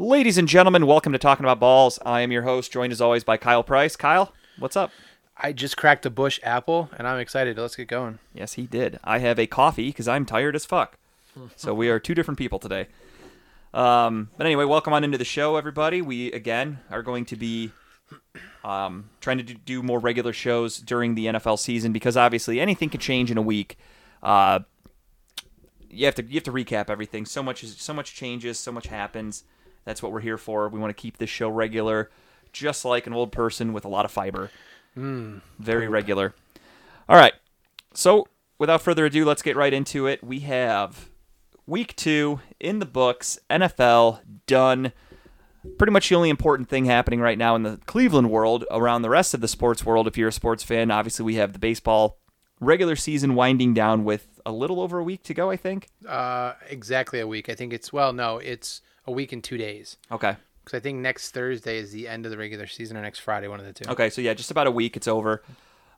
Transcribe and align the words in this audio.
Ladies 0.00 0.38
and 0.38 0.48
gentlemen, 0.48 0.86
welcome 0.86 1.12
to 1.12 1.18
Talking 1.18 1.44
About 1.44 1.60
Balls. 1.60 1.98
I 2.06 2.22
am 2.22 2.32
your 2.32 2.40
host, 2.40 2.72
joined 2.72 2.90
as 2.90 3.02
always 3.02 3.22
by 3.22 3.36
Kyle 3.36 3.62
Price. 3.62 3.96
Kyle, 3.96 4.32
what's 4.58 4.74
up? 4.74 4.90
I 5.36 5.52
just 5.52 5.76
cracked 5.76 6.06
a 6.06 6.10
Busch 6.10 6.40
Apple 6.42 6.88
and 6.96 7.06
I'm 7.06 7.18
excited. 7.18 7.58
Let's 7.58 7.76
get 7.76 7.88
going. 7.88 8.18
Yes, 8.32 8.54
he 8.54 8.62
did. 8.66 8.98
I 9.04 9.18
have 9.18 9.38
a 9.38 9.46
coffee 9.46 9.88
because 9.88 10.08
I'm 10.08 10.24
tired 10.24 10.56
as 10.56 10.64
fuck. 10.64 10.96
so 11.54 11.74
we 11.74 11.90
are 11.90 11.98
two 11.98 12.14
different 12.14 12.38
people 12.38 12.58
today. 12.58 12.86
Um, 13.74 14.30
but 14.38 14.46
anyway, 14.46 14.64
welcome 14.64 14.94
on 14.94 15.04
into 15.04 15.18
the 15.18 15.24
show, 15.26 15.56
everybody. 15.56 16.00
We 16.00 16.32
again 16.32 16.78
are 16.90 17.02
going 17.02 17.26
to 17.26 17.36
be 17.36 17.70
um, 18.64 19.10
trying 19.20 19.36
to 19.36 19.44
do- 19.44 19.52
do 19.52 19.82
more 19.82 19.98
regular 19.98 20.32
shows 20.32 20.78
during 20.78 21.14
the 21.14 21.26
NFL 21.26 21.58
season 21.58 21.92
because 21.92 22.16
obviously 22.16 22.58
anything 22.58 22.88
can 22.88 23.00
change 23.00 23.30
in 23.30 23.36
a 23.36 23.42
week. 23.42 23.76
Uh, 24.22 24.60
you 25.90 26.06
have 26.06 26.14
to 26.14 26.24
you 26.24 26.36
have 26.36 26.44
to 26.44 26.52
recap 26.52 26.88
everything. 26.88 27.26
So 27.26 27.42
much 27.42 27.62
is 27.62 27.76
so 27.76 27.92
much 27.92 28.14
changes, 28.14 28.58
so 28.58 28.72
much 28.72 28.86
happens. 28.86 29.44
That's 29.84 30.02
what 30.02 30.12
we're 30.12 30.20
here 30.20 30.38
for. 30.38 30.68
We 30.68 30.78
want 30.78 30.94
to 30.96 31.00
keep 31.00 31.18
this 31.18 31.30
show 31.30 31.48
regular, 31.48 32.10
just 32.52 32.84
like 32.84 33.06
an 33.06 33.12
old 33.12 33.32
person 33.32 33.72
with 33.72 33.84
a 33.84 33.88
lot 33.88 34.04
of 34.04 34.10
fiber. 34.10 34.50
Very 35.58 35.88
regular. 35.88 36.34
All 37.08 37.16
right. 37.16 37.32
So, 37.94 38.28
without 38.58 38.82
further 38.82 39.06
ado, 39.06 39.24
let's 39.24 39.42
get 39.42 39.56
right 39.56 39.72
into 39.72 40.06
it. 40.06 40.22
We 40.22 40.40
have 40.40 41.08
week 41.66 41.96
two 41.96 42.40
in 42.58 42.78
the 42.78 42.86
books, 42.86 43.38
NFL 43.48 44.20
done. 44.46 44.92
Pretty 45.78 45.92
much 45.92 46.08
the 46.08 46.14
only 46.14 46.30
important 46.30 46.68
thing 46.68 46.86
happening 46.86 47.20
right 47.20 47.36
now 47.38 47.54
in 47.54 47.62
the 47.62 47.78
Cleveland 47.86 48.30
world, 48.30 48.64
around 48.70 49.02
the 49.02 49.10
rest 49.10 49.34
of 49.34 49.40
the 49.40 49.48
sports 49.48 49.84
world, 49.84 50.06
if 50.06 50.16
you're 50.16 50.28
a 50.28 50.32
sports 50.32 50.62
fan, 50.62 50.90
obviously 50.90 51.24
we 51.24 51.34
have 51.34 51.52
the 51.52 51.58
baseball 51.58 52.18
regular 52.60 52.96
season 52.96 53.34
winding 53.34 53.74
down 53.74 54.04
with 54.04 54.40
a 54.46 54.52
little 54.52 54.80
over 54.80 54.98
a 54.98 55.04
week 55.04 55.22
to 55.24 55.34
go, 55.34 55.50
I 55.50 55.56
think. 55.56 55.88
Uh, 56.06 56.54
exactly 56.68 57.20
a 57.20 57.26
week. 57.26 57.48
I 57.48 57.54
think 57.54 57.72
it's 57.72 57.92
well, 57.92 58.12
no, 58.12 58.38
it's 58.38 58.80
a 59.06 59.12
week 59.12 59.32
and 59.32 59.42
two 59.42 59.56
days. 59.56 59.96
Okay. 60.10 60.36
Because 60.64 60.76
I 60.76 60.80
think 60.80 60.98
next 60.98 61.30
Thursday 61.30 61.78
is 61.78 61.92
the 61.92 62.06
end 62.06 62.26
of 62.26 62.30
the 62.30 62.38
regular 62.38 62.66
season, 62.66 62.96
or 62.96 63.02
next 63.02 63.20
Friday, 63.20 63.48
one 63.48 63.60
of 63.60 63.66
the 63.66 63.72
two. 63.72 63.90
Okay, 63.90 64.10
so 64.10 64.20
yeah, 64.20 64.34
just 64.34 64.50
about 64.50 64.66
a 64.66 64.70
week. 64.70 64.96
It's 64.96 65.08
over. 65.08 65.42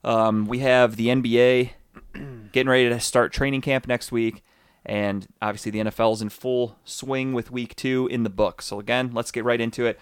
Um, 0.05 0.47
we 0.47 0.61
have 0.61 0.97
the 0.97 1.09
NBA 1.09 1.71
getting 2.53 2.71
ready 2.71 2.89
to 2.89 3.01
start 3.01 3.33
training 3.33 3.61
camp 3.61 3.87
next 3.87 4.13
week, 4.13 4.43
and 4.85 5.27
obviously 5.41 5.71
the 5.71 5.81
NFL 5.81 6.15
is 6.15 6.23
in 6.23 6.29
full 6.29 6.79
swing 6.85 7.33
with 7.33 7.51
week 7.51 7.77
two 7.77 8.09
in 8.11 8.23
the 8.23 8.31
book. 8.31 8.63
So 8.63 8.79
again, 8.79 9.11
let's 9.13 9.31
get 9.31 9.45
right 9.45 9.61
into 9.61 9.87
it. 9.87 9.99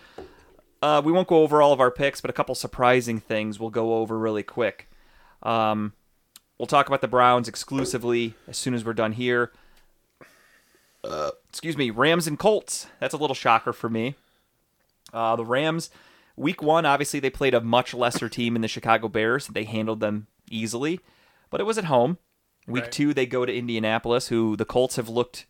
Uh, 0.83 1.03
we 1.05 1.13
won't 1.13 1.29
go 1.29 1.43
over 1.43 1.61
all 1.61 1.73
of 1.73 1.81
our 1.81 1.91
picks, 1.91 2.21
but 2.21 2.31
a 2.31 2.33
couple 2.33 2.55
surprising 2.55 3.21
things 3.21 3.61
we'll 3.61 3.71
go 3.71 3.97
over 3.97 4.19
really 4.19 4.43
quick. 4.43 4.89
Um, 5.43 5.93
we'll 6.59 6.67
talk 6.67 6.87
about 6.87 7.01
the 7.01 7.09
Browns 7.09 7.49
exclusively 7.49 8.35
as 8.49 8.57
soon 8.57 8.75
as 8.75 8.85
we're 8.85 8.95
done 8.95 9.13
here. 9.13 9.53
Excuse 11.49 11.77
me, 11.77 11.91
Rams 11.91 12.27
and 12.27 12.39
Colts. 12.39 12.87
That's 13.01 13.15
a 13.15 13.19
little 13.19 13.35
shocker 13.35 13.73
for 13.73 13.89
me. 13.89 14.15
Uh, 15.13 15.37
the 15.37 15.45
Rams, 15.45 15.91
week 16.37 16.63
one, 16.63 16.87
obviously 16.87 17.21
they 17.21 17.31
played 17.31 17.55
a 17.55 17.61
much 17.61 17.93
lesser 17.95 18.29
team 18.29 18.55
in 18.57 18.63
the 18.63 18.69
Chicago 18.69 19.09
Bears. 19.09 19.49
They 19.49 19.65
handled 19.65 20.01
them 20.01 20.27
easily, 20.51 21.01
but 21.51 21.61
it 21.61 21.65
was 21.65 21.79
at 21.79 21.85
home. 21.87 22.19
Week 22.67 22.85
Right. 22.85 22.93
two, 22.93 23.13
they 23.15 23.27
go 23.27 23.45
to 23.45 23.53
Indianapolis, 23.55 24.29
who 24.29 24.55
the 24.57 24.65
Colts 24.65 24.97
have 24.97 25.09
looked. 25.09 25.47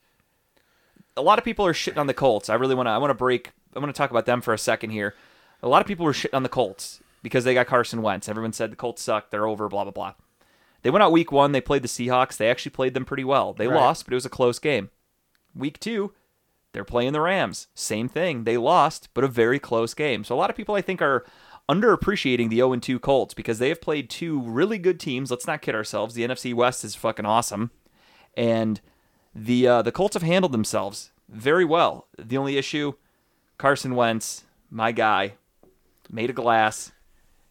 A 1.17 1.23
lot 1.23 1.39
of 1.39 1.45
people 1.45 1.67
are 1.67 1.73
shitting 1.75 1.99
on 1.99 2.07
the 2.07 2.15
Colts. 2.15 2.49
I 2.49 2.55
really 2.55 2.75
want 2.75 2.87
to. 2.87 2.91
I 2.91 2.99
want 2.99 3.11
to 3.11 3.15
break. 3.15 3.51
I 3.75 3.79
want 3.79 3.95
to 3.95 3.99
talk 3.99 4.11
about 4.11 4.27
them 4.27 4.41
for 4.41 4.55
a 4.55 4.59
second 4.59 4.91
here. 4.91 5.15
A 5.63 5.69
lot 5.69 5.83
of 5.83 5.87
people 5.87 6.07
were 6.07 6.13
shitting 6.13 6.35
on 6.35 6.43
the 6.45 6.49
Colts 6.49 7.01
because 7.23 7.45
they 7.45 7.53
got 7.53 7.67
Carson 7.67 8.01
Wentz. 8.01 8.29
Everyone 8.29 8.53
said 8.53 8.73
the 8.73 8.77
Colts 8.77 9.03
suck. 9.03 9.31
They're 9.31 9.47
over. 9.47 9.69
Blah 9.69 9.85
blah 9.85 9.93
blah. 9.93 10.15
They 10.83 10.89
went 10.91 11.03
out 11.03 11.13
week 11.13 11.31
one. 11.31 11.53
They 11.53 11.61
played 11.61 11.83
the 11.83 11.89
Seahawks. 11.89 12.37
They 12.39 12.49
actually 12.49 12.71
played 12.71 12.95
them 12.95 13.05
pretty 13.05 13.25
well. 13.25 13.53
They 13.53 13.67
Right. 13.69 13.77
lost, 13.77 14.07
but 14.07 14.13
it 14.13 14.17
was 14.17 14.25
a 14.25 14.31
close 14.31 14.59
game. 14.59 14.89
Week 15.55 15.79
two, 15.81 16.13
they're 16.73 16.85
playing 16.85 17.13
the 17.13 17.21
Rams. 17.21 17.67
Same 17.75 18.09
thing. 18.09 18.45
They 18.45 18.57
lost, 18.57 19.09
but 19.15 19.25
a 19.25 19.29
very 19.29 19.59
close 19.59 19.95
game. 19.95 20.25
So 20.25 20.35
a 20.35 20.39
lot 20.39 20.51
of 20.51 20.57
people 20.57 20.75
I 20.75 20.83
think 20.83 21.03
are 21.03 21.25
underappreciating 21.69 22.51
the 22.51 22.57
0 22.57 22.77
2 22.77 22.99
Colts 22.99 23.35
because 23.35 23.59
they 23.59 23.69
have 23.69 23.81
played 23.81 24.11
two 24.11 24.41
really 24.43 24.79
good 24.79 25.01
teams. 25.01 25.31
Let's 25.31 25.47
not 25.47 25.63
kid 25.63 25.75
ourselves. 25.75 26.15
The 26.15 26.27
NFC 26.27 26.55
West 26.55 26.85
is 26.85 26.95
fucking 26.95 27.27
awesome. 27.27 27.71
And 28.37 28.81
the 29.35 29.67
uh, 29.67 29.83
the 29.83 29.93
Colts 29.93 30.15
have 30.15 30.23
handled 30.23 30.53
themselves 30.53 31.13
very 31.29 31.65
well. 31.65 32.09
The 32.19 32.37
only 32.37 32.57
issue, 32.57 32.95
Carson 33.59 33.95
Wentz, 33.95 34.45
my 34.71 34.93
guy, 34.93 35.35
made 36.11 36.31
a 36.31 36.35
glass. 36.35 36.93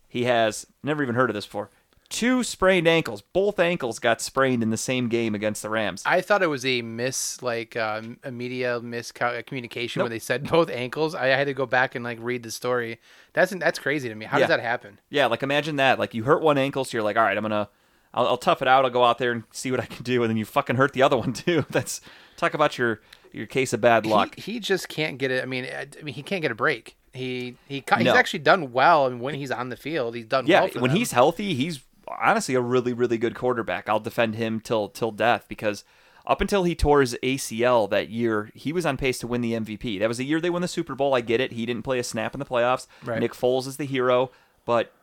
He 0.08 0.24
has 0.26 0.66
never 0.84 1.04
even 1.04 1.16
heard 1.16 1.30
of 1.30 1.34
this 1.34 1.46
before. 1.46 1.70
Two 2.10 2.44
sprained 2.44 2.88
ankles. 2.88 3.22
Both 3.22 3.60
ankles 3.60 4.00
got 4.00 4.20
sprained 4.20 4.64
in 4.64 4.72
the 4.72 4.78
same 4.78 5.10
game 5.10 5.36
against 5.36 5.62
the 5.62 5.70
Rams. 5.70 6.02
I 6.08 6.22
thought 6.22 6.42
it 6.42 6.48
was 6.48 6.66
a 6.66 6.82
miss, 6.82 7.42
like 7.44 7.76
uh, 7.76 8.02
a 8.24 8.32
media 8.32 8.80
miscommunication 8.82 9.98
Nope. 9.98 10.06
when 10.06 10.12
they 10.12 10.20
said 10.20 10.44
both 10.50 10.70
ankles. 10.70 11.14
I 11.16 11.28
had 11.28 11.46
to 11.46 11.54
go 11.54 11.66
back 11.66 11.96
and 11.96 12.04
like 12.04 12.18
read 12.22 12.44
the 12.44 12.52
story. 12.52 13.00
That's 13.34 13.52
that's 13.52 13.78
crazy 13.80 14.10
to 14.10 14.16
me. 14.16 14.26
How 14.26 14.38
Yeah. 14.38 14.48
does 14.48 14.50
that 14.50 14.60
happen? 14.60 15.00
Yeah, 15.10 15.28
like 15.28 15.44
imagine 15.44 15.76
that. 15.76 16.00
Like 16.00 16.14
you 16.14 16.24
hurt 16.24 16.42
one 16.42 16.58
ankle, 16.58 16.84
so 16.84 16.98
you're 16.98 17.04
like, 17.04 17.16
all 17.18 17.24
right, 17.24 17.38
I'm 17.38 17.44
gonna, 17.44 17.70
I'll, 18.14 18.28
I'll 18.28 18.38
tough 18.38 18.62
it 18.64 18.68
out. 18.68 18.86
I'll 18.86 18.92
go 18.92 19.04
out 19.04 19.20
there 19.20 19.32
and 19.32 19.44
see 19.52 19.70
what 19.70 19.80
I 19.80 19.86
can 19.86 20.04
do, 20.04 20.24
and 20.24 20.30
then 20.32 20.38
you 20.38 20.46
fucking 20.46 20.78
hurt 20.78 20.94
the 20.94 21.04
other 21.04 21.18
one 21.18 21.34
too. 21.34 21.64
That's 21.70 22.02
talk 22.38 22.56
about 22.56 22.78
your 22.78 23.02
your 23.32 23.46
case 23.46 23.72
of 23.74 23.82
bad 23.82 24.08
luck. 24.08 24.36
He, 24.36 24.54
he 24.54 24.60
just 24.60 24.90
can't 24.90 25.20
get 25.20 25.30
it. 25.30 25.44
I 25.44 25.46
mean, 25.46 25.66
I 25.66 25.86
I 26.00 26.04
mean, 26.04 26.16
he 26.16 26.24
can't 26.24 26.42
get 26.42 26.50
a 26.52 26.56
break. 26.56 26.96
He 27.14 27.56
he 27.68 27.84
he's 27.98 28.06
No. 28.06 28.16
actually 28.16 28.40
done 28.40 28.72
well, 28.72 29.06
and 29.06 29.22
when 29.22 29.36
he's 29.36 29.52
on 29.52 29.70
the 29.70 29.78
field, 29.78 30.16
he's 30.16 30.26
done 30.26 30.48
yeah, 30.48 30.62
well. 30.62 30.70
When 30.82 30.90
them. 30.92 30.98
he's 30.98 31.12
healthy, 31.12 31.54
he's 31.54 31.82
honestly 32.22 32.56
a 32.56 32.62
really 32.62 32.94
really 32.94 33.18
good 33.18 33.36
quarterback. 33.36 33.88
I'll 33.90 34.00
defend 34.00 34.36
him 34.36 34.60
till 34.60 34.90
till 34.90 35.12
death 35.12 35.46
because 35.48 35.84
up 36.26 36.42
until 36.42 36.64
he 36.64 36.76
tore 36.76 37.02
his 37.02 37.18
ACL 37.24 37.90
that 37.90 38.10
year, 38.10 38.52
he 38.54 38.72
was 38.72 38.86
on 38.86 38.98
pace 38.98 39.18
to 39.20 39.28
win 39.28 39.42
the 39.42 39.54
MVP. 39.54 40.00
That 40.00 40.08
was 40.08 40.18
the 40.20 40.26
year 40.26 40.40
they 40.40 40.50
won 40.50 40.62
the 40.62 40.68
Super 40.68 40.94
Bowl. 40.96 41.16
I 41.16 41.22
get 41.22 41.40
it. 41.42 41.54
He 41.54 41.66
didn't 41.66 41.84
play 41.84 41.98
a 42.00 42.04
snap 42.04 42.36
in 42.36 42.40
the 42.40 42.46
playoffs. 42.46 42.86
Right. 43.04 43.20
Nick 43.20 43.34
Foles 43.34 43.66
is 43.68 43.78
the 43.78 43.86
hero, 43.86 44.30
but 44.66 44.94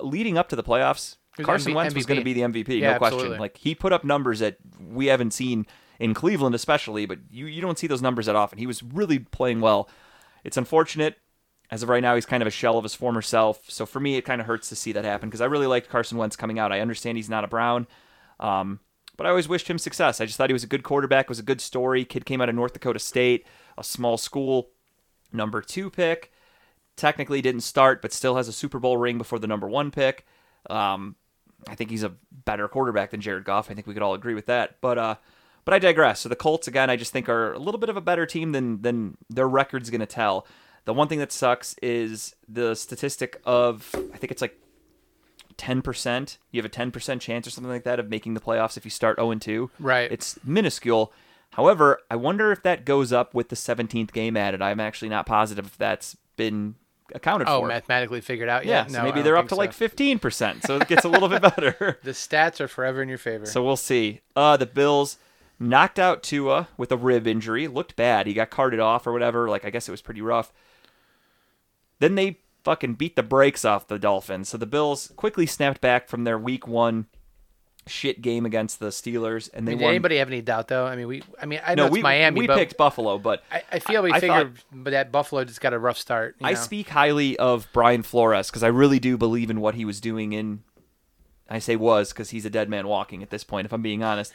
leading 0.00 0.38
up 0.38 0.48
to 0.50 0.56
the 0.56 0.62
playoffs, 0.62 1.16
Carson 1.42 1.72
MV- 1.72 1.76
Wentz 1.76 1.94
was 1.94 2.06
going 2.06 2.20
to 2.20 2.24
be 2.24 2.34
the 2.34 2.42
MVP, 2.42 2.80
Yeah, 2.80 2.92
no 2.92 2.98
question. 2.98 3.14
absolutely. 3.16 3.38
Like 3.38 3.56
he 3.56 3.74
put 3.74 3.92
up 3.92 4.04
numbers 4.04 4.38
that 4.40 4.58
we 4.80 5.06
haven't 5.06 5.32
seen 5.32 5.66
in 5.98 6.14
Cleveland, 6.14 6.54
especially, 6.54 7.04
but 7.06 7.18
you 7.30 7.46
you 7.46 7.60
don't 7.62 7.78
see 7.78 7.86
those 7.86 8.02
numbers 8.02 8.26
that 8.26 8.36
often. 8.36 8.58
He 8.58 8.66
was 8.66 8.82
really 8.82 9.18
playing 9.18 9.60
well. 9.60 9.88
It's 10.44 10.56
unfortunate. 10.56 11.16
As 11.70 11.82
of 11.82 11.88
right 11.88 12.02
now, 12.02 12.14
he's 12.14 12.26
kind 12.26 12.42
of 12.42 12.46
a 12.46 12.52
shell 12.52 12.78
of 12.78 12.84
his 12.84 12.94
former 12.94 13.22
self. 13.22 13.68
So 13.68 13.86
for 13.86 13.98
me, 13.98 14.16
it 14.16 14.24
kind 14.24 14.40
of 14.40 14.46
hurts 14.46 14.68
to 14.68 14.76
see 14.76 14.92
that 14.92 15.04
happen 15.04 15.28
because 15.28 15.40
I 15.40 15.46
really 15.46 15.66
liked 15.66 15.88
Carson 15.88 16.18
Wentz 16.18 16.36
coming 16.36 16.58
out. 16.58 16.72
I 16.72 16.80
understand 16.80 17.18
he's 17.18 17.28
not 17.28 17.44
a 17.44 17.48
Brown, 17.48 17.86
um, 18.38 18.80
but 19.16 19.26
I 19.26 19.30
always 19.30 19.48
wished 19.48 19.68
him 19.68 19.78
success. 19.78 20.20
I 20.20 20.26
just 20.26 20.36
thought 20.36 20.48
he 20.48 20.54
was 20.54 20.64
a 20.64 20.68
good 20.68 20.84
quarterback. 20.84 21.28
Was 21.28 21.38
a 21.38 21.44
good 21.44 21.60
story. 21.60 22.04
Kid 22.04 22.24
came 22.24 22.40
out 22.40 22.48
of 22.48 22.54
North 22.54 22.72
Dakota 22.72 22.98
State, 22.98 23.46
a 23.76 23.82
small 23.82 24.16
school, 24.16 24.70
number 25.32 25.60
two 25.60 25.90
pick. 25.90 26.32
Technically 26.96 27.42
didn't 27.42 27.60
start, 27.62 28.00
but 28.00 28.12
still 28.12 28.36
has 28.36 28.48
a 28.48 28.52
Super 28.52 28.78
Bowl 28.78 28.96
ring 28.96 29.18
before 29.18 29.38
the 29.38 29.46
number 29.46 29.68
one 29.68 29.90
pick. 29.90 30.24
Um, 30.70 31.16
I 31.68 31.74
think 31.74 31.90
he's 31.90 32.02
a 32.04 32.14
better 32.44 32.68
quarterback 32.68 33.10
than 33.10 33.20
Jared 33.20 33.44
Goff. 33.44 33.70
I 33.70 33.74
think 33.74 33.86
we 33.86 33.94
could 33.94 34.02
all 34.02 34.14
agree 34.14 34.34
with 34.34 34.46
that. 34.46 34.76
But 34.80 34.98
uh, 34.98 35.14
but 35.64 35.74
I 35.74 35.78
digress. 35.78 36.20
So 36.20 36.28
the 36.28 36.36
Colts 36.36 36.68
again, 36.68 36.90
I 36.90 36.96
just 36.96 37.12
think 37.12 37.28
are 37.28 37.52
a 37.52 37.58
little 37.58 37.80
bit 37.80 37.88
of 37.88 37.96
a 37.96 38.00
better 38.00 38.24
team 38.24 38.52
than 38.52 38.82
than 38.82 39.16
their 39.28 39.48
record's 39.48 39.90
going 39.90 40.00
to 40.00 40.06
tell. 40.06 40.46
The 40.86 40.94
one 40.94 41.08
thing 41.08 41.18
that 41.18 41.32
sucks 41.32 41.74
is 41.82 42.34
the 42.48 42.74
statistic 42.74 43.40
of 43.44 43.90
I 44.14 44.16
think 44.16 44.30
it's 44.30 44.40
like 44.40 44.58
ten 45.56 45.82
percent. 45.82 46.38
You 46.52 46.58
have 46.60 46.64
a 46.64 46.70
ten 46.70 46.90
percent 46.90 47.20
chance 47.20 47.46
or 47.46 47.50
something 47.50 47.70
like 47.70 47.84
that 47.84 47.98
of 47.98 48.08
making 48.08 48.34
the 48.34 48.40
playoffs 48.40 48.76
if 48.76 48.84
you 48.84 48.90
start 48.90 49.18
zero 49.18 49.32
and 49.32 49.42
two. 49.42 49.70
Right. 49.78 50.10
It's 50.10 50.38
minuscule. 50.44 51.12
However, 51.50 52.00
I 52.10 52.16
wonder 52.16 52.52
if 52.52 52.62
that 52.62 52.84
goes 52.84 53.12
up 53.12 53.34
with 53.34 53.48
the 53.48 53.56
seventeenth 53.56 54.12
game 54.12 54.36
added. 54.36 54.62
I'm 54.62 54.78
actually 54.78 55.08
not 55.08 55.26
positive 55.26 55.66
if 55.66 55.76
that's 55.76 56.16
been 56.36 56.76
accounted 57.14 57.48
oh 57.48 57.62
for. 57.62 57.68
mathematically 57.68 58.20
figured 58.20 58.48
out. 58.48 58.64
yeah, 58.64 58.82
Yeah, 58.82 58.86
so 58.86 58.98
no, 58.98 59.04
maybe 59.04 59.22
they're 59.22 59.36
up 59.36 59.46
to 59.46 59.50
think 59.50 59.58
like 59.58 59.72
fifteen 59.72 60.20
percent, 60.20 60.62
so 60.62 60.76
it 60.76 60.86
gets 60.86 61.04
a 61.04 61.08
little 61.08 61.28
bit 61.28 61.42
better. 61.56 61.98
The 62.04 62.12
stats 62.12 62.60
are 62.60 62.68
forever 62.68 63.02
in 63.02 63.08
your 63.08 63.18
favor. 63.18 63.46
So 63.46 63.64
we'll 63.64 63.76
see. 63.76 64.20
Uh, 64.36 64.56
the 64.56 64.66
Bills 64.66 65.18
knocked 65.58 65.98
out 65.98 66.22
Tua 66.22 66.68
with 66.76 66.92
a 66.92 66.96
rib 66.96 67.26
injury. 67.26 67.66
Looked 67.66 67.96
bad. 67.96 68.28
He 68.28 68.34
got 68.34 68.50
carted 68.50 68.78
off 68.78 69.04
or 69.06 69.12
whatever. 69.12 69.48
Like 69.48 69.64
I 69.64 69.70
guess 69.70 69.88
it 69.88 69.90
was 69.90 70.02
pretty 70.02 70.22
rough. 70.22 70.52
Then 71.98 72.14
they 72.14 72.40
fucking 72.64 72.94
beat 72.94 73.16
the 73.16 73.22
brakes 73.22 73.64
off 73.64 73.86
the 73.88 73.98
Dolphins. 73.98 74.48
So 74.48 74.58
the 74.58 74.66
Bills 74.66 75.12
quickly 75.16 75.46
snapped 75.46 75.80
back 75.80 76.08
from 76.08 76.24
their 76.24 76.38
Week 76.38 76.66
One 76.66 77.06
shit 77.86 78.20
game 78.20 78.44
against 78.44 78.80
the 78.80 78.88
Steelers, 78.88 79.48
and 79.54 79.64
I 79.64 79.66
they 79.66 79.72
mean, 79.72 79.78
did 79.78 79.84
won. 79.84 79.90
anybody 79.92 80.16
have 80.16 80.28
any 80.28 80.42
doubt 80.42 80.68
though? 80.68 80.86
I 80.86 80.96
mean, 80.96 81.06
we. 81.06 81.22
I 81.40 81.46
mean, 81.46 81.60
I 81.64 81.74
know 81.74 81.84
no, 81.84 81.86
it's 81.86 81.92
we 81.92 82.02
Miami, 82.02 82.40
we 82.40 82.48
picked 82.48 82.76
Buffalo, 82.76 83.18
but 83.18 83.44
I, 83.50 83.62
I 83.72 83.78
feel 83.78 84.02
we 84.02 84.12
I 84.12 84.20
figured, 84.20 84.58
but 84.72 84.90
that 84.90 85.12
Buffalo 85.12 85.44
just 85.44 85.60
got 85.60 85.72
a 85.72 85.78
rough 85.78 85.98
start. 85.98 86.36
you 86.40 86.46
I 86.46 86.52
know? 86.52 86.58
speak 86.58 86.88
highly 86.88 87.38
of 87.38 87.68
Brian 87.72 88.02
Flores 88.02 88.50
because 88.50 88.62
I 88.62 88.68
really 88.68 88.98
do 88.98 89.16
believe 89.16 89.50
in 89.50 89.60
what 89.60 89.74
he 89.76 89.84
was 89.84 90.00
doing 90.00 90.32
in. 90.32 90.62
I 91.48 91.60
say 91.60 91.76
was 91.76 92.12
because 92.12 92.30
he's 92.30 92.44
a 92.44 92.50
dead 92.50 92.68
man 92.68 92.88
walking 92.88 93.22
at 93.22 93.30
this 93.30 93.44
point, 93.44 93.66
if 93.66 93.72
I'm 93.72 93.82
being 93.82 94.02
honest. 94.02 94.32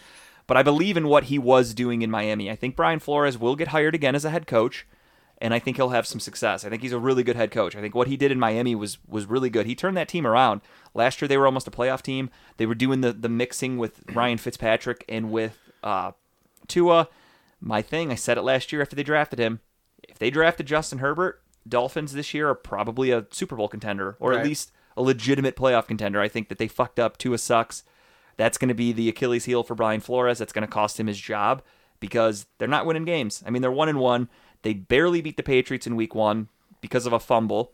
But 0.48 0.56
I 0.56 0.64
believe 0.64 0.96
in 0.96 1.08
what 1.08 1.26
he 1.26 1.38
was 1.38 1.74
doing 1.74 2.02
in 2.02 2.10
Miami. 2.10 2.50
I 2.50 2.56
think 2.56 2.76
Brian 2.76 3.00
Flores 3.00 3.38
will 3.38 3.58
get 3.58 3.70
hired 3.70 3.94
again 3.94 4.16
as 4.16 4.24
a 4.24 4.30
head 4.30 4.48
coach, 4.48 4.88
and 5.42 5.54
I 5.54 5.60
think 5.60 5.78
he'll 5.78 5.90
have 5.90 6.06
some 6.06 6.20
success. 6.20 6.64
I 6.64 6.70
think 6.70 6.84
he's 6.84 6.94
a 6.94 7.00
really 7.00 7.24
good 7.24 7.36
head 7.36 7.52
coach. 7.52 7.76
I 7.76 7.82
think 7.82 7.96
what 7.96 8.08
he 8.08 8.16
did 8.16 8.32
in 8.32 8.40
Miami 8.40 8.76
was 8.76 9.00
was 9.08 9.26
really 9.26 9.50
good. 9.50 9.66
He 9.66 9.76
turned 9.76 9.98
that 9.98 10.08
team 10.08 10.26
around. 10.26 10.62
Last 10.94 11.22
year 11.22 11.28
they 11.28 11.38
were 11.38 11.48
almost 11.48 11.68
a 11.68 11.72
playoff 11.72 12.02
team. 12.02 12.30
They 12.58 12.66
were 12.66 12.76
doing 12.76 13.02
the 13.02 13.12
the 13.12 13.30
mixing 13.30 13.78
with 13.78 14.04
Ryan 14.14 14.38
Fitzpatrick 14.38 15.04
and 15.10 15.32
with 15.32 15.58
uh, 15.84 16.12
Tua. 16.68 17.10
My 17.60 17.82
thing, 17.82 18.12
I 18.12 18.16
said 18.16 18.38
it 18.38 18.44
last 18.44 18.72
year 18.72 18.82
after 18.82 18.96
they 18.96 19.04
drafted 19.04 19.40
him. 19.40 19.60
if 20.08 20.18
they 20.18 20.30
drafted 20.32 20.66
Justin 20.66 21.00
Herbert, 21.00 21.42
Dolphins 21.68 22.14
this 22.14 22.34
year 22.34 22.50
are 22.50 22.56
probably 22.56 23.12
a 23.12 23.26
Super 23.32 23.56
Bowl 23.56 23.68
contender 23.68 24.16
or 24.20 24.34
at 24.34 24.46
least 24.46 24.72
a 24.98 25.02
legitimate 25.02 25.56
playoff 25.56 25.88
contender. 25.88 26.20
I 26.20 26.28
think 26.28 26.50
that 26.50 26.58
they 26.58 26.68
fucked 26.68 27.00
up. 27.00 27.18
Tua 27.18 27.38
sucks. 27.38 27.84
That's 28.38 28.58
going 28.58 28.70
to 28.70 28.74
be 28.76 28.92
the 28.92 29.10
Achilles 29.10 29.46
heel 29.46 29.62
for 29.64 29.76
Brian 29.76 30.00
Flores. 30.02 30.40
That's 30.40 30.54
going 30.54 30.66
to 30.66 30.72
cost 30.72 31.00
him 31.00 31.06
his 31.08 31.20
job 31.20 31.62
because 32.00 32.48
they're 32.58 32.68
not 32.68 32.86
winning 32.86 33.06
games. 33.06 33.44
I 33.46 33.52
mean, 33.52 33.62
they're 33.62 33.72
one 33.72 33.90
and 33.90 34.00
one. 34.00 34.28
They 34.64 34.74
barely 34.74 35.22
beat 35.22 35.38
the 35.38 35.44
Patriots 35.44 35.88
in 35.88 35.96
Week 35.96 36.14
One 36.14 36.48
because 36.82 37.06
of 37.06 37.14
a 37.14 37.20
fumble. 37.20 37.74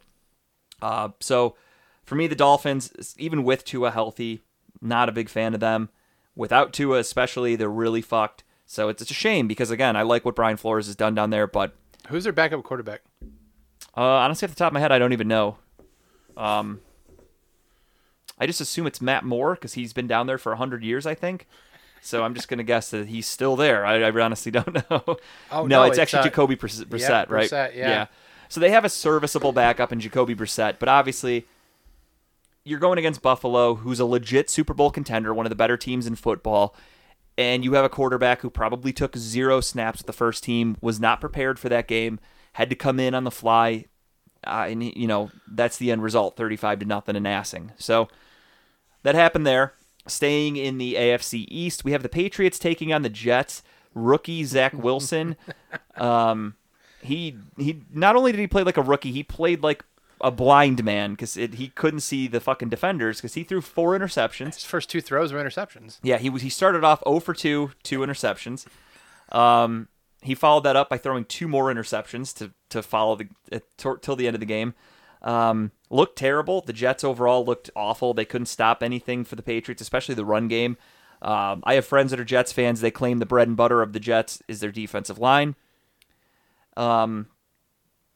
Uh, 0.81 1.09
so 1.19 1.55
for 2.03 2.15
me, 2.15 2.27
the 2.27 2.35
Dolphins, 2.35 3.15
even 3.17 3.43
with 3.43 3.65
Tua 3.65 3.91
healthy, 3.91 4.41
not 4.81 5.09
a 5.09 5.11
big 5.13 5.29
fan 5.29 5.53
of 5.53 5.59
them. 5.59 5.89
Without 6.35 6.71
Tua, 6.71 6.99
especially, 6.99 7.55
they're 7.55 7.69
really 7.69 8.01
fucked. 8.01 8.43
So 8.65 8.89
it's, 8.89 9.01
it's 9.01 9.11
a 9.11 9.15
shame 9.15 9.47
because 9.47 9.71
again, 9.71 9.95
I 9.95 10.03
like 10.03 10.23
what 10.25 10.35
Brian 10.35 10.57
Flores 10.57 10.87
has 10.87 10.95
done 10.95 11.15
down 11.15 11.29
there, 11.29 11.47
but 11.47 11.75
Who's 12.09 12.23
their 12.23 12.33
backup 12.33 12.63
quarterback? 12.63 13.01
uh, 13.95 14.01
honestly, 14.01 14.45
off 14.45 14.51
the 14.51 14.57
top 14.57 14.67
of 14.67 14.73
my 14.73 14.79
head, 14.79 14.91
I 14.91 14.99
don't 14.99 15.13
even 15.13 15.27
know. 15.27 15.57
Um, 16.37 16.81
I 18.39 18.45
just 18.45 18.61
assume 18.61 18.85
it's 18.85 19.01
Matt 19.01 19.25
Moore 19.25 19.55
because 19.55 19.73
he's 19.73 19.93
been 19.93 20.07
down 20.07 20.27
there 20.27 20.37
for 20.37 20.55
hundred 20.55 20.83
years, 20.83 21.05
I 21.05 21.15
think. 21.15 21.47
So 22.01 22.23
I'm 22.23 22.33
just 22.33 22.47
gonna 22.47 22.63
guess 22.63 22.91
that 22.91 23.07
he's 23.07 23.27
still 23.27 23.55
there. 23.55 23.85
I, 23.85 24.01
I 24.01 24.11
honestly 24.21 24.51
don't 24.57 24.73
know. 24.73 25.03
Oh, 25.07 25.17
no, 25.51 25.65
no, 25.65 25.83
it's, 25.83 25.91
it's, 25.91 25.99
actually 25.99 26.19
uh, 26.19 26.23
Jacoby 26.23 26.55
Brissett, 26.55 26.85
Brissett, 26.85 27.29
right? 27.29 27.49
Brissett, 27.49 27.75
yeah. 27.75 28.07
So 28.49 28.59
they 28.59 28.71
have 28.71 28.85
a 28.85 28.89
serviceable 28.89 29.51
backup 29.51 29.91
in 29.91 29.99
Jacoby 29.99 30.35
Brissett, 30.35 30.79
but 30.79 30.87
obviously 30.87 31.45
you're 32.67 32.79
going 32.79 32.97
against 32.97 33.21
Buffalo, 33.21 33.75
who's 33.75 33.99
a 33.99 34.05
legit 34.05 34.49
Super 34.49 34.73
Bowl 34.73 34.91
contender, 34.91 35.33
one 35.33 35.45
of 35.45 35.49
the 35.49 35.55
better 35.55 35.77
teams 35.77 36.05
in 36.05 36.15
football, 36.15 36.75
and 37.37 37.63
you 37.63 37.73
have 37.73 37.85
a 37.85 37.89
quarterback 37.89 38.41
who 38.41 38.49
probably 38.49 38.91
took 38.91 39.15
zero 39.15 39.61
snaps 39.61 39.99
with 39.99 40.07
the 40.07 40.13
first 40.13 40.43
team, 40.43 40.75
was 40.81 40.99
not 40.99 41.21
prepared 41.21 41.59
for 41.59 41.69
that 41.69 41.87
game, 41.87 42.19
had 42.53 42.69
to 42.69 42.75
come 42.75 42.99
in 42.99 43.13
on 43.13 43.23
the 43.23 43.31
fly, 43.31 43.85
uh, 44.45 44.65
and 44.67 44.83
you 44.83 45.07
know 45.07 45.31
that's 45.49 45.77
the 45.77 45.91
end 45.91 46.03
result, 46.03 46.35
35 46.35 46.79
to 46.79 46.85
nothing 46.85 47.15
in 47.15 47.23
Assing. 47.23 47.71
So 47.77 48.09
that 49.03 49.15
happened 49.15 49.47
there. 49.47 49.73
Staying 50.07 50.57
in 50.57 50.77
the 50.77 50.95
AFC 50.95 51.45
East, 51.49 51.83
we 51.83 51.91
have 51.91 52.03
the 52.03 52.09
Patriots 52.09 52.57
taking 52.59 52.93
on 52.93 53.01
the 53.01 53.09
Jets. 53.09 53.63
Rookie 53.93 54.43
Zach 54.43 54.73
Wilson. 54.83 55.35
um, 55.95 56.55
he 57.01 57.37
he. 57.57 57.81
Not 57.93 58.15
only 58.15 58.31
did 58.31 58.39
he 58.39 58.47
play 58.47 58.63
like 58.63 58.77
a 58.77 58.81
rookie, 58.81 59.11
he 59.11 59.23
played 59.23 59.63
like 59.63 59.83
a 60.19 60.31
blind 60.31 60.83
man 60.83 61.11
because 61.11 61.35
he 61.35 61.71
couldn't 61.75 61.99
see 61.99 62.27
the 62.27 62.39
fucking 62.39 62.69
defenders 62.69 63.17
because 63.17 63.35
he 63.35 63.43
threw 63.43 63.61
four 63.61 63.97
interceptions. 63.97 64.55
His 64.55 64.65
first 64.65 64.89
two 64.89 64.99
throws 65.01 65.31
were 65.31 65.43
interceptions. 65.43 65.99
Yeah, 66.01 66.17
he 66.17 66.29
was. 66.29 66.41
He 66.41 66.49
started 66.49 66.83
off 66.83 67.03
0 67.07 67.19
for 67.19 67.33
2, 67.35 67.71
two 67.83 67.99
interceptions. 67.99 68.65
Um, 69.31 69.87
he 70.21 70.33
followed 70.33 70.63
that 70.63 70.75
up 70.75 70.89
by 70.89 70.97
throwing 70.97 71.25
two 71.25 71.47
more 71.47 71.65
interceptions 71.73 72.35
to 72.37 72.51
to 72.69 72.81
follow 72.81 73.15
the 73.15 73.27
uh, 73.51 73.59
tor- 73.77 73.97
till 73.97 74.15
the 74.15 74.27
end 74.27 74.35
of 74.35 74.39
the 74.39 74.45
game. 74.45 74.73
Um, 75.27 75.71
looked 75.89 76.17
terrible. 76.17 76.61
The 76.61 76.73
Jets 76.73 77.03
overall 77.03 77.45
looked 77.45 77.69
awful. 77.75 78.13
They 78.13 78.25
couldn't 78.25 78.45
stop 78.45 78.81
anything 78.81 79.25
for 79.25 79.35
the 79.35 79.43
Patriots, 79.43 79.81
especially 79.81 80.15
the 80.15 80.25
run 80.25 80.47
game. 80.47 80.77
Um, 81.21 81.63
I 81.65 81.73
have 81.73 81.85
friends 81.85 82.11
that 82.11 82.19
are 82.19 82.25
Jets 82.25 82.53
fans. 82.53 82.79
They 82.79 82.91
claim 82.91 83.19
the 83.19 83.25
bread 83.25 83.49
and 83.49 83.57
butter 83.57 83.81
of 83.81 83.91
the 83.91 83.99
Jets 83.99 84.41
is 84.47 84.61
their 84.61 84.71
defensive 84.71 85.19
line. 85.19 85.55
Um, 86.77 87.27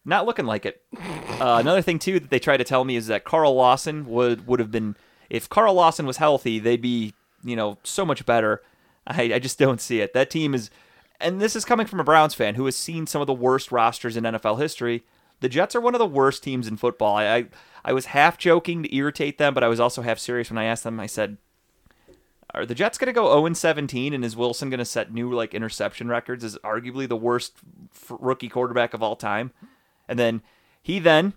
not 0.05 0.25
looking 0.25 0.45
like 0.45 0.65
it. 0.65 0.81
Uh, 1.41 1.57
another 1.59 1.81
thing 1.81 1.99
too 1.99 2.19
that 2.19 2.29
they 2.29 2.39
try 2.39 2.55
to 2.55 2.63
tell 2.63 2.85
me 2.85 2.95
is 2.95 3.07
that 3.07 3.23
Carl 3.23 3.55
Lawson 3.55 4.05
would 4.05 4.47
would 4.47 4.59
have 4.59 4.71
been 4.71 4.95
if 5.29 5.49
Carl 5.49 5.73
Lawson 5.73 6.05
was 6.05 6.17
healthy, 6.17 6.59
they'd 6.59 6.81
be 6.81 7.13
you 7.43 7.55
know 7.55 7.77
so 7.83 8.05
much 8.05 8.25
better. 8.25 8.61
I, 9.07 9.33
I 9.33 9.39
just 9.39 9.57
don't 9.57 9.81
see 9.81 9.99
it. 9.99 10.13
That 10.13 10.29
team 10.29 10.53
is, 10.53 10.69
and 11.19 11.41
this 11.41 11.55
is 11.55 11.65
coming 11.65 11.87
from 11.87 11.99
a 11.99 12.03
Browns 12.03 12.35
fan 12.35 12.55
who 12.55 12.65
has 12.65 12.75
seen 12.75 13.07
some 13.07 13.21
of 13.21 13.27
the 13.27 13.33
worst 13.33 13.71
rosters 13.71 14.15
in 14.15 14.23
NFL 14.23 14.59
history. 14.59 15.03
The 15.41 15.49
Jets 15.49 15.75
are 15.75 15.81
one 15.81 15.93
of 15.93 15.99
the 15.99 16.05
worst 16.05 16.43
teams 16.43 16.67
in 16.67 16.77
football. 16.77 17.15
I 17.15 17.25
I, 17.25 17.45
I 17.83 17.93
was 17.93 18.05
half 18.07 18.37
joking 18.37 18.83
to 18.83 18.95
irritate 18.95 19.37
them, 19.37 19.53
but 19.53 19.63
I 19.63 19.67
was 19.67 19.79
also 19.79 20.01
half 20.01 20.19
serious 20.19 20.49
when 20.49 20.57
I 20.57 20.65
asked 20.65 20.83
them. 20.83 20.99
I 20.99 21.07
said, 21.07 21.37
"Are 22.53 22.65
the 22.65 22.75
Jets 22.75 22.97
going 22.97 23.07
to 23.07 23.13
go 23.13 23.27
0 23.27 23.53
17, 23.53 24.13
and 24.13 24.23
is 24.23 24.37
Wilson 24.37 24.69
going 24.69 24.79
to 24.79 24.85
set 24.85 25.13
new 25.13 25.33
like 25.33 25.53
interception 25.53 26.07
records? 26.07 26.43
Is 26.43 26.57
arguably 26.59 27.07
the 27.07 27.17
worst 27.17 27.53
f- 27.93 28.13
rookie 28.19 28.49
quarterback 28.49 28.93
of 28.93 29.03
all 29.03 29.15
time?" 29.15 29.51
And 30.07 30.17
then 30.17 30.41
he 30.81 30.99
then 30.99 31.33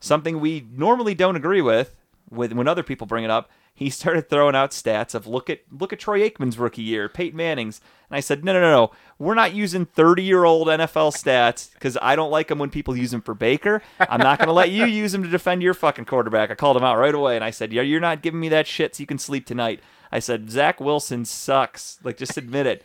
something 0.00 0.40
we 0.40 0.66
normally 0.72 1.14
don't 1.14 1.36
agree 1.36 1.62
with 1.62 1.94
with 2.30 2.52
when 2.52 2.68
other 2.68 2.82
people 2.82 3.06
bring 3.06 3.24
it 3.24 3.30
up. 3.30 3.48
He 3.76 3.90
started 3.90 4.28
throwing 4.30 4.56
out 4.56 4.70
stats 4.70 5.14
of 5.14 5.26
look 5.26 5.50
at 5.50 5.60
look 5.70 5.92
at 5.92 6.00
Troy 6.00 6.28
Aikman's 6.28 6.58
rookie 6.58 6.82
year, 6.82 7.10
Peyton 7.10 7.36
Manning's, 7.36 7.82
and 8.08 8.16
I 8.16 8.20
said 8.20 8.42
no 8.42 8.54
no 8.54 8.60
no 8.60 8.70
no, 8.70 8.90
we're 9.18 9.34
not 9.34 9.54
using 9.54 9.84
thirty 9.84 10.22
year 10.22 10.44
old 10.44 10.68
NFL 10.68 11.12
stats 11.12 11.72
because 11.74 11.98
I 12.00 12.16
don't 12.16 12.30
like 12.30 12.48
them 12.48 12.58
when 12.58 12.70
people 12.70 12.96
use 12.96 13.10
them 13.10 13.20
for 13.20 13.34
Baker. 13.34 13.82
I'm 14.00 14.20
not 14.20 14.38
going 14.38 14.48
to 14.48 14.54
let 14.54 14.70
you 14.70 14.86
use 14.86 15.12
them 15.12 15.22
to 15.22 15.28
defend 15.28 15.62
your 15.62 15.74
fucking 15.74 16.06
quarterback. 16.06 16.50
I 16.50 16.54
called 16.54 16.78
him 16.78 16.84
out 16.84 16.96
right 16.96 17.14
away 17.14 17.36
and 17.36 17.44
I 17.44 17.50
said 17.50 17.70
yeah 17.70 17.82
you're 17.82 18.00
not 18.00 18.22
giving 18.22 18.40
me 18.40 18.48
that 18.48 18.66
shit 18.66 18.96
so 18.96 19.02
you 19.02 19.06
can 19.06 19.18
sleep 19.18 19.44
tonight. 19.44 19.80
I 20.10 20.20
said 20.20 20.50
Zach 20.50 20.80
Wilson 20.80 21.26
sucks. 21.26 21.98
Like 22.02 22.16
just 22.16 22.38
admit 22.38 22.66
it. 22.66 22.84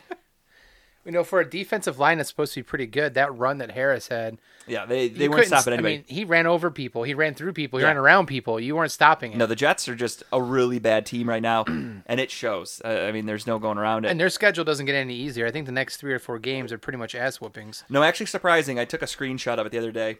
You 1.03 1.11
know, 1.11 1.23
for 1.23 1.39
a 1.39 1.49
defensive 1.49 1.97
line 1.97 2.17
that's 2.19 2.29
supposed 2.29 2.53
to 2.53 2.59
be 2.59 2.63
pretty 2.63 2.85
good, 2.85 3.15
that 3.15 3.35
run 3.35 3.57
that 3.57 3.71
Harris 3.71 4.09
had, 4.09 4.37
Yeah, 4.67 4.85
they 4.85 5.07
they 5.09 5.27
weren't 5.27 5.47
stopping 5.47 5.73
anybody. 5.73 5.93
I 5.95 5.97
mean, 5.97 6.05
he 6.07 6.25
ran 6.25 6.45
over 6.45 6.69
people, 6.69 7.01
he 7.03 7.15
ran 7.15 7.33
through 7.33 7.53
people, 7.53 7.79
he 7.79 7.83
Yeah. 7.83 7.87
ran 7.89 7.97
around 7.97 8.27
people. 8.27 8.59
You 8.59 8.75
weren't 8.75 8.91
stopping 8.91 9.31
it. 9.33 9.37
no, 9.37 9.47
the 9.47 9.55
Jets 9.55 9.89
are 9.89 9.95
just 9.95 10.21
a 10.31 10.39
really 10.39 10.77
bad 10.77 11.07
team 11.07 11.27
right 11.27 11.41
now, 11.41 11.63
and 11.67 12.19
it 12.19 12.29
shows. 12.29 12.81
Uh, 12.85 13.05
I 13.07 13.11
mean, 13.11 13.25
there's 13.25 13.47
no 13.47 13.57
going 13.57 13.79
around 13.79 14.05
it. 14.05 14.09
and 14.09 14.19
their 14.19 14.29
schedule 14.29 14.63
doesn't 14.63 14.85
get 14.85 14.93
any 14.93 15.15
easier. 15.15 15.47
I 15.47 15.51
think 15.51 15.65
the 15.65 15.71
next 15.71 15.97
three 15.97 16.13
or 16.13 16.19
four 16.19 16.37
games 16.37 16.71
are 16.71 16.77
pretty 16.77 16.97
much 16.97 17.15
ass 17.15 17.41
whoopings. 17.41 17.83
No, 17.89 18.03
actually 18.03 18.27
surprising. 18.27 18.77
I 18.77 18.85
took 18.85 19.01
a 19.01 19.05
screenshot 19.05 19.57
of 19.57 19.65
it 19.65 19.71
the 19.71 19.79
other 19.79 19.91
day. 19.91 20.19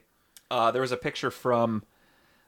Uh, 0.50 0.72
there 0.72 0.82
was 0.82 0.92
a 0.92 0.98
picture 0.98 1.30
from 1.30 1.84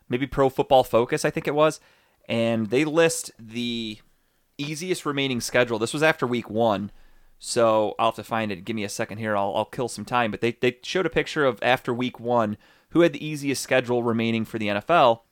maybe 0.09 0.25
Pro 0.25 0.49
Football 0.49 0.83
Focus, 0.83 1.23
I 1.23 1.29
think 1.29 1.47
it 1.47 1.53
was, 1.55 1.79
and 2.27 2.71
they 2.71 2.83
list 2.83 3.29
the 3.37 3.99
easiest 4.57 5.05
remaining 5.05 5.39
schedule. 5.39 5.77
This 5.79 5.93
was 5.93 6.01
after 6.03 6.25
week 6.27 6.49
one, 6.49 6.91
so 7.45 7.93
I'll 7.99 8.07
have 8.07 8.15
to 8.15 8.23
find 8.23 8.53
it. 8.53 8.63
Give 8.63 8.73
me 8.73 8.85
a 8.85 8.89
second 8.89 9.17
here. 9.17 9.35
I'll, 9.35 9.53
I'll 9.53 9.65
kill 9.65 9.89
some 9.89 10.05
time. 10.05 10.31
But 10.31 10.39
they, 10.39 10.53
they 10.53 10.77
showed 10.81 11.05
a 11.05 11.09
picture 11.09 11.43
of 11.43 11.59
after 11.61 11.93
week 11.93 12.17
one 12.17 12.55
who 12.91 13.01
had 13.01 13.11
the 13.11 13.23
easiest 13.23 13.61
schedule 13.61 14.01
remaining 14.01 14.45
for 14.45 14.57
the 14.57 14.67
NFL, 14.67 15.23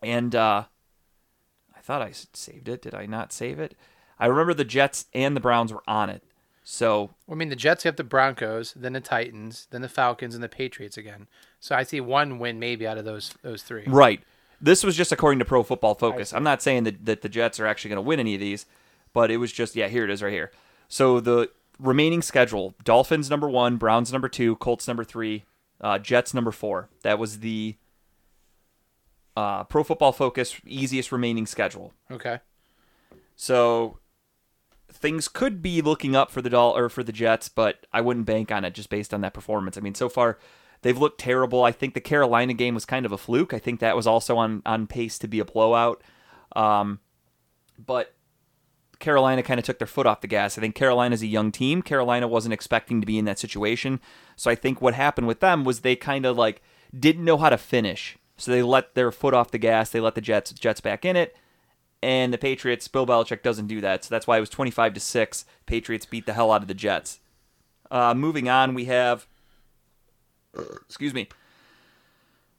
and 0.00 0.34
uh, 0.34 0.64
I 1.76 1.80
thought 1.80 2.00
I 2.00 2.12
saved 2.32 2.70
it. 2.70 2.80
Did 2.80 2.94
I 2.94 3.04
not 3.04 3.34
save 3.34 3.58
it? 3.58 3.76
I 4.18 4.28
remember 4.28 4.54
the 4.54 4.64
Jets 4.64 5.04
and 5.12 5.36
the 5.36 5.40
Browns 5.40 5.74
were 5.74 5.82
on 5.86 6.08
it. 6.08 6.22
So 6.64 7.10
I 7.30 7.34
mean, 7.34 7.50
the 7.50 7.54
Jets 7.54 7.84
have 7.84 7.96
the 7.96 8.02
Broncos, 8.02 8.72
then 8.74 8.94
the 8.94 9.00
Titans, 9.02 9.68
then 9.70 9.82
the 9.82 9.90
Falcons, 9.90 10.34
and 10.34 10.42
the 10.42 10.48
Patriots 10.48 10.96
again. 10.96 11.28
So 11.60 11.76
I 11.76 11.82
see 11.82 12.00
one 12.00 12.38
win 12.38 12.58
maybe 12.58 12.86
out 12.86 12.96
of 12.96 13.04
those 13.04 13.34
those 13.42 13.62
three. 13.62 13.84
Right. 13.86 14.22
This 14.58 14.82
was 14.82 14.96
just 14.96 15.12
according 15.12 15.40
to 15.40 15.44
Pro 15.44 15.62
Football 15.62 15.96
Focus. 15.96 16.32
I'm 16.32 16.42
not 16.42 16.62
saying 16.62 16.84
that, 16.84 17.04
that 17.04 17.20
the 17.20 17.28
Jets 17.28 17.60
are 17.60 17.66
actually 17.66 17.90
going 17.90 18.02
to 18.02 18.08
win 18.08 18.20
any 18.20 18.32
of 18.32 18.40
these, 18.40 18.64
but 19.12 19.30
it 19.30 19.36
was 19.36 19.52
just, 19.52 19.76
yeah, 19.76 19.88
here 19.88 20.04
it 20.04 20.08
is 20.08 20.22
right 20.22 20.32
here. 20.32 20.50
So 20.88 21.20
the 21.20 21.50
remaining 21.78 22.22
schedule 22.22 22.74
Dolphins 22.84 23.28
number 23.30 23.48
one, 23.48 23.76
Browns 23.76 24.12
number 24.12 24.28
two, 24.28 24.56
Colts 24.56 24.88
number 24.88 25.04
three, 25.04 25.44
uh, 25.80 25.98
Jets 25.98 26.32
number 26.32 26.52
four. 26.52 26.88
That 27.02 27.18
was 27.18 27.40
the 27.40 27.76
uh, 29.36 29.64
Pro 29.64 29.84
Football 29.84 30.12
Focus 30.12 30.56
easiest 30.66 31.12
remaining 31.12 31.46
schedule. 31.46 31.92
Okay. 32.10 32.40
So 33.36 33.98
things 34.90 35.28
could 35.28 35.60
be 35.62 35.82
looking 35.82 36.16
up 36.16 36.30
for 36.30 36.40
the 36.40 36.50
doll 36.50 36.76
or 36.76 36.88
for 36.88 37.04
the 37.04 37.12
Jets, 37.12 37.48
but 37.48 37.86
I 37.92 38.00
wouldn't 38.00 38.26
bank 38.26 38.50
on 38.50 38.64
it 38.64 38.74
just 38.74 38.88
based 38.88 39.12
on 39.12 39.20
that 39.20 39.34
performance. 39.34 39.76
I 39.76 39.80
mean, 39.80 39.94
so 39.94 40.08
far 40.08 40.38
they've 40.82 40.96
looked 40.96 41.20
terrible. 41.20 41.62
I 41.64 41.72
think 41.72 41.94
the 41.94 42.00
Carolina 42.00 42.54
game 42.54 42.74
was 42.74 42.86
kind 42.86 43.04
of 43.04 43.12
a 43.12 43.18
fluke. 43.18 43.52
I 43.52 43.58
think 43.58 43.80
that 43.80 43.96
was 43.96 44.06
also 44.06 44.36
on 44.38 44.62
on 44.64 44.86
pace 44.86 45.18
to 45.18 45.28
be 45.28 45.38
a 45.38 45.44
blowout. 45.44 46.02
Um, 46.54 47.00
but 47.78 48.14
Carolina 48.98 49.42
kind 49.42 49.58
of 49.58 49.66
took 49.66 49.78
their 49.78 49.86
foot 49.86 50.06
off 50.06 50.20
the 50.20 50.26
gas. 50.26 50.56
I 50.56 50.60
think 50.60 50.74
Carolina's 50.74 51.22
a 51.22 51.26
young 51.26 51.52
team. 51.52 51.82
Carolina 51.82 52.26
wasn't 52.26 52.54
expecting 52.54 53.00
to 53.00 53.06
be 53.06 53.18
in 53.18 53.24
that 53.26 53.38
situation. 53.38 54.00
So 54.36 54.50
I 54.50 54.54
think 54.54 54.80
what 54.80 54.94
happened 54.94 55.26
with 55.26 55.40
them 55.40 55.64
was 55.64 55.80
they 55.80 55.96
kind 55.96 56.24
of 56.24 56.36
like 56.36 56.62
didn't 56.98 57.24
know 57.24 57.36
how 57.36 57.50
to 57.50 57.58
finish. 57.58 58.16
So 58.36 58.50
they 58.50 58.62
let 58.62 58.94
their 58.94 59.12
foot 59.12 59.34
off 59.34 59.50
the 59.50 59.58
gas. 59.58 59.90
They 59.90 60.00
let 60.00 60.14
the 60.14 60.20
Jets 60.20 60.52
Jets 60.52 60.80
back 60.80 61.04
in 61.04 61.16
it. 61.16 61.36
And 62.02 62.32
the 62.32 62.38
Patriots, 62.38 62.88
Bill 62.88 63.06
Belichick 63.06 63.42
doesn't 63.42 63.66
do 63.66 63.80
that. 63.80 64.04
So 64.04 64.14
that's 64.14 64.26
why 64.26 64.36
it 64.36 64.40
was 64.40 64.50
25 64.50 64.94
to 64.94 65.00
6. 65.00 65.44
Patriots 65.66 66.06
beat 66.06 66.26
the 66.26 66.34
hell 66.34 66.52
out 66.52 66.62
of 66.62 66.68
the 66.68 66.74
Jets. 66.74 67.20
Uh, 67.90 68.14
moving 68.14 68.48
on, 68.48 68.74
we 68.74 68.86
have 68.86 69.26
excuse 70.86 71.12
me. 71.12 71.28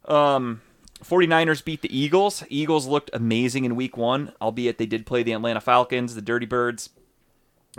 Um 0.05 0.61
49ers 1.03 1.63
beat 1.63 1.81
the 1.81 1.97
Eagles. 1.97 2.43
Eagles 2.49 2.87
looked 2.87 3.09
amazing 3.13 3.65
in 3.65 3.75
week 3.75 3.97
1, 3.97 4.33
albeit 4.41 4.77
they 4.77 4.85
did 4.85 5.05
play 5.05 5.23
the 5.23 5.33
Atlanta 5.33 5.61
Falcons, 5.61 6.15
the 6.15 6.21
Dirty 6.21 6.45
Birds. 6.45 6.89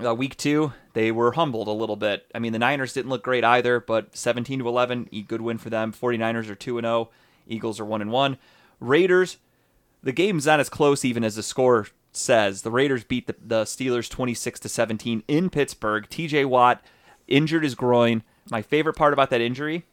Uh, 0.03 0.15
week 0.15 0.37
2, 0.37 0.73
they 0.93 1.11
were 1.11 1.33
humbled 1.33 1.67
a 1.67 1.73
little 1.73 1.97
bit. 1.97 2.31
I 2.33 2.39
mean, 2.39 2.53
the 2.53 2.59
Niners 2.61 2.93
didn't 2.93 3.11
look 3.11 3.25
great 3.25 3.43
either, 3.43 3.81
but 3.81 4.17
17 4.17 4.61
to 4.61 4.69
11, 4.69 5.09
e- 5.11 5.23
good 5.23 5.41
win 5.41 5.59
for 5.59 5.71
them. 5.71 5.93
49ers 5.93 6.49
are 6.49 6.55
2 6.55 6.79
and 6.79 6.85
0, 6.85 7.11
Eagles 7.49 7.81
are 7.81 7.85
1 7.85 8.03
and 8.03 8.13
1. 8.13 8.39
Raiders 8.79 9.39
the 10.03 10.13
game's 10.13 10.47
not 10.47 10.61
as 10.61 10.69
close 10.69 11.05
even 11.05 11.25
as 11.25 11.37
the 11.37 11.43
score 11.43 11.89
says. 12.13 12.63
The 12.63 12.71
Raiders 12.71 13.05
beat 13.05 13.27
the, 13.27 13.35
the 13.45 13.65
Steelers 13.65 14.09
26 14.09 14.61
to 14.61 14.69
17 14.69 15.25
in 15.29 15.51
Pittsburgh. 15.51 16.09
TJ 16.09 16.47
Watt 16.47 16.83
injured 17.27 17.65
his 17.65 17.75
groin. 17.75 18.23
My 18.51 18.63
favorite 18.63 18.97
part 18.97 19.13
about 19.13 19.31
that 19.31 19.41
injury 19.41 19.85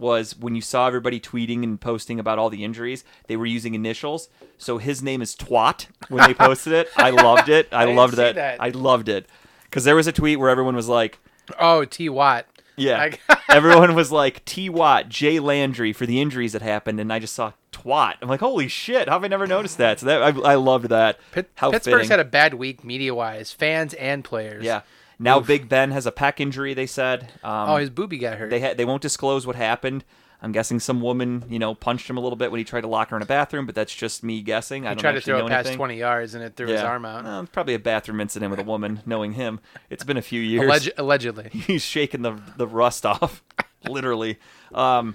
was 0.00 0.36
when 0.36 0.54
you 0.54 0.60
saw 0.62 0.86
everybody 0.86 1.20
tweeting 1.20 1.62
and 1.62 1.80
posting 1.80 2.18
about 2.18 2.38
all 2.38 2.50
the 2.50 2.64
injuries, 2.64 3.04
they 3.28 3.36
were 3.36 3.46
using 3.46 3.74
initials. 3.74 4.28
So 4.58 4.78
his 4.78 5.02
name 5.02 5.22
is 5.22 5.36
Twat 5.36 5.86
when 6.08 6.26
they 6.26 6.34
posted 6.34 6.72
it. 6.72 6.88
I 6.96 7.10
loved 7.10 7.48
it. 7.48 7.68
I, 7.72 7.84
didn't 7.84 7.96
loved 7.96 8.14
that. 8.16 8.34
that. 8.34 8.60
I 8.60 8.70
loved 8.70 9.08
it 9.08 9.26
because 9.64 9.84
there 9.84 9.94
was 9.96 10.06
a 10.06 10.12
tweet 10.12 10.38
where 10.40 10.50
everyone 10.50 10.74
was 10.74 10.88
like, 10.88 11.18
Oh, 11.58 11.84
T 11.84 12.08
Watt. 12.08 12.46
"Yeah." 12.76 12.98
Like- 12.98 13.20
everyone 13.48 13.94
was 13.94 14.10
like 14.12 14.44
T 14.44 14.68
Watt, 14.68 15.08
Jay 15.08 15.38
Landry 15.40 15.92
for 15.92 16.06
the 16.06 16.20
injuries 16.20 16.52
that 16.52 16.62
happened, 16.62 16.98
and 17.00 17.12
I 17.12 17.18
just 17.18 17.34
saw 17.34 17.52
Twat. 17.72 18.14
I'm 18.22 18.28
like, 18.28 18.40
"Holy 18.40 18.68
shit! 18.68 19.08
How 19.08 19.14
have 19.16 19.24
I 19.24 19.28
never 19.28 19.46
noticed 19.46 19.78
that?" 19.78 19.98
So 20.00 20.06
that 20.06 20.22
I, 20.22 20.28
I 20.52 20.54
loved 20.54 20.88
that. 20.90 21.18
Pit- 21.32 21.50
How 21.56 21.70
Pittsburgh's 21.70 21.94
fitting. 22.02 22.10
had 22.10 22.20
a 22.20 22.24
bad 22.24 22.54
week 22.54 22.84
media 22.84 23.14
wise, 23.14 23.50
fans 23.52 23.94
and 23.94 24.22
players. 24.24 24.64
Yeah. 24.64 24.82
Now 25.22 25.38
Oof. 25.38 25.46
Big 25.46 25.68
Ben 25.68 25.90
has 25.90 26.06
a 26.06 26.12
pec 26.12 26.40
injury. 26.40 26.72
They 26.74 26.86
said. 26.86 27.30
Um, 27.44 27.68
Oh, 27.70 27.76
his 27.76 27.90
booby 27.90 28.18
got 28.18 28.38
hurt. 28.38 28.50
they 28.50 28.60
ha- 28.60 28.74
they 28.74 28.84
won't 28.86 29.02
disclose 29.02 29.46
what 29.46 29.54
happened. 29.54 30.02
I'm 30.42 30.52
guessing 30.52 30.80
some 30.80 31.02
woman, 31.02 31.44
you 31.50 31.58
know, 31.58 31.74
punched 31.74 32.08
him 32.08 32.16
a 32.16 32.20
little 32.20 32.36
bit 32.36 32.50
when 32.50 32.56
he 32.56 32.64
tried 32.64 32.80
to 32.80 32.86
lock 32.86 33.10
her 33.10 33.16
in 33.16 33.22
a 33.22 33.26
bathroom, 33.26 33.66
but 33.66 33.74
that's 33.74 33.94
just 33.94 34.24
me 34.24 34.40
guessing. 34.40 34.86
I 34.86 34.90
he 34.94 34.96
tried 34.96 35.12
to 35.12 35.20
throw 35.20 35.44
it 35.44 35.48
past 35.50 35.66
anything. 35.66 35.76
20 35.76 35.98
yards 35.98 36.34
and 36.34 36.42
it 36.42 36.56
threw 36.56 36.68
his 36.68 36.80
arm 36.80 37.04
out. 37.04 37.52
Probably 37.52 37.74
a 37.74 37.78
bathroom 37.78 38.22
incident 38.22 38.50
with 38.50 38.58
a 38.58 38.64
woman, 38.64 39.00
knowing 39.04 39.34
him. 39.34 39.60
It's 39.90 40.02
been 40.02 40.16
a 40.16 40.22
few 40.22 40.40
years. 40.40 40.70
Alleg- 40.70 40.92
allegedly. 40.96 41.50
he's 41.52 41.82
shaking 41.82 42.22
the 42.22 42.40
the 42.56 42.66
rust 42.66 43.04
off, 43.04 43.42
literally. 43.86 44.38
Um, 44.74 45.14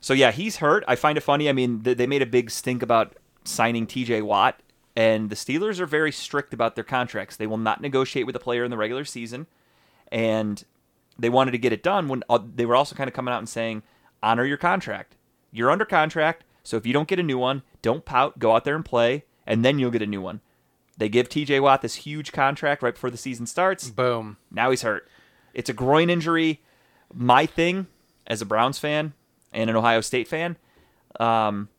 so 0.00 0.14
yeah, 0.14 0.30
he's 0.30 0.58
hurt. 0.58 0.84
I 0.86 0.94
find 0.94 1.18
it 1.18 1.22
funny. 1.22 1.48
I 1.48 1.52
mean, 1.52 1.82
th- 1.82 1.96
they 1.96 2.06
made 2.06 2.22
a 2.22 2.26
big 2.26 2.52
stink 2.52 2.84
about 2.84 3.16
signing 3.42 3.84
T.J. 3.88 4.22
Watt, 4.22 4.60
and 5.00 5.30
the 5.30 5.36
Steelers 5.36 5.80
are 5.80 5.86
very 5.86 6.12
strict 6.12 6.52
about 6.52 6.74
their 6.74 6.84
contracts. 6.84 7.34
They 7.34 7.46
will 7.46 7.56
not 7.56 7.80
negotiate 7.80 8.26
with 8.26 8.36
a 8.36 8.40
player 8.40 8.64
in 8.64 8.70
the 8.70 8.76
regular 8.76 9.06
season, 9.06 9.46
and 10.12 10.62
they 11.18 11.30
wanted 11.30 11.52
to 11.52 11.58
get 11.58 11.72
it 11.72 11.82
done 11.82 12.06
when 12.06 12.22
uh, 12.28 12.38
they 12.54 12.66
were 12.66 12.76
also 12.76 12.94
kind 12.94 13.08
of 13.08 13.14
coming 13.14 13.32
out 13.32 13.38
and 13.38 13.48
saying, 13.48 13.82
honor 14.22 14.44
your 14.44 14.58
contract. 14.58 15.16
You're 15.52 15.70
under 15.70 15.86
contract, 15.86 16.44
so 16.62 16.76
if 16.76 16.84
you 16.84 16.92
don't 16.92 17.08
get 17.08 17.18
a 17.18 17.22
new 17.22 17.38
one, 17.38 17.62
don't 17.80 18.04
pout. 18.04 18.38
Go 18.38 18.54
out 18.54 18.66
there 18.66 18.76
and 18.76 18.84
play, 18.84 19.24
and 19.46 19.64
then 19.64 19.78
you'll 19.78 19.90
get 19.90 20.02
a 20.02 20.06
new 20.06 20.20
one. 20.20 20.42
They 20.98 21.08
give 21.08 21.30
T.J. 21.30 21.60
Watt 21.60 21.80
this 21.80 21.94
huge 21.94 22.30
contract 22.30 22.82
right 22.82 22.92
before 22.92 23.08
the 23.08 23.16
season 23.16 23.46
starts. 23.46 23.88
Boom. 23.88 24.36
Now 24.50 24.68
he's 24.68 24.82
hurt. 24.82 25.08
It's 25.54 25.70
a 25.70 25.72
groin 25.72 26.10
injury. 26.10 26.60
My 27.14 27.46
thing 27.46 27.86
as 28.26 28.42
a 28.42 28.46
Browns 28.46 28.78
fan 28.78 29.14
and 29.50 29.70
an 29.70 29.76
Ohio 29.76 30.02
State 30.02 30.28
fan, 30.28 30.58
um, 31.18 31.70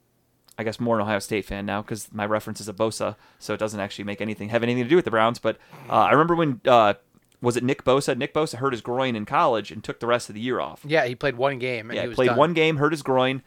I 0.57 0.63
guess 0.63 0.79
more 0.79 0.95
an 0.97 1.01
Ohio 1.03 1.19
State 1.19 1.45
fan 1.45 1.65
now 1.65 1.81
because 1.81 2.11
my 2.13 2.25
reference 2.25 2.59
is 2.61 2.67
a 2.67 2.73
Bosa, 2.73 3.15
so 3.39 3.53
it 3.53 3.57
doesn't 3.57 3.79
actually 3.79 4.05
make 4.05 4.21
anything 4.21 4.49
have 4.49 4.63
anything 4.63 4.83
to 4.83 4.89
do 4.89 4.95
with 4.95 5.05
the 5.05 5.11
Browns. 5.11 5.39
But 5.39 5.57
uh, 5.89 5.93
I 5.93 6.11
remember 6.11 6.35
when 6.35 6.61
uh, 6.65 6.95
was 7.41 7.57
it 7.57 7.63
Nick 7.63 7.83
Bosa? 7.83 8.15
Nick 8.17 8.33
Bosa 8.33 8.55
hurt 8.55 8.73
his 8.73 8.81
groin 8.81 9.15
in 9.15 9.25
college 9.25 9.71
and 9.71 9.83
took 9.83 9.99
the 9.99 10.07
rest 10.07 10.29
of 10.29 10.35
the 10.35 10.41
year 10.41 10.59
off. 10.59 10.81
Yeah, 10.85 11.05
he 11.05 11.15
played 11.15 11.35
one 11.37 11.57
game 11.57 11.89
and 11.89 11.97
Yeah, 11.97 12.05
he 12.07 12.13
played 12.13 12.27
done. 12.27 12.37
one 12.37 12.53
game, 12.53 12.77
hurt 12.77 12.91
his 12.91 13.01
groin. 13.01 13.41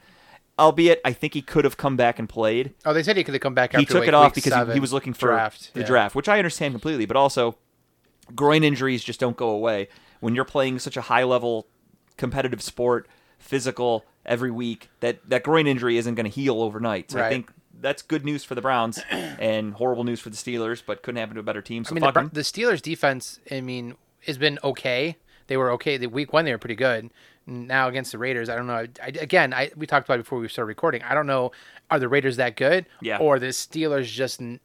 Albeit, 0.57 1.01
I 1.03 1.11
think 1.11 1.33
he 1.33 1.41
could 1.41 1.65
have 1.65 1.75
come 1.75 1.97
back 1.97 2.17
and 2.17 2.29
played 2.29 2.73
Oh, 2.85 2.93
they 2.93 3.03
said 3.03 3.17
he 3.17 3.23
could 3.25 3.33
have 3.33 3.41
come 3.41 3.53
back 3.53 3.71
after 3.73 3.79
he 3.79 3.85
took 3.85 3.99
like 3.99 4.07
it 4.07 4.13
off 4.13 4.33
because 4.33 4.67
he, 4.67 4.73
he 4.75 4.79
was 4.79 4.93
looking 4.93 5.13
for 5.13 5.27
draft. 5.27 5.73
the 5.73 5.81
Yeah. 5.81 5.85
draft, 5.85 6.15
which 6.15 6.29
I 6.29 6.37
understand 6.37 6.73
completely. 6.73 7.05
But 7.05 7.17
also, 7.17 7.57
groin 8.33 8.63
injuries 8.63 9.03
just 9.03 9.19
don't 9.19 9.35
go 9.37 9.49
away 9.49 9.89
when 10.21 10.33
you're 10.33 10.45
playing 10.45 10.79
such 10.79 10.95
a 10.97 11.01
high 11.01 11.23
level 11.23 11.67
competitive 12.17 12.61
sport, 12.61 13.07
physical 13.37 14.05
every 14.25 14.51
week. 14.51 14.89
That 14.99 15.27
that 15.29 15.43
groin 15.43 15.67
injury 15.67 15.97
isn't 15.97 16.15
going 16.15 16.25
to 16.25 16.29
heal 16.31 16.61
overnight. 16.61 17.11
So 17.11 17.21
I 17.23 17.29
think 17.29 17.51
that's 17.79 18.01
good 18.01 18.25
news 18.25 18.43
for 18.43 18.55
the 18.55 18.61
Browns 18.61 18.99
and 19.11 19.73
horrible 19.73 20.03
news 20.03 20.19
for 20.19 20.29
the 20.29 20.37
Steelers, 20.37 20.81
but 20.85 21.03
couldn't 21.03 21.19
happen 21.19 21.35
to 21.35 21.41
a 21.41 21.43
better 21.43 21.61
team. 21.61 21.83
So 21.83 21.91
I 21.91 21.93
mean, 21.95 22.01
the, 22.01 22.07
fuck 22.07 22.13
Br- 22.13 22.19
'em. 22.21 22.29
the 22.33 22.41
Steelers' 22.41 22.81
defense, 22.81 23.39
I 23.51 23.61
mean, 23.61 23.95
has 24.25 24.37
been 24.37 24.57
okay. 24.63 25.17
They 25.47 25.57
were 25.57 25.71
okay. 25.71 25.97
The 25.97 26.07
week 26.07 26.33
one, 26.33 26.45
they 26.45 26.51
were 26.51 26.57
pretty 26.57 26.75
good. 26.75 27.09
Now 27.47 27.87
against 27.87 28.11
the 28.11 28.17
Raiders, 28.17 28.49
I 28.49 28.55
don't 28.55 28.65
know. 28.65 28.73
I, 29.03 29.07
again, 29.19 29.53
I 29.53 29.69
we 29.75 29.85
talked 29.85 30.07
about 30.07 30.15
it 30.19 30.23
before 30.23 30.39
we 30.39 30.47
started 30.47 30.67
recording. 30.67 31.03
I 31.03 31.13
don't 31.13 31.27
know. 31.27 31.51
Are 31.91 31.99
the 31.99 32.07
Raiders 32.09 32.37
that 32.37 32.55
good? 32.55 32.87
Yeah. 33.01 33.19
Or 33.19 33.37
the 33.37 33.47
Steelers 33.47 34.05
just 34.05 34.41
n- 34.41 34.59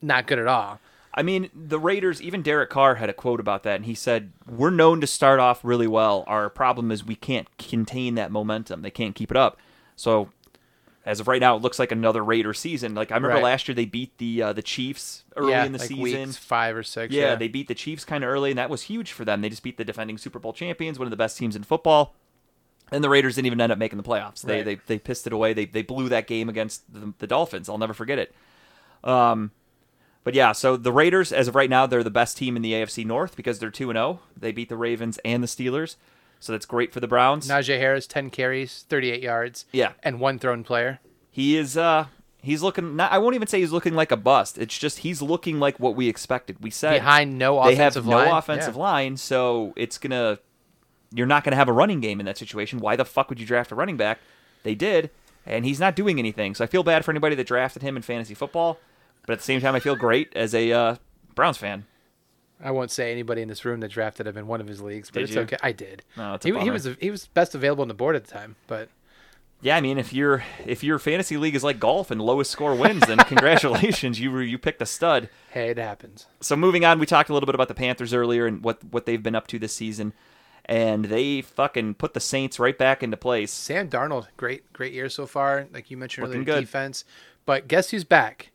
not 0.00 0.26
good 0.26 0.38
at 0.38 0.46
all? 0.46 0.80
I 1.16 1.22
mean, 1.22 1.48
the 1.54 1.78
Raiders, 1.78 2.20
even 2.20 2.42
Derek 2.42 2.70
Carr 2.70 2.96
had 2.96 3.08
a 3.08 3.12
quote 3.12 3.38
about 3.38 3.62
that, 3.62 3.76
and 3.76 3.84
he 3.86 3.94
said, 3.94 4.32
We're 4.48 4.70
known 4.70 5.00
to 5.00 5.06
start 5.06 5.38
off 5.38 5.64
really 5.64 5.86
well. 5.86 6.24
Our 6.26 6.50
problem 6.50 6.90
is 6.90 7.04
we 7.04 7.14
can't 7.14 7.46
contain 7.56 8.16
that 8.16 8.32
momentum. 8.32 8.82
They 8.82 8.90
can't 8.90 9.14
keep 9.14 9.30
it 9.30 9.36
up. 9.36 9.56
So, 9.94 10.30
as 11.06 11.20
of 11.20 11.28
right 11.28 11.40
now, 11.40 11.54
it 11.54 11.62
looks 11.62 11.78
like 11.78 11.92
another 11.92 12.24
Raider 12.24 12.52
season. 12.52 12.94
Like, 12.96 13.12
I 13.12 13.14
remember 13.14 13.34
Right. 13.36 13.44
last 13.44 13.68
year 13.68 13.74
they 13.76 13.84
beat 13.84 14.18
the 14.18 14.42
uh, 14.42 14.52
the 14.54 14.62
Chiefs 14.62 15.22
early 15.36 15.50
yeah, 15.52 15.64
in 15.64 15.70
the 15.72 15.78
like 15.78 15.86
season. 15.88 16.32
five 16.32 16.74
or 16.74 16.82
six. 16.82 17.14
Yeah, 17.14 17.22
Yeah, 17.30 17.34
they 17.36 17.46
beat 17.48 17.68
the 17.68 17.74
Chiefs 17.76 18.04
kind 18.04 18.24
of 18.24 18.30
early, 18.30 18.50
and 18.50 18.58
that 18.58 18.68
was 18.70 18.82
huge 18.82 19.12
for 19.12 19.24
them. 19.24 19.40
They 19.40 19.50
just 19.50 19.62
beat 19.62 19.76
the 19.76 19.84
defending 19.84 20.18
Super 20.18 20.40
Bowl 20.40 20.52
champions, 20.52 20.98
one 20.98 21.06
of 21.06 21.10
the 21.10 21.16
best 21.16 21.38
teams 21.38 21.54
in 21.54 21.62
football. 21.62 22.14
And 22.90 23.04
the 23.04 23.08
Raiders 23.08 23.36
didn't 23.36 23.46
even 23.46 23.60
end 23.60 23.70
up 23.72 23.78
making 23.78 23.98
the 23.98 24.02
playoffs. 24.02 24.42
They 24.42 24.56
Right. 24.56 24.64
they, 24.64 24.74
they 24.86 24.98
pissed 24.98 25.26
it 25.28 25.32
away. 25.32 25.52
They 25.52 25.66
they 25.66 25.82
blew 25.82 26.08
that 26.08 26.26
game 26.26 26.48
against 26.48 26.92
the, 26.92 27.12
the 27.18 27.26
Dolphins. 27.26 27.68
I'll 27.68 27.78
never 27.78 27.94
forget 27.94 28.18
it. 28.18 28.34
Um, 29.04 29.52
but 30.24 30.34
yeah, 30.34 30.52
so 30.52 30.76
the 30.76 30.92
Raiders, 30.92 31.32
as 31.32 31.46
of 31.48 31.54
right 31.54 31.70
now, 31.70 31.86
they're 31.86 32.02
the 32.02 32.10
best 32.10 32.36
team 32.36 32.56
in 32.56 32.62
the 32.62 32.72
AFC 32.72 33.04
North 33.06 33.36
because 33.36 33.58
they're 33.58 33.70
two 33.70 33.90
and 33.90 33.96
zero. 33.96 34.20
They 34.36 34.50
beat 34.52 34.68
the 34.68 34.76
Ravens 34.76 35.18
and 35.24 35.42
the 35.42 35.46
Steelers, 35.46 35.96
so 36.40 36.52
that's 36.52 36.66
great 36.66 36.92
for 36.92 37.00
the 37.00 37.06
Browns. 37.08 37.48
Najee 37.48 37.78
Harris, 37.78 38.06
ten 38.06 38.30
carries, 38.30 38.84
thirty-eight 38.88 39.22
yards. 39.22 39.66
Yeah. 39.72 39.92
and 40.02 40.18
one 40.20 40.38
thrown 40.38 40.64
player. 40.64 40.98
He 41.30 41.56
is 41.56 41.76
uh 41.76 42.06
he's 42.42 42.62
looking. 42.62 42.96
Not, 42.96 43.12
I 43.12 43.18
won't 43.18 43.34
even 43.34 43.48
say 43.48 43.60
he's 43.60 43.72
looking 43.72 43.94
like 43.94 44.10
a 44.12 44.16
bust. 44.16 44.56
It's 44.58 44.76
just 44.78 44.98
he's 44.98 45.20
looking 45.22 45.58
like 45.60 45.78
what 45.80 45.94
we 45.96 46.08
expected. 46.08 46.56
We 46.62 46.70
said 46.70 46.94
Behind 46.94 47.38
no 47.38 47.58
offensive 47.58 47.66
line. 47.68 47.74
they 47.74 47.82
have 47.82 47.92
offensive 47.94 48.06
no 48.06 48.16
line. 48.16 48.38
offensive 48.38 48.74
Yeah. 48.76 48.80
line, 48.82 49.16
so 49.16 49.72
it's 49.76 49.98
gonna. 49.98 50.38
You're 51.12 51.26
not 51.26 51.44
gonna 51.44 51.56
have 51.56 51.68
a 51.68 51.72
running 51.72 52.00
game 52.00 52.18
in 52.18 52.26
that 52.26 52.38
situation. 52.38 52.78
Why 52.80 52.96
the 52.96 53.04
fuck 53.04 53.28
would 53.28 53.38
you 53.40 53.46
draft 53.46 53.70
a 53.70 53.74
running 53.74 53.96
back? 53.96 54.18
They 54.64 54.74
did, 54.74 55.10
and 55.46 55.64
he's 55.64 55.78
not 55.78 55.94
doing 55.94 56.18
anything. 56.18 56.54
So 56.54 56.64
I 56.64 56.66
feel 56.66 56.82
bad 56.82 57.04
for 57.04 57.10
anybody 57.12 57.34
that 57.36 57.46
drafted 57.46 57.82
him 57.82 57.96
in 57.96 58.02
fantasy 58.02 58.34
football, 58.34 58.78
but 59.26 59.32
at 59.34 59.38
the 59.38 59.44
same 59.44 59.60
time, 59.60 59.74
I 59.74 59.80
feel 59.80 59.96
great 59.96 60.32
as 60.36 60.54
a 60.54 60.72
uh, 60.72 60.96
Browns 61.34 61.56
fan. 61.58 61.84
I 62.62 62.70
won't 62.70 62.90
say 62.90 63.10
anybody 63.12 63.42
in 63.42 63.48
this 63.48 63.64
room 63.64 63.80
that 63.80 63.90
drafted 63.90 64.26
him 64.26 64.36
in 64.38 64.46
one 64.46 64.60
of 64.60 64.66
his 64.68 64.80
leagues, 64.80 65.10
but 65.10 65.20
Did 65.20 65.24
it's 65.24 65.34
you? 65.34 65.40
okay. 65.42 65.56
I 65.62 65.72
did. 65.72 66.02
No, 66.16 66.34
it's 66.34 66.46
a 66.46 66.48
he, 66.56 66.58
he 66.60 66.70
was 66.70 66.88
he 67.00 67.10
was 67.10 67.26
best 67.26 67.54
available 67.54 67.82
on 67.82 67.88
the 67.88 67.94
board 67.94 68.16
at 68.16 68.24
the 68.24 68.30
time, 68.32 68.56
but 68.68 68.88
Yeah, 69.60 69.76
I 69.76 69.80
mean, 69.80 69.98
if 69.98 70.12
your 70.14 70.44
if 70.64 70.82
your 70.84 70.98
fantasy 70.98 71.36
league 71.36 71.54
is 71.56 71.64
like 71.64 71.78
golf 71.80 72.10
and 72.10 72.22
lowest 72.22 72.50
score 72.50 72.74
wins, 72.74 73.02
then 73.06 73.18
congratulations, 73.26 74.18
you 74.20 74.38
you 74.38 74.56
picked 74.56 74.80
a 74.80 74.86
stud. 74.86 75.28
hey, 75.50 75.70
it 75.70 75.78
happens. 75.78 76.26
so 76.40 76.56
moving 76.56 76.84
on, 76.84 76.98
we 76.98 77.06
talked 77.06 77.28
a 77.28 77.34
little 77.34 77.46
bit 77.46 77.54
about 77.56 77.68
the 77.68 77.74
Panthers 77.74 78.14
earlier 78.14 78.46
and 78.46 78.62
what 78.64 78.82
what 78.84 79.04
they've 79.04 79.22
been 79.22 79.34
up 79.34 79.46
to 79.48 79.58
this 79.58 79.74
season, 79.74 80.12
and 80.64 81.06
they 81.06 81.42
fucking 81.42 81.94
put 81.94 82.14
the 82.14 82.20
Saints 82.20 82.58
right 82.58 82.78
back 82.78 83.02
into 83.02 83.16
place. 83.18 83.52
Sam 83.52 83.90
Darnold, 83.90 84.28
great 84.38 84.72
great 84.72 84.92
year 84.94 85.08
so 85.10 85.26
far. 85.26 85.66
Like 85.72 85.90
you 85.90 85.96
mentioned 85.98 86.26
Looking 86.28 86.42
earlier, 86.42 86.54
good. 86.60 86.60
defense. 86.66 87.04
But 87.44 87.68
guess 87.68 87.90
who's 87.90 88.04
back? 88.04 88.52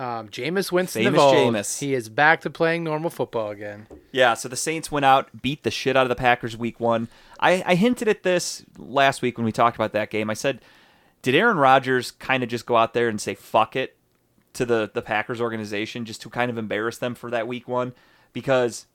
Um, 0.00 0.30
Jameis 0.30 0.72
Winston 0.72 1.04
Famous 1.04 1.20
old. 1.20 1.34
Jameis. 1.34 1.78
He 1.78 1.92
is 1.92 2.08
back 2.08 2.40
to 2.40 2.48
playing 2.48 2.84
normal 2.84 3.10
football 3.10 3.50
again. 3.50 3.86
Yeah, 4.12 4.32
so 4.32 4.48
the 4.48 4.56
Saints 4.56 4.90
went 4.90 5.04
out, 5.04 5.42
beat 5.42 5.62
the 5.62 5.70
shit 5.70 5.94
out 5.94 6.04
of 6.04 6.08
the 6.08 6.14
Packers 6.14 6.56
week 6.56 6.80
one. 6.80 7.08
I, 7.38 7.62
I 7.66 7.74
hinted 7.74 8.08
at 8.08 8.22
this 8.22 8.64
last 8.78 9.20
week 9.20 9.36
when 9.36 9.44
we 9.44 9.52
talked 9.52 9.76
about 9.76 9.92
that 9.92 10.08
game. 10.08 10.30
I 10.30 10.34
said, 10.34 10.62
did 11.20 11.34
Aaron 11.34 11.58
Rodgers 11.58 12.12
kind 12.12 12.42
of 12.42 12.48
just 12.48 12.64
go 12.64 12.78
out 12.78 12.94
there 12.94 13.10
and 13.10 13.20
say 13.20 13.34
fuck 13.34 13.76
it 13.76 13.98
to 14.54 14.64
the 14.64 14.90
the 14.94 15.02
Packers 15.02 15.38
organization 15.38 16.06
just 16.06 16.22
to 16.22 16.30
kind 16.30 16.50
of 16.50 16.56
embarrass 16.56 16.96
them 16.96 17.14
for 17.14 17.30
that 17.30 17.46
week 17.46 17.68
one? 17.68 17.92
Because, 18.32 18.86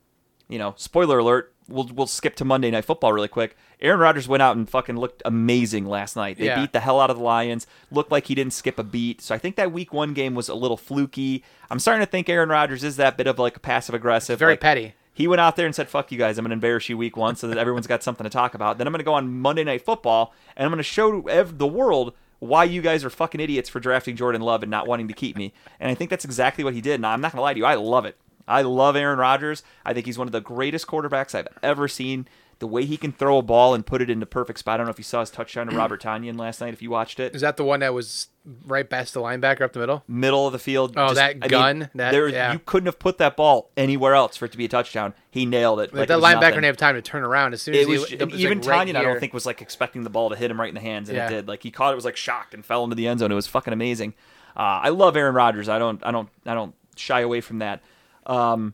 you 0.50 0.58
know, 0.60 0.74
spoiler 0.78 1.20
alert, 1.20 1.54
we'll 1.68 1.90
we'll 1.94 2.08
skip 2.08 2.36
to 2.38 2.46
Monday 2.46 2.70
Night 2.72 2.86
Football 2.86 3.14
really 3.14 3.28
quick. 3.28 3.56
Aaron 3.82 4.00
Rodgers 4.00 4.28
went 4.28 4.42
out 4.42 4.56
and 4.56 4.70
fucking 4.70 4.96
looked 4.98 5.22
amazing 5.26 5.86
last 5.86 6.16
night. 6.16 6.38
They 6.38 6.46
Yeah. 6.46 6.62
beat 6.62 6.72
the 6.74 6.80
hell 6.80 7.00
out 7.00 7.10
of 7.10 7.18
the 7.18 7.24
Lions. 7.24 7.68
Looked 7.92 8.12
like 8.12 8.28
he 8.28 8.36
didn't 8.36 8.54
skip 8.54 8.80
a 8.80 8.84
beat. 8.84 9.22
So 9.22 9.36
I 9.36 9.38
think 9.38 9.56
that 9.58 9.72
week 9.72 9.92
one 9.94 10.14
game 10.14 10.34
was 10.36 10.48
a 10.50 10.56
little 10.56 10.78
fluky. 10.78 11.44
I'm 11.70 11.80
starting 11.80 12.06
to 12.06 12.10
think 12.10 12.30
Aaron 12.30 12.50
Rodgers 12.50 12.84
is 12.84 12.96
that 12.98 13.18
bit 13.18 13.28
of 13.28 13.38
like 13.40 13.58
a 13.58 13.60
passive 13.60 13.94
aggressive. 13.96 14.40
Very 14.40 14.54
like, 14.54 14.62
petty. 14.62 14.94
he 15.14 15.28
went 15.28 15.42
out 15.42 15.56
there 15.56 15.66
and 15.66 15.76
said, 15.76 15.90
"Fuck 15.90 16.12
you 16.12 16.18
guys! 16.18 16.38
I'm 16.38 16.44
going 16.44 16.52
to 16.52 16.54
embarrass 16.54 16.88
you 16.90 16.98
week 16.98 17.18
one, 17.18 17.36
so 17.36 17.48
that 17.48 17.58
everyone's 17.58 17.88
got 17.88 18.02
something 18.04 18.24
to 18.24 18.30
talk 18.30 18.54
about. 18.54 18.78
Then 18.78 18.88
I'm 18.88 18.94
going 18.94 19.00
to 19.00 19.06
go 19.06 19.14
on 19.14 19.40
Monday 19.40 19.64
Night 19.64 19.84
Football 19.86 20.34
and 20.56 20.66
I'm 20.66 20.72
going 20.72 20.78
to 20.78 20.84
show 20.84 21.22
ev- 21.28 21.58
the 21.58 21.68
world 21.68 22.14
why 22.40 22.64
you 22.66 22.82
guys 22.82 23.04
are 23.04 23.10
fucking 23.10 23.42
idiots 23.42 23.70
for 23.70 23.80
drafting 23.80 24.16
Jordan 24.16 24.42
Love 24.42 24.62
and 24.62 24.70
not 24.70 24.88
wanting 24.88 25.08
to 25.10 25.14
keep 25.14 25.36
me." 25.36 25.54
And 25.80 25.90
I 25.92 25.96
think 25.96 26.10
that's 26.10 26.26
exactly 26.26 26.64
what 26.64 26.74
he 26.74 26.82
did. 26.82 27.02
Now 27.02 27.12
I'm 27.12 27.22
not 27.22 27.32
going 27.34 27.40
to 27.40 27.44
lie 27.44 27.54
to 27.54 27.60
you, 27.60 27.66
I 27.66 27.76
love 27.76 28.06
it. 28.06 28.18
I 28.48 28.62
love 28.62 28.96
Aaron 28.96 29.20
Rodgers. 29.20 29.64
I 29.86 29.94
think 29.94 30.06
he's 30.06 30.18
one 30.18 30.28
of 30.28 30.32
the 30.32 30.42
greatest 30.42 30.88
quarterbacks 30.88 31.34
I've 31.36 31.48
ever 31.64 31.88
seen. 31.88 32.28
The 32.60 32.68
way 32.68 32.86
he 32.86 32.96
can 32.96 33.12
throw 33.12 33.38
a 33.38 33.42
ball 33.42 33.74
and 33.74 33.86
put 33.86 34.02
it 34.02 34.10
into 34.10 34.26
perfect 34.26 34.60
spot. 34.60 34.76
I 34.76 34.78
don't 34.78 34.86
know 34.86 34.92
if 34.92 34.98
you 34.98 35.04
saw 35.04 35.20
his 35.20 35.30
touchdown 35.30 35.68
to 35.68 35.76
Robert 35.78 36.02
Tonyan 36.02 36.40
last 36.40 36.62
night. 36.62 36.72
If 36.74 36.82
you 36.82 36.90
watched 36.90 37.20
it, 37.20 37.36
Is 37.36 37.42
that 37.42 37.58
the 37.58 37.66
one 37.66 37.82
that 37.82 37.94
was 37.94 38.30
right 38.66 38.90
past 38.90 39.14
the 39.14 39.20
linebacker 39.20 39.60
up 39.62 39.74
the 39.74 39.80
middle? 39.82 40.06
middle 40.08 40.48
of 40.48 40.54
the 40.54 40.60
field. 40.60 40.94
Oh, 40.96 41.08
just- 41.08 41.16
that 41.16 41.32
I 41.32 41.34
mean, 41.34 41.50
gun, 41.50 41.90
that- 41.96 42.12
there, 42.12 42.30
yeah. 42.30 42.54
you 42.54 42.60
couldn't 42.60 42.86
have 42.86 42.98
put 42.98 43.18
that 43.18 43.36
ball 43.36 43.72
anywhere 43.76 44.14
else 44.16 44.38
for 44.38 44.46
it 44.46 44.54
to 44.54 44.58
be 44.58 44.64
a 44.64 44.70
touchdown. 44.70 45.14
He 45.30 45.46
nailed 45.46 45.82
it. 45.82 45.94
Like 45.94 46.08
like 46.08 46.08
that 46.08 46.18
it 46.18 46.22
linebacker 46.22 46.32
nothing. 46.40 46.52
didn't 46.54 46.64
have 46.66 46.78
time 46.78 46.96
to 46.96 47.02
turn 47.02 47.24
around 47.24 47.52
as 47.54 47.62
soon 47.62 47.76
as 47.76 47.82
It 47.82 47.88
he 47.90 47.92
was, 47.98 48.08
the- 48.10 48.22
and 48.22 48.32
was, 48.32 48.40
even 48.42 48.60
like, 48.62 48.68
right 48.70 48.88
Tonyan, 48.88 48.96
I 48.96 49.02
don't 49.02 49.20
think 49.20 49.34
was 49.34 49.46
like 49.46 49.62
expecting 49.62 50.04
the 50.06 50.10
ball 50.10 50.30
to 50.30 50.38
hit 50.38 50.50
him 50.50 50.58
right 50.58 50.70
in 50.70 50.76
the 50.76 50.82
hands, 50.82 51.10
and 51.10 51.18
Yeah. 51.18 51.28
it 51.28 51.30
did. 51.32 51.48
Like 51.50 51.62
he 51.62 51.72
caught 51.72 51.92
it, 51.92 51.96
was 51.98 52.06
like 52.06 52.16
shocked 52.16 52.54
and 52.54 52.66
fell 52.66 52.86
into 52.86 52.96
the 52.96 53.06
end 53.10 53.20
zone. 53.20 53.34
It 53.34 53.36
was 53.36 53.48
fucking 53.48 53.74
amazing. 53.74 54.14
Uh, 54.56 54.80
I 54.84 54.90
love 54.90 55.18
Aaron 55.18 55.36
Rodgers. 55.36 55.68
I 55.68 55.78
don't, 55.78 56.02
I 56.06 56.12
don't, 56.12 56.30
I 56.46 56.54
don't 56.54 56.74
shy 56.96 57.20
away 57.20 57.42
from 57.42 57.60
that. 57.60 57.82
Um, 58.26 58.74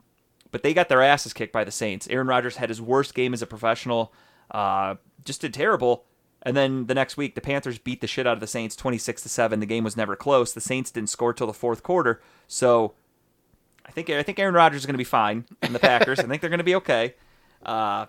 but 0.52 0.64
they 0.64 0.74
got 0.74 0.90
their 0.90 1.02
asses 1.02 1.34
kicked 1.34 1.54
by 1.54 1.64
the 1.64 1.72
Saints. 1.72 2.08
Aaron 2.10 2.28
Rodgers 2.28 2.58
had 2.58 2.70
his 2.70 2.82
worst 2.82 3.14
game 3.14 3.34
as 3.34 3.42
a 3.42 3.48
professional. 3.48 4.14
Uh, 4.50 4.96
just 5.24 5.42
did 5.42 5.54
terrible. 5.54 6.06
And 6.44 6.58
then 6.58 6.88
the 6.88 6.96
next 6.96 7.18
week, 7.18 7.36
the 7.36 7.42
Panthers 7.42 7.78
beat 7.78 8.02
the 8.02 8.08
shit 8.08 8.26
out 8.26 8.34
of 8.34 8.40
the 8.40 8.48
Saints, 8.48 8.76
twenty 8.76 8.98
six 8.98 9.22
to 9.22 9.30
seven. 9.30 9.60
The 9.60 9.66
game 9.68 9.84
was 9.84 9.96
never 9.96 10.16
close. 10.16 10.54
The 10.54 10.60
Saints 10.60 10.90
didn't 10.90 11.10
score 11.10 11.34
till 11.34 11.46
the 11.48 11.54
fourth 11.54 11.84
quarter, 11.84 12.20
so 12.48 12.96
I 13.86 13.92
think 13.92 14.10
I 14.10 14.24
think 14.24 14.40
Aaron 14.40 14.56
Rodgers 14.56 14.82
is 14.82 14.86
going 14.88 14.96
to 14.96 14.98
be 14.98 15.04
fine 15.04 15.46
in 15.62 15.72
the 15.72 15.80
Packers. 15.80 16.20
I 16.20 16.24
think 16.24 16.42
they're 16.42 16.50
going 16.50 16.58
to 16.58 16.64
be 16.64 16.76
okay. 16.76 17.14
Uh, 17.64 18.08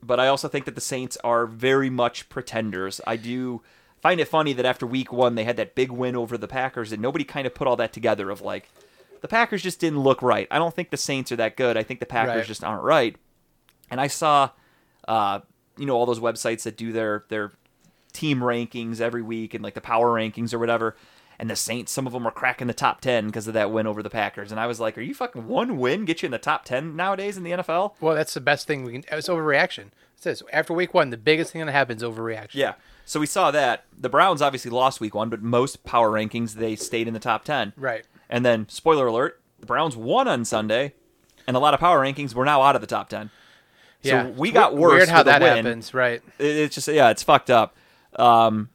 but 0.00 0.20
I 0.20 0.28
also 0.28 0.46
think 0.46 0.64
that 0.66 0.76
the 0.76 0.80
Saints 0.80 1.18
are 1.24 1.44
very 1.44 1.90
much 1.90 2.28
pretenders. 2.28 3.00
I 3.04 3.16
do 3.16 3.62
find 4.00 4.20
it 4.20 4.28
funny 4.28 4.52
that 4.52 4.64
after 4.64 4.86
week 4.86 5.12
one 5.12 5.34
they 5.34 5.44
had 5.44 5.56
that 5.56 5.74
big 5.74 5.90
win 5.90 6.14
over 6.14 6.38
the 6.38 6.46
Packers, 6.46 6.92
and 6.92 7.02
nobody 7.02 7.24
kind 7.24 7.48
of 7.48 7.54
put 7.54 7.66
all 7.66 7.76
that 7.76 7.92
together. 7.92 8.30
Of 8.30 8.40
like, 8.42 8.70
the 9.20 9.28
Packers 9.28 9.62
just 9.62 9.80
didn't 9.80 10.00
look 10.00 10.22
right. 10.22 10.46
I 10.50 10.58
don't 10.58 10.74
think 10.74 10.90
the 10.90 10.96
Saints 10.96 11.30
are 11.32 11.36
that 11.36 11.56
good. 11.56 11.76
I 11.76 11.82
think 11.82 12.00
the 12.00 12.06
Packers 12.06 12.36
Right. 12.36 12.46
just 12.46 12.64
aren't 12.64 12.82
right. 12.82 13.16
And 13.90 14.00
I 14.00 14.06
saw, 14.06 14.50
uh, 15.08 15.40
you 15.76 15.86
know, 15.86 15.96
all 15.96 16.06
those 16.06 16.20
websites 16.20 16.62
that 16.64 16.76
do 16.76 16.92
their 16.92 17.24
their 17.28 17.52
team 18.12 18.40
rankings 18.40 19.00
every 19.00 19.22
week 19.22 19.54
and 19.54 19.62
like 19.62 19.74
the 19.74 19.80
power 19.80 20.08
rankings 20.14 20.52
or 20.52 20.58
whatever. 20.58 20.96
And 21.38 21.48
the 21.48 21.56
Saints, 21.56 21.90
some 21.90 22.06
of 22.06 22.12
them 22.12 22.24
were 22.24 22.30
cracking 22.30 22.66
the 22.66 22.74
top 22.74 23.00
ten 23.00 23.26
because 23.26 23.46
of 23.48 23.54
that 23.54 23.70
win 23.70 23.86
over 23.86 24.02
the 24.02 24.10
Packers. 24.10 24.50
And 24.50 24.60
I 24.60 24.66
was 24.66 24.78
like, 24.78 24.98
"Are 24.98 25.00
you 25.00 25.14
fucking 25.14 25.46
one 25.48 25.78
win 25.78 26.04
get 26.04 26.20
you 26.22 26.26
in 26.26 26.32
the 26.32 26.38
top 26.38 26.64
ten 26.66 26.94
nowadays 26.96 27.38
in 27.38 27.44
the 27.44 27.52
NFL?" 27.52 27.94
Well, 28.00 28.14
that's 28.14 28.34
the 28.34 28.42
best 28.42 28.66
thing 28.66 28.84
we 28.84 28.92
can. 28.92 29.04
It's 29.10 29.28
overreaction. 29.28 29.86
It 29.86 30.22
says 30.22 30.42
after 30.52 30.74
week 30.74 30.92
one, 30.92 31.08
the 31.08 31.16
biggest 31.16 31.52
thing 31.52 31.64
that 31.64 31.72
happens 31.72 32.02
is 32.02 32.08
overreaction. 32.08 32.54
Yeah. 32.54 32.74
So 33.06 33.18
we 33.20 33.26
saw 33.26 33.50
that 33.52 33.84
the 33.98 34.10
Browns 34.10 34.42
obviously 34.42 34.70
lost 34.70 35.00
week 35.00 35.14
one, 35.14 35.30
but 35.30 35.40
most 35.42 35.82
power 35.82 36.10
rankings 36.10 36.54
they 36.54 36.76
stayed 36.76 37.08
in 37.08 37.14
the 37.14 37.18
top 37.20 37.44
ten. 37.44 37.72
Right. 37.74 38.04
And 38.30 38.44
then, 38.46 38.66
spoiler 38.68 39.08
alert, 39.08 39.42
the 39.58 39.66
Browns 39.66 39.96
won 39.96 40.26
on 40.28 40.44
Sunday, 40.46 40.94
and 41.46 41.56
a 41.56 41.60
lot 41.60 41.74
of 41.74 41.80
power 41.80 42.00
rankings 42.00 42.32
were 42.34 42.44
now 42.46 42.62
out 42.62 42.74
of 42.76 42.80
the 42.80 42.86
top 42.86 43.08
ten. 43.10 43.30
So 44.02 44.08
Yeah. 44.08 44.26
we 44.28 44.50
got 44.52 44.74
worse. 44.76 44.92
Weird 44.92 45.08
how 45.10 45.22
that 45.24 45.42
win. 45.42 45.56
happens. 45.66 45.92
Right. 45.92 46.22
It's 46.38 46.74
just 46.74 46.88
yeah, 46.88 47.10
it's 47.10 47.22
fucked 47.22 47.50
up. 47.50 47.76
Um, 48.16 48.70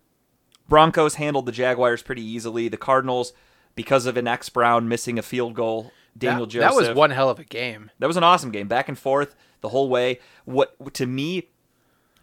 Broncos 0.69 1.15
handled 1.15 1.45
the 1.45 1.51
Jaguars 1.51 2.01
pretty 2.03 2.21
easily. 2.23 2.67
The 2.67 2.77
Cardinals, 2.77 3.33
because 3.75 4.05
of 4.05 4.17
an 4.17 4.27
ex 4.27 4.49
Brown 4.49 4.87
missing 4.87 5.17
a 5.17 5.21
field 5.23 5.53
goal, 5.55 5.91
Daniel 6.17 6.45
that, 6.45 6.51
Joseph. 6.51 6.69
that 6.69 6.75
was 6.89 6.95
one 6.95 7.11
hell 7.11 7.29
of 7.29 7.39
a 7.39 7.43
game. 7.43 7.91
That 7.99 8.07
was 8.07 8.17
an 8.17 8.23
awesome 8.23 8.51
game, 8.51 8.67
back 8.67 8.87
and 8.89 8.97
forth 8.99 9.35
the 9.61 9.69
whole 9.69 9.89
way. 9.89 10.19
What 10.43 10.93
to 10.95 11.05
me, 11.05 11.47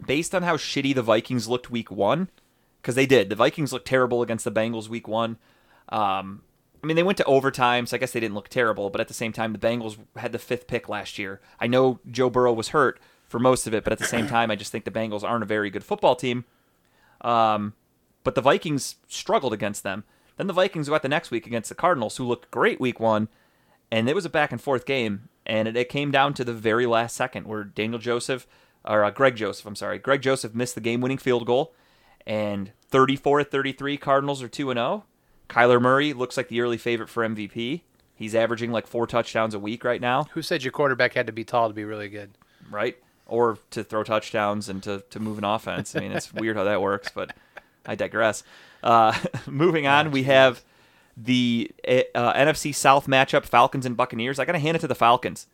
based 0.05 0.33
on 0.35 0.43
how 0.43 0.55
shitty 0.57 0.93
the 0.95 1.01
Vikings 1.01 1.47
looked 1.47 1.69
week 1.71 1.89
one, 1.91 2.29
because 2.81 2.95
they 2.95 3.05
did. 3.05 3.29
The 3.29 3.35
Vikings 3.35 3.73
looked 3.73 3.87
terrible 3.87 4.21
against 4.21 4.45
the 4.45 4.51
Bengals 4.51 4.87
week 4.87 5.07
one. 5.07 5.37
Um, 5.89 6.43
I 6.83 6.85
mean, 6.85 6.97
they 6.97 7.03
went 7.03 7.17
to 7.19 7.25
overtime, 7.25 7.85
so 7.85 7.95
I 7.95 7.99
guess 7.99 8.11
they 8.11 8.19
didn't 8.19 8.35
look 8.35 8.49
terrible. 8.49 8.89
But 8.89 8.99
at 8.99 9.07
the 9.07 9.13
same 9.13 9.31
time, 9.31 9.53
the 9.53 9.59
Bengals 9.59 9.97
had 10.17 10.33
the 10.33 10.39
fifth 10.39 10.67
pick 10.67 10.89
last 10.89 11.17
year. 11.17 11.39
I 11.59 11.65
know 11.65 12.01
Joe 12.11 12.29
Burrow 12.29 12.51
was 12.51 12.69
hurt 12.69 12.99
for 13.27 13.39
most 13.39 13.65
of 13.65 13.73
it, 13.73 13.85
but 13.85 13.93
at 13.93 13.99
the 13.99 14.05
same 14.05 14.27
time, 14.27 14.51
I 14.51 14.55
just 14.55 14.71
think 14.71 14.83
the 14.83 14.91
Bengals 14.91 15.23
aren't 15.23 15.43
a 15.43 15.47
very 15.47 15.69
good 15.69 15.83
football 15.83 16.15
team. 16.15 16.43
Um, 17.21 17.73
but 18.25 18.35
the 18.35 18.41
Vikings 18.41 18.95
struggled 19.07 19.53
against 19.53 19.83
them. 19.83 20.03
Then 20.35 20.47
the 20.47 20.53
Vikings 20.53 20.89
went 20.89 21.03
the 21.03 21.09
next 21.09 21.31
week 21.31 21.47
against 21.47 21.69
the 21.69 21.75
Cardinals, 21.75 22.17
who 22.17 22.25
looked 22.25 22.51
great 22.51 22.81
week 22.81 22.99
one, 22.99 23.29
and 23.89 24.09
it 24.09 24.15
was 24.15 24.25
a 24.25 24.29
back 24.29 24.51
and 24.51 24.61
forth 24.61 24.85
game, 24.85 25.29
and 25.45 25.67
it, 25.67 25.89
came 25.89 26.11
down 26.11 26.33
to 26.33 26.43
the 26.43 26.53
very 26.53 26.85
last 26.85 27.15
second 27.15 27.47
where 27.47 27.63
Daniel 27.63 27.99
Joseph, 27.99 28.45
or 28.83 29.03
uh, 29.03 29.11
Greg 29.11 29.35
Joseph, 29.35 29.65
I'm 29.65 29.75
sorry, 29.75 29.99
Greg 29.99 30.21
Joseph 30.21 30.55
missed 30.55 30.75
the 30.75 30.81
game-winning 30.81 31.17
field 31.17 31.45
goal, 31.45 31.73
and 32.25 32.71
34 32.89 33.43
33, 33.43 33.97
Cardinals 33.97 34.41
are 34.41 34.47
two 34.47 34.69
and 34.69 34.77
zero. 34.77 35.05
Kyler 35.53 35.81
Murray 35.81 36.13
looks 36.13 36.35
like 36.37 36.47
the 36.47 36.61
early 36.61 36.77
favorite 36.77 37.09
for 37.09 37.27
MVP. 37.27 37.81
He's 38.15 38.33
averaging 38.35 38.71
like 38.71 38.87
four 38.87 39.05
touchdowns 39.07 39.53
a 39.53 39.59
week 39.59 39.83
right 39.83 40.01
now, 40.01 40.23
Who 40.33 40.41
said 40.41 40.63
your 40.63 40.71
quarterback 40.71 41.13
had 41.13 41.27
to 41.27 41.33
be 41.33 41.43
tall 41.43 41.67
to 41.67 41.73
be 41.73 41.83
really 41.83 42.09
good? 42.09 42.31
right? 42.71 42.97
Or 43.27 43.57
to 43.71 43.83
throw 43.83 44.03
touchdowns 44.03 44.69
and 44.69 44.81
to, 44.83 45.03
to 45.09 45.19
move 45.19 45.37
an 45.37 45.43
offense. 45.43 45.95
I 45.95 45.99
mean, 45.99 46.11
it's 46.11 46.33
weird 46.33 46.55
how 46.57 46.63
that 46.63 46.81
works, 46.81 47.09
but 47.13 47.35
I 47.85 47.95
digress. 47.95 48.43
Uh, 48.81 49.13
moving 49.47 49.85
on, 49.87 50.11
we 50.11 50.23
have 50.23 50.63
the 51.15 51.71
uh, 51.87 52.33
NFC 52.33 52.73
South 52.73 53.07
matchup 53.07 53.45
Falcons 53.45 53.85
and 53.85 53.95
Buccaneers. 53.95 54.39
I 54.39 54.45
got 54.45 54.53
to 54.53 54.59
hand 54.59 54.75
it 54.75 54.79
to 54.79 54.87
the 54.87 54.95
Falcons. 54.95 55.47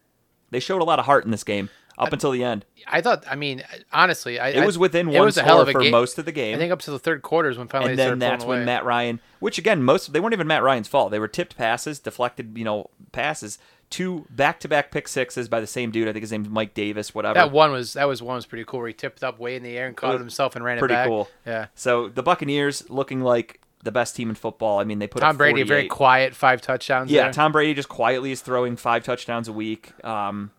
They 0.51 0.59
showed 0.59 0.81
a 0.81 0.85
lot 0.85 0.99
of 0.99 1.05
heart 1.05 1.25
in 1.25 1.31
this 1.31 1.43
game 1.43 1.69
up 1.99 2.13
until 2.13 2.31
the 2.31 2.43
end. 2.43 2.65
I 2.87 3.01
thought. 3.01 3.25
I 3.29 3.35
mean, 3.35 3.63
honestly, 3.91 4.39
I, 4.39 4.49
It 4.49 4.65
was 4.65 4.77
I- 4.77 4.79
within 4.79 5.09
it 5.09 5.17
one 5.17 5.25
was 5.25 5.37
a 5.37 5.41
score 5.41 5.47
hell 5.47 5.61
of 5.61 5.67
a 5.69 5.71
for 5.73 5.81
game. 5.81 5.91
most 5.91 6.17
of 6.17 6.25
the 6.25 6.31
game. 6.31 6.55
I 6.55 6.57
think 6.57 6.71
up 6.71 6.79
to 6.81 6.91
the 6.91 6.99
third 6.99 7.21
quarters 7.21 7.57
when 7.57 7.67
finally 7.67 7.91
and 7.91 7.99
then 7.99 8.19
that's 8.19 8.45
when 8.45 8.59
away. 8.59 8.65
Matt 8.65 8.85
Ryan, 8.85 9.19
which 9.39 9.57
again, 9.57 9.83
most 9.83 10.13
they 10.13 10.19
weren't 10.19 10.33
even 10.33 10.47
Matt 10.47 10.63
Ryan's 10.63 10.87
fault. 10.87 11.11
They 11.11 11.19
were 11.19 11.27
tipped 11.27 11.57
passes, 11.57 11.99
deflected, 11.99 12.57
you 12.57 12.63
know, 12.63 12.89
passes, 13.11 13.59
two 13.89 14.25
back-to-back 14.29 14.91
pick 14.91 15.07
sixes 15.07 15.49
by 15.49 15.59
the 15.59 15.67
same 15.67 15.91
dude. 15.91 16.07
I 16.07 16.13
think 16.13 16.21
his 16.23 16.31
name's 16.31 16.49
Mike 16.49 16.73
Davis, 16.73 17.13
whatever. 17.13 17.33
That 17.35 17.51
one 17.51 17.71
was 17.71 17.93
that 17.93 18.07
was 18.07 18.21
one 18.21 18.35
was 18.35 18.45
pretty 18.45 18.65
cool. 18.65 18.79
Where 18.79 18.87
he 18.87 18.93
tipped 18.93 19.23
up 19.23 19.39
way 19.39 19.55
in 19.55 19.63
the 19.63 19.77
air 19.77 19.87
and 19.87 19.95
caught 19.97 20.13
was 20.13 20.19
himself 20.21 20.55
and 20.55 20.63
ran 20.63 20.79
pretty 20.79 20.93
it 20.93 20.97
back. 20.97 21.05
Pretty 21.07 21.15
cool. 21.15 21.29
Yeah. 21.45 21.67
So 21.75 22.09
the 22.09 22.23
Buccaneers 22.23 22.89
looking 22.89 23.21
like 23.21 23.59
the 23.83 23.91
best 23.93 24.13
team 24.15 24.27
in 24.29 24.35
football. 24.35 24.79
I 24.79 24.83
mean, 24.83 24.99
they 24.99 25.07
put 25.07 25.21
Tom 25.21 25.37
Brady, 25.37 25.63
very 25.63 25.87
quiet, 25.87 26.35
five 26.35 26.61
touchdowns. 26.61 27.09
Yeah, 27.09 27.23
there. 27.23 27.33
Tom 27.33 27.51
Brady 27.53 27.73
just 27.73 27.87
quietly 27.89 28.31
is 28.31 28.41
throwing 28.41 28.75
five 28.75 29.03
touchdowns 29.03 29.47
a 29.47 29.53
week. 29.53 29.93
Um, 30.03 30.51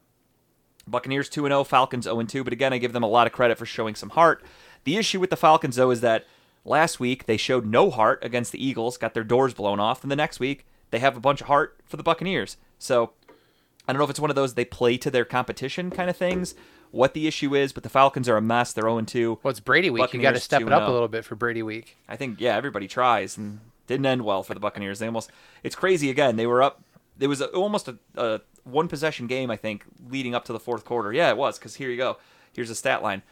Buccaneers 0.90 1.28
two 1.28 1.44
and 1.46 1.52
zero, 1.52 1.64
Falcons 1.64 2.04
zero 2.04 2.20
and 2.20 2.28
two. 2.28 2.44
But 2.44 2.52
again, 2.52 2.72
I 2.72 2.78
give 2.78 2.92
them 2.92 3.02
a 3.02 3.08
lot 3.08 3.26
of 3.26 3.32
credit 3.32 3.58
for 3.58 3.66
showing 3.66 3.94
some 3.94 4.10
heart. 4.10 4.42
The 4.84 4.96
issue 4.96 5.20
with 5.20 5.30
the 5.30 5.36
Falcons 5.36 5.76
though 5.76 5.90
is 5.90 6.00
that 6.00 6.26
last 6.64 7.00
week 7.00 7.26
they 7.26 7.36
showed 7.36 7.66
no 7.66 7.90
heart 7.90 8.18
against 8.22 8.52
the 8.52 8.64
Eagles, 8.64 8.96
got 8.96 9.14
their 9.14 9.24
doors 9.24 9.54
blown 9.54 9.80
off, 9.80 10.02
and 10.02 10.10
the 10.10 10.16
next 10.16 10.40
week 10.40 10.66
they 10.90 10.98
have 10.98 11.16
a 11.16 11.20
bunch 11.20 11.40
of 11.40 11.46
heart 11.46 11.78
for 11.84 11.96
the 11.96 12.02
Buccaneers. 12.02 12.56
So 12.78 13.12
I 13.86 13.92
don't 13.92 13.98
know 13.98 14.04
if 14.04 14.10
it's 14.10 14.20
one 14.20 14.30
of 14.30 14.36
those 14.36 14.54
they 14.54 14.64
play 14.64 14.96
to 14.98 15.10
their 15.10 15.24
competition 15.24 15.90
kind 15.90 16.10
of 16.10 16.16
things. 16.16 16.54
What 16.92 17.14
the 17.14 17.28
issue 17.28 17.54
is, 17.54 17.72
but 17.72 17.84
the 17.84 17.88
Falcons 17.88 18.28
are 18.28 18.36
a 18.36 18.42
mess. 18.42 18.72
They're 18.72 18.82
zero 18.82 18.98
and 18.98 19.06
two. 19.06 19.38
Well, 19.42 19.50
it's 19.50 19.60
Brady 19.60 19.90
week. 19.90 20.12
you 20.12 20.20
got 20.20 20.30
to 20.30 20.34
Buccaneers 20.34 20.42
step 20.42 20.62
it 20.62 20.72
up 20.72 20.88
a 20.88 20.92
little 20.92 21.08
bit 21.08 21.24
for 21.24 21.36
Brady 21.36 21.62
week. 21.62 21.96
I 22.08 22.16
think 22.16 22.40
yeah, 22.40 22.56
everybody 22.56 22.88
tries 22.88 23.36
and 23.36 23.60
didn't 23.86 24.06
end 24.06 24.22
well 24.22 24.42
for 24.42 24.54
the 24.54 24.60
Buccaneers. 24.60 24.98
They 24.98 25.06
almost 25.06 25.30
it's 25.62 25.76
crazy 25.76 26.10
again. 26.10 26.36
They 26.36 26.46
were 26.46 26.62
up. 26.62 26.82
It 27.18 27.28
was 27.28 27.40
a, 27.40 27.46
almost 27.48 27.86
a, 27.86 27.98
a 28.16 28.40
one 28.64 28.88
possession 28.88 29.26
game, 29.26 29.50
I 29.50 29.56
think, 29.56 29.84
leading 30.08 30.34
up 30.34 30.44
to 30.46 30.52
the 30.52 30.60
fourth 30.60 30.84
quarter. 30.84 31.12
Yeah, 31.12 31.30
it 31.30 31.36
was 31.36 31.58
because 31.58 31.76
here 31.76 31.90
you 31.90 31.96
go. 31.96 32.18
Here's 32.52 32.70
a 32.70 32.74
stat 32.74 33.02
line. 33.02 33.22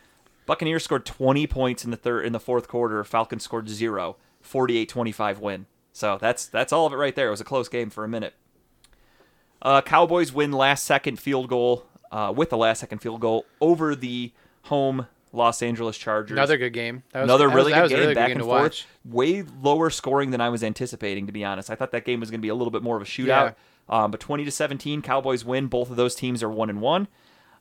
Buccaneers 0.46 0.84
scored 0.84 1.04
20 1.04 1.46
points 1.46 1.84
in 1.84 1.90
the 1.90 1.96
third 1.96 2.24
in 2.24 2.32
the 2.32 2.40
fourth 2.40 2.68
quarter. 2.68 3.02
Falcons 3.04 3.42
scored 3.42 3.68
zero. 3.68 4.16
48-25 4.42 5.38
win. 5.38 5.66
So 5.92 6.16
that's 6.20 6.46
that's 6.46 6.72
all 6.72 6.86
of 6.86 6.92
it 6.92 6.96
right 6.96 7.14
there. 7.14 7.28
It 7.28 7.32
was 7.32 7.40
a 7.40 7.44
close 7.44 7.68
game 7.68 7.90
for 7.90 8.04
a 8.04 8.08
minute. 8.08 8.34
Uh, 9.60 9.80
Cowboys 9.82 10.32
win 10.32 10.52
last 10.52 10.84
second 10.84 11.18
field 11.18 11.48
goal 11.48 11.84
uh, 12.12 12.32
with 12.34 12.50
the 12.50 12.56
last 12.56 12.78
second 12.80 12.98
field 12.98 13.20
goal 13.20 13.44
over 13.60 13.96
the 13.96 14.32
home 14.62 15.06
Los 15.32 15.60
Angeles 15.62 15.98
Chargers. 15.98 16.36
Another 16.36 16.56
good 16.56 16.72
game. 16.72 17.02
That 17.12 17.22
was, 17.22 17.30
Another 17.30 17.48
really 17.48 17.72
was, 17.72 17.82
good 17.82 17.88
game, 17.90 17.98
really 17.98 18.14
back 18.14 18.28
good 18.28 18.34
game 18.34 18.36
and 18.36 18.40
to 18.40 18.44
forth. 18.46 18.62
watch. 18.62 18.86
Way 19.04 19.42
lower 19.42 19.90
scoring 19.90 20.30
than 20.30 20.40
I 20.40 20.48
was 20.48 20.62
anticipating, 20.62 21.26
to 21.26 21.32
be 21.32 21.44
honest. 21.44 21.70
I 21.70 21.74
thought 21.74 21.90
that 21.90 22.04
game 22.04 22.20
was 22.20 22.30
going 22.30 22.40
to 22.40 22.42
be 22.42 22.48
a 22.48 22.54
little 22.54 22.70
bit 22.70 22.82
more 22.82 22.96
of 22.96 23.02
a 23.02 23.06
shootout. 23.06 23.54
Um, 23.88 24.10
but 24.10 24.20
twenty 24.20 24.44
to 24.44 24.50
seventeen, 24.50 25.02
Cowboys 25.02 25.44
win. 25.44 25.66
Both 25.66 25.90
of 25.90 25.96
those 25.96 26.14
teams 26.14 26.42
are 26.42 26.50
one 26.50 26.70
and 26.70 26.80
one. 26.80 27.08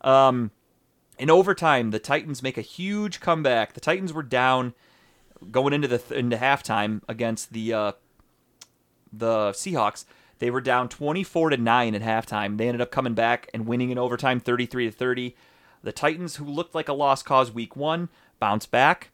Um, 0.01 0.51
in 1.17 1.29
overtime, 1.29 1.91
the 1.91 1.99
Titans 1.99 2.43
make 2.43 2.57
a 2.57 2.61
huge 2.61 3.19
comeback. 3.19 3.73
The 3.73 3.79
Titans 3.79 4.13
were 4.13 4.23
down 4.23 4.73
going 5.51 5.73
into 5.73 5.87
the 5.87 5.97
th- 5.97 6.19
into 6.19 6.37
halftime 6.37 7.01
against 7.07 7.53
the 7.53 7.73
uh, 7.73 7.91
the 9.11 9.51
Seahawks. 9.51 10.05
They 10.39 10.51
were 10.51 10.61
down 10.61 10.87
24 10.89 11.51
to 11.51 11.57
9 11.57 11.95
at 11.95 12.01
halftime. 12.01 12.57
They 12.57 12.67
ended 12.67 12.81
up 12.81 12.91
coming 12.91 13.15
back 13.15 13.49
and 13.53 13.65
winning 13.65 13.89
in 13.89 13.97
overtime 13.97 14.39
33 14.39 14.85
to 14.85 14.91
30. 14.91 15.35
The 15.81 15.91
Titans 15.91 16.35
who 16.35 16.45
looked 16.45 16.75
like 16.75 16.87
a 16.89 16.93
lost 16.93 17.25
cause 17.25 17.51
week 17.51 17.75
1 17.75 18.09
bounced 18.39 18.69
back 18.69 19.09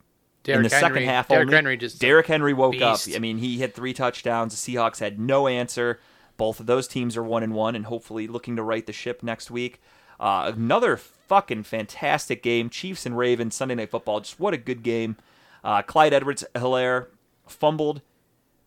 in 0.46 0.64
the 0.64 0.70
second 0.70 1.04
half 1.04 1.30
Derrick 1.30 1.48
only. 1.48 1.56
Henry 1.56 1.78
just 1.78 2.00
Derrick 2.00 2.28
Henry 2.28 2.54
woke 2.54 2.74
beast. 2.74 3.08
up. 3.10 3.16
I 3.16 3.20
mean, 3.20 3.38
he 3.38 3.58
hit 3.58 3.74
3 3.74 3.94
touchdowns. 3.94 4.62
The 4.62 4.74
Seahawks 4.74 5.00
had 5.00 5.20
no 5.20 5.48
answer. 5.48 6.00
Both 6.38 6.60
of 6.60 6.66
those 6.66 6.88
teams 6.88 7.16
are 7.16 7.24
1 7.24 7.44
and 7.44 7.54
1 7.54 7.76
and 7.76 7.86
hopefully 7.86 8.28
looking 8.28 8.56
to 8.56 8.64
right 8.64 8.86
the 8.86 8.94
ship 8.94 9.22
next 9.24 9.52
week. 9.52 9.82
Uh, 10.20 10.52
another 10.56 10.98
fucking 10.98 11.64
fantastic 11.64 12.42
game. 12.44 12.70
Chiefs 12.70 13.06
and 13.06 13.18
Ravens 13.18 13.56
Sunday 13.56 13.76
Night 13.76 13.92
Football. 13.92 14.22
Just 14.22 14.40
what 14.40 14.54
a 14.54 14.58
good 14.58 14.84
game. 14.84 15.18
Uh, 15.64 15.82
Clyde 15.82 16.14
Edwards 16.14 16.44
Hilaire 16.56 17.10
fumbled 17.48 18.02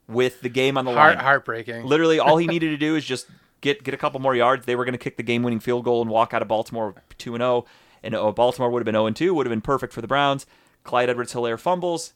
with 0.09 0.41
the 0.41 0.49
game 0.49 0.77
on 0.79 0.85
the 0.85 0.93
Heart, 0.93 1.17
line. 1.17 1.25
heartbreaking. 1.25 1.85
Literally, 1.85 2.19
all 2.19 2.37
he 2.37 2.47
needed 2.47 2.71
to 2.71 2.77
do 2.77 2.95
is 2.97 3.05
just 3.05 3.27
get 3.61 3.83
get 3.83 3.95
a 3.95 3.97
couple 3.97 4.21
more 4.21 4.35
yards. 4.35 4.67
They 4.67 4.77
were 4.77 4.85
going 4.85 4.93
to 4.93 4.99
kick 4.99 5.17
the 5.17 5.23
game-winning 5.23 5.61
field 5.61 5.85
goal 5.85 6.01
and 6.03 6.11
walk 6.11 6.33
out 6.33 6.43
of 6.43 6.49
Baltimore 6.49 6.95
two 7.19 7.35
and 7.35 7.41
zero. 7.41 7.65
And 8.03 8.15
uh, 8.15 8.31
Baltimore 8.33 8.71
would 8.71 8.81
have 8.81 8.85
been 8.85 8.95
zero 8.95 9.07
and 9.07 9.17
two. 9.17 9.35
Would 9.35 9.47
have 9.47 9.51
been 9.53 9.61
perfect 9.61 9.93
for 9.93 10.01
the 10.01 10.07
Browns. 10.07 10.47
Clyde 10.85 11.11
Edwards-Hilaire 11.11 11.59
fumbles. 11.59 12.13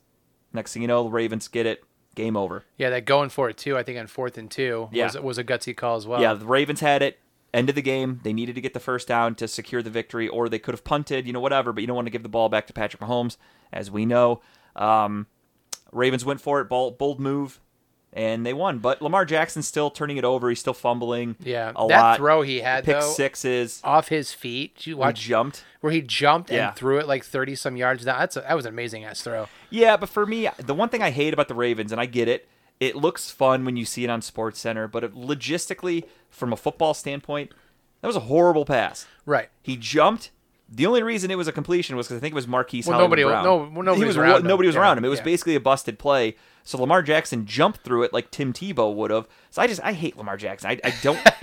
Next 0.53 0.73
thing 0.73 0.83
you 0.83 0.89
know, 0.89 1.03
the 1.05 1.11
Ravens 1.11 1.49
get 1.49 1.67
it. 1.67 1.83
Game 2.15 2.37
over. 2.37 2.65
Yeah, 2.77 2.91
that 2.91 3.05
going 3.05 3.29
for 3.31 3.49
it 3.49 3.57
too. 3.57 3.77
I 3.79 3.83
think 3.83 3.99
on 3.99 4.07
fourth 4.09 4.37
and 4.37 4.51
two 4.51 4.89
Yeah. 4.93 5.05
was 5.07 5.19
was 5.19 5.39
a 5.39 5.45
gutsy 5.45 5.77
call 5.77 5.97
as 5.97 6.07
well. 6.07 6.21
Yeah, 6.21 6.35
the 6.35 6.47
Ravens 6.47 6.81
had 6.81 7.03
it. 7.03 7.19
End 7.55 7.69
of 7.69 7.75
the 7.75 7.83
game. 7.83 8.21
They 8.23 8.33
needed 8.33 8.55
to 8.57 8.61
get 8.61 8.75
the 8.75 8.81
first 8.81 9.09
down 9.09 9.35
to 9.37 9.49
secure 9.49 9.83
the 9.83 9.91
victory, 9.91 10.29
or 10.29 10.49
they 10.49 10.59
could 10.61 10.75
have 10.75 10.85
punted, 10.85 11.27
you 11.27 11.33
know, 11.33 11.41
whatever. 11.41 11.73
But 11.73 11.81
you 11.83 11.87
don't 11.87 11.97
want 11.97 12.07
to 12.07 12.11
give 12.13 12.23
the 12.23 12.29
ball 12.29 12.49
back 12.49 12.67
to 12.69 12.73
Patrick 12.73 13.01
Mahomes, 13.03 13.37
as 13.73 13.91
we 13.91 14.07
know. 14.07 14.41
Um, 14.77 15.27
Ravens 15.93 16.25
went 16.25 16.41
for 16.41 16.61
it. 16.61 16.69
Bold, 16.69 16.97
bold 16.99 17.19
move. 17.21 17.61
And 18.13 18.45
they 18.45 18.53
won. 18.53 18.79
But 18.79 19.01
Lamar 19.03 19.25
Jackson's 19.25 19.67
still 19.69 19.91
turning 19.91 20.17
it 20.17 20.25
over. 20.25 20.49
He's 20.49 20.59
still 20.61 20.75
fumbling. 20.75 21.37
Yeah, 21.41 21.71
a 21.77 21.87
that 21.89 22.01
lot. 22.01 22.17
throw 22.17 22.43
he 22.43 22.61
had 22.61 22.85
Pick 22.85 23.01
though 23.01 23.13
sixes. 23.13 23.81
off 23.85 24.09
his 24.09 24.33
feet. 24.33 24.77
Did 24.77 24.87
you 24.87 25.03
He 25.05 25.13
jumped. 25.13 25.65
where 25.81 25.93
he 25.93 26.01
jumped 26.03 26.51
Yeah. 26.51 26.69
and 26.69 26.77
threw 26.77 26.99
it 26.99 27.07
like 27.07 27.25
thirty 27.25 27.55
some 27.55 27.77
yards 27.77 28.05
down? 28.05 28.19
That's 28.19 28.37
a, 28.37 28.41
that 28.41 28.55
was 28.55 28.67
an 28.67 28.73
amazing 28.73 29.05
ass 29.05 29.23
throw. 29.23 29.49
Yeah, 29.71 29.97
but 29.97 30.09
for 30.09 30.27
me, 30.27 30.49
the 30.59 30.75
one 30.75 30.89
thing 30.89 31.03
I 31.03 31.11
hate 31.11 31.33
about 31.33 31.49
the 31.49 31.55
Ravens, 31.55 31.93
and 31.93 32.01
I 32.01 32.07
get 32.07 32.27
it, 32.29 32.49
it 32.81 32.97
looks 32.97 33.31
fun 33.31 33.65
when 33.65 33.77
you 33.77 33.85
see 33.85 34.05
it 34.05 34.11
on 34.11 34.23
Sports 34.23 34.59
Center, 34.59 34.89
but 34.89 35.05
it, 35.05 35.15
logistically, 35.15 36.05
from 36.31 36.53
a 36.53 36.57
football 36.57 36.95
standpoint, 36.95 37.53
that 38.01 38.07
was 38.07 38.17
a 38.17 38.21
horrible 38.21 38.65
pass. 38.65 39.07
Right. 39.27 39.51
He 39.63 39.77
jumped. 39.77 40.31
The 40.73 40.87
only 40.87 41.03
reason 41.03 41.31
it 41.31 41.37
was 41.37 41.49
a 41.49 41.53
completion 41.53 41.97
was 41.97 42.07
because 42.07 42.19
I 42.19 42.21
think 42.21 42.33
it 42.33 42.37
was 42.37 42.47
Marquise 42.47 42.87
Well, 42.87 42.97
Hollywood 42.99 43.19
nobody- 43.19 43.33
Brown. 43.33 43.45
no- 43.45 43.57
well, 43.57 43.83
nobody 43.83 43.97
He 43.99 44.05
was 44.07 44.17
was 44.17 44.17
around 44.19 44.41
him. 44.43 44.47
nobody 44.47 44.67
was 44.69 44.77
Yeah, 44.77 44.81
around 44.83 44.99
him. 44.99 45.05
It 45.05 45.09
was 45.09 45.19
yeah. 45.19 45.25
basically 45.25 45.55
a 45.57 45.61
busted 45.61 45.99
play. 45.99 46.37
So 46.65 46.79
Lamar 46.79 47.03
Jackson 47.03 47.47
jumped 47.47 47.81
through 47.81 48.03
it 48.05 48.13
like 48.13 48.31
Tim 48.31 48.53
Tebow 48.53 48.95
would 48.95 49.11
have. 49.11 49.27
So 49.51 49.63
I 49.63 49.67
just 49.67 49.81
I 49.83 49.93
hate 49.93 50.17
Lamar 50.17 50.37
Jackson. 50.37 50.71
I, 50.71 50.81
I 50.85 50.95
don't 51.03 51.19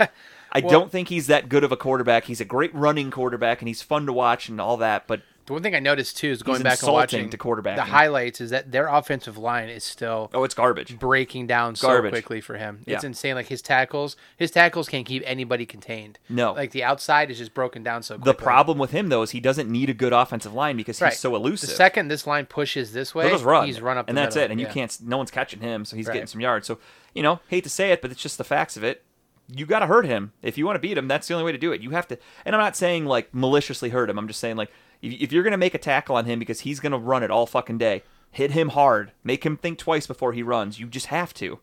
I 0.52 0.60
Well- 0.60 0.70
don't 0.70 0.90
think 0.90 1.08
he's 1.08 1.26
that 1.26 1.48
good 1.48 1.64
of 1.64 1.72
a 1.72 1.76
quarterback. 1.76 2.24
He's 2.24 2.40
a 2.40 2.44
great 2.44 2.74
running 2.74 3.10
quarterback 3.10 3.60
and 3.60 3.68
he's 3.68 3.82
fun 3.82 4.06
to 4.06 4.12
watch 4.12 4.48
and 4.48 4.60
all 4.60 4.76
that. 4.78 5.06
But 5.06 5.22
The 5.48 5.54
one 5.54 5.62
thing 5.62 5.74
I 5.74 5.80
noticed 5.80 6.18
too 6.18 6.28
is 6.28 6.42
going 6.42 6.58
He's 6.58 6.62
back 6.62 6.82
and 6.82 6.92
watching 6.92 7.30
to 7.30 7.38
quarterback 7.38 7.76
the 7.76 7.82
highlights 7.84 8.42
is 8.42 8.50
that 8.50 8.70
their 8.70 8.86
offensive 8.86 9.38
line 9.38 9.70
is 9.70 9.82
still 9.82 10.30
oh, 10.34 10.44
it's 10.44 10.52
garbage. 10.54 10.98
breaking 10.98 11.46
down 11.46 11.74
so 11.74 12.06
quickly 12.06 12.42
for 12.42 12.58
him. 12.58 12.82
Yeah. 12.84 12.96
It's 12.96 13.04
insane. 13.04 13.34
Like 13.34 13.46
his 13.46 13.62
tackles, 13.62 14.14
his 14.36 14.50
tackles 14.50 14.90
can't 14.90 15.06
keep 15.06 15.22
anybody 15.24 15.64
contained. 15.64 16.18
No. 16.28 16.52
like 16.52 16.72
the 16.72 16.84
outside 16.84 17.30
is 17.30 17.38
just 17.38 17.54
broken 17.54 17.82
down 17.82 18.02
so 18.02 18.18
The 18.18 18.34
problem 18.34 18.76
with 18.76 18.90
him 18.90 19.08
though 19.08 19.22
is 19.22 19.30
he 19.30 19.40
doesn't 19.40 19.70
need 19.70 19.88
a 19.88 19.94
good 19.94 20.12
offensive 20.12 20.52
line 20.52 20.76
because 20.76 20.98
he's 20.98 21.02
right. 21.02 21.14
so 21.14 21.34
elusive. 21.34 21.70
The 21.70 21.76
second 21.76 22.08
this 22.08 22.26
line 22.26 22.44
pushes 22.44 22.92
this 22.92 23.14
way, 23.14 23.34
run. 23.36 23.66
he's 23.66 23.80
run 23.80 23.96
up, 23.96 24.06
and 24.06 24.18
that's 24.18 24.36
middle. 24.36 24.50
it. 24.50 24.52
And 24.52 24.60
you 24.60 24.66
can't. 24.66 24.94
No 25.00 25.16
one's 25.16 25.30
catching 25.30 25.60
him, 25.60 25.86
so 25.86 25.96
he's 25.96 26.08
Right. 26.08 26.12
getting 26.12 26.26
some 26.26 26.42
yards. 26.42 26.66
So 26.66 26.78
you 27.14 27.22
know, 27.22 27.40
hate 27.48 27.64
to 27.64 27.70
say 27.70 27.90
it, 27.90 28.02
but 28.02 28.10
it's 28.10 28.20
just 28.20 28.36
the 28.36 28.44
facts 28.44 28.76
of 28.76 28.84
it. 28.84 29.02
You 29.50 29.64
got 29.64 29.78
to 29.78 29.86
hurt 29.86 30.04
him 30.04 30.32
if 30.42 30.58
you 30.58 30.66
want 30.66 30.76
to 30.76 30.80
beat 30.80 30.98
him. 30.98 31.08
That's 31.08 31.26
the 31.26 31.32
only 31.32 31.46
way 31.46 31.52
to 31.52 31.58
do 31.58 31.72
it. 31.72 31.80
You 31.80 31.88
have 31.90 32.06
to. 32.08 32.18
And 32.44 32.54
I'm 32.54 32.60
not 32.60 32.76
saying 32.76 33.06
like 33.06 33.32
maliciously 33.32 33.88
hurt 33.88 34.10
him. 34.10 34.18
I'm 34.18 34.28
just 34.28 34.40
saying 34.40 34.56
like 34.56 34.70
if, 35.02 35.32
you're 35.32 35.42
gonna 35.42 35.56
make 35.56 35.74
a 35.74 35.78
tackle 35.78 36.16
on 36.16 36.24
him 36.24 36.38
because 36.38 36.60
he's 36.60 36.80
gonna 36.80 36.98
run 36.98 37.22
it 37.22 37.30
all 37.30 37.46
fucking 37.46 37.78
day, 37.78 38.02
hit 38.30 38.52
him 38.52 38.70
hard. 38.70 39.12
Make 39.24 39.44
him 39.44 39.56
think 39.56 39.78
twice 39.78 40.06
before 40.06 40.32
he 40.32 40.42
runs. 40.42 40.78
You 40.78 40.86
just 40.86 41.06
have 41.06 41.32
to. 41.34 41.58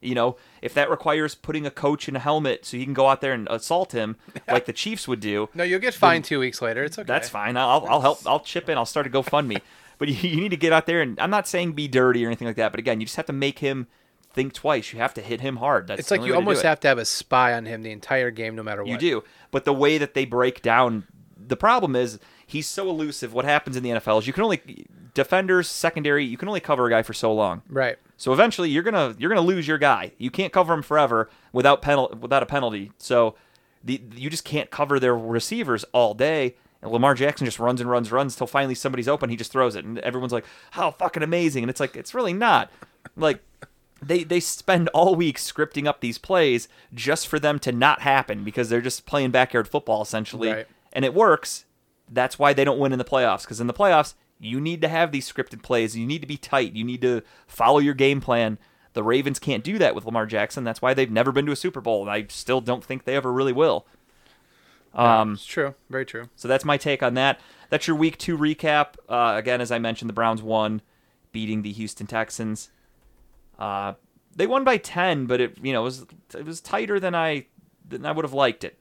You 0.00 0.14
know, 0.14 0.36
if 0.62 0.74
that 0.74 0.90
requires 0.90 1.34
putting 1.34 1.66
a 1.66 1.72
coach 1.72 2.08
in 2.08 2.14
a 2.14 2.20
helmet 2.20 2.64
so 2.64 2.76
he 2.76 2.84
can 2.84 2.94
go 2.94 3.08
out 3.08 3.20
there 3.20 3.32
and 3.32 3.48
assault 3.50 3.92
him 3.92 4.16
like 4.48 4.66
the 4.66 4.72
Chiefs 4.72 5.08
would 5.08 5.20
do, 5.20 5.48
No, 5.54 5.64
you'll 5.64 5.80
get 5.80 5.94
fined 5.94 6.24
two 6.24 6.38
weeks 6.38 6.62
later. 6.62 6.84
It's 6.84 6.98
okay. 6.98 7.06
that's 7.06 7.28
fine. 7.28 7.56
I'll, 7.56 7.84
I'll 7.88 8.00
help. 8.00 8.20
I'll 8.26 8.40
chip 8.40 8.68
in. 8.68 8.78
I'll 8.78 8.86
start 8.86 9.06
a 9.06 9.10
GoFundMe. 9.10 9.60
but 9.98 10.08
you, 10.08 10.30
you 10.30 10.40
need 10.40 10.50
to 10.50 10.56
get 10.56 10.72
out 10.72 10.86
there 10.86 11.02
and 11.02 11.18
I'm 11.18 11.30
not 11.30 11.48
saying 11.48 11.72
be 11.72 11.88
dirty 11.88 12.24
or 12.24 12.28
anything 12.28 12.46
like 12.46 12.56
that. 12.56 12.70
But 12.70 12.78
again, 12.78 13.00
you 13.00 13.06
just 13.06 13.16
have 13.16 13.26
to 13.26 13.32
make 13.32 13.58
him 13.58 13.88
think 14.32 14.52
twice. 14.52 14.92
You 14.92 15.00
have 15.00 15.14
to 15.14 15.20
hit 15.20 15.40
him 15.40 15.56
hard. 15.56 15.88
That's 15.88 16.00
It's 16.00 16.10
like 16.12 16.20
you 16.20 16.28
to 16.28 16.34
almost 16.34 16.62
have 16.62 16.78
to 16.80 16.88
have 16.88 16.98
a 16.98 17.04
spy 17.04 17.54
on 17.54 17.66
him 17.66 17.82
the 17.82 17.90
entire 17.90 18.30
game, 18.30 18.54
no 18.54 18.62
matter 18.62 18.82
what. 18.84 18.90
You 18.90 18.98
do. 18.98 19.24
But 19.50 19.64
the 19.64 19.72
way 19.72 19.98
that 19.98 20.14
they 20.14 20.24
break 20.24 20.62
down, 20.62 21.04
the 21.36 21.56
problem 21.56 21.96
is 21.96 22.20
he's 22.48 22.66
so 22.66 22.88
elusive. 22.90 23.32
What 23.32 23.44
happens 23.44 23.76
in 23.76 23.82
the 23.84 23.90
NFL 23.90 24.18
is 24.18 24.26
you 24.26 24.32
can 24.32 24.42
only 24.42 24.86
defenders, 25.14 25.68
secondary. 25.68 26.24
You 26.24 26.36
can 26.36 26.48
only 26.48 26.60
cover 26.60 26.86
a 26.86 26.90
guy 26.90 27.02
for 27.02 27.12
so 27.12 27.32
long. 27.32 27.62
Right. 27.68 27.96
So 28.16 28.32
eventually 28.32 28.70
you're 28.70 28.82
gonna 28.82 29.14
you're 29.18 29.28
gonna 29.28 29.40
lose 29.42 29.68
your 29.68 29.78
guy. 29.78 30.12
You 30.18 30.30
can't 30.30 30.52
cover 30.52 30.74
him 30.74 30.82
forever 30.82 31.30
without 31.52 31.82
penal 31.82 32.12
without 32.20 32.42
a 32.42 32.46
penalty. 32.46 32.90
So 32.98 33.36
the 33.84 34.00
you 34.16 34.28
just 34.30 34.44
can't 34.44 34.70
cover 34.70 34.98
their 34.98 35.16
receivers 35.16 35.84
all 35.92 36.14
day. 36.14 36.56
And 36.82 36.90
Lamar 36.92 37.14
Jackson 37.14 37.44
just 37.44 37.58
runs 37.58 37.80
and 37.80 37.90
runs, 37.90 38.10
runs 38.12 38.36
till 38.36 38.46
finally 38.46 38.74
somebody's 38.74 39.08
open. 39.08 39.30
He 39.30 39.36
just 39.36 39.50
throws 39.52 39.74
it, 39.76 39.84
and 39.84 39.98
everyone's 40.00 40.32
like, 40.32 40.44
"How 40.72 40.90
fucking 40.92 41.22
amazing!" 41.22 41.62
And 41.64 41.70
it's 41.70 41.80
like 41.80 41.96
it's 41.96 42.14
really 42.14 42.32
not. 42.32 42.70
Like 43.16 43.40
they 44.00 44.22
they 44.24 44.38
spend 44.40 44.88
all 44.90 45.16
week 45.16 45.38
scripting 45.38 45.86
up 45.86 46.00
these 46.00 46.18
plays 46.18 46.68
just 46.94 47.26
for 47.26 47.38
them 47.40 47.58
to 47.60 47.72
not 47.72 48.02
happen 48.02 48.44
because 48.44 48.68
they're 48.68 48.80
just 48.80 49.06
playing 49.06 49.32
backyard 49.32 49.66
football 49.66 50.02
essentially, 50.02 50.50
Right. 50.50 50.66
and 50.92 51.04
it 51.04 51.14
works. 51.14 51.64
That's 52.10 52.38
why 52.38 52.52
they 52.52 52.64
don't 52.64 52.78
win 52.78 52.92
in 52.92 52.98
the 52.98 53.04
playoffs 53.04 53.42
because 53.42 53.60
in 53.60 53.66
the 53.66 53.74
playoffs 53.74 54.14
you 54.40 54.60
need 54.60 54.80
to 54.82 54.88
have 54.88 55.10
these 55.10 55.30
scripted 55.30 55.62
plays. 55.62 55.96
You 55.96 56.06
need 56.06 56.20
to 56.20 56.26
be 56.26 56.36
tight. 56.36 56.74
You 56.74 56.84
need 56.84 57.02
to 57.02 57.22
follow 57.46 57.78
your 57.78 57.94
game 57.94 58.20
plan. 58.20 58.58
The 58.92 59.02
Ravens 59.02 59.38
can't 59.38 59.64
do 59.64 59.78
that 59.78 59.94
with 59.94 60.04
Lamar 60.04 60.26
Jackson. 60.26 60.64
That's 60.64 60.80
why 60.80 60.94
they've 60.94 61.10
never 61.10 61.32
been 61.32 61.46
to 61.46 61.52
a 61.52 61.56
Super 61.56 61.80
Bowl, 61.80 62.02
and 62.02 62.10
I 62.10 62.26
still 62.28 62.60
don't 62.60 62.84
think 62.84 63.04
they 63.04 63.16
ever 63.16 63.32
really 63.32 63.52
will. 63.52 63.86
Um, 64.94 65.34
It's 65.34 65.44
true. 65.44 65.74
Very 65.90 66.06
true. 66.06 66.28
so 66.34 66.48
that's 66.48 66.64
my 66.64 66.76
take 66.76 67.02
on 67.02 67.14
that. 67.14 67.40
That's 67.68 67.86
your 67.86 67.96
week 67.96 68.16
two 68.16 68.38
recap. 68.38 68.94
Uh, 69.08 69.34
again, 69.36 69.60
as 69.60 69.70
I 69.70 69.78
mentioned, 69.78 70.08
the 70.08 70.14
Browns 70.14 70.42
won, 70.42 70.80
beating 71.32 71.62
the 71.62 71.72
Houston 71.72 72.06
Texans. 72.06 72.70
Uh, 73.58 73.94
they 74.34 74.46
won 74.46 74.64
by 74.64 74.78
ten, 74.78 75.26
but 75.26 75.40
it 75.40 75.58
you 75.62 75.72
know 75.72 75.82
it 75.82 75.84
was 75.84 76.06
it 76.34 76.44
was 76.46 76.60
tighter 76.60 76.98
than 76.98 77.14
I 77.14 77.46
than 77.86 78.06
I 78.06 78.12
would 78.12 78.24
have 78.24 78.32
liked 78.32 78.64
it. 78.64 78.78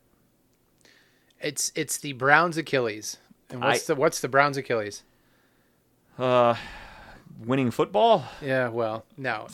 It's 1.42 1.72
it's 1.76 1.98
the 1.98 2.14
Browns 2.14 2.58
Achilles. 2.58 3.18
And 3.50 3.62
what's 3.62 3.90
I- 3.90 3.94
the 3.94 4.00
what's 4.00 4.20
the 4.22 4.28
Browns 4.28 4.58
Achilles? 4.58 5.04
Uh, 6.18 6.56
winning 7.46 7.70
football, 7.72 8.26
Yeah, 8.42 8.70
well, 8.70 9.06
no. 9.18 9.48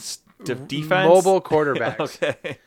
De- 0.45 0.55
defense, 0.55 1.07
Mobile 1.09 1.41
quarterbacks. 1.49 1.99
okay. 2.23 2.57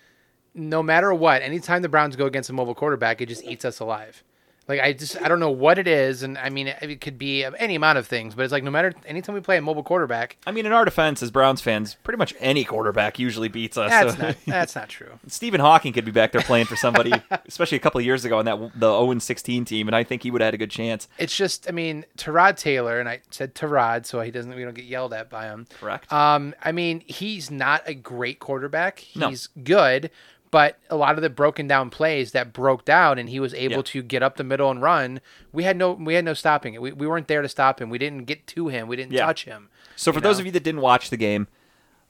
No 0.55 0.83
matter 0.83 1.13
what, 1.15 1.41
anytime 1.43 1.83
the 1.83 1.89
Browns 1.89 2.15
go 2.17 2.27
against 2.27 2.51
a 2.51 2.53
mobile 2.53 2.75
quarterback, 2.75 3.21
it 3.21 3.27
just 3.27 3.45
eats 3.45 3.65
us 3.65 3.81
alive. 3.81 4.23
Like 4.69 4.81
I 4.81 4.93
just 4.93 5.21
I 5.23 5.29
don't 5.29 5.39
know 5.39 5.51
what 5.51 5.79
it 5.79 5.87
is, 5.87 6.23
and 6.23 6.37
I 6.37 6.51
mean 6.51 6.67
it, 6.69 6.77
it 6.81 7.01
could 7.01 7.19
be 7.19 7.45
any 7.45 7.77
amount 7.77 7.99
of 7.99 8.07
things, 8.07 8.35
but 8.35 8.43
it's 8.43 8.53
like 8.53 8.65
no 8.65 8.71
matter 8.71 8.93
anytime 9.07 9.35
we 9.35 9.41
play 9.41 9.57
a 9.57 9.63
mobile 9.63 9.85
quarterback, 9.85 10.37
I 10.47 10.51
mean, 10.51 10.67
in 10.67 10.73
our 10.73 10.85
defense, 10.85 11.23
as 11.23 11.31
Browns 11.31 11.61
fans, 11.61 11.97
pretty 12.03 12.19
much 12.19 12.35
any 12.41 12.65
quarterback 12.65 13.19
usually 13.19 13.49
beats 13.49 13.79
us. 13.79 13.91
that's 13.91 14.17
so- 14.17 14.23
not 14.27 14.37
that's 14.47 14.75
not 14.75 14.89
true. 14.89 15.19
Stephen 15.29 15.61
Hawking 15.61 15.93
could 15.93 16.05
be 16.05 16.11
back 16.11 16.33
there 16.33 16.43
playing 16.43 16.67
for 16.67 16.75
somebody, 16.77 17.13
especially 17.47 17.77
a 17.77 17.81
couple 17.81 18.01
of 18.01 18.05
years 18.05 18.25
ago 18.25 18.39
on 18.39 18.45
that 18.47 18.59
the 18.75 18.91
0 18.91 19.19
16 19.19 19.65
team, 19.65 19.87
and 19.89 19.95
I 19.95 20.03
think 20.03 20.23
he 20.25 20.31
would 20.31 20.41
have 20.41 20.49
had 20.49 20.55
a 20.55 20.59
good 20.59 20.71
chance. 20.71 21.07
It's 21.19 21.37
just 21.37 21.69
I 21.69 21.73
mean 21.73 22.05
Terod 22.19 22.57
Taylor, 22.57 22.99
and 22.99 23.09
I 23.09 23.21
said 23.31 23.55
Terod, 23.55 24.05
so 24.05 24.21
he 24.21 24.31
doesn't 24.33 24.55
we 24.55 24.65
don't 24.65 24.75
get 24.75 24.87
yelled 24.87 25.13
at 25.13 25.31
by 25.31 25.47
him. 25.47 25.67
Correct. 25.79 26.13
Um, 26.13 26.55
I 26.63 26.73
mean, 26.73 27.05
he's 27.07 27.51
not 27.51 27.83
a 27.87 27.95
great 27.95 28.41
quarterback. 28.41 29.05
No. 29.15 29.29
He's 29.29 29.49
good, 29.63 30.11
but 30.51 30.79
a 30.91 30.97
lot 30.97 31.17
of 31.17 31.23
the 31.23 31.31
broken 31.31 31.67
down 31.67 31.91
plays 31.91 32.33
that 32.33 32.53
broke 32.53 32.85
down 32.85 33.19
and 33.19 33.29
he 33.29 33.41
was 33.41 33.53
able 33.55 33.77
Yeah. 33.77 33.83
to 33.83 34.03
get 34.03 34.23
up 34.23 34.37
the 34.37 34.45
middle 34.45 34.71
and 34.71 34.81
run, 34.81 35.21
we 35.53 35.65
had 35.65 35.77
no 35.77 35.93
we 35.93 36.15
had 36.15 36.25
no 36.25 36.35
stopping 36.35 36.75
it. 36.75 36.81
We, 36.83 36.93
we 36.93 37.07
weren't 37.07 37.29
there 37.29 37.43
to 37.43 37.49
stop 37.49 37.81
him. 37.81 37.91
We 37.91 37.99
didn't 37.99 38.25
get 38.25 38.47
to 38.49 38.69
him. 38.69 38.89
We 38.89 38.97
didn't 38.97 39.13
Yeah. 39.13 39.27
touch 39.27 39.45
him. 39.45 39.69
So 39.97 40.13
for 40.13 40.19
you 40.19 40.23
those 40.23 40.39
of 40.39 40.47
you 40.47 40.53
that 40.53 40.63
didn't 40.65 40.81
watch 40.83 41.11
the 41.11 41.17
game 41.17 41.49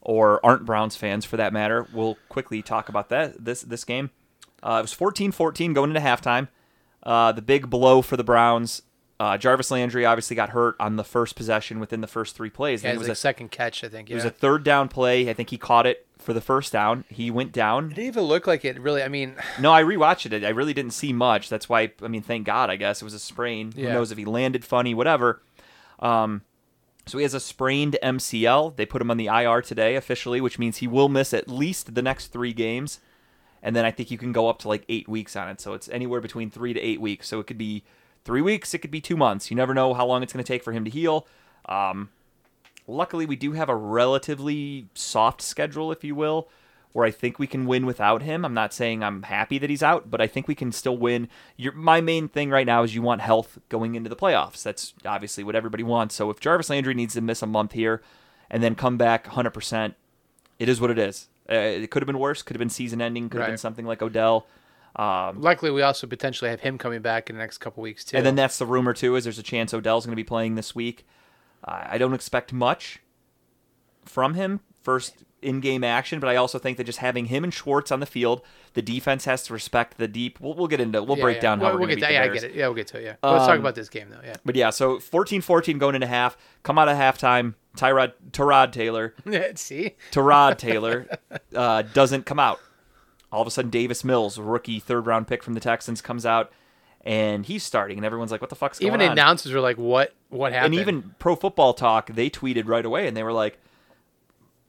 or 0.01 0.43
aren't 0.45 0.65
Browns 0.65 0.95
fans 0.95 1.25
for 1.25 1.37
that 1.37 1.51
matter, 1.53 1.87
we'll 1.93 2.17
quickly 2.29 2.61
talk 2.61 2.89
about 2.89 3.09
that 3.09 3.43
this 3.43 3.61
this 3.61 3.83
game. 3.83 4.11
Uh, 4.63 4.77
it 4.79 4.81
was 4.81 4.93
14-14 4.93 5.73
going 5.73 5.91
into 5.91 5.99
halftime. 6.01 6.47
Uh, 7.03 7.31
the 7.31 7.41
big 7.43 7.69
blow 7.69 8.01
for 8.01 8.17
the 8.17 8.23
Browns. 8.23 8.81
Uh, 9.19 9.37
Jarvis 9.37 9.71
Landry 9.71 10.03
obviously 10.05 10.35
got 10.35 10.49
hurt 10.49 10.75
on 10.79 10.95
the 10.95 11.03
first 11.03 11.35
possession 11.35 11.79
within 11.79 12.01
the 12.01 12.07
first 12.07 12.35
three 12.35 12.49
plays. 12.49 12.83
Yeah, 12.83 12.91
it 12.91 12.97
was 12.97 13.07
like 13.07 13.13
a, 13.13 13.15
second 13.15 13.49
catch, 13.51 13.83
I 13.83 13.87
think. 13.89 14.09
it 14.09 14.15
was 14.15 14.25
a 14.25 14.29
third 14.31 14.63
down 14.63 14.89
play. 14.89 15.29
I 15.29 15.33
think 15.33 15.49
he 15.51 15.57
caught 15.57 15.85
it 15.87 16.06
for 16.27 16.33
the 16.33 16.41
first 16.41 16.73
down. 16.73 17.05
He 17.07 17.31
went 17.31 17.53
down. 17.53 17.85
it 17.85 17.95
didn't 17.95 18.07
even 18.07 18.23
look 18.23 18.47
like 18.47 18.65
it 18.65 18.77
really. 18.81 19.01
I 19.01 19.07
mean, 19.07 19.35
No, 19.61 19.71
I 19.71 19.81
rewatched 19.81 20.29
it. 20.29 20.43
I 20.43 20.49
really 20.49 20.73
didn't 20.73 20.91
see 20.91 21.13
much. 21.13 21.47
That's 21.47 21.69
why 21.69 21.93
I 22.01 22.09
mean, 22.09 22.21
thank 22.21 22.45
God. 22.45 22.69
I 22.69 22.75
guess 22.75 23.01
it 23.01 23.05
was 23.05 23.13
a 23.13 23.19
sprain. 23.19 23.71
Who 23.71 23.83
knows 23.83 24.11
if 24.11 24.17
he 24.17 24.25
landed 24.25 24.65
funny, 24.65 24.93
whatever. 24.93 25.41
Um, 25.99 26.41
so 27.05 27.17
he 27.17 27.21
has 27.23 27.33
a 27.33 27.39
sprained 27.39 27.97
MCL. 28.03 28.75
They 28.75 28.85
put 28.85 29.01
him 29.01 29.09
on 29.09 29.15
the 29.15 29.27
IR 29.27 29.61
today 29.61 29.95
officially, 29.95 30.41
which 30.41 30.59
means 30.59 30.77
he 30.77 30.87
will 30.87 31.07
miss 31.07 31.33
at 31.33 31.47
least 31.47 31.95
the 31.95 32.01
next 32.01 32.27
three 32.27 32.51
games, 32.51 32.99
and 33.63 33.73
then 33.73 33.85
I 33.85 33.91
think 33.91 34.11
you 34.11 34.17
can 34.17 34.33
go 34.33 34.49
up 34.49 34.59
to 34.59 34.67
like 34.67 34.83
eight 34.89 35.07
weeks 35.07 35.37
on 35.37 35.47
it. 35.47 35.61
So 35.61 35.71
it's 35.75 35.87
anywhere 35.87 36.19
between 36.19 36.51
three 36.51 36.73
to 36.73 36.81
eight 36.81 36.99
weeks. 36.99 37.29
So 37.29 37.39
it 37.39 37.47
could 37.47 37.57
be 37.57 37.85
three 38.25 38.41
weeks. 38.41 38.73
It 38.73 38.79
could 38.79 38.91
be 38.91 38.99
two 38.99 39.15
months. 39.15 39.49
You 39.49 39.55
never 39.55 39.73
know 39.73 39.93
how 39.93 40.05
long 40.05 40.23
it's 40.23 40.33
going 40.33 40.43
to 40.43 40.47
take 40.53 40.61
for 40.61 40.73
him 40.73 40.83
to 40.83 40.91
heal. 40.91 41.25
Um, 41.69 42.09
luckily, 42.87 43.25
we 43.25 43.35
do 43.35 43.51
have 43.51 43.69
a 43.69 43.75
relatively 43.75 44.87
soft 44.93 45.41
schedule, 45.41 45.91
if 45.91 46.03
you 46.03 46.15
will, 46.15 46.47
where 46.93 47.05
I 47.05 47.11
think 47.11 47.37
we 47.37 47.45
can 47.45 47.65
win 47.65 47.85
without 47.85 48.23
him. 48.23 48.43
I'm 48.43 48.53
not 48.53 48.73
saying 48.73 49.03
I'm 49.03 49.23
happy 49.23 49.59
that 49.59 49.69
he's 49.69 49.83
out, 49.83 50.09
but 50.09 50.19
I 50.21 50.27
think 50.27 50.47
we 50.47 50.55
can 50.55 50.71
still 50.71 50.97
win. 50.97 51.27
Your, 51.55 51.73
my 51.73 52.01
main 52.01 52.27
thing 52.27 52.49
right 52.49 52.65
now 52.65 52.83
is 52.83 52.95
you 52.95 53.01
want 53.01 53.21
health 53.21 53.59
going 53.69 53.95
into 53.95 54.09
the 54.09 54.15
playoffs. 54.15 54.63
That's 54.63 54.93
obviously 55.05 55.43
what 55.43 55.55
everybody 55.55 55.83
wants. 55.83 56.15
So 56.15 56.29
if 56.29 56.39
Jarvis 56.39 56.69
Landry 56.69 56.93
needs 56.93 57.13
to 57.13 57.21
miss 57.21 57.41
a 57.41 57.45
month 57.45 57.73
here 57.73 58.01
and 58.49 58.63
then 58.63 58.73
come 58.73 58.97
back 58.97 59.27
100%, 59.27 59.93
it 60.57 60.69
is 60.69 60.81
what 60.81 60.89
it 60.89 60.97
is. 60.97 61.27
Uh, 61.49 61.55
it 61.55 61.91
could 61.91 62.01
have 62.01 62.07
been 62.07 62.19
worse. 62.19 62.41
Could 62.41 62.55
have 62.55 62.59
been 62.59 62.69
season 62.69 63.01
ending. 63.01 63.29
Could 63.29 63.41
have 63.41 63.49
been 63.49 63.57
something 63.57 63.85
like 63.85 64.01
Odell. 64.01 64.47
Um, 64.95 65.41
luckily 65.41 65.69
we 65.69 65.83
also 65.83 66.07
potentially 66.07 66.49
have 66.49 66.61
him 66.61 66.79
coming 66.79 67.01
back 67.03 67.29
in 67.29 67.35
the 67.35 67.41
next 67.41 67.59
couple 67.59 67.83
weeks 67.83 68.03
too. 68.03 68.17
and 68.17 68.25
then 68.25 68.33
that's 68.35 68.57
the 68.57 68.65
rumor 68.65 68.93
too. 68.93 69.15
Is 69.15 69.25
there's 69.25 69.37
a 69.37 69.43
chance 69.43 69.71
Odell's 69.71 70.05
going 70.07 70.13
to 70.13 70.15
be 70.15 70.23
playing 70.23 70.55
this 70.55 70.73
week. 70.73 71.05
I 71.63 71.97
don't 71.97 72.13
expect 72.13 72.53
much 72.53 72.99
from 74.05 74.33
him 74.35 74.61
first 74.81 75.23
in-game 75.41 75.83
action, 75.83 76.19
but 76.19 76.29
I 76.29 76.35
also 76.37 76.57
think 76.57 76.77
that 76.77 76.85
just 76.85 76.99
having 76.99 77.25
him 77.25 77.43
and 77.43 77.53
Schwartz 77.53 77.91
on 77.91 77.99
the 77.99 78.05
field, 78.05 78.41
the 78.73 78.81
defense 78.81 79.25
has 79.25 79.43
to 79.43 79.53
respect 79.53 79.97
the 79.97 80.07
deep. 80.07 80.39
We'll, 80.39 80.53
we'll 80.53 80.67
get 80.67 80.79
into. 80.79 81.03
We'll 81.03 81.17
Yeah, 81.17 81.23
break 81.23 81.35
yeah. 81.37 81.41
down 81.41 81.59
how 81.59 81.65
We'll, 81.65 81.73
we're 81.73 81.79
we'll 81.79 81.87
going 81.89 81.95
to 81.97 82.01
get 82.01 82.07
that. 82.07 82.07
the 82.07 82.13
Yeah, 82.13 82.31
I 82.31 82.33
get 82.33 82.43
it. 82.43 82.55
Yeah, 82.55 82.67
we'll 82.67 82.75
get 82.75 82.87
to 82.87 82.99
it. 82.99 83.03
Yeah. 83.03 83.15
But 83.21 83.33
let's 83.33 83.45
talk 83.45 83.55
Um, 83.55 83.59
about 83.59 83.75
this 83.75 83.89
game 83.89 84.09
though. 84.09 84.21
Yeah. 84.25 84.35
But 84.45 84.55
yeah, 84.55 84.69
so 84.71 84.97
14-14 84.97 85.77
going 85.77 85.95
into 85.95 86.07
half. 86.07 86.37
Come 86.63 86.77
out 86.79 86.87
of 86.89 86.97
halftime. 86.97 87.55
Tyrod 87.75 88.13
Tyrod 88.31 88.71
Taylor 88.71 89.13
See, 89.55 89.95
Tyrod 90.11 90.57
Taylor 90.57 91.07
uh, 91.55 91.83
doesn't 91.83 92.25
come 92.25 92.39
out. 92.39 92.59
All 93.31 93.41
of 93.41 93.47
a 93.47 93.51
sudden, 93.51 93.69
Davis 93.69 94.03
Mills, 94.03 94.39
rookie 94.39 94.79
third 94.79 95.05
round 95.05 95.27
pick 95.27 95.43
from 95.43 95.53
the 95.53 95.59
Texans, 95.59 96.01
comes 96.01 96.25
out 96.25 96.51
and 97.07 97.45
he's 97.45 97.63
starting, 97.63 97.97
and 97.97 98.05
everyone's 98.05 98.31
like, 98.31 98.41
"What 98.41 98.49
the 98.49 98.55
fuck's 98.55 98.79
going 98.79 98.91
on? 98.91 99.01
even 99.01 99.11
announcers 99.13 99.53
were 99.53 99.61
like, 99.61 99.77
"What? 99.77 100.13
What 100.29 100.51
happened?" 100.51 100.73
and 100.73 100.81
even 100.81 101.15
Pro 101.19 101.37
Football 101.37 101.73
Talk, 101.73 102.07
they 102.07 102.29
tweeted 102.29 102.67
right 102.67 102.85
away, 102.85 103.07
and 103.07 103.15
they 103.15 103.23
were 103.23 103.31
like, 103.31 103.57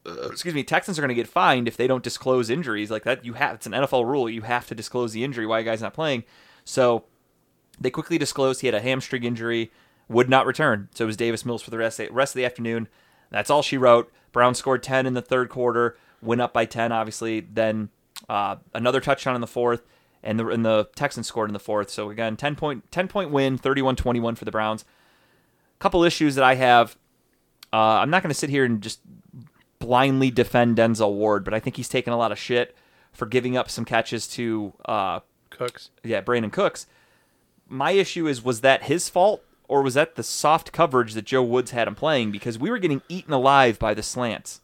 uh, 0.06 0.28
"Excuse 0.30 0.54
me, 0.54 0.62
Texans 0.62 0.98
are 0.98 1.02
going 1.02 1.08
to 1.08 1.16
get 1.16 1.26
fined 1.26 1.66
if 1.66 1.76
they 1.76 1.88
don't 1.88 2.04
disclose 2.04 2.48
injuries 2.48 2.92
like 2.92 3.02
that. 3.02 3.24
You 3.24 3.32
have 3.32 3.56
it's 3.56 3.66
an 3.66 3.72
NFL 3.72 4.06
rule. 4.06 4.30
You 4.30 4.42
have 4.42 4.68
to 4.68 4.74
disclose 4.76 5.12
the 5.12 5.24
injury. 5.24 5.46
Why 5.46 5.58
a 5.58 5.64
guy's 5.64 5.82
not 5.82 5.94
playing?" 5.94 6.22
So 6.64 7.04
they 7.80 7.90
quickly 7.90 8.18
disclosed 8.18 8.60
he 8.60 8.68
had 8.68 8.74
a 8.74 8.80
hamstring 8.80 9.24
injury, 9.24 9.72
would 10.08 10.28
not 10.28 10.46
return. 10.46 10.88
So 10.94 11.04
it 11.04 11.06
was 11.06 11.16
Davis 11.16 11.44
Mills 11.44 11.62
for 11.62 11.70
the 11.70 11.78
rest 11.78 11.98
of, 11.98 12.10
rest 12.10 12.32
of 12.32 12.36
the 12.36 12.44
afternoon. 12.44 12.86
That's 13.30 13.50
all 13.50 13.62
she 13.62 13.76
wrote. 13.76 14.12
Brown 14.30 14.54
scored 14.54 14.82
10 14.84 15.06
in 15.06 15.14
the 15.14 15.22
third 15.22 15.48
quarter, 15.48 15.96
went 16.22 16.40
up 16.40 16.52
by 16.52 16.66
10, 16.66 16.92
obviously. 16.92 17.40
Then 17.40 17.90
uh, 18.28 18.56
another 18.74 19.00
touchdown 19.00 19.34
in 19.34 19.40
the 19.40 19.46
fourth, 19.46 19.82
and 20.22 20.38
the, 20.38 20.48
and 20.48 20.64
the 20.64 20.88
Texans 20.94 21.26
scored 21.26 21.48
in 21.48 21.52
the 21.52 21.58
fourth. 21.58 21.90
So 21.90 22.10
again, 22.10 22.36
10 22.36 22.56
point, 22.56 22.90
10 22.90 23.08
point 23.08 23.30
win, 23.30 23.58
31 23.58 23.96
21 23.96 24.34
for 24.34 24.44
the 24.44 24.50
Browns. 24.50 24.82
A 24.82 25.78
Couple 25.80 26.04
issues 26.04 26.34
that 26.34 26.44
I 26.44 26.54
have. 26.54 26.96
Uh, 27.72 27.76
I'm 27.76 28.10
not 28.10 28.22
going 28.22 28.30
to 28.30 28.38
sit 28.38 28.50
here 28.50 28.64
and 28.64 28.80
just 28.80 29.00
blindly 29.78 30.30
defend 30.30 30.76
Denzel 30.76 31.12
Ward, 31.12 31.44
but 31.44 31.54
I 31.54 31.60
think 31.60 31.76
he's 31.76 31.88
taken 31.88 32.12
a 32.12 32.16
lot 32.16 32.32
of 32.32 32.38
shit 32.38 32.74
for 33.12 33.26
giving 33.26 33.56
up 33.56 33.70
some 33.70 33.84
catches 33.84 34.26
to 34.28 34.72
uh, 34.86 35.20
Cooks. 35.50 35.90
yeah, 36.02 36.20
Brandin 36.20 36.52
Cooks. 36.52 36.86
My 37.68 37.92
issue 37.92 38.26
is 38.26 38.42
was 38.42 38.62
that 38.62 38.84
his 38.84 39.08
fault 39.08 39.44
or 39.68 39.82
was 39.82 39.94
that 39.94 40.16
the 40.16 40.22
soft 40.22 40.72
coverage 40.72 41.12
that 41.12 41.26
Joe 41.26 41.42
Woods 41.42 41.72
had 41.72 41.86
him 41.86 41.94
playing 41.94 42.32
because 42.32 42.58
we 42.58 42.70
were 42.70 42.78
getting 42.78 43.02
eaten 43.08 43.32
alive 43.32 43.78
by 43.78 43.92
the 43.92 44.02
slants. 44.02 44.60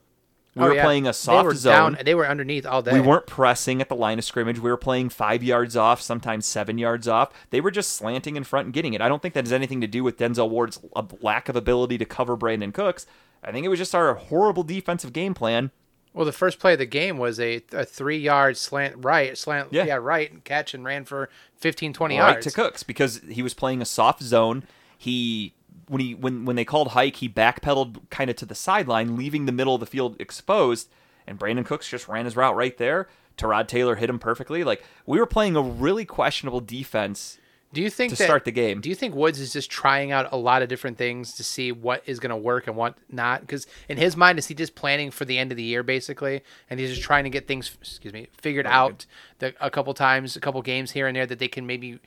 We 0.55 0.63
Oh, 0.63 0.69
were 0.69 0.75
yeah. 0.75 0.85
playing 0.85 1.07
a 1.09 1.13
soft 1.13 1.43
They 1.43 1.47
were 1.49 1.55
zone. 1.55 1.95
Down, 1.95 2.05
they 2.05 2.15
were 2.15 2.29
underneath 2.29 2.65
all 2.65 2.81
day. 2.81 2.93
We 2.93 3.01
weren't 3.01 3.27
pressing 3.27 3.81
at 3.81 3.89
the 3.89 3.97
line 3.97 4.19
of 4.19 4.25
scrimmage. 4.25 4.59
We 4.61 4.71
were 4.71 4.77
playing 4.77 5.09
five 5.09 5.43
yards 5.43 5.77
off, 5.77 6.01
sometimes 6.01 6.47
seven 6.47 6.79
yards 6.79 7.09
off. 7.09 7.31
They 7.51 7.61
were 7.61 7.73
just 7.73 7.93
slanting 7.93 8.37
in 8.37 8.45
front 8.45 8.67
and 8.67 8.73
getting 8.75 8.95
it. 8.95 9.01
I 9.01 9.09
don't 9.09 9.21
think 9.21 9.35
that 9.35 9.45
has 9.45 9.53
anything 9.53 9.81
to 9.81 9.89
do 9.89 10.05
with 10.05 10.17
Denzel 10.17 10.49
Ward's 10.49 10.79
lack 11.21 11.49
of 11.49 11.57
ability 11.57 11.99
to 11.99 12.05
cover 12.05 12.37
Brandin 12.37 12.73
Cooks. 12.73 13.05
I 13.43 13.51
think 13.51 13.67
it 13.67 13.69
was 13.69 13.79
just 13.81 13.95
our 13.97 14.15
horrible 14.15 14.63
defensive 14.63 15.13
game 15.13 15.35
plan. 15.35 15.73
Well, 16.13 16.25
the 16.25 16.31
first 16.33 16.61
play 16.61 16.75
of 16.75 16.79
the 16.79 16.87
game 16.87 17.19
was 17.19 17.41
a, 17.41 17.61
a 17.73 17.85
three 17.85 18.19
yard 18.19 18.57
slant 18.57 18.95
right, 19.05 19.37
slant 19.37 19.71
Yeah. 19.73 19.85
yeah, 19.85 19.97
right, 19.97 20.31
and 20.31 20.45
catch 20.45 20.73
and 20.73 20.85
ran 20.85 21.05
for 21.05 21.29
15, 21.57 21.93
20 21.93 22.17
right 22.21 22.31
yards. 22.35 22.47
to 22.47 22.53
Cooks 22.53 22.85
because 22.85 23.21
he 23.29 23.43
was 23.43 23.53
playing 23.55 23.83
a 23.83 23.85
soft 23.85 24.23
zone. 24.23 24.63
He 24.97 25.55
when 25.89 26.01
he 26.01 26.15
when 26.15 26.45
when 26.45 26.57
they 26.57 26.65
called 26.65 26.89
hike, 26.89 27.17
he 27.17 27.29
backpedaled 27.29 28.09
kind 28.11 28.31
of 28.31 28.37
to 28.37 28.47
the 28.47 28.55
sideline, 28.55 29.17
leaving 29.17 29.47
the 29.47 29.53
middle 29.53 29.75
of 29.75 29.81
the 29.81 29.87
field 29.87 30.21
exposed, 30.21 30.89
and 31.27 31.39
Brandin 31.39 31.65
Cooks 31.65 31.89
just 31.89 32.09
ran 32.09 32.25
his 32.25 32.37
route 32.37 32.57
right 32.57 32.77
there. 32.79 33.09
Terod 33.37 33.67
Taylor 33.67 33.97
hit 33.97 34.09
him 34.09 34.19
perfectly. 34.19 34.65
Like 34.65 34.85
we 35.07 35.19
were 35.19 35.27
playing 35.27 35.57
a 35.57 35.63
really 35.63 36.05
questionable 36.05 36.61
defense 36.61 37.39
Do 37.73 37.83
you 37.83 37.91
think 37.91 38.13
to 38.13 38.17
that, 38.17 38.25
start 38.25 38.45
the 38.45 38.53
game. 38.53 38.81
Do 38.81 38.89
you 38.89 38.95
think 38.95 39.15
Woods 39.17 39.41
is 39.41 39.53
just 39.53 39.71
trying 39.71 40.13
out 40.13 40.33
a 40.33 40.37
lot 40.37 40.63
of 40.63 40.69
different 40.69 40.97
things 40.97 41.35
to 41.35 41.45
see 41.45 41.73
what 41.73 42.05
is 42.07 42.21
going 42.21 42.31
to 42.31 42.37
work 42.37 42.69
and 42.69 42.77
what 42.77 42.97
not? 43.11 43.41
Because 43.41 43.67
in 43.89 43.97
his 43.97 44.17
mind, 44.17 44.39
is 44.39 44.47
he 44.47 44.55
just 44.55 44.77
planning 44.77 45.11
for 45.11 45.25
the 45.25 45.37
end 45.37 45.51
of 45.51 45.57
the 45.57 45.65
year 45.65 45.83
basically, 45.83 46.43
and 46.71 46.79
he's 46.79 46.91
just 46.91 47.03
trying 47.03 47.25
to 47.25 47.31
get 47.31 47.49
things, 47.49 47.77
excuse 47.81 48.15
me, 48.15 48.29
figured 48.41 48.67
out 48.67 49.07
the, 49.41 49.53
a 49.61 49.71
couple 49.71 49.93
times, 49.95 50.37
a 50.37 50.41
couple 50.41 50.63
games 50.63 50.93
here 50.93 51.09
and 51.09 51.17
there 51.17 51.27
that 51.27 51.41
they 51.41 51.49
can 51.49 51.67
maybe 51.67 51.99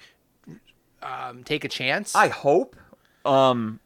um, 1.03 1.43
take 1.43 1.65
a 1.65 1.69
chance? 1.69 2.15
I 2.15 2.29
hope. 2.29 2.77
Um, 3.27 3.79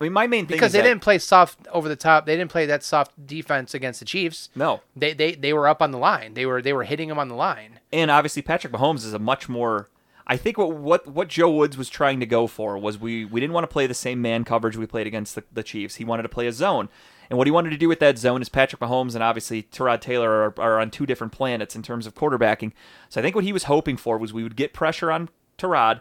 I 0.00 0.04
mean, 0.04 0.12
my 0.12 0.26
main 0.26 0.46
thing 0.46 0.56
because 0.56 0.72
they 0.72 0.80
that- 0.80 0.84
didn't 0.88 1.02
play 1.02 1.18
soft 1.18 1.66
over 1.72 1.88
the 1.88 1.96
top. 1.96 2.26
They 2.26 2.36
didn't 2.36 2.50
play 2.50 2.66
that 2.66 2.82
soft 2.82 3.26
defense 3.26 3.72
against 3.72 3.98
the 4.00 4.06
Chiefs. 4.06 4.50
No, 4.54 4.80
They, 4.94 5.14
they 5.14 5.34
they 5.34 5.52
were 5.54 5.66
up 5.68 5.80
on 5.80 5.90
the 5.90 5.98
line. 5.98 6.34
They 6.34 6.44
were 6.44 6.60
they 6.60 6.72
were 6.74 6.84
hitting 6.84 7.08
him 7.08 7.18
on 7.18 7.28
the 7.28 7.34
line. 7.34 7.80
and 7.92 8.10
obviously 8.10 8.42
Patrick 8.42 8.72
Mahomes 8.72 9.04
is 9.06 9.14
a 9.14 9.18
much 9.18 9.48
more. 9.48 9.88
I 10.26 10.36
think 10.36 10.58
what 10.58 10.72
what 10.74 11.06
what 11.06 11.28
Joe 11.28 11.50
Woods 11.50 11.78
was 11.78 11.88
trying 11.88 12.20
to 12.20 12.26
go 12.26 12.46
for 12.46 12.76
was 12.76 12.98
we 12.98 13.24
we 13.24 13.40
didn't 13.40 13.54
want 13.54 13.64
to 13.64 13.72
play 13.72 13.86
the 13.86 13.94
same 13.94 14.20
man 14.20 14.44
coverage 14.44 14.76
we 14.76 14.84
played 14.86 15.06
against 15.06 15.34
the, 15.34 15.44
the 15.52 15.62
Chiefs. 15.62 15.94
He 15.94 16.04
wanted 16.04 16.24
to 16.24 16.28
play 16.28 16.46
a 16.48 16.52
zone, 16.52 16.88
and 17.30 17.38
what 17.38 17.46
he 17.46 17.50
wanted 17.52 17.70
to 17.70 17.76
do 17.78 17.88
with 17.88 18.00
that 18.00 18.18
zone 18.18 18.42
is 18.42 18.48
Patrick 18.50 18.82
Mahomes 18.82 19.14
and 19.14 19.22
obviously 19.22 19.62
Terod 19.62 20.00
Taylor 20.02 20.30
are, 20.30 20.54
are 20.60 20.78
on 20.80 20.90
two 20.90 21.06
different 21.06 21.32
planets 21.32 21.74
in 21.76 21.82
terms 21.82 22.06
of 22.06 22.14
quarterbacking. 22.14 22.72
So 23.08 23.20
I 23.20 23.22
think 23.22 23.34
what 23.34 23.44
he 23.44 23.52
was 23.52 23.64
hoping 23.64 23.96
for 23.96 24.18
was 24.18 24.32
we 24.34 24.42
would 24.42 24.56
get 24.56 24.74
pressure 24.74 25.10
on 25.12 25.30
Terod 25.58 26.00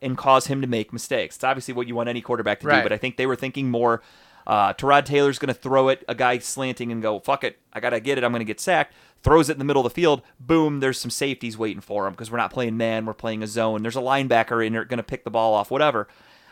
and 0.00 0.16
cause 0.16 0.46
him 0.46 0.60
to 0.60 0.66
make 0.66 0.92
mistakes. 0.92 1.36
It's 1.36 1.44
obviously 1.44 1.74
what 1.74 1.86
you 1.86 1.94
want 1.94 2.08
any 2.08 2.20
quarterback 2.20 2.60
to 2.60 2.66
do, 2.66 2.82
but 2.82 2.92
I 2.92 2.96
think 2.98 3.16
they 3.16 3.26
were 3.26 3.36
thinking 3.36 3.70
more. 3.70 4.02
Uh, 4.46 4.72
Terod 4.72 5.04
Taylor's 5.04 5.38
going 5.38 5.52
to 5.52 5.60
throw 5.60 5.88
it, 5.88 6.04
a 6.08 6.14
guy 6.14 6.38
slanting 6.38 6.90
and 6.90 7.02
go, 7.02 7.18
fuck 7.20 7.44
it, 7.44 7.58
I 7.72 7.80
got 7.80 7.90
to 7.90 8.00
get 8.00 8.16
it, 8.16 8.24
I'm 8.24 8.32
going 8.32 8.40
to 8.40 8.46
get 8.46 8.60
sacked. 8.60 8.94
Throws 9.22 9.50
it 9.50 9.54
in 9.54 9.58
the 9.58 9.64
middle 9.64 9.84
of 9.84 9.92
the 9.92 9.94
field, 9.94 10.22
boom, 10.40 10.80
there's 10.80 10.98
some 10.98 11.10
safeties 11.10 11.58
waiting 11.58 11.82
for 11.82 12.06
him 12.06 12.12
because 12.12 12.30
we're 12.30 12.38
not 12.38 12.52
playing 12.52 12.76
man, 12.76 13.04
we're 13.04 13.12
playing 13.12 13.42
a 13.42 13.46
zone. 13.46 13.82
There's 13.82 13.96
a 13.96 14.00
linebacker 14.00 14.64
in 14.64 14.72
there 14.72 14.84
going 14.84 14.98
to 14.98 15.02
pick 15.02 15.24
the 15.24 15.30
ball 15.30 15.52
off, 15.52 15.70
whatever. 15.70 16.08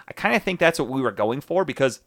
I 0.09 0.12
kind 0.12 0.37
of 0.37 0.42
think 0.42 0.61
that's 0.61 0.78
what 0.78 0.88
we 0.88 1.00
were 1.00 1.12
going 1.12 1.40
for 1.40 1.64
because 1.64 2.00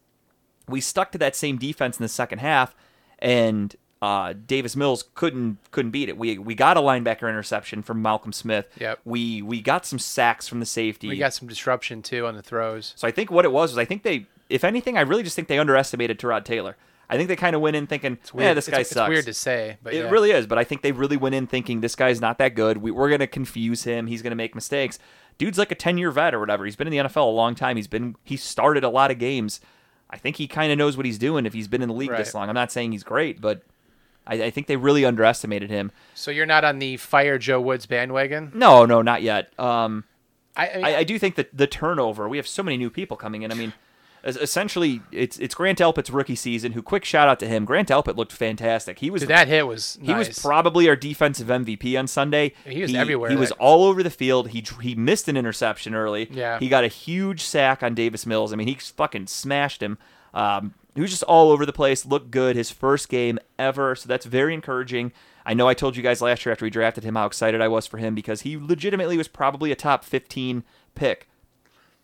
we 0.67 0.81
stuck 0.81 1.11
to 1.13 1.17
that 1.17 1.35
same 1.35 1.57
defense 1.57 1.97
in 1.97 2.03
the 2.03 2.09
second 2.09 2.39
half, 2.39 2.75
and 3.17 3.75
uh, 4.01 4.33
Davis 4.47 4.75
Mills 4.75 5.05
couldn't 5.13 5.57
couldn't 5.71 5.91
beat 5.91 6.09
it. 6.09 6.17
We 6.17 6.37
we 6.37 6.55
got 6.55 6.77
a 6.77 6.79
linebacker 6.79 7.27
interception 7.27 7.81
from 7.81 8.01
Malcolm 8.01 8.31
Smith. 8.31 8.67
Yep. 8.79 8.99
We 9.03 9.41
we 9.41 9.61
got 9.61 9.85
some 9.85 9.99
sacks 9.99 10.47
from 10.47 10.59
the 10.59 10.65
safety. 10.65 11.09
We 11.09 11.17
got 11.17 11.33
some 11.33 11.47
disruption 11.47 12.01
too 12.01 12.25
on 12.25 12.35
the 12.35 12.41
throws. 12.41 12.93
So 12.95 13.07
I 13.07 13.11
think 13.11 13.29
what 13.29 13.45
it 13.45 13.51
was 13.51 13.71
was 13.71 13.77
I 13.77 13.85
think 13.85 14.03
they, 14.03 14.27
if 14.49 14.63
anything, 14.63 14.97
I 14.97 15.01
really 15.01 15.23
just 15.23 15.35
think 15.35 15.49
they 15.49 15.59
underestimated 15.59 16.17
Terod 16.17 16.45
Taylor. 16.45 16.77
I 17.11 17.17
think 17.17 17.27
they 17.27 17.35
kind 17.35 17.55
of 17.55 17.61
went 17.61 17.75
in 17.75 17.87
thinking, 17.87 18.19
yeah, 18.37 18.53
this 18.53 18.69
guy 18.69 18.81
it's, 18.81 18.91
sucks. 18.91 19.07
It's 19.07 19.09
weird 19.09 19.25
to 19.25 19.33
say, 19.33 19.77
but 19.81 19.95
it 19.95 20.03
yeah. 20.03 20.09
really 20.11 20.29
is, 20.29 20.45
but 20.45 20.59
I 20.59 20.63
think 20.63 20.83
they 20.83 20.91
really 20.91 21.17
went 21.17 21.33
in 21.33 21.47
thinking 21.47 21.81
this 21.81 21.95
guy's 21.95 22.21
not 22.21 22.37
that 22.37 22.53
good. 22.53 22.77
We, 22.77 22.91
we're 22.91 23.09
going 23.09 23.19
to 23.19 23.27
confuse 23.27 23.83
him. 23.83 24.05
He's 24.05 24.21
going 24.21 24.29
to 24.29 24.35
make 24.35 24.53
mistakes. 24.53 24.99
Dude's 25.39 25.57
like 25.57 25.71
a 25.71 25.75
10 25.75 25.97
year 25.97 26.11
vet 26.11 26.35
or 26.35 26.39
whatever. 26.39 26.65
He's 26.65 26.75
been 26.75 26.85
in 26.85 26.91
the 26.91 27.09
NFL 27.09 27.25
a 27.25 27.31
long 27.31 27.55
time. 27.55 27.77
He's 27.77 27.87
been, 27.87 28.15
he 28.23 28.37
started 28.37 28.83
a 28.83 28.89
lot 28.89 29.09
of 29.09 29.17
games. 29.17 29.59
I 30.11 30.17
think 30.17 30.35
he 30.35 30.47
kind 30.47 30.71
of 30.71 30.77
knows 30.77 30.97
what 30.97 31.05
he's 31.07 31.17
doing 31.17 31.47
if 31.47 31.53
he's 31.53 31.67
been 31.67 31.81
in 31.81 31.89
the 31.89 31.95
league 31.95 32.11
this 32.11 32.35
long. 32.35 32.47
I'm 32.47 32.55
not 32.55 32.71
saying 32.71 32.91
he's 32.91 33.03
great, 33.03 33.41
but 33.41 33.63
I, 34.29 34.43
I 34.43 34.49
think 34.51 34.67
they 34.67 34.77
really 34.77 35.03
underestimated 35.03 35.69
him. 35.69 35.91
So 36.13 36.31
you're 36.31 36.45
not 36.45 36.63
on 36.63 36.79
the 36.79 36.97
fire 36.97 37.37
Joe 37.37 37.59
Woods 37.59 37.85
bandwagon. 37.85 38.51
No, 38.53 38.85
no, 38.85 39.01
not 39.01 39.21
yet. 39.21 39.51
Um, 39.59 40.05
I, 40.55 40.69
I, 40.69 40.75
mean, 40.75 40.85
I, 40.85 41.03
do 41.03 41.17
think 41.17 41.35
that 41.35 41.55
the 41.55 41.67
turnover. 41.67 42.29
We 42.29 42.37
have 42.37 42.47
so 42.47 42.63
many 42.63 42.77
new 42.77 42.89
people 42.89 43.17
coming 43.17 43.41
in. 43.43 43.51
I 43.51 43.55
mean, 43.55 43.73
essentially, 44.23 45.01
it's 45.11 45.37
it's 45.39 45.55
Grant 45.55 45.79
Delpit's 45.79 46.09
rookie 46.09 46.35
season. 46.35 46.73
Who 46.73 46.81
quick 46.81 47.05
shout 47.05 47.27
out 47.27 47.39
to 47.39 47.47
him. 47.47 47.65
Grant 47.65 47.89
Delpit 47.89 48.17
looked 48.17 48.33
fantastic. 48.33 48.99
He 48.99 49.09
was 49.09 49.21
dude, 49.21 49.29
that 49.29 49.47
hit 49.47 49.65
was 49.65 49.97
he 50.01 50.13
was 50.13 50.37
probably 50.39 50.89
our 50.89 50.95
defensive 50.95 51.47
MVP 51.47 51.97
on 51.97 52.07
Sunday. 52.07 52.53
He 52.65 52.81
was 52.81 52.93
everywhere 52.93 53.29
He 53.29 53.35
was 53.35 53.51
all 53.53 53.85
over 53.85 54.03
the 54.03 54.09
field. 54.09 54.49
He 54.49 54.63
he 54.81 54.95
missed 54.95 55.27
an 55.27 55.37
interception 55.37 55.95
early. 55.95 56.29
Yeah. 56.31 56.59
He 56.59 56.69
got 56.69 56.83
a 56.83 56.87
huge 56.87 57.41
sack 57.41 57.81
on 57.81 57.95
Davis 57.95 58.25
Mills. 58.25 58.53
I 58.53 58.55
mean, 58.57 58.67
he 58.67 58.75
fucking 58.75 59.27
smashed 59.27 59.81
him. 59.81 59.97
Um, 60.33 60.73
he 60.99 61.01
was 61.01 61.11
just 61.11 61.23
all 61.23 61.49
over 61.49 61.65
the 61.65 61.71
place. 61.71 62.05
Looked 62.05 62.29
good. 62.29 62.57
His 62.57 62.71
first 62.71 63.07
game 63.07 63.39
ever. 63.57 63.95
So 63.95 64.09
that's 64.09 64.25
very 64.25 64.53
encouraging. 64.53 65.13
I 65.45 65.53
know 65.53 65.65
I 65.65 65.73
told 65.73 65.95
you 65.95 66.03
guys 66.03 66.21
last 66.21 66.45
year 66.45 66.51
after 66.51 66.65
we 66.65 66.69
drafted 66.69 67.05
him 67.05 67.15
how 67.15 67.25
excited 67.25 67.61
I 67.61 67.69
was 67.69 67.87
for 67.87 67.99
him 67.99 68.15
because 68.15 68.41
he 68.41 68.57
legitimately 68.57 69.17
was 69.17 69.29
probably 69.29 69.71
a 69.71 69.77
top 69.77 70.03
15 70.03 70.65
pick 70.95 71.29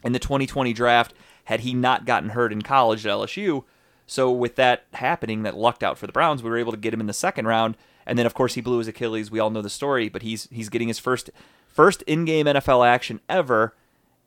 in 0.05 0.13
the 0.13 0.19
2020 0.19 0.71
draft 0.71 1.13
had 1.43 1.60
he 1.60 1.73
not 1.73 2.05
gotten 2.05 2.29
hurt 2.29 2.53
in 2.53 2.62
college 2.62 3.05
at 3.05 3.12
LSU. 3.12 3.65
So 4.08 4.31
with 4.31 4.55
that 4.55 4.86
happening, 4.93 5.43
that 5.43 5.58
lucked 5.58 5.84
out 5.84 5.97
for 5.97 6.08
the 6.08 6.13
Browns, 6.13 6.41
we 6.41 6.49
were 6.49 6.58
able 6.58 6.71
to 6.71 6.77
get 6.77 6.93
him 6.93 7.01
in 7.01 7.08
the 7.08 7.12
second 7.12 7.47
round. 7.47 7.75
And 8.05 8.17
then 8.17 8.25
of 8.25 8.34
course 8.34 8.53
he 8.53 8.62
blew 8.62 8.77
his 8.77 8.88
Achilles. 8.88 9.29
We 9.29 9.39
all 9.39 9.49
know 9.49 9.62
the 9.62 9.69
story, 9.69 10.08
but 10.08 10.21
he's 10.21 10.47
he's 10.53 10.69
getting 10.69 10.88
his 10.88 10.99
first 10.99 11.31
first 11.67 12.01
in-game 12.03 12.45
NFL 12.45 12.88
action 12.88 13.19
ever 13.27 13.75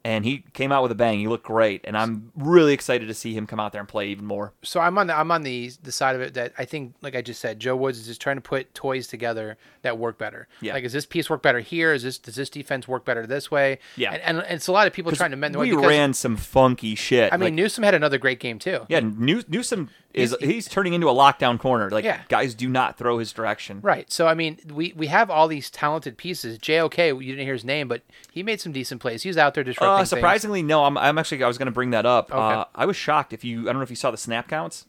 and 0.08 0.24
he 0.24 0.42
came 0.54 0.72
out 0.72 0.82
with 0.82 0.90
a 0.90 0.94
bang. 0.94 1.18
He 1.18 1.28
looked 1.28 1.44
great, 1.44 1.82
and 1.84 1.96
I'm 1.96 2.32
really 2.34 2.72
excited 2.72 3.08
to 3.08 3.14
see 3.14 3.34
him 3.34 3.46
come 3.46 3.60
out 3.60 3.72
there 3.72 3.80
and 3.80 3.88
play 3.88 4.08
even 4.08 4.24
more. 4.24 4.54
so 4.62 4.80
I'm 4.80 4.96
on 4.96 5.06
the 5.06 5.14
I'm 5.18 5.30
on 5.30 5.42
the 5.42 5.70
the 5.82 5.92
side 5.92 6.14
of 6.16 6.22
it 6.22 6.32
that 6.34 6.54
I 6.56 6.64
think, 6.64 6.94
like 7.02 7.14
I 7.14 7.20
just 7.20 7.40
said, 7.40 7.60
Joe 7.60 7.76
Woods 7.76 7.98
is 8.00 8.06
just 8.06 8.20
trying 8.20 8.36
to 8.36 8.40
put 8.40 8.72
toys 8.74 9.06
together 9.06 9.58
that 9.82 9.98
work 9.98 10.16
better. 10.18 10.48
Yeah. 10.62 10.72
Like, 10.72 10.84
is 10.84 10.92
this 10.94 11.04
piece 11.04 11.28
work 11.28 11.42
better 11.42 11.60
here? 11.60 11.92
Is 11.92 12.02
this 12.02 12.18
does 12.18 12.36
this 12.36 12.48
defense 12.48 12.88
work 12.88 13.04
better 13.04 13.26
this 13.26 13.50
way? 13.50 13.78
Yeah. 13.96 14.12
And, 14.14 14.22
and, 14.22 14.38
and 14.38 14.52
it's 14.56 14.66
a 14.68 14.72
lot 14.72 14.86
of 14.86 14.92
people 14.94 15.12
trying 15.12 15.30
to 15.32 15.36
mend 15.36 15.54
the 15.54 15.58
way 15.58 15.70
we 15.72 15.86
ran 15.86 16.14
some 16.14 16.36
funky 16.36 16.94
shit. 16.94 17.32
I 17.32 17.36
mean 17.36 17.48
Like, 17.48 17.54
Newsome 17.54 17.84
had 17.84 17.94
another 17.94 18.16
great 18.18 18.40
game 18.40 18.58
too. 18.58 18.86
yeah, 18.88 19.00
New- 19.00 19.44
Newsome 19.48 19.90
is 20.14 20.34
He's- 20.40 20.50
he's, 20.50 20.68
turning 20.68 20.94
into 20.94 21.08
a 21.08 21.12
lockdown 21.14 21.58
corner. 21.58 21.90
Like 21.90 22.04
Yeah. 22.04 22.22
guys 22.28 22.54
do 22.54 22.68
not 22.68 22.96
throw 22.96 23.18
his 23.18 23.30
direction. 23.32 23.80
Right. 23.82 24.10
So 24.10 24.26
I 24.26 24.32
mean, 24.34 24.58
we 24.72 24.94
we 24.96 25.06
have 25.08 25.28
all 25.30 25.48
these 25.48 25.70
talented 25.70 26.16
pieces. 26.16 26.58
JOK, 26.58 26.98
you 26.98 27.32
didn't 27.32 27.44
hear 27.44 27.52
his 27.52 27.64
name, 27.64 27.88
but 27.88 28.02
he 28.32 28.42
made 28.42 28.60
some 28.60 28.72
decent 28.72 29.00
plays. 29.02 29.22
He 29.22 29.28
was 29.28 29.36
out 29.36 29.52
there 29.54 29.62
disrupting. 29.64 29.97
Uh, 29.97 29.97
things. 30.00 30.11
surprisingly, 30.11 30.62
no. 30.62 30.84
I'm, 30.84 30.96
I'm 30.98 31.18
actually 31.18 31.42
I 31.42 31.48
was 31.48 31.58
going 31.58 31.66
to 31.66 31.72
bring 31.72 31.90
that 31.90 32.06
up. 32.06 32.30
Okay. 32.30 32.38
Uh, 32.38 32.64
I 32.74 32.87
was 32.87 32.96
shocked 32.96 33.32
if 33.32 33.44
you. 33.44 33.62
I 33.62 33.64
don't 33.72 33.76
know 33.76 33.82
if 33.82 33.90
you 33.90 33.96
saw 33.96 34.11
the 34.11 34.16
snap 34.16 34.48
counts. 34.48 34.87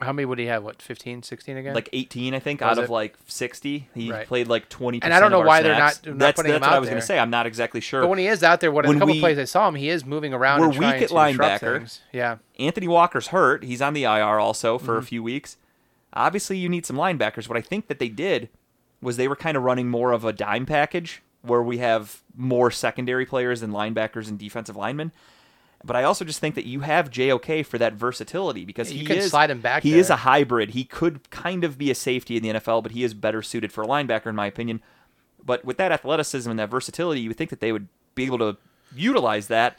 How 0.00 0.14
many 0.14 0.24
would 0.24 0.38
he 0.38 0.46
have? 0.46 0.64
What, 0.64 0.80
15, 0.80 1.22
16 1.22 1.58
again? 1.58 1.74
like 1.74 1.90
18, 1.92 2.32
I 2.32 2.38
think, 2.38 2.62
Was 2.62 2.78
out 2.78 2.84
of 2.84 2.88
like 2.88 3.18
60. 3.26 3.90
He 3.94 4.10
Right. 4.10 4.26
played 4.26 4.48
like 4.48 4.70
20. 4.70 5.02
And 5.02 5.12
I 5.12 5.20
don't 5.20 5.30
know 5.30 5.40
why 5.40 5.60
they're 5.62 5.74
not- 5.74 6.00
not 6.06 6.18
that's 6.18 6.36
putting 6.36 6.52
him 6.54 6.60
that's 6.62 6.70
what 6.70 6.76
I 6.76 6.78
was 6.78 6.88
gonna 6.88 7.02
say. 7.02 7.18
I'm 7.18 7.28
not 7.28 7.44
exactly 7.46 7.82
sure. 7.82 8.00
But 8.00 8.08
when 8.08 8.18
he 8.18 8.26
is 8.26 8.42
out 8.42 8.60
there, 8.60 8.72
what 8.72 8.86
When 8.86 8.96
a 8.96 8.98
couple 8.98 9.12
we- 9.14 9.20
plays 9.20 9.38
I 9.38 9.44
saw 9.44 9.68
him, 9.68 9.74
he 9.74 9.90
is 9.90 10.06
moving 10.06 10.32
around. 10.32 10.60
We're 10.62 10.68
weak 10.70 11.02
at 11.02 11.08
to 11.08 11.14
linebacker. 11.14 11.98
Yeah, 12.14 12.36
Anthony 12.58 12.88
Walker's 12.88 13.26
hurt. 13.26 13.62
He's 13.62 13.82
on 13.82 13.92
the 13.92 14.04
IR 14.04 14.38
also 14.38 14.78
for 14.78 14.92
Mm-hmm. 14.92 14.98
a 15.00 15.02
few 15.02 15.22
weeks. 15.22 15.58
Obviously, 16.14 16.56
you 16.56 16.70
need 16.70 16.86
some 16.86 16.96
linebackers. 16.96 17.46
What 17.46 17.58
I 17.58 17.60
think 17.60 17.88
that 17.88 17.98
they 17.98 18.08
did 18.08 18.48
was 19.02 19.18
they 19.18 19.28
were 19.28 19.36
kind 19.36 19.54
of 19.54 19.64
running 19.64 19.88
more 19.90 20.12
of 20.12 20.24
a 20.24 20.32
dime 20.32 20.64
package 20.64 21.22
where 21.42 21.62
we 21.62 21.78
have 21.78 22.20
more 22.36 22.70
secondary 22.70 23.24
players 23.26 23.60
than 23.60 23.70
linebackers 23.70 24.28
and 24.28 24.38
defensive 24.38 24.76
linemen. 24.76 25.12
But 25.82 25.96
I 25.96 26.02
also 26.02 26.26
just 26.26 26.40
think 26.40 26.54
that 26.56 26.66
you 26.66 26.80
have 26.80 27.10
JOK 27.10 27.64
for 27.64 27.78
that 27.78 27.94
versatility 27.94 28.66
because 28.66 28.92
You 28.92 28.98
he 29.00 29.06
can 29.06 29.16
is 29.16 29.30
slide 29.30 29.50
him 29.50 29.60
back 29.62 29.82
He 29.82 29.98
is 29.98 30.10
a 30.10 30.16
hybrid. 30.16 30.70
He 30.70 30.84
could 30.84 31.30
kind 31.30 31.64
of 31.64 31.78
be 31.78 31.90
a 31.90 31.94
safety 31.94 32.36
in 32.36 32.42
the 32.42 32.50
NFL, 32.50 32.82
but 32.82 32.92
he 32.92 33.02
is 33.02 33.14
better 33.14 33.40
suited 33.40 33.72
for 33.72 33.82
a 33.82 33.86
linebacker 33.86 34.26
in 34.26 34.36
my 34.36 34.46
opinion. 34.46 34.82
But 35.42 35.64
with 35.64 35.78
that 35.78 35.90
athleticism 35.90 36.50
and 36.50 36.58
that 36.58 36.68
versatility, 36.68 37.22
you 37.22 37.30
would 37.30 37.38
think 37.38 37.48
that 37.48 37.60
they 37.60 37.72
would 37.72 37.88
be 38.14 38.26
able 38.26 38.36
to 38.38 38.58
utilize 38.94 39.46
that, 39.46 39.78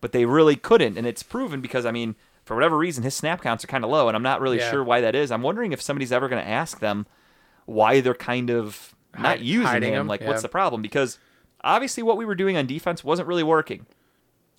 but 0.00 0.12
they 0.12 0.24
really 0.24 0.56
couldn't. 0.56 0.96
And 0.96 1.06
it's 1.06 1.22
proven 1.22 1.60
because 1.60 1.84
I 1.84 1.90
mean, 1.90 2.14
for 2.46 2.54
whatever 2.54 2.78
reason, 2.78 3.04
his 3.04 3.14
snap 3.14 3.42
counts 3.42 3.62
are 3.62 3.66
kind 3.68 3.84
of 3.84 3.90
low, 3.90 4.08
and 4.08 4.16
I'm 4.16 4.22
not 4.22 4.40
really 4.40 4.56
Yeah. 4.58 4.70
sure 4.70 4.82
why 4.82 5.02
that 5.02 5.14
is. 5.14 5.30
I'm 5.30 5.42
wondering 5.42 5.72
if 5.72 5.82
somebody's 5.82 6.12
ever 6.12 6.28
going 6.30 6.42
to 6.42 6.48
ask 6.50 6.80
them 6.80 7.06
why 7.66 8.00
they're 8.00 8.14
kind 8.14 8.50
of 8.50 8.94
not 9.18 9.40
using 9.40 9.82
him. 9.82 9.82
him, 9.82 10.06
Like, 10.08 10.20
yeah. 10.20 10.28
what's 10.28 10.42
the 10.42 10.48
problem? 10.48 10.82
Because 10.82 11.18
obviously, 11.62 12.02
what 12.02 12.16
we 12.16 12.24
were 12.24 12.34
doing 12.34 12.56
on 12.56 12.66
defense 12.66 13.02
wasn't 13.04 13.28
really 13.28 13.42
working. 13.42 13.86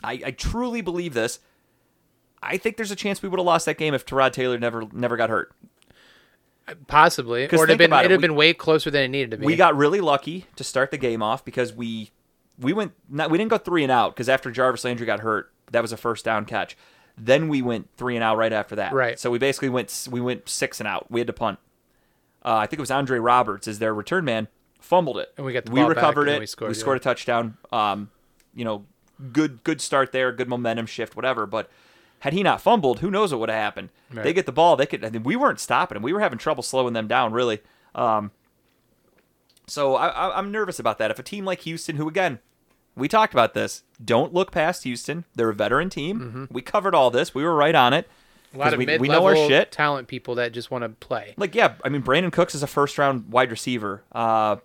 I, 0.04 0.22
I 0.26 0.32
truly 0.32 0.82
believe 0.82 1.14
this. 1.14 1.40
I 2.42 2.58
think 2.58 2.76
there's 2.78 2.92
a 2.92 2.96
chance 2.96 3.22
we 3.22 3.30
would 3.30 3.40
have 3.40 3.46
lost 3.46 3.66
that 3.68 3.78
game 3.78 3.94
if 3.94 4.06
Tyrod 4.06 4.34
Taylor 4.34 4.58
never 4.60 4.84
never 4.92 5.16
got 5.16 5.30
hurt. 5.30 5.54
Uh, 6.68 6.74
possibly. 6.88 7.48
'Cause 7.48 7.60
Or 7.60 7.64
it'd 7.64 7.80
have 7.80 7.90
been 7.90 7.94
it, 7.94 8.00
it'd 8.02 8.12
have 8.12 8.20
we- 8.22 8.28
been 8.28 8.36
way 8.36 8.54
closer 8.54 8.90
than 8.92 9.04
it 9.04 9.08
needed 9.10 9.32
to 9.32 9.38
be. 9.38 9.46
We 9.46 9.56
got 9.56 9.76
really 9.76 10.02
lucky 10.02 10.46
to 10.56 10.64
start 10.64 10.92
the 10.92 10.98
game 10.98 11.22
off 11.24 11.44
because 11.46 11.74
we 11.74 12.12
we 12.60 12.72
went 12.74 12.92
not 13.10 13.32
we 13.32 13.38
didn't 13.38 13.50
go 13.50 13.58
three 13.58 13.84
and 13.84 13.92
out 13.92 14.14
because 14.14 14.30
after 14.30 14.52
Jarvis 14.52 14.84
Landry 14.84 15.06
got 15.06 15.22
hurt, 15.22 15.52
that 15.72 15.82
was 15.82 15.92
a 15.92 15.98
first 15.98 16.24
down 16.26 16.46
catch. 16.46 16.78
Then 17.18 17.48
we 17.48 17.62
went 17.62 17.90
three 17.96 18.16
and 18.16 18.24
out 18.24 18.38
right 18.38 18.52
after 18.54 18.76
that. 18.76 18.92
Right. 18.94 19.20
So 19.20 19.30
we 19.32 19.40
basically 19.40 19.70
went 19.70 20.08
we 20.12 20.20
went 20.22 20.48
six 20.50 20.80
and 20.80 20.88
out. 20.88 21.10
We 21.10 21.20
had 21.20 21.28
to 21.28 21.34
punt. 21.34 21.60
Uh, 22.44 22.56
I 22.56 22.68
think 22.68 22.80
it 22.80 22.82
was 22.82 22.92
Andre 22.92 23.20
Roberts 23.20 23.68
as 23.68 23.80
their 23.80 23.94
return 23.94 24.26
man 24.26 24.48
fumbled 24.80 25.18
it. 25.18 25.34
And 25.38 25.46
we 25.46 25.54
got 25.54 25.66
the 25.66 25.72
we 25.72 25.80
ball 25.80 25.90
back, 25.90 25.98
recovered 25.98 26.28
and 26.28 26.38
it. 26.38 26.40
we 26.40 26.46
scored, 26.46 26.76
we 26.76 26.78
yeah. 26.78 26.96
a 26.96 27.00
touchdown. 27.00 27.58
Um, 27.72 28.10
you 28.54 28.66
know, 28.66 28.86
good 29.32 29.64
good 29.64 29.82
start 29.82 30.12
there, 30.12 30.32
good 30.32 30.50
momentum 30.50 30.86
shift, 30.86 31.16
whatever. 31.16 31.46
But 31.46 31.70
had 32.20 32.34
he 32.34 32.44
not 32.44 32.62
fumbled, 32.62 33.00
who 33.00 33.10
knows 33.10 33.32
what 33.32 33.40
would 33.40 33.50
have 33.50 33.58
happened? 33.58 33.90
Right. 34.12 34.24
They 34.24 34.34
get 34.34 34.46
the 34.46 34.52
ball, 34.52 34.76
they 34.76 34.86
could. 34.86 35.04
I 35.04 35.10
mean, 35.10 35.24
we 35.24 35.36
weren't 35.36 35.60
stopping 35.60 35.96
them. 35.96 36.04
We 36.04 36.14
were 36.14 36.20
having 36.20 36.40
trouble 36.40 36.64
slowing 36.64 36.94
them 36.94 37.08
down, 37.08 37.34
really. 37.34 37.62
Um, 37.96 38.32
so 39.68 39.96
I, 39.96 40.08
I, 40.08 40.38
I'm 40.38 40.52
nervous 40.52 40.80
about 40.80 40.98
that. 40.98 41.12
If 41.12 41.20
a 41.20 41.24
team 41.24 41.46
like 41.46 41.62
Houston, 41.62 41.96
who 41.96 42.08
again, 42.08 42.40
we 42.96 43.08
talked 43.08 43.34
about 43.34 43.54
this, 43.54 43.84
don't 44.04 44.34
look 44.34 44.52
past 44.52 44.84
Houston. 44.84 45.26
They're 45.36 45.50
a 45.50 45.56
veteran 45.56 45.90
team. 45.90 46.20
Mm-hmm. 46.20 46.46
We 46.50 46.62
covered 46.62 46.94
all 46.94 47.10
this. 47.10 47.34
We 47.34 47.44
were 47.44 47.56
right 47.56 47.76
on 47.76 47.94
it. 47.94 48.10
A 48.54 48.58
lot 48.58 48.74
of 48.74 48.78
we, 48.80 48.86
we 48.98 49.08
know 49.08 49.26
our 49.26 49.36
shit. 49.36 49.72
talent 49.72 50.08
people 50.08 50.36
that 50.36 50.52
just 50.52 50.70
want 50.70 50.84
to 50.84 50.90
play. 50.90 51.34
Like, 51.38 51.56
yeah, 51.56 51.74
I 51.84 51.90
mean, 51.90 52.04
Brandin 52.04 52.32
Cooks 52.32 52.54
is 52.54 52.62
a 52.64 52.68
first 52.68 52.98
round 52.98 53.32
wide 53.32 53.50
receiver. 53.52 54.04
Uh, 54.12 54.58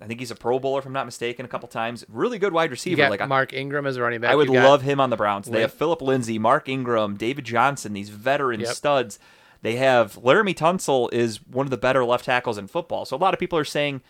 I 0.00 0.06
think 0.06 0.20
he's 0.20 0.30
a 0.30 0.34
Pro 0.36 0.58
Bowler, 0.58 0.80
if 0.80 0.86
I'm 0.86 0.92
not 0.92 1.06
mistaken, 1.06 1.44
a 1.44 1.48
couple 1.48 1.68
times. 1.68 2.04
Really 2.08 2.38
good 2.38 2.52
wide 2.52 2.64
You 2.70 2.72
receiver. 2.72 2.96
got 2.98 3.10
like, 3.10 3.26
Mark 3.28 3.52
Ingram 3.52 3.86
as 3.86 3.96
a 3.96 4.02
running 4.02 4.20
back. 4.20 4.30
I 4.30 4.34
would 4.34 4.48
love 4.50 4.82
him 4.82 5.00
on 5.00 5.10
the 5.10 5.16
Browns. 5.16 5.46
They 5.46 5.62
have 5.62 5.72
Phillip 5.72 6.02
Lindsay, 6.02 6.38
Mark 6.38 6.68
Ingram, 6.68 7.16
David 7.16 7.44
Johnson, 7.44 7.94
these 7.94 8.10
veteran 8.10 8.60
Yep. 8.60 8.68
studs. 8.74 9.18
They 9.62 9.76
have 9.76 10.14
Laremy 10.16 10.54
Tunsil 10.54 11.12
is 11.12 11.38
one 11.46 11.66
of 11.66 11.70
the 11.70 11.78
better 11.78 12.04
left 12.04 12.26
tackles 12.26 12.58
in 12.58 12.66
football. 12.68 13.04
So 13.06 13.16
a 13.16 13.18
lot 13.18 13.32
of 13.34 13.40
people 13.40 13.58
are 13.58 13.64
saying 13.64 14.02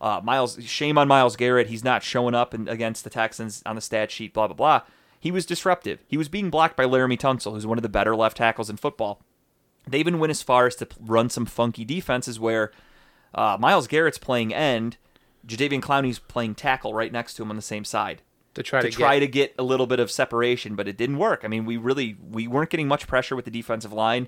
uh, 0.00 0.20
Myles, 0.22 0.58
shame 0.64 0.96
on 0.96 1.08
Myles 1.08 1.36
Garrett. 1.36 1.66
He's 1.66 1.84
not 1.84 2.02
showing 2.02 2.34
up 2.34 2.54
in, 2.54 2.68
against 2.68 3.04
the 3.04 3.10
Texans 3.10 3.62
on 3.66 3.74
the 3.74 3.80
stat 3.82 4.10
sheet. 4.10 4.32
Blah 4.32 4.46
blah 4.46 4.56
blah. 4.56 4.80
He 5.22 5.30
was 5.30 5.46
disruptive. 5.46 6.02
He 6.08 6.16
was 6.16 6.28
being 6.28 6.50
blocked 6.50 6.76
by 6.76 6.84
Laremy 6.84 7.16
Tunsil, 7.16 7.52
who's 7.52 7.64
one 7.64 7.78
of 7.78 7.82
the 7.82 7.88
better 7.88 8.16
left 8.16 8.38
tackles 8.38 8.68
in 8.68 8.76
football. 8.76 9.22
They 9.86 10.00
even 10.00 10.18
went 10.18 10.32
as 10.32 10.42
far 10.42 10.66
as 10.66 10.74
to 10.76 10.88
run 10.98 11.30
some 11.30 11.46
funky 11.46 11.84
defenses 11.84 12.40
where 12.40 12.72
uh, 13.32 13.56
Myles 13.60 13.86
Garrett's 13.86 14.18
playing 14.18 14.52
end, 14.52 14.96
Jadeveon 15.46 15.80
Clowney's 15.80 16.18
playing 16.18 16.56
tackle 16.56 16.92
right 16.92 17.12
next 17.12 17.34
to 17.34 17.44
him 17.44 17.50
on 17.50 17.56
the 17.56 17.62
same 17.62 17.84
side 17.84 18.22
to 18.54 18.64
try 18.64 18.82
to 18.82 18.90
to, 18.90 18.96
try 18.96 19.20
get, 19.20 19.26
to 19.26 19.30
get 19.30 19.54
a 19.60 19.62
little 19.62 19.86
bit 19.86 20.00
of 20.00 20.10
separation, 20.10 20.74
but 20.74 20.88
it 20.88 20.96
didn't 20.96 21.18
work. 21.18 21.42
I 21.44 21.48
mean, 21.48 21.66
we 21.66 21.76
really 21.76 22.16
we 22.28 22.48
weren't 22.48 22.70
getting 22.70 22.88
much 22.88 23.06
pressure 23.06 23.36
with 23.36 23.44
the 23.44 23.52
defensive 23.52 23.92
line 23.92 24.26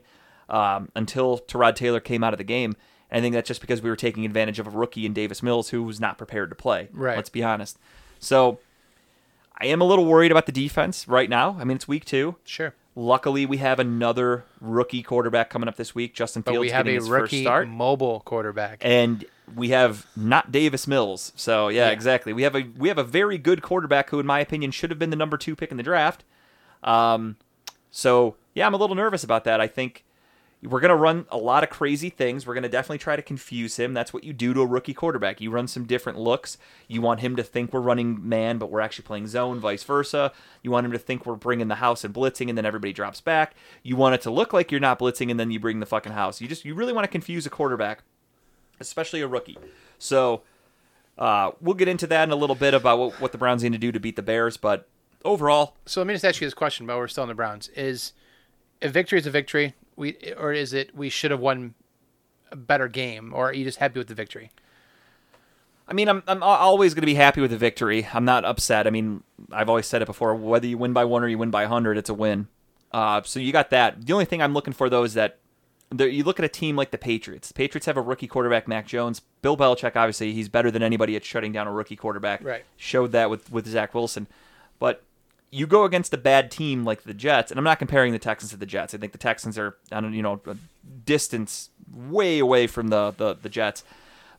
um, 0.49 0.91
until 0.95 1.41
Tyrod 1.41 1.75
Taylor 1.75 1.99
came 1.99 2.23
out 2.23 2.35
of 2.35 2.39
the 2.39 2.45
game. 2.45 2.77
And 3.11 3.19
I 3.19 3.21
think 3.21 3.35
that's 3.35 3.49
just 3.49 3.61
because 3.61 3.83
we 3.83 3.91
were 3.91 3.97
taking 3.97 4.25
advantage 4.25 4.61
of 4.61 4.69
a 4.69 4.71
rookie 4.71 5.07
in 5.07 5.13
Davis 5.13 5.43
Mills 5.43 5.71
who 5.71 5.83
was 5.83 5.99
not 5.99 6.19
prepared 6.19 6.51
to 6.51 6.55
play. 6.55 6.89
Right. 6.93 7.17
Let's 7.17 7.31
be 7.31 7.43
honest. 7.43 7.81
So 8.21 8.61
I 9.61 9.67
am 9.67 9.81
a 9.81 9.85
little 9.85 10.05
worried 10.05 10.31
about 10.31 10.47
the 10.47 10.53
defense 10.53 11.07
right 11.09 11.31
now. 11.31 11.57
I 11.61 11.65
mean, 11.65 11.77
it's 11.77 11.87
week 11.89 12.05
two. 12.05 12.37
sure. 12.45 12.75
Luckily, 12.97 13.45
we 13.45 13.57
have 13.57 13.81
another 13.81 14.45
rookie 14.61 15.03
quarterback 15.03 15.51
coming 15.51 15.69
up 15.69 15.75
this 15.75 15.97
week. 15.97 16.15
Justin 16.15 16.43
But 16.43 16.53
Fields 16.53 16.61
we 16.61 16.71
have 16.71 16.85
getting 16.87 16.99
a 16.99 17.01
his 17.01 17.09
first 17.09 17.23
rookie 17.23 17.43
start 17.43 17.67
mobile 17.67 18.21
quarterback. 18.21 18.79
and 18.83 19.25
we 19.57 19.71
have 19.71 20.07
not 20.15 20.53
Davis 20.53 20.87
Mills. 20.87 21.33
So 21.35 21.69
yeah, 21.69 21.87
Yeah. 21.87 21.91
exactly. 21.93 22.33
We 22.33 22.45
have 22.45 22.55
a 22.55 22.63
we 22.79 22.87
have 22.89 22.99
a 22.99 23.03
very 23.05 23.37
good 23.37 23.63
quarterback 23.63 24.11
who, 24.11 24.21
in 24.21 24.27
my 24.27 24.39
opinion, 24.39 24.71
should 24.71 24.91
have 24.91 24.99
been 25.01 25.11
the 25.11 25.17
number 25.17 25.37
two 25.37 25.57
pick 25.57 25.73
in 25.73 25.77
the 25.77 25.83
draft. 25.83 26.23
Um, 26.85 27.37
so 27.91 28.37
yeah, 28.55 28.65
I'm 28.65 28.75
a 28.75 28.77
little 28.77 28.95
nervous 28.95 29.25
about 29.25 29.43
that. 29.43 29.61
I 29.61 29.67
think 29.67 30.05
we're 30.65 30.81
gonna 30.81 30.97
run 30.97 31.27
a 31.31 31.37
lot 31.37 31.63
of 31.63 31.71
crazy 31.71 32.11
things. 32.11 32.47
We're 32.47 32.55
gonna 32.55 32.69
definitely 32.69 32.99
try 32.99 33.17
to 33.17 33.23
confuse 33.23 33.77
him. 33.77 33.95
That's 33.95 34.13
what 34.13 34.25
you 34.25 34.33
do 34.33 34.55
to 34.55 34.61
a 34.63 34.67
rookie 34.67 34.95
quarterback. 34.95 35.41
You 35.41 35.51
run 35.51 35.69
some 35.69 35.85
different 35.85 36.19
looks. 36.19 36.59
You 36.89 37.01
want 37.01 37.21
him 37.21 37.37
to 37.37 37.43
think 37.43 37.73
we're 37.73 37.81
running 37.81 38.27
man, 38.29 38.59
but 38.59 38.71
we're 38.71 38.81
actually 38.81 39.05
playing 39.05 39.27
zone, 39.27 39.61
vice 39.61 39.85
versa. 39.85 40.33
You 40.63 40.71
want 40.71 40.87
him 40.87 40.93
to 40.93 40.99
think 40.99 41.27
we're 41.27 41.35
bringing 41.37 41.69
the 41.69 41.77
house 41.77 42.05
and 42.05 42.15
blitzing, 42.15 42.49
and 42.49 42.59
then 42.59 42.67
everybody 42.67 42.93
drops 42.93 43.21
back. 43.21 43.55
You 43.83 43.97
want 43.97 44.15
it 44.15 44.23
to 44.23 44.31
look 44.31 44.53
like 44.53 44.71
you're 44.71 44.81
not 44.81 44.99
blitzing, 44.99 45.31
and 45.31 45.39
then 45.39 45.51
you 45.51 45.61
bring 45.61 45.81
the 45.81 45.87
fucking 45.87 46.13
house. 46.13 46.41
You 46.41 46.49
just 46.49 46.65
you 46.65 46.75
really 46.75 46.93
want 46.93 47.05
to 47.05 47.11
confuse 47.11 47.47
a 47.47 47.51
quarterback 47.51 48.03
especially 48.81 49.21
a 49.21 49.29
rookie. 49.29 49.59
So 49.99 50.43
uh, 51.19 51.53
we'll 51.61 51.75
get 51.75 51.89
into 51.89 52.07
that 52.09 52.25
in 52.25 52.33
a 52.33 52.37
little 52.37 52.57
bit 52.57 52.75
about 52.75 52.99
what, 52.99 53.21
what 53.21 53.33
the 53.33 53.39
Browns 53.39 53.63
need 53.63 53.73
to 53.73 53.79
do 53.79 53.93
to 53.93 54.01
beat 54.01 54.17
the 54.17 54.23
Bears. 54.23 54.57
But 54.57 54.89
overall, 55.25 55.77
So 55.87 56.01
let 56.01 56.07
me 56.07 56.15
just 56.15 56.25
ask 56.25 56.41
you 56.41 56.47
this 56.47 56.55
question, 56.55 56.87
but 56.87 56.97
we're 56.97 57.09
still 57.09 57.25
in 57.25 57.29
the 57.29 57.35
Browns. 57.35 57.69
Is 57.69 58.13
a 58.83 58.89
victory 58.89 59.19
is 59.19 59.27
a 59.27 59.31
victory, 59.31 59.75
we 59.97 60.17
or 60.37 60.53
is 60.53 60.73
it 60.73 60.95
we 60.95 61.09
should 61.09 61.31
have 61.31 61.41
won 61.41 61.75
a 62.51 62.57
better 62.57 62.89
game, 62.89 63.33
or 63.35 63.51
are 63.51 63.53
you 63.53 63.65
just 63.65 63.79
happy 63.79 63.99
with 63.99 64.09
the 64.09 64.15
victory? 64.15 64.51
I 65.87 65.93
mean, 65.93 66.09
I'm, 66.09 66.23
I'm 66.27 66.43
always 66.43 66.95
going 66.95 67.03
to 67.03 67.07
be 67.07 67.15
happy 67.15 67.41
with 67.41 67.51
the 67.51 67.59
victory. 67.59 68.09
I'm 68.13 68.25
not 68.25 68.45
upset. 68.45 68.87
I 68.87 68.91
mean, 68.91 69.23
I've 69.53 69.69
always 69.69 69.87
said 69.87 70.01
it 70.01 70.07
before 70.07 70.35
whether 70.35 70.67
you 70.67 70.79
win 70.79 70.95
by 70.95 71.05
one 71.05 71.23
or 71.23 71.29
you 71.29 71.37
win 71.37 71.51
by 71.51 71.65
100, 71.65 71.99
it's 71.99 72.09
a 72.09 72.15
win. 72.15 72.49
Uh, 72.91 73.21
so 73.23 73.39
you 73.39 73.53
got 73.53 73.71
that. 73.71 74.07
The 74.07 74.13
only 74.13 74.25
thing 74.25 74.41
I'm 74.41 74.55
looking 74.55 74.73
for, 74.73 74.89
though, 74.89 75.03
is 75.03 75.13
that 75.15 75.39
you 75.99 76.25
look 76.25 76.39
at 76.39 76.45
a 76.45 76.49
team 76.49 76.75
like 76.75 76.91
the 76.91 76.99
Patriots. 76.99 77.49
The 77.49 77.55
Patriots 77.55 77.87
have 77.87 77.97
a 77.97 78.01
rookie 78.01 78.27
quarterback, 78.27 78.67
Mac 78.67 78.87
Jones. 78.87 79.21
Bill 79.43 79.57
Belichick, 79.57 79.95
obviously, 79.95 80.33
he's 80.33 80.49
better 80.49 80.71
than 80.71 80.83
anybody 80.83 81.17
at 81.17 81.25
shutting 81.25 81.53
down 81.53 81.67
a 81.67 81.73
rookie 81.73 81.97
quarterback. 81.97 82.43
Right. 82.43 82.65
Showed 82.77 83.13
that 83.13 83.29
with, 83.29 83.53
with 83.53 83.67
Zach 83.67 83.95
Wilson. 83.95 84.27
But 84.79 85.03
you 85.55 85.69
go 85.69 85.85
against 85.85 86.13
a 86.13 86.19
bad 86.19 86.51
team 86.51 86.85
like 86.85 87.05
the 87.05 87.15
Jets, 87.15 87.53
and 87.53 87.59
I'm 87.59 87.65
not 87.65 87.79
comparing 87.79 88.13
the 88.13 88.19
Texans 88.19 88.51
to 88.51 88.57
the 88.57 88.67
Jets. 88.67 88.93
I 88.93 88.99
think 88.99 89.13
the 89.13 89.19
Texans 89.19 89.57
are, 89.57 89.77
I 89.93 90.01
don't, 90.01 90.13
you 90.13 90.23
know, 90.23 90.41
a 90.47 90.57
distance 91.05 91.71
way 91.95 92.41
away 92.41 92.67
from 92.67 92.89
the, 92.89 93.15
the, 93.17 93.35
the 93.41 93.49
Jets. 93.49 93.85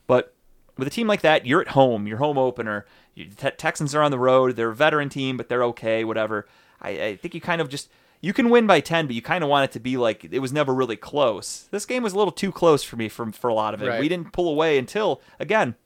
But 0.06 0.34
with 0.76 0.86
a 0.86 0.90
team 0.90 1.06
like 1.06 1.22
that, 1.22 1.46
you're 1.46 1.62
at 1.62 1.68
home, 1.68 2.06
your 2.06 2.18
home 2.18 2.36
opener. 2.36 2.84
You, 3.14 3.30
te- 3.34 3.52
Texans 3.52 3.94
are 3.94 4.02
on 4.02 4.10
the 4.10 4.18
road. 4.18 4.56
They're 4.56 4.68
a 4.68 4.74
veteran 4.74 5.08
team, 5.08 5.38
but 5.38 5.48
they're 5.48 5.64
okay, 5.64 6.04
whatever. 6.04 6.46
I, 6.82 6.90
I 6.90 7.16
think 7.16 7.34
you 7.34 7.40
kind 7.40 7.62
of 7.62 7.70
just 7.70 7.88
you 8.20 8.34
can 8.34 8.50
win 8.50 8.66
by 8.66 8.80
ten, 8.80 9.06
but 9.06 9.14
you 9.14 9.22
kind 9.22 9.42
of 9.42 9.48
want 9.48 9.64
it 9.64 9.72
to 9.72 9.80
be 9.80 9.96
like 9.96 10.26
it 10.30 10.40
was 10.40 10.52
never 10.52 10.74
really 10.74 10.96
close. 10.96 11.66
This 11.70 11.86
game 11.86 12.02
was 12.02 12.12
a 12.12 12.18
little 12.18 12.32
too 12.32 12.52
close 12.52 12.82
for 12.82 12.96
me 12.96 13.08
for 13.08 13.32
for 13.32 13.48
a 13.48 13.54
lot 13.54 13.72
of 13.72 13.82
it. 13.82 13.88
Right. 13.88 14.00
We 14.00 14.08
didn't 14.10 14.32
pull 14.32 14.50
away 14.50 14.76
until 14.76 15.22
again, 15.40 15.76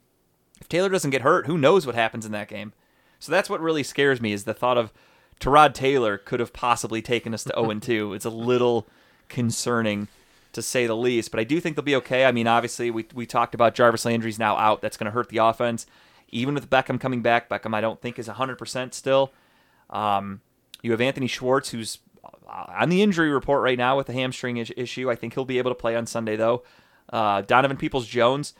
if 0.59 0.67
Taylor 0.67 0.89
doesn't 0.89 1.11
get 1.11 1.21
hurt, 1.21 1.47
who 1.47 1.57
knows 1.57 1.85
what 1.85 1.95
happens 1.95 2.25
in 2.25 2.33
that 2.33 2.49
game. 2.49 2.73
So 3.19 3.31
that's 3.31 3.49
what 3.49 3.61
really 3.61 3.83
scares 3.83 4.19
me 4.19 4.33
is 4.33 4.43
the 4.43 4.53
thought 4.53 4.77
of 4.77 4.91
Tyrod 5.41 5.73
Taylor 5.73 6.17
could 6.17 6.39
have 6.39 6.53
possibly 6.53 7.01
taken 7.01 7.33
us 7.33 7.43
to 7.43 7.53
0 7.55 7.69
and 7.71 7.83
2. 7.83 8.13
It's 8.13 8.25
a 8.25 8.29
little 8.29 8.87
concerning 9.27 10.07
to 10.53 10.61
say 10.61 10.85
the 10.85 10.95
least, 10.95 11.31
but 11.31 11.39
I 11.39 11.43
do 11.43 11.59
think 11.59 11.75
they'll 11.75 11.83
be 11.83 11.95
okay. 11.95 12.25
I 12.25 12.31
mean, 12.31 12.47
obviously, 12.47 12.91
we, 12.91 13.05
we 13.13 13.25
talked 13.25 13.55
about 13.55 13.73
Jarvis 13.73 14.05
Landry's 14.05 14.37
now 14.39 14.57
out. 14.57 14.81
That's 14.81 14.97
going 14.97 15.05
to 15.05 15.11
hurt 15.11 15.29
the 15.29 15.37
offense. 15.37 15.85
Even 16.29 16.55
with 16.55 16.69
Beckham 16.69 16.99
coming 16.99 17.21
back, 17.21 17.49
Beckham, 17.49 17.73
I 17.73 17.81
don't 17.81 18.01
think 18.01 18.19
is 18.19 18.27
100% 18.27 18.93
still. 18.93 19.31
Um, 19.89 20.41
you 20.81 20.91
have 20.91 21.01
Anthony 21.01 21.27
Schwartz, 21.27 21.69
who's 21.69 21.99
on 22.47 22.89
the 22.89 23.01
injury 23.01 23.29
report 23.29 23.63
right 23.63 23.77
now 23.77 23.95
with 23.97 24.07
the 24.07 24.13
hamstring 24.13 24.57
is- 24.57 24.73
issue. 24.75 25.09
I 25.09 25.15
think 25.15 25.33
he'll 25.33 25.45
be 25.45 25.57
able 25.57 25.71
to 25.71 25.75
play 25.75 25.95
on 25.95 26.05
Sunday, 26.05 26.35
though. 26.35 26.63
Uh, 27.11 27.41
Donovan 27.41 27.77
Peoples 27.77 28.07
Jones, 28.07 28.53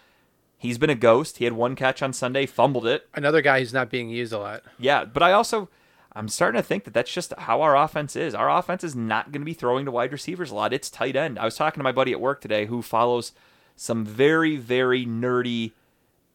he's 0.58 0.78
been 0.78 0.90
a 0.90 0.96
ghost. 0.96 1.38
He 1.38 1.46
had 1.46 1.54
one 1.54 1.76
catch 1.76 2.02
on 2.02 2.14
Sunday, 2.14 2.46
fumbled 2.46 2.86
it. 2.86 3.08
Another 3.14 3.42
guy 3.42 3.60
who's 3.60 3.74
not 3.74 3.90
being 3.90 4.10
used 4.10 4.34
a 4.34 4.40
lot. 4.40 4.64
Yeah, 4.80 5.06
but 5.06 5.24
I 5.24 5.32
also 5.34 5.70
I'm 6.14 6.28
starting 6.28 6.60
to 6.60 6.68
think 6.68 6.84
that 6.84 6.94
that's 6.94 7.12
just 7.12 7.34
how 7.38 7.62
our 7.62 7.78
offense 7.78 8.16
is. 8.16 8.36
Our 8.36 8.50
offense 8.50 8.84
is 8.84 8.96
not 8.96 9.32
going 9.32 9.42
to 9.42 9.46
be 9.46 9.54
throwing 9.54 9.86
to 9.86 9.92
wide 9.92 10.12
receivers 10.12 10.52
a 10.52 10.56
lot. 10.56 10.74
It's 10.74 10.90
tight 10.90 11.16
end. 11.16 11.40
I 11.40 11.46
was 11.46 11.56
talking 11.56 11.80
to 11.80 11.84
my 11.84 11.94
buddy 11.94 12.12
at 12.12 12.20
work 12.20 12.42
today 12.42 12.66
who 12.66 12.82
follows 12.82 13.32
some 13.78 14.06
very, 14.06 14.58
very 14.58 15.06
nerdy, 15.06 15.72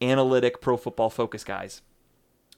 analytic 0.01 0.61
pro 0.61 0.77
football 0.77 1.11
focus 1.11 1.45
guys. 1.45 1.83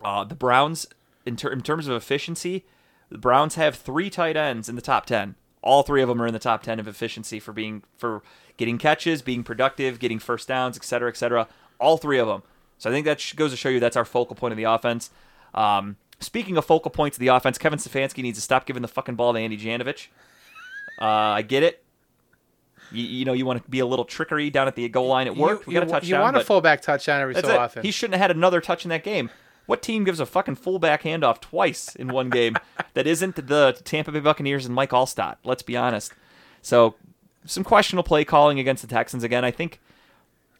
Uh, 0.01 0.23
the 0.23 0.37
Browns, 0.37 0.87
in, 1.27 1.35
ter- 1.35 1.51
in 1.51 1.61
terms 1.61 1.89
of 1.89 1.97
efficiency, 1.97 2.64
the 3.11 3.19
Browns 3.19 3.57
have 3.57 3.75
three 3.75 4.11
tight 4.11 4.37
ends 4.37 4.69
in 4.69 4.77
the 4.77 4.83
top 4.83 5.07
10. 5.07 5.35
All 5.61 5.83
three 5.83 6.03
of 6.03 6.09
them 6.09 6.23
are 6.23 6.27
in 6.27 6.33
the 6.33 6.39
top 6.39 6.62
10 6.62 6.79
of 6.79 6.87
efficiency 6.87 7.41
for 7.41 7.53
being 7.53 7.83
for 7.97 8.23
getting 8.57 8.79
catches, 8.79 9.23
being 9.23 9.43
productive, 9.43 9.99
getting 9.99 10.21
first 10.21 10.47
downs, 10.47 10.77
et 10.77 10.85
cetera, 10.85 11.09
et 11.09 11.16
cetera. 11.16 11.49
All 11.81 11.97
three 11.97 12.19
of 12.19 12.29
them. 12.29 12.45
So 12.79 12.91
I 12.91 12.93
think 12.93 13.07
that 13.07 13.33
goes 13.35 13.51
to 13.51 13.57
show 13.57 13.69
you 13.69 13.81
that's 13.81 13.97
our 13.97 14.05
focal 14.05 14.37
point 14.37 14.53
of 14.53 14.57
the 14.57 14.64
offense. 14.64 15.11
Um, 15.53 15.97
speaking 16.21 16.57
of 16.57 16.64
focal 16.64 16.91
points 16.91 17.16
of 17.16 17.21
the 17.21 17.29
offense, 17.29 17.59
Kevin 17.59 17.79
Stefanski 17.79 18.23
needs 18.23 18.39
to 18.39 18.43
stop 18.43 18.66
giving 18.66 18.83
the 18.83 18.89
fucking 18.89 19.14
ball 19.14 19.33
to 19.33 19.39
Andy 19.39 19.57
Janovich. 19.57 20.09
Uh, 21.01 21.05
I 21.05 21.43
get 21.43 21.62
it. 21.62 21.83
You, 22.91 23.05
you, 23.05 23.25
know, 23.25 23.35
you 23.35 23.45
want 23.45 23.62
to 23.62 23.71
be 23.71 23.81
a 23.81 23.87
little 23.87 24.05
trickery 24.05 24.51
down 24.51 24.66
at 24.66 24.75
the 24.75 24.89
goal 24.89 25.09
line 25.09 25.27
at 25.27 25.37
work. 25.37 25.61
You, 25.61 25.64
we 25.66 25.75
got 25.75 25.83
a 25.83 25.87
touchdown. 25.87 26.19
you 26.19 26.23
want 26.23 26.37
a 26.37 26.45
fullback 26.45 26.81
touchdown 26.81 27.21
every 27.21 27.35
so 27.35 27.41
it. 27.41 27.51
often. 27.51 27.83
He 27.83 27.91
shouldn't 27.91 28.14
have 28.14 28.23
had 28.23 28.37
another 28.37 28.61
touch 28.61 28.85
in 28.85 28.89
that 28.89 29.05
game. 29.05 29.31
What 29.66 29.83
team 29.83 30.05
gives 30.05 30.19
a 30.19 30.25
fucking 30.25 30.57
fullback 30.57 31.03
handoff 31.03 31.41
twice 31.41 31.95
in 31.95 32.09
one 32.09 32.31
game 32.31 32.57
that 32.95 33.07
isn't 33.07 33.37
the 33.49 33.79
Tampa 33.85 34.11
Bay 34.11 34.21
Buccaneers 34.21 34.64
and 34.64 34.75
Mike 34.75 34.91
Alstott? 34.91 35.37
Let's 35.45 35.62
be 35.62 35.77
honest. 35.77 36.14
So, 36.62 36.95
some 37.45 37.64
questionable 37.64 38.05
play 38.05 38.25
calling 38.25 38.59
against 38.59 38.81
the 38.81 38.89
Texans 38.89 39.23
again. 39.23 39.45
I 39.45 39.51
think 39.51 39.81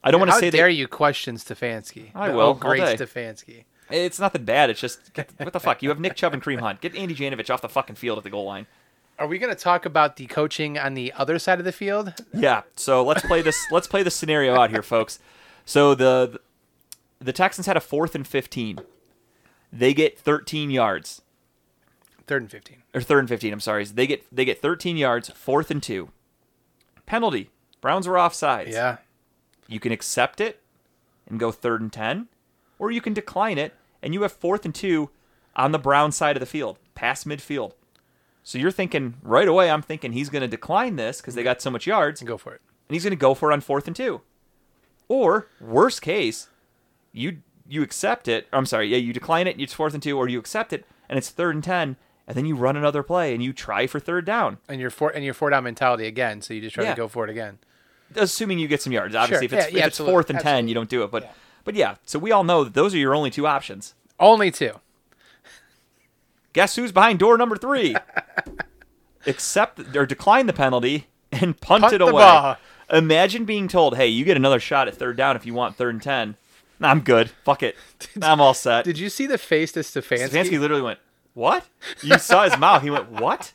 I 0.05 0.11
don't 0.11 0.21
want 0.21 0.29
to 0.29 0.35
How 0.35 0.41
say 0.41 0.51
dare 0.51 0.67
that 0.69 0.75
you 0.75 0.87
question 0.87 1.37
Stefanski? 1.37 2.11
I 2.15 2.29
will, 2.31 2.41
Oh, 2.41 2.55
great. 2.55 2.99
Stefanski. 2.99 3.65
It's 3.91 4.19
nothing 4.19 4.45
bad. 4.45 4.71
It's 4.71 4.81
just 4.81 5.13
get, 5.15 5.31
what 5.39 5.53
the 5.53 5.61
fuck. 5.61 5.83
You 5.83 5.89
have 5.91 6.01
Nick 6.01 6.15
Chubb 6.17 6.35
and 6.35 6.43
Kareem 6.43 6.61
Hunt. 6.61 6.81
Get 6.81 6.95
Andy 6.97 7.15
Janovich 7.15 7.51
off 7.51 7.63
the 7.63 7.69
fucking 7.69 7.97
field 7.97 8.19
at 8.19 8.25
the 8.25 8.31
goal 8.31 8.45
line. 8.45 8.67
Are 9.19 9.27
we 9.27 9.39
going 9.39 9.53
to 9.55 9.61
talk 9.61 9.85
about 9.85 10.17
the 10.17 10.27
coaching 10.27 10.79
on 10.79 10.95
the 10.95 11.13
other 11.15 11.39
side 11.39 11.59
of 11.59 11.65
the 11.65 11.73
field? 11.73 12.15
Yeah. 12.33 12.63
So 12.77 13.03
let's 13.05 13.23
play 13.27 13.43
this. 13.43 13.59
let's 13.71 13.87
play 13.89 14.03
the 14.03 14.11
scenario 14.11 14.55
out 14.55 14.71
here, 14.71 14.83
folks. 14.83 15.19
So 15.65 15.95
the 15.95 16.41
the 17.21 17.33
Texans 17.33 17.67
had 17.67 17.77
a 17.77 17.81
fourth 17.81 18.15
and 18.15 18.27
fifteen. 18.27 18.79
They 19.73 19.93
get 19.93 20.19
13 20.19 20.71
yards. 20.71 21.21
Third 22.27 22.43
and 22.43 22.51
fifteen. 22.51 22.83
or 22.95 23.01
third 23.01 23.21
and 23.21 23.29
15 23.31 23.55
i'm 23.55 23.61
sorry 23.61 23.85
they 23.87 24.07
get 24.07 24.23
they 24.31 24.45
get 24.45 24.61
13 24.61 24.99
yards 24.99 25.31
fourth 25.31 25.71
and 25.71 25.83
two 25.83 26.11
penalty 27.07 27.49
browns 27.81 28.07
were 28.07 28.17
offsides 28.17 28.71
Yeah. 28.73 28.99
you 29.67 29.81
can 29.81 29.93
accept 29.93 30.39
it 30.39 30.61
and 31.27 31.41
go 31.41 31.51
third 31.51 31.81
and 31.81 31.91
10 31.91 32.29
or 32.79 32.91
you 32.91 33.01
can 33.01 33.15
decline 33.15 33.57
it 33.57 33.75
and 34.03 34.15
you 34.15 34.23
have 34.23 34.33
fourth 34.33 34.65
and 34.65 34.75
two 34.75 35.11
on 35.57 35.73
the 35.73 35.79
brown 35.79 36.13
side 36.13 36.37
of 36.37 36.41
the 36.41 36.47
field 36.47 36.79
past 36.95 37.27
midfield 37.27 37.73
so 38.43 38.59
you're 38.59 38.71
thinking 38.71 39.15
right 39.23 39.49
away 39.49 39.71
i'm 39.71 39.83
thinking 39.83 40.13
he's 40.13 40.29
going 40.31 40.43
to 40.43 40.49
decline 40.49 40.97
this 40.97 41.21
because 41.21 41.35
they 41.35 41.43
got 41.43 41.61
so 41.63 41.71
much 41.71 41.87
yards 41.87 42.21
And 42.21 42.29
Go 42.29 42.37
for 42.39 42.55
it. 42.55 42.61
and 42.89 42.95
he's 42.95 43.05
going 43.05 43.11
to 43.13 43.17
go 43.17 43.35
for 43.35 43.51
it 43.51 43.55
on 43.55 43.61
fourth 43.61 43.87
and 43.87 43.95
two. 43.97 44.21
Or 45.09 45.49
worst 45.61 46.03
case, 46.03 46.49
you 47.13 47.39
you 47.67 47.83
accept 47.83 48.29
it. 48.29 48.47
I'm 48.53 48.67
sorry, 48.67 48.89
yeah, 48.89 48.97
you 48.99 49.13
decline 49.13 49.47
it. 49.47 49.59
It's 49.61 49.73
fourth 49.75 49.95
and 49.95 50.03
two, 50.03 50.17
or 50.19 50.29
you 50.29 50.39
accept 50.39 50.73
it, 50.73 50.85
and 51.09 51.17
it's 51.19 51.31
third 51.31 51.55
and 51.55 51.65
ten, 51.65 51.97
and 52.27 52.37
then 52.37 52.45
you 52.47 52.55
run 52.55 52.77
another 52.77 53.03
play 53.03 53.33
and 53.35 53.43
you 53.43 53.53
try 53.53 53.87
for 53.87 54.01
third 54.01 54.25
down, 54.27 54.59
And 54.69 54.81
your 54.81 54.91
four 54.91 55.11
and 55.11 55.25
your 55.25 55.35
four 55.35 55.49
down 55.51 55.65
mentality 55.65 56.07
again. 56.07 56.43
So 56.43 56.53
you 56.55 56.61
just 56.61 56.75
try 56.75 56.85
Yeah. 56.85 56.91
to 56.95 56.97
go 56.97 57.09
for 57.09 57.25
it 57.25 57.31
again. 57.31 57.59
assuming 58.17 58.59
you 58.59 58.69
get 58.69 58.81
some 58.83 58.93
yards. 58.93 59.15
Obviously, 59.15 59.49
Sure. 59.49 59.59
if 59.59 59.65
it's, 59.67 59.73
Yeah, 59.73 59.79
yeah, 59.81 59.85
if 59.85 59.89
it's 59.89 59.99
fourth 59.99 60.31
and 60.31 60.41
ten, 60.41 60.67
you 60.69 60.75
don't 60.75 60.89
do 60.89 61.03
it. 61.05 61.11
But 61.11 61.25
Yeah. 61.25 61.31
But 61.65 61.75
yeah, 61.75 61.97
so 62.05 62.19
we 62.19 62.33
all 62.33 62.45
know 62.45 62.65
that 62.65 62.75
those 62.75 62.95
are 62.95 62.99
your 62.99 63.15
only 63.15 63.31
two 63.31 63.47
options. 63.47 63.95
Only 64.21 64.51
two. 64.51 64.81
Guess 66.53 66.77
who's 66.77 66.93
behind 66.93 67.19
door 67.19 67.37
number 67.39 67.57
three? 67.57 67.95
Accept 69.27 69.95
or 69.97 70.07
decline 70.07 70.47
the 70.47 70.53
penalty 70.53 71.07
and 71.31 71.61
punt, 71.61 71.83
Punt 71.83 71.95
it 71.95 72.01
away. 72.01 72.13
ball. 72.13 72.57
Imagine 72.91 73.45
being 73.45 73.69
told, 73.69 73.97
"Hey, 73.97 74.07
you 74.09 74.25
get 74.25 74.37
another 74.37 74.59
shot 74.61 74.89
at 74.89 74.95
third 74.95 75.17
down 75.17 75.37
if 75.37 75.45
you 75.45 75.53
want 75.53 75.77
third 75.77 75.95
and 75.95 76.03
10. 76.03 76.37
Nah, 76.81 76.89
I'm 76.91 77.01
good. 77.01 77.31
Fuck 77.45 77.63
it. 77.63 77.77
I'm 78.23 78.41
all 78.41 78.55
set. 78.55 78.85
Did 78.85 78.99
you 78.99 79.11
see 79.11 79.27
the 79.27 79.37
face 79.37 79.73
to 79.73 79.81
Stefanski? 79.81 80.29
Stefanski 80.31 80.59
literally 80.59 80.83
went, 80.83 80.99
"What?" 81.35 81.65
You 82.03 82.19
saw 82.19 82.45
his 82.45 82.57
mouth. 82.59 82.83
He 82.83 82.91
went, 82.91 83.11
"What?" 83.11 83.53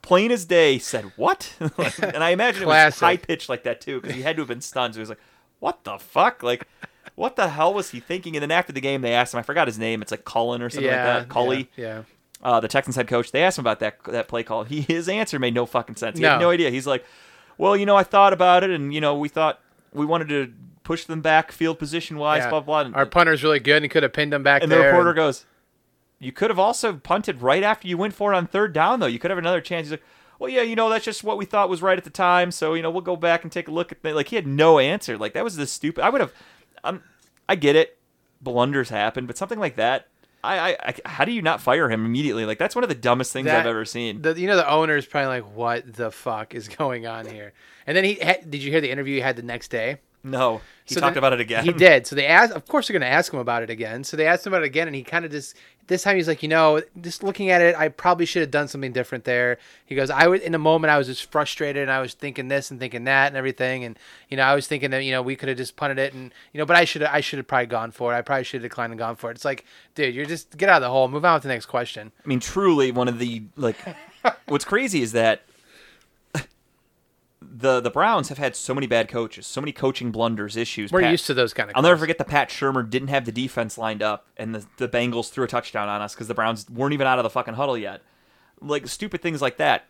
Plain 0.00 0.32
as 0.32 0.44
day, 0.44 0.78
said, 0.78 1.12
"What?" 1.16 1.54
and 1.60 2.24
I 2.24 2.30
imagine 2.30 2.62
it 2.64 2.66
was 2.66 2.98
high 2.98 3.18
pitched 3.18 3.48
like 3.48 3.62
that 3.62 3.80
too, 3.80 4.00
because 4.00 4.16
he 4.16 4.22
had 4.22 4.34
to 4.36 4.42
have 4.42 4.48
been 4.48 4.60
stunned. 4.62 4.94
So 4.94 4.98
he 4.98 5.02
was 5.02 5.10
like, 5.10 5.20
"What 5.60 5.84
the 5.84 5.98
fuck?" 5.98 6.42
Like, 6.42 6.66
what 7.14 7.36
the 7.36 7.48
hell 7.48 7.72
was 7.74 7.90
he 7.90 8.00
thinking? 8.00 8.36
And 8.36 8.42
then 8.42 8.50
after 8.50 8.72
the 8.72 8.80
game, 8.80 9.02
they 9.02 9.12
asked 9.12 9.34
him. 9.34 9.38
I 9.40 9.42
forgot 9.42 9.68
his 9.68 9.78
name. 9.78 10.02
It's 10.02 10.10
like 10.10 10.24
Cullen 10.24 10.62
or 10.62 10.70
something 10.70 10.90
yeah, 10.90 11.14
like 11.16 11.22
that. 11.24 11.28
Culley, 11.28 11.70
Yeah. 11.76 12.02
uh, 12.42 12.60
the 12.60 12.68
Texans 12.68 12.96
head 12.96 13.08
coach. 13.08 13.32
They 13.32 13.42
asked 13.42 13.58
him 13.58 13.62
about 13.62 13.80
that 13.80 14.02
that 14.04 14.28
play 14.28 14.42
call. 14.42 14.64
He 14.64 14.80
his 14.82 15.08
answer 15.08 15.38
made 15.38 15.54
no 15.54 15.66
fucking 15.66 15.96
sense. 15.96 16.18
He 16.18 16.24
had 16.24 16.36
No. 16.36 16.46
no 16.46 16.50
idea. 16.50 16.70
He's 16.70 16.86
like, 16.86 17.04
"Well, 17.58 17.76
you 17.76 17.86
know, 17.86 17.96
I 17.96 18.02
thought 18.02 18.32
about 18.32 18.64
it, 18.64 18.70
and 18.70 18.92
you 18.94 19.00
know, 19.00 19.16
we 19.16 19.28
thought 19.28 19.60
we 19.92 20.06
wanted 20.06 20.28
to 20.30 20.52
push 20.84 21.04
them 21.04 21.20
back 21.20 21.52
field 21.52 21.78
position 21.78 22.16
wise, 22.18 22.40
yeah. 22.44 22.50
blah 22.50 22.60
blah." 22.60 22.80
And, 22.80 22.94
Our 22.96 23.06
punter's 23.06 23.42
really 23.44 23.60
good 23.60 23.82
and 23.82 23.90
could 23.90 24.02
have 24.02 24.12
pinned 24.12 24.32
them 24.32 24.42
back 24.42 24.62
and 24.62 24.72
the 24.72 24.78
reporter 24.78 25.10
and- 25.10 25.16
goes, 25.16 25.44
"You 26.18 26.32
could 26.32 26.50
have 26.50 26.58
also 26.58 26.94
punted 26.94 27.42
right 27.42 27.62
after 27.62 27.86
you 27.88 27.96
went 27.98 28.14
for 28.14 28.32
it 28.32 28.36
on 28.36 28.46
third 28.46 28.72
down, 28.72 29.00
though. 29.00 29.06
You 29.06 29.18
could 29.18 29.30
have 29.30 29.38
another 29.38 29.60
chance." 29.60 29.86
He's 29.86 29.92
like, 29.92 30.02
"Well, 30.38 30.48
yeah, 30.50 30.62
you 30.62 30.74
know, 30.74 30.88
that's 30.88 31.04
just 31.04 31.22
what 31.22 31.36
we 31.38 31.44
thought 31.44 31.68
was 31.68 31.82
right 31.82 31.98
at 31.98 32.04
the 32.04 32.10
time. 32.10 32.50
So 32.50 32.74
you 32.74 32.82
know, 32.82 32.90
we'll 32.90 33.02
go 33.02 33.16
back 33.16 33.42
and 33.44 33.52
take 33.52 33.68
a 33.68 33.70
look 33.70 33.92
at 33.92 34.02
that." 34.02 34.14
Like 34.16 34.28
he 34.28 34.36
had 34.36 34.46
no 34.46 34.78
answer. 34.78 35.16
Like 35.18 35.34
that 35.34 35.44
was 35.44 35.56
the 35.56 35.66
stupid. 35.66 36.02
I 36.02 36.08
would 36.10 36.20
have. 36.20 36.32
Um, 36.84 37.02
I 37.48 37.56
get 37.56 37.76
it. 37.76 37.98
Blunders 38.40 38.88
happen, 38.88 39.26
but 39.26 39.36
something 39.38 39.58
like 39.58 39.76
that. 39.76 40.08
I, 40.44 40.72
I, 40.72 40.76
I, 40.88 40.94
how 41.08 41.24
do 41.24 41.30
you 41.30 41.42
not 41.42 41.60
fire 41.60 41.88
him 41.88 42.04
immediately? 42.04 42.44
Like 42.44 42.58
that's 42.58 42.74
one 42.74 42.82
of 42.82 42.88
the 42.88 42.96
dumbest 42.96 43.32
things 43.32 43.46
That- 43.46 43.60
I've 43.60 43.66
ever 43.66 43.84
seen. 43.84 44.22
The, 44.22 44.38
you 44.38 44.48
know, 44.48 44.56
the 44.56 44.68
owner's 44.68 45.06
probably 45.06 45.28
like, 45.40 45.54
"What 45.54 45.92
the 45.92 46.10
fuck 46.10 46.54
is 46.54 46.68
going 46.78 47.06
on 47.06 47.26
here?" 47.26 47.52
And 47.86 47.96
then 47.96 48.04
he 48.04 48.14
had, 48.14 48.50
did 48.50 48.62
you 48.62 48.70
hear 48.70 48.80
the 48.80 48.90
interview 48.90 49.14
he 49.16 49.20
had 49.20 49.36
the 49.36 49.42
next 49.42 49.68
day? 49.68 49.98
No, 50.24 50.60
he 50.84 50.94
So 50.94 51.00
talked 51.00 51.14
then- 51.14 51.18
about 51.18 51.32
it 51.32 51.40
again. 51.40 51.64
He 51.64 51.72
did. 51.72 52.06
So 52.06 52.14
they 52.16 52.26
asked. 52.26 52.52
Of 52.52 52.66
course, 52.66 52.88
they're 52.88 52.98
going 52.98 53.08
to 53.08 53.14
ask 53.14 53.32
him 53.32 53.38
about 53.40 53.62
it 53.62 53.70
again. 53.70 54.04
So 54.04 54.16
they 54.16 54.26
asked 54.26 54.46
him 54.46 54.52
about 54.52 54.62
it 54.62 54.66
again, 54.66 54.86
and 54.86 54.94
he 54.96 55.02
kind 55.02 55.24
of 55.24 55.30
just 55.30 55.56
this 55.88 56.02
time 56.04 56.14
he's 56.16 56.28
like, 56.28 56.42
you 56.44 56.48
know, 56.48 56.80
just 57.00 57.24
looking 57.24 57.50
at 57.50 57.60
it, 57.60 57.74
I 57.76 57.88
probably 57.88 58.24
should 58.24 58.40
have 58.40 58.52
done 58.52 58.68
something 58.68 58.92
different 58.92 59.24
there. 59.24 59.58
He 59.84 59.96
goes, 59.96 60.10
I 60.10 60.28
was 60.28 60.40
in 60.40 60.54
a 60.54 60.58
moment, 60.58 60.92
I 60.92 60.98
was 60.98 61.08
just 61.08 61.30
frustrated, 61.30 61.82
and 61.82 61.90
I 61.90 62.00
was 62.00 62.14
thinking 62.14 62.46
this 62.48 62.70
and 62.70 62.78
thinking 62.78 63.04
that 63.04 63.28
and 63.28 63.36
everything, 63.36 63.84
and 63.84 63.98
you 64.28 64.36
know, 64.36 64.44
I 64.44 64.54
was 64.54 64.66
thinking 64.68 64.90
that 64.90 65.04
you 65.04 65.10
know 65.10 65.22
we 65.22 65.34
could 65.36 65.48
have 65.48 65.58
just 65.58 65.76
punted 65.76 65.98
it, 65.98 66.14
and 66.14 66.32
you 66.52 66.58
know, 66.58 66.66
but 66.66 66.76
I 66.76 66.84
should 66.84 67.02
I 67.02 67.20
should 67.20 67.38
have 67.38 67.48
probably 67.48 67.66
gone 67.66 67.90
for 67.90 68.12
it. 68.14 68.16
I 68.16 68.22
probably 68.22 68.44
should 68.44 68.62
have 68.62 68.70
declined 68.70 68.92
and 68.92 68.98
gone 68.98 69.16
for 69.16 69.30
it. 69.30 69.34
It's 69.34 69.44
like, 69.44 69.64
dude, 69.94 70.14
you're 70.14 70.24
just 70.26 70.56
get 70.56 70.68
out 70.68 70.76
of 70.76 70.82
the 70.82 70.90
hole, 70.90 71.08
move 71.08 71.24
on 71.24 71.40
to 71.40 71.48
the 71.48 71.52
next 71.52 71.66
question. 71.66 72.12
I 72.24 72.28
mean, 72.28 72.40
truly, 72.40 72.92
one 72.92 73.08
of 73.08 73.18
the 73.18 73.42
like. 73.56 73.76
what's 74.46 74.64
crazy 74.64 75.02
is 75.02 75.12
that 75.12 75.42
the 77.50 77.80
the 77.80 77.90
Browns 77.90 78.28
have 78.28 78.38
had 78.38 78.54
so 78.56 78.74
many 78.74 78.86
bad 78.86 79.08
coaches, 79.08 79.46
so 79.46 79.60
many 79.60 79.72
coaching 79.72 80.10
blunders, 80.10 80.56
issues. 80.56 80.90
We're 80.92 81.02
Pat- 81.02 81.10
used 81.10 81.26
to 81.26 81.34
those 81.34 81.52
kind 81.54 81.70
of. 81.70 81.76
I'll 81.76 81.82
never 81.82 81.96
forget 81.98 82.18
the 82.18 82.24
Pat 82.24 82.48
Shurmur 82.50 82.88
didn't 82.88 83.08
have 83.08 83.24
the 83.24 83.32
defense 83.32 83.76
lined 83.78 84.02
up, 84.02 84.26
and 84.36 84.54
the, 84.54 84.66
the 84.76 84.88
Bengals 84.88 85.30
threw 85.30 85.44
a 85.44 85.48
touchdown 85.48 85.88
on 85.88 86.00
us 86.00 86.14
because 86.14 86.28
the 86.28 86.34
Browns 86.34 86.68
weren't 86.70 86.92
even 86.94 87.06
out 87.06 87.18
of 87.18 87.22
the 87.22 87.30
fucking 87.30 87.54
huddle 87.54 87.76
yet. 87.78 88.02
Like 88.60 88.86
stupid 88.88 89.22
things 89.22 89.40
like 89.42 89.56
that. 89.56 89.84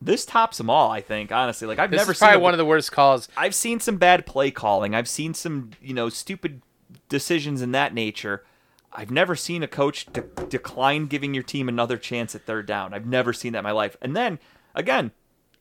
This 0.00 0.26
tops 0.26 0.58
them 0.58 0.68
all, 0.68 0.90
I 0.90 1.00
think. 1.00 1.32
Honestly, 1.32 1.66
like 1.66 1.78
I've 1.78 1.90
This 1.90 1.98
never 1.98 2.12
is 2.12 2.18
seen 2.18 2.26
probably 2.26 2.40
a- 2.40 2.42
one 2.44 2.54
of 2.54 2.58
the 2.58 2.64
worst 2.66 2.92
calls. 2.92 3.28
I've 3.36 3.54
seen 3.54 3.80
some 3.80 3.96
bad 3.96 4.26
play 4.26 4.50
calling. 4.50 4.94
I've 4.94 5.08
seen 5.08 5.32
some, 5.34 5.70
you 5.80 5.94
know, 5.94 6.08
stupid 6.10 6.60
decisions 7.08 7.62
in 7.62 7.72
that 7.72 7.94
nature. 7.94 8.44
I've 8.92 9.10
never 9.10 9.34
seen 9.36 9.62
a 9.62 9.68
coach 9.68 10.06
de- 10.12 10.22
decline 10.48 11.06
giving 11.06 11.34
your 11.34 11.42
team 11.42 11.68
another 11.68 11.96
chance 11.98 12.34
at 12.34 12.46
third 12.46 12.66
down. 12.66 12.94
I've 12.94 13.06
never 13.06 13.32
seen 13.32 13.52
that 13.52 13.58
in 13.58 13.64
my 13.64 13.70
life. 13.72 13.96
And 14.00 14.14
then, 14.16 14.38
again, 14.74 15.10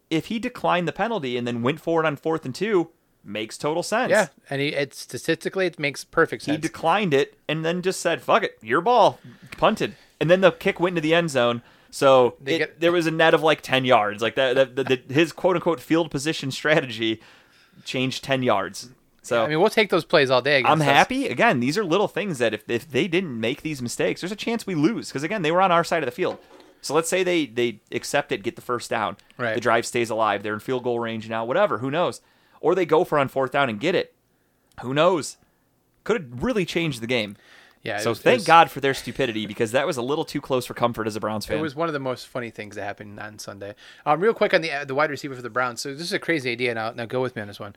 if 0.09 0.27
he 0.27 0.39
declined 0.39 0.87
the 0.87 0.91
penalty 0.93 1.37
and 1.37 1.47
then 1.47 1.61
went 1.61 1.79
forward 1.79 2.05
on 2.05 2.15
fourth 2.15 2.45
and 2.45 2.53
two, 2.53 2.89
makes 3.23 3.57
total 3.57 3.81
sense. 3.83 4.11
Yeah, 4.11 4.27
and 4.49 4.61
he, 4.61 4.67
it's 4.69 4.99
statistically 4.99 5.65
it 5.65 5.79
makes 5.79 6.03
perfect 6.03 6.43
sense. 6.43 6.55
He 6.57 6.61
declined 6.61 7.13
it 7.13 7.37
and 7.49 7.65
then 7.65 7.81
just 7.81 7.99
said, 7.99 8.21
fuck 8.21 8.43
it, 8.43 8.57
your 8.61 8.81
ball, 8.81 9.19
punted. 9.57 9.95
And 10.19 10.29
then 10.29 10.41
the 10.41 10.51
kick 10.51 10.79
went 10.79 10.93
into 10.97 11.01
the 11.01 11.13
end 11.15 11.29
zone. 11.31 11.61
So 11.91 12.35
They 12.41 12.55
it- 12.55 12.57
get- 12.59 12.79
there 12.81 12.91
was 12.91 13.07
a 13.07 13.11
net 13.11 13.33
of 13.33 13.41
like 13.41 13.61
10 13.61 13.85
yards. 13.85 14.21
Like 14.21 14.35
that, 14.35 14.75
that, 14.75 14.87
that, 14.87 15.11
his 15.11 15.31
quote 15.31 15.55
unquote 15.55 15.79
field 15.79 16.11
position 16.11 16.51
strategy 16.51 17.21
changed 17.83 18.23
10 18.23 18.43
yards. 18.43 18.89
So 19.21 19.43
I 19.43 19.47
mean, 19.47 19.59
we'll 19.59 19.69
take 19.71 19.89
those 19.89 20.05
plays 20.05 20.29
all 20.29 20.41
day. 20.43 20.63
I'm 20.63 20.81
us. 20.81 20.85
happy. 20.85 21.27
Again, 21.27 21.59
these 21.59 21.79
are 21.79 21.83
little 21.83 22.07
things 22.07 22.37
that 22.37 22.53
if, 22.53 22.69
if 22.69 22.89
they 22.89 23.07
didn't 23.07 23.39
make 23.39 23.63
these 23.63 23.81
mistakes, 23.81 24.21
there's 24.21 24.31
a 24.31 24.35
chance 24.35 24.67
we 24.67 24.75
lose. 24.75 25.07
Because 25.09 25.23
again, 25.23 25.41
they 25.41 25.51
were 25.51 25.61
on 25.63 25.71
our 25.71 25.83
side 25.83 26.03
of 26.03 26.05
the 26.05 26.11
field. 26.11 26.37
So 26.85 26.93
let's 26.93 27.09
say 27.09 27.23
they 27.23 27.47
they 27.47 27.79
accept 27.91 28.31
it, 28.31 28.43
get 28.43 28.55
the 28.55 28.61
first 28.61 28.91
down. 28.91 29.17
Right. 29.39 29.55
The 29.55 29.59
drive 29.59 29.87
stays 29.87 30.11
alive. 30.11 30.43
They're 30.43 30.53
in 30.53 30.59
field 30.59 30.83
goal 30.83 30.99
range 30.99 31.27
now. 31.27 31.43
Whatever. 31.43 31.79
Who 31.79 31.89
knows? 31.89 32.21
Or 32.61 32.75
they 32.75 32.85
go 32.85 33.03
for 33.03 33.17
on 33.17 33.27
fourth 33.27 33.51
down 33.51 33.69
and 33.69 33.79
get 33.79 33.95
it. 33.95 34.13
Who 34.81 34.93
knows? 34.93 35.37
Could 36.03 36.21
have 36.21 36.43
really 36.43 36.63
changed 36.63 37.01
the 37.01 37.07
game. 37.07 37.37
Yeah. 37.81 37.97
so 37.97 38.11
was- 38.11 38.21
thank 38.21 38.37
was- 38.37 38.45
God 38.47 38.69
for 38.69 38.81
their 38.81 38.93
stupidity 38.93 39.47
because 39.47 39.71
that 39.71 39.87
was 39.87 39.97
a 39.97 40.03
little 40.03 40.25
too 40.25 40.41
close 40.41 40.67
for 40.67 40.75
comfort 40.75 41.07
as 41.07 41.15
a 41.15 41.19
Browns 41.19 41.47
fan. 41.47 41.57
It 41.57 41.61
was 41.61 41.75
one 41.75 41.87
of 41.87 41.93
the 41.93 41.99
most 41.99 42.27
funny 42.27 42.51
things 42.51 42.75
that 42.75 42.83
happened 42.83 43.19
on 43.19 43.39
Sunday. 43.39 43.73
Um, 44.05 44.19
real 44.19 44.35
quick 44.35 44.53
on 44.53 44.61
the 44.61 44.69
the 44.85 44.93
wide 44.93 45.09
receiver 45.09 45.33
for 45.33 45.41
the 45.41 45.49
Browns. 45.49 45.81
So 45.81 45.91
this 45.91 46.01
is 46.03 46.13
a 46.13 46.19
crazy 46.19 46.51
idea. 46.51 46.75
Now, 46.75 46.91
now 46.91 47.05
go 47.05 47.19
with 47.19 47.35
me 47.35 47.41
on 47.41 47.47
this 47.47 47.59
one. 47.59 47.75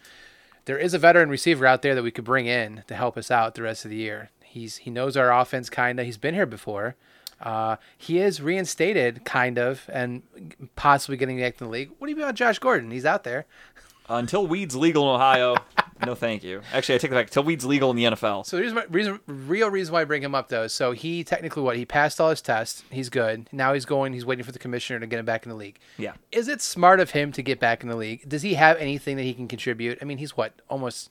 There 0.67 0.79
is 0.79 0.93
a 0.93 0.99
veteran 0.99 1.31
receiver 1.31 1.65
out 1.67 1.81
there 1.81 1.95
that 1.95 2.03
we 2.03 2.11
could 2.11 2.25
bring 2.25 2.45
in 2.45 2.85
to 2.89 2.95
help 2.95 3.17
us 3.17 3.31
out 3.31 3.55
the 3.55 3.63
rest 3.63 3.87
of 3.87 3.91
the 3.91 3.97
year. 3.97 4.29
He's 4.45 4.77
he 4.77 4.91
knows 4.91 5.17
our 5.17 5.33
offense 5.33 5.71
kinda. 5.71 6.05
He's 6.05 6.19
been 6.19 6.35
here 6.35 6.45
before. 6.45 6.95
Uh, 7.41 7.77
he 7.97 8.19
is 8.19 8.41
reinstated, 8.41 9.25
kind 9.25 9.59
of, 9.59 9.89
and 9.93 10.23
possibly 10.77 11.17
getting 11.17 11.39
back 11.39 11.61
in 11.61 11.67
the 11.67 11.71
league. 11.73 11.91
What 11.99 12.07
do 12.07 12.11
you 12.11 12.17
mean 12.17 12.25
about 12.25 12.35
Josh 12.35 12.59
Gordon? 12.59 12.91
He's 12.91 13.07
out 13.07 13.25
there. 13.25 13.47
Until 14.09 14.47
weed's 14.47 14.75
legal 14.75 15.03
in 15.03 15.17
Ohio, 15.17 15.57
no 16.07 16.15
thank 16.15 16.43
you. 16.43 16.63
Actually, 16.73 16.95
I 16.95 16.99
take 16.99 17.11
it 17.11 17.15
back. 17.15 17.27
Until 17.27 17.43
weed's 17.43 17.65
legal 17.65 17.91
in 17.91 17.97
the 17.97 18.05
NFL. 18.05 18.47
So 18.47 18.57
here's 18.57 18.73
my 18.73 18.85
reason, 18.85 19.21
real 19.27 19.71
reason 19.71 19.93
why 19.93 20.01
I 20.01 20.05
bring 20.05 20.23
him 20.23 20.35
up 20.35 20.49
though. 20.49 20.67
So 20.67 20.93
he 20.93 21.25
technically 21.25 21.63
what 21.63 21.77
he 21.77 21.85
passed 21.85 22.19
all 22.21 22.31
his 22.31 22.41
tests. 22.41 22.85
He's 22.91 23.11
good. 23.11 23.49
Now 23.53 23.75
he's 23.75 23.85
going. 23.85 24.15
He's 24.15 24.25
waiting 24.25 24.45
for 24.45 24.53
the 24.53 24.59
commissioner 24.59 25.01
to 25.01 25.07
get 25.07 25.19
him 25.19 25.27
back 25.27 25.45
in 25.45 25.51
the 25.51 25.57
league. 25.57 25.79
Yeah. 25.99 26.15
Is 26.33 26.49
it 26.49 26.63
smart 26.63 27.01
of 27.01 27.11
him 27.11 27.33
to 27.33 27.43
get 27.43 27.61
back 27.61 27.83
in 27.83 27.89
the 27.91 27.97
league? 27.97 28.27
Does 28.27 28.43
he 28.43 28.55
have 28.55 28.79
anything 28.79 29.17
that 29.17 29.25
he 29.25 29.35
can 29.35 29.47
contribute? 29.47 29.99
I 30.01 30.05
mean, 30.05 30.19
he's 30.19 30.37
what 30.37 30.55
almost 30.71 31.11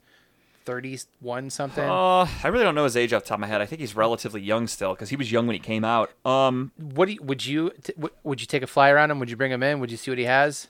thirty-one 0.67 1.49
something. 1.49 1.83
Uh, 1.83 2.27
I 2.43 2.47
really 2.49 2.63
don't 2.63 2.75
know 2.75 2.83
his 2.83 2.95
age 2.97 3.13
off 3.13 3.23
the 3.23 3.29
top 3.29 3.37
of 3.37 3.41
my 3.41 3.47
head. 3.47 3.61
I 3.61 3.65
think 3.65 3.79
he's 3.81 3.95
relatively 3.95 4.41
young 4.41 4.67
still 4.67 4.93
because 4.93 5.09
he 5.09 5.15
was 5.15 5.31
young 5.31 5.47
when 5.47 5.55
he 5.55 5.59
came 5.59 5.83
out. 5.83 6.11
Um, 6.25 6.71
what 6.77 7.07
do 7.07 7.13
you, 7.13 7.23
would 7.23 7.45
you 7.45 7.71
t- 7.83 7.93
would 8.23 8.41
you 8.41 8.47
take 8.47 8.61
a 8.61 8.67
flyer 8.67 8.97
on 8.97 9.09
him? 9.09 9.19
Would 9.19 9.29
you 9.29 9.35
bring 9.37 9.51
him 9.51 9.63
in? 9.63 9.79
Would 9.79 9.89
you 9.89 9.97
see 9.97 10.11
what 10.11 10.17
he 10.19 10.25
has? 10.25 10.67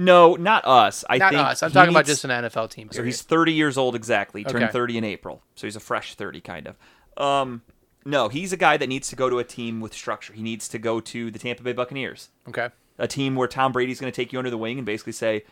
no, 0.00 0.36
not 0.36 0.64
us. 0.64 1.04
I 1.10 1.18
Not 1.18 1.30
think 1.32 1.42
us. 1.44 1.62
I'm 1.62 1.72
talking 1.72 1.90
about 1.90 2.06
just 2.06 2.24
an 2.24 2.30
NFL 2.30 2.70
team. 2.70 2.88
So 2.92 3.02
he's 3.02 3.20
30 3.22 3.52
years 3.52 3.76
old 3.76 3.96
exactly. 3.96 4.44
Turned 4.44 4.62
Okay. 4.62 4.72
30 4.72 4.98
in 4.98 5.02
April. 5.04 5.42
So 5.56 5.66
he's 5.66 5.74
a 5.74 5.80
fresh 5.80 6.14
30 6.14 6.40
kind 6.40 6.68
of. 6.68 6.76
Um 7.20 7.62
no, 8.04 8.28
he's 8.28 8.52
a 8.52 8.56
guy 8.56 8.76
that 8.76 8.86
needs 8.88 9.08
to 9.08 9.16
go 9.16 9.28
to 9.28 9.38
a 9.40 9.44
team 9.44 9.80
with 9.80 9.92
structure. 9.92 10.32
He 10.32 10.40
needs 10.42 10.68
to 10.68 10.78
go 10.78 11.00
to 11.00 11.30
the 11.32 11.38
Tampa 11.38 11.62
Bay 11.64 11.72
Buccaneers. 11.72 12.28
okay. 12.48 12.68
A 12.96 13.08
team 13.08 13.34
where 13.34 13.48
Tom 13.48 13.72
Brady's 13.72 14.00
going 14.00 14.10
to 14.12 14.16
take 14.16 14.32
you 14.32 14.38
under 14.38 14.50
the 14.50 14.58
wing 14.58 14.78
and 14.78 14.86
basically 14.86 15.12
say 15.12 15.44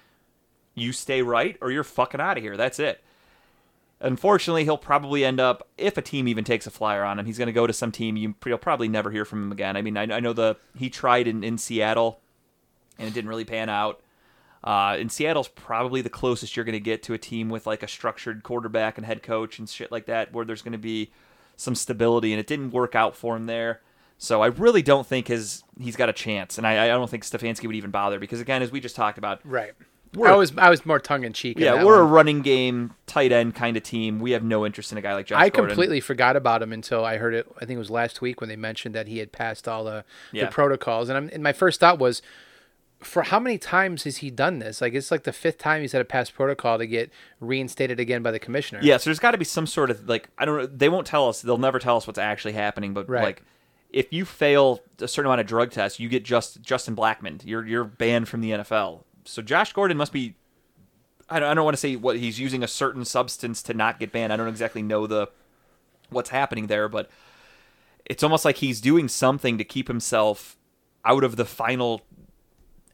you 0.74 0.92
stay 0.92 1.22
right 1.22 1.56
or 1.60 1.70
you're 1.70 1.84
fucking 1.84 2.20
out 2.20 2.36
of 2.36 2.42
here. 2.42 2.56
That's 2.56 2.78
it. 2.78 3.02
Unfortunately, 4.00 4.64
he'll 4.64 4.76
probably 4.76 5.24
end 5.24 5.40
up 5.40 5.68
if 5.78 5.96
a 5.96 6.02
team 6.02 6.28
even 6.28 6.44
takes 6.44 6.66
a 6.66 6.70
flyer 6.70 7.02
on 7.02 7.18
him, 7.18 7.26
he's 7.26 7.38
going 7.38 7.46
to 7.46 7.52
go 7.52 7.66
to 7.66 7.72
some 7.72 7.90
team 7.90 8.16
you 8.16 8.34
you'll 8.44 8.58
probably 8.58 8.88
never 8.88 9.10
hear 9.10 9.24
from 9.24 9.44
him 9.44 9.52
again. 9.52 9.76
I 9.76 9.82
mean, 9.82 9.96
I, 9.96 10.02
I 10.02 10.20
know 10.20 10.32
the 10.32 10.56
he 10.76 10.90
tried 10.90 11.26
in, 11.26 11.42
in 11.42 11.56
Seattle 11.58 12.20
and 12.98 13.08
it 13.08 13.14
didn't 13.14 13.28
really 13.28 13.44
pan 13.44 13.68
out. 13.68 14.00
Uh, 14.64 14.96
and 14.98 15.12
Seattle's 15.12 15.48
probably 15.48 16.00
the 16.00 16.10
closest 16.10 16.56
you're 16.56 16.64
going 16.64 16.72
to 16.72 16.80
get 16.80 17.02
to 17.04 17.14
a 17.14 17.18
team 17.18 17.48
with 17.48 17.66
like 17.66 17.82
a 17.82 17.88
structured 17.88 18.42
quarterback 18.42 18.98
and 18.98 19.06
head 19.06 19.22
coach 19.22 19.58
and 19.58 19.68
shit 19.68 19.92
like 19.92 20.06
that, 20.06 20.32
where 20.32 20.44
there's 20.44 20.62
going 20.62 20.72
to 20.72 20.78
be 20.78 21.12
some 21.56 21.74
stability. 21.74 22.32
And 22.32 22.40
it 22.40 22.46
didn't 22.48 22.72
work 22.72 22.94
out 22.94 23.14
for 23.14 23.36
him 23.36 23.46
there. 23.46 23.80
So 24.18 24.42
I 24.42 24.46
really 24.46 24.82
don't 24.82 25.06
think 25.06 25.28
his 25.28 25.62
he's 25.78 25.96
got 25.96 26.08
a 26.08 26.12
chance, 26.12 26.56
and 26.56 26.66
I, 26.66 26.86
I 26.86 26.88
don't 26.88 27.08
think 27.08 27.22
Stefanski 27.22 27.66
would 27.66 27.76
even 27.76 27.90
bother 27.90 28.18
because 28.18 28.40
again, 28.40 28.62
as 28.62 28.72
we 28.72 28.80
just 28.80 28.96
talked 28.96 29.18
about, 29.18 29.40
Right. 29.44 29.72
I 30.24 30.34
was 30.34 30.52
I 30.56 30.70
was 30.70 30.84
more 30.86 30.98
tongue 30.98 31.24
in 31.24 31.32
cheek. 31.32 31.58
yeah, 31.58 31.84
we're 31.84 32.00
a 32.00 32.04
running 32.04 32.40
game, 32.42 32.94
tight 33.06 33.32
end 33.32 33.54
kind 33.54 33.76
of 33.76 33.82
team. 33.82 34.18
We 34.18 34.30
have 34.32 34.42
no 34.42 34.64
interest 34.66 34.92
in 34.92 34.98
a 34.98 35.02
guy 35.02 35.14
like 35.14 35.26
Josh 35.26 35.40
I 35.42 35.48
Gordon. 35.50 35.70
completely 35.70 36.00
forgot 36.00 36.36
about 36.36 36.62
him 36.62 36.72
until 36.72 37.04
I 37.04 37.16
heard 37.16 37.34
it. 37.34 37.46
I 37.56 37.60
think 37.60 37.72
it 37.76 37.78
was 37.78 37.90
last 37.90 38.20
week 38.20 38.40
when 38.40 38.48
they 38.48 38.56
mentioned 38.56 38.94
that 38.94 39.06
he 39.08 39.18
had 39.18 39.32
passed 39.32 39.66
all 39.68 39.84
the, 39.84 40.04
Yeah. 40.32 40.46
the 40.46 40.50
protocols, 40.50 41.08
and, 41.08 41.16
I'm, 41.18 41.30
and 41.32 41.42
my 41.42 41.52
first 41.52 41.80
thought 41.80 41.98
was, 41.98 42.22
for 43.00 43.24
how 43.24 43.38
many 43.38 43.58
times 43.58 44.04
has 44.04 44.18
he 44.18 44.30
done 44.30 44.58
this? 44.58 44.80
Like 44.80 44.94
it's 44.94 45.10
like 45.10 45.24
the 45.24 45.32
fifth 45.32 45.58
time 45.58 45.82
he's 45.82 45.92
had 45.92 46.00
a 46.00 46.04
pass 46.06 46.30
protocol 46.30 46.78
to 46.78 46.86
get 46.86 47.10
reinstated 47.40 48.00
again 48.00 48.22
by 48.22 48.30
the 48.30 48.38
commissioner. 48.38 48.80
Yeah, 48.82 48.96
so 48.96 49.10
there's 49.10 49.18
got 49.18 49.32
to 49.32 49.38
be 49.38 49.44
some 49.44 49.66
sort 49.66 49.90
of 49.90 50.08
like 50.08 50.30
I 50.38 50.44
don't 50.46 50.56
know. 50.56 50.66
They 50.66 50.88
won't 50.88 51.06
tell 51.06 51.28
us. 51.28 51.42
They'll 51.42 51.58
never 51.58 51.78
tell 51.78 51.96
us 51.98 52.06
what's 52.06 52.18
actually 52.18 52.54
happening. 52.54 52.94
But 52.94 53.08
Right. 53.08 53.22
like, 53.22 53.42
if 53.90 54.12
you 54.12 54.24
fail 54.24 54.80
a 54.98 55.06
certain 55.08 55.26
amount 55.26 55.42
of 55.42 55.46
drug 55.46 55.70
tests, 55.72 56.00
you 56.00 56.08
get 56.08 56.24
just 56.24 56.62
Justin 56.62 56.96
Blackmon. 56.96 57.42
You're 57.44 57.66
you're 57.66 57.84
banned 57.84 58.28
from 58.28 58.40
the 58.40 58.50
NFL. 58.52 59.02
So 59.28 59.42
Josh 59.42 59.72
Gordon 59.72 59.96
must 59.96 60.12
be. 60.12 60.34
I 61.28 61.40
don't, 61.40 61.48
I 61.48 61.54
don't 61.54 61.64
want 61.64 61.74
to 61.74 61.80
say 61.80 61.96
what 61.96 62.16
he's 62.18 62.38
using 62.38 62.62
a 62.62 62.68
certain 62.68 63.04
substance 63.04 63.62
to 63.64 63.74
not 63.74 63.98
get 63.98 64.12
banned. 64.12 64.32
I 64.32 64.36
don't 64.36 64.48
exactly 64.48 64.82
know 64.82 65.06
the 65.06 65.28
what's 66.10 66.30
happening 66.30 66.68
there, 66.68 66.88
but 66.88 67.10
it's 68.04 68.22
almost 68.22 68.44
like 68.44 68.58
he's 68.58 68.80
doing 68.80 69.08
something 69.08 69.58
to 69.58 69.64
keep 69.64 69.88
himself 69.88 70.56
out 71.04 71.24
of 71.24 71.34
the 71.36 71.44
final 71.44 72.02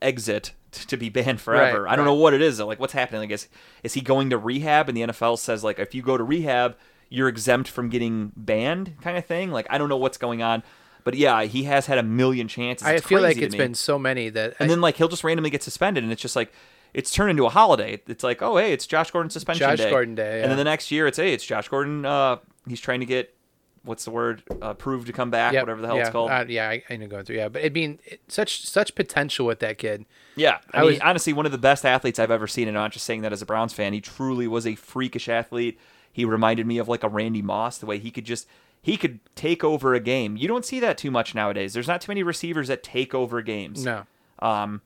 exit 0.00 0.52
to 0.72 0.96
be 0.96 1.10
banned 1.10 1.40
forever. 1.40 1.82
Right, 1.82 1.92
I 1.92 1.96
don't 1.96 2.06
know 2.06 2.14
what 2.14 2.34
it 2.34 2.40
is. 2.42 2.58
though. 2.58 2.66
Like, 2.66 2.80
what's 2.80 2.94
happening? 2.94 3.20
I 3.22 3.26
guess 3.26 3.48
is 3.82 3.94
he 3.94 4.00
going 4.00 4.30
to 4.30 4.38
rehab? 4.38 4.88
And 4.88 4.96
the 4.96 5.02
NFL 5.02 5.38
says 5.38 5.62
like, 5.62 5.78
if 5.78 5.94
you 5.94 6.02
go 6.02 6.16
to 6.16 6.24
rehab, 6.24 6.76
you're 7.10 7.28
exempt 7.28 7.68
from 7.68 7.90
getting 7.90 8.32
banned, 8.34 8.94
kind 9.02 9.18
of 9.18 9.26
thing. 9.26 9.50
Like, 9.50 9.66
I 9.68 9.76
don't 9.76 9.90
know 9.90 9.98
what's 9.98 10.16
going 10.16 10.42
on, 10.42 10.62
but 11.04 11.14
yeah, 11.14 11.42
he 11.44 11.64
has 11.64 11.86
had 11.86 11.98
a 11.98 12.02
million 12.02 12.48
chances. 12.48 12.86
I 12.86 13.00
feel 13.00 13.20
like 13.20 13.36
it's 13.38 13.54
been 13.54 13.74
so 13.74 13.98
many 13.98 14.28
that 14.30 14.54
and 14.58 14.70
then 14.70 14.80
like 14.80 14.96
he'll 14.96 15.08
just 15.08 15.24
randomly 15.24 15.50
get 15.50 15.62
suspended, 15.62 16.02
and 16.02 16.12
it's 16.12 16.22
just 16.22 16.36
like. 16.36 16.52
It's 16.94 17.10
turned 17.10 17.30
into 17.30 17.46
a 17.46 17.48
holiday. 17.48 18.02
It's 18.06 18.22
like, 18.22 18.42
oh 18.42 18.58
hey, 18.58 18.74
it's 18.74 18.86
Josh 18.86 19.10
Gordon 19.10 19.30
suspension 19.30 19.66
Josh 19.66 19.78
day. 19.78 19.88
Gordon 19.88 20.14
day, 20.14 20.42
And 20.42 20.50
then 20.50 20.58
the 20.58 20.64
next 20.64 20.90
year, 20.90 21.06
it's 21.06 21.16
hey, 21.16 21.32
it's 21.32 21.42
Josh 21.42 21.66
Gordon. 21.66 22.04
Uh, 22.04 22.36
he's 22.68 22.80
trying 22.82 23.00
to 23.00 23.06
get 23.06 23.34
what's 23.82 24.04
the 24.04 24.10
word 24.10 24.42
uh, 24.50 24.56
approved 24.68 25.06
to 25.06 25.12
come 25.14 25.30
back, 25.30 25.54
Yep, 25.54 25.62
whatever 25.62 25.80
the 25.80 25.86
hell 25.86 25.96
yeah, 25.96 26.02
it's 26.02 26.10
called. 26.10 26.30
Uh, 26.30 26.44
yeah, 26.46 26.68
I, 26.68 26.82
I 26.90 26.96
know 26.96 27.06
going 27.06 27.24
through. 27.24 27.36
Yeah, 27.36 27.48
but 27.48 27.62
it 27.62 27.72
being 27.72 27.98
such 28.28 28.66
such 28.66 28.94
potential 28.94 29.46
with 29.46 29.60
that 29.60 29.78
kid. 29.78 30.04
Yeah, 30.36 30.58
I, 30.74 30.78
I 30.78 30.80
mean, 30.82 30.90
was- 30.90 31.00
honestly, 31.00 31.32
one 31.32 31.46
of 31.46 31.52
the 31.52 31.56
best 31.56 31.86
athletes 31.86 32.18
I've 32.18 32.30
ever 32.30 32.46
seen, 32.46 32.68
and 32.68 32.76
I'm 32.76 32.84
not 32.84 32.92
just 32.92 33.06
saying 33.06 33.22
that 33.22 33.32
as 33.32 33.40
a 33.40 33.46
Browns 33.46 33.72
fan. 33.72 33.94
He 33.94 34.02
truly 34.02 34.46
was 34.46 34.66
a 34.66 34.74
freakish 34.74 35.30
athlete. 35.30 35.80
He 36.12 36.26
reminded 36.26 36.66
me 36.66 36.76
of 36.76 36.88
like 36.88 37.02
a 37.02 37.08
Randy 37.08 37.40
Moss, 37.40 37.78
the 37.78 37.86
way 37.86 37.98
he 37.98 38.10
could 38.10 38.26
just 38.26 38.46
he 38.82 38.96
could 38.96 39.20
take 39.34 39.62
over 39.62 39.94
a 39.94 40.00
game. 40.00 40.36
You 40.36 40.48
don't 40.48 40.64
see 40.64 40.80
that 40.80 40.98
too 40.98 41.10
much 41.10 41.34
nowadays. 41.34 41.72
There's 41.72 41.88
not 41.88 42.00
too 42.00 42.10
many 42.10 42.22
receivers 42.22 42.68
that 42.68 42.82
take 42.82 43.14
over 43.14 43.40
games. 43.40 43.84
No, 43.84 44.04
um, 44.40 44.82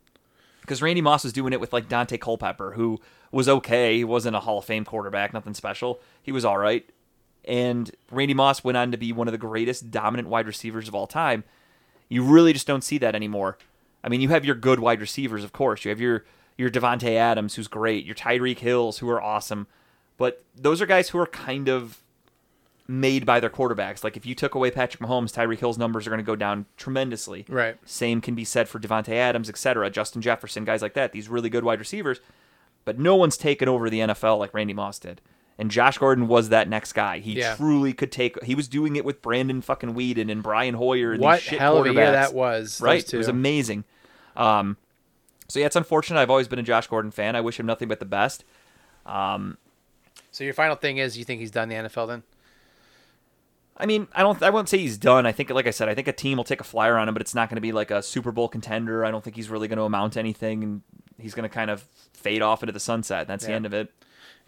because 0.60 0.82
Randy 0.82 1.00
Moss 1.00 1.24
was 1.24 1.32
doing 1.32 1.52
it 1.52 1.60
with 1.60 1.72
like 1.72 1.88
Daunte 1.88 2.20
Culpepper, 2.20 2.72
who 2.72 3.00
was 3.30 3.48
okay. 3.48 3.96
He 3.96 4.04
wasn't 4.04 4.36
a 4.36 4.40
Hall 4.40 4.58
of 4.58 4.64
Fame 4.64 4.84
quarterback, 4.84 5.32
nothing 5.32 5.54
special. 5.54 6.00
He 6.22 6.32
was 6.32 6.44
all 6.44 6.58
right. 6.58 6.88
And 7.44 7.90
Randy 8.10 8.34
Moss 8.34 8.64
went 8.64 8.76
on 8.76 8.90
to 8.90 8.96
be 8.96 9.12
one 9.12 9.28
of 9.28 9.32
the 9.32 9.38
greatest 9.38 9.90
dominant 9.90 10.28
wide 10.28 10.46
receivers 10.46 10.88
of 10.88 10.94
all 10.94 11.06
time. 11.06 11.44
You 12.08 12.22
really 12.22 12.52
just 12.52 12.66
don't 12.66 12.82
see 12.82 12.98
that 12.98 13.14
anymore. 13.14 13.58
I 14.02 14.08
mean, 14.08 14.20
you 14.20 14.28
have 14.30 14.44
your 14.44 14.54
good 14.54 14.80
wide 14.80 15.00
receivers, 15.00 15.44
of 15.44 15.52
course. 15.52 15.84
You 15.84 15.90
have 15.90 16.00
your 16.00 16.24
your 16.56 16.70
Davante 16.70 17.14
Adams, 17.14 17.54
who's 17.54 17.68
great. 17.68 18.04
Your 18.04 18.14
Tyreek 18.14 18.58
Hills, 18.58 18.98
who 18.98 19.08
are 19.10 19.20
awesome. 19.20 19.66
But 20.16 20.44
those 20.54 20.80
are 20.80 20.86
guys 20.86 21.10
who 21.10 21.18
are 21.18 21.26
kind 21.26 21.68
of 21.68 22.02
made 22.88 23.26
by 23.26 23.40
their 23.40 23.50
quarterbacks. 23.50 24.04
Like 24.04 24.16
if 24.16 24.24
you 24.24 24.34
took 24.34 24.54
away 24.54 24.70
Patrick 24.70 25.02
Mahomes, 25.02 25.32
Tyreek 25.34 25.58
Hill's 25.58 25.78
numbers 25.78 26.06
are 26.06 26.10
going 26.10 26.18
to 26.18 26.24
go 26.24 26.36
down 26.36 26.66
tremendously. 26.76 27.44
Right. 27.48 27.76
Same 27.84 28.20
can 28.20 28.34
be 28.34 28.44
said 28.44 28.68
for 28.68 28.78
Davante 28.78 29.08
Adams, 29.12 29.48
etc. 29.48 29.90
Justin 29.90 30.22
Jefferson, 30.22 30.64
guys 30.64 30.82
like 30.82 30.94
that. 30.94 31.12
These 31.12 31.28
really 31.28 31.48
good 31.50 31.64
wide 31.64 31.80
receivers, 31.80 32.20
but 32.84 32.98
no 32.98 33.16
one's 33.16 33.36
taken 33.36 33.68
over 33.68 33.90
the 33.90 34.00
NFL 34.00 34.38
like 34.38 34.54
Randy 34.54 34.72
Moss 34.74 34.98
did. 34.98 35.20
And 35.58 35.70
Josh 35.70 35.96
Gordon 35.98 36.28
was 36.28 36.50
that 36.50 36.68
next 36.68 36.92
guy. 36.92 37.18
He 37.18 37.38
Yeah. 37.38 37.56
truly 37.56 37.92
could 37.94 38.12
take. 38.12 38.42
He 38.44 38.54
was 38.54 38.68
doing 38.68 38.94
it 38.96 39.04
with 39.06 39.22
Brandon 39.22 39.62
fucking 39.62 39.94
Weeden 39.94 40.30
and 40.30 40.42
Brian 40.42 40.74
Hoyer. 40.74 41.12
And 41.12 41.20
what 41.22 41.40
shit 41.40 41.58
hell 41.58 41.78
of 41.78 41.86
a 41.86 41.92
year 41.94 42.10
that 42.12 42.34
was. 42.34 42.80
Right, 42.80 43.02
it 43.12 43.16
was 43.16 43.26
amazing. 43.28 43.84
Um, 44.36 44.76
so 45.48 45.58
yeah, 45.58 45.66
it's 45.66 45.76
unfortunate. 45.76 46.20
I've 46.20 46.28
always 46.30 46.46
been 46.46 46.58
a 46.58 46.62
Josh 46.62 46.86
Gordon 46.88 47.10
fan. 47.10 47.34
I 47.34 47.40
wish 47.40 47.58
him 47.58 47.64
nothing 47.66 47.88
but 47.88 48.00
the 48.00 48.04
best. 48.04 48.44
Um, 49.06 49.56
So 50.30 50.44
your 50.44 50.52
final 50.52 50.76
thing 50.76 50.98
is 50.98 51.16
you 51.16 51.24
think 51.24 51.40
he's 51.40 51.50
done 51.50 51.70
the 51.70 51.76
NFL 51.76 52.06
then? 52.06 52.22
I 53.78 53.86
mean, 53.86 54.08
I 54.14 54.22
don't. 54.22 54.42
I 54.42 54.50
won't 54.50 54.68
say 54.68 54.78
he's 54.78 54.96
done. 54.96 55.26
I 55.26 55.32
think, 55.32 55.50
like 55.50 55.66
I 55.66 55.70
said, 55.70 55.88
I 55.88 55.94
think 55.94 56.08
a 56.08 56.12
team 56.12 56.38
will 56.38 56.44
take 56.44 56.60
a 56.60 56.64
flyer 56.64 56.96
on 56.96 57.08
him, 57.08 57.14
but 57.14 57.20
it's 57.20 57.34
not 57.34 57.48
going 57.50 57.56
to 57.56 57.60
be 57.60 57.72
like 57.72 57.90
a 57.90 58.02
Super 58.02 58.32
Bowl 58.32 58.48
contender. 58.48 59.04
I 59.04 59.10
don't 59.10 59.22
think 59.22 59.36
he's 59.36 59.50
really 59.50 59.68
going 59.68 59.78
to 59.78 59.84
amount 59.84 60.14
to 60.14 60.18
anything, 60.18 60.62
and 60.62 60.82
he's 61.18 61.34
going 61.34 61.48
to 61.48 61.54
kind 61.54 61.70
of 61.70 61.84
fade 62.14 62.42
off 62.42 62.62
into 62.62 62.72
the 62.72 62.80
sunset. 62.80 63.26
That's 63.26 63.44
the 63.44 63.52
end 63.52 63.66
of 63.66 63.74
it. 63.74 63.92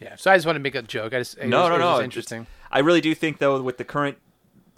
Yeah. 0.01 0.17
So 0.17 0.31
I 0.31 0.37
just 0.37 0.47
wanted 0.47 0.61
to 0.61 0.63
make 0.63 0.75
a 0.75 0.83
joke. 0.83 1.13
I 1.13 1.19
just 1.19 1.39
no, 1.39 1.63
was, 1.63 1.71
no, 1.71 1.79
no. 1.79 2.01
interesting. 2.03 2.47
I 2.71 2.81
really 2.81 3.01
do 3.01 3.15
think 3.15 3.39
though, 3.39 3.61
with 3.61 3.79
the 3.79 3.85
current 3.85 4.19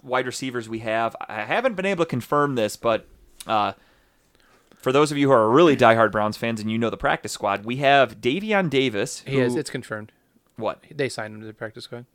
wide 0.01 0.25
receivers 0.25 0.67
we 0.67 0.79
have, 0.79 1.15
I 1.27 1.43
haven't 1.43 1.75
been 1.75 1.85
able 1.85 2.05
to 2.05 2.09
confirm 2.09 2.55
this, 2.55 2.75
but 2.75 3.07
uh, 3.45 3.73
for 4.77 4.91
those 4.91 5.11
of 5.11 5.17
you 5.17 5.27
who 5.27 5.33
are 5.33 5.49
really 5.49 5.77
diehard 5.77 6.11
Browns 6.11 6.37
fans 6.37 6.59
and 6.59 6.71
you 6.71 6.77
know 6.77 6.89
the 6.89 6.97
practice 6.97 7.31
squad, 7.31 7.65
we 7.65 7.77
have 7.77 8.19
Davion 8.19 8.69
Davis. 8.69 9.19
He 9.25 9.35
who- 9.35 9.41
is. 9.43 9.55
It's 9.55 9.69
confirmed. 9.69 10.11
what 10.55 10.83
They 10.89 11.07
signed 11.07 11.35
him 11.35 11.41
to 11.41 11.47
the 11.47 11.53
practice 11.53 11.85
squad. 11.85 12.05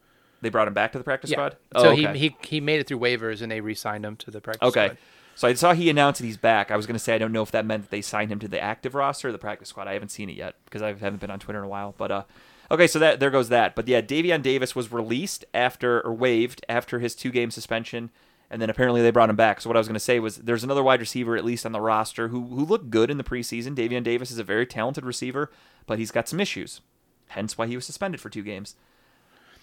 They 0.47 0.51
brought 0.51 0.69
him 0.69 0.75
back 0.75 0.93
to 0.93 0.99
the 0.99 1.05
practice 1.05 1.31
Yeah. 1.31 1.37
squad. 1.37 1.57
So 1.77 1.89
Oh, 1.89 1.93
okay. 1.93 2.13
he, 2.19 2.29
he 2.29 2.37
he 2.43 2.61
made 2.61 2.81
it 2.81 2.87
through 2.87 3.01
waivers 3.01 3.43
and 3.43 3.51
they 3.51 3.61
re-signed 3.61 4.05
him 4.05 4.17
to 4.17 4.31
the 4.31 4.41
practice 4.41 4.69
Okay. 4.69 4.87
squad. 4.87 4.99
So 5.35 5.49
I 5.49 5.53
saw 5.55 5.75
he 5.75 5.91
announced 5.91 6.21
that 6.21 6.27
he's 6.27 6.37
back. 6.39 6.71
I 6.71 6.77
was 6.77 6.87
going 6.87 6.95
to 6.95 6.99
say 6.99 7.15
I 7.15 7.19
don't 7.19 7.33
know 7.33 7.43
if 7.43 7.51
that 7.51 7.67
meant 7.67 7.83
that 7.83 7.91
they 7.91 8.01
signed 8.01 8.33
him 8.33 8.39
to 8.39 8.49
the 8.49 8.59
active 8.61 8.95
roster 8.95 9.29
or 9.29 9.33
the 9.33 9.39
practice 9.39 9.69
squad. 9.69 9.87
I 9.89 9.93
haven't 9.93 10.09
seen 10.11 10.31
it 10.31 10.37
yet 10.37 10.55
because 10.65 10.81
I 10.83 10.89
haven't 10.95 11.21
been 11.21 11.31
on 11.31 11.39
Twitter 11.41 11.59
in 11.59 11.65
a 11.65 11.69
while. 11.69 11.95
But 11.99 12.11
uh, 12.11 12.23
okay, 12.71 12.87
so 12.87 12.99
that 13.01 13.21
there 13.21 13.31
goes 13.31 13.51
that. 13.51 13.75
But 13.75 13.87
yeah, 13.87 14.01
Davion 14.01 14.41
Davis 14.43 14.75
was 14.75 14.91
released 14.91 15.45
after 15.53 16.01
or 16.01 16.15
waived 16.15 16.65
after 16.71 17.01
his 17.01 17.15
two 17.15 17.31
game 17.31 17.51
suspension, 17.51 18.09
and 18.51 18.63
then 18.63 18.71
apparently 18.71 19.03
they 19.03 19.11
brought 19.11 19.29
him 19.29 19.37
back. 19.37 19.61
So 19.61 19.69
what 19.69 19.77
I 19.77 19.81
was 19.81 19.89
going 19.89 19.93
to 19.95 20.01
say 20.01 20.19
was 20.21 20.37
there's 20.37 20.65
another 20.65 20.83
wide 20.83 21.01
receiver 21.01 21.37
at 21.37 21.45
least 21.45 21.67
on 21.67 21.73
the 21.73 21.83
roster 21.83 22.29
who 22.29 22.41
who 22.47 22.65
looked 22.65 22.89
good 22.89 23.11
in 23.11 23.19
the 23.19 23.25
preseason. 23.25 23.75
Davion 23.77 24.03
Davis 24.05 24.31
is 24.31 24.39
a 24.39 24.45
very 24.45 24.65
talented 24.65 25.05
receiver, 25.05 25.51
but 25.87 25.99
he's 25.99 26.11
got 26.13 26.29
some 26.31 26.41
issues. 26.41 26.81
Hence 27.29 27.59
why 27.59 27.67
he 27.67 27.75
was 27.77 27.85
suspended 27.85 28.23
for 28.23 28.31
two 28.31 28.43
games. 28.43 28.75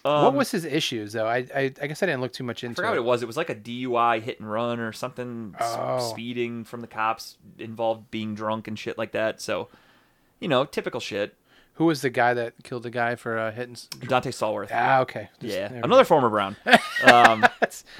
What 0.04 0.34
was 0.34 0.50
his 0.50 0.64
issues 0.64 1.12
though? 1.14 1.26
I, 1.26 1.46
I 1.54 1.72
I 1.80 1.86
guess 1.86 2.02
I 2.02 2.06
didn't 2.06 2.20
look 2.20 2.32
too 2.32 2.44
much 2.44 2.62
I 2.62 2.66
into 2.68 2.76
forgot 2.76 2.90
what 2.90 2.96
it. 2.96 3.00
it 3.00 3.04
was. 3.04 3.22
It 3.22 3.26
was 3.26 3.36
like 3.36 3.48
a 3.50 3.54
DUI 3.54 4.20
hit 4.20 4.38
and 4.38 4.50
run 4.50 4.78
or 4.80 4.92
something. 4.92 5.54
s- 5.58 5.76
Oh. 5.78 5.98
Speeding 6.10 6.64
from 6.64 6.80
the 6.82 6.86
cops 6.86 7.38
involved 7.58 8.10
being 8.10 8.34
drunk 8.34 8.68
and 8.68 8.78
shit 8.78 8.98
like 8.98 9.12
that. 9.12 9.40
So, 9.40 9.68
you 10.40 10.48
know, 10.48 10.64
typical 10.64 11.00
shit. 11.00 11.36
Who 11.78 11.86
was 11.86 12.02
the 12.02 12.10
guy 12.10 12.34
that 12.34 12.52
killed 12.62 12.84
the 12.84 12.90
guy 12.90 13.16
for 13.16 13.36
uh, 13.36 13.50
hitting? 13.50 13.74
Donté 13.74 14.26
Stallworth. 14.28 14.68
Ah, 14.72 15.00
okay. 15.00 15.28
Just- 15.40 15.54
yeah, 15.54 15.72
we 15.72 15.78
another 15.80 16.04
former 16.04 16.28
Brown. 16.28 16.56
Um, 17.04 17.44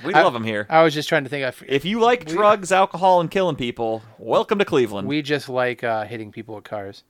we 0.05 0.15
I- 0.15 0.23
love 0.23 0.35
him 0.35 0.45
here. 0.45 0.67
I 0.71 0.83
was 0.85 0.95
just 0.95 1.09
trying 1.09 1.25
to 1.25 1.31
think. 1.31 1.45
Of, 1.45 1.63
If 1.67 1.85
you 1.85 1.99
like 2.01 2.25
drugs, 2.27 2.71
alcohol, 2.71 3.21
and 3.21 3.29
killing 3.31 3.57
people, 3.57 4.03
welcome 4.19 4.59
to 4.61 4.65
Cleveland. 4.65 5.09
We, 5.09 5.17
we 5.17 5.23
just 5.23 5.49
like 5.49 5.83
uh, 5.83 6.05
hitting 6.05 6.31
people 6.31 6.55
with 6.55 6.65
cars. 6.65 7.03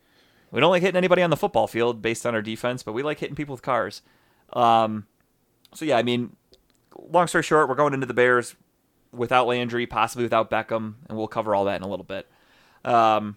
We 0.50 0.60
don't 0.60 0.70
like 0.70 0.80
hitting 0.82 0.96
anybody 0.96 1.20
on 1.22 1.28
the 1.30 1.36
football 1.36 1.66
field 1.66 2.00
based 2.00 2.24
on 2.24 2.34
our 2.34 2.40
defense, 2.42 2.82
but 2.82 2.92
we 2.94 3.02
like 3.02 3.18
hitting 3.18 3.34
people 3.36 3.52
with 3.54 3.62
cars. 3.62 4.00
Um, 4.52 5.06
so 5.74 5.84
yeah, 5.84 5.96
I 5.96 6.02
mean, 6.02 6.36
long 7.10 7.26
story 7.26 7.42
short, 7.42 7.68
we're 7.68 7.74
going 7.74 7.94
into 7.94 8.06
the 8.06 8.14
Bears 8.14 8.54
without 9.12 9.46
Landry, 9.46 9.86
possibly 9.86 10.24
without 10.24 10.50
Beckham, 10.50 10.94
and 11.08 11.16
we'll 11.16 11.28
cover 11.28 11.54
all 11.54 11.64
that 11.64 11.76
in 11.76 11.82
a 11.82 11.88
little 11.88 12.04
bit. 12.04 12.28
Um, 12.84 13.36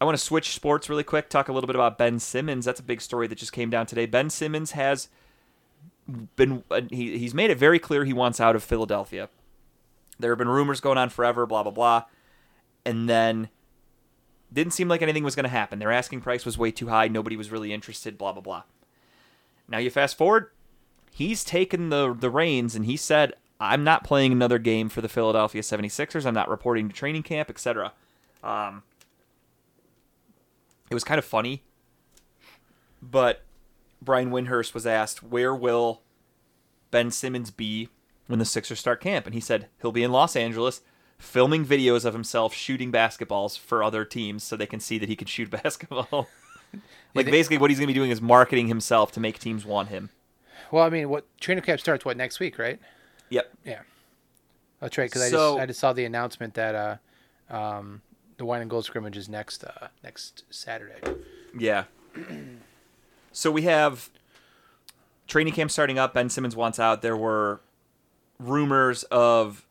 I 0.00 0.04
want 0.04 0.16
to 0.18 0.24
switch 0.24 0.54
sports 0.54 0.88
really 0.88 1.04
quick, 1.04 1.28
talk 1.28 1.48
a 1.48 1.52
little 1.52 1.66
bit 1.66 1.76
about 1.76 1.98
Ben 1.98 2.18
Simmons. 2.18 2.64
That's 2.64 2.80
a 2.80 2.84
big 2.84 3.00
story 3.00 3.26
that 3.26 3.38
just 3.38 3.52
came 3.52 3.70
down 3.70 3.86
today. 3.86 4.06
Ben 4.06 4.30
Simmons 4.30 4.72
has 4.72 5.08
been 6.36 6.62
uh, 6.70 6.82
he, 6.90 7.18
he's 7.18 7.34
made 7.34 7.50
it 7.50 7.58
very 7.58 7.78
clear 7.78 8.04
he 8.04 8.12
wants 8.12 8.40
out 8.40 8.56
of 8.56 8.62
Philadelphia. 8.62 9.28
There 10.18 10.30
have 10.30 10.38
been 10.38 10.48
rumors 10.48 10.80
going 10.80 10.98
on 10.98 11.08
forever, 11.08 11.46
blah 11.46 11.62
blah 11.62 11.72
blah, 11.72 12.04
and 12.84 13.08
then 13.08 13.48
didn't 14.52 14.72
seem 14.72 14.88
like 14.88 15.02
anything 15.02 15.24
was 15.24 15.34
going 15.34 15.44
to 15.44 15.50
happen. 15.50 15.78
Their 15.78 15.90
asking 15.90 16.20
price 16.20 16.44
was 16.44 16.58
way 16.58 16.70
too 16.70 16.88
high. 16.88 17.08
Nobody 17.08 17.36
was 17.36 17.50
really 17.50 17.72
interested. 17.72 18.18
Blah 18.18 18.32
blah 18.32 18.42
blah. 18.42 18.62
Now 19.68 19.78
you 19.78 19.90
fast 19.90 20.16
forward, 20.16 20.50
he's 21.10 21.44
taken 21.44 21.90
the 21.90 22.14
the 22.14 22.30
reins 22.30 22.74
and 22.74 22.86
he 22.86 22.96
said, 22.96 23.34
"I'm 23.60 23.84
not 23.84 24.04
playing 24.04 24.32
another 24.32 24.58
game 24.58 24.88
for 24.88 25.00
the 25.00 25.08
Philadelphia 25.08 25.62
76ers. 25.62 26.26
I'm 26.26 26.34
not 26.34 26.48
reporting 26.48 26.88
to 26.88 26.94
training 26.94 27.22
camp, 27.22 27.50
etc." 27.50 27.92
Um, 28.42 28.82
it 30.90 30.94
was 30.94 31.04
kind 31.04 31.18
of 31.18 31.24
funny, 31.24 31.62
but 33.00 33.42
Brian 34.02 34.30
Windhorst 34.30 34.74
was 34.74 34.86
asked, 34.86 35.22
"Where 35.22 35.54
will 35.54 36.02
Ben 36.90 37.10
Simmons 37.10 37.50
be 37.50 37.88
when 38.26 38.38
the 38.38 38.44
Sixers 38.44 38.80
start 38.80 39.00
camp?" 39.00 39.26
And 39.26 39.34
he 39.34 39.40
said 39.40 39.68
he'll 39.80 39.92
be 39.92 40.02
in 40.02 40.12
Los 40.12 40.36
Angeles 40.36 40.82
filming 41.18 41.64
videos 41.64 42.04
of 42.04 42.12
himself 42.12 42.54
shooting 42.54 42.92
basketballs 42.92 43.58
for 43.58 43.82
other 43.82 44.04
teams 44.04 44.42
so 44.42 44.56
they 44.56 44.66
can 44.66 44.80
see 44.80 44.98
that 44.98 45.08
he 45.08 45.16
can 45.16 45.26
shoot 45.26 45.50
basketball. 45.62 46.28
Like 47.14 47.26
basically 47.26 47.58
what 47.58 47.70
he's 47.70 47.78
going 47.78 47.88
to 47.88 47.92
be 47.92 47.98
doing 47.98 48.10
is 48.10 48.20
marketing 48.20 48.68
himself 48.68 49.12
to 49.12 49.20
make 49.20 49.38
teams 49.38 49.64
want 49.64 49.88
him. 49.88 50.10
Well, 50.70 50.84
I 50.84 50.90
mean, 50.90 51.08
what 51.08 51.24
training 51.40 51.62
camp 51.64 51.80
starts 51.80 52.04
what 52.04 52.16
next 52.16 52.40
week, 52.40 52.58
right? 52.58 52.80
Yep. 53.30 53.52
Yeah, 53.64 53.80
that's 54.80 54.98
right. 54.98 55.08
Because 55.08 55.22
I 55.22 55.30
just 55.30 55.58
I 55.58 55.66
just 55.66 55.80
saw 55.80 55.92
the 55.92 56.04
announcement 56.04 56.54
that 56.54 56.74
uh, 56.74 57.54
um, 57.54 58.02
the 58.36 58.44
wine 58.44 58.60
and 58.60 58.70
gold 58.70 58.84
scrimmage 58.84 59.16
is 59.16 59.28
next 59.28 59.64
uh, 59.64 59.88
next 60.02 60.44
Saturday. 60.50 61.00
Yeah. 61.58 61.84
so 63.32 63.50
we 63.50 63.62
have 63.62 64.10
training 65.26 65.52
camp 65.52 65.70
starting 65.70 65.98
up. 65.98 66.14
Ben 66.14 66.28
Simmons 66.28 66.56
wants 66.56 66.78
out. 66.78 67.02
There 67.02 67.16
were 67.16 67.60
rumors 68.38 69.04
of, 69.04 69.64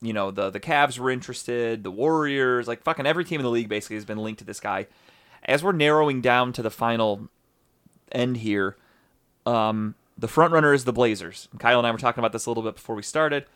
you 0.00 0.12
know, 0.12 0.30
the 0.30 0.50
the 0.50 0.60
Cavs 0.60 0.98
were 0.98 1.10
interested, 1.10 1.84
the 1.84 1.90
Warriors, 1.90 2.66
like 2.66 2.82
fucking 2.82 3.06
every 3.06 3.24
team 3.24 3.40
in 3.40 3.44
the 3.44 3.50
league 3.50 3.68
basically 3.68 3.96
has 3.96 4.04
been 4.04 4.18
linked 4.18 4.38
to 4.38 4.44
this 4.44 4.60
guy. 4.60 4.86
As 5.44 5.62
we're 5.62 5.72
narrowing 5.72 6.20
down 6.20 6.52
to 6.54 6.62
the 6.62 6.70
final 6.70 7.28
end 8.12 8.38
here, 8.38 8.76
um, 9.44 9.94
the 10.16 10.28
front 10.28 10.52
runner 10.52 10.72
is 10.72 10.84
the 10.84 10.92
Blazers. 10.92 11.48
Kyle 11.58 11.78
and 11.78 11.86
I 11.86 11.90
were 11.90 11.98
talking 11.98 12.20
about 12.20 12.32
this 12.32 12.46
a 12.46 12.50
little 12.50 12.62
bit 12.62 12.76
before 12.76 12.96
we 12.96 13.02
started. 13.02 13.46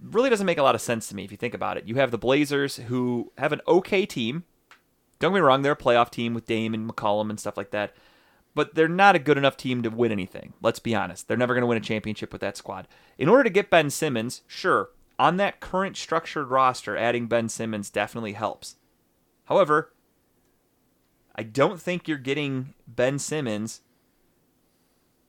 Really 0.00 0.30
doesn't 0.30 0.46
make 0.46 0.58
a 0.58 0.62
lot 0.62 0.74
of 0.74 0.80
sense 0.80 1.08
to 1.08 1.16
me 1.16 1.24
if 1.24 1.30
you 1.30 1.36
think 1.36 1.54
about 1.54 1.76
it. 1.76 1.86
You 1.86 1.96
have 1.96 2.10
the 2.10 2.18
Blazers 2.18 2.76
who 2.76 3.32
have 3.38 3.52
an 3.52 3.60
okay 3.66 4.04
team. 4.04 4.44
Don't 5.18 5.32
get 5.32 5.36
me 5.36 5.40
wrong, 5.40 5.62
they're 5.62 5.72
a 5.72 5.76
playoff 5.76 6.10
team 6.10 6.34
with 6.34 6.46
Dame 6.46 6.74
and 6.74 6.90
McCollum 6.90 7.30
and 7.30 7.38
stuff 7.38 7.56
like 7.56 7.70
that. 7.70 7.94
But 8.54 8.74
they're 8.74 8.88
not 8.88 9.16
a 9.16 9.20
good 9.20 9.38
enough 9.38 9.56
team 9.56 9.82
to 9.82 9.88
win 9.88 10.12
anything. 10.12 10.52
Let's 10.60 10.80
be 10.80 10.94
honest. 10.94 11.26
They're 11.26 11.36
never 11.36 11.54
going 11.54 11.62
to 11.62 11.66
win 11.68 11.78
a 11.78 11.80
championship 11.80 12.32
with 12.32 12.42
that 12.42 12.56
squad. 12.56 12.86
In 13.16 13.28
order 13.28 13.44
to 13.44 13.50
get 13.50 13.70
Ben 13.70 13.88
Simmons, 13.88 14.42
sure, 14.46 14.90
on 15.18 15.36
that 15.38 15.60
current 15.60 15.96
structured 15.96 16.48
roster, 16.48 16.96
adding 16.96 17.28
Ben 17.28 17.48
Simmons 17.48 17.88
definitely 17.88 18.32
helps. 18.32 18.76
However, 19.46 19.91
I 21.34 21.42
don't 21.42 21.80
think 21.80 22.08
you're 22.08 22.18
getting 22.18 22.74
Ben 22.86 23.18
Simmons 23.18 23.80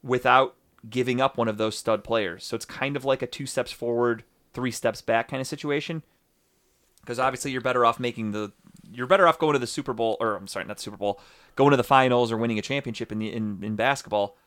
without 0.03 0.55
giving 0.89 1.21
up 1.21 1.37
one 1.37 1.47
of 1.47 1.57
those 1.57 1.77
stud 1.77 2.03
players. 2.03 2.43
So 2.43 2.55
it's 2.55 2.65
kind 2.65 2.95
of 2.95 3.05
like 3.05 3.21
a 3.21 3.27
two 3.27 3.45
steps 3.45 3.71
forward, 3.71 4.23
three 4.53 4.71
steps 4.71 5.01
back 5.01 5.29
kind 5.29 5.39
of 5.39 5.47
situation. 5.47 6.03
Because 7.01 7.19
obviously 7.19 7.51
you're 7.51 7.61
better 7.61 7.85
off 7.85 7.99
making 7.99 8.31
the 8.31 8.51
you're 8.91 9.07
better 9.07 9.27
off 9.27 9.39
going 9.39 9.53
to 9.53 9.59
the 9.59 9.67
Super 9.67 9.93
Bowl 9.93 10.17
or 10.19 10.35
I'm 10.35 10.47
sorry, 10.47 10.65
not 10.65 10.79
Super 10.79 10.97
Bowl, 10.97 11.19
going 11.55 11.71
to 11.71 11.77
the 11.77 11.83
finals 11.83 12.31
or 12.31 12.37
winning 12.37 12.59
a 12.59 12.61
championship 12.61 13.11
in 13.11 13.19
the 13.19 13.33
in, 13.33 13.59
in 13.61 13.75
basketball 13.75 14.37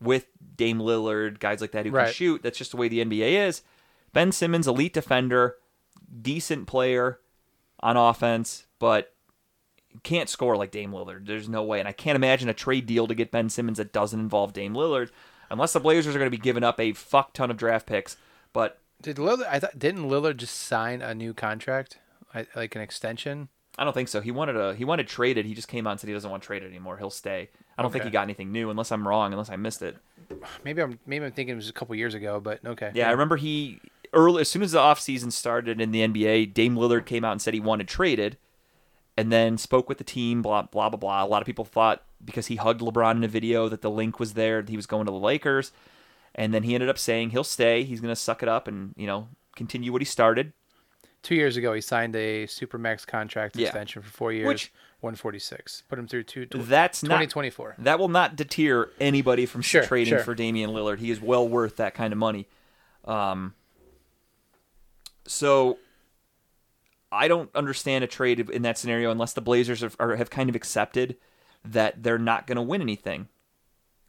with 0.00 0.26
Dame 0.56 0.78
Lillard, 0.78 1.38
guys 1.40 1.60
like 1.60 1.72
that 1.72 1.86
who 1.86 1.92
can 1.92 2.12
shoot. 2.12 2.42
That's 2.42 2.58
just 2.58 2.70
the 2.70 2.76
way 2.76 2.88
the 2.88 3.04
NBA 3.04 3.46
is. 3.46 3.62
Ben 4.12 4.32
Simmons, 4.32 4.66
elite 4.66 4.92
defender, 4.94 5.56
decent 6.22 6.66
player 6.66 7.20
on 7.80 7.96
offense, 7.96 8.66
but 8.78 9.14
can't 10.02 10.28
score 10.28 10.56
like 10.56 10.70
Dame 10.70 10.92
Lillard. 10.92 11.26
There's 11.26 11.48
no 11.48 11.62
way. 11.62 11.78
And 11.78 11.88
I 11.88 11.92
can't 11.92 12.16
imagine 12.16 12.48
a 12.48 12.54
trade 12.54 12.86
deal 12.86 13.06
to 13.06 13.14
get 13.14 13.30
Ben 13.30 13.48
Simmons 13.48 13.78
that 13.78 13.92
doesn't 13.92 14.18
involve 14.18 14.52
Dame 14.52 14.74
Lillard 14.74 15.10
unless 15.50 15.72
the 15.72 15.80
Blazers 15.80 16.14
are 16.14 16.18
going 16.18 16.30
to 16.30 16.36
be 16.36 16.42
giving 16.42 16.64
up 16.64 16.80
a 16.80 16.92
fuck 16.92 17.32
ton 17.32 17.50
of 17.50 17.56
draft 17.56 17.86
picks. 17.86 18.16
But 18.52 18.80
Did 19.02 19.16
Lillard? 19.16 19.46
I 19.50 19.58
thought 19.60 19.78
didn't 19.78 20.08
Lillard 20.08 20.36
just 20.38 20.54
sign 20.56 21.02
a 21.02 21.14
new 21.14 21.34
contract, 21.34 21.98
I- 22.34 22.46
like 22.54 22.74
an 22.74 22.82
extension? 22.82 23.48
I 23.78 23.84
don't 23.84 23.92
think 23.92 24.08
so. 24.08 24.20
He 24.20 24.30
wanted 24.30 24.56
a 24.56 24.74
he 24.74 24.84
wanted 24.84 25.06
traded. 25.06 25.44
He 25.44 25.54
just 25.54 25.68
came 25.68 25.86
out 25.86 25.90
and 25.90 26.00
said 26.00 26.08
he 26.08 26.14
doesn't 26.14 26.30
want 26.30 26.42
traded 26.42 26.70
anymore. 26.70 26.96
He'll 26.96 27.10
stay. 27.10 27.50
I 27.76 27.82
don't 27.82 27.92
think 27.92 28.04
he 28.04 28.10
got 28.10 28.22
anything 28.22 28.50
new 28.50 28.70
unless 28.70 28.90
I'm 28.90 29.06
wrong, 29.06 29.32
unless 29.32 29.50
I 29.50 29.56
missed 29.56 29.82
it. 29.82 29.98
Maybe 30.64 30.80
I'm 30.80 30.98
maybe 31.04 31.26
I'm 31.26 31.32
thinking 31.32 31.52
it 31.52 31.56
was 31.56 31.68
a 31.68 31.74
couple 31.74 31.94
years 31.94 32.14
ago, 32.14 32.40
but 32.40 32.64
okay. 32.64 32.90
Yeah, 32.94 33.08
I 33.08 33.12
remember 33.12 33.36
he 33.36 33.80
early 34.14 34.40
as 34.40 34.50
soon 34.50 34.62
as 34.62 34.72
the 34.72 34.78
offseason 34.78 35.30
started 35.30 35.78
in 35.78 35.90
the 35.90 36.00
NBA, 36.08 36.54
Dame 36.54 36.74
Lillard 36.74 37.04
came 37.04 37.22
out 37.22 37.32
and 37.32 37.42
said 37.42 37.52
he 37.52 37.60
wanted 37.60 37.86
traded 37.86 38.38
and 39.16 39.32
then 39.32 39.56
spoke 39.58 39.88
with 39.88 39.98
the 39.98 40.04
team, 40.04 40.42
blah 40.42 40.62
blah 40.62 40.88
blah 40.88 40.98
blah. 40.98 41.24
A 41.24 41.26
lot 41.26 41.42
of 41.42 41.46
people 41.46 41.64
thought 41.64 42.02
because 42.24 42.46
he 42.46 42.56
hugged 42.56 42.80
LeBron 42.80 43.16
in 43.16 43.24
a 43.24 43.28
video 43.28 43.68
that 43.68 43.82
the 43.82 43.90
link 43.90 44.18
was 44.18 44.34
there, 44.34 44.62
that 44.62 44.70
he 44.70 44.76
was 44.76 44.86
going 44.86 45.06
to 45.06 45.12
the 45.12 45.18
Lakers. 45.18 45.72
And 46.34 46.52
then 46.52 46.64
he 46.64 46.74
ended 46.74 46.88
up 46.90 46.98
saying 46.98 47.30
he'll 47.30 47.44
stay, 47.44 47.82
he's 47.84 48.00
gonna 48.00 48.16
suck 48.16 48.42
it 48.42 48.48
up 48.48 48.68
and, 48.68 48.92
you 48.96 49.06
know, 49.06 49.28
continue 49.54 49.90
what 49.92 50.02
he 50.02 50.06
started. 50.06 50.52
Two 51.22 51.34
years 51.34 51.56
ago, 51.56 51.72
he 51.72 51.80
signed 51.80 52.14
a 52.14 52.46
supermax 52.46 53.06
contract 53.06 53.56
Yeah. 53.56 53.66
extension 53.68 54.02
for 54.02 54.10
four 54.10 54.32
years, 54.32 54.46
Which- 54.46 54.72
146. 55.00 55.82
Put 55.88 55.98
him 55.98 56.06
through 56.06 56.22
two, 56.24 56.46
tw- 56.46 56.66
That's 56.68 57.02
not 57.02 57.08
2024. 57.08 57.76
That 57.78 57.98
will 57.98 58.08
not 58.08 58.36
deter 58.36 58.90
anybody 59.00 59.44
from 59.46 59.62
Sure, 59.62 59.82
trading 59.84 60.14
sure. 60.14 60.22
for 60.24 60.34
Damian 60.34 60.70
Lillard. 60.70 60.98
He 60.98 61.10
is 61.10 61.20
well 61.20 61.48
worth 61.48 61.76
that 61.76 61.94
kind 61.94 62.12
of 62.12 62.18
money. 62.18 62.46
Um, 63.04 63.54
so 65.26 65.78
I 67.10 67.28
don't 67.28 67.54
understand 67.54 68.04
a 68.04 68.08
trade 68.08 68.50
in 68.50 68.62
that 68.62 68.78
scenario 68.78 69.10
unless 69.10 69.32
the 69.32 69.40
Blazers 69.40 69.82
are, 69.82 69.90
are, 69.98 70.16
have 70.16 70.30
kind 70.30 70.48
of 70.48 70.56
accepted 70.56 71.16
that 71.64 72.02
they're 72.02 72.18
not 72.18 72.46
going 72.46 72.56
to 72.56 72.62
win 72.62 72.80
anything. 72.80 73.28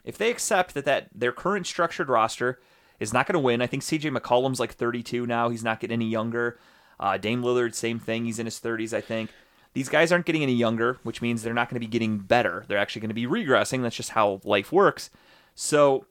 If 0.04 0.18
they 0.18 0.30
accept 0.30 0.74
that, 0.74 0.84
that 0.84 1.08
their 1.14 1.32
current 1.32 1.66
structured 1.66 2.08
roster 2.08 2.60
is 2.98 3.12
not 3.12 3.26
going 3.26 3.34
to 3.34 3.40
win, 3.40 3.62
I 3.62 3.66
think 3.66 3.82
CJ 3.82 4.16
McCollum's 4.16 4.60
like 4.60 4.72
32 4.72 5.26
now. 5.26 5.48
He's 5.48 5.64
not 5.64 5.80
getting 5.80 5.94
any 5.94 6.08
younger. 6.08 6.58
Uh, 6.98 7.16
Dame 7.16 7.42
Lillard, 7.42 7.74
same 7.74 7.98
thing. 7.98 8.24
He's 8.24 8.38
in 8.38 8.46
his 8.46 8.58
30s, 8.58 8.92
I 8.92 9.00
think. 9.00 9.30
These 9.74 9.88
guys 9.88 10.10
aren't 10.10 10.26
getting 10.26 10.42
any 10.42 10.54
younger, 10.54 10.98
which 11.02 11.22
means 11.22 11.42
they're 11.42 11.54
not 11.54 11.68
going 11.68 11.80
to 11.80 11.86
be 11.86 11.90
getting 11.90 12.18
better. 12.18 12.64
They're 12.66 12.78
actually 12.78 13.00
going 13.00 13.10
to 13.10 13.14
be 13.14 13.26
regressing. 13.26 13.82
That's 13.82 13.96
just 13.96 14.10
how 14.10 14.40
life 14.44 14.72
works. 14.72 15.10
So, 15.54 16.06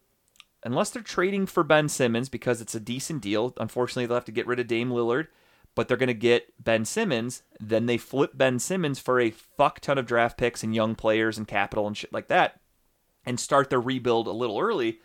unless 0.64 0.90
they're 0.90 1.02
trading 1.02 1.48
for 1.48 1.64
Ben 1.64 1.90
Simmons 1.90 2.30
because 2.30 2.62
it's 2.62 2.76
a 2.76 2.80
decent 2.80 3.22
deal, 3.22 3.54
unfortunately, 3.58 4.06
they'll 4.06 4.16
have 4.16 4.26
to 4.26 4.32
get 4.32 4.48
rid 4.48 4.60
of 4.60 4.68
Dame 4.68 4.92
Lillard, 4.92 5.28
but 5.78 5.88
they're 5.88 5.96
going 5.96 6.08
to 6.08 6.14
get 6.16 6.52
Ben 6.62 6.86
Simmons. 6.86 7.44
Then 7.60 7.86
they 7.86 8.00
flip 8.00 8.32
Ben 8.34 8.58
Simmons 8.58 8.98
for 8.98 9.20
a 9.20 9.30
fuck 9.30 9.80
ton 9.80 10.00
of 10.00 10.08
draft 10.08 10.36
picks 10.36 10.64
and 10.64 10.74
young 10.74 10.96
players 10.96 11.38
and 11.38 11.48
capital 11.48 11.86
and 11.86 11.96
shit 11.96 12.12
like 12.12 12.30
that 12.30 12.60
and 13.28 13.40
start 13.40 13.70
their 13.70 13.80
rebuild 13.80 14.26
a 14.26 14.32
little 14.32 14.60
early. 14.60 15.02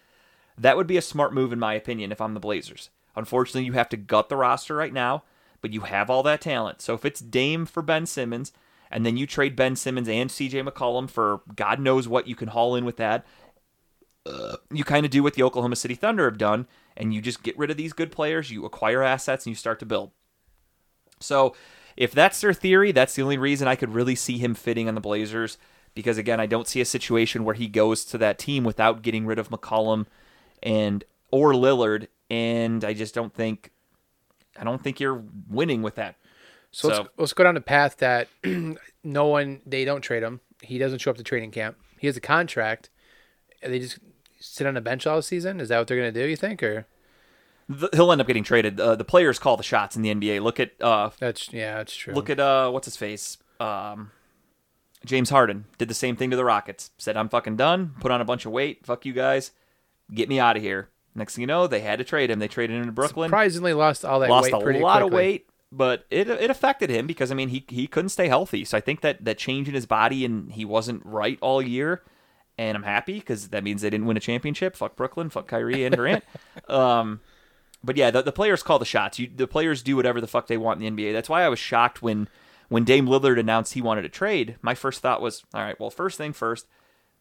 That 0.57 0.79
would 0.79 0.87
be 0.87 0.97
a 0.97 1.03
smart 1.03 1.35
move, 1.35 1.53
in 1.53 1.59
my 1.59 1.75
opinion, 1.75 2.11
if 2.11 2.23
I'm 2.23 2.33
the 2.33 2.41
Blazers. 2.41 2.89
Unfortunately, 3.15 3.67
you 3.67 3.75
have 3.75 3.91
to 3.91 3.99
gut 3.99 4.31
the 4.31 4.37
roster 4.37 4.75
right 4.75 4.95
now, 4.95 5.25
but 5.61 5.75
you 5.75 5.83
have 5.83 6.09
all 6.09 6.23
that 6.23 6.41
talent. 6.41 6.81
So 6.81 6.95
if 6.95 7.05
it's 7.05 7.21
Dame 7.21 7.67
for 7.67 7.83
Ben 7.83 8.07
Simmons, 8.07 8.51
and 8.91 9.05
then 9.05 9.19
you 9.19 9.27
trade 9.27 9.55
Ben 9.55 9.77
Simmons 9.77 10.09
and 10.09 10.31
CJ 10.31 10.67
McCollum 10.67 11.11
for 11.11 11.43
God 11.55 11.81
knows 11.81 12.09
what 12.09 12.27
you 12.27 12.35
can 12.35 12.49
haul 12.49 12.77
in 12.77 12.87
with 12.87 12.97
that, 12.97 13.27
uh, 14.25 14.57
you 14.71 14.85
kind 14.85 15.05
of 15.05 15.13
do 15.13 15.23
what 15.23 15.35
the 15.35 15.43
Oklahoma 15.43 15.77
City 15.77 15.95
Thunder 15.95 16.25
have 16.25 16.39
done, 16.39 16.67
and 16.97 17.13
you 17.13 17.21
just 17.21 17.43
get 17.43 17.59
rid 17.59 17.71
of 17.71 17.77
these 17.77 17.93
good 17.93 18.11
players, 18.11 18.51
you 18.51 18.65
acquire 18.65 19.03
assets, 19.03 19.45
and 19.45 19.51
you 19.51 19.57
start 19.57 19.79
to 19.81 19.85
build. 19.85 20.13
So 21.23 21.55
if 21.97 22.13
that's 22.13 22.41
their 22.41 22.53
theory, 22.53 22.93
that's 22.93 23.15
the 23.15 23.23
only 23.23 23.39
reason 23.39 23.69
I 23.69 23.77
could 23.77 23.95
really 23.95 24.15
see 24.15 24.39
him 24.39 24.55
fitting 24.55 24.89
on 24.89 24.95
the 24.95 25.01
Blazers. 25.01 25.59
Because 25.95 26.19
again, 26.19 26.41
I 26.41 26.47
don't 26.47 26.67
see 26.67 26.81
a 26.81 26.87
situation 26.87 27.45
where 27.45 27.55
he 27.55 27.69
goes 27.69 28.05
to 28.07 28.19
that 28.19 28.39
team 28.39 28.65
without 28.65 29.03
getting 29.03 29.27
rid 29.27 29.39
of 29.39 29.51
McCollum 29.51 30.07
and 30.63 31.05
or 31.31 31.53
Lillard, 31.53 32.09
and 32.31 32.85
I 32.85 32.95
just 32.95 33.15
don't 33.15 33.35
think 33.35 33.71
I 34.59 34.65
don't 34.65 34.83
think 34.83 35.01
you're 35.01 35.23
winning 35.49 35.83
with 35.83 35.97
that. 35.97 36.17
So, 36.71 36.89
let's, 36.89 37.09
let's 37.19 37.33
go 37.35 37.45
down 37.45 37.55
the 37.55 37.61
path 37.61 37.99
that 37.99 38.29
no 39.05 39.27
one 39.27 39.61
they 39.67 39.85
don't 39.85 40.01
trade 40.01 40.23
him. 40.23 40.41
He 40.63 40.79
doesn't 40.79 41.01
show 41.01 41.11
up 41.11 41.19
to 41.19 41.23
training 41.23 41.51
camp. 41.51 41.77
he 41.99 42.07
has 42.07 42.17
a 42.17 42.21
contract. 42.21 42.89
They 43.63 43.79
just 43.79 43.99
sit 44.41 44.67
on 44.67 44.77
a 44.77 44.81
bench 44.81 45.07
all 45.07 45.21
season. 45.21 45.61
Is 45.61 45.69
that 45.69 45.79
what 45.79 45.89
they're 45.89 45.99
going 45.99 46.13
to 46.13 46.23
do? 46.23 46.29
You 46.29 46.37
think, 46.37 46.63
or 46.63 46.87
The, 47.79 47.91
he'll 47.93 48.13
end 48.13 48.21
up 48.21 48.27
getting 48.27 48.45
traded. 48.45 48.81
Uh, 48.81 48.97
the 48.97 49.05
players 49.05 49.39
call 49.39 49.57
the 49.57 49.63
shots 49.63 49.97
in 49.97 50.03
the 50.03 50.15
NBA. 50.15 50.43
Look 50.43 50.61
at 50.61 50.73
uh, 50.81 51.11
that's 51.19 51.53
yeah, 51.53 51.77
that's 51.77 51.95
true. 51.95 52.15
look 52.15 52.31
at 52.31 52.41
uh, 52.41 52.71
what's 52.71 52.87
his 52.87 52.97
face. 52.97 53.39
Um, 53.61 54.11
James 55.05 55.31
Harden 55.31 55.67
did 55.79 55.89
the 55.89 55.95
same 55.95 56.17
thing 56.17 56.31
to 56.31 56.37
the 56.37 56.45
Rockets. 56.45 56.91
Said 56.99 57.17
I'm 57.17 57.29
fucking 57.29 57.57
done. 57.57 57.95
Put 58.01 58.11
on 58.11 58.21
a 58.21 58.25
bunch 58.25 58.47
of 58.47 58.53
weight. 58.53 58.87
Fuck 58.87 59.05
you 59.05 59.13
guys. 59.13 59.53
Get 60.13 60.29
me 60.29 60.39
out 60.39 60.57
of 60.57 60.63
here. 60.63 60.89
Next 61.15 61.35
thing 61.35 61.43
you 61.43 61.47
know, 61.47 61.67
they 61.67 61.81
had 61.81 61.99
to 61.99 62.05
trade 62.05 62.31
him. 62.31 62.39
They 62.39 62.49
traded 62.49 62.77
him 62.77 62.87
to 62.87 62.93
Brooklyn. 62.93 63.29
Surprisingly, 63.29 63.75
lost 63.75 64.05
all 64.05 64.21
that 64.21 64.31
lost 64.31 64.53
weight 64.53 64.77
a 64.77 64.79
lot 64.79 65.03
of 65.03 65.13
weight, 65.13 65.49
but 65.71 66.07
it 66.11 66.29
it 66.29 66.51
affected 66.51 66.91
him 66.91 67.07
because 67.07 67.31
I 67.31 67.35
mean 67.35 67.49
he 67.49 67.65
he 67.69 67.87
couldn't 67.87 68.11
stay 68.11 68.29
healthy. 68.29 68.65
So 68.65 68.79
I 68.79 68.81
think 68.81 69.03
that 69.03 69.25
that 69.25 69.39
change 69.39 69.69
in 69.69 69.75
his 69.75 69.87
body 69.87 70.25
and 70.25 70.53
he 70.53 70.65
wasn't 70.65 71.05
right 71.05 71.39
all 71.41 71.61
year. 71.61 72.03
And 72.59 72.77
I'm 72.77 72.83
happy 72.83 73.15
because 73.15 73.49
that 73.49 73.65
means 73.65 73.81
they 73.83 73.91
didn't 73.91 74.07
win 74.07 74.17
a 74.17 74.21
championship. 74.21 74.77
Fuck 74.77 74.95
Brooklyn. 74.95 75.31
Fuck 75.31 75.49
Kyrie 75.49 75.85
and 75.85 75.97
Durant. 75.97 76.23
um, 76.69 77.21
but 77.85 77.97
yeah, 77.97 78.11
the, 78.11 78.23
the 78.23 78.33
players 78.33 78.63
call 78.63 78.79
the 78.79 78.85
shots. 78.85 79.19
You, 79.19 79.29
the 79.35 79.47
players 79.47 79.83
do 79.83 79.97
whatever 79.97 80.21
the 80.21 80.27
fuck 80.27 80.47
they 80.47 80.57
want 80.57 80.83
in 80.83 80.97
the 80.97 81.05
NBA. 81.05 81.13
That's 81.13 81.29
why 81.29 81.43
I 81.43 81.49
was 81.49 81.59
shocked 81.59 82.03
when 82.03 82.29
when 82.69 82.85
Dame 82.85 83.07
Lillard 83.07 83.39
announced 83.39 83.75
he 83.75 83.83
wanted 83.83 84.03
to 84.03 84.09
trade. 84.09 84.57
My 84.63 84.75
first 84.75 85.01
thought 85.01 85.21
was, 85.21 85.45
all 85.53 85.61
right, 85.63 85.79
well, 85.79 85.91
first 85.91 86.17
thing 86.17 86.33
first, 86.33 86.67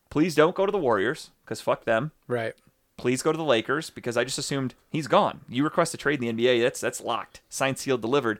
please 0.09 0.33
don't 0.35 0.55
go 0.55 0.65
to 0.65 0.71
the 0.71 0.77
Warriors 0.77 1.31
because 1.43 1.59
fuck 1.59 1.83
them 1.85 2.11
Right. 2.27 2.53
please 2.97 3.21
go 3.21 3.31
to 3.33 3.37
the 3.37 3.43
Lakers 3.43 3.89
because 3.89 4.15
I 4.15 4.23
just 4.23 4.37
assumed 4.37 4.75
he's 4.89 5.07
gone. 5.07 5.41
You 5.49 5.63
request 5.63 5.93
a 5.93 5.97
trade 5.97 6.21
in 6.23 6.35
the 6.35 6.43
NBA, 6.45 6.61
that's 6.61 6.79
that's 6.79 7.01
locked, 7.01 7.41
signed, 7.49 7.77
sealed, 7.79 8.01
delivered, 8.01 8.39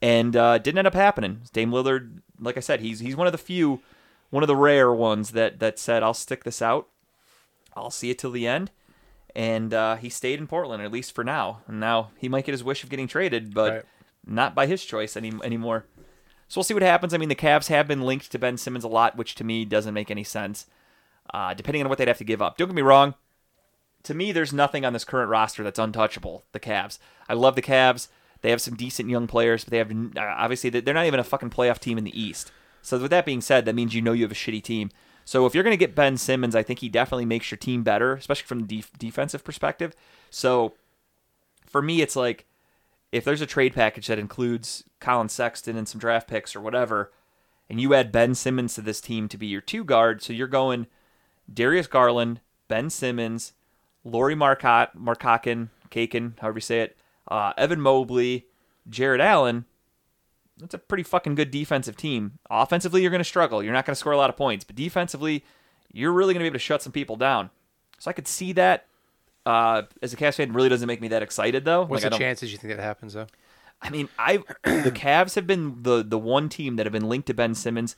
and 0.00 0.34
uh, 0.36 0.58
didn't 0.58 0.78
end 0.78 0.86
up 0.86 0.94
happening. 0.94 1.42
Dame 1.52 1.70
Lillard, 1.70 2.22
like 2.40 2.56
I 2.56 2.60
said, 2.60 2.80
he's 2.80 3.00
he's 3.00 3.16
one 3.16 3.26
of 3.26 3.32
the 3.32 3.38
few, 3.38 3.80
one 4.30 4.42
of 4.42 4.46
the 4.46 4.56
rare 4.56 4.92
ones 4.92 5.32
that 5.32 5.58
that 5.58 5.78
said 5.78 6.02
I'll 6.02 6.14
stick 6.14 6.44
this 6.44 6.62
out, 6.62 6.86
I'll 7.76 7.90
see 7.90 8.08
it 8.10 8.18
till 8.18 8.30
the 8.30 8.46
end, 8.46 8.70
and 9.38 9.72
uh, 9.72 9.96
he 9.96 10.10
stayed 10.10 10.38
in 10.38 10.46
Portland 10.46 10.82
at 10.82 10.92
least 10.92 11.14
for 11.14 11.22
now. 11.24 11.62
And 11.66 11.80
now 11.80 12.10
he 12.18 12.28
might 12.28 12.44
get 12.44 12.52
his 12.52 12.64
wish 12.64 12.82
of 12.82 12.90
getting 12.90 13.06
traded, 13.06 13.54
but 13.54 13.72
Right. 13.72 13.82
not 14.26 14.54
by 14.54 14.66
his 14.66 14.84
choice 14.84 15.16
any 15.16 15.32
anymore. 15.42 15.86
So 16.48 16.58
we'll 16.58 16.64
see 16.64 16.74
what 16.74 16.82
happens. 16.82 17.14
I 17.14 17.18
mean, 17.18 17.28
the 17.28 17.34
Cavs 17.34 17.68
have 17.68 17.86
been 17.86 18.02
linked 18.02 18.30
to 18.32 18.38
Ben 18.38 18.56
Simmons 18.56 18.84
a 18.84 18.88
lot, 18.88 19.16
which 19.16 19.34
to 19.36 19.44
me 19.44 19.64
doesn't 19.64 19.94
make 19.94 20.10
any 20.10 20.24
sense. 20.24 20.66
Uh, 21.32 21.54
depending 21.54 21.82
on 21.82 21.88
what 21.88 21.98
they'd 21.98 22.08
have 22.08 22.18
to 22.18 22.24
give 22.24 22.42
up. 22.42 22.56
Don't 22.56 22.68
get 22.68 22.74
me 22.74 22.82
wrong 22.82 23.14
to 24.04 24.14
me, 24.14 24.32
there's 24.32 24.52
nothing 24.52 24.84
on 24.84 24.92
this 24.92 25.04
current 25.04 25.30
roster 25.30 25.62
that's 25.62 25.78
untouchable. 25.78 26.44
The 26.52 26.60
Cavs. 26.60 26.98
I 27.28 27.34
love 27.34 27.54
the 27.54 27.62
Cavs. 27.62 28.08
They 28.40 28.50
have 28.50 28.60
some 28.60 28.74
decent 28.76 29.10
young 29.10 29.26
players, 29.26 29.64
but 29.64 29.70
they 29.72 29.78
have 29.78 29.92
obviously 30.16 30.70
they're 30.70 30.94
not 30.94 31.06
even 31.06 31.20
a 31.20 31.24
fucking 31.24 31.50
playoff 31.50 31.78
team 31.78 31.98
in 31.98 32.04
the 32.04 32.20
East. 32.20 32.52
So 32.80 32.98
with 32.98 33.10
that 33.10 33.26
being 33.26 33.40
said, 33.40 33.64
that 33.64 33.74
means 33.74 33.94
you 33.94 34.02
know 34.02 34.12
you 34.12 34.22
have 34.24 34.32
a 34.32 34.36
shitty 34.36 34.62
team. 34.62 34.90
So 35.28 35.44
if 35.44 35.54
you're 35.54 35.62
going 35.62 35.74
to 35.74 35.76
get 35.76 35.94
Ben 35.94 36.16
Simmons, 36.16 36.56
I 36.56 36.62
think 36.62 36.78
he 36.78 36.88
definitely 36.88 37.26
makes 37.26 37.50
your 37.50 37.58
team 37.58 37.82
better, 37.82 38.14
especially 38.14 38.46
from 38.46 38.60
the 38.60 38.76
def- 38.76 38.98
defensive 38.98 39.44
perspective. 39.44 39.94
So 40.30 40.72
for 41.66 41.82
me, 41.82 42.00
it's 42.00 42.16
like 42.16 42.46
if 43.12 43.24
there's 43.24 43.42
a 43.42 43.46
trade 43.46 43.74
package 43.74 44.06
that 44.06 44.18
includes 44.18 44.84
Collin 45.00 45.28
Sexton 45.28 45.76
and 45.76 45.86
some 45.86 45.98
draft 45.98 46.28
picks 46.28 46.56
or 46.56 46.62
whatever, 46.62 47.12
and 47.68 47.78
you 47.78 47.92
add 47.92 48.10
Ben 48.10 48.34
Simmons 48.34 48.74
to 48.76 48.80
this 48.80 49.02
team 49.02 49.28
to 49.28 49.36
be 49.36 49.46
your 49.46 49.60
two 49.60 49.84
guard, 49.84 50.22
so 50.22 50.32
you're 50.32 50.46
going 50.46 50.86
Darius 51.52 51.88
Garland, 51.88 52.40
Ben 52.66 52.88
Simmons, 52.88 53.52
Laurie 54.04 54.34
Marcotte, 54.34 54.96
Markkanen, 54.98 55.68
Kaken, 55.90 56.38
however 56.38 56.56
you 56.56 56.62
say 56.62 56.80
it, 56.80 56.96
uh, 57.30 57.52
Evan 57.58 57.82
Mobley, 57.82 58.46
Jarrett 58.88 59.20
Allen. 59.20 59.66
That's 60.58 60.74
a 60.74 60.78
pretty 60.78 61.02
fucking 61.02 61.34
good 61.34 61.50
defensive 61.50 61.96
team. 61.96 62.38
Offensively, 62.50 63.02
you're 63.02 63.10
going 63.10 63.20
to 63.20 63.24
struggle. 63.24 63.62
You're 63.62 63.72
not 63.72 63.86
going 63.86 63.92
to 63.92 63.98
score 63.98 64.12
a 64.12 64.16
lot 64.16 64.30
of 64.30 64.36
points, 64.36 64.64
but 64.64 64.76
defensively, 64.76 65.44
you're 65.92 66.12
really 66.12 66.34
going 66.34 66.40
to 66.40 66.44
be 66.44 66.48
able 66.48 66.54
to 66.54 66.58
shut 66.58 66.82
some 66.82 66.92
people 66.92 67.16
down. 67.16 67.50
So 67.98 68.10
I 68.10 68.12
could 68.12 68.28
see 68.28 68.52
that. 68.52 68.86
Uh, 69.46 69.82
as 70.02 70.12
a 70.12 70.16
Cavs 70.16 70.34
fan, 70.34 70.52
really 70.52 70.68
doesn't 70.68 70.86
make 70.86 71.00
me 71.00 71.08
that 71.08 71.22
excited 71.22 71.64
though. 71.64 71.82
What's 71.84 72.02
Like, 72.02 72.12
the 72.12 72.18
chances 72.18 72.52
you 72.52 72.58
think 72.58 72.74
that 72.76 72.82
happens 72.82 73.14
though? 73.14 73.26
I 73.80 73.88
mean, 73.90 74.08
I 74.18 74.38
the 74.64 74.92
Cavs 74.94 75.36
have 75.36 75.46
been 75.46 75.82
the 75.84 76.02
the 76.02 76.18
one 76.18 76.48
team 76.48 76.76
that 76.76 76.84
have 76.84 76.92
been 76.92 77.08
linked 77.08 77.28
to 77.28 77.34
Ben 77.34 77.54
Simmons 77.54 77.96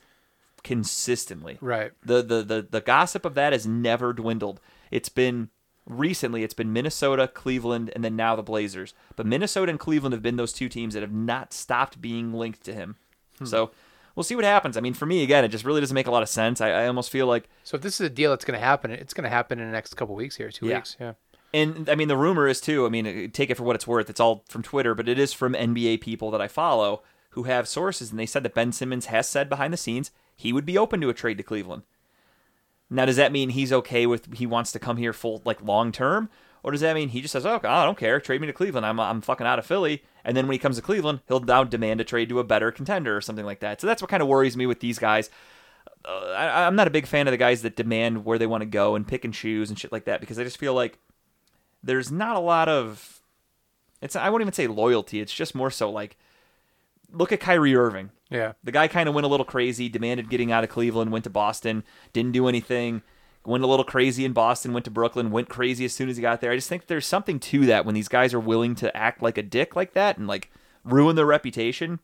consistently. 0.63 1.57
Right. 1.59 1.91
The 2.03 2.21
the 2.21 2.43
the 2.43 2.67
the 2.69 2.81
gossip 2.81 3.25
of 3.25 3.35
that 3.35 3.51
has 3.53 3.65
never 3.67 4.13
dwindled. 4.13 4.61
It's 4.91 5.09
been 5.09 5.49
recently 5.97 6.43
it's 6.43 6.53
been 6.53 6.73
Minnesota, 6.73 7.27
Cleveland, 7.27 7.91
and 7.95 8.03
then 8.03 8.15
now 8.15 8.35
the 8.35 8.43
Blazers. 8.43 8.93
But 9.15 9.25
Minnesota 9.25 9.69
and 9.69 9.79
Cleveland 9.79 10.13
have 10.13 10.21
been 10.23 10.37
those 10.37 10.53
two 10.53 10.69
teams 10.69 10.93
that 10.93 11.01
have 11.01 11.11
not 11.13 11.53
stopped 11.53 12.01
being 12.01 12.33
linked 12.33 12.63
to 12.65 12.73
him. 12.73 12.95
Hmm. 13.39 13.45
So 13.45 13.71
we'll 14.15 14.23
see 14.23 14.35
what 14.35 14.45
happens. 14.45 14.77
I 14.77 14.81
mean, 14.81 14.93
for 14.93 15.05
me 15.05 15.23
again, 15.23 15.43
it 15.43 15.49
just 15.49 15.65
really 15.65 15.81
doesn't 15.81 15.95
make 15.95 16.07
a 16.07 16.11
lot 16.11 16.23
of 16.23 16.29
sense. 16.29 16.61
I, 16.61 16.69
I 16.71 16.87
almost 16.87 17.09
feel 17.11 17.27
like 17.27 17.49
So 17.63 17.75
if 17.75 17.81
this 17.81 17.99
is 17.99 18.05
a 18.07 18.09
deal 18.09 18.31
that's 18.31 18.45
going 18.45 18.59
to 18.59 18.65
happen, 18.65 18.91
it's 18.91 19.13
going 19.13 19.23
to 19.23 19.29
happen 19.29 19.59
in 19.59 19.65
the 19.65 19.71
next 19.71 19.95
couple 19.95 20.15
weeks 20.15 20.35
here, 20.35 20.49
two 20.49 20.67
Yeah. 20.67 20.77
weeks. 20.77 20.95
Yeah. 20.99 21.13
And 21.53 21.89
I 21.89 21.95
mean, 21.95 22.07
the 22.07 22.15
rumor 22.17 22.47
is 22.47 22.61
too. 22.61 22.85
I 22.85 22.89
mean, 22.89 23.05
uh, 23.07 23.27
take 23.33 23.49
it 23.49 23.55
for 23.55 23.63
what 23.63 23.75
it's 23.75 23.85
worth. 23.87 24.09
It's 24.09 24.19
all 24.21 24.45
from 24.47 24.63
Twitter, 24.63 24.95
but 24.95 25.09
it 25.09 25.19
is 25.19 25.33
from 25.33 25.53
NBA 25.53 25.99
people 25.99 26.31
that 26.31 26.39
I 26.41 26.47
follow 26.47 27.03
who 27.31 27.43
have 27.43 27.67
sources, 27.67 28.09
and 28.11 28.19
they 28.19 28.25
said 28.25 28.43
that 28.43 28.53
Ben 28.53 28.71
Simmons 28.71 29.07
has 29.07 29.27
said 29.27 29.49
behind 29.49 29.71
the 29.73 29.77
scenes 29.77 30.11
he 30.35 30.51
would 30.53 30.65
be 30.65 30.77
open 30.77 30.99
to 31.01 31.09
a 31.09 31.13
trade 31.13 31.37
to 31.37 31.43
Cleveland. 31.43 31.83
Now, 32.93 33.05
does 33.05 33.15
that 33.15 33.31
mean 33.31 33.49
he's 33.49 33.71
okay 33.71 34.05
with 34.05 34.33
he 34.35 34.45
wants 34.45 34.73
to 34.73 34.79
come 34.79 34.97
here 34.97 35.13
full 35.13 35.41
like 35.45 35.63
long 35.63 35.93
term, 35.93 36.29
or 36.61 36.71
does 36.71 36.81
that 36.81 36.93
mean 36.93 37.09
he 37.09 37.21
just 37.21 37.31
says, 37.31 37.45
"Oh, 37.45 37.59
I 37.63 37.85
don't 37.85 37.97
care, 37.97 38.19
trade 38.19 38.41
me 38.41 38.47
to 38.47 38.53
Cleveland. 38.53 38.85
I'm 38.85 38.99
I'm 38.99 39.21
fucking 39.21 39.47
out 39.47 39.59
of 39.59 39.65
Philly." 39.65 40.03
And 40.25 40.35
then 40.35 40.45
when 40.45 40.53
he 40.53 40.59
comes 40.59 40.75
to 40.75 40.81
Cleveland, 40.81 41.21
he'll 41.27 41.39
now 41.39 41.63
demand 41.63 42.01
a 42.01 42.03
trade 42.03 42.29
to 42.29 42.39
a 42.39 42.43
better 42.43 42.71
contender 42.71 43.15
or 43.15 43.21
something 43.21 43.45
like 43.45 43.61
that. 43.61 43.79
So 43.79 43.87
that's 43.87 44.01
what 44.01 44.11
kind 44.11 44.21
of 44.21 44.27
worries 44.27 44.57
me 44.57 44.65
with 44.65 44.81
these 44.81 44.99
guys. 44.99 45.29
Uh, 46.05 46.33
I, 46.37 46.67
I'm 46.67 46.75
not 46.75 46.87
a 46.87 46.91
big 46.91 47.07
fan 47.07 47.27
of 47.27 47.31
the 47.31 47.37
guys 47.37 47.61
that 47.61 47.75
demand 47.77 48.25
where 48.25 48.37
they 48.37 48.45
want 48.45 48.61
to 48.61 48.67
go 48.67 48.95
and 48.95 49.07
pick 49.07 49.23
and 49.23 49.33
choose 49.33 49.69
and 49.69 49.79
shit 49.79 49.91
like 49.91 50.05
that 50.05 50.19
because 50.19 50.37
I 50.37 50.43
just 50.43 50.57
feel 50.57 50.73
like 50.73 50.99
there's 51.81 52.11
not 52.11 52.35
a 52.35 52.39
lot 52.39 52.67
of 52.67 53.21
it's 54.01 54.15
I 54.15 54.29
won't 54.29 54.41
even 54.41 54.53
say 54.53 54.67
loyalty. 54.67 55.21
It's 55.21 55.33
just 55.33 55.55
more 55.55 55.71
so 55.71 55.89
like 55.89 56.17
look 57.11 57.31
at 57.31 57.39
Kyrie 57.39 57.75
Irving. 57.75 58.11
Yeah. 58.29 58.53
The 58.63 58.71
guy 58.71 58.87
kind 58.87 59.09
of 59.09 59.15
went 59.15 59.25
a 59.25 59.27
little 59.27 59.45
crazy, 59.45 59.89
demanded 59.89 60.29
getting 60.29 60.51
out 60.51 60.63
of 60.63 60.69
Cleveland, 60.69 61.11
went 61.11 61.25
to 61.25 61.29
Boston, 61.29 61.83
didn't 62.13 62.31
do 62.31 62.47
anything. 62.47 63.01
Went 63.43 63.63
a 63.63 63.67
little 63.67 63.85
crazy 63.85 64.23
in 64.23 64.33
Boston, 64.33 64.71
went 64.71 64.85
to 64.85 64.91
Brooklyn, 64.91 65.31
went 65.31 65.49
crazy 65.49 65.83
as 65.83 65.93
soon 65.93 66.09
as 66.09 66.15
he 66.15 66.21
got 66.21 66.41
there. 66.41 66.51
I 66.51 66.55
just 66.55 66.69
think 66.69 66.85
there's 66.85 67.07
something 67.07 67.39
to 67.39 67.65
that 67.65 67.85
when 67.85 67.95
these 67.95 68.07
guys 68.07 68.35
are 68.35 68.39
willing 68.39 68.75
to 68.75 68.95
act 68.95 69.23
like 69.23 69.37
a 69.37 69.43
dick 69.43 69.75
like 69.75 69.93
that 69.93 70.17
and 70.19 70.27
like 70.27 70.51
ruin 70.83 71.15
their 71.15 71.25
reputation. 71.25 71.99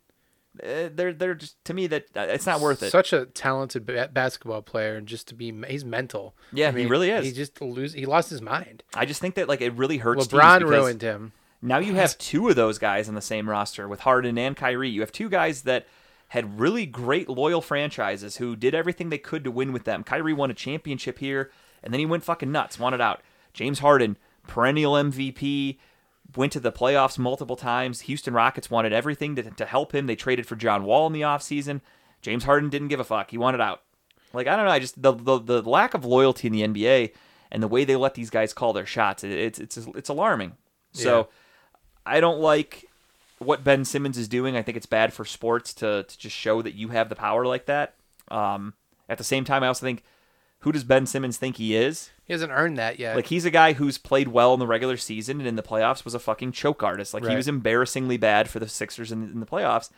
Uh, 0.64 0.90
they're 0.92 1.14
they're 1.14 1.36
just 1.36 1.64
to 1.66 1.74
me 1.76 1.86
that 1.86 2.06
uh, 2.16 2.22
it's 2.22 2.48
not 2.48 2.60
worth 2.60 2.82
it. 2.82 2.90
Such 2.90 3.14
a 3.14 3.28
talented 3.28 3.86
ba- 3.86 4.10
basketball 4.12 4.64
player, 4.64 4.96
and 4.96 5.08
just 5.08 5.28
to 5.28 5.36
be, 5.36 5.54
he's 5.68 5.86
mental. 5.86 6.36
Yeah, 6.52 6.72
he 6.72 6.88
really 6.88 7.12
is. 7.12 7.26
He 7.26 7.32
just 7.32 7.62
lose. 7.62 7.94
He 7.94 8.08
lost 8.08 8.32
his 8.32 8.42
mind. 8.42 8.82
I 8.96 9.06
just 9.06 9.22
think 9.22 9.36
that 9.36 9.48
like 9.48 9.62
it 9.62 9.74
really 9.74 9.98
hurts. 9.98 10.26
LeBron 10.26 10.68
ruined 10.68 11.04
him. 11.04 11.34
Now 11.62 11.80
you 11.80 11.96
have 11.96 12.18
two 12.18 12.50
of 12.50 12.56
those 12.56 12.78
guys 12.78 13.10
on 13.10 13.16
the 13.16 13.22
same 13.22 13.50
roster 13.50 13.88
with 13.88 14.02
Harden 14.02 14.38
and 14.38 14.56
Kyrie. 14.56 14.90
You 14.90 15.02
have 15.02 15.12
two 15.12 15.30
guys 15.30 15.64
that 15.64 15.88
had 16.30 16.60
really 16.60 16.86
great 16.86 17.30
loyal 17.30 17.62
franchises 17.62 18.38
who 18.38 18.56
did 18.56 18.76
everything 18.76 19.10
they 19.10 19.18
could 19.18 19.44
to 19.44 19.52
win 19.52 19.74
with 19.74 19.86
them. 19.86 20.04
Kyrie 20.04 20.34
won 20.34 20.52
a 20.52 20.54
championship 20.54 21.20
here, 21.20 21.52
and 21.82 21.94
then 21.94 22.00
he 22.00 22.06
went 22.06 22.24
fucking 22.24 22.52
nuts, 22.52 22.78
wanted 22.78 23.02
out. 23.02 23.22
James 23.54 23.80
Harden, 23.80 24.18
perennial 24.46 24.94
MVP, 24.94 25.78
went 26.36 26.52
to 26.52 26.60
the 26.60 26.72
playoffs 26.72 27.18
multiple 27.18 27.56
times. 27.56 28.02
Houston 28.02 28.34
Rockets 28.34 28.70
wanted 28.70 28.94
everything 28.94 29.36
to, 29.36 29.44
to 29.44 29.66
help 29.66 29.96
him. 29.96 30.06
They 30.06 30.16
traded 30.16 30.46
for 30.46 30.56
John 30.56 30.84
Wall 30.84 31.08
in 31.08 31.14
the 31.14 31.22
offseason. 31.22 31.82
James 32.22 32.44
Harden 32.44 32.70
didn't 32.70 32.90
give 32.90 33.00
a 33.00 33.06
fuck. 33.06 33.32
He 33.32 33.38
wanted 33.38 33.62
out. 33.62 33.84
Like 34.34 34.48
I 34.48 34.56
don't 34.56 34.66
know, 34.66 34.72
I 34.72 34.80
just 34.80 35.02
the 35.02 35.14
the, 35.14 35.40
the 35.40 35.62
lack 35.64 35.94
of 35.94 36.04
loyalty 36.06 36.48
in 36.48 36.54
the 36.54 36.68
NBA 36.68 37.14
and 37.52 37.64
the 37.64 37.68
way 37.68 37.86
they 37.86 37.96
let 37.96 38.14
these 38.14 38.30
guys 38.30 38.54
call 38.54 38.74
their 38.74 38.86
shots, 38.86 39.24
it, 39.24 39.32
it's 39.32 39.60
it's 39.60 39.78
it's 39.96 40.10
alarming. 40.10 40.54
So 40.92 41.30
I 42.08 42.20
don't 42.20 42.40
like 42.40 42.86
what 43.40 43.64
Ben 43.64 43.86
Simmons 43.86 44.18
is 44.18 44.28
doing. 44.28 44.56
I 44.56 44.62
think 44.62 44.78
it's 44.78 44.86
bad 44.86 45.14
for 45.14 45.26
sports 45.26 45.74
to, 45.76 46.04
to 46.04 46.18
just 46.18 46.36
show 46.36 46.62
that 46.62 46.74
you 46.74 46.90
have 46.90 47.10
the 47.10 47.16
power 47.16 47.46
like 47.46 47.66
that. 47.68 47.96
Um, 48.30 48.74
at 49.08 49.18
the 49.18 49.24
same 49.24 49.44
time, 49.46 49.64
I 49.64 49.68
also 49.68 49.86
think, 49.86 50.04
who 50.62 50.72
does 50.72 50.84
Ben 50.84 51.06
Simmons 51.06 51.38
think 51.38 51.58
he 51.58 51.76
is? 51.76 52.10
He 52.26 52.34
hasn't 52.34 52.52
earned 52.52 52.78
that 52.78 53.00
yet. 53.00 53.16
Like 53.16 53.28
he's 53.28 53.46
a 53.46 53.52
guy 53.52 53.74
who's 53.74 53.98
played 53.98 54.28
well 54.28 54.54
in 54.54 54.60
the 54.60 54.68
regular 54.68 54.98
season 54.98 55.40
and 55.40 55.48
in 55.48 55.56
the 55.56 55.64
playoffs 55.64 56.04
was 56.04 56.14
a 56.16 56.20
fucking 56.20 56.52
choke 56.52 56.84
artist. 56.84 57.14
Like 57.14 57.26
he 57.26 57.36
was 57.36 57.48
embarrassingly 57.48 58.18
bad 58.18 58.50
for 58.50 58.60
the 58.60 58.68
Sixers 58.68 59.12
in, 59.12 59.24
in 59.24 59.40
the 59.40 59.46
playoffs, 59.46 59.92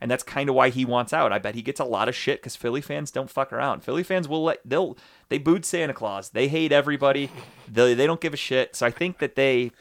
and 0.00 0.10
that's 0.10 0.22
kind 0.22 0.48
of 0.48 0.54
why 0.54 0.70
he 0.70 0.84
wants 0.84 1.12
out. 1.12 1.32
I 1.32 1.38
bet 1.38 1.56
he 1.56 1.62
gets 1.62 1.80
a 1.80 1.84
lot 1.84 2.08
of 2.08 2.14
shit 2.14 2.40
because 2.40 2.56
Philly 2.56 2.80
fans 2.80 3.10
don't 3.10 3.28
fuck 3.28 3.52
around. 3.52 3.82
Philly 3.82 4.02
fans 4.02 4.28
will 4.28 4.44
let 4.44 4.60
they'll 4.64 4.96
they 5.28 5.36
booed 5.36 5.66
Santa 5.66 5.92
Claus. 5.92 6.30
They 6.30 6.48
hate 6.48 6.72
everybody. 6.72 7.30
They 7.70 7.92
they 7.92 8.06
don't 8.06 8.20
give 8.20 8.32
a 8.32 8.38
shit. 8.38 8.76
So 8.76 8.86
I 8.86 8.90
think 8.90 9.18
that 9.18 9.34
they 9.34 9.72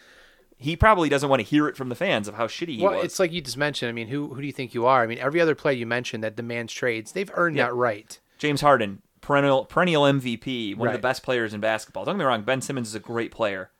he 0.63 0.75
probably 0.75 1.09
doesn't 1.09 1.29
want 1.29 1.39
to 1.41 1.45
hear 1.47 1.67
it 1.67 1.75
from 1.77 1.89
the 1.89 1.95
fans 1.95 2.27
of 2.27 2.35
how 2.35 2.47
shitty 2.47 2.77
he 2.77 2.83
well, 2.83 2.95
was. 2.95 3.05
it's 3.05 3.19
like 3.19 3.31
you 3.31 3.41
just 3.41 3.57
mentioned. 3.57 3.89
I 3.89 3.93
mean, 3.93 4.07
who 4.07 4.33
who 4.33 4.41
do 4.41 4.47
you 4.47 4.53
think 4.53 4.73
you 4.73 4.85
are? 4.85 5.03
I 5.03 5.07
mean, 5.07 5.19
every 5.19 5.39
other 5.41 5.55
player 5.55 5.75
you 5.75 5.85
mentioned 5.85 6.23
that 6.23 6.35
demands 6.35 6.73
trades, 6.73 7.11
they've 7.11 7.31
earned 7.35 7.57
Yeah. 7.57 7.65
that 7.65 7.73
right. 7.73 8.19
James 8.37 8.61
Harden, 8.61 9.01
perennial 9.21 9.65
perennial 9.65 10.03
MVP, 10.03 10.75
one 10.75 10.87
of 10.87 10.93
the 10.93 10.99
best 10.99 11.23
players 11.23 11.53
in 11.53 11.59
basketball. 11.61 12.05
Don't 12.05 12.15
get 12.15 12.19
me 12.19 12.25
wrong, 12.25 12.43
Ben 12.43 12.61
Simmons 12.61 12.87
is 12.89 12.95
a 12.95 12.99
great 12.99 13.31
player, 13.31 13.71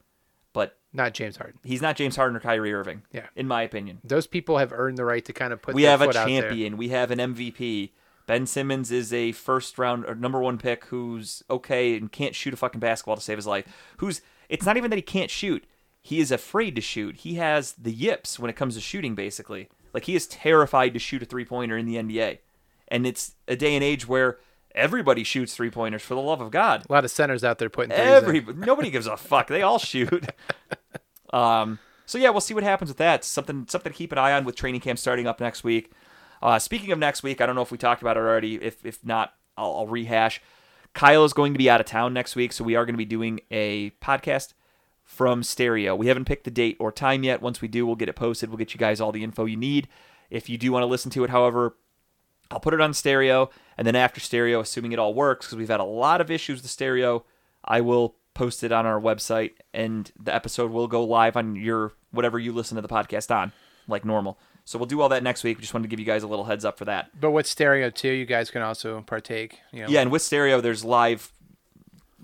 but 0.52 0.78
Not 0.92 1.14
James 1.14 1.36
Harden. 1.36 1.58
he's 1.64 1.82
not 1.82 1.96
James 1.96 2.16
Harden 2.16 2.36
or 2.36 2.40
Kyrie 2.40 2.72
Irving. 2.72 3.02
Yeah. 3.12 3.26
in 3.36 3.48
my 3.48 3.62
opinion. 3.62 3.98
Those 4.04 4.26
people 4.26 4.58
have 4.58 4.72
earned 4.72 4.96
the 4.98 5.04
right 5.04 5.24
to 5.24 5.32
kind 5.32 5.52
of 5.52 5.60
put. 5.62 5.74
we 5.74 5.82
have 5.84 6.00
a 6.00 6.12
champion. 6.12 6.76
We 6.76 6.88
have 6.90 7.10
an 7.10 7.18
MVP. 7.18 7.90
Ben 8.26 8.46
Simmons 8.46 8.90
is 8.90 9.12
a 9.12 9.32
first 9.32 9.78
round 9.78 10.06
or 10.06 10.14
number 10.14 10.40
one 10.40 10.56
pick 10.56 10.86
who's 10.86 11.42
okay 11.50 11.94
and 11.96 12.10
can't 12.10 12.34
shoot 12.34 12.54
a 12.54 12.56
fucking 12.56 12.80
basketball 12.80 13.16
to 13.16 13.20
save 13.22 13.36
his 13.36 13.46
life. 13.46 13.66
Who's 13.98 14.22
it's 14.48 14.64
not 14.64 14.76
even 14.78 14.88
that 14.90 14.96
he 14.96 15.02
can't 15.02 15.30
shoot. 15.30 15.64
He 16.04 16.20
is 16.20 16.30
afraid 16.30 16.76
to 16.76 16.82
shoot. 16.82 17.16
He 17.16 17.36
has 17.36 17.72
the 17.72 17.90
yips 17.90 18.38
when 18.38 18.50
it 18.50 18.56
comes 18.56 18.74
to 18.74 18.80
shooting, 18.82 19.14
basically. 19.14 19.70
Like 19.94 20.04
he 20.04 20.14
is 20.14 20.26
terrified 20.26 20.92
to 20.92 21.00
shoot 21.00 21.22
a 21.22 21.24
three 21.24 21.46
pointer 21.46 21.78
in 21.78 21.86
the 21.86 21.96
NBA. 21.96 22.40
And 22.88 23.06
it's 23.06 23.36
a 23.48 23.56
day 23.56 23.74
and 23.74 23.82
age 23.82 24.06
where 24.06 24.38
everybody 24.74 25.24
shoots 25.24 25.56
three 25.56 25.70
pointers 25.70 26.02
for 26.02 26.14
the 26.14 26.20
love 26.20 26.42
of 26.42 26.50
God. 26.50 26.84
A 26.86 26.92
lot 26.92 27.06
of 27.06 27.10
centers 27.10 27.42
out 27.42 27.58
there 27.58 27.70
putting 27.70 27.92
Every 27.92 28.42
nobody 28.42 28.90
gives 28.90 29.06
a 29.06 29.16
fuck. 29.16 29.46
They 29.46 29.62
all 29.62 29.78
shoot. 29.78 30.28
um. 31.32 31.78
So 32.04 32.18
yeah, 32.18 32.28
we'll 32.28 32.42
see 32.42 32.52
what 32.52 32.64
happens 32.64 32.90
with 32.90 32.98
that. 32.98 33.24
Something 33.24 33.64
something 33.66 33.90
to 33.90 33.96
keep 33.96 34.12
an 34.12 34.18
eye 34.18 34.32
on 34.32 34.44
with 34.44 34.56
training 34.56 34.82
camp 34.82 34.98
starting 34.98 35.26
up 35.26 35.40
next 35.40 35.64
week. 35.64 35.90
Uh, 36.42 36.58
speaking 36.58 36.92
of 36.92 36.98
next 36.98 37.22
week, 37.22 37.40
I 37.40 37.46
don't 37.46 37.54
know 37.54 37.62
if 37.62 37.72
we 37.72 37.78
talked 37.78 38.02
about 38.02 38.18
it 38.18 38.20
already. 38.20 38.56
If 38.56 38.84
if 38.84 39.02
not, 39.06 39.32
I'll, 39.56 39.74
I'll 39.74 39.86
rehash. 39.86 40.42
Kyle 40.92 41.24
is 41.24 41.32
going 41.32 41.54
to 41.54 41.58
be 41.58 41.70
out 41.70 41.80
of 41.80 41.86
town 41.86 42.12
next 42.12 42.36
week, 42.36 42.52
so 42.52 42.62
we 42.62 42.76
are 42.76 42.84
going 42.84 42.92
to 42.94 42.98
be 42.98 43.06
doing 43.06 43.40
a 43.50 43.90
podcast 44.02 44.52
from 45.04 45.42
stereo. 45.42 45.94
We 45.94 46.08
haven't 46.08 46.24
picked 46.24 46.44
the 46.44 46.50
date 46.50 46.76
or 46.80 46.90
time 46.90 47.22
yet. 47.22 47.42
Once 47.42 47.60
we 47.60 47.68
do, 47.68 47.86
we'll 47.86 47.96
get 47.96 48.08
it 48.08 48.16
posted. 48.16 48.48
We'll 48.48 48.58
get 48.58 48.74
you 48.74 48.78
guys 48.78 49.00
all 49.00 49.12
the 49.12 49.22
info 49.22 49.44
you 49.44 49.56
need. 49.56 49.88
If 50.30 50.48
you 50.48 50.58
do 50.58 50.72
want 50.72 50.82
to 50.82 50.86
listen 50.86 51.10
to 51.12 51.24
it, 51.24 51.30
however, 51.30 51.76
I'll 52.50 52.60
put 52.60 52.74
it 52.74 52.80
on 52.80 52.94
stereo, 52.94 53.50
and 53.78 53.86
then 53.86 53.96
after 53.96 54.20
stereo, 54.20 54.60
assuming 54.60 54.92
it 54.92 54.98
all 54.98 55.14
works, 55.14 55.46
because 55.46 55.58
we've 55.58 55.68
had 55.68 55.80
a 55.80 55.84
lot 55.84 56.20
of 56.20 56.30
issues 56.30 56.62
with 56.62 56.70
stereo, 56.70 57.24
I 57.64 57.80
will 57.80 58.16
post 58.34 58.62
it 58.64 58.72
on 58.72 58.86
our 58.86 59.00
website, 59.00 59.52
and 59.72 60.10
the 60.20 60.34
episode 60.34 60.70
will 60.70 60.88
go 60.88 61.04
live 61.04 61.36
on 61.36 61.56
your 61.56 61.92
whatever 62.10 62.38
you 62.38 62.52
listen 62.52 62.76
to 62.76 62.82
the 62.82 62.88
podcast 62.88 63.34
on, 63.34 63.52
like 63.88 64.04
normal. 64.04 64.38
So 64.64 64.78
we'll 64.78 64.86
do 64.86 65.00
all 65.00 65.10
that 65.10 65.22
next 65.22 65.44
week. 65.44 65.58
We 65.58 65.60
just 65.60 65.74
wanted 65.74 65.84
to 65.84 65.88
give 65.88 66.00
you 66.00 66.06
guys 66.06 66.22
a 66.22 66.26
little 66.26 66.46
heads 66.46 66.64
up 66.64 66.78
for 66.78 66.86
that. 66.86 67.18
But 67.20 67.32
with 67.32 67.46
stereo 67.46 67.90
too, 67.90 68.10
you 68.10 68.24
guys 68.24 68.50
can 68.50 68.62
also 68.62 69.02
partake. 69.02 69.60
You 69.72 69.82
know, 69.82 69.88
Yeah, 69.88 70.00
and 70.00 70.10
with 70.10 70.22
stereo, 70.22 70.60
there's 70.60 70.84
live 70.84 71.32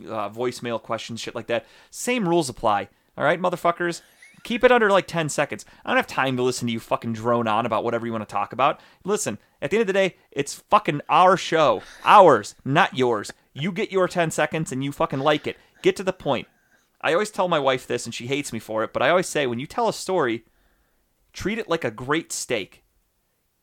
uh, 0.08 0.30
voicemail 0.30 0.82
questions, 0.82 1.20
shit 1.20 1.34
like 1.34 1.46
that. 1.48 1.66
Same 1.90 2.28
rules 2.28 2.48
apply. 2.48 2.88
All 3.16 3.24
right, 3.24 3.40
motherfuckers. 3.40 4.02
Keep 4.42 4.64
it 4.64 4.72
under 4.72 4.90
like 4.90 5.06
10 5.06 5.28
seconds. 5.28 5.66
I 5.84 5.90
don't 5.90 5.98
have 5.98 6.06
time 6.06 6.36
to 6.36 6.42
listen 6.42 6.66
to 6.66 6.72
you 6.72 6.80
fucking 6.80 7.12
drone 7.12 7.46
on 7.46 7.66
about 7.66 7.84
whatever 7.84 8.06
you 8.06 8.12
want 8.12 8.26
to 8.26 8.32
talk 8.32 8.52
about. 8.52 8.80
Listen, 9.04 9.38
at 9.60 9.70
the 9.70 9.76
end 9.76 9.82
of 9.82 9.86
the 9.86 9.92
day, 9.92 10.16
it's 10.30 10.54
fucking 10.54 11.02
our 11.08 11.36
show. 11.36 11.82
Ours, 12.04 12.54
not 12.64 12.96
yours. 12.96 13.32
You 13.52 13.72
get 13.72 13.92
your 13.92 14.08
10 14.08 14.30
seconds 14.30 14.72
and 14.72 14.82
you 14.82 14.92
fucking 14.92 15.18
like 15.18 15.46
it. 15.46 15.56
Get 15.82 15.96
to 15.96 16.02
the 16.02 16.12
point. 16.12 16.48
I 17.02 17.12
always 17.12 17.30
tell 17.30 17.48
my 17.48 17.58
wife 17.58 17.86
this 17.86 18.06
and 18.06 18.14
she 18.14 18.26
hates 18.26 18.52
me 18.52 18.58
for 18.58 18.84
it, 18.84 18.92
but 18.92 19.02
I 19.02 19.10
always 19.10 19.26
say 19.26 19.46
when 19.46 19.58
you 19.58 19.66
tell 19.66 19.88
a 19.88 19.92
story, 19.92 20.44
treat 21.32 21.58
it 21.58 21.68
like 21.68 21.84
a 21.84 21.90
great 21.90 22.32
steak. 22.32 22.82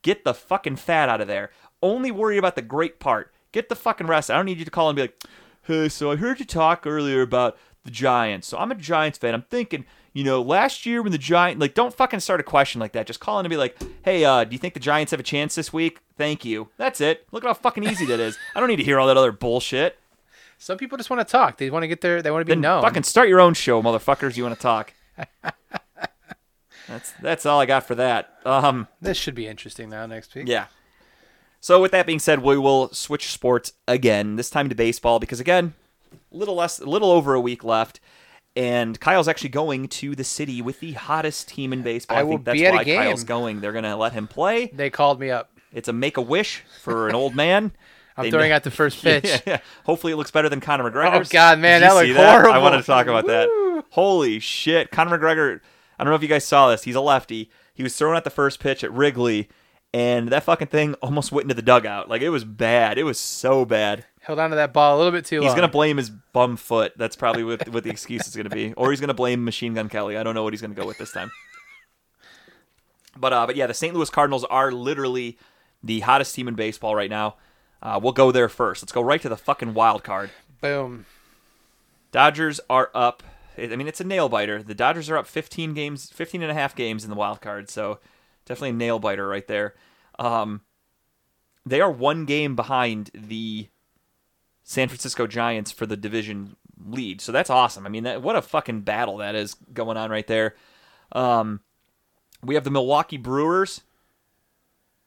Get 0.02 0.24
the 0.24 0.34
fucking 0.34 0.76
fat 0.76 1.08
out 1.08 1.20
of 1.20 1.28
there. 1.28 1.50
Only 1.82 2.10
worry 2.10 2.38
about 2.38 2.56
the 2.56 2.62
great 2.62 3.00
part. 3.00 3.32
Get 3.52 3.68
the 3.68 3.76
fucking 3.76 4.06
rest. 4.06 4.30
I 4.30 4.36
don't 4.36 4.46
need 4.46 4.58
you 4.58 4.64
to 4.64 4.70
call 4.70 4.88
and 4.88 4.96
be 4.96 5.02
like, 5.02 5.22
hey, 5.68 5.88
so 5.88 6.10
I 6.10 6.16
heard 6.16 6.40
you 6.40 6.44
talk 6.46 6.86
earlier 6.86 7.22
about 7.22 7.56
the 7.84 7.90
Giants. 7.92 8.48
So 8.48 8.58
I'm 8.58 8.72
a 8.72 8.74
Giants 8.74 9.18
fan. 9.18 9.34
I'm 9.34 9.42
thinking, 9.42 9.84
you 10.12 10.24
know, 10.24 10.42
last 10.42 10.84
year 10.84 11.00
when 11.02 11.12
the 11.12 11.18
Giants, 11.18 11.60
like, 11.60 11.74
don't 11.74 11.94
fucking 11.94 12.20
start 12.20 12.40
a 12.40 12.42
question 12.42 12.80
like 12.80 12.92
that. 12.92 13.06
Just 13.06 13.20
call 13.20 13.38
in 13.38 13.46
and 13.46 13.50
be 13.50 13.56
like, 13.56 13.76
hey, 14.02 14.24
uh, 14.24 14.42
do 14.44 14.52
you 14.52 14.58
think 14.58 14.74
the 14.74 14.80
Giants 14.80 15.12
have 15.12 15.20
a 15.20 15.24
chance 15.24 15.54
this 15.54 15.72
week? 15.72 16.00
Thank 16.16 16.44
you. 16.44 16.68
That's 16.76 17.00
it. 17.00 17.26
Look 17.30 17.44
at 17.44 17.46
how 17.46 17.54
fucking 17.54 17.84
easy 17.84 18.04
that 18.06 18.18
is. 18.18 18.36
I 18.56 18.60
don't 18.60 18.68
need 18.68 18.76
to 18.76 18.84
hear 18.84 18.98
all 18.98 19.06
that 19.06 19.16
other 19.16 19.30
bullshit. 19.32 19.98
Some 20.58 20.76
people 20.76 20.98
just 20.98 21.08
want 21.08 21.20
to 21.26 21.30
talk. 21.30 21.56
They 21.58 21.70
want 21.70 21.84
to 21.84 21.86
get 21.88 22.00
their. 22.00 22.20
They 22.20 22.32
want 22.32 22.40
to 22.40 22.44
be 22.44 22.50
Then 22.52 22.62
known. 22.62 22.82
fucking 22.82 23.04
start 23.04 23.28
your 23.28 23.40
own 23.40 23.54
show, 23.54 23.80
motherfuckers. 23.80 24.36
You 24.36 24.42
want 24.42 24.56
to 24.56 24.60
talk. 24.60 24.92
that's 26.88 27.12
that's 27.22 27.46
all 27.46 27.60
I 27.60 27.66
got 27.66 27.86
for 27.86 27.94
that. 27.94 28.34
Um, 28.44 28.88
This 29.00 29.16
should 29.16 29.34
be 29.36 29.46
interesting 29.46 29.88
now 29.90 30.06
next 30.06 30.34
week. 30.34 30.48
Yeah. 30.48 30.66
So 31.60 31.80
with 31.80 31.90
that 31.92 32.06
being 32.06 32.18
said, 32.20 32.40
we 32.40 32.56
will 32.58 32.92
switch 32.92 33.32
sports 33.32 33.72
again. 33.86 34.36
This 34.36 34.50
time 34.50 34.68
to 34.68 34.74
baseball 34.74 35.18
because 35.18 35.40
again, 35.40 35.74
a 36.32 36.36
little 36.36 36.54
less, 36.54 36.78
a 36.78 36.86
little 36.86 37.10
over 37.10 37.34
a 37.34 37.40
week 37.40 37.64
left, 37.64 38.00
and 38.56 38.98
Kyle's 39.00 39.28
actually 39.28 39.50
going 39.50 39.88
to 39.88 40.14
the 40.14 40.24
city 40.24 40.62
with 40.62 40.80
the 40.80 40.92
hottest 40.92 41.48
team 41.48 41.72
in 41.72 41.82
baseball. 41.82 42.16
I 42.16 42.20
I, 42.20 42.22
will 42.24 42.32
think 42.34 42.44
that's 42.44 42.58
be 42.58 42.66
at 42.66 42.74
a 42.74 42.76
why 42.76 42.84
Kyle's 42.84 43.24
going. 43.24 43.60
They're 43.60 43.72
gonna 43.72 43.96
let 43.96 44.12
him 44.12 44.26
play. 44.28 44.66
They 44.72 44.90
called 44.90 45.18
me 45.20 45.30
up. 45.30 45.50
It's 45.72 45.88
a 45.88 45.92
make 45.92 46.16
a 46.16 46.22
wish 46.22 46.62
for 46.82 47.08
an 47.08 47.14
old 47.14 47.34
man. 47.34 47.72
I'm 48.16 48.24
They 48.24 48.30
throwing 48.30 48.48
know- 48.50 48.56
out 48.56 48.64
the 48.64 48.70
first 48.72 49.02
pitch. 49.02 49.24
Yeah, 49.24 49.38
yeah. 49.46 49.58
Hopefully, 49.84 50.12
it 50.12 50.16
looks 50.16 50.30
better 50.32 50.48
than 50.48 50.60
Conor 50.60 50.90
McGregor's. 50.90 51.28
Oh, 51.28 51.32
God, 51.32 51.58
man, 51.60 51.82
that 51.82 51.92
looked 51.94 52.16
horrible. 52.16 52.52
I 52.52 52.58
wanted 52.58 52.78
to 52.78 52.82
talk 52.82 53.06
about 53.06 53.26
that. 53.26 53.84
Holy 53.90 54.38
shit, 54.40 54.90
Conor 54.90 55.18
McGregor. 55.18 55.60
I 55.98 56.04
don't 56.04 56.10
know 56.10 56.16
if 56.16 56.22
you 56.22 56.28
guys 56.28 56.44
saw 56.44 56.68
this. 56.70 56.82
He's 56.84 56.94
a 56.96 57.00
lefty. 57.00 57.50
He 57.74 57.82
was 57.84 57.94
throwing 57.96 58.16
out 58.16 58.24
the 58.24 58.30
first 58.30 58.58
pitch 58.58 58.82
at 58.82 58.92
Wrigley, 58.92 59.48
and 59.92 60.28
that 60.28 60.44
fucking 60.44 60.68
thing 60.68 60.94
almost 60.94 61.32
went 61.32 61.44
into 61.44 61.54
the 61.54 61.62
dugout. 61.62 62.08
Like 62.08 62.22
it 62.22 62.30
was 62.30 62.44
bad. 62.44 62.98
It 62.98 63.04
was 63.04 63.18
so 63.18 63.64
bad. 63.64 64.04
Held 64.20 64.38
on 64.38 64.50
to 64.50 64.56
that 64.56 64.72
ball 64.72 64.96
a 64.96 64.98
little 64.98 65.12
bit 65.12 65.24
too 65.24 65.36
He's 65.36 65.46
long. 65.46 65.50
He's 65.50 65.54
gonna 65.54 65.72
blame 65.72 65.96
his 65.96 66.10
bum 66.10 66.56
foot. 66.56 66.92
That's 66.96 67.16
probably 67.16 67.44
what, 67.44 67.66
what 67.68 67.84
the 67.84 67.90
excuse 67.90 68.26
is 68.26 68.36
gonna 68.36 68.50
be, 68.50 68.72
or 68.74 68.90
he's 68.90 69.00
gonna 69.00 69.14
blame 69.14 69.44
Machine 69.44 69.74
Gun 69.74 69.88
Kelly. 69.88 70.16
I 70.16 70.22
don't 70.22 70.34
know 70.34 70.42
what 70.42 70.52
he's 70.52 70.62
gonna 70.62 70.74
go 70.74 70.86
with 70.86 70.98
this 70.98 71.12
time. 71.12 71.30
But 73.16 73.32
uh, 73.32 73.46
but 73.46 73.56
yeah, 73.56 73.66
the 73.66 73.74
St. 73.74 73.94
Louis 73.94 74.10
Cardinals 74.10 74.44
are 74.44 74.70
literally 74.70 75.38
the 75.82 76.00
hottest 76.00 76.34
team 76.34 76.48
in 76.48 76.54
baseball 76.54 76.94
right 76.94 77.10
now. 77.10 77.36
Uh, 77.82 77.98
we'll 78.02 78.12
go 78.12 78.32
there 78.32 78.48
first. 78.48 78.82
Let's 78.82 78.92
go 78.92 79.00
right 79.00 79.22
to 79.22 79.28
the 79.28 79.36
fucking 79.36 79.74
wild 79.74 80.02
card. 80.02 80.30
Boom. 80.60 81.06
Dodgers 82.10 82.60
are 82.68 82.90
up. 82.94 83.22
I 83.56 83.74
mean, 83.74 83.88
it's 83.88 84.00
a 84.00 84.04
nail 84.04 84.28
biter. 84.28 84.62
The 84.62 84.74
Dodgers 84.74 85.10
are 85.10 85.16
up 85.16 85.26
15 85.26 85.74
games, 85.74 86.10
15 86.10 86.42
and 86.42 86.50
a 86.50 86.54
half 86.54 86.74
games 86.74 87.04
in 87.04 87.10
the 87.10 87.16
wild 87.16 87.40
card. 87.40 87.70
So 87.70 87.98
definitely 88.48 88.70
a 88.70 88.72
nail 88.72 88.98
biter 88.98 89.28
right 89.28 89.46
there. 89.46 89.74
Um, 90.18 90.62
they 91.64 91.80
are 91.80 91.90
one 91.90 92.24
game 92.24 92.56
behind 92.56 93.10
the 93.14 93.68
San 94.62 94.88
Francisco 94.88 95.26
Giants 95.26 95.70
for 95.70 95.86
the 95.86 95.96
division 95.96 96.56
lead. 96.84 97.20
So 97.20 97.32
that's 97.32 97.50
awesome. 97.50 97.86
I 97.86 97.88
mean, 97.88 98.04
that, 98.04 98.22
what 98.22 98.36
a 98.36 98.42
fucking 98.42 98.82
battle 98.82 99.18
that 99.18 99.34
is 99.34 99.54
going 99.72 99.96
on 99.96 100.10
right 100.10 100.26
there. 100.26 100.56
Um, 101.12 101.60
we 102.42 102.54
have 102.54 102.64
the 102.64 102.70
Milwaukee 102.70 103.16
Brewers. 103.16 103.82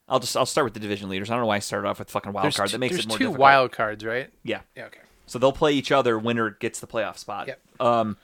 I'll 0.10 0.20
just 0.20 0.36
I'll 0.36 0.46
start 0.46 0.66
with 0.66 0.74
the 0.74 0.80
division 0.80 1.10
leaders. 1.10 1.30
I 1.30 1.36
don't 1.36 1.42
know 1.42 1.48
why 1.48 1.56
I 1.56 1.60
started 1.60 1.88
off 1.88 2.00
with 2.00 2.10
fucking 2.10 2.34
wild 2.34 2.46
There's, 2.46 2.58
card. 2.58 2.70
That 2.72 2.80
makes 2.80 2.98
it 2.98 3.08
more 3.08 3.18
two 3.18 3.26
difficult. 3.26 3.40
wild 3.40 3.72
cards, 3.72 4.04
right? 4.04 4.30
Yeah. 4.44 4.62
Yeah. 4.76 4.86
Okay. 4.88 5.00
So 5.26 5.40
they'll 5.40 5.54
play 5.54 5.72
each 5.72 5.92
other. 5.92 6.20
Winner 6.20 6.50
gets 6.50 6.82
the 6.82 6.88
playoff 6.88 7.18
spot. 7.18 7.48
Yep. 7.48 7.62
Um, 7.80 8.18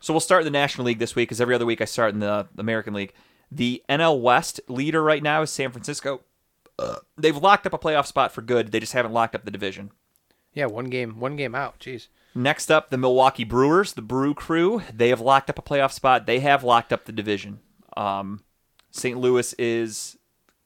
so 0.00 0.14
we'll 0.14 0.20
start 0.20 0.42
in 0.42 0.44
the 0.46 0.58
National 0.58 0.86
League 0.86 0.98
this 0.98 1.14
week, 1.14 1.28
because 1.28 1.40
every 1.40 1.54
other 1.54 1.66
week 1.66 1.82
I 1.82 1.84
start 1.84 2.14
in 2.14 2.20
the 2.20 2.46
American 2.56 2.94
League. 2.94 3.12
The 3.54 3.82
NL 3.88 4.20
West 4.20 4.60
leader 4.68 5.02
right 5.02 5.22
now 5.22 5.42
is 5.42 5.50
San 5.50 5.70
Francisco. 5.70 6.20
Uh, 6.78 6.96
they've 7.16 7.36
locked 7.36 7.66
up 7.66 7.72
a 7.72 7.78
playoff 7.78 8.06
spot 8.06 8.32
for 8.32 8.42
good. 8.42 8.72
They 8.72 8.80
just 8.80 8.92
haven't 8.94 9.12
locked 9.12 9.34
up 9.34 9.44
the 9.44 9.50
division. 9.50 9.92
Yeah. 10.52 10.66
One 10.66 10.86
game. 10.86 11.20
One 11.20 11.36
game 11.36 11.54
out. 11.54 11.78
Jeez. 11.78 12.08
Next 12.34 12.68
up, 12.70 12.90
the 12.90 12.98
Milwaukee 12.98 13.44
Brewers, 13.44 13.92
the 13.92 14.02
Brew 14.02 14.34
Crew. 14.34 14.82
They 14.92 15.10
have 15.10 15.20
locked 15.20 15.48
up 15.50 15.58
a 15.58 15.62
playoff 15.62 15.92
spot. 15.92 16.26
They 16.26 16.40
have 16.40 16.64
locked 16.64 16.92
up 16.92 17.04
the 17.04 17.12
division. 17.12 17.60
Um, 17.96 18.42
St. 18.90 19.16
Louis 19.16 19.54
is 19.56 20.18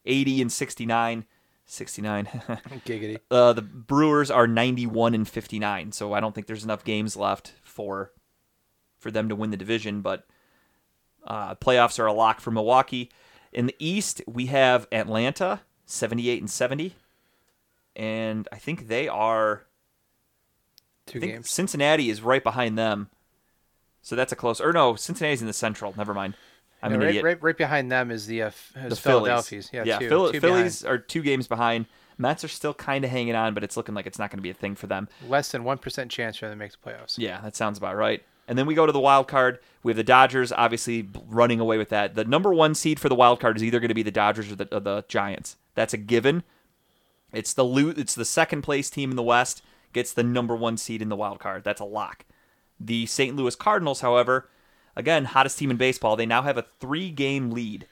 80 0.05 0.41
and 0.41 0.51
69. 0.51 1.25
69. 1.67 2.25
Giggity. 2.87 3.19
uh, 3.29 3.53
the 3.53 3.61
Brewers 3.61 4.31
are 4.31 4.47
91 4.47 5.13
and 5.13 5.29
59, 5.29 5.91
so 5.91 6.13
I 6.13 6.19
don't 6.19 6.33
think 6.33 6.47
there's 6.47 6.63
enough 6.63 6.83
games 6.83 7.15
left 7.15 7.53
for 7.61 8.11
for 8.97 9.11
them 9.11 9.29
to 9.29 9.35
win 9.35 9.51
the 9.51 9.57
division. 9.57 10.01
But 10.01 10.25
uh, 11.25 11.55
playoffs 11.55 11.99
are 11.99 12.05
a 12.05 12.13
lock 12.13 12.39
for 12.39 12.51
Milwaukee. 12.51 13.09
In 13.51 13.65
the 13.65 13.75
East, 13.79 14.21
we 14.27 14.47
have 14.47 14.87
Atlanta, 14.91 15.61
78 15.85 16.39
and 16.41 16.49
70, 16.49 16.95
and 17.95 18.47
I 18.51 18.57
think 18.57 18.87
they 18.87 19.07
are. 19.07 19.65
Two 21.07 21.17
I 21.17 21.21
think 21.21 21.33
games. 21.33 21.49
Cincinnati 21.49 22.09
is 22.09 22.21
right 22.21 22.43
behind 22.43 22.77
them, 22.77 23.09
so 24.01 24.15
that's 24.15 24.31
a 24.31 24.35
close. 24.35 24.61
Or 24.61 24.71
no, 24.71 24.95
Cincinnati's 24.95 25.41
in 25.41 25.47
the 25.47 25.53
Central. 25.53 25.93
Never 25.97 26.13
mind. 26.13 26.35
I'm 26.81 26.91
Yeah, 26.91 26.95
an 26.95 27.01
right, 27.01 27.09
idiot. 27.09 27.23
right, 27.25 27.43
right 27.43 27.57
behind 27.57 27.91
them 27.91 28.11
is 28.11 28.27
the 28.27 28.43
uh, 28.43 28.47
is 28.75 28.89
the 28.89 28.95
Philadelphia's. 28.95 29.69
Phillies. 29.69 29.87
Yeah. 29.87 29.93
yeah. 29.95 29.99
two, 29.99 30.09
Phil- 30.09 30.31
two 30.31 30.39
Phillies 30.39 30.85
are 30.85 30.97
two 30.97 31.21
games 31.23 31.47
behind. 31.47 31.87
Mets 32.17 32.43
are 32.43 32.49
still 32.49 32.73
kind 32.73 33.03
of 33.05 33.11
hanging 33.11 33.33
on, 33.35 33.53
but 33.53 33.63
it's 33.63 33.75
looking 33.77 33.95
like 33.95 34.05
it's 34.05 34.19
not 34.19 34.29
going 34.29 34.37
to 34.37 34.43
be 34.43 34.49
a 34.49 34.53
thing 34.53 34.75
for 34.75 34.87
them. 34.87 35.07
Less 35.27 35.51
than 35.51 35.63
one 35.63 35.77
percent 35.79 36.11
chance 36.11 36.37
for 36.37 36.45
them 36.47 36.53
to 36.53 36.59
make 36.59 36.71
the 36.73 36.77
playoffs. 36.77 37.17
Yeah, 37.17 37.41
that 37.41 37.55
sounds 37.55 37.77
about 37.77 37.95
right. 37.95 38.23
And 38.49 38.57
then 38.57 38.65
we 38.65 38.73
go 38.73 38.87
to 38.87 38.91
the 38.91 38.99
wild 38.99 39.27
card. 39.27 39.59
We 39.83 39.91
have 39.91 39.97
the 39.97 40.03
Dodgers, 40.03 40.51
obviously 40.51 41.07
running 41.27 41.59
away 41.59 41.77
with 41.77 41.89
that. 41.89 42.15
The 42.15 42.25
number 42.25 42.51
one 42.51 42.73
seed 42.73 42.99
for 42.99 43.07
the 43.07 43.15
wild 43.15 43.39
card 43.39 43.55
is 43.55 43.63
either 43.63 43.79
going 43.79 43.89
to 43.89 43.93
be 43.93 44.01
the 44.03 44.09
Dodgers 44.09 44.51
or 44.51 44.55
the, 44.55 44.75
or 44.75 44.79
the 44.79 45.05
Giants. 45.07 45.55
That's 45.75 45.93
a 45.93 45.97
given. 45.97 46.41
It's 47.31 47.53
the 47.53 47.63
lo- 47.63 47.93
It's 47.95 48.15
the 48.15 48.25
second 48.25 48.63
place 48.63 48.89
team 48.89 49.11
in 49.11 49.15
the 49.15 49.23
West 49.23 49.61
gets 49.93 50.11
the 50.11 50.23
number 50.23 50.55
one 50.55 50.77
seed 50.77 50.99
in 50.99 51.09
the 51.09 51.15
wild 51.15 51.39
card. 51.39 51.63
That's 51.63 51.79
a 51.79 51.85
lock. 51.85 52.25
The 52.79 53.05
St. 53.05 53.35
Louis 53.35 53.55
Cardinals, 53.55 54.01
however, 54.01 54.49
again 54.95 55.25
hottest 55.25 55.59
team 55.59 55.69
in 55.69 55.77
baseball. 55.77 56.15
They 56.15 56.25
now 56.25 56.41
have 56.41 56.57
a 56.57 56.65
three 56.79 57.11
game 57.11 57.51
lead 57.51 57.85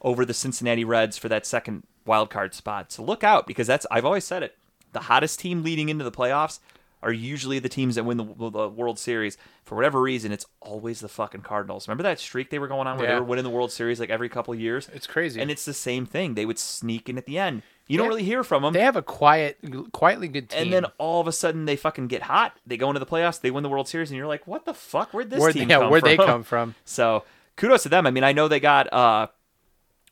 over 0.00 0.24
the 0.24 0.34
Cincinnati 0.34 0.84
Reds 0.84 1.16
for 1.16 1.28
that 1.28 1.46
second 1.46 1.84
wild 2.04 2.28
card 2.28 2.54
spot. 2.54 2.90
So 2.90 3.04
look 3.04 3.22
out 3.22 3.46
because 3.46 3.68
that's 3.68 3.86
I've 3.88 4.04
always 4.04 4.24
said 4.24 4.42
it. 4.42 4.56
The 4.92 5.00
hottest 5.00 5.38
team 5.38 5.62
leading 5.62 5.88
into 5.88 6.04
the 6.04 6.10
playoffs 6.10 6.58
are 7.02 7.12
usually 7.12 7.58
the 7.58 7.68
teams 7.68 7.96
that 7.96 8.04
win 8.04 8.16
the, 8.16 8.24
the 8.50 8.68
World 8.68 8.98
Series. 8.98 9.36
For 9.64 9.74
whatever 9.74 10.00
reason, 10.00 10.30
it's 10.32 10.46
always 10.60 11.00
the 11.00 11.08
fucking 11.08 11.40
Cardinals. 11.42 11.88
Remember 11.88 12.02
that 12.04 12.20
streak 12.20 12.50
they 12.50 12.58
were 12.58 12.68
going 12.68 12.86
on 12.86 12.96
where 12.98 13.08
they 13.08 13.14
were 13.14 13.24
winning 13.24 13.44
the 13.44 13.50
World 13.50 13.72
Series 13.72 13.98
like 13.98 14.10
every 14.10 14.28
couple 14.28 14.54
of 14.54 14.60
years? 14.60 14.88
It's 14.94 15.06
crazy. 15.06 15.40
And 15.40 15.50
it's 15.50 15.64
the 15.64 15.74
same 15.74 16.06
thing. 16.06 16.34
They 16.34 16.46
would 16.46 16.58
sneak 16.58 17.08
in 17.08 17.18
at 17.18 17.26
the 17.26 17.38
end. 17.38 17.62
You 17.88 17.98
don't 17.98 18.06
They- 18.06 18.08
really 18.10 18.22
hear 18.24 18.44
from 18.44 18.62
them. 18.62 18.72
They 18.72 18.80
have 18.82 18.96
a 18.96 19.02
quiet, 19.02 19.58
quietly 19.92 20.28
good 20.28 20.48
team. 20.50 20.62
and 20.62 20.72
then 20.72 20.84
all 20.98 21.20
of 21.20 21.26
a 21.26 21.32
sudden 21.32 21.64
they 21.64 21.76
fucking 21.76 22.06
get 22.06 22.22
hot. 22.22 22.56
They 22.66 22.76
go 22.76 22.88
into 22.88 23.00
the 23.00 23.06
playoffs. 23.06 23.40
They 23.40 23.50
win 23.50 23.62
the 23.64 23.68
World 23.68 23.88
Series, 23.88 24.10
and 24.10 24.16
you're 24.16 24.26
like, 24.28 24.46
what 24.46 24.64
the 24.64 24.74
fuck? 24.74 25.12
Where'd 25.12 25.30
this 25.30 25.40
where, 25.40 25.52
team 25.52 25.68
yeah, 25.68 25.78
come 25.78 25.90
where'd 25.90 26.02
from? 26.02 26.08
they 26.08 26.16
come 26.16 26.42
from? 26.44 26.74
So 26.84 27.24
kudos 27.56 27.82
to 27.82 27.88
them. 27.88 28.06
I 28.06 28.10
mean, 28.12 28.24
I 28.24 28.32
know 28.32 28.46
they 28.48 28.60
got 28.60 28.90
uh, 28.92 29.26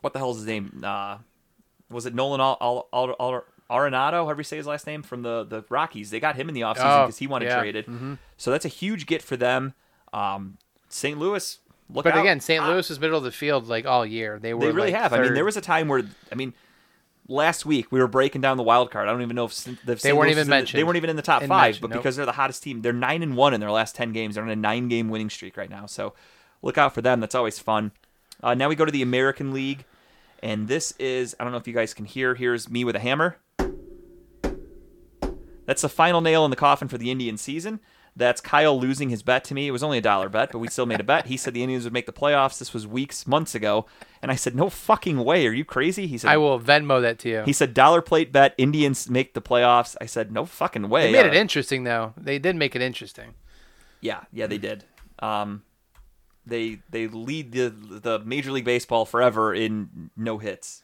what 0.01 0.12
the 0.12 0.18
hell's 0.18 0.38
his 0.38 0.47
name? 0.47 0.82
Uh, 0.84 1.18
was 1.91 2.07
it 2.07 2.14
Nolan 2.14 2.41
Al- 2.41 2.59
Al- 2.61 2.88
Al- 3.18 3.45
Arenado? 3.71 4.12
However 4.25 4.41
you 4.41 4.45
say 4.45 4.57
his 4.57 4.66
last 4.66 4.87
name 4.87 5.03
from 5.03 5.23
the 5.23 5.45
the 5.45 5.64
Rockies. 5.68 6.11
They 6.11 6.21
got 6.21 6.37
him 6.37 6.49
in 6.49 6.55
the 6.55 6.62
offseason 6.62 7.03
Oh, 7.03 7.07
because 7.07 7.18
he 7.18 7.27
wanted 7.27 7.47
yeah. 7.47 7.61
traded. 7.61 8.18
So 8.37 8.51
that's 8.51 8.64
a 8.64 8.68
huge 8.68 9.07
get 9.07 9.23
for 9.23 9.37
them. 9.37 9.75
Um, 10.12 10.59
St. 10.89 11.18
Louis. 11.18 11.59
Look 11.93 12.05
But 12.05 12.14
out. 12.14 12.21
again, 12.21 12.41
St. 12.41 12.62
Ah, 12.62 12.68
Louis 12.68 12.89
was 12.89 13.01
middle 13.01 13.18
of 13.18 13.25
the 13.25 13.33
field 13.33 13.66
like 13.68 13.85
all 13.87 14.05
year. 14.07 14.39
They 14.41 14.55
were. 14.55 14.61
they 14.66 14.73
really 14.73 14.93
like, 14.93 15.01
have. 15.01 15.12
I 15.12 15.23
mean, 15.23 15.35
there 15.35 15.45
was 15.45 15.57
a 15.57 15.61
time 15.61 15.89
where 15.89 16.03
I 16.31 16.35
mean. 16.35 16.53
Last 17.29 17.64
week 17.64 17.93
we 17.93 18.01
were 18.01 18.09
breaking 18.09 18.41
down 18.41 18.57
the 18.57 18.64
wild 18.64 18.91
card. 18.91 19.07
I 19.07 19.12
don't 19.12 19.23
even 19.23 19.37
know 19.37 19.45
if 19.45 19.53
St- 19.53 19.79
the 19.87 19.97
St. 19.97 20.16
weren't 20.16 20.27
Louis 20.27 20.33
even 20.33 20.41
in 20.43 20.47
the- 20.49 20.51
mentioned. 20.51 20.81
they 20.81 20.83
weren't 20.85 20.97
even 20.97 21.11
in 21.11 21.14
the 21.16 21.23
top 21.23 21.45
five, 21.45 21.79
but 21.81 21.91
nope. 21.91 22.01
because 22.01 22.16
they're 22.16 22.27
the 22.27 22.33
hottest 22.33 22.64
team, 22.64 22.83
they're 22.83 22.93
nine 22.93 23.23
and 23.23 23.37
one 23.37 23.55
in 23.55 23.61
their 23.61 23.71
last 23.71 23.95
ten 23.95 24.11
games. 24.12 24.35
They're 24.35 24.43
on 24.43 24.51
a 24.51 24.57
nine-game 24.57 25.09
winning 25.09 25.31
streak 25.31 25.57
right 25.57 25.71
now. 25.71 25.87
So 25.87 26.12
look 26.61 26.77
out 26.77 26.93
for 26.93 27.03
them. 27.03 27.21
That's 27.21 27.37
always 27.37 27.61
fun. 27.61 27.93
Uh, 28.43 28.55
now 28.55 28.68
we 28.68 28.75
go 28.75 28.85
to 28.85 28.91
the 28.91 29.03
American 29.03 29.53
League, 29.53 29.85
and 30.43 30.66
this 30.66 30.93
is 30.99 31.37
I 31.39 31.45
don't 31.45 31.53
know 31.53 31.59
if 31.59 31.68
you 31.68 31.75
guys 31.75 31.95
can 31.95 32.05
hear. 32.05 32.35
Here's 32.35 32.68
me 32.68 32.83
with 32.83 32.97
a 32.97 33.01
hammer. 33.01 33.37
That's 35.71 35.83
the 35.83 35.89
final 35.89 36.21
nail 36.21 36.45
in 36.45 36.51
the 36.51 36.57
coffin 36.57 36.89
for 36.89 36.99
the 36.99 37.12
Indian 37.12 37.37
season. 37.37 37.79
That's 38.16 38.41
Kyle 38.41 38.77
losing 38.77 39.09
his 39.09 39.23
bet 39.23 39.45
to 39.45 39.55
me. 39.55 39.68
It 39.68 39.71
was 39.71 39.85
only 39.85 39.99
a 39.99 40.01
dollar 40.01 40.29
bet, 40.29 40.51
but 40.51 40.59
we 40.59 40.66
still 40.66 40.85
made 40.85 40.99
a 40.99 41.05
bet. 41.05 41.27
He 41.27 41.37
said 41.37 41.55
the 41.55 41.62
Indians 41.62 41.85
would 41.85 41.93
make 41.93 42.07
the 42.07 42.12
playoffs. 42.12 42.59
This 42.59 42.75
was 42.75 42.85
weeks, 42.85 43.25
months 43.25 43.55
ago, 43.55 43.87
and 44.21 44.33
I 44.33 44.35
said, 44.35 44.57
"No 44.57 44.68
fucking 44.68 45.23
way. 45.23 45.47
Are 45.47 45.53
you 45.53 45.64
crazy?" 45.64 46.09
He 46.09 46.18
said, 46.18 46.29
I 46.33 46.37
will 46.39 46.59
Venmo 46.59 47.01
that 47.03 47.21
to 47.21 47.29
you. 47.29 47.43
he 47.45 47.53
said 47.53 47.73
dollar 47.73 48.03
plate 48.03 48.33
bet 48.33 48.53
Indians 48.59 49.09
make 49.09 49.35
the 49.35 49.41
playoffs. 49.41 49.97
I 50.01 50.07
said 50.07 50.33
no 50.33 50.45
fucking 50.45 50.89
way. 50.89 51.12
they 51.12 51.23
made 51.23 51.27
it 51.27 51.37
Uh, 51.37 51.41
interesting 51.41 51.85
though. 51.85 52.12
They 52.16 52.41
did 52.41 52.57
make 52.57 52.75
it 52.75 52.83
interesting. 52.83 53.35
Yeah, 54.01 54.23
yeah, 54.33 54.49
they 54.49 54.59
did. 54.59 54.85
Um, 55.21 55.62
they 56.45 56.81
they 56.91 57.07
lead 57.07 57.53
the 57.53 57.68
the 57.71 58.18
Major 58.25 58.51
League 58.51 58.64
Baseball 58.64 59.05
forever 59.05 59.55
in 59.55 60.11
no 60.16 60.39
hits. 60.39 60.83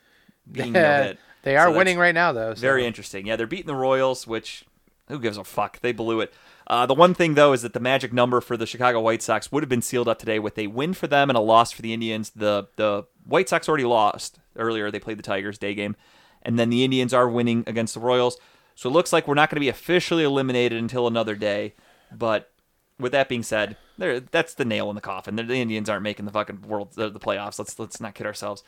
Being 0.51 0.73
no 0.73 1.03
hit. 1.03 1.19
they 1.43 1.57
are 1.57 1.71
So 1.73 1.77
winning 1.77 1.99
right 1.99 2.15
now 2.15 2.31
though. 2.33 2.55
so- 2.55 2.61
Very 2.61 2.87
interesting. 2.87 3.27
Yeah, 3.27 3.35
they're 3.35 3.49
beating 3.49 3.67
the 3.67 3.75
Royals, 3.75 4.29
which 4.29 4.65
who 5.09 5.19
gives 5.19 5.37
a 5.37 5.45
fuck? 5.45 5.81
They 5.81 5.93
blew 5.93 6.21
it. 6.21 6.33
Uh, 6.67 6.87
the 6.87 6.95
one 6.95 7.15
thing 7.15 7.35
though 7.35 7.53
is 7.53 7.63
that 7.63 7.73
the 7.73 7.81
magic 7.81 8.13
number 8.13 8.41
for 8.41 8.57
the 8.57 8.67
Chicago 8.67 9.01
White 9.01 9.23
Sox 9.23 9.53
would 9.53 9.63
have 9.63 9.69
been 9.69 9.83
sealed 9.83 10.09
up 10.09 10.19
today 10.19 10.39
with 10.39 10.59
a 10.59 10.67
win 10.67 10.95
for 10.95 11.07
them 11.07 11.31
and 11.31 11.37
a 11.37 11.41
loss 11.41 11.73
for 11.73 11.83
the 11.83 11.93
Indians. 11.93 12.31
The 12.31 12.69
the 12.77 13.05
White 13.25 13.49
Sox 13.49 13.69
already 13.69 13.85
lost 13.85 14.39
earlier. 14.57 14.91
They 14.91 15.01
played 15.01 15.19
the 15.19 15.23
Tigers 15.23 15.59
day 15.59 15.75
game, 15.75 15.97
and 16.43 16.59
then 16.59 16.71
the 16.71 16.85
Indians 16.85 17.15
are 17.15 17.29
winning 17.29 17.65
against 17.67 17.95
the 17.95 18.01
Royals. 18.01 18.37
So 18.75 18.91
it 18.91 18.93
looks 18.93 19.13
like 19.13 19.27
we're 19.27 19.35
not 19.35 19.49
going 19.49 19.57
to 19.57 19.61
be 19.61 19.69
officially 19.69 20.25
eliminated 20.25 20.79
until 20.79 21.07
another 21.07 21.35
day. 21.35 21.75
But 22.13 22.53
with 22.99 23.13
that 23.13 23.29
being 23.29 23.43
said, 23.43 23.77
that's 23.97 24.55
the 24.55 24.65
nail 24.65 24.91
in 24.91 24.95
the 24.95 25.01
coffin. 25.01 25.37
The, 25.37 25.43
the 25.45 25.55
Indians 25.61 25.89
aren't 25.89 26.03
making 26.03 26.27
the 26.27 26.33
fucking 26.33 26.63
world 26.63 26.93
the, 26.95 27.09
the 27.09 27.21
playoffs. 27.21 27.59
Let's 27.59 27.79
let's 27.79 28.01
not 28.01 28.15
kid 28.15 28.27
ourselves. 28.27 28.63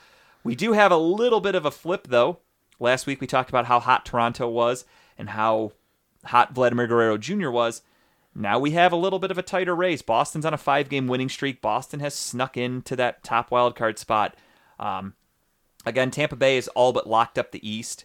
We 0.45 0.55
do 0.55 0.73
have 0.73 0.93
a 0.93 0.97
little 0.97 1.41
bit 1.41 1.55
of 1.55 1.67
a 1.67 1.71
flip 1.71 2.07
though. 2.09 2.39
Last 2.81 3.07
week 3.07 3.21
we 3.21 3.27
talked 3.27 3.51
about 3.51 3.67
how 3.67 3.81
hot 3.81 4.07
Toronto 4.07 4.49
was 4.49 4.85
and 5.19 5.31
how 5.31 5.73
hot 6.27 6.55
Vladimir 6.55 6.87
Guerrero 6.87 7.19
Jr. 7.19 7.51
was. 7.51 7.83
Now 8.35 8.59
we 8.59 8.73
have 8.73 8.93
a 8.93 8.97
little 8.97 9.19
bit 9.19 9.31
of 9.31 9.39
a 9.39 9.43
tighter 9.43 9.75
race. 9.75 10.03
Boston's 10.03 10.47
on 10.47 10.55
a 10.55 10.59
five-game 10.59 11.09
winning 11.09 11.29
streak. 11.29 11.61
Boston 11.61 12.01
has 12.01 12.15
snuck 12.15 12.57
into 12.57 12.95
that 12.97 13.25
top 13.25 13.51
wild 13.51 13.75
card 13.75 13.99
spot. 13.99 14.37
Um, 14.79 15.15
again, 15.85 16.11
Tampa 16.11 16.37
Bay 16.37 16.57
is 16.57 16.69
all 16.69 16.93
but 16.93 17.09
locked 17.09 17.39
up 17.39 17.51
the 17.51 17.69
East. 17.69 18.05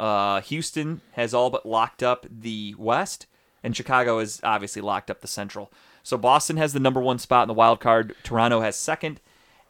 Uh, 0.00 0.40
Houston 0.40 1.00
has 1.12 1.32
all 1.32 1.50
but 1.50 1.64
locked 1.64 2.02
up 2.02 2.26
the 2.28 2.74
West, 2.76 3.26
and 3.62 3.76
Chicago 3.76 4.18
is 4.18 4.40
obviously 4.42 4.82
locked 4.82 5.10
up 5.10 5.20
the 5.20 5.28
Central. 5.28 5.72
So 6.02 6.18
Boston 6.18 6.56
has 6.56 6.72
the 6.72 6.80
number 6.80 7.00
one 7.00 7.20
spot 7.20 7.44
in 7.44 7.48
the 7.48 7.54
wild 7.54 7.78
card. 7.78 8.16
Toronto 8.24 8.60
has 8.60 8.74
second, 8.74 9.20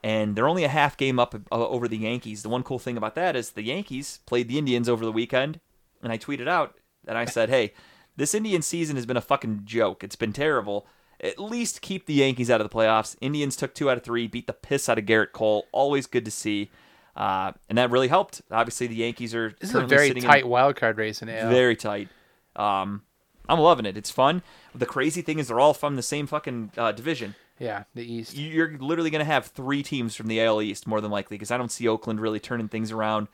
and 0.03 0.35
they're 0.35 0.49
only 0.49 0.64
a 0.64 0.68
half 0.68 0.97
game 0.97 1.18
up 1.18 1.35
uh, 1.35 1.68
over 1.68 1.89
the 1.89 1.99
Yankees. 1.99 2.43
The 2.43 2.49
one 2.49 2.62
cool 2.62 2.78
thing 2.78 2.97
about 2.97 3.16
that 3.16 3.37
is 3.37 3.51
the 3.51 3.62
Yankees 3.62 4.20
played 4.24 4.49
the 4.49 4.57
Indians 4.57 4.89
over 4.89 5.05
the 5.05 5.12
weekend, 5.12 5.61
and 6.03 6.11
I 6.11 6.16
tweeted 6.16 6.49
out 6.49 6.78
and 7.07 7.16
I 7.18 7.24
said, 7.24 7.48
"Hey, 7.48 7.72
this 8.16 8.34
Indian 8.34 8.62
season 8.62 8.96
has 8.96 9.07
been 9.07 9.16
a 9.16 9.20
fucking 9.22 9.62
joke. 9.64 10.03
It's 10.05 10.16
been 10.16 10.32
terrible. 10.32 10.86
At 11.20 11.38
least 11.38 11.82
keep 11.82 12.07
the 12.07 12.14
Yankees 12.14 12.50
out 12.50 12.61
of 12.61 12.68
the 12.68 12.74
playoffs. 12.74 13.16
Indians 13.20 13.55
took 13.57 13.74
two 13.74 13.88
out 13.90 13.96
of 13.96 14.03
three, 14.03 14.26
beat 14.26 14.46
the 14.48 14.53
piss 14.53 14.88
out 14.88 14.98
of 14.98 15.05
Gerrit 15.07 15.32
Cole. 15.32 15.66
Always 15.72 16.07
good 16.07 16.24
to 16.24 16.30
see." 16.30 16.70
Uh, 17.14 17.53
and 17.68 17.76
that 17.76 17.90
really 17.90 18.09
helped. 18.09 18.40
Obviously, 18.50 18.86
the 18.86 18.94
Yankees 18.94 19.34
are 19.34 19.55
This 19.61 19.70
is 19.70 19.76
a 19.76 19.86
very 19.86 20.09
sitting 20.09 20.22
in- 20.22 20.28
tight 20.28 20.48
wild 20.48 20.76
card 20.76 20.96
race 20.96 21.20
in 21.22 21.28
AL. 21.28 21.50
very 21.50 21.76
tight. 21.76 22.09
Um, 22.57 23.03
I'm 23.48 23.59
loving 23.59 23.84
it. 23.86 23.96
It's 23.96 24.11
fun. 24.11 24.42
The 24.74 24.86
crazy 24.86 25.20
thing 25.20 25.38
is 25.38 25.48
they're 25.48 25.61
all 25.61 25.74
from 25.74 25.96
the 25.96 26.03
same 26.03 26.26
fucking 26.26 26.72
uh, 26.78 26.92
division. 26.92 27.34
yeah, 27.59 27.84
the 27.94 28.11
East. 28.11 28.34
You're 28.36 28.78
literally 28.78 29.11
going 29.11 29.18
to 29.24 29.30
have 29.30 29.46
three 29.46 29.82
teams 29.82 30.14
from 30.16 30.26
the 30.28 30.40
AL 30.42 30.62
East 30.62 30.86
more 30.86 31.00
than 31.03 31.11
likely 31.11 31.36
because 31.36 31.50
I 31.50 31.59
don't 31.59 31.70
see 31.70 31.86
Oakland 31.86 32.18
really 32.20 32.40
turning 32.40 32.68
things 32.68 32.90
around, 32.92 33.28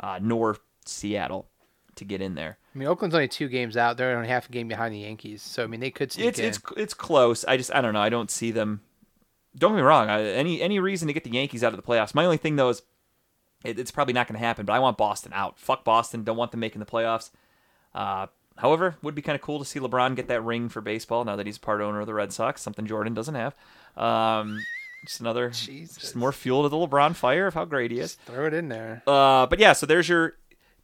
uh, 0.00 0.18
nor 0.20 0.58
Seattle 0.84 1.48
to 1.96 2.04
get 2.04 2.20
in 2.22 2.34
there. 2.34 2.58
I 2.74 2.78
mean, 2.78 2.88
Oakland's 2.88 3.14
only 3.14 3.28
two 3.28 3.48
games 3.48 3.76
out. 3.76 3.96
They're 3.96 4.16
only 4.16 4.28
half 4.28 4.48
a 4.48 4.52
game 4.52 4.68
behind 4.68 4.94
the 4.94 5.00
Yankees. 5.00 5.42
So 5.42 5.64
I 5.64 5.66
mean, 5.66 5.80
they 5.80 5.90
could 5.90 6.10
sneak 6.12 6.26
It's 6.28 6.38
in. 6.38 6.44
it's 6.46 6.60
it's 6.76 6.94
close. 6.94 7.44
I 7.44 7.56
just 7.56 7.74
I 7.74 7.80
don't 7.80 7.92
know. 7.94 8.00
I 8.00 8.08
don't 8.08 8.30
see 8.30 8.50
them. 8.50 8.80
Don't 9.56 9.72
get 9.72 9.76
me 9.76 9.82
wrong. 9.82 10.08
I, 10.08 10.22
any 10.24 10.62
any 10.62 10.78
reason 10.78 11.08
to 11.08 11.14
get 11.14 11.24
the 11.24 11.30
Yankees 11.30 11.62
out 11.62 11.72
of 11.72 11.76
the 11.76 11.82
playoffs? 11.86 12.14
My 12.14 12.24
only 12.24 12.38
thing 12.38 12.56
though 12.56 12.70
is 12.70 12.82
it, 13.64 13.78
it's 13.78 13.90
probably 13.90 14.14
not 14.14 14.26
going 14.26 14.38
to 14.40 14.44
happen. 14.44 14.64
But 14.66 14.72
I 14.72 14.78
want 14.78 14.96
Boston 14.96 15.32
out. 15.34 15.58
Fuck 15.58 15.84
Boston. 15.84 16.24
Don't 16.24 16.36
want 16.36 16.50
them 16.50 16.60
making 16.60 16.80
the 16.80 16.86
playoffs. 16.86 17.30
Uh, 17.94 18.26
however, 18.56 18.96
would 19.02 19.14
be 19.14 19.22
kind 19.22 19.36
of 19.36 19.42
cool 19.42 19.58
to 19.58 19.64
see 19.64 19.78
LeBron 19.78 20.16
get 20.16 20.28
that 20.28 20.42
ring 20.42 20.68
for 20.70 20.80
baseball 20.80 21.24
now 21.24 21.36
that 21.36 21.46
he's 21.46 21.58
part 21.58 21.80
owner 21.82 22.00
of 22.00 22.06
the 22.06 22.14
Red 22.14 22.32
Sox. 22.32 22.62
Something 22.62 22.86
Jordan 22.86 23.12
doesn't 23.14 23.34
have. 23.34 23.54
Um, 23.96 24.58
just 25.06 25.20
another, 25.20 25.50
Jesus. 25.50 25.96
just 25.98 26.16
more 26.16 26.32
fuel 26.32 26.62
to 26.62 26.68
the 26.70 26.76
LeBron 26.76 27.14
fire 27.14 27.46
of 27.46 27.54
how 27.54 27.64
great 27.66 27.90
he 27.90 27.98
is. 28.00 28.14
Throw 28.26 28.46
it 28.46 28.54
in 28.54 28.68
there. 28.68 29.02
Uh, 29.06 29.46
but 29.46 29.58
yeah, 29.58 29.74
so 29.74 29.84
there's 29.84 30.08
your 30.08 30.36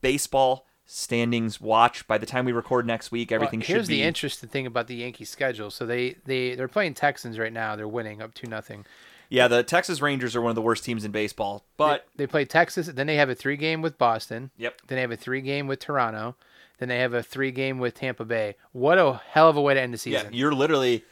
baseball 0.02 0.66
standings 0.90 1.60
watch. 1.60 2.06
By 2.08 2.18
the 2.18 2.26
time 2.26 2.46
we 2.46 2.52
record 2.52 2.86
next 2.86 3.12
week, 3.12 3.30
everything 3.30 3.60
Well, 3.60 3.66
here's 3.66 3.82
should 3.84 3.88
be. 3.88 3.96
the 3.98 4.02
interesting 4.02 4.48
thing 4.48 4.66
about 4.66 4.86
the 4.88 4.96
Yankee 4.96 5.24
schedule. 5.26 5.70
So 5.70 5.86
they 5.86 6.16
they 6.24 6.54
they're 6.54 6.66
playing 6.66 6.94
Texans 6.94 7.38
right 7.38 7.52
now. 7.52 7.76
They're 7.76 7.86
winning 7.86 8.20
up 8.22 8.34
two 8.34 8.46
nothing. 8.48 8.86
yeah, 9.28 9.46
the 9.46 9.62
Texas 9.62 10.00
Rangers 10.00 10.34
are 10.34 10.40
one 10.40 10.48
of 10.50 10.54
the 10.56 10.62
worst 10.62 10.84
teams 10.84 11.04
in 11.04 11.10
baseball, 11.12 11.62
but 11.76 12.06
they, 12.16 12.24
they 12.24 12.26
play 12.26 12.44
Texas. 12.46 12.86
Then 12.88 13.06
they 13.06 13.16
have 13.16 13.28
a 13.28 13.34
three 13.34 13.56
game 13.58 13.82
with 13.82 13.98
Boston. 13.98 14.50
Yep. 14.56 14.80
Then 14.88 14.96
they 14.96 15.02
have 15.02 15.12
a 15.12 15.16
three 15.16 15.42
game 15.42 15.66
with 15.66 15.78
Toronto. 15.78 16.34
Then 16.78 16.88
they 16.88 17.00
have 17.00 17.12
a 17.12 17.22
three 17.22 17.50
game 17.50 17.78
with 17.78 17.94
Tampa 17.94 18.24
Bay. 18.24 18.56
What 18.72 18.98
a 18.98 19.20
hell 19.30 19.48
of 19.50 19.56
a 19.56 19.60
way 19.60 19.74
to 19.74 19.80
end 19.80 19.92
the 19.92 19.98
season. 19.98 20.32
Yeah, 20.32 20.38
you're 20.38 20.54
literally 20.54 21.04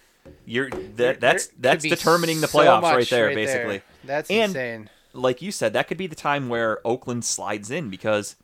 you're 0.47 0.71
There- 0.71 1.13
that 1.13 1.21
that's 1.21 1.47
there 1.49 1.55
that's 1.73 1.85
determining 1.85 2.41
the 2.41 2.47
playoffs 2.47 2.81
much 2.83 2.95
right 2.95 3.11
there, 3.11 3.35
basically. 3.35 3.83
That's 4.05 4.31
And- 4.31 4.51
insane. 4.57 4.91
Like 5.13 5.41
you 5.41 5.51
said, 5.51 5.73
that 5.73 5.89
could 5.89 5.97
be 5.97 6.07
the 6.07 6.15
time 6.17 6.49
where 6.51 6.79
Oakland 6.87 7.25
slides 7.25 7.71
in 7.71 7.89
because 7.91 8.37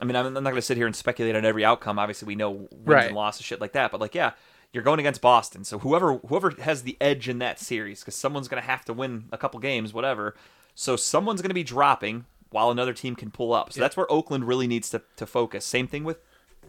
I 0.00 0.04
mean, 0.04 0.16
I'm, 0.16 0.26
I'm 0.26 0.34
not 0.34 0.42
going 0.50 0.56
to 0.56 0.62
sit 0.62 0.76
here 0.76 0.86
and 0.86 0.94
speculate 0.94 1.36
on 1.36 1.44
every 1.44 1.64
outcome. 1.64 1.98
Obviously, 1.98 2.26
we 2.26 2.34
know 2.34 2.50
wins 2.50 2.68
Right. 2.84 3.06
and 3.06 3.16
losses, 3.16 3.44
shit 3.46 3.60
like 3.60 3.72
that. 3.72 3.90
But 3.90 4.00
like, 4.00 4.14
yeah, 4.14 4.32
you're 4.72 4.82
going 4.82 5.00
against 5.00 5.20
Boston, 5.22 5.64
so 5.64 5.78
whoever 5.78 6.14
whoever 6.18 6.50
has 6.62 6.82
the 6.82 6.96
edge 7.00 7.28
in 7.28 7.38
that 7.38 7.58
series, 7.58 8.00
because 8.00 8.14
someone's 8.14 8.48
going 8.48 8.62
to 8.62 8.66
have 8.68 8.84
to 8.86 8.92
win 8.92 9.24
a 9.32 9.38
couple 9.38 9.58
games, 9.60 9.94
whatever. 9.94 10.34
So 10.74 10.96
someone's 10.96 11.40
going 11.40 11.50
to 11.50 11.54
be 11.54 11.64
dropping 11.64 12.26
while 12.50 12.70
another 12.70 12.92
team 12.92 13.16
can 13.16 13.30
pull 13.30 13.52
up. 13.54 13.72
So 13.72 13.80
that's 13.80 13.96
where 13.96 14.10
Oakland 14.12 14.46
really 14.46 14.66
needs 14.66 14.90
to 14.90 15.02
to 15.16 15.24
focus. 15.26 15.64
Same 15.64 15.86
thing 15.86 16.04
with, 16.04 16.18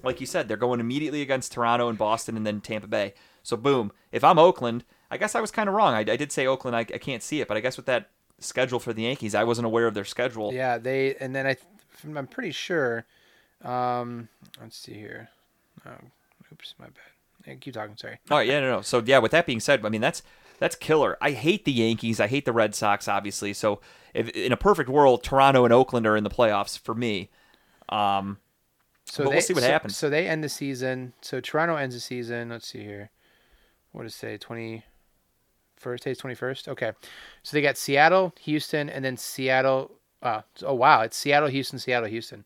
like 0.04 0.22
you 0.22 0.26
said, 0.26 0.48
they're 0.48 0.56
going 0.56 0.80
immediately 0.80 1.22
against 1.22 1.52
Toronto 1.52 1.90
and 1.90 1.98
Boston, 1.98 2.38
and 2.38 2.46
then 2.48 2.62
Tampa 2.62 2.88
Bay. 2.88 3.14
So 3.44 3.58
boom, 3.58 3.92
if 4.14 4.24
I'm 4.24 4.40
Oakland, 4.40 4.86
I 5.12 5.18
guess 5.18 5.36
I 5.36 5.42
was 5.42 5.52
kind 5.52 5.68
of 5.68 5.76
wrong. 5.76 5.94
I, 5.94 6.00
I 6.00 6.16
did 6.16 6.32
say 6.32 6.48
Oakland, 6.48 6.78
I, 6.78 6.82
I 6.82 6.98
can't 7.00 7.24
see 7.24 7.42
it, 7.42 7.48
but 7.48 7.58
I 7.58 7.60
guess 7.60 7.76
with 7.76 7.88
that 7.88 8.10
schedule 8.40 8.80
for 8.80 8.94
the 8.94 9.02
Yankees, 9.04 9.36
I 9.36 9.44
wasn't 9.44 9.66
aware 9.66 9.88
of 9.88 9.96
their 9.96 10.06
schedule. 10.06 10.54
Yeah, 10.54 10.78
they 10.78 11.16
and 11.16 11.36
then 11.36 11.46
I 11.46 11.58
I'm 12.16 12.28
pretty 12.28 12.52
sure. 12.52 13.06
Um, 13.64 14.30
let's 14.62 14.78
see 14.78 14.94
here. 14.94 15.30
Oh, 15.86 15.92
oops, 16.52 16.76
my 16.80 16.86
bad. 16.86 16.94
Hey, 17.46 17.58
keep 17.60 17.74
talking. 17.74 17.96
Sorry. 17.98 18.20
All 18.30 18.38
right, 18.38 18.48
yeah, 18.48 18.60
no, 18.60 18.78
no. 18.78 18.82
So 18.82 19.02
yeah, 19.06 19.20
with 19.20 19.32
that 19.32 19.46
being 19.46 19.60
said, 19.60 19.86
I 19.86 19.90
mean 19.90 20.02
that's 20.02 20.22
that's 20.60 20.76
killer. 20.76 21.18
I 21.22 21.32
hate 21.32 21.66
the 21.66 21.72
Yankees. 21.72 22.20
I 22.20 22.28
hate 22.28 22.46
the 22.46 22.52
Red 22.52 22.76
Sox, 22.76 23.08
obviously. 23.08 23.54
So 23.54 23.80
if 24.14 24.30
in 24.30 24.52
a 24.52 24.58
perfect 24.58 24.90
world, 24.90 25.24
Toronto 25.24 25.64
and 25.64 25.74
Oakland 25.74 26.06
are 26.08 26.18
in 26.18 26.24
the 26.24 26.30
playoffs 26.30 26.78
for 26.78 26.96
me. 26.96 27.30
Um, 27.90 28.38
So 29.06 29.24
But 29.24 29.30
they, 29.30 29.36
we'll 29.36 29.42
see 29.42 29.54
what 29.54 29.64
so, 29.64 29.70
happens. 29.70 29.98
So 29.98 30.10
they 30.10 30.28
end 30.28 30.44
the 30.44 30.50
season. 30.50 31.14
So 31.22 31.40
Toronto 31.40 31.76
ends 31.76 31.96
the 31.96 32.02
season. 32.02 32.50
Let's 32.50 32.68
see 32.68 32.84
here. 32.84 33.10
What 33.92 34.04
does 34.04 34.14
it 34.14 34.18
say? 34.18 34.38
Twenty 34.38 34.84
first. 35.78 36.04
Today's 36.04 36.18
twenty 36.18 36.36
first. 36.36 36.68
Okay. 36.68 36.92
So 37.44 37.56
they 37.56 37.62
got 37.62 37.78
Seattle, 37.78 38.34
Houston, 38.42 38.90
and 38.90 39.06
then 39.06 39.16
Seattle. 39.18 39.92
Uh, 40.22 40.42
oh 40.64 40.74
wow, 40.74 41.02
it's 41.02 41.16
Seattle, 41.16 41.50
Houston, 41.50 41.80
Seattle, 41.80 42.10
Houston. 42.10 42.44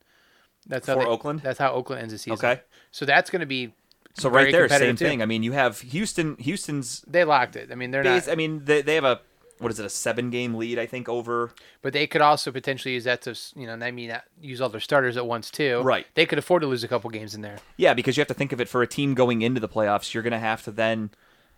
That's 0.67 0.87
how 0.87 0.95
they- 0.95 1.05
Oakland? 1.05 1.41
That's 1.41 1.59
how 1.59 1.71
Oakland 1.73 2.01
ends 2.01 2.13
the 2.13 2.17
season. 2.19 2.33
Okay. 2.33 2.61
So 2.91 3.05
that's 3.05 3.29
going 3.29 3.39
to 3.41 3.45
be. 3.45 3.73
so 4.13 4.29
right 4.29 4.51
there, 4.51 4.67
same 4.69 4.95
too. 4.95 5.05
thing. 5.05 5.21
I 5.21 5.25
mean, 5.25 5.43
you 5.43 5.53
have 5.53 5.79
Houston. 5.81 6.35
Houston's 6.37 7.01
They 7.07 7.23
locked 7.23 7.55
it. 7.55 7.71
I 7.71 7.75
mean, 7.75 7.91
they're 7.91 8.03
base. 8.03 8.27
not. 8.27 8.33
I 8.33 8.35
mean, 8.35 8.65
they, 8.65 8.81
they 8.81 8.95
have 8.95 9.03
a 9.05 9.21
what 9.59 9.71
is 9.71 9.79
it 9.79 9.85
a 9.85 9.89
seven 9.89 10.31
game 10.31 10.55
lead 10.55 10.79
I 10.79 10.87
think 10.87 11.07
over 11.07 11.51
But 11.83 11.93
they 11.93 12.07
could 12.07 12.21
also 12.21 12.51
potentially 12.51 12.95
use 12.95 13.03
that 13.03 13.21
to, 13.21 13.37
you 13.55 13.67
know, 13.67 13.73
I 13.85 13.91
mean, 13.91 14.09
uh, 14.09 14.21
use 14.41 14.59
all 14.59 14.69
their 14.69 14.81
starters 14.81 15.17
at 15.17 15.25
once 15.27 15.51
too. 15.51 15.81
Right. 15.83 16.07
They 16.15 16.25
could 16.25 16.39
afford 16.39 16.63
to 16.63 16.67
lose 16.67 16.83
a 16.83 16.87
couple 16.87 17.11
games 17.11 17.35
in 17.35 17.41
there. 17.41 17.57
yeah 17.77 17.93
because 17.93 18.17
you 18.17 18.21
have 18.21 18.27
to 18.29 18.33
think 18.33 18.51
of 18.53 18.59
it 18.59 18.67
for 18.67 18.81
a 18.81 18.87
team 18.87 19.13
going 19.13 19.43
into 19.43 19.59
the 19.59 19.69
playoffs 19.69 20.15
you're 20.15 20.23
gonna 20.23 20.39
have 20.39 20.63
to 20.63 20.71
then 20.71 21.11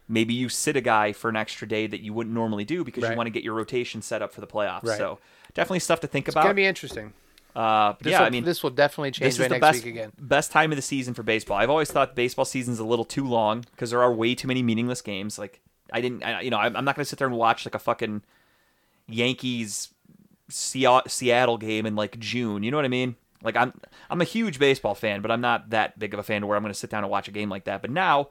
maybe 0.09 0.33
you 0.33 0.49
sit 0.49 0.75
a 0.75 0.81
guy 0.81 1.13
for 1.13 1.29
an 1.29 1.37
extra 1.37 1.65
day 1.65 1.87
that 1.87 2.01
you 2.01 2.13
wouldn't 2.13 2.35
normally 2.35 2.65
do 2.65 2.83
because 2.83 3.09
you 3.09 3.15
want 3.15 3.25
to 3.27 3.31
get 3.31 3.41
your 3.41 3.53
rotation 3.53 4.01
set 4.01 4.21
up 4.21 4.33
for 4.33 4.41
the 4.41 4.47
playoffs 4.47 4.83
Right. 4.83 4.97
so 4.97 5.19
definitely 5.53 5.79
stuff 5.79 6.01
to 6.01 6.07
think 6.07 6.27
It's 6.27 6.33
about 6.35 6.41
It's 6.41 6.45
gonna 6.47 6.55
be 6.55 6.65
interesting. 6.65 7.13
Uh, 7.55 7.93
This 8.01 8.11
yeah 8.11 8.19
will, 8.19 8.27
I 8.27 8.29
mean 8.29 8.43
this 8.43 8.63
will 8.63 8.69
definitely 8.69 9.11
change 9.11 9.27
this 9.27 9.33
is 9.35 9.37
the 9.39 9.49
next 9.49 9.61
best 9.61 9.83
week 9.83 9.93
again. 9.93 10.11
best 10.19 10.51
time 10.51 10.71
of 10.71 10.75
the 10.75 10.81
season 10.81 11.13
for 11.13 11.23
baseball. 11.23 11.57
I've 11.57 11.69
always 11.69 11.91
thought 11.91 12.15
baseball 12.15 12.45
season's 12.45 12.79
a 12.79 12.83
little 12.83 13.05
too 13.05 13.27
long 13.27 13.61
because 13.71 13.91
there 13.91 14.01
are 14.01 14.13
way 14.13 14.35
too 14.35 14.47
many 14.47 14.63
meaningless 14.63 15.01
games. 15.01 15.37
Like 15.37 15.61
I 15.91 16.01
didn't, 16.01 16.23
I, 16.23 16.41
you 16.41 16.49
know, 16.49 16.57
I'm 16.57 16.75
I'm 16.75 16.85
not 16.85 16.95
gonna 16.95 17.05
sit 17.05 17.19
there 17.19 17.27
and 17.27 17.37
watch 17.37 17.65
like 17.65 17.75
a 17.75 17.79
fucking 17.79 18.23
Yankees 19.07 19.89
Seattle 20.49 21.57
game 21.57 21.85
in 21.85 21.95
like 21.95 22.19
June. 22.19 22.63
You 22.63 22.71
know 22.71 22.77
what 22.77 22.85
I 22.85 22.89
mean? 22.89 23.15
Like 23.43 23.55
I'm 23.55 23.73
I'm 24.09 24.21
a 24.21 24.25
huge 24.25 24.59
baseball 24.59 24.95
fan, 24.95 25.21
but 25.21 25.31
I'm 25.31 25.41
not 25.41 25.69
that 25.71 25.99
big 25.99 26.13
of 26.13 26.19
a 26.19 26.23
fan 26.23 26.41
to 26.41 26.47
where 26.47 26.57
I'm 26.57 26.63
gonna 26.63 26.73
sit 26.73 26.89
down 26.89 27.03
and 27.03 27.11
watch 27.11 27.27
a 27.27 27.31
game 27.31 27.49
like 27.49 27.65
that. 27.65 27.81
But 27.81 27.91
now 27.91 28.29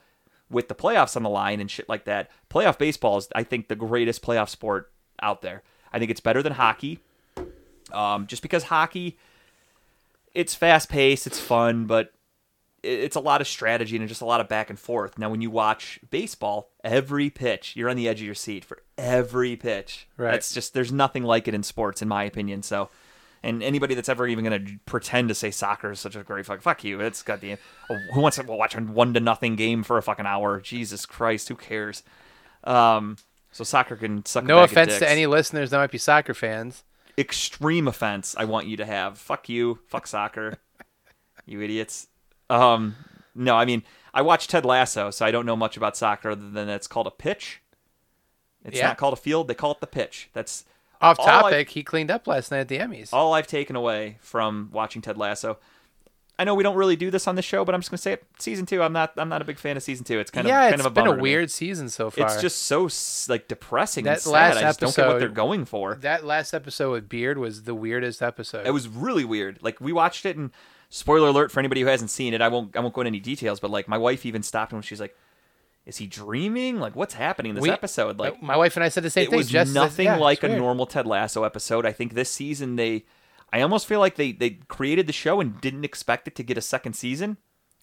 with 0.51 0.69
the 0.69 0.75
playoffs 0.75 1.17
on 1.17 1.23
the 1.23 1.31
line 1.31 1.61
and 1.61 1.71
shit 1.71 1.89
like 1.89 2.05
that, 2.05 2.31
playoff 2.51 2.79
baseball 2.79 3.19
is 3.19 3.29
I 3.35 3.43
think 3.43 3.69
the 3.69 3.77
greatest 3.77 4.23
playoff 4.23 4.49
sport 4.49 4.91
out 5.21 5.43
there. 5.43 5.63
I 5.93 5.99
think 5.99 6.11
it's 6.11 6.21
better 6.21 6.43
than 6.43 6.55
hockey. 6.55 7.01
Um, 7.93 8.27
just 8.27 8.43
because 8.43 8.65
hockey 8.65 9.19
it's 10.35 10.55
fast 10.55 10.89
paced, 10.89 11.27
it's 11.27 11.41
fun, 11.41 11.87
but 11.87 12.13
it's 12.83 13.17
a 13.17 13.21
lot 13.21 13.41
of 13.41 13.47
strategy 13.47 13.97
and 13.97 14.09
just 14.09 14.23
a 14.23 14.27
lot 14.27 14.41
of 14.41 14.49
back 14.49 14.69
and 14.69 14.79
forth. 14.79 15.19
Now, 15.19 15.31
when 15.31 15.41
you 15.41 15.51
watch 15.51 16.01
baseball, 16.11 16.71
every 16.83 17.31
pitch, 17.31 17.77
you're 17.77 17.89
on 17.89 17.97
the 17.97 18.09
edge 18.09 18.21
of 18.21 18.27
your 18.27 18.35
seat 18.35 18.65
for 18.65 18.83
every 18.99 19.57
pitch. 19.57 20.09
Right. 20.17 20.35
It's 20.35 20.53
just 20.53 20.75
there's 20.75 20.93
nothing 20.93 21.23
like 21.23 21.47
it 21.47 21.55
in 21.55 21.63
sports, 21.63 22.03
in 22.03 22.09
my 22.09 22.25
opinion. 22.25 22.63
So, 22.63 22.91
and 23.43 23.63
anybody 23.63 23.95
that's 23.95 24.09
ever 24.09 24.27
even 24.27 24.45
going 24.45 24.67
to 24.67 24.73
pretend 24.87 25.29
to 25.29 25.35
say 25.35 25.51
soccer 25.51 25.93
is 25.93 26.01
such 26.01 26.17
a 26.17 26.25
great 26.25 26.47
fuck, 26.47 26.61
fuck 26.61 26.83
you. 26.83 27.01
It's 27.01 27.23
got 27.23 27.41
the 27.41 27.57
who 28.15 28.21
wants 28.21 28.39
to 28.39 28.45
watch 28.45 28.75
a 28.75 28.81
one 28.81 29.15
to 29.15 29.21
nothing 29.21 29.55
game 29.55 29.83
for 29.85 29.97
a 29.97 30.03
fucking 30.03 30.27
hour? 30.27 30.61
Jesus 30.61 31.07
Christ, 31.07 31.49
who 31.49 31.57
cares? 31.57 32.03
Um, 32.65 33.17
so 33.53 33.65
soccer 33.65 33.97
can 33.97 34.25
suck. 34.25 34.45
a 34.45 34.47
No 34.47 34.61
offense 34.61 34.99
to 34.99 35.09
any 35.09 35.27
listeners 35.27 35.71
that 35.71 35.77
might 35.77 35.91
be 35.91 35.99
soccer 35.99 36.35
fans. 36.35 36.83
Extreme 37.19 37.89
offense 37.89 38.35
I 38.39 38.45
want 38.45 38.67
you 38.67 38.77
to 38.79 38.85
have. 38.87 39.19
Fuck 39.19 39.49
you. 39.49 39.79
Fuck 39.89 40.07
soccer. 40.07 40.59
you 41.47 41.61
idiots. 41.61 42.09
Um, 42.51 42.97
no, 43.35 43.57
I 43.57 43.65
mean, 43.65 43.83
I 44.15 44.23
watched 44.23 44.51
Ted 44.51 44.65
Lasso, 44.65 45.11
so 45.11 45.25
I 45.25 45.31
don't 45.31 45.47
know 45.47 45.57
much 45.57 45.77
about 45.77 45.97
soccer 45.97 46.31
other 46.31 46.51
than 46.51 46.69
it's 46.69 46.87
called 46.87 47.07
a 47.07 47.11
pitch. 47.11 47.63
It's 48.65 48.77
Yeah. 48.77 48.89
not 48.89 48.99
called 48.99 49.15
a 49.15 49.17
field. 49.17 49.49
They 49.49 49.55
call 49.55 49.73
it 49.73 49.81
the 49.81 49.87
pitch. 49.87 50.31
That's 50.33 50.65
Off 51.01 51.17
topic, 51.17 51.71
he 51.71 51.83
cleaned 51.83 52.11
up 52.13 52.27
last 52.29 52.51
night 52.53 52.61
at 52.61 52.69
the 52.69 52.79
Emmys. 52.79 53.09
all 53.13 53.35
I've 53.35 53.49
taken 53.49 53.75
away 53.75 54.19
from 54.21 54.69
watching 54.73 55.03
Ted 55.03 55.19
Lasso. 55.19 55.59
I 56.43 56.45
know 56.45 56.55
we 56.55 56.63
don't 56.63 56.77
really 56.77 56.97
do 56.97 57.11
this 57.11 57.27
on 57.29 57.37
the 57.37 57.43
show, 57.43 57.65
but 57.65 57.75
I'm 57.75 57.81
just 57.81 57.91
gonna 57.91 57.99
say 57.99 58.13
it. 58.15 58.25
Season 58.39 58.67
two, 58.67 58.83
I'm 58.83 58.93
not. 58.93 59.13
I'm 59.17 59.29
not 59.29 59.41
a 59.41 59.45
big 59.45 59.59
fan 59.59 59.77
of 59.77 59.83
season 59.83 60.05
two. 60.05 60.19
It's 60.19 60.31
kind 60.31 60.47
yeah, 60.47 60.65
of 60.65 60.71
kind 60.71 60.75
it's 60.75 60.87
of 60.87 60.93
a 60.93 60.95
been 60.95 61.07
a 61.07 61.17
weird 61.17 61.51
season 61.51 61.89
so 61.89 62.11
far. 62.11 62.27
It's 62.27 62.41
just 62.43 62.65
so 62.65 62.89
like 63.33 63.49
depressing 63.49 64.07
and 64.07 64.17
That 64.17 64.21
sad. 64.23 64.31
last 64.31 64.57
I 64.57 64.61
just 64.63 64.81
don't 64.81 64.95
get 64.97 65.03
what 65.07 65.11
episode- 65.17 65.21
they're 65.21 65.29
going 65.35 65.65
for. 65.65 65.95
that 66.03 66.25
last 66.25 66.53
episode 66.53 66.91
with 66.93 67.09
Beard 67.09 67.39
was 67.39 67.63
the 67.63 67.75
weirdest 67.75 68.21
episode. 68.21 68.67
It 68.67 68.73
was 68.73 68.89
really 68.89 69.25
weird. 69.25 69.59
Like 69.63 69.81
we 69.81 69.93
watched 69.93 70.27
it, 70.27 70.37
and 70.37 70.51
spoiler 70.91 71.29
alert 71.29 71.51
for 71.53 71.61
anybody 71.61 71.81
who 71.81 71.87
hasn't 71.87 72.11
seen 72.11 72.35
it. 72.35 72.43
I 72.43 72.49
won't. 72.49 72.77
I 72.77 72.81
won't 72.81 72.93
go 72.95 73.01
into 73.03 73.09
any 73.09 73.21
details. 73.21 73.61
But 73.61 73.71
like 73.71 73.89
my 73.89 73.99
wife 73.99 74.27
even 74.27 74.43
stopped 74.43 74.73
and 74.73 74.85
she's 74.85 75.01
like, 75.01 75.17
"Is 75.87 75.97
he 75.99 76.07
dreaming? 76.07 76.81
Like 76.81 76.97
what's 76.97 77.15
happening 77.15 77.51
in 77.51 77.55
this 77.57 77.63
We- 77.63 77.71
epised?" 77.71 77.99
Uh, 77.99 78.13
like 78.17 78.43
my 78.43 78.57
wife 78.57 78.77
and 78.77 78.85
I 78.85 78.89
said 78.89 79.03
the 79.05 79.11
same 79.11 79.25
it 79.25 79.31
thing. 79.31 79.37
was 79.39 79.49
Jess 79.49 79.69
said- 79.69 79.75
nothing 79.75 80.07
yeah, 80.07 80.17
like 80.17 80.43
a 80.43 80.49
normal 80.49 80.87
Ted 80.87 81.07
Lasso 81.07 81.45
episode. 81.45 81.87
I 81.87 81.93
think 81.93 82.15
this 82.15 82.31
season 82.31 82.77
they, 82.77 83.05
I 83.53 83.61
almost 83.61 83.87
feel 83.87 84.01
like 84.01 84.17
they 84.17 84.33
they 84.33 84.51
created 84.69 85.07
the 85.07 85.13
show 85.13 85.41
and 85.41 85.61
didn't 85.61 85.85
expect 85.85 86.27
it 86.29 86.35
to 86.37 86.43
get 86.43 86.57
a 86.59 86.63
second 86.63 86.95
season. 86.95 87.37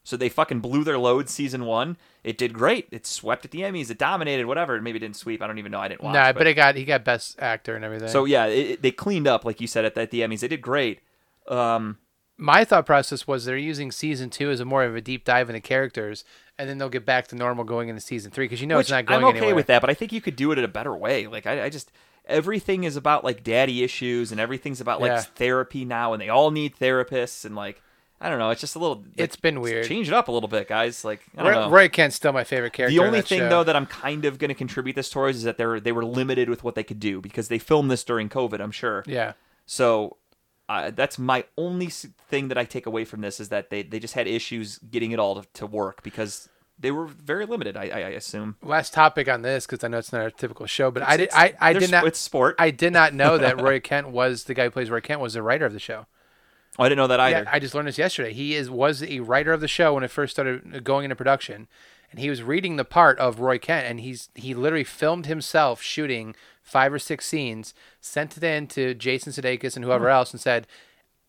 So 0.03 0.17
they 0.17 0.29
fucking 0.29 0.61
blew 0.61 0.83
their 0.83 0.97
load 0.97 1.29
season 1.29 1.65
one. 1.65 1.97
It 2.23 2.37
did 2.37 2.53
great. 2.53 2.87
It 2.89 3.05
swept 3.05 3.45
at 3.45 3.51
the 3.51 3.59
Emmys. 3.61 3.91
It 3.91 3.99
dominated. 3.99 4.45
Whatever. 4.47 4.75
It 4.75 4.81
maybe 4.81 4.97
didn't 4.97 5.17
sweep. 5.17 5.41
I 5.43 5.45
don't 5.47 5.59
even 5.59 5.71
know. 5.71 5.79
I 5.79 5.87
didn't 5.89 6.01
watch. 6.01 6.13
Nah, 6.13 6.31
but 6.33 6.47
it 6.47 6.55
got 6.55 6.75
he 6.75 6.85
got 6.85 7.03
best 7.03 7.39
actor 7.39 7.75
and 7.75 7.85
everything. 7.85 8.07
so 8.07 8.25
yeah, 8.25 8.45
it, 8.47 8.69
it- 8.71 8.81
they 8.81 8.91
cleaned 8.91 9.27
up 9.27 9.45
like 9.45 9.61
you 9.61 9.67
said 9.67 9.85
at 9.85 9.95
the, 9.95 10.01
at 10.01 10.11
the 10.11 10.21
Emmys. 10.21 10.39
They 10.39 10.47
did 10.47 10.61
great. 10.61 11.01
Um, 11.47 11.97
my 12.37 12.63
thought 12.63 12.85
process 12.85 13.27
was 13.27 13.45
they're 13.45 13.57
using 13.57 13.91
season 13.91 14.29
two 14.29 14.49
as 14.49 14.59
a 14.61 14.65
more 14.65 14.83
of 14.85 14.95
a 14.95 15.01
deep 15.01 15.25
dive 15.25 15.49
into 15.49 15.59
characters, 15.59 16.23
and 16.57 16.69
then 16.69 16.77
they'll 16.77 16.89
get 16.89 17.05
back 17.05 17.27
to 17.27 17.35
normal 17.35 17.65
going 17.65 17.89
into 17.89 18.01
season 18.01 18.31
three 18.31 18.45
because 18.45 18.61
you 18.61 18.67
know 18.67 18.79
it's 18.79 18.89
not 18.89 19.05
going 19.05 19.19
I'm 19.19 19.25
okay 19.29 19.37
anywhere. 19.39 19.55
with 19.55 19.67
that, 19.67 19.81
but 19.81 19.89
I 19.89 19.93
think 19.93 20.13
you 20.13 20.21
could 20.21 20.37
do 20.37 20.51
it 20.53 20.57
in 20.57 20.63
a 20.63 20.69
better 20.69 20.95
way. 20.95 21.27
Like 21.27 21.45
I, 21.45 21.65
I 21.65 21.69
just 21.69 21.91
everything 22.29 22.83
is 22.85 22.95
about 22.95 23.23
like 23.23 23.43
daddy 23.43 23.83
issues 23.83 24.31
and 24.31 24.39
everything's 24.39 24.79
about 24.81 25.01
like 25.01 25.09
Yeah. 25.11 25.21
therapy 25.21 25.83
now, 25.85 26.13
and 26.13 26.21
they 26.21 26.29
all 26.29 26.51
need 26.51 26.75
therapists 26.77 27.43
and 27.45 27.55
like 27.55 27.81
I 28.21 28.27
don't 28.29 28.37
know. 28.37 28.49
It's 28.49 28.59
just 28.59 28.75
a 28.75 28.79
little. 28.79 28.97
like, 28.97 29.13
It's 29.15 29.37
been 29.37 29.61
weird. 29.61 29.85
Change 29.85 30.09
it 30.09 30.13
up 30.13 30.27
a 30.27 30.31
little 30.31 30.49
bit, 30.49 30.67
guys. 30.67 31.05
Like 31.05 31.21
I 31.37 31.43
don't 31.43 31.53
Roy, 31.53 31.59
know. 31.61 31.69
Roy 31.69 31.87
Kent's 31.89 32.17
still 32.17 32.33
my 32.33 32.43
favorite 32.43 32.73
character. 32.73 32.93
the 32.97 33.05
only 33.05 33.21
thing 33.21 33.39
show. 33.39 33.49
though 33.49 33.63
that 33.63 33.75
I'm 33.77 33.85
kind 33.85 34.25
of 34.25 34.37
going 34.39 34.49
to 34.49 34.55
contribute 34.55 34.95
this 34.97 35.09
towards 35.09 35.37
is 35.37 35.43
that 35.43 35.57
they're 35.57 35.79
they 35.79 35.93
were 35.93 36.03
limited 36.05 36.49
with 36.49 36.63
what 36.63 36.75
they 36.75 36.83
could 36.83 36.99
do 36.99 37.21
because 37.21 37.47
they 37.47 37.59
filmed 37.59 37.89
this 37.89 38.03
during 38.03 38.27
COVID. 38.27 38.59
I'm 38.59 38.71
sure. 38.71 39.03
yeah, 39.07 39.33
So 39.65 40.17
uh, 40.67 40.91
that's 40.91 41.17
my 41.17 41.45
only 41.57 41.87
thing 41.87 42.49
that 42.49 42.57
I 42.57 42.65
take 42.65 42.85
away 42.85 43.05
from 43.05 43.21
this 43.21 43.39
is 43.39 43.49
that 43.49 43.69
they, 43.71 43.81
they 43.83 43.99
just 43.99 44.13
had 44.13 44.27
issues 44.27 44.77
getting 44.79 45.11
it 45.13 45.17
all 45.19 45.41
to, 45.41 45.47
to 45.53 45.65
work 45.65 46.03
because 46.03 46.47
they 46.79 46.91
were 46.91 47.05
very 47.07 47.45
limited. 47.45 47.75
I, 47.75 47.83
I, 47.89 47.99
assume. 48.11 48.55
last 48.63 48.93
topic 48.93 49.27
on 49.27 49.41
this 49.41 49.65
because 49.65 49.83
I 49.83 49.89
know 49.89 49.97
it's 49.97 50.13
not 50.13 50.25
a 50.25 50.31
typical 50.31 50.65
show, 50.65 50.89
but 50.91 51.03
I 51.03 51.17
did 51.17 51.23
It's- 51.23 51.37
I, 51.37 51.53
I 51.69 51.73
did 51.73 51.91
not 51.91 52.07
It's 52.07 52.19
sport. 52.19 52.55
I 52.57 52.71
did 52.71 52.93
not 52.93 53.13
know 53.13 53.37
that 53.37 53.59
Roy 53.61 53.79
Kent 53.79 54.09
was 54.09 54.45
the 54.45 54.53
guy 54.53 54.63
who 54.65 54.71
plays 54.71 54.89
Roy 54.89 55.01
Kent 55.01 55.19
was 55.19 55.33
the 55.33 55.41
writer 55.43 55.65
of 55.65 55.73
the 55.73 55.79
show. 55.79 56.05
Oh, 56.77 56.83
I 56.83 56.89
didn't 56.89 56.97
know 56.97 57.07
that 57.07 57.19
either. 57.19 57.43
Yeah, 57.43 57.49
I 57.51 57.59
just 57.59 57.75
learned 57.75 57.89
this 57.89 57.97
yesterday. 57.97 58.31
He 58.31 58.55
is 58.55 58.69
was 58.69 59.03
a 59.03 59.19
writer 59.19 59.51
of 59.51 59.59
the 59.59 59.67
show 59.67 59.93
when 59.95 60.03
it 60.03 60.11
first 60.11 60.33
started 60.33 60.83
going 60.85 61.03
into 61.03 61.15
production, 61.17 61.67
and 62.11 62.19
he 62.21 62.29
was 62.29 62.41
reading 62.43 62.77
the 62.77 62.85
part 62.85 63.19
of 63.19 63.41
Roy 63.41 63.57
Kent, 63.57 63.85
and 63.87 63.99
he's 63.99 64.29
he 64.35 64.53
literally 64.53 64.85
filmed 64.85 65.25
himself 65.25 65.81
shooting 65.81 66.33
five 66.63 66.93
or 66.93 66.99
six 66.99 67.25
scenes, 67.25 67.73
sent 67.99 68.37
it 68.37 68.43
in 68.43 68.67
to 68.67 68.93
Jason 68.93 69.33
Sudeikis 69.33 69.75
and 69.75 69.83
whoever 69.83 70.05
Hmm. 70.05 70.11
else, 70.13 70.31
and 70.31 70.39
said, 70.39 70.67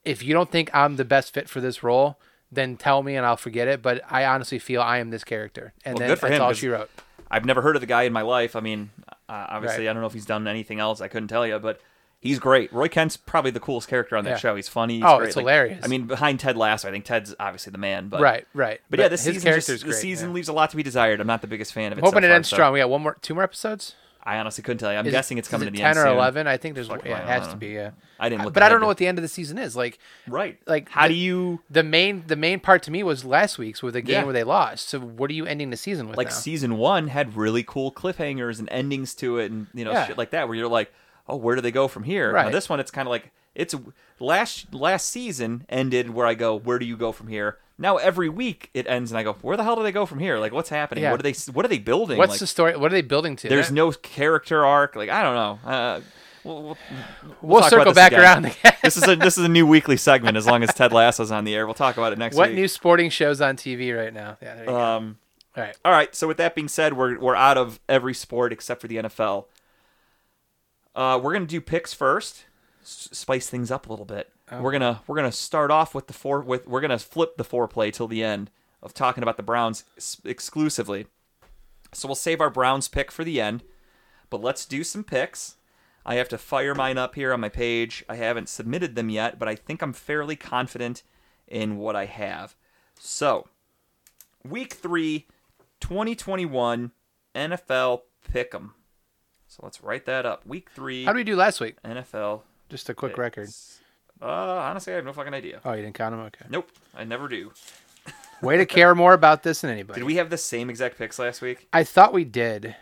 "If 0.04 0.22
you 0.22 0.32
don't 0.32 0.52
think 0.52 0.70
I'm 0.72 0.94
the 0.96 1.04
best 1.04 1.34
fit 1.34 1.48
for 1.48 1.60
this 1.60 1.82
role." 1.82 2.20
Then 2.52 2.76
tell 2.76 3.02
me 3.02 3.16
and 3.16 3.24
I'll 3.24 3.36
forget 3.36 3.68
it. 3.68 3.80
But 3.82 4.02
I 4.10 4.24
honestly 4.24 4.58
feel 4.58 4.82
I 4.82 4.98
am 4.98 5.10
this 5.10 5.24
character, 5.24 5.72
and 5.84 5.94
Well, 5.94 6.00
then 6.00 6.08
good 6.10 6.18
for 6.18 6.28
that's 6.28 6.38
him, 6.38 6.42
all 6.44 6.52
she 6.52 6.68
wrote. 6.68 6.90
I've 7.30 7.44
never 7.44 7.62
heard 7.62 7.76
of 7.76 7.80
the 7.80 7.86
guy 7.86 8.02
in 8.02 8.12
my 8.12 8.22
life. 8.22 8.56
I 8.56 8.60
mean, 8.60 8.90
uh, 9.28 9.46
obviously, 9.50 9.84
Right. 9.86 9.90
I 9.90 9.92
don't 9.92 10.02
know 10.02 10.08
if 10.08 10.12
he's 10.14 10.26
done 10.26 10.48
anything 10.48 10.80
else. 10.80 11.00
I 11.00 11.06
couldn't 11.06 11.28
tell 11.28 11.46
you, 11.46 11.60
but 11.60 11.80
he's 12.18 12.40
great. 12.40 12.72
Roy 12.72 12.88
Kent's 12.88 13.16
probably 13.16 13.52
the 13.52 13.60
coolest 13.60 13.86
character 13.86 14.16
on 14.16 14.24
that 14.24 14.30
Yeah. 14.30 14.36
show. 14.38 14.56
He's 14.56 14.68
funny. 14.68 14.96
He's 14.96 15.04
Oh, 15.06 15.18
great. 15.18 15.28
it's 15.28 15.36
Like, 15.36 15.44
hilarious. 15.44 15.84
I 15.84 15.86
mean, 15.86 16.06
behind 16.06 16.40
Ted 16.40 16.56
Lasso, 16.56 16.88
I 16.88 16.90
think 16.90 17.04
Ted's 17.04 17.32
obviously 17.38 17.70
the 17.70 17.78
man. 17.78 18.08
But 18.08 18.20
right, 18.20 18.46
right. 18.52 18.80
But, 18.90 18.98
yeah, 18.98 19.06
this 19.06 19.22
his 19.24 19.36
season 19.36 19.52
just, 19.54 19.68
the 19.68 19.78
great, 19.78 19.94
season 19.94 20.30
yeah. 20.30 20.34
leaves 20.34 20.48
a 20.48 20.52
lot 20.52 20.70
to 20.70 20.76
be 20.76 20.82
desired. 20.82 21.20
I'm 21.20 21.28
not 21.28 21.40
the 21.40 21.46
biggest 21.46 21.72
fan 21.72 21.92
of 21.92 21.98
it. 21.98 22.00
Hoping 22.00 22.22
so 22.22 22.26
it 22.26 22.28
far, 22.30 22.34
ends 22.36 22.48
so 22.48 22.56
strong. 22.56 22.72
We 22.72 22.80
got 22.80 22.90
one 22.90 23.02
more, 23.02 23.16
two 23.22 23.34
more 23.34 23.44
episodes. 23.44 23.94
I 24.22 24.36
honestly 24.38 24.62
couldn't 24.62 24.78
tell 24.78 24.92
you. 24.92 24.98
I'm 24.98 25.06
Is 25.06 25.12
guessing 25.12 25.38
it's 25.38 25.48
coming 25.48 25.68
it 25.68 25.70
to 25.70 25.76
the 25.76 25.82
ten 25.82 25.90
end 25.90 25.98
or 25.98 26.02
soon. 26.02 26.12
eleven. 26.12 26.46
I 26.46 26.56
think 26.58 26.74
there's 26.74 26.88
Fuck, 26.88 27.04
yeah, 27.06 27.18
it 27.20 27.26
has 27.26 27.48
to 27.48 27.56
be. 27.56 27.68
Yeah. 27.68 27.92
I 28.18 28.28
didn't 28.28 28.44
look 28.44 28.52
but 28.54 28.62
I 28.62 28.68
don't 28.68 28.80
know 28.80 28.86
what 28.86 28.98
the 28.98 29.06
end 29.06 29.16
of 29.18 29.22
the 29.22 29.28
season 29.28 29.56
is. 29.56 29.74
Like 29.74 29.98
Right. 30.28 30.58
like 30.66 30.88
how 30.90 31.08
the- 31.08 31.14
do 31.14 31.18
you 31.20 31.60
the 31.70 31.82
main 31.82 32.24
the 32.26 32.36
main 32.36 32.60
part 32.60 32.82
to 32.84 32.90
me 32.90 33.02
was 33.02 33.24
last 33.24 33.56
week's 33.58 33.82
with 33.82 33.94
the 33.94 34.02
game 34.02 34.12
Yeah. 34.16 34.24
where 34.24 34.32
they 34.34 34.44
lost. 34.44 34.88
So 34.90 35.00
what 35.00 35.30
are 35.30 35.34
you 35.34 35.46
ending 35.46 35.70
the 35.70 35.76
season 35.78 36.06
with 36.08 36.18
like 36.18 36.28
now? 36.28 36.34
season 36.34 36.76
one 36.76 37.08
had 37.08 37.34
really 37.36 37.62
cool 37.62 37.90
cliffhangers 37.90 38.58
and 38.58 38.68
endings 38.70 39.14
to 39.16 39.38
it 39.38 39.50
and 39.50 39.68
you 39.72 39.84
know 39.84 39.92
Yeah. 39.92 40.06
shit 40.06 40.18
like 40.18 40.30
that 40.30 40.48
where 40.48 40.56
you're 40.56 40.68
like 40.68 40.92
oh 41.28 41.36
where 41.36 41.54
do 41.56 41.62
they 41.62 41.70
go 41.72 41.88
from 41.88 42.02
here 42.02 42.28
now 42.28 42.34
Right. 42.44 42.52
this 42.52 42.68
one 42.68 42.78
it's 42.80 42.90
kind 42.90 43.08
of 43.08 43.10
like 43.10 43.30
it's 43.54 43.74
last 44.18 44.72
last 44.74 45.08
season 45.08 45.64
ended 45.68 46.10
where 46.10 46.26
i 46.26 46.34
go 46.34 46.54
where 46.58 46.78
do 46.78 46.84
you 46.86 46.96
go 46.96 47.10
from 47.12 47.28
here 47.28 47.56
now 47.80 47.96
every 47.96 48.28
week 48.28 48.70
it 48.74 48.86
ends 48.86 49.10
and 49.10 49.18
i 49.18 49.22
go 49.24 49.32
where 49.42 49.56
the 49.56 49.64
hell 49.64 49.74
do 49.74 49.82
they 49.82 49.90
go 49.92 50.06
from 50.06 50.18
here 50.20 50.38
like 50.38 50.52
what's 50.52 50.68
happening 50.68 51.02
Yeah. 51.02 51.10
what 51.10 51.18
are 51.20 51.22
they 51.24 51.34
what 51.52 51.64
are 51.64 51.68
they 51.68 51.78
building 51.78 52.18
What's 52.18 52.30
like, 52.32 52.40
the 52.40 52.46
story? 52.46 52.76
What 52.76 52.92
are 52.92 52.94
they 52.94 53.02
building 53.02 53.34
to? 53.36 53.48
there's 53.48 53.68
That- 53.68 53.74
no 53.74 53.90
character 53.90 54.64
arc 54.64 54.94
like 54.94 55.08
i 55.10 55.22
don't 55.22 55.34
know 55.34 55.68
uh, 55.70 56.00
we'll, 56.44 56.62
we'll, 56.62 56.76
We'll, 57.42 57.62
circle 57.64 57.92
back 57.92 58.12
again. 58.12 58.22
around 58.22 58.44
again. 58.46 58.72
this 58.84 58.96
is 58.96 59.08
a 59.08 59.16
this 59.16 59.36
is 59.38 59.44
a 59.44 59.48
new 59.48 59.66
weekly 59.66 59.96
segment 59.96 60.36
as 60.36 60.46
long 60.46 60.62
as 60.62 60.72
ted 60.74 60.92
lasso's 60.92 61.30
on 61.32 61.44
the 61.44 61.54
air 61.54 61.66
we'll 61.66 61.74
talk 61.74 61.96
about 61.96 62.12
it 62.12 62.18
next 62.18 62.34
week. 62.34 62.38
what 62.38 62.48
week 62.50 62.56
new 62.58 62.68
sporting 62.68 63.10
shows 63.10 63.40
on 63.40 63.56
TV 63.56 63.96
right 63.96 64.14
now? 64.14 64.36
Yeah, 64.42 64.54
there 64.54 64.64
you 64.64 64.70
go. 64.70 64.80
um 64.80 65.18
All 65.56 65.64
right. 65.64 65.76
All 65.84 65.92
right. 65.92 66.14
So 66.14 66.28
with 66.28 66.36
that 66.36 66.54
being 66.54 66.68
said, 66.68 66.92
we're 66.96 67.18
we're 67.18 67.34
out 67.34 67.58
of 67.58 67.80
every 67.88 68.14
sport 68.14 68.52
except 68.52 68.80
for 68.80 68.86
the 68.88 68.96
NFL. 68.98 69.46
Uh, 70.94 71.18
we're 71.22 71.32
gonna 71.32 71.46
do 71.46 71.60
picks 71.60 71.92
first, 71.92 72.44
s- 72.82 73.08
spice 73.12 73.48
things 73.50 73.70
up 73.70 73.86
a 73.86 73.90
little 73.90 74.04
bit. 74.04 74.30
We're 74.52 74.72
gonna 74.72 75.02
we're 75.06 75.16
gonna 75.16 75.32
start 75.32 75.70
off 75.70 75.94
with 75.94 76.06
the 76.06 76.12
four 76.12 76.40
with 76.40 76.66
we're 76.66 76.80
gonna 76.80 76.98
flip 76.98 77.36
the 77.36 77.44
foreplay 77.44 77.92
till 77.92 78.08
the 78.08 78.24
end 78.24 78.50
of 78.82 78.94
talking 78.94 79.22
about 79.22 79.36
the 79.36 79.42
Browns 79.42 79.84
exclusively. 80.24 81.06
So 81.92 82.08
we'll 82.08 82.14
save 82.14 82.40
our 82.40 82.50
Browns 82.50 82.88
pick 82.88 83.10
for 83.10 83.24
the 83.24 83.40
end, 83.40 83.62
but 84.28 84.40
let's 84.40 84.64
do 84.66 84.82
some 84.84 85.04
picks. 85.04 85.56
I 86.04 86.14
have 86.14 86.28
to 86.30 86.38
fire 86.38 86.74
mine 86.74 86.98
up 86.98 87.14
here 87.14 87.32
on 87.32 87.40
my 87.40 87.48
page. 87.48 88.04
I 88.08 88.16
haven't 88.16 88.48
submitted 88.48 88.94
them 88.94 89.10
yet, 89.10 89.38
but 89.38 89.48
I 89.48 89.54
think 89.54 89.82
I'm 89.82 89.92
fairly 89.92 90.34
confident 90.34 91.02
in 91.46 91.76
what 91.76 91.94
I 91.94 92.06
have. 92.06 92.56
So, 92.98 93.48
week 94.44 94.72
3 94.74 95.26
2021 95.80 96.92
NFL 97.34 98.02
Pick'em. 98.32 98.70
So 99.48 99.60
let's 99.64 99.82
write 99.82 100.06
that 100.06 100.24
up. 100.24 100.46
Week 100.46 100.70
three, 100.74 101.04
How 101.04 101.12
did 101.12 101.18
we 101.18 101.24
do 101.24 101.36
last 101.36 101.60
week? 101.60 101.76
NFL. 101.82 102.42
Just 102.68 102.88
a 102.88 102.94
quick 102.94 103.18
record. 103.18 103.48
Uh, 104.22 104.26
honestly, 104.26 104.92
I 104.92 104.96
have 104.96 105.04
no 105.04 105.12
fucking 105.12 105.34
idea. 105.34 105.60
Oh, 105.64 105.72
you 105.72 105.82
didn't 105.82 105.94
count 105.94 106.12
them? 106.12 106.20
Okay. 106.20 106.44
Nope, 106.48 106.70
I 106.94 107.04
never 107.04 107.28
do. 107.28 107.52
Way 108.42 108.56
to 108.56 108.66
care 108.66 108.94
more 108.94 109.12
about 109.12 109.42
this 109.42 109.60
than 109.60 109.70
anybody. 109.70 110.00
Did 110.00 110.06
we 110.06 110.16
have 110.16 110.30
the 110.30 110.38
same 110.38 110.70
exact 110.70 110.96
picks 110.96 111.18
last 111.18 111.42
week? 111.42 111.68
I 111.72 111.84
thought 111.84 112.12
we 112.12 112.24
did. 112.24 112.74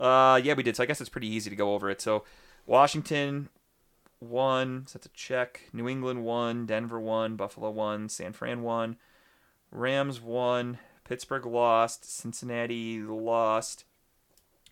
Uh, 0.00 0.40
yeah, 0.42 0.54
we 0.54 0.62
did. 0.62 0.76
So 0.76 0.82
I 0.82 0.86
guess 0.86 1.00
it's 1.00 1.10
pretty 1.10 1.28
easy 1.28 1.48
to 1.50 1.56
go 1.56 1.74
over 1.74 1.90
it. 1.90 2.00
So 2.00 2.24
Washington 2.66 3.48
won. 4.20 4.84
So 4.86 4.98
that's 4.98 5.06
a 5.06 5.10
check. 5.10 5.68
New 5.72 5.88
England 5.88 6.24
won. 6.24 6.66
Denver 6.66 7.00
won. 7.00 7.36
Buffalo 7.36 7.70
won. 7.70 8.08
San 8.08 8.32
Fran 8.32 8.62
won. 8.62 8.96
Rams 9.70 10.20
won. 10.20 10.78
Pittsburgh 11.04 11.46
lost. 11.46 12.04
Cincinnati 12.04 13.00
lost. 13.00 13.84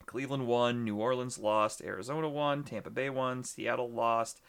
Cleveland 0.04 0.46
won. 0.46 0.84
New 0.84 0.96
Orleans 0.96 1.38
lost. 1.38 1.82
Arizona 1.82 2.28
won. 2.28 2.64
Tampa 2.64 2.90
Bay 2.90 3.10
won. 3.10 3.44
Seattle 3.44 3.90
lost. 3.90 4.40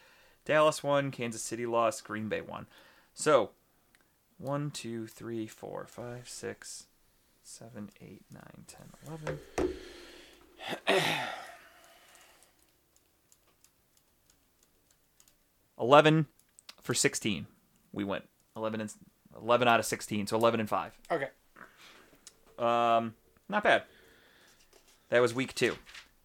Dallas 0.48 0.82
won. 0.82 1.12
Kansas 1.12 1.42
City 1.42 1.66
lost. 1.66 2.06
Green 2.06 2.30
Bay 2.30 2.40
won. 2.40 2.68
So, 3.14 3.50
one, 4.38 4.72
two, 4.72 5.06
three, 5.06 5.46
four, 5.46 5.86
five, 5.86 6.30
six, 6.30 6.86
seven, 7.44 7.90
eight, 8.02 8.22
nine, 8.32 8.64
ten, 8.66 8.88
eleven. 9.06 9.40
11 15.80 16.26
for 16.82 16.94
16 16.94 17.46
we 17.92 18.04
went 18.04 18.26
11 18.56 18.82
and 18.82 18.94
11 19.40 19.68
out 19.68 19.80
of 19.80 19.86
16 19.86 20.28
so 20.28 20.36
11 20.38 20.60
and 20.60 20.70
5 20.70 20.98
Okay. 21.12 21.28
um 22.60 23.14
not 23.50 23.64
bad 23.64 23.84
that 25.10 25.22
was 25.22 25.34
week 25.34 25.54
two 25.54 25.76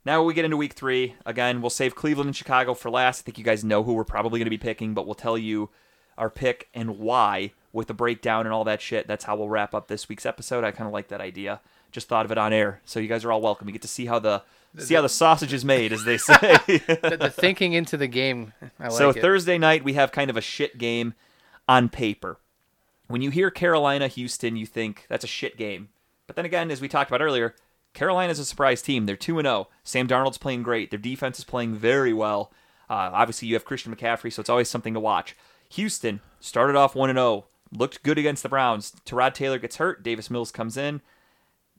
now 0.05 0.23
we 0.23 0.35
get 0.35 0.45
into 0.45 0.57
week 0.57 0.73
three 0.73 1.15
again 1.25 1.61
we'll 1.61 1.71
save 1.71 1.95
cleveland 1.95 2.29
and 2.29 2.37
chicago 2.37 2.75
for 2.75 2.91
last 2.91 3.21
i 3.21 3.23
think 3.25 3.39
you 3.39 3.45
guys 3.45 3.65
know 3.65 3.83
who 3.83 3.95
we're 3.95 4.05
probably 4.05 4.39
going 4.39 4.47
to 4.47 4.51
be 4.51 4.59
picking 4.59 4.95
but 4.95 5.07
we'll 5.07 5.15
tell 5.15 5.39
you 5.39 5.71
our 6.19 6.31
pick 6.31 6.69
and 6.75 6.99
why 6.99 7.53
with 7.73 7.89
the 7.89 7.95
breakdown 7.95 8.47
and 8.47 8.53
all 8.53 8.65
that 8.65 8.81
shit 8.81 9.07
that's 9.07 9.25
how 9.25 9.37
we'll 9.37 9.49
wrap 9.49 9.75
up 9.75 9.89
this 9.89 10.09
week's 10.09 10.27
episode 10.27 10.65
i 10.65 10.71
kind 10.71 10.87
of 10.87 10.93
like 10.93 11.09
that 11.09 11.21
idea 11.21 11.61
just 11.91 12.09
thought 12.09 12.25
of 12.25 12.33
it 12.33 12.39
on 12.39 12.53
air 12.53 12.81
so 12.85 13.01
you 13.01 13.09
guys 13.09 13.25
are 13.25 13.33
all 13.33 13.41
welcome 13.41 13.69
you 13.69 13.73
get 13.73 13.83
to 13.83 13.89
see 13.89 14.07
how 14.07 14.19
the 14.19 14.43
see 14.79 14.95
how 14.95 15.03
the 15.03 15.09
sausage 15.09 15.53
is 15.53 15.65
made 15.65 15.93
as 15.93 16.05
they 16.05 16.19
say 16.19 16.57
The, 16.67 17.17
the 17.21 17.31
thinking 17.31 17.73
into 17.73 17.97
the 17.97 18.07
game. 18.07 18.53
I 18.79 18.85
like 18.85 18.93
so 18.93 19.11
it. 19.11 19.21
Thursday 19.21 19.59
night 19.59 19.85
we 19.85 19.95
have 19.95 20.13
kind 20.13 20.31
of 20.31 20.37
a 20.37 20.41
shit 20.41 20.79
game 20.79 21.15
on 21.69 21.89
paper. 21.89 22.39
When 23.09 23.21
you 23.21 23.31
hear 23.31 23.51
Carolina 23.51 24.09
Houston, 24.09 24.57
you 24.57 24.65
think 24.67 25.07
that's 25.09 25.25
a 25.25 25.29
shit 25.29 25.57
game. 25.57 25.91
But 26.27 26.37
then 26.37 26.45
again, 26.45 26.71
as 26.71 26.81
we 26.81 26.89
talked 26.89 27.11
about 27.11 27.21
earlier, 27.21 27.55
Carolina's 27.95 28.39
a 28.39 28.45
surprise 28.45 28.83
team. 28.83 29.07
They're 29.07 29.17
2 29.17 29.41
0. 29.43 29.69
Sam 29.85 30.09
Darnold's 30.09 30.39
playing 30.39 30.63
great. 30.63 30.91
Their 30.91 30.99
defense 30.99 31.39
is 31.39 31.45
playing 31.45 31.75
very 31.75 32.13
well. 32.13 32.53
Uh, 32.89 33.11
obviously, 33.13 33.49
you 33.49 33.55
have 33.55 33.65
Christian 33.65 33.95
McCaffrey, 33.95 34.33
so 34.33 34.41
it's 34.41 34.51
always 34.51 34.69
something 34.69 34.95
to 34.95 35.01
watch. 35.01 35.37
Houston 35.71 36.21
started 36.41 36.77
off 36.77 36.95
1 36.95 37.11
0, 37.11 37.47
looked 37.71 38.03
good 38.03 38.19
against 38.19 38.43
the 38.43 38.49
Browns. 38.49 38.93
Tyrod 39.07 39.35
Taylor 39.35 39.59
gets 39.59 39.77
hurt. 39.77 40.03
Davis 40.03 40.31
Mills 40.31 40.53
comes 40.53 40.77
in. 40.77 41.01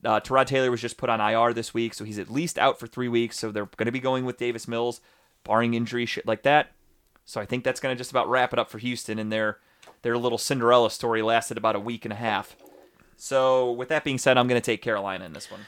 Uh, 0.04 0.20
Tyrod 0.20 0.48
Taylor 0.48 0.70
was 0.70 0.82
just 0.82 0.98
put 0.98 1.10
on 1.10 1.22
IR 1.22 1.54
this 1.54 1.74
week, 1.74 1.94
so 1.94 2.04
he's 2.04 2.20
at 2.20 2.32
least 2.32 2.60
out 2.60 2.80
for 2.80 2.88
three 2.88 3.08
weeks. 3.08 3.38
So 3.38 3.52
they're 3.52 3.70
going 3.78 3.86
to 3.86 3.92
be 3.92 4.00
going 4.00 4.26
with 4.26 4.38
Davis 4.38 4.68
Mills, 4.68 5.02
barring 5.44 5.74
injury, 5.74 6.06
shit 6.06 6.28
like 6.28 6.44
that. 6.44 6.72
So 7.26 7.40
I 7.40 7.46
think 7.46 7.64
that's 7.64 7.80
going 7.80 7.96
to 7.96 7.98
just 7.98 8.12
about 8.12 8.30
wrap 8.30 8.52
it 8.52 8.60
up 8.60 8.70
for 8.70 8.80
Houston, 8.80 9.18
and 9.18 9.32
their 9.32 9.60
their 10.02 10.18
little 10.18 10.38
Cinderella 10.38 10.92
story 10.92 11.22
lasted 11.22 11.58
about 11.58 11.76
a 11.76 11.80
week 11.80 12.06
and 12.06 12.12
a 12.12 12.18
half. 12.18 12.56
So 13.16 13.72
with 13.72 13.90
that 13.90 14.04
being 14.04 14.18
said, 14.18 14.38
I'm 14.38 14.48
going 14.48 14.60
to 14.60 14.66
take 14.66 14.82
Carolina 14.82 15.26
in 15.26 15.34
this 15.34 15.50
one. 15.50 15.62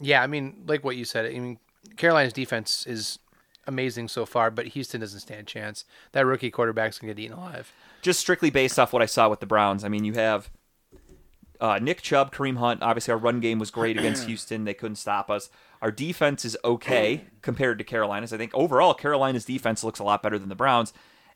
Yeah, 0.00 0.22
I 0.22 0.26
mean, 0.26 0.64
like 0.66 0.84
what 0.84 0.96
you 0.96 1.04
said. 1.04 1.26
I 1.26 1.38
mean, 1.38 1.58
Carolina's 1.96 2.32
defense 2.32 2.86
is 2.86 3.18
amazing 3.66 4.08
so 4.08 4.26
far, 4.26 4.50
but 4.50 4.66
Houston 4.68 5.00
doesn't 5.00 5.20
stand 5.20 5.40
a 5.40 5.44
chance. 5.44 5.84
That 6.12 6.26
rookie 6.26 6.50
quarterback's 6.50 6.98
gonna 6.98 7.14
get 7.14 7.22
eaten 7.22 7.36
alive. 7.36 7.72
Just 8.02 8.20
strictly 8.20 8.50
based 8.50 8.78
off 8.78 8.92
what 8.92 9.02
I 9.02 9.06
saw 9.06 9.28
with 9.28 9.40
the 9.40 9.46
Browns. 9.46 9.84
I 9.84 9.88
mean, 9.88 10.04
you 10.04 10.14
have 10.14 10.50
uh, 11.60 11.78
Nick 11.80 12.02
Chubb, 12.02 12.34
Kareem 12.34 12.56
Hunt. 12.56 12.82
Obviously, 12.82 13.12
our 13.12 13.18
run 13.18 13.40
game 13.40 13.58
was 13.58 13.70
great 13.70 13.96
against 13.96 14.24
Houston. 14.28 14.64
They 14.64 14.74
couldn't 14.74 14.96
stop 14.96 15.30
us. 15.30 15.50
Our 15.80 15.90
defense 15.90 16.44
is 16.44 16.56
okay 16.64 17.24
compared 17.42 17.78
to 17.78 17.84
Carolina's. 17.84 18.32
I 18.32 18.36
think 18.36 18.52
overall, 18.54 18.94
Carolina's 18.94 19.44
defense 19.44 19.84
looks 19.84 19.98
a 19.98 20.04
lot 20.04 20.22
better 20.22 20.38
than 20.38 20.48
the 20.48 20.54
Browns, 20.54 20.92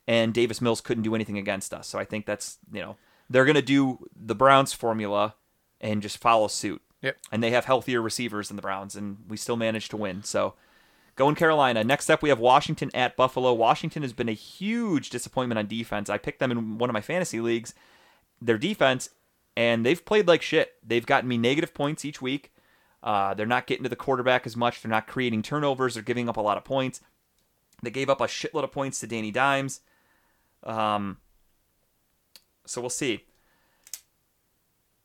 and 0.07 0.35
Davis 0.35 0.61
Mills 0.61 0.81
couldn't 0.81 1.03
do 1.03 1.15
anything 1.15 1.39
against 1.39 1.73
us. 1.73 1.87
So 1.87 1.99
I 1.99 2.05
think 2.05 2.27
that's 2.27 2.59
you 2.73 2.81
know 2.81 2.97
they're 3.31 3.45
going 3.45 3.57
to 3.57 3.63
do 3.63 4.07
the 4.17 4.35
Browns 4.35 4.73
formula 4.73 5.35
and 5.81 6.03
just 6.03 6.19
follow 6.19 6.49
suit. 6.49 6.83
Yep. 7.03 7.17
And 7.31 7.43
they 7.43 7.51
have 7.51 7.65
healthier 7.65 8.03
receivers 8.03 8.49
than 8.49 8.57
the 8.57 8.63
Browns, 8.63 8.97
and 8.97 9.19
we 9.29 9.37
still 9.37 9.57
managed 9.57 9.91
to 9.93 9.97
win. 9.97 10.23
So 10.25 10.55
going 11.17 11.35
Carolina. 11.35 11.85
Next 11.85 12.11
up, 12.11 12.23
we 12.23 12.29
have 12.29 12.39
Washington 12.39 12.91
at 12.95 13.17
Buffalo. 13.17 13.53
Washington 13.53 14.03
has 14.03 14.13
been 14.13 14.29
a 14.29 14.33
huge 14.33 15.11
disappointment 15.11 15.59
on 15.59 15.67
defense. 15.67 16.11
I 16.11 16.19
picked 16.19 16.39
them 16.39 16.51
in 16.51 16.79
one 16.79 16.91
of 16.91 16.95
my 16.95 17.01
fantasy 17.01 17.41
leagues. 17.41 17.75
Their 18.41 18.59
defense 18.59 19.11
and 19.59 19.85
they've 19.85 20.05
played 20.05 20.29
like 20.29 20.41
shit. 20.41 20.75
They've 20.87 21.05
gotten 21.05 21.29
me 21.29 21.37
negative 21.37 21.75
points 21.75 22.05
each 22.05 22.23
week. 22.23 22.53
Uh, 23.03 23.35
they're 23.35 23.45
not 23.45 23.67
getting 23.67 23.83
to 23.83 23.89
the 23.89 23.97
quarterback 23.97 24.47
as 24.47 24.57
much. 24.57 24.81
They're 24.81 24.91
not 24.91 25.09
creating 25.09 25.43
turnovers. 25.43 25.95
They're 25.95 26.03
giving 26.05 26.29
up 26.29 26.37
a 26.37 26.41
lot 26.41 26.57
of 26.57 26.65
points. 26.65 27.01
They 27.83 27.91
gave 27.91 28.09
up 28.09 28.21
a 28.21 28.29
shitload 28.29 28.63
of 28.63 28.71
points 28.71 29.01
to 29.01 29.09
Danny 29.09 29.33
Dimes. 29.33 29.81
Um, 30.63 31.19
so 32.67 32.81
we'll 32.81 32.91
see. 32.91 33.25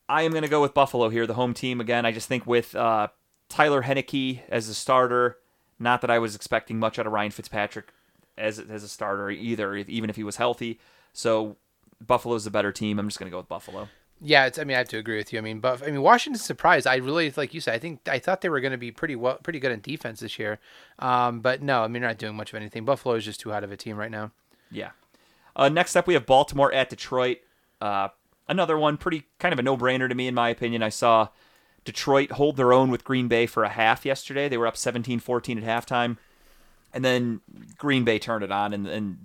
I 0.08 0.22
am 0.22 0.32
going 0.32 0.42
to 0.42 0.48
go 0.48 0.60
with 0.62 0.74
Buffalo 0.74 1.08
here, 1.08 1.26
the 1.26 1.34
home 1.34 1.54
team 1.54 1.80
again. 1.80 2.04
I 2.04 2.12
just 2.12 2.28
think 2.28 2.46
with 2.46 2.74
uh, 2.74 3.08
Taylor 3.48 3.82
Heinicke 3.82 4.40
as 4.48 4.68
a 4.68 4.74
starter, 4.74 5.38
not 5.78 6.00
that 6.02 6.10
I 6.10 6.18
was 6.18 6.34
expecting 6.34 6.78
much 6.78 6.98
out 6.98 7.06
of 7.06 7.12
Ryan 7.12 7.30
Fitzpatrick 7.30 7.88
as 8.36 8.58
as 8.58 8.82
a 8.82 8.88
starter 8.88 9.30
either, 9.30 9.76
even 9.76 10.10
if 10.10 10.16
he 10.16 10.24
was 10.24 10.36
healthy. 10.36 10.80
So 11.12 11.56
Buffalo's 12.04 12.44
the 12.44 12.50
better 12.50 12.72
team. 12.72 12.98
I'm 12.98 13.08
just 13.08 13.18
going 13.18 13.30
to 13.30 13.34
go 13.34 13.38
with 13.38 13.48
Buffalo. 13.48 13.88
Yeah, 14.20 14.46
it's, 14.46 14.58
I 14.58 14.64
mean, 14.64 14.76
I 14.76 14.78
have 14.78 14.88
to 14.88 14.98
agree 14.98 15.16
with 15.16 15.32
you. 15.32 15.38
I 15.38 15.42
mean, 15.42 15.60
but 15.60 15.82
I 15.82 15.86
mean, 15.86 16.00
Washington's 16.00 16.44
surprised. 16.44 16.86
I 16.86 16.96
really, 16.96 17.32
like 17.36 17.52
you 17.52 17.60
said, 17.60 17.74
I 17.74 17.78
think 17.78 18.08
I 18.08 18.18
thought 18.18 18.40
they 18.40 18.48
were 18.48 18.60
going 18.60 18.72
to 18.72 18.78
be 18.78 18.90
pretty 18.90 19.16
well, 19.16 19.38
pretty 19.42 19.58
good 19.58 19.72
in 19.72 19.80
defense 19.80 20.20
this 20.20 20.38
year. 20.38 20.60
Um, 20.98 21.40
but 21.40 21.62
no, 21.62 21.82
I 21.82 21.88
mean, 21.88 22.00
they're 22.00 22.10
not 22.10 22.18
doing 22.18 22.36
much 22.36 22.52
of 22.52 22.56
anything. 22.56 22.84
Buffalo 22.84 23.16
is 23.16 23.24
just 23.24 23.40
too 23.40 23.50
hot 23.50 23.64
of 23.64 23.72
a 23.72 23.76
team 23.76 23.96
right 23.96 24.10
now. 24.10 24.30
Yeah. 24.70 24.90
Uh, 25.56 25.68
next 25.68 25.96
up, 25.96 26.06
we 26.06 26.14
have 26.14 26.26
Baltimore 26.26 26.72
at 26.72 26.90
Detroit. 26.90 27.38
Uh, 27.80 28.08
another 28.48 28.78
one, 28.78 28.96
pretty 28.96 29.24
kind 29.38 29.52
of 29.52 29.58
a 29.58 29.62
no-brainer 29.62 30.08
to 30.08 30.14
me, 30.14 30.26
in 30.26 30.34
my 30.34 30.48
opinion. 30.48 30.82
I 30.82 30.88
saw 30.88 31.28
Detroit 31.84 32.32
hold 32.32 32.56
their 32.56 32.72
own 32.72 32.90
with 32.90 33.04
Green 33.04 33.28
Bay 33.28 33.46
for 33.46 33.64
a 33.64 33.68
half 33.68 34.04
yesterday. 34.04 34.48
They 34.48 34.58
were 34.58 34.66
up 34.66 34.74
17-14 34.74 35.62
at 35.62 35.86
halftime, 35.88 36.18
and 36.92 37.04
then 37.04 37.40
Green 37.78 38.04
Bay 38.04 38.18
turned 38.18 38.44
it 38.44 38.52
on, 38.52 38.72
and, 38.72 38.86
and 38.86 39.18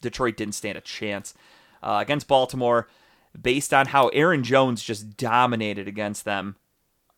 Detroit 0.00 0.36
didn't 0.36 0.54
stand 0.54 0.78
a 0.78 0.82
chance 0.82 1.34
uh, 1.82 1.98
against 2.00 2.28
Baltimore. 2.28 2.88
Based 3.40 3.72
on 3.72 3.86
how 3.86 4.08
Aaron 4.08 4.42
Jones 4.42 4.82
just 4.82 5.16
dominated 5.16 5.86
against 5.86 6.24
them, 6.24 6.56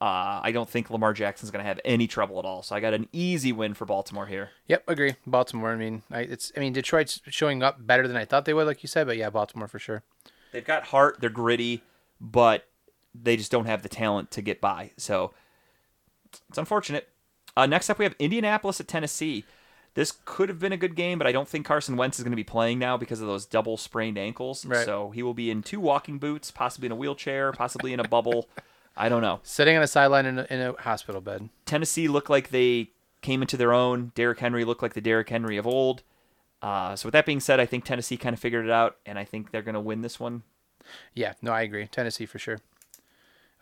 uh, 0.03 0.41
I 0.43 0.51
don't 0.53 0.69
think 0.69 0.91
Lamar 0.91 1.15
Jackson's 1.15 1.51
going 1.51 1.63
to 1.63 1.69
have 1.69 1.81
any 1.85 2.07
trouble 2.07 2.39
at 2.39 2.45
all. 2.45 2.63
So 2.63 2.75
I 2.77 2.81
got 2.81 2.93
an 2.93 3.09
easy 3.13 3.51
win 3.51 3.73
for 3.73 3.87
Baltimore 3.87 4.27
here. 4.27 4.51
Yep, 4.67 4.83
agree. 4.89 5.15
Baltimore. 5.27 5.71
I 5.71 5.77
mean, 5.77 6.03
I, 6.11 6.23
it's. 6.23 6.53
I 6.57 6.61
mean, 6.61 6.73
Detroit's 6.73 7.23
showing 7.29 7.63
up 7.63 7.87
better 7.87 8.07
than 8.07 8.17
I 8.17 8.25
thought 8.25 8.45
they 8.45 8.53
would, 8.53 8.67
like 8.67 8.83
you 8.83 8.89
said. 8.89 9.07
But 9.07 9.17
yeah, 9.17 9.31
Baltimore 9.31 9.69
for 9.69 9.79
sure. 9.79 10.03
They've 10.53 10.65
got 10.65 10.85
heart, 10.85 11.19
they're 11.21 11.31
gritty, 11.31 11.83
but 12.21 12.67
they 13.15 13.37
just 13.37 13.51
don't 13.51 13.67
have 13.67 13.83
the 13.83 13.89
talent 13.89 14.31
to 14.33 14.43
get 14.43 14.61
by. 14.61 14.93
So 14.97 15.33
it's 16.49 16.59
unfortunate. 16.59 17.09
Uh, 17.57 17.67
next 17.67 17.91
up, 17.91 17.99
we 17.99 18.05
have 18.05 18.15
Indianapolis 18.19 18.81
at 18.81 18.89
Tennessee. 18.89 19.45
This 19.95 20.15
could 20.25 20.49
have 20.49 20.59
been 20.59 20.73
a 20.73 20.79
good 20.79 20.95
game, 20.95 21.19
but 21.19 21.27
I 21.27 21.33
don't 21.33 21.49
think 21.49 21.67
Carson 21.67 21.97
Wentz 21.97 22.19
is 22.19 22.25
going 22.25 22.33
to 22.33 22.37
be 22.37 22.45
playing 22.45 22.79
now 22.79 22.97
because 22.97 23.21
of 23.21 23.27
those 23.27 23.45
double 23.45 23.77
sprained 23.77 24.17
ankles. 24.17 24.65
Right. 24.65 24.87
So 24.87 25.11
he 25.11 25.23
will 25.23 25.35
be 25.35 25.51
in 25.51 25.63
two 25.63 25.81
walking 25.81 26.19
boots, 26.19 26.51
possibly 26.51 26.87
in 26.87 26.93
a 26.93 26.97
wheelchair, 26.97 27.53
possibly 27.53 27.93
in 27.93 28.01
a 28.01 28.09
bubble. 28.09 28.49
I 28.97 29.09
don't 29.09 29.23
know. 29.23 29.41
Sitting 29.43 29.77
on 29.77 29.83
a 29.83 29.87
sideline 29.87 30.27
in 30.27 30.39
a, 30.39 30.47
in 30.49 30.61
a 30.61 30.73
hospital 30.73 31.21
bed. 31.21 31.49
Tennessee 31.67 32.09
looked 32.09 32.31
like 32.31 32.51
they 32.51 32.91
came 33.21 33.43
into 33.43 33.57
their 33.57 33.73
own. 33.73 34.13
Derrick 34.15 34.41
Henry 34.41 34.65
looked 34.65 34.83
like 34.83 34.95
the 34.95 35.01
Derrick 35.01 35.29
Henry 35.29 35.57
of 35.57 35.67
old. 35.67 36.03
Uh, 36.63 36.95
so 36.95 37.09
with 37.09 37.13
that 37.13 37.27
being 37.27 37.41
said, 37.41 37.59
I 37.59 37.67
think 37.67 37.85
Tennessee 37.85 38.17
kind 38.17 38.33
of 38.33 38.41
figured 38.41 38.65
it 38.65 38.71
out, 38.71 38.97
and 39.05 39.19
I 39.19 39.25
think 39.25 39.51
they're 39.51 39.63
going 39.63 39.75
to 39.75 39.81
win 39.81 40.01
this 40.01 40.21
one. 40.21 40.45
Yeah, 41.13 41.35
no, 41.43 41.53
I 41.53 41.63
agree. 41.63 41.89
Tennessee 41.89 42.27
for 42.27 42.39
sure. 42.39 42.61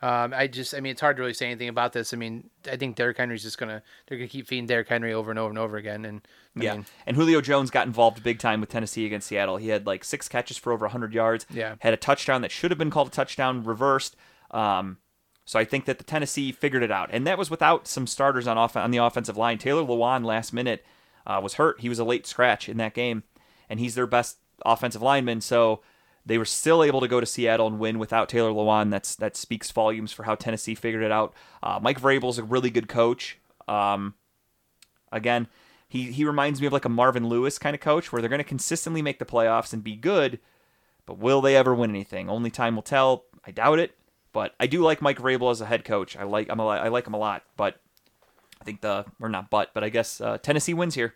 Um, 0.03 0.33
I 0.35 0.47
just, 0.47 0.73
I 0.73 0.79
mean, 0.79 0.91
it's 0.91 1.01
hard 1.01 1.17
to 1.17 1.21
really 1.21 1.33
say 1.33 1.45
anything 1.45 1.69
about 1.69 1.93
this. 1.93 2.11
I 2.11 2.17
mean, 2.17 2.49
I 2.71 2.75
think 2.75 2.95
Derrick 2.95 3.17
Henry's 3.17 3.43
just 3.43 3.59
gonna, 3.59 3.83
they're 4.07 4.17
gonna 4.17 4.27
keep 4.27 4.47
feeding 4.47 4.65
Derrick 4.65 4.87
Henry 4.87 5.13
over 5.13 5.29
and 5.29 5.37
over 5.39 5.49
and 5.49 5.59
over 5.59 5.77
again. 5.77 6.05
And 6.05 6.21
I 6.57 6.63
yeah, 6.63 6.73
mean, 6.73 6.85
and 7.05 7.15
Julio 7.15 7.39
Jones 7.39 7.69
got 7.69 7.85
involved 7.85 8.23
big 8.23 8.39
time 8.39 8.61
with 8.61 8.69
Tennessee 8.69 9.05
against 9.05 9.27
Seattle. 9.27 9.57
He 9.57 9.67
had 9.67 9.85
like 9.85 10.03
six 10.03 10.27
catches 10.27 10.57
for 10.57 10.73
over 10.73 10.85
100 10.85 11.13
yards. 11.13 11.45
Yeah. 11.51 11.75
had 11.81 11.93
a 11.93 11.97
touchdown 11.97 12.41
that 12.41 12.49
should 12.49 12.71
have 12.71 12.79
been 12.79 12.89
called 12.89 13.09
a 13.09 13.11
touchdown, 13.11 13.63
reversed. 13.63 14.15
Um, 14.49 14.97
so 15.45 15.59
I 15.59 15.65
think 15.65 15.85
that 15.85 15.99
the 15.99 16.03
Tennessee 16.03 16.51
figured 16.51 16.81
it 16.81 16.91
out, 16.91 17.09
and 17.11 17.27
that 17.27 17.37
was 17.37 17.51
without 17.51 17.87
some 17.87 18.07
starters 18.07 18.47
on 18.47 18.57
off 18.57 18.75
on 18.75 18.89
the 18.89 18.97
offensive 18.97 19.37
line. 19.37 19.59
Taylor 19.59 19.83
Lewan 19.83 20.25
last 20.25 20.51
minute 20.51 20.83
uh, 21.25 21.39
was 21.41 21.55
hurt. 21.55 21.81
He 21.81 21.89
was 21.89 21.99
a 21.99 22.03
late 22.03 22.27
scratch 22.27 22.69
in 22.69 22.77
that 22.77 22.93
game, 22.93 23.23
and 23.69 23.79
he's 23.79 23.95
their 23.95 24.07
best 24.07 24.37
offensive 24.65 25.01
lineman. 25.01 25.41
So 25.41 25.81
they 26.25 26.37
were 26.37 26.45
still 26.45 26.83
able 26.83 27.01
to 27.01 27.07
go 27.07 27.19
to 27.19 27.25
Seattle 27.25 27.67
and 27.67 27.79
win 27.79 27.99
without 27.99 28.29
Taylor 28.29 28.51
Lewan. 28.51 28.91
That's 28.91 29.15
that 29.15 29.35
speaks 29.35 29.71
volumes 29.71 30.11
for 30.11 30.23
how 30.23 30.35
Tennessee 30.35 30.75
figured 30.75 31.03
it 31.03 31.11
out. 31.11 31.33
Uh, 31.63 31.79
Mike 31.81 31.99
Vrabel's 31.99 32.37
a 32.37 32.43
really 32.43 32.69
good 32.69 32.87
coach. 32.87 33.37
Um, 33.67 34.15
Again, 35.11 35.47
he 35.87 36.11
he 36.11 36.23
reminds 36.23 36.61
me 36.61 36.67
of 36.67 36.73
like 36.73 36.85
a 36.85 36.89
Marvin 36.89 37.27
Lewis 37.27 37.59
kind 37.59 37.75
of 37.75 37.81
coach, 37.81 38.11
where 38.11 38.21
they're 38.21 38.29
going 38.29 38.39
to 38.39 38.45
consistently 38.45 39.01
make 39.01 39.19
the 39.19 39.25
playoffs 39.25 39.73
and 39.73 39.83
be 39.83 39.95
good, 39.95 40.39
but 41.05 41.17
will 41.17 41.41
they 41.41 41.55
ever 41.55 41.75
win 41.75 41.89
anything? 41.89 42.29
Only 42.29 42.49
time 42.49 42.75
will 42.75 42.81
tell. 42.81 43.25
I 43.45 43.51
doubt 43.51 43.79
it, 43.79 43.97
but 44.31 44.55
I 44.59 44.67
do 44.67 44.81
like 44.81 45.01
Mike 45.01 45.19
Vrabel 45.19 45.51
as 45.51 45.61
a 45.61 45.65
head 45.65 45.83
coach. 45.83 46.15
I 46.15 46.23
like 46.23 46.47
I'm 46.49 46.59
a, 46.59 46.67
I 46.67 46.87
like 46.87 47.07
him 47.07 47.13
a 47.13 47.19
lot, 47.19 47.43
but 47.57 47.81
I 48.61 48.63
think 48.63 48.81
the 48.81 49.05
or 49.19 49.27
not 49.27 49.49
but, 49.49 49.73
but 49.73 49.83
I 49.83 49.89
guess 49.89 50.21
uh, 50.21 50.37
Tennessee 50.37 50.73
wins 50.73 50.95
here. 50.95 51.15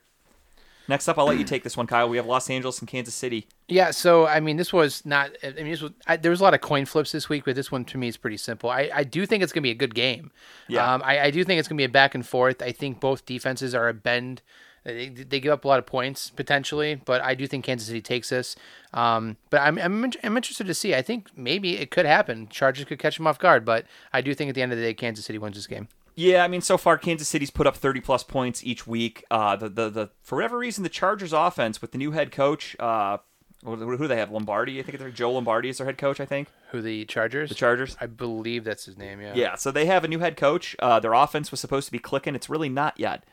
Next 0.88 1.08
up, 1.08 1.18
I'll 1.18 1.26
let 1.26 1.38
you 1.38 1.44
take 1.46 1.64
this 1.64 1.78
one, 1.78 1.88
Kyle. 1.88 2.10
We 2.10 2.18
have 2.18 2.26
Los 2.26 2.50
Angeles 2.50 2.80
and 2.80 2.88
Kansas 2.88 3.16
City. 3.16 3.48
Yeah, 3.68 3.92
so 3.92 4.28
I 4.28 4.40
mean, 4.40 4.58
this 4.58 4.74
was 4.74 5.06
not. 5.06 5.32
I 5.44 5.52
mean, 5.52 5.72
this 5.72 5.82
was. 5.82 5.92
I, 6.08 6.18
there 6.18 6.32
was 6.32 6.42
a 6.42 6.44
lot 6.44 6.54
of 6.54 6.62
coin 6.62 6.86
flips 6.86 7.12
this 7.12 7.30
week, 7.30 7.46
but 7.46 7.56
this 7.56 7.72
one 7.72 7.86
to 7.86 7.98
me 7.98 8.08
is 8.08 8.18
pretty 8.18 8.38
simple. 8.38 8.70
I, 8.70 8.90
I 8.94 9.04
do 9.04 9.26
think 9.26 9.44
it's 9.44 9.52
going 9.54 9.62
to 9.62 9.68
be 9.68 9.72
a 9.72 9.76
good 9.76 9.96
game. 9.96 10.32
Yeah. 10.68 10.94
Um, 10.94 11.02
I, 11.04 11.20
I 11.22 11.32
do 11.32 11.44
think 11.44 11.60
it's 11.60 11.68
going 11.68 11.78
to 11.78 11.82
be 11.82 11.86
a 11.86 11.90
back 11.90 12.16
and 12.16 12.26
forth. 12.26 12.62
I 12.62 12.72
think 12.72 13.00
both 13.00 13.26
defenses 13.26 13.74
are 13.74 13.88
a 13.88 13.94
bend. 13.94 14.42
They, 14.84 15.10
they 15.10 15.40
give 15.40 15.52
up 15.52 15.66
a 15.66 15.68
lot 15.68 15.80
of 15.80 15.88
points 15.88 16.30
potentially, 16.30 16.94
but 16.94 17.20
I 17.22 17.34
do 17.34 17.48
think 17.48 17.66
Kansas 17.66 17.88
City 17.88 18.02
takes 18.02 18.30
this. 18.30 18.56
Um, 18.94 19.38
but 19.50 19.62
I'm, 19.62 19.80
I'm 19.80 20.12
I'm 20.24 20.38
interested 20.38 20.68
to 20.68 20.76
see. 20.76 20.94
I 20.94 21.02
think 21.02 21.30
maybe 21.36 21.78
it 21.78 21.90
could 21.90 22.06
happen. 22.06 22.48
Chargers 22.50 22.86
could 22.86 23.00
catch 23.00 23.18
them 23.18 23.26
off 23.26 23.40
guard, 23.40 23.66
but 23.66 23.86
I 24.14 24.22
do 24.22 24.36
think 24.36 24.50
at 24.50 24.56
the 24.56 24.62
end 24.62 24.72
of 24.72 24.78
the 24.78 24.84
day, 24.84 24.94
Kansas 24.94 25.26
City 25.26 25.40
wins 25.40 25.56
this 25.56 25.68
game. 25.68 25.88
Yeah, 26.16 26.44
I 26.44 26.48
mean, 26.48 26.62
so 26.62 26.78
far 26.78 26.98
Kansas 26.98 27.28
City's 27.28 27.52
put 27.52 27.68
up 27.68 27.76
30 27.76 28.00
plus 28.00 28.24
points 28.24 28.64
each 28.64 28.88
week. 28.88 29.26
Uh, 29.30 29.56
the, 29.56 29.68
the 29.68 29.90
the 29.90 30.10
for 30.22 30.36
whatever 30.36 30.58
reason, 30.58 30.84
the 30.84 30.90
Chargers 30.90 31.34
offense 31.34 31.82
with 31.82 31.92
the 31.92 31.98
new 31.98 32.12
head 32.12 32.32
coach, 32.32 32.76
uh, 32.80 33.18
who 33.66 33.98
do 33.98 34.08
they 34.08 34.18
have? 34.18 34.32
Lombardi, 34.32 34.80
I 34.80 34.84
think 34.84 35.00
they're 35.00 35.10
Joe 35.10 35.32
Lombardi 35.34 35.70
is 35.70 35.80
their 35.80 35.86
head 35.88 35.98
coach. 35.98 36.20
I 36.20 36.26
think 36.26 36.48
Who 36.72 36.82
the 36.82 37.06
Chargers? 37.06 37.50
the 37.50 37.56
Chargers. 37.56 37.98
I 38.00 38.06
believe 38.06 38.64
that's 38.64 38.86
his 38.86 38.98
name. 38.98 39.20
Yeah. 39.20 39.34
Yeah, 39.36 39.56
so 39.56 39.72
they 39.72 39.88
have 39.88 40.04
a 40.04 40.08
new 40.08 40.20
head 40.20 40.38
coach. 40.38 40.76
Uh, 40.80 41.00
their 41.00 41.14
offense 41.14 41.52
was 41.52 41.60
supposed 41.60 41.88
to 41.88 41.92
be 41.92 42.00
clicking. 42.00 42.36
It's 42.36 42.50
really 42.50 42.70
not 42.70 43.00
yet. 43.00 43.26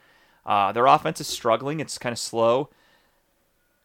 Uh, 0.45 0.73
their 0.73 0.87
offense 0.87 1.21
is 1.21 1.27
struggling. 1.29 1.81
It's 1.81 1.99
kind 1.99 2.13
of 2.13 2.19
slow. 2.19 2.71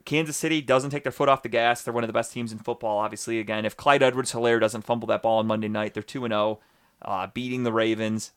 Kansas 0.06 0.38
City 0.38 0.62
doesn't 0.62 0.90
take 0.92 1.04
their 1.04 1.12
foot 1.12 1.28
off 1.28 1.44
the 1.44 1.50
gas. 1.50 1.84
They're 1.84 1.94
one 1.94 2.04
of 2.06 2.08
the 2.08 2.14
best 2.14 2.32
teams 2.32 2.54
in 2.54 2.60
football, 2.60 2.98
obviously. 3.00 3.40
Again, 3.40 3.66
if 3.66 3.76
Clyde 3.76 4.02
Edwards 4.02 4.32
Helaire 4.32 4.60
doesn't 4.60 4.84
fumble 4.84 5.08
that 5.10 5.22
ball 5.22 5.40
on 5.40 5.48
Monday 5.48 5.68
night, 5.68 5.94
they're 5.94 6.02
2 6.02 6.22
0, 6.22 6.60
uh, 7.02 7.28
beating 7.34 7.64
the 7.64 7.74
Ravens. 7.74 8.32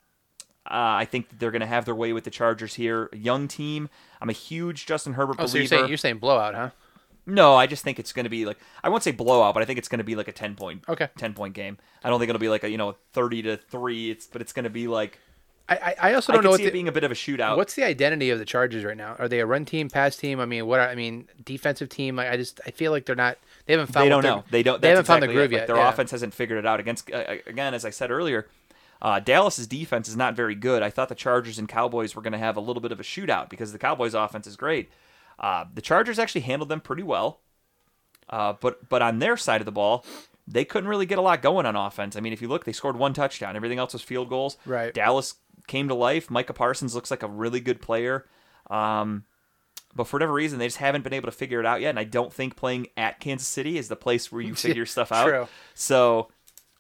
Uh, 0.67 1.03
I 1.03 1.05
think 1.07 1.39
they're 1.39 1.51
going 1.51 1.61
to 1.61 1.67
have 1.67 1.85
their 1.85 1.95
way 1.95 2.13
with 2.13 2.25
the 2.25 2.31
Chargers 2.31 2.75
here. 2.75 3.09
A 3.13 3.17
young 3.17 3.49
team. 3.49 3.89
I'm 4.21 4.29
a 4.29 4.35
huge 4.35 4.87
Justin 4.87 5.15
Herbert 5.15 5.37
Oh, 5.39 5.47
so 5.47 5.59
you're 5.59 5.67
saying 5.67 5.89
you're 5.89 5.97
saying 5.97 6.19
blowout, 6.19 6.55
huh? 6.55 6.71
No, 7.27 7.55
I 7.55 7.67
just 7.67 7.85
think 7.85 7.99
it's 7.99 8.13
going 8.13 8.25
to 8.25 8.31
be 8.31 8.45
like 8.45 8.59
I 8.83 8.89
won't 8.89 9.03
say 9.03 9.13
blowout, 9.13 9.55
but 9.55 9.63
I 9.63 9.67
think 9.67 9.79
it's 9.79 9.89
going 9.89 9.99
to 9.99 10.05
be 10.05 10.17
like 10.17 10.29
a 10.29 10.33
10 10.33 10.57
point 10.57 10.85
Okay. 10.89 11.09
10 11.17 11.35
point 11.35 11.55
game. 11.55 11.79
I 12.05 12.11
don't 12.11 12.19
think 12.19 12.29
it'll 12.29 12.41
be 12.41 12.49
like 12.49 12.65
a, 12.65 12.71
you 12.71 12.79
know, 12.79 12.97
30 13.13 13.43
to 13.43 13.57
3. 13.57 14.11
It's 14.11 14.27
but 14.27 14.43
it's 14.43 14.53
going 14.53 14.65
to 14.65 14.71
be 14.71 14.87
like 14.87 15.19
I 15.69 15.75
I, 15.77 16.11
I 16.11 16.15
also 16.15 16.33
don't 16.33 16.43
can 16.43 16.51
know 16.51 16.57
see 16.57 16.65
what 16.65 16.69
it 16.69 16.73
being 16.73 16.89
a 16.89 16.93
bit 16.93 17.05
of 17.05 17.13
a 17.13 17.15
shootout. 17.15 17.57
what's 17.57 17.75
the 17.75 17.85
identity 17.85 18.31
of 18.31 18.39
the 18.39 18.45
Chargers 18.45 18.85
right 18.85 18.97
now. 18.97 19.17
Are 19.19 19.29
they 19.29 19.41
a 19.41 19.47
run 19.47 19.65
team, 19.65 19.89
pass 19.89 20.17
team? 20.17 20.41
I 20.41 20.47
mean, 20.47 20.67
what? 20.67 20.81
Are, 20.81 20.89
I 20.89 20.95
mean, 20.95 21.29
defensive 21.45 21.89
team. 21.89 22.17
Like, 22.17 22.29
I 22.29 22.37
just 22.37 22.61
I 22.67 22.71
feel 22.71 22.91
like 22.91 23.07
they're 23.07 23.17
not. 23.17 23.39
They 23.67 23.75
haven't 23.75 23.93
found. 23.93 24.05
they 24.05 24.09
don't 24.09 24.25
know. 24.25 24.45
They 24.51 24.63
don't. 24.63 24.83
They 24.83 24.89
haven't 24.89 25.07
found 25.07 25.23
the 25.23 25.29
groove 25.29 25.39
it. 25.39 25.43
Like, 25.43 25.53
yet. 25.53 25.67
Their 25.69 25.77
yeah. 25.77 25.89
offense 25.89 26.11
hasn't 26.11 26.35
figured 26.35 26.59
it 26.59 26.67
out. 26.67 26.81
Against 26.81 27.11
uh, 27.13 27.37
again, 27.47 27.73
as 27.73 27.85
I 27.85 27.91
said 27.91 28.11
earlier, 28.11 28.49
uh, 29.03 29.21
Dallas's 29.21 29.67
defense 29.67 30.09
is 30.09 30.17
not 30.17 30.35
very 30.35 30.55
good. 30.55 30.83
I 30.83 30.91
thought 30.91 31.09
the 31.09 31.15
Chargers 31.15 31.59
and 31.59 31.69
Cowboys 31.69 32.15
were 32.15 32.23
going 32.23 32.33
to 32.33 32.39
have 32.39 32.57
a 32.57 32.61
little 32.61 32.83
bit 32.83 32.93
of 32.93 33.01
a 33.01 33.05
shootout 33.05 33.49
because 33.49 33.73
the 33.73 33.79
Cowboys' 33.79 34.15
offense 34.15 34.47
is 34.47 34.57
great. 34.57 34.91
Uh, 35.39 35.65
the 35.73 35.81
Chargers 35.81 36.19
actually 36.19 36.43
handled 36.43 36.69
them 36.69 36.81
pretty 36.81 37.03
well, 37.03 37.41
uh, 38.29 38.55
but 38.61 38.89
but 38.89 39.01
on 39.01 39.19
their 39.19 39.37
side 39.37 39.61
of 39.61 39.65
the 39.65 39.73
ball, 39.73 40.05
they 40.47 40.65
couldn't 40.65 40.89
really 40.89 41.07
get 41.07 41.19
a 41.19 41.23
lot 41.23 41.41
going 41.41 41.65
on 41.65 41.77
offense. 41.77 42.17
I 42.17 42.21
mean, 42.21 42.33
if 42.33 42.43
you 42.43 42.49
look, 42.49 42.65
they 42.65 42.73
scored 42.73 42.97
one 42.97 43.15
touchdown. 43.15 43.57
Everything 43.57 43.79
else 43.79 43.93
was 43.93 44.03
field 44.03 44.29
goals. 44.29 44.59
Right. 44.67 44.93
Dallas 44.93 45.37
came 45.67 45.89
to 45.89 45.95
life. 45.95 46.31
Micah 46.31 46.53
Parsons 46.53 46.95
looks 46.95 47.11
like 47.11 47.23
a 47.23 47.29
really 47.29 47.61
good 47.61 47.81
player. 47.81 48.27
Um, 48.69 49.25
but 49.95 50.05
for 50.05 50.17
whatever 50.17 50.33
reason, 50.33 50.59
they 50.59 50.67
just 50.67 50.79
haven't 50.79 51.03
been 51.03 51.13
able 51.13 51.27
to 51.27 51.37
figure 51.37 51.61
it 51.61 51.67
out 51.67 51.81
yet. 51.81 51.91
And 51.91 51.99
I 51.99 52.05
don't 52.05 52.33
think 52.33 52.57
playing 52.57 52.89
at 52.97 53.21
Kansas 53.21 53.49
City 53.49 53.79
is 53.79 53.89
the 53.89 53.97
place 53.97 54.31
where 54.31 54.43
you 54.43 54.55
figure 54.57 54.87
stuff 54.87 55.11
out. 55.13 55.27
True. 55.29 55.49
So, 55.75 56.29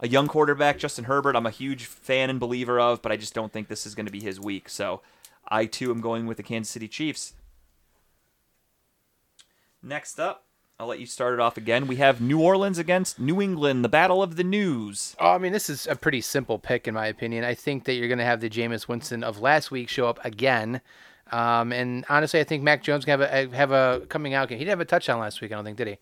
a 0.01 0.09
young 0.09 0.27
quarterback, 0.27 0.79
Justin 0.79 1.05
Herbert, 1.05 1.37
I'm 1.37 1.47
a 1.47 1.51
huge 1.51 1.85
fan 1.85 2.31
and 2.31 2.41
believer 2.41 2.81
of, 2.81 3.03
but 3.03 3.13
I 3.13 3.17
just 3.17 3.35
don't 3.35 3.53
think 3.53 3.69
this 3.69 3.87
is 3.87 3.95
going 3.95 4.07
to 4.07 4.13
be 4.13 4.21
his 4.21 4.41
week. 4.41 4.69
So, 4.69 5.03
I 5.49 5.67
too 5.67 5.91
am 5.91 6.01
going 6.01 6.27
with 6.27 6.37
the 6.37 6.43
Kansas 6.43 6.73
City 6.73 6.89
Chiefs. 6.89 7.35
Next 9.83 10.21
up, 10.21 10.45
I'll 10.79 10.87
let 10.87 11.01
you 11.01 11.07
start 11.07 11.35
it 11.35 11.41
off 11.41 11.57
again. 11.57 11.87
We 11.87 11.97
have 11.97 12.21
New 12.21 12.41
Orleans 12.41 12.79
against 12.79 13.19
New 13.19 13.41
England, 13.41 13.85
the 13.85 13.89
battle 13.89 14.23
of 14.23 14.37
the 14.37 14.45
news. 14.45 15.15
Oh, 15.19 15.33
I 15.33 15.39
mean, 15.39 15.53
this 15.53 15.69
is 15.69 15.87
a 15.87 15.97
pretty 15.97 16.21
simple 16.21 16.59
pick 16.59 16.89
in 16.89 16.95
my 16.95 17.07
opinion. 17.07 17.45
I 17.45 17.55
think 17.55 17.85
that 17.85 17.95
you're 17.95 18.09
going 18.09 18.19
to 18.19 18.25
have 18.25 18.41
the 18.41 18.49
Jameis 18.49 18.89
Winston 18.89 19.23
of 19.23 19.41
last 19.41 19.71
week 19.71 19.89
show 19.89 20.07
up 20.07 20.25
again. 20.25 20.81
Um, 21.33 21.73
and 21.73 22.05
honestly, 22.09 22.41
I 22.41 22.45
think 22.45 22.63
Mac 22.63 22.83
Jones 22.83 23.05
can 23.05 23.21
have 23.21 23.51
a 23.53 23.57
have 23.57 23.73
a 23.73 24.07
coming 24.09 24.35
out 24.35 24.49
game. 24.49 24.59
He 24.59 24.65
didn't 24.65 24.79
have 24.79 24.81
a 24.81 24.85
touchdown 24.87 25.21
last 25.21 25.41
week, 25.41 25.53
I 25.53 25.55
don't 25.55 25.65
think, 25.65 25.77
did 25.77 25.89
he? 25.89 25.99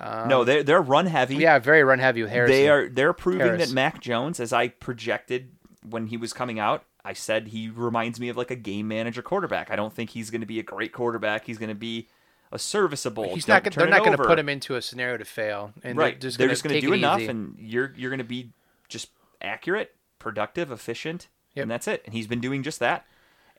No, 0.00 0.40
um, 0.40 0.46
they're 0.46 0.62
they're 0.62 0.80
run 0.82 1.06
heavy. 1.06 1.36
Yeah, 1.36 1.58
very 1.58 1.82
run 1.82 1.98
heavy 1.98 2.22
with 2.22 2.30
Harrison. 2.30 2.56
They 2.56 2.68
are 2.68 2.88
they're 2.88 3.12
proving 3.12 3.40
Harris. 3.46 3.68
that 3.68 3.74
Mac 3.74 4.00
Jones, 4.00 4.38
as 4.40 4.52
I 4.52 4.68
projected 4.68 5.50
when 5.88 6.06
he 6.06 6.16
was 6.16 6.32
coming 6.32 6.58
out, 6.58 6.84
I 7.04 7.12
said 7.14 7.48
he 7.48 7.68
reminds 7.68 8.20
me 8.20 8.28
of 8.28 8.36
like 8.36 8.50
a 8.50 8.56
game 8.56 8.88
manager 8.88 9.22
quarterback. 9.22 9.70
I 9.70 9.76
don't 9.76 9.92
think 9.92 10.10
he's 10.10 10.30
going 10.30 10.40
to 10.42 10.46
be 10.46 10.58
a 10.60 10.62
great 10.62 10.92
quarterback. 10.92 11.44
He's 11.46 11.58
going 11.58 11.68
to 11.70 11.74
be 11.74 12.08
a 12.52 12.58
serviceable. 12.58 13.34
He's 13.34 13.48
not. 13.48 13.64
Gonna, 13.64 13.74
they're 13.76 13.88
not 13.88 14.04
going 14.04 14.16
to 14.16 14.22
put 14.24 14.38
him 14.38 14.48
into 14.48 14.76
a 14.76 14.82
scenario 14.82 15.16
to 15.16 15.24
fail. 15.24 15.72
And 15.82 15.98
right. 15.98 16.12
They're 16.20 16.28
just 16.28 16.38
they're 16.38 16.46
gonna 16.46 16.52
just 16.54 16.64
going 16.64 16.74
to 16.80 16.86
do 16.86 16.92
enough, 16.92 17.20
easy. 17.20 17.30
and 17.30 17.56
you're 17.58 17.92
you're 17.96 18.10
going 18.10 18.18
to 18.18 18.24
be 18.24 18.52
just 18.88 19.10
accurate, 19.42 19.94
productive, 20.18 20.70
efficient, 20.70 21.28
Yep. 21.54 21.62
and 21.62 21.70
that's 21.70 21.88
it. 21.88 22.02
And 22.04 22.14
he's 22.14 22.26
been 22.26 22.40
doing 22.40 22.62
just 22.62 22.78
that. 22.80 23.04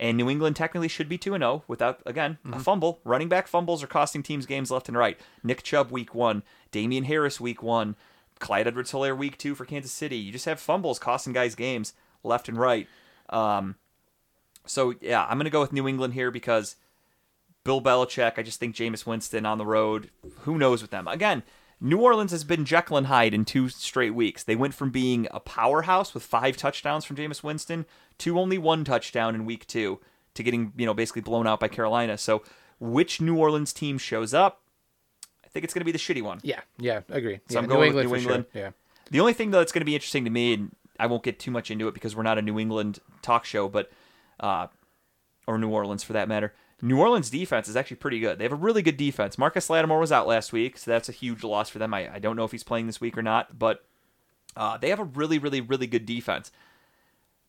And 0.02 0.16
New 0.18 0.30
England 0.30 0.56
technically 0.56 0.88
should 0.88 1.10
be 1.10 1.18
two 1.18 1.34
and 1.34 1.42
zero 1.42 1.64
without 1.68 2.02
again 2.06 2.38
Mm-hmm. 2.46 2.54
a 2.54 2.60
fumble. 2.60 3.00
Running 3.04 3.28
back 3.28 3.48
fumbles 3.48 3.84
are 3.84 3.88
costing 3.88 4.24
teams 4.24 4.46
games 4.46 4.72
left 4.72 4.88
and 4.88 4.98
right. 4.98 5.20
Nick 5.44 5.62
Chubb 5.64 5.92
week 5.92 6.16
one, 6.16 6.44
Damien 6.72 7.04
Harris 7.04 7.40
week 7.42 7.62
one, 7.62 7.96
Clyde 8.40 8.68
Edwards-Helaire 8.68 9.18
week 9.18 9.38
two 9.38 9.56
for 9.56 9.66
Kansas 9.66 9.92
City. 9.92 10.16
You 10.18 10.32
just 10.32 10.46
have 10.46 10.60
fumbles 10.60 11.00
costing 11.00 11.34
guys 11.34 11.54
games 11.56 11.94
left 12.24 12.48
and 12.48 12.58
right. 12.58 12.88
Um, 13.30 13.76
so 14.66 14.94
yeah, 15.02 15.26
I'm 15.26 15.38
gonna 15.38 15.50
go 15.50 15.60
with 15.62 15.74
New 15.74 15.88
England 15.88 16.14
here 16.14 16.32
because 16.32 16.78
Bill 17.66 17.82
Belichick. 17.82 18.34
I 18.38 18.44
just 18.44 18.60
think 18.60 18.76
Jameis 18.76 19.06
Winston 19.06 19.46
on 19.46 19.58
the 19.58 19.66
road. 19.66 20.10
Who 20.44 20.58
knows 20.58 20.82
with 20.82 20.92
them? 20.92 21.08
Again, 21.10 21.44
New 21.82 21.98
Orleans 21.98 22.32
has 22.32 22.44
been 22.44 22.66
Jekyll 22.66 22.98
and 22.98 23.08
Hyde 23.08 23.34
in 23.34 23.46
two 23.46 23.70
straight 23.70 24.14
weeks. 24.14 24.44
They 24.44 24.56
went 24.56 24.74
from 24.74 24.90
being 24.90 25.28
a 25.32 25.40
powerhouse 25.40 26.14
with 26.14 26.24
five 26.24 26.58
touchdowns 26.58 27.06
from 27.06 27.16
Jameis 27.16 27.42
Winston 27.42 27.86
to 28.20 28.38
only 28.40 28.58
one 28.58 28.84
touchdown 28.84 29.34
in 29.34 29.46
week 29.46 29.66
two 29.66 30.00
to 30.34 30.44
getting 30.44 30.74
you 30.76 30.86
know 30.86 30.94
basically 30.94 31.22
blown 31.22 31.48
out 31.48 31.60
by 31.60 31.68
Carolina. 31.68 32.18
So 32.18 32.44
which 32.80 33.22
New 33.22 33.38
Orleans 33.38 33.72
team 33.72 33.98
shows 33.98 34.34
up? 34.34 34.62
I 35.44 35.48
think 35.48 35.64
it's 35.64 35.74
going 35.74 35.82
to 35.82 35.86
be 35.86 35.92
the 35.92 35.98
shitty 35.98 36.22
one. 36.22 36.40
Yeah, 36.44 36.62
yeah, 36.78 37.02
I 37.12 37.18
agree. 37.18 37.40
So 37.50 37.54
yeah, 37.54 37.60
I'm 37.60 37.66
New 37.66 37.74
going 37.74 37.96
with 37.96 38.06
New 38.06 38.10
for 38.10 38.20
sure. 38.20 38.32
England. 38.32 38.46
Yeah. 38.54 38.72
The 39.10 39.20
only 39.20 39.34
thing 39.34 39.52
though 39.52 39.60
that's 39.60 39.72
going 39.72 39.82
to 39.82 39.86
be 39.86 39.96
interesting 39.96 40.26
to 40.26 40.30
me, 40.30 40.54
and 40.54 40.76
I 41.00 41.08
won't 41.08 41.24
get 41.24 41.40
too 41.40 41.52
much 41.52 41.72
into 41.72 41.88
it 41.88 41.94
because 41.94 42.16
we're 42.16 42.24
not 42.24 42.38
a 42.38 42.42
New 42.42 42.60
England 42.60 43.00
talk 43.22 43.46
show, 43.46 43.70
but 43.70 43.90
uh, 44.40 44.68
or 45.48 45.58
New 45.58 45.70
Orleans 45.70 46.04
for 46.04 46.14
that 46.14 46.28
matter. 46.28 46.54
New 46.82 47.00
Orleans 47.00 47.30
defense 47.30 47.68
is 47.68 47.76
actually 47.76 47.98
pretty 47.98 48.20
good. 48.20 48.38
They 48.38 48.46
have 48.46 48.54
a 48.54 48.56
really 48.56 48.82
good 48.82 48.98
defense. 48.98 49.38
Marcus 49.38 49.70
Lattimore 49.70 50.00
was 50.00 50.12
out 50.12 50.28
last 50.28 50.54
week, 50.54 50.78
so 50.78 50.92
that's 50.92 51.10
a 51.10 51.14
huge 51.14 51.44
loss 51.44 51.70
for 51.70 51.80
them. 51.80 51.94
I, 51.94 52.16
I 52.16 52.20
don't 52.20 52.36
know 52.36 52.46
if 52.46 52.52
he's 52.52 52.64
playing 52.64 52.88
this 52.88 53.02
week 53.02 53.18
or 53.18 53.22
not, 53.22 53.60
but 53.60 53.86
uh, 54.56 54.78
they 54.78 54.90
have 54.90 55.00
a 55.00 55.04
really, 55.04 55.40
really, 55.40 55.62
really 55.62 55.88
good 55.88 56.06
defense. 56.06 56.52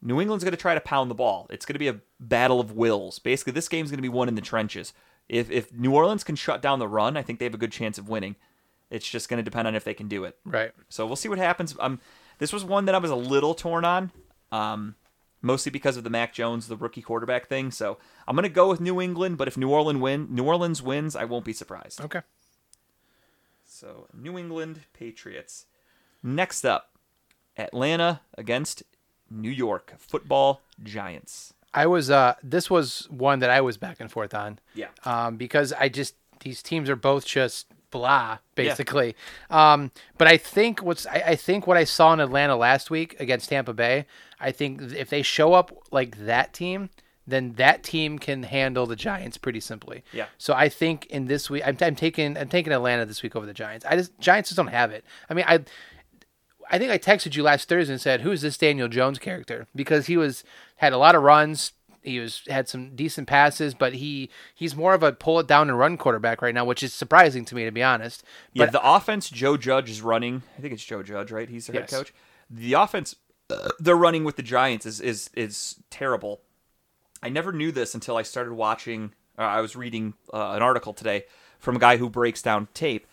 New 0.02 0.20
England's 0.20 0.44
going 0.44 0.52
to 0.52 0.56
try 0.56 0.74
to 0.74 0.80
pound 0.80 1.10
the 1.10 1.14
ball. 1.14 1.46
It's 1.50 1.66
going 1.66 1.74
to 1.74 1.78
be 1.78 1.88
a 1.88 2.00
battle 2.18 2.58
of 2.58 2.72
wills. 2.72 3.18
Basically, 3.18 3.52
this 3.52 3.68
game's 3.68 3.90
going 3.90 3.98
to 3.98 4.02
be 4.02 4.08
won 4.08 4.28
in 4.28 4.34
the 4.34 4.40
trenches. 4.40 4.92
If 5.28 5.50
if 5.50 5.72
New 5.72 5.94
Orleans 5.94 6.24
can 6.24 6.36
shut 6.36 6.62
down 6.62 6.78
the 6.78 6.88
run, 6.88 7.16
I 7.16 7.22
think 7.22 7.38
they 7.38 7.44
have 7.44 7.54
a 7.54 7.58
good 7.58 7.72
chance 7.72 7.98
of 7.98 8.08
winning. 8.08 8.36
It's 8.90 9.08
just 9.08 9.28
going 9.28 9.38
to 9.38 9.48
depend 9.48 9.68
on 9.68 9.76
if 9.76 9.84
they 9.84 9.94
can 9.94 10.08
do 10.08 10.24
it. 10.24 10.36
Right. 10.44 10.72
So 10.88 11.06
we'll 11.06 11.16
see 11.16 11.28
what 11.28 11.38
happens. 11.38 11.76
Um, 11.78 12.00
this 12.38 12.52
was 12.52 12.64
one 12.64 12.86
that 12.86 12.94
I 12.94 12.98
was 12.98 13.10
a 13.10 13.16
little 13.16 13.54
torn 13.54 13.84
on, 13.84 14.10
um, 14.50 14.96
mostly 15.42 15.70
because 15.70 15.96
of 15.96 16.04
the 16.04 16.10
Mac 16.10 16.32
Jones, 16.32 16.68
the 16.68 16.76
rookie 16.76 17.02
quarterback 17.02 17.46
thing. 17.48 17.70
So 17.70 17.98
I'm 18.26 18.36
gonna 18.36 18.48
go 18.48 18.68
with 18.68 18.80
New 18.80 19.00
England, 19.00 19.38
but 19.38 19.48
if 19.48 19.56
New 19.56 19.70
Orleans 19.70 20.00
win, 20.00 20.28
New 20.30 20.44
Orleans 20.44 20.82
wins, 20.82 21.16
I 21.16 21.24
won't 21.24 21.44
be 21.44 21.52
surprised. 21.52 22.00
Okay. 22.00 22.22
So 23.64 24.06
New 24.12 24.38
England 24.38 24.80
Patriots. 24.92 25.66
Next 26.22 26.64
up, 26.64 26.90
Atlanta 27.56 28.20
against 28.36 28.82
New 29.30 29.50
York 29.50 29.94
Football 29.98 30.60
Giants. 30.82 31.54
I 31.72 31.86
was. 31.86 32.10
Uh, 32.10 32.34
this 32.42 32.68
was 32.68 33.06
one 33.10 33.38
that 33.38 33.50
I 33.50 33.60
was 33.60 33.76
back 33.76 34.00
and 34.00 34.10
forth 34.10 34.34
on. 34.34 34.58
Yeah. 34.74 34.88
um, 35.04 35.36
because 35.36 35.72
I 35.72 35.88
just 35.88 36.14
these 36.40 36.62
teams 36.62 36.90
are 36.90 36.96
both 36.96 37.24
just 37.24 37.66
blah 37.90 38.38
basically. 38.54 39.16
Um, 39.50 39.90
but 40.18 40.28
I 40.28 40.36
think 40.36 40.82
what's 40.82 41.06
I, 41.06 41.22
I 41.26 41.36
think 41.36 41.66
what 41.66 41.76
I 41.76 41.84
saw 41.84 42.12
in 42.12 42.20
Atlanta 42.20 42.56
last 42.56 42.90
week 42.90 43.16
against 43.20 43.48
Tampa 43.48 43.72
Bay, 43.72 44.06
I 44.38 44.52
think 44.52 44.82
if 44.92 45.10
they 45.10 45.22
show 45.22 45.54
up 45.54 45.72
like 45.90 46.16
that 46.26 46.52
team, 46.52 46.90
then 47.26 47.54
that 47.54 47.82
team 47.82 48.18
can 48.18 48.42
handle 48.44 48.86
the 48.86 48.96
Giants 48.96 49.36
pretty 49.36 49.60
simply. 49.60 50.02
Yeah. 50.12 50.26
So 50.38 50.54
I 50.54 50.68
think 50.68 51.06
in 51.06 51.26
this 51.26 51.48
week, 51.48 51.62
I'm, 51.64 51.76
I'm 51.80 51.96
taking 51.96 52.36
I'm 52.36 52.48
taking 52.48 52.72
Atlanta 52.72 53.06
this 53.06 53.22
week 53.22 53.36
over 53.36 53.46
the 53.46 53.54
Giants. 53.54 53.84
I 53.88 53.96
just 53.96 54.18
Giants 54.18 54.50
just 54.50 54.56
don't 54.56 54.68
have 54.68 54.90
it. 54.90 55.04
I 55.28 55.34
mean, 55.34 55.44
I. 55.46 55.60
I 56.72 56.78
think 56.78 56.92
I 56.92 56.98
texted 56.98 57.34
you 57.34 57.42
last 57.42 57.68
Thursday 57.68 57.92
and 57.92 58.00
said, 58.00 58.20
"Who's 58.20 58.42
this 58.42 58.56
Daniel 58.56 58.86
Jones 58.86 59.18
character?" 59.18 59.66
Because 59.74 60.06
he 60.06 60.16
was 60.16 60.44
had 60.76 60.92
a 60.92 60.98
lot 60.98 61.16
of 61.16 61.22
runs, 61.24 61.72
he 62.02 62.18
was 62.20 62.42
had 62.48 62.68
some 62.68 62.94
decent 62.96 63.26
passes, 63.28 63.74
but 63.74 63.94
he 63.94 64.30
he's 64.54 64.74
more 64.76 64.94
of 64.94 65.02
a 65.02 65.12
pull 65.12 65.38
it 65.40 65.46
down 65.46 65.68
and 65.68 65.78
run 65.78 65.96
quarterback 65.96 66.40
right 66.42 66.54
now, 66.54 66.64
which 66.64 66.82
is 66.82 66.92
surprising 66.92 67.44
to 67.46 67.54
me 67.54 67.64
to 67.64 67.70
be 67.70 67.82
honest. 67.82 68.22
Yeah, 68.52 68.66
But 68.66 68.72
the 68.72 68.88
offense 68.88 69.28
Joe 69.30 69.56
Judge 69.56 69.90
is 69.90 70.00
running. 70.02 70.42
I 70.56 70.60
think 70.60 70.72
it's 70.74 70.84
Joe 70.84 71.02
Judge, 71.02 71.30
right? 71.30 71.48
He's 71.48 71.66
the 71.66 71.72
head 71.74 71.82
Yes. 71.82 71.90
coach. 71.90 72.14
The 72.48 72.72
offense 72.74 73.16
they're 73.78 73.96
running 73.96 74.24
with 74.24 74.36
the 74.36 74.42
Giants 74.42 74.86
is 74.86 75.00
is 75.00 75.30
is 75.34 75.76
terrible. 75.90 76.40
I 77.22 77.28
never 77.28 77.52
knew 77.52 77.70
this 77.72 77.94
until 77.94 78.16
I 78.16 78.22
started 78.22 78.54
watching. 78.54 79.12
Uh, 79.38 79.42
I 79.42 79.60
was 79.60 79.76
reading 79.76 80.14
uh, 80.32 80.52
an 80.56 80.62
article 80.62 80.92
today 80.94 81.24
from 81.58 81.76
a 81.76 81.78
guy 81.78 81.96
who 81.98 82.08
breaks 82.08 82.40
down 82.42 82.68
tape. 82.74 83.06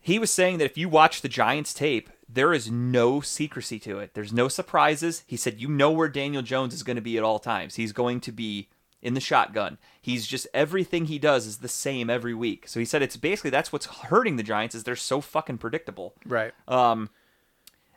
He 0.00 0.18
was 0.18 0.30
saying 0.30 0.58
that 0.58 0.64
if 0.64 0.78
you 0.78 0.88
watch 0.88 1.20
the 1.20 1.28
Giants 1.28 1.74
tape, 1.74 2.10
there 2.32 2.52
is 2.52 2.70
no 2.70 3.20
secrecy 3.20 3.78
to 3.80 3.98
it. 3.98 4.14
There's 4.14 4.32
no 4.32 4.48
surprises. 4.48 5.24
He 5.26 5.36
said 5.36 5.60
you 5.60 5.68
know 5.68 5.90
where 5.90 6.08
Daniel 6.08 6.42
Jones 6.42 6.74
is 6.74 6.82
going 6.82 6.96
to 6.96 7.02
be 7.02 7.16
at 7.16 7.24
all 7.24 7.38
times. 7.38 7.74
He's 7.74 7.92
going 7.92 8.20
to 8.20 8.32
be 8.32 8.68
in 9.02 9.14
the 9.14 9.20
shotgun. 9.20 9.78
He's 10.00 10.26
just 10.26 10.46
everything 10.52 11.06
he 11.06 11.18
does 11.18 11.46
is 11.46 11.58
the 11.58 11.68
same 11.68 12.10
every 12.10 12.34
week. 12.34 12.68
So 12.68 12.78
he 12.78 12.86
said 12.86 13.02
it's 13.02 13.16
basically 13.16 13.50
that's 13.50 13.72
what's 13.72 13.86
hurting 13.86 14.36
the 14.36 14.42
Giants 14.42 14.74
is 14.74 14.84
they're 14.84 14.96
so 14.96 15.20
fucking 15.20 15.58
predictable. 15.58 16.14
right. 16.26 16.52
Um, 16.68 17.10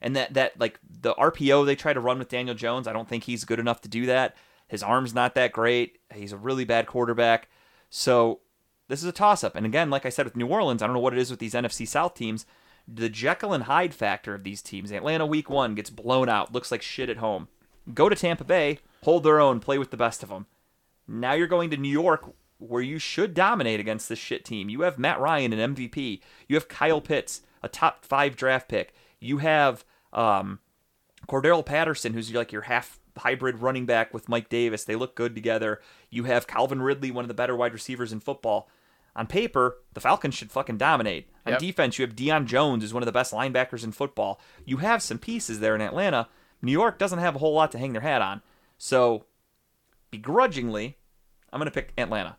and 0.01 0.15
that 0.15 0.34
that 0.34 0.60
like 0.60 0.80
the 1.01 1.14
RPO 1.15 1.65
they 1.65 1.76
try 1.76 1.93
to 1.93 1.99
run 1.99 2.19
with 2.19 2.30
Daniel 2.30 2.55
Jones, 2.55 2.88
I 2.88 2.93
don't 2.93 3.07
think 3.07 3.23
he's 3.23 3.45
good 3.45 3.60
enough 3.60 3.81
to 3.81 3.89
do 3.89 4.05
that. 4.07 4.35
His 4.68 4.84
arm's 4.84 5.14
not 5.14 5.35
that 5.35 5.51
great. 5.51 5.99
He's 6.14 6.31
a 6.31 6.38
really 6.38 6.65
bad 6.65 6.88
quarterback. 6.88 7.47
So 7.89 8.39
this 8.88 9.01
is 9.01 9.07
a 9.07 9.14
toss 9.14 9.43
up. 9.43 9.55
And 9.55 9.65
again, 9.65 9.89
like 9.89 10.05
I 10.05 10.10
said 10.10 10.26
with 10.26 10.35
New 10.35 10.47
Orleans, 10.47 10.81
I 10.81 10.88
don't 10.88 10.95
know 10.95 10.99
what 10.99 11.14
it 11.14 11.19
is 11.19 11.30
with 11.30 11.39
these 11.39 11.53
NFC 11.53 11.88
South 11.88 12.15
teams. 12.15 12.45
The 12.88 13.10
Jekyll 13.10 13.53
and 13.53 13.64
Hyde 13.64 13.93
factor 13.93 14.35
of 14.35 14.43
these 14.43 14.61
teams. 14.61 14.91
Atlanta 14.91 15.26
week 15.26 15.49
one 15.49 15.76
gets 15.76 15.89
blown 15.89 16.30
out, 16.30 16.53
looks 16.53 16.72
like 16.72 16.81
shit 16.81 17.10
at 17.10 17.18
home. 17.18 17.47
Go 17.93 18.10
to 18.10 18.15
Tampa 18.15 18.43
Bay, 18.43 18.80
hold 19.03 19.23
their 19.23 19.39
own, 19.39 19.60
play 19.60 19.77
with 19.77 19.91
the 19.91 19.97
best 19.97 20.23
of 20.23 20.30
them. 20.30 20.47
Now 21.07 21.34
you're 21.34 21.47
going 21.47 21.69
to 21.72 21.77
New 21.77 21.89
York, 21.89 22.34
where 22.57 22.81
you 22.81 22.99
should 22.99 23.34
dominate 23.34 23.80
against 23.80 24.07
this 24.07 24.19
shit 24.19 24.45
team. 24.45 24.69
You 24.69 24.81
have 24.81 24.99
Matt 24.99 25.19
Ryan, 25.19 25.53
an 25.53 25.76
MVP. 25.76 26.22
You 26.47 26.55
have 26.55 26.68
Kyle 26.68 27.01
Pitts, 27.01 27.41
a 27.61 27.68
top 27.68 28.05
five 28.05 28.35
draft 28.35 28.69
pick. 28.69 28.93
You 29.19 29.39
have 29.39 29.84
um, 30.11 30.60
Patterson, 31.27 32.14
who's 32.14 32.34
like 32.34 32.51
your 32.51 32.64
half 32.64 32.99
hybrid 33.18 33.60
running 33.60 33.85
back 33.85 34.14
with 34.14 34.30
Mike 34.30 34.49
Davis. 34.49 34.84
They 34.84 34.95
look 34.95 35.15
good 35.15 35.35
together. 35.35 35.81
You 36.10 36.23
have 36.26 36.47
Calvin 36.47 36.81
Ridley, 36.81 37.11
one 37.11 37.23
of 37.23 37.27
the 37.30 37.34
better 37.34 37.55
wide 37.55 37.73
receivers 37.73 38.11
in 38.11 38.19
football. 38.19 38.69
On 39.15 39.27
paper, 39.27 39.77
the 39.94 39.99
Falcons 40.02 40.34
should 40.34 40.52
fucking 40.52 40.77
dominate. 40.77 41.30
On 41.45 41.52
Yep. 41.53 41.60
defense, 41.60 41.99
you 41.99 42.06
have 42.06 42.15
Deion 42.15 42.45
Jones, 42.45 42.84
who's 42.84 42.94
one 42.94 43.03
of 43.03 43.06
the 43.06 43.11
best 43.11 43.31
linebackers 43.34 43.84
in 43.84 43.91
football. 43.91 44.40
You 44.65 44.77
have 44.77 45.02
some 45.03 45.19
pieces 45.19 45.60
there 45.60 45.76
in 45.76 45.81
Atlanta. 45.81 46.27
New 46.61 46.72
York 46.72 46.98
doesn't 46.98 47.19
have 47.19 47.35
a 47.35 47.40
whole 47.40 47.53
lot 47.53 47.72
to 47.73 47.77
hang 47.77 47.94
their 47.94 48.02
hat 48.02 48.22
on. 48.22 48.41
So, 48.77 49.26
begrudgingly, 50.11 50.98
I'm 51.52 51.60
going 51.60 51.65
to 51.69 51.72
pick 51.73 51.94
Atlanta. 51.98 52.38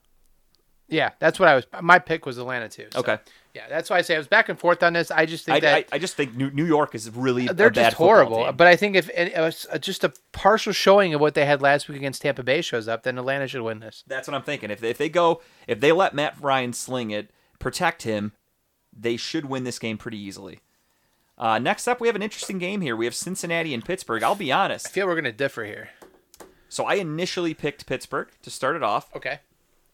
Yeah, 0.88 1.10
that's 1.18 1.38
what 1.38 1.48
I 1.48 1.54
was. 1.54 1.66
My 1.80 1.98
pick 1.98 2.26
was 2.26 2.38
Atlanta 2.38 2.68
too. 2.68 2.88
so, 2.92 3.00
Okay. 3.00 3.18
Yeah, 3.54 3.68
that's 3.68 3.88
why 3.88 3.98
I 3.98 4.02
say 4.02 4.16
I 4.16 4.18
was 4.18 4.26
back 4.26 4.48
and 4.48 4.58
forth 4.58 4.82
on 4.82 4.94
this. 4.94 5.12
I 5.12 5.26
just 5.26 5.44
think 5.44 5.56
I, 5.56 5.60
that 5.60 5.74
I, 5.74 5.84
I 5.92 5.98
just 5.98 6.16
think 6.16 6.34
New, 6.34 6.50
New 6.50 6.64
York 6.64 6.92
is 6.92 7.08
really 7.10 7.48
uh, 7.48 7.52
they're 7.52 7.68
a 7.68 7.70
bad 7.70 7.90
just 7.90 7.96
horrible. 7.96 8.52
But 8.52 8.66
I 8.66 8.74
think 8.74 8.96
if 8.96 9.08
it 9.10 9.32
was 9.36 9.64
uh, 9.70 9.76
uh, 9.76 9.78
just 9.78 10.02
a 10.02 10.12
partial 10.32 10.72
showing 10.72 11.14
of 11.14 11.20
what 11.20 11.34
they 11.34 11.46
had 11.46 11.62
last 11.62 11.88
week 11.88 11.98
against 11.98 12.22
Tampa 12.22 12.42
Bay 12.42 12.62
shows 12.62 12.88
up, 12.88 13.04
then 13.04 13.16
Atlanta 13.16 13.46
should 13.46 13.62
win 13.62 13.78
this. 13.78 14.02
That's 14.08 14.26
what 14.26 14.34
I'm 14.34 14.42
thinking. 14.42 14.72
If 14.72 14.80
they, 14.80 14.90
if 14.90 14.98
they 14.98 15.08
go, 15.08 15.40
if 15.68 15.78
they 15.78 15.92
let 15.92 16.14
Matt 16.14 16.34
Ryan 16.40 16.72
sling 16.72 17.12
it, 17.12 17.30
protect 17.60 18.02
him, 18.02 18.32
they 18.92 19.16
should 19.16 19.44
win 19.44 19.62
this 19.62 19.78
game 19.78 19.98
pretty 19.98 20.18
easily. 20.18 20.58
Uh, 21.38 21.60
next 21.60 21.86
up, 21.86 22.00
we 22.00 22.08
have 22.08 22.16
an 22.16 22.22
interesting 22.22 22.58
game 22.58 22.80
here. 22.80 22.96
We 22.96 23.04
have 23.04 23.14
Cincinnati 23.14 23.72
and 23.72 23.84
Pittsburgh. 23.84 24.24
I'll 24.24 24.34
be 24.34 24.50
honest. 24.50 24.88
I 24.88 24.90
feel 24.90 25.06
we're 25.06 25.14
gonna 25.14 25.30
differ 25.30 25.64
here. 25.64 25.90
So 26.68 26.86
I 26.86 26.94
initially 26.94 27.54
picked 27.54 27.86
Pittsburgh 27.86 28.28
to 28.42 28.50
start 28.50 28.74
it 28.74 28.82
off. 28.82 29.14
Okay. 29.14 29.38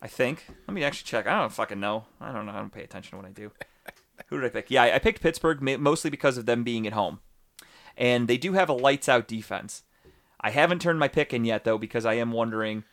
I 0.02 0.08
think. 0.08 0.46
Let 0.66 0.74
me 0.74 0.84
actually 0.84 1.06
check. 1.06 1.26
I 1.26 1.40
don't 1.40 1.52
fucking 1.52 1.80
know. 1.80 2.06
I 2.20 2.32
don't 2.32 2.46
know. 2.46 2.52
I 2.52 2.58
don't 2.58 2.72
pay 2.72 2.82
attention 2.82 3.10
to 3.10 3.16
what 3.16 3.26
I 3.26 3.32
do. 3.32 3.52
Who 4.28 4.40
did 4.40 4.46
I 4.46 4.50
pick? 4.50 4.70
Yeah, 4.70 4.82
I 4.82 4.98
picked 4.98 5.22
Pittsburgh 5.22 5.60
mostly 5.80 6.10
because 6.10 6.38
of 6.38 6.46
them 6.46 6.62
being 6.64 6.86
at 6.86 6.92
home, 6.92 7.20
and 7.96 8.28
they 8.28 8.36
do 8.36 8.52
have 8.52 8.68
a 8.68 8.74
lights 8.74 9.08
out 9.08 9.28
defense. 9.28 9.82
I 10.40 10.50
haven't 10.50 10.80
turned 10.80 10.98
my 10.98 11.08
pick 11.08 11.34
in 11.34 11.44
yet 11.44 11.64
though 11.64 11.78
because 11.78 12.06
I 12.06 12.14
am 12.14 12.32
wondering 12.32 12.84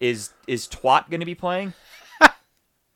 is 0.00 0.30
is 0.46 0.68
Twat 0.68 1.10
going 1.10 1.20
to 1.20 1.26
be 1.26 1.34
playing? 1.34 1.74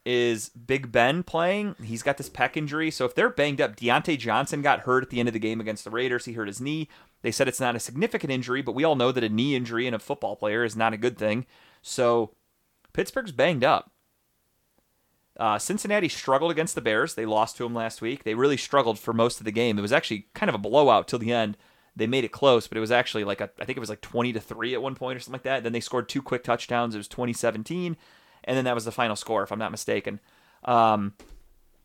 is 0.07 0.49
Big 0.51 0.91
Ben 0.93 1.23
playing? 1.23 1.77
He's 1.83 2.03
got 2.03 2.17
this 2.17 2.31
pec 2.31 2.57
injury, 2.57 2.91
so 2.91 3.05
if 3.05 3.15
they're 3.15 3.31
banged 3.31 3.61
up, 3.61 3.77
Diontae 3.77 4.19
Johnson 4.19 4.63
got 4.63 4.81
hurt 4.81 5.05
at 5.05 5.11
the 5.11 5.21
end 5.21 5.29
of 5.29 5.33
the 5.33 5.39
game 5.39 5.61
against 5.61 5.85
the 5.85 5.91
Raiders. 5.91 6.25
He 6.25 6.33
hurt 6.33 6.49
his 6.49 6.61
knee. 6.61 6.89
They 7.23 7.31
said 7.31 7.49
it's 7.49 7.61
not 7.61 7.77
a 7.77 7.81
significant 7.81 8.33
injury, 8.33 8.63
but 8.63 8.75
we 8.75 8.85
all 8.85 8.97
know 8.97 9.13
that 9.13 9.25
a 9.25 9.29
knee 9.29 9.55
injury 9.55 9.87
in 9.87 9.95
a 9.95 9.99
football 9.99 10.37
player 10.37 10.65
is 10.65 10.77
not 10.77 10.93
a 10.93 10.99
good 10.99 11.17
thing. 11.17 11.47
So 11.81 12.33
Pittsburgh's 12.93 13.32
banged 13.32 13.64
up. 13.64 13.90
Uh, 15.39 15.59
Cincinnati 15.59 16.09
struggled 16.09 16.51
against 16.51 16.74
the 16.74 16.81
Bears. 16.81 17.14
They 17.14 17.27
lost 17.27 17.56
to 17.56 17.64
them 17.64 17.74
last 17.74 18.02
week. 18.02 18.24
They 18.24 18.35
really 18.35 18.56
struggled 18.56 18.98
for 18.98 19.12
most 19.12 19.40
of 19.40 19.44
the 19.44 19.52
game. 19.52 19.78
It 19.78 19.82
was 19.82 19.93
actually 19.93 20.27
kind 20.35 20.48
of 20.48 20.55
a 20.55 20.59
blowout 20.59 21.09
till 21.09 21.19
the 21.19 21.32
end. 21.32 21.56
They 21.97 22.06
made 22.06 22.24
it 22.24 22.32
close, 22.32 22.66
but 22.66 22.77
it 22.77 22.82
was 22.82 22.90
actually 22.93 23.24
like 23.24 23.40
a, 23.40 23.51
I 23.59 23.64
think 23.64 23.77
it 23.77 23.81
was 23.81 23.89
like 23.89 24.01
20 24.01 24.32
to 24.35 24.40
3 24.40 24.74
at 24.74 24.82
one 24.82 24.94
point 24.94 25.16
or 25.16 25.20
something 25.20 25.35
like 25.35 25.43
that. 25.43 25.62
Then 25.62 25.73
they 25.73 25.81
scored 25.81 26.09
two 26.09 26.23
quick 26.23 26.44
touchdowns. 26.44 26.94
It 26.94 26.98
was 26.98 27.09
2017, 27.09 27.97
and 28.44 28.56
then 28.56 28.64
that 28.64 28.74
was 28.74 28.85
the 28.85 28.93
final 28.93 29.16
score, 29.16 29.43
if 29.43 29.52
I'm 29.52 29.59
not 29.59 29.70
mistaken. 29.70 30.20
Um, 30.64 31.14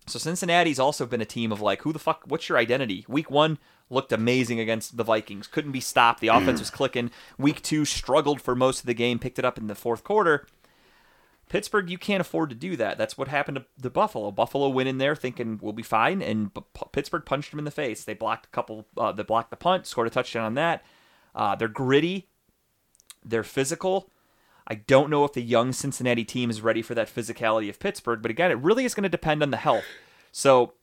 so 0.07 0.19
Cincinnati's 0.19 0.79
also 0.79 1.05
been 1.05 1.21
a 1.21 1.25
team 1.25 1.51
of 1.51 1.61
like, 1.61 1.81
who 1.81 1.91
the 1.91 1.99
fuck? 1.99 2.23
What's 2.25 2.47
your 2.47 2.57
identity? 2.57 3.05
Week 3.09 3.29
one 3.29 3.59
looked 3.89 4.11
amazing 4.11 4.59
against 4.59 4.97
the 4.97 5.03
Vikings, 5.03 5.47
couldn't 5.47 5.71
be 5.71 5.79
stopped. 5.79 6.21
The 6.21 6.27
offense 6.29 6.59
was 6.59 6.69
clicking. 6.69 7.11
Week 7.38 7.61
two 7.61 7.85
struggled 7.85 8.41
for 8.41 8.55
most 8.55 8.81
of 8.81 8.85
the 8.85 8.93
game, 8.93 9.19
picked 9.19 9.39
it 9.39 9.45
up 9.45 9.57
in 9.57 9.67
the 9.67 9.75
fourth 9.75 10.03
quarter. 10.03 10.45
Pittsburgh, 11.49 11.90
you 11.90 11.98
can't 11.98 12.22
afford 12.22 12.49
to 12.49 12.56
do 12.56 12.76
that. 12.76 12.98
That's 12.98 13.18
what 13.18 13.30
happened 13.30 13.57
to 13.57 13.65
the 13.78 13.90
Buffalo. 13.90 14.32
Buffalo 14.32 14.68
went 14.69 14.90
in 14.90 14.98
there 14.98 15.15
thinking 15.15 15.60
we'll 15.61 15.74
be 15.74 15.84
fine, 15.84 16.22
and 16.22 16.53
P- 16.53 16.61
Pittsburgh 16.91 17.26
punched 17.26 17.52
them 17.52 17.60
in 17.60 17.65
the 17.65 17.72
face. 17.72 18.03
They 18.03 18.14
blocked 18.14 18.48
a 18.48 18.49
couple. 18.49 18.86
Uh, 18.98 19.14
they 19.14 19.24
blocked 19.24 19.49
the 19.49 19.56
punt, 19.56 19.88
scored 19.88 20.07
a 20.07 20.10
touchdown 20.10 20.44
on 20.44 20.53
that. 20.56 20.84
Uh, 21.34 21.56
they're 21.56 21.68
gritty. 21.68 22.28
They're 23.24 23.44
physical. 23.44 24.10
I 24.68 24.76
don't 24.76 25.10
know 25.10 25.24
if 25.24 25.32
the 25.32 25.41
young 25.41 25.72
Cincinnati 25.72 26.26
team 26.26 26.49
is 26.49 26.61
ready 26.61 26.82
for 26.82 26.94
that 26.95 27.14
physicality 27.14 27.69
of 27.69 27.80
Pittsburgh, 27.80 28.22
but 28.22 28.32
again, 28.32 28.52
it 28.52 28.57
really 28.57 28.84
is 28.84 28.94
going 28.94 29.03
to 29.03 29.10
depend 29.10 29.41
on 29.41 29.52
the 29.52 29.57
health. 29.57 29.86
So 30.34 30.74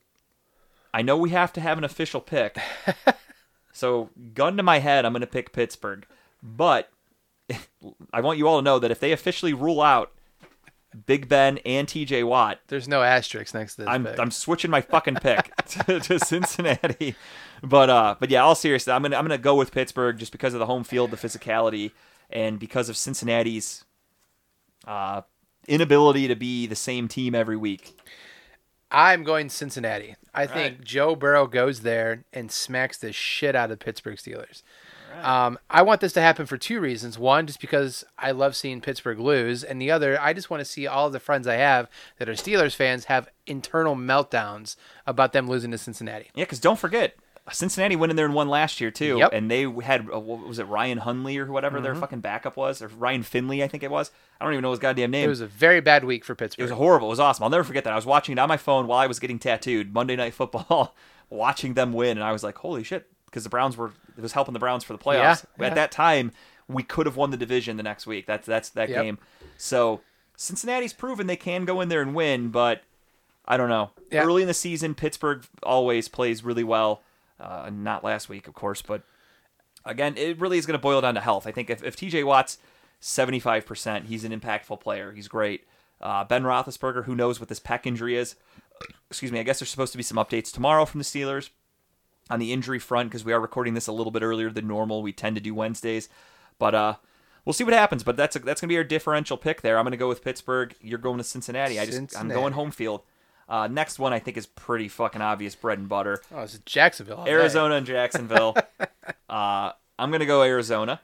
I 0.95 1.03
know 1.03 1.19
we 1.19 1.31
have 1.31 1.53
to 1.55 1.61
have 1.61 1.77
an 1.77 1.85
official 1.85 2.23
pick. 2.23 2.57
so, 3.73 4.09
gun 4.33 4.57
to 4.57 4.63
my 4.63 4.79
head, 4.79 5.05
I'm 5.05 5.13
going 5.13 5.21
to 5.21 5.27
pick 5.27 5.53
Pittsburgh. 5.53 6.07
But 6.43 6.91
I 8.13 8.23
want 8.23 8.39
you 8.39 8.49
all 8.49 8.61
to 8.61 8.65
know 8.65 8.79
that 8.79 8.91
if 8.91 9.01
they 9.01 9.13
officially 9.13 9.53
rule 9.53 9.83
out 9.83 10.14
Big 11.07 11.29
Ben 11.29 11.59
and 11.65 11.87
TJ 11.87 12.25
Watt, 12.25 12.61
There's 12.69 12.89
no 12.89 13.03
asterisks 13.03 13.55
next 13.55 13.77
to 13.77 13.83
this. 13.83 13.89
I'm 13.89 14.05
pick. 14.05 14.19
I'm 14.19 14.31
switching 14.31 14.71
my 14.71 14.81
fucking 14.81 15.17
pick 15.17 15.55
to, 15.67 16.01
to 16.01 16.19
Cincinnati. 16.19 17.17
But 17.63 17.91
uh 17.91 18.17
but 18.19 18.31
yeah, 18.31 18.43
all 18.43 18.55
seriously, 18.55 18.93
I'm 18.93 19.03
gonna 19.03 19.17
I'm 19.17 19.25
gonna 19.25 19.39
go 19.39 19.55
with 19.55 19.73
Pittsburgh 19.73 20.19
just 20.19 20.33
because 20.33 20.55
of 20.55 20.61
the 20.61 20.67
home 20.67 20.85
field, 20.85 21.11
the 21.11 21.17
physicality, 21.17 21.93
and 22.31 22.59
because 22.59 22.89
of 22.89 22.97
Cincinnati's 22.97 23.85
uh 24.87 25.23
inability 25.67 26.29
to 26.29 26.37
be 26.37 26.67
the 26.67 26.77
same 26.77 27.09
team 27.09 27.35
every 27.35 27.57
week. 27.57 27.99
I'm 28.91 29.25
going 29.25 29.49
Cincinnati. 29.49 30.15
I 30.33 30.47
think 30.47 30.85
Joe 30.85 31.17
Burrow 31.17 31.47
goes 31.47 31.81
there 31.81 32.25
and 32.33 32.51
smacks 32.51 32.99
the 32.99 33.13
shit 33.13 33.57
out 33.57 33.71
of 33.71 33.79
the 33.79 33.85
Pittsburgh 33.85 34.17
Steelers. 34.17 34.63
Um, 35.23 35.59
I 35.71 35.83
want 35.83 36.01
this 36.01 36.13
to 36.15 36.21
happen 36.21 36.47
for 36.47 36.57
two 36.57 36.81
reasons. 36.81 37.19
One, 37.19 37.47
just 37.47 37.61
because 37.61 38.05
I 38.19 38.31
love 38.33 38.57
seeing 38.57 38.81
Pittsburgh 38.81 39.19
lose, 39.19 39.63
and 39.65 39.81
the 39.81 39.91
other, 39.91 40.21
I 40.21 40.33
just 40.33 40.51
want 40.51 40.61
to 40.61 40.65
see 40.65 40.87
all 40.87 41.07
of 41.07 41.13
the 41.13 41.21
friends 41.21 41.47
I 41.47 41.55
have 41.55 41.89
that 42.19 42.29
are 42.29 42.33
Steelers 42.35 42.75
fans 42.75 43.05
have 43.07 43.29
internal 43.47 43.95
meltdowns 43.97 44.77
about 45.07 45.33
them 45.33 45.49
losing 45.49 45.71
to 45.71 45.79
Cincinnati. 45.79 46.31
Yeah, 46.35 46.45
because 46.45 46.61
don't 46.61 46.79
forget, 46.79 47.15
Cincinnati 47.53 47.95
went 47.95 48.09
in 48.11 48.17
there 48.17 48.25
and 48.25 48.35
won 48.35 48.49
last 48.49 48.81
year 48.81 48.91
too, 48.91 49.19
Yep. 49.19 49.31
and 49.35 49.51
they 49.51 49.63
had 49.83 50.09
uh, 50.13 50.19
what 50.19 50.47
was 50.49 50.59
it 50.59 50.65
Ryan 50.67 51.01
Hunley 51.01 51.37
or 51.39 51.51
whatever 51.53 51.79
their 51.81 51.95
fucking 51.95 52.21
backup 52.21 52.57
was, 52.57 52.81
or 52.81 52.89
Ryan 52.89 53.23
Finley, 53.23 53.63
I 53.63 53.69
think 53.69 53.83
it 53.83 53.91
was. 53.91 54.11
I 54.41 54.45
don't 54.45 54.55
even 54.55 54.63
know 54.63 54.71
his 54.71 54.81
goddamn 54.81 55.11
name. 55.11 55.27
It 55.27 55.29
was 55.29 55.43
a 55.43 55.47
very 55.47 55.81
bad 55.81 56.05
week 56.05 56.25
for 56.25 56.35
Pittsburgh. 56.35 56.63
It 56.63 56.71
was 56.71 56.79
horrible. 56.79 57.09
It 57.09 57.11
was 57.11 57.21
awesome. 57.21 57.45
I'll 57.45 57.51
never 57.51 57.65
forget 57.65 57.85
that. 57.85 57.93
I 57.93 57.97
was 57.97 58.07
watching 58.07 58.33
it 58.33 58.39
on 58.39 58.49
my 58.49 58.57
phone 58.57 58.87
while 58.87 58.99
I 58.99 59.07
was 59.07 59.19
getting 59.21 59.39
tattooed 59.39 59.93
Monday 59.93 60.17
Night 60.17 60.33
Football, 60.35 60.95
watching 61.31 61.75
them 61.75 61.93
win, 61.93 62.17
and 62.17 62.25
I 62.25 62.33
was 62.33 62.43
like, 62.43 62.57
"Holy 62.59 62.83
shit!" 62.83 63.11
Because 63.35 63.43
the 63.43 63.51
Browns 63.51 63.77
were 63.77 63.91
it 64.17 64.23
was 64.23 64.31
helping 64.31 64.53
the 64.55 64.61
Browns 64.61 64.85
for 64.85 64.93
the 64.93 64.99
playoffs. 64.99 65.45
Yeah, 65.59 65.67
At 65.67 65.75
that 65.75 65.91
time, 65.91 66.31
we 66.69 66.85
could 66.85 67.07
have 67.07 67.17
won 67.17 67.33
the 67.33 67.37
division 67.37 67.77
the 67.77 67.83
next 67.83 68.07
week. 68.07 68.27
That's 68.27 68.47
that's 68.47 68.69
that 68.71 68.89
Yep. 68.89 69.03
game. 69.03 69.19
So 69.59 70.03
Cincinnati's 70.37 70.93
proven 70.93 71.27
they 71.27 71.35
can 71.37 71.65
go 71.65 71.81
in 71.81 71.89
there 71.89 72.01
and 72.01 72.15
win, 72.15 72.51
but 72.51 72.83
I 73.45 73.57
don't 73.57 73.69
know. 73.69 73.91
Yeah. 74.13 74.23
Early 74.23 74.43
in 74.43 74.49
the 74.49 74.55
season, 74.55 74.95
Pittsburgh 74.95 75.45
always 75.65 76.07
plays 76.07 76.45
really 76.45 76.63
well. 76.63 77.03
Uh, 77.41 77.71
not 77.73 78.05
last 78.05 78.29
week, 78.29 78.47
of 78.47 78.55
course, 78.55 78.81
but 78.81 79.03
again, 79.85 80.15
it 80.17 80.39
really 80.39 80.57
is 80.57 80.65
going 80.67 80.79
to 80.79 80.83
boil 80.83 81.01
down 81.01 81.15
to 81.17 81.21
health. 81.21 81.49
I 81.49 81.51
think 81.51 81.69
if, 81.69 81.83
if 81.83 81.97
TJ 81.97 82.25
Watt's 82.25 82.59
75%, 83.03 84.05
he's 84.07 84.25
an 84.25 84.39
impactful 84.39 84.81
player. 84.81 85.11
He's 85.13 85.27
great. 85.29 85.65
Uh, 86.01 86.25
ben 86.25 86.45
Roethlisberger, 86.45 87.05
who 87.05 87.15
knows 87.17 87.41
what 87.41 87.49
this 87.49 87.59
pec 87.61 87.87
injury 87.87 88.17
is? 88.17 88.37
Excuse 89.11 89.33
me. 89.33 89.41
I 89.41 89.43
guess 89.43 89.59
there's 89.59 89.71
supposed 89.71 89.93
to 89.93 89.99
be 89.99 90.05
some 90.05 90.17
updates 90.17 90.53
tomorrow 90.53 90.85
from 90.85 91.01
the 91.01 91.05
Steelers 91.05 91.51
on 92.31 92.39
the 92.39 92.53
injury 92.53 92.79
front 92.79 93.11
because 93.11 93.25
we 93.25 93.33
are 93.33 93.41
recording 93.41 93.75
this 93.75 93.87
a 93.87 93.93
little 93.93 94.11
bit 94.11 94.23
earlier 94.23 94.51
than 94.51 94.67
normal. 94.67 95.03
We 95.03 95.13
tend 95.13 95.37
to 95.37 95.43
do 95.43 95.55
Wednesdays, 95.55 96.09
but 96.59 96.75
uh, 96.75 96.95
we'll 97.45 97.53
see 97.53 97.65
what 97.65 97.75
happens. 97.75 98.03
But 98.03 98.17
that's 98.17 98.37
a, 98.37 98.39
that's 98.39 98.61
gonna 98.61 98.69
be 98.69 98.77
our 98.77 98.85
differential 98.85 99.37
pick 99.37 99.63
there. 99.63 99.79
I'm 99.79 99.85
gonna 99.85 99.97
go 99.97 100.09
with 100.09 100.25
Pittsburgh. 100.25 100.75
You're 100.81 100.99
going 100.99 101.19
to 101.19 101.25
Cincinnati. 101.25 101.79
I 101.79 101.87
just 101.87 102.19
I'm 102.19 102.29
going 102.29 102.53
home 102.55 102.71
field. 102.71 103.03
Uh, 103.49 103.69
next 103.69 103.99
one 103.99 104.13
I 104.13 104.19
think 104.19 104.37
is 104.37 104.47
pretty 104.47 104.89
fucking 104.89 105.21
obvious. 105.21 105.55
Bread 105.55 105.79
and 105.79 105.89
butter. 105.89 106.23
Oh, 106.35 106.43
it's 106.43 106.59
Jacksonville. 106.61 107.25
Arizona 107.27 107.75
and 107.75 107.87
Jacksonville. 107.87 108.57
uh, 109.29 109.73
I'm 109.99 110.11
gonna 110.11 110.27
go 110.27 110.43
Arizona. 110.43 111.01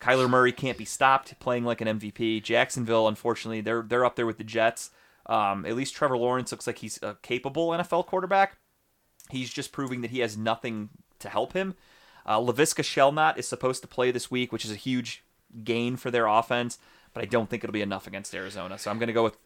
Kyler 0.00 0.30
Murray 0.30 0.52
can't 0.52 0.78
be 0.78 0.84
stopped 0.84 1.38
playing 1.40 1.64
like 1.64 1.80
an 1.80 1.98
MVP. 1.98 2.42
Jacksonville, 2.42 3.08
unfortunately, 3.08 3.60
they're 3.60 3.82
they're 3.82 4.04
up 4.04 4.16
there 4.16 4.26
with 4.26 4.38
the 4.38 4.44
Jets. 4.44 4.90
Um, 5.26 5.66
at 5.66 5.76
least 5.76 5.94
Trevor 5.94 6.16
Lawrence 6.16 6.52
looks 6.52 6.66
like 6.66 6.78
he's 6.78 6.98
a 7.02 7.16
capable 7.22 7.68
NFL 7.68 8.06
quarterback. 8.06 8.56
He's 9.30 9.50
just 9.50 9.72
proving 9.72 10.00
that 10.02 10.10
he 10.10 10.20
has 10.20 10.36
nothing 10.36 10.90
to 11.18 11.28
help 11.28 11.52
him. 11.52 11.74
Uh, 12.26 12.38
Laviska 12.38 13.38
is 13.38 13.48
supposed 13.48 13.82
to 13.82 13.88
play 13.88 14.10
this 14.10 14.30
week, 14.30 14.52
which 14.52 14.64
is 14.64 14.70
a 14.70 14.76
huge 14.76 15.24
gain 15.64 15.96
for 15.96 16.10
their 16.10 16.26
offense, 16.26 16.78
but 17.14 17.22
I 17.22 17.26
don't 17.26 17.48
think 17.48 17.64
it'll 17.64 17.72
be 17.72 17.82
enough 17.82 18.06
against 18.06 18.34
Arizona. 18.34 18.78
So 18.78 18.90
I'm 18.90 18.98
gonna 18.98 19.12
go 19.12 19.24
with 19.24 19.36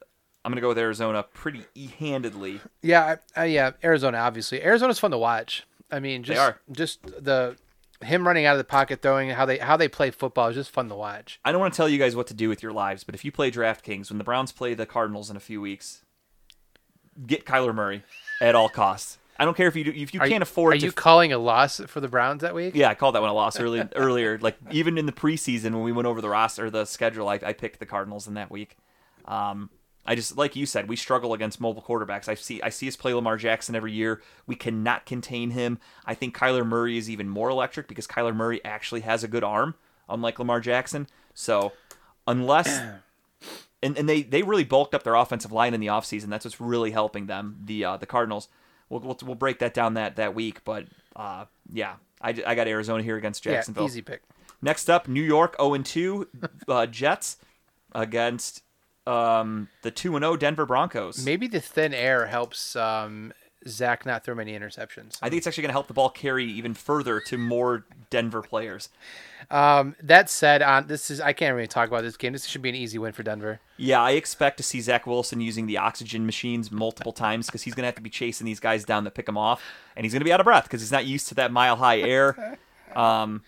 I'm 0.45 0.51
gonna 0.51 0.61
go 0.61 0.69
with 0.69 0.79
Arizona 0.79 1.23
pretty 1.23 1.65
e-handedly. 1.75 2.61
Yeah, 2.83 3.17
I, 3.37 3.45
yeah. 3.45 3.73
Arizona, 3.85 4.19
obviously. 4.19 4.63
Arizona's 4.63 4.99
fun 4.99 5.13
to 5.13 5.19
watch. 5.19 5.65
I 5.91 6.01
mean, 6.01 6.23
just 6.25 6.41
are. 6.41 6.59
just 6.73 7.03
the 7.03 7.57
him 8.03 8.27
running 8.27 8.47
out 8.47 8.53
of 8.53 8.59
the 8.59 8.65
pocket, 8.65 9.03
throwing 9.03 9.31
how 9.31 9.47
they 9.47 9.59
how 9.59 9.77
they 9.77 9.89
play 9.89 10.11
football 10.11 10.49
is 10.49 10.57
just 10.57 10.71
fun 10.71 10.89
to 10.89 10.95
watch. 10.95 11.39
I 11.45 11.53
don't 11.53 11.61
want 11.61 11.73
to 11.73 11.77
tell 11.77 11.89
you 11.89 11.99
guys 11.99 12.17
what 12.17 12.27
to 12.29 12.35
do 12.35 12.49
with 12.49 12.63
your 12.63 12.73
lives, 12.73 13.05
but 13.05 13.15
if 13.15 13.25
you 13.25 13.31
play 13.31 13.51
DraftKings 13.51 14.11
when 14.11 14.19
the 14.19 14.25
Browns 14.25 14.53
play 14.53 14.75
the 14.75 14.87
Cardinals 14.87 15.31
in 15.31 15.37
a 15.37 15.41
few 15.41 15.61
weeks, 15.61 16.03
get 17.27 17.45
Kyler 17.45 17.75
Murray 17.75 18.03
at 18.41 18.55
all 18.55 18.69
costs. 18.69 19.19
I 19.43 19.45
don't 19.45 19.57
care 19.57 19.67
if 19.67 19.75
you 19.75 19.83
do, 19.83 19.91
if 19.91 20.15
you 20.15 20.21
Are 20.21 20.29
can't 20.29 20.39
you, 20.39 20.43
afford 20.43 20.75
Are 20.77 20.79
to. 20.79 20.87
you 20.87 20.93
calling 20.93 21.33
a 21.33 21.39
loss 21.39 21.81
for 21.89 21.99
the 22.01 22.07
Browns 22.07 22.43
that 22.43 22.55
week? 22.55 22.77
yeah, 22.77 22.89
I 22.89 22.95
called 22.95 23.17
that 23.17 23.23
one 23.23 23.31
a 23.31 23.35
loss 23.35 23.59
early, 23.59 23.83
earlier. 23.97 24.39
Like 24.39 24.57
even 24.71 24.99
in 24.99 25.07
the 25.07 25.13
preseason 25.13 25.73
when 25.73 25.83
we 25.83 25.91
went 25.91 26.07
over 26.07 26.21
the 26.21 26.29
roster, 26.29 26.71
the 26.71 26.85
schedule, 26.85 27.29
I, 27.29 27.41
I 27.43 27.53
picked 27.53 27.81
the 27.81 27.87
Cardinals 27.87 28.29
in 28.29 28.35
that 28.35 28.53
week. 28.53 28.77
Um, 29.25 29.69
I 30.07 30.15
just 30.15 30.37
like 30.37 30.55
you 30.55 30.65
said, 30.65 30.89
we 30.89 30.95
struggle 30.95 31.35
against 31.35 31.61
mobile 31.61 31.83
quarterbacks. 31.83 32.29
I 32.29 32.35
see 32.35 32.63
I 32.63 32.69
see 32.69 32.87
us 32.87 32.95
play 32.95 33.15
Lamar 33.15 33.37
Jackson 33.37 33.75
every 33.75 33.91
year. 33.93 34.23
We 34.47 34.55
cannot 34.55 35.07
contain 35.07 35.51
him. 35.51 35.81
I 36.07 36.15
think 36.15 36.37
Kyler 36.39 36.65
Murray 36.65 36.97
is 36.97 37.11
even 37.11 37.29
more 37.29 37.51
electric 37.51 37.89
because 37.89 38.07
Kyler 38.07 38.37
Murray 38.37 38.65
actually 38.65 39.01
has 39.01 39.25
a 39.25 39.29
good 39.29 39.43
arm, 39.43 39.75
unlike 40.09 40.39
Lamar 40.39 40.61
Jackson. 40.61 41.09
So 41.35 41.73
unless 42.29 42.69
and, 43.83 43.99
and 43.99 44.09
they, 44.09 44.23
they 44.23 44.43
really 44.43 44.65
bulked 44.65 44.95
up 44.95 45.03
their 45.03 45.15
offensive 45.17 45.53
line 45.53 45.75
in 45.75 45.81
the 45.81 45.89
offseason. 45.89 46.29
That's 46.29 46.45
what's 46.45 46.61
really 46.61 46.93
helping 46.93 47.27
them, 47.27 47.59
the 47.65 47.85
uh, 47.85 47.97
the 47.97 48.07
Cardinals. 48.07 48.49
We'll, 48.93 49.01
we'll, 49.01 49.19
we'll 49.25 49.35
break 49.37 49.59
that 49.61 49.73
down 49.73 49.95
that, 49.95 50.17
that 50.17 50.35
week, 50.35 50.65
but 50.65 50.85
uh, 51.17 51.47
yeah, 51.73 51.95
I, 52.21 52.35
I 52.47 52.55
got 52.55 52.69
Arizona 52.69 53.03
here 53.03 53.17
against 53.17 53.47
Yeah, 53.47 53.53
Jacksonville. 53.53 53.87
easy 53.87 54.03
pick. 54.03 54.21
Next 54.61 54.91
up, 54.91 55.09
New 55.09 55.23
York 55.23 55.57
0 55.59 55.79
2 55.79 56.29
uh, 56.69 56.87
Jets 56.91 57.39
against 57.95 58.63
um, 59.07 59.69
the 59.83 59.91
2 59.91 60.19
0 60.19 60.37
Denver 60.37 60.67
Broncos. 60.67 61.25
Maybe 61.25 61.47
the 61.49 61.59
thin 61.61 61.95
air 61.95 62.27
helps 62.27 62.77
um, 62.77 63.33
Zach 63.69 64.05
not 64.05 64.25
throw 64.25 64.35
many 64.35 64.59
interceptions. 64.59 65.19
I 65.23 65.29
think 65.29 65.39
it's 65.39 65.47
actually 65.47 65.63
going 65.63 65.71
to 65.71 65.75
help 65.75 65.87
the 65.87 65.95
ball 65.95 66.11
carry 66.11 66.45
even 66.45 66.75
further 66.75 67.21
to 67.21 67.39
more 67.39 67.85
Denver 68.11 68.43
players. 68.43 68.89
Um, 69.51 69.97
that 70.03 70.31
said, 70.31 70.63
on 70.63 70.87
this 70.87 71.11
is 71.11 71.21
I 71.21 71.33
can't 71.33 71.55
really 71.55 71.69
talk 71.69 71.89
about 71.89 72.03
this 72.03 72.17
game. 72.17 72.33
This 72.33 72.47
should 72.47 72.63
be 72.63 72.69
an 72.69 72.75
easy 72.75 72.99
win 72.99 73.13
for 73.13 73.23
Denver. 73.23 73.61
Yeah, 73.77 74.01
I 74.01 74.13
expect 74.13 74.57
to 74.59 74.63
see 74.63 74.81
Zach 74.81 75.07
Wilson 75.07 75.41
using 75.41 75.67
the 75.67 75.79
oxygen 75.79 76.27
machines 76.27 76.71
multiple 76.71 77.13
times 77.13 77.47
because 77.47 77.63
he's 77.63 77.75
going 77.75 77.83
to 77.83 77.89
have 77.89 77.97
to 77.97 78.03
be 78.03 78.11
chasing 78.11 78.45
these 78.45 78.61
guys 78.61 78.85
down 78.85 79.05
to 79.05 79.11
pick 79.11 79.27
them 79.27 79.39
off, 79.39 79.63
and 79.97 80.05
he's 80.05 80.13
going 80.13 80.21
to 80.21 80.25
be 80.25 80.33
out 80.33 80.41
of 80.41 80.45
breath 80.45 80.65
because 80.65 80.81
he's 80.81 80.93
not 80.93 81.07
used 81.07 81.29
to 81.29 81.35
that 81.37 81.53
mile 81.53 81.77
high 81.77 82.01
air. 82.01 82.59
Um, 82.95 83.41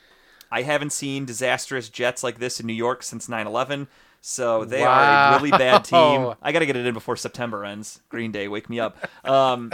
I 0.51 0.63
haven't 0.63 0.95
seen 0.95 1.27
disastrous 1.27 1.91
Jets 1.91 2.25
like 2.25 2.39
this 2.39 2.61
in 2.61 2.67
New 2.67 2.73
York 2.73 3.03
since 3.03 3.29
9 3.29 3.47
11. 3.47 3.89
So 4.27 4.65
they 4.65 4.83
are 4.83 5.35
a 5.35 5.37
really 5.37 5.51
bad 5.51 5.85
team. 5.85 6.33
I 6.41 6.51
got 6.53 6.61
to 6.61 6.67
get 6.67 6.77
it 6.77 6.87
in 6.87 6.95
before 6.95 7.15
September 7.15 7.63
ends. 7.63 8.01
Green 8.09 8.33
Day, 8.33 8.49
wake 8.49 8.71
me 8.71 8.81
up. 8.81 8.97
Um, 9.23 9.71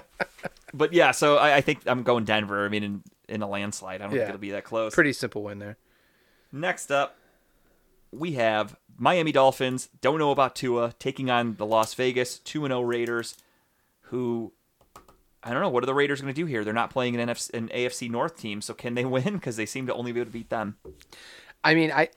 but 0.74 0.92
yeah, 0.92 1.12
so 1.12 1.36
I, 1.36 1.58
I 1.58 1.60
think 1.60 1.82
I'm 1.86 2.02
going 2.02 2.24
Denver. 2.24 2.66
I 2.66 2.68
mean, 2.68 2.82
in, 2.82 3.02
in 3.28 3.42
a 3.42 3.48
landslide. 3.48 4.00
I 4.00 4.06
don't 4.06 4.12
Yeah. 4.16 4.22
think 4.22 4.28
it'll 4.30 4.40
be 4.40 4.50
that 4.50 4.64
close. 4.64 4.92
Pretty 4.92 5.12
simple 5.12 5.44
win 5.44 5.60
there. 5.60 5.76
Next 6.50 6.90
up, 6.90 7.16
we 8.10 8.32
have 8.32 8.74
Miami 8.98 9.30
Dolphins. 9.30 9.88
Don't 10.00 10.18
know 10.18 10.32
about 10.32 10.56
Tua 10.56 10.94
taking 10.98 11.30
on 11.30 11.54
the 11.54 11.64
Las 11.64 11.94
Vegas 11.94 12.40
2 12.40 12.66
0 12.66 12.80
Raiders, 12.80 13.36
who 14.00 14.52
I 15.44 15.52
don't 15.52 15.62
know. 15.62 15.68
What 15.68 15.84
are 15.84 15.86
the 15.86 15.94
Raiders 15.94 16.20
going 16.20 16.34
to 16.34 16.40
do 16.40 16.46
here? 16.46 16.64
They're 16.64 16.74
not 16.74 16.90
playing 16.90 17.14
an, 17.14 17.28
NFC, 17.28 17.54
an 17.54 17.68
AFC 17.68 18.10
North 18.10 18.36
team, 18.36 18.62
so 18.62 18.74
can 18.74 18.94
they 18.96 19.04
win? 19.16 19.34
Because 19.34 19.56
they 19.56 19.64
seem 19.66 19.86
to 19.86 19.94
only 19.94 20.10
be 20.10 20.18
able 20.18 20.26
to 20.26 20.32
beat 20.32 20.50
them. 20.50 20.76
I 21.62 21.74
mean, 21.74 21.92
I, 21.92 22.08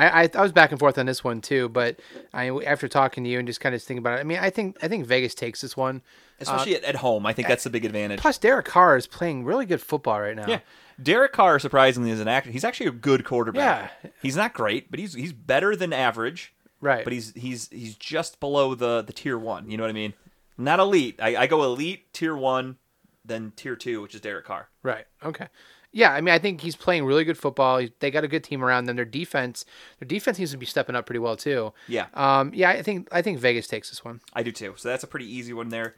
I, 0.00 0.22
I, 0.22 0.30
I 0.34 0.42
was 0.42 0.52
back 0.52 0.70
and 0.70 0.80
forth 0.80 0.96
on 0.96 1.06
this 1.06 1.22
one 1.22 1.40
too, 1.40 1.68
but 1.68 2.00
I 2.32 2.48
after 2.48 2.88
talking 2.88 3.22
to 3.24 3.30
you 3.30 3.38
and 3.38 3.46
just 3.46 3.60
kind 3.60 3.74
of 3.74 3.82
thinking 3.82 3.98
about 3.98 4.18
it, 4.18 4.20
I 4.20 4.24
mean, 4.24 4.38
I 4.38 4.48
think 4.50 4.78
I 4.82 4.88
think 4.88 5.06
Vegas 5.06 5.34
takes 5.34 5.60
this 5.60 5.76
one. 5.76 6.02
Especially 6.40 6.74
uh, 6.74 6.78
at, 6.78 6.84
at 6.84 6.94
home. 6.96 7.26
I 7.26 7.34
think 7.34 7.48
that's 7.48 7.64
the 7.64 7.70
big 7.70 7.84
advantage. 7.84 8.18
Plus, 8.18 8.38
Derek 8.38 8.64
Carr 8.64 8.96
is 8.96 9.06
playing 9.06 9.44
really 9.44 9.66
good 9.66 9.82
football 9.82 10.20
right 10.20 10.34
now. 10.34 10.46
Yeah. 10.48 10.60
Derek 11.02 11.32
Carr, 11.32 11.58
surprisingly, 11.58 12.10
is 12.10 12.20
an 12.20 12.28
actor. 12.28 12.50
He's 12.50 12.64
actually 12.64 12.86
a 12.86 12.92
good 12.92 13.24
quarterback. 13.24 13.92
Yeah. 14.02 14.10
He's 14.22 14.36
not 14.36 14.54
great, 14.54 14.90
but 14.90 14.98
he's 14.98 15.12
he's 15.12 15.34
better 15.34 15.76
than 15.76 15.92
average. 15.92 16.54
Right. 16.80 17.04
But 17.04 17.12
he's 17.12 17.34
he's 17.34 17.68
he's 17.68 17.94
just 17.94 18.40
below 18.40 18.74
the 18.74 19.02
the 19.02 19.12
tier 19.12 19.38
one. 19.38 19.70
You 19.70 19.76
know 19.76 19.82
what 19.82 19.90
I 19.90 19.94
mean? 19.94 20.14
Not 20.56 20.80
elite. 20.80 21.18
I, 21.22 21.36
I 21.36 21.46
go 21.46 21.62
elite, 21.62 22.12
tier 22.12 22.34
one, 22.36 22.76
then 23.24 23.52
tier 23.56 23.76
two, 23.76 24.00
which 24.00 24.14
is 24.14 24.20
Derek 24.20 24.46
Carr. 24.46 24.68
Right. 24.82 25.04
Okay. 25.22 25.48
Yeah, 25.92 26.12
I 26.12 26.20
mean, 26.20 26.32
I 26.32 26.38
think 26.38 26.60
he's 26.60 26.76
playing 26.76 27.04
really 27.04 27.24
good 27.24 27.36
football. 27.38 27.78
He- 27.78 27.92
They 27.98 28.10
got 28.12 28.22
a 28.24 28.28
good 28.28 28.44
team 28.44 28.62
around 28.64 28.84
them. 28.84 28.96
Their 28.96 29.04
defense, 29.04 29.64
their 29.98 30.06
defense 30.06 30.36
seems 30.36 30.52
to 30.52 30.56
be 30.56 30.66
stepping 30.66 30.94
up 30.94 31.04
pretty 31.06 31.18
well 31.18 31.36
too. 31.36 31.72
Yeah. 31.88 32.06
Um. 32.14 32.52
Yeah, 32.54 32.70
I 32.70 32.82
think 32.82 33.08
I 33.10 33.22
think 33.22 33.38
Vegas 33.38 33.66
takes 33.66 33.90
this 33.90 34.04
one. 34.04 34.20
I 34.32 34.42
do 34.42 34.52
too. 34.52 34.74
So 34.76 34.88
that's 34.88 35.02
a 35.02 35.08
pretty 35.08 35.26
easy 35.26 35.52
one 35.52 35.68
there, 35.70 35.96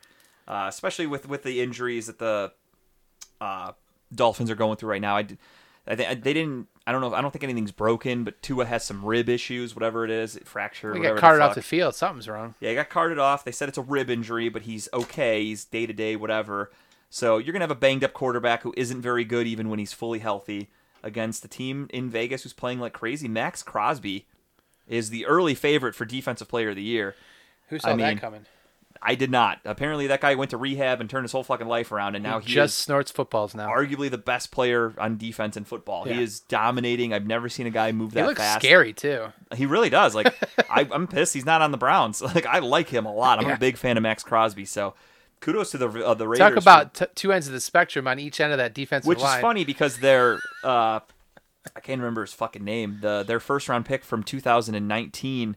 uh, 0.49 0.67
especially 0.69 1.07
with 1.07 1.29
with 1.29 1.43
the 1.43 1.61
injuries 1.61 2.07
that 2.07 2.19
the 2.19 2.53
uh, 3.41 3.73
Dolphins 4.15 4.51
are 4.51 4.55
going 4.55 4.77
through 4.77 4.91
right 4.91 5.01
now. 5.01 5.17
I, 5.17 5.23
did, 5.23 5.39
I 5.87 5.97
think 5.97 6.23
they 6.25 6.33
didn't. 6.33 6.69
I 6.87 6.93
don't 6.93 7.01
know. 7.01 7.15
I 7.15 7.21
don't 7.21 7.31
think 7.31 7.45
anything's 7.45 7.71
broken, 7.73 8.25
but 8.25 8.41
Tua 8.43 8.65
has 8.65 8.85
some 8.85 9.05
rib 9.05 9.29
issues, 9.29 9.75
whatever 9.77 10.05
it 10.05 10.11
is, 10.11 10.39
fracture. 10.45 10.93
We 10.93 11.01
whatever 11.01 11.15
got 11.17 11.21
carted 11.21 11.43
off 11.43 11.55
the 11.55 11.63
field. 11.63 11.95
Something's 11.95 12.29
wrong. 12.29 12.55
Yeah, 12.61 12.71
he 12.71 12.75
got 12.77 12.89
carted 12.89 13.19
off. 13.19 13.45
They 13.45 13.53
said 13.53 13.69
it's 13.69 13.79
a 13.79 13.83
rib 13.83 14.09
injury, 14.11 14.49
but 14.49 14.63
he's 14.63 14.89
okay. 14.93 15.45
He's 15.45 15.65
day 15.65 15.87
to 15.87 15.93
day, 15.93 16.17
whatever. 16.17 16.71
So 17.15 17.37
you're 17.37 17.53
gonna 17.53 17.65
have 17.65 17.71
a 17.71 17.75
banged 17.75 18.03
up 18.05 18.15
quarterback 18.15 18.63
who 18.63 18.73
isn't 18.75 19.03
very 19.03 19.25
good 19.27 19.47
even 19.47 19.69
when 19.69 19.79
he's 19.79 19.93
fully 19.93 20.21
healthy 20.21 20.71
against 21.03 21.45
a 21.45 21.49
team 21.49 21.87
in 21.91 22.09
Vegas 22.09 22.43
who's 22.43 22.55
playing 22.55 22.81
like 22.81 22.95
crazy. 22.95 23.29
Maxx 23.29 23.63
Crosby 23.63 24.27
is 24.89 25.11
the 25.11 25.27
early 25.27 25.55
favorite 25.55 25.95
for 25.95 26.07
defensive 26.07 26.49
player 26.49 26.71
of 26.71 26.77
the 26.77 26.83
year. 26.83 27.15
Who 27.69 27.79
saw 27.79 27.91
I 27.91 27.97
mean, 27.97 28.07
that 28.07 28.21
coming? 28.21 28.47
I 29.03 29.15
did 29.15 29.31
not. 29.31 29.59
Apparently, 29.67 30.07
that 30.07 30.23
guy 30.23 30.35
went 30.37 30.53
to 30.53 30.57
rehab 30.57 31.03
and 31.03 31.11
turned 31.11 31.25
his 31.25 31.33
whole 31.33 31.43
fucking 31.43 31.67
life 31.67 31.93
around, 31.93 32.15
and 32.15 32.23
now 32.23 32.39
he 32.39 32.51
Just 32.55 32.79
is 32.79 32.85
snorts 32.85 33.11
footballs 33.11 33.55
now. 33.55 33.69
arguably 33.69 34.11
the 34.11 34.17
best 34.17 34.51
player 34.51 34.95
on 34.97 35.19
defense 35.19 35.55
in 35.57 35.65
football. 35.65 36.07
Yeah. 36.09 36.15
He 36.15 36.23
is 36.23 36.41
dominating. 36.41 37.13
I've 37.13 37.27
never 37.27 37.49
seen 37.51 37.67
a 37.67 37.71
guy 37.71 37.93
move 37.93 38.13
that 38.13 38.21
he 38.21 38.27
looks 38.27 38.41
fast. 38.41 38.61
scary 38.65 38.95
too. 38.95 39.27
He 39.55 39.67
really 39.67 39.91
does. 39.91 40.15
Like 40.15 40.33
I, 40.71 40.89
I'm 40.91 41.07
pissed 41.09 41.35
he's 41.35 41.45
not 41.45 41.61
on 41.61 41.73
the 41.73 41.79
Browns. 41.79 42.23
Like 42.35 42.47
I 42.47 42.61
like 42.61 42.89
him 42.89 43.05
a 43.05 43.13
lot. 43.13 43.39
I'm 43.39 43.49
Yeah. 43.49 43.57
a 43.57 43.59
big 43.59 43.77
fan 43.77 43.97
of 43.99 44.03
Maxx 44.03 44.23
Crosby. 44.23 44.65
So 44.65 44.95
kudos 45.43 45.71
to 45.73 45.79
the 45.79 45.89
uh, 46.07 46.15
the 46.15 46.27
Raiders. 46.27 46.39
Talk 46.39 46.53
for- 46.55 46.59
about 46.61 46.95
t- 46.95 47.05
two 47.15 47.33
ends 47.33 47.47
of 47.47 47.53
the 47.53 47.61
spectrum 47.61 48.09
on 48.09 48.19
each 48.19 48.41
end 48.41 48.53
of 48.53 48.59
that 48.59 48.73
defensive 48.73 49.07
which 49.07 49.19
line. 49.21 49.37
is 49.39 49.43
funny 49.43 49.65
because 49.67 49.99
they're 49.99 50.39
uh, 50.65 51.01
I 51.77 51.81
can't 51.83 52.01
remember 52.01 52.23
his 52.23 52.33
fucking 52.33 52.65
name. 52.65 52.99
The 53.03 53.23
their 53.23 53.41
first 53.41 53.69
round 53.69 53.85
pick 53.85 54.03
from 54.05 54.23
2019. 54.23 55.57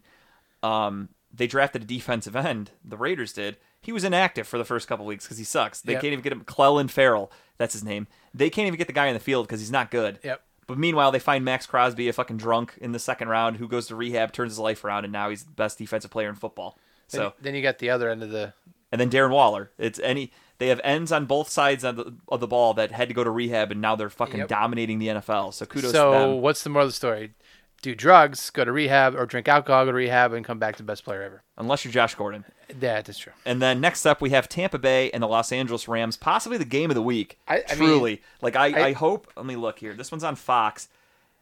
Um, 0.64 1.10
they 1.34 1.48
drafted 1.48 1.84
a 1.84 1.86
defensive 1.86 2.36
end. 2.36 2.72
The 2.84 2.98
Raiders 2.98 3.34
did. 3.34 3.58
He 3.82 3.92
was 3.92 4.04
inactive 4.04 4.48
for 4.48 4.58
the 4.58 4.66
first 4.66 4.88
couple 4.88 5.06
weeks 5.06 5.26
because 5.26 5.38
he 5.38 5.44
sucks. 5.44 5.82
They 5.82 5.94
Yep. 5.94 6.02
can't 6.02 6.12
even 6.14 6.24
get 6.24 6.32
him. 6.34 6.44
Clelin 6.44 6.90
Ferrell, 6.90 7.32
that's 7.58 7.74
his 7.74 7.84
name. 7.84 8.08
They 8.34 8.50
can't 8.50 8.66
even 8.68 8.78
get 8.78 8.88
the 8.88 8.94
guy 8.94 9.08
in 9.08 9.14
the 9.14 9.20
field 9.20 9.46
because 9.48 9.60
he's 9.60 9.72
not 9.72 9.92
good. 9.92 10.20
Yep. 10.24 10.42
But 10.68 10.80
meanwhile, 10.80 11.12
they 11.12 11.20
find 11.20 11.46
Maxx 11.46 11.68
Crosby, 11.68 12.08
a 12.10 12.14
fucking 12.14 12.38
drunk, 12.38 12.74
in 12.82 12.92
the 12.94 12.98
second 13.00 13.28
round, 13.30 13.58
who 13.58 13.68
goes 13.68 13.86
to 13.88 13.96
rehab, 13.96 14.32
turns 14.32 14.54
his 14.54 14.58
life 14.60 14.84
around, 14.84 15.04
and 15.04 15.14
now 15.14 15.30
he's 15.30 15.44
the 15.44 15.52
best 15.52 15.78
defensive 15.78 16.10
player 16.10 16.28
in 16.30 16.34
football. 16.36 16.80
Then, 17.12 17.20
So, 17.22 17.34
then 17.40 17.54
you 17.54 17.62
got 17.62 17.78
the 17.78 17.92
other 17.92 18.10
end 18.10 18.24
of 18.24 18.32
the. 18.32 18.54
And 18.96 19.02
then 19.02 19.10
Darren 19.10 19.32
Waller. 19.32 19.72
It's 19.78 20.00
any 20.00 20.32
they 20.58 20.68
have 20.70 20.80
ends 20.86 21.12
on 21.12 21.26
both 21.26 21.50
sides 21.50 21.84
of 21.84 21.98
the, 21.98 22.14
of 22.30 22.40
the 22.40 22.48
ball 22.48 22.74
that 22.76 22.92
had 22.94 23.10
to 23.10 23.14
go 23.14 23.26
to 23.26 23.30
rehab, 23.30 23.72
and 23.72 23.82
now 23.82 23.98
they're 23.98 24.10
fucking 24.10 24.40
Yep. 24.40 24.48
dominating 24.48 25.00
the 25.00 25.08
NFL. 25.10 25.54
So 25.54 25.66
kudos 25.66 25.92
to 25.92 25.98
So 25.98 26.36
what's 26.36 26.64
the 26.64 26.70
moral 26.70 26.86
of 26.86 26.92
the 26.94 26.96
story? 26.96 27.34
Do 27.82 27.94
drugs, 27.94 28.50
go 28.52 28.64
to 28.64 28.72
rehab, 28.72 29.16
or 29.16 29.26
drink 29.26 29.50
alcohol, 29.50 29.84
go 29.86 29.92
to 29.92 29.98
rehab, 29.98 30.32
and 30.32 30.46
come 30.46 30.58
back 30.58 30.78
to 30.78 30.82
the 30.82 30.88
best 30.88 31.04
player 31.04 31.22
ever. 31.22 31.44
Unless 31.58 31.84
you're 31.84 31.92
Josh 31.92 32.16
Gordon. 32.16 32.46
Yeah, 32.70 32.76
That 32.80 33.10
is 33.10 33.18
true. 33.18 33.34
And 33.46 33.62
then 33.62 33.82
next 33.82 34.06
up, 34.06 34.22
we 34.22 34.30
have 34.30 34.48
Tampa 34.48 34.80
Bay 34.80 35.12
and 35.12 35.22
the 35.22 35.28
Los 35.28 35.52
Angeles 35.52 35.88
Rams, 35.90 36.16
possibly 36.18 36.58
the 36.58 36.64
game 36.66 36.90
of 36.90 36.96
the 36.96 37.02
week. 37.02 37.38
I- 37.48 37.64
I 37.70 37.76
mean, 37.76 37.90
Truly, 37.90 38.22
like 38.42 38.56
I, 38.56 38.68
I, 38.70 38.86
I- 38.88 38.94
hope. 38.94 39.28
Let 39.36 39.46
me 39.46 39.58
look 39.58 39.80
here. 39.80 39.94
This 39.94 40.10
one's 40.10 40.24
on 40.24 40.36
Fox. 40.36 40.88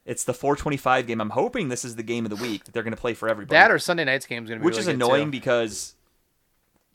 It's 0.05 0.23
the 0.25 0.33
425 0.33 1.07
game. 1.07 1.21
I'm 1.21 1.29
hoping 1.29 1.69
this 1.69 1.85
is 1.85 1.95
the 1.95 2.03
game 2.03 2.25
of 2.25 2.29
the 2.29 2.35
week 2.43 2.65
that 2.65 2.73
they're 2.73 2.83
going 2.83 2.95
to 2.95 2.99
play 2.99 3.13
for 3.13 3.29
everybody. 3.29 3.55
That 3.55 3.71
or 3.71 3.77
Sunday 3.79 4.03
night's 4.03 4.25
game 4.25 4.43
is 4.43 4.49
going 4.49 4.59
to 4.59 4.63
be 4.63 4.65
which 4.65 4.73
really 4.77 4.81
is 4.81 4.87
annoying 4.95 5.27
too. 5.27 5.31
because 5.31 5.95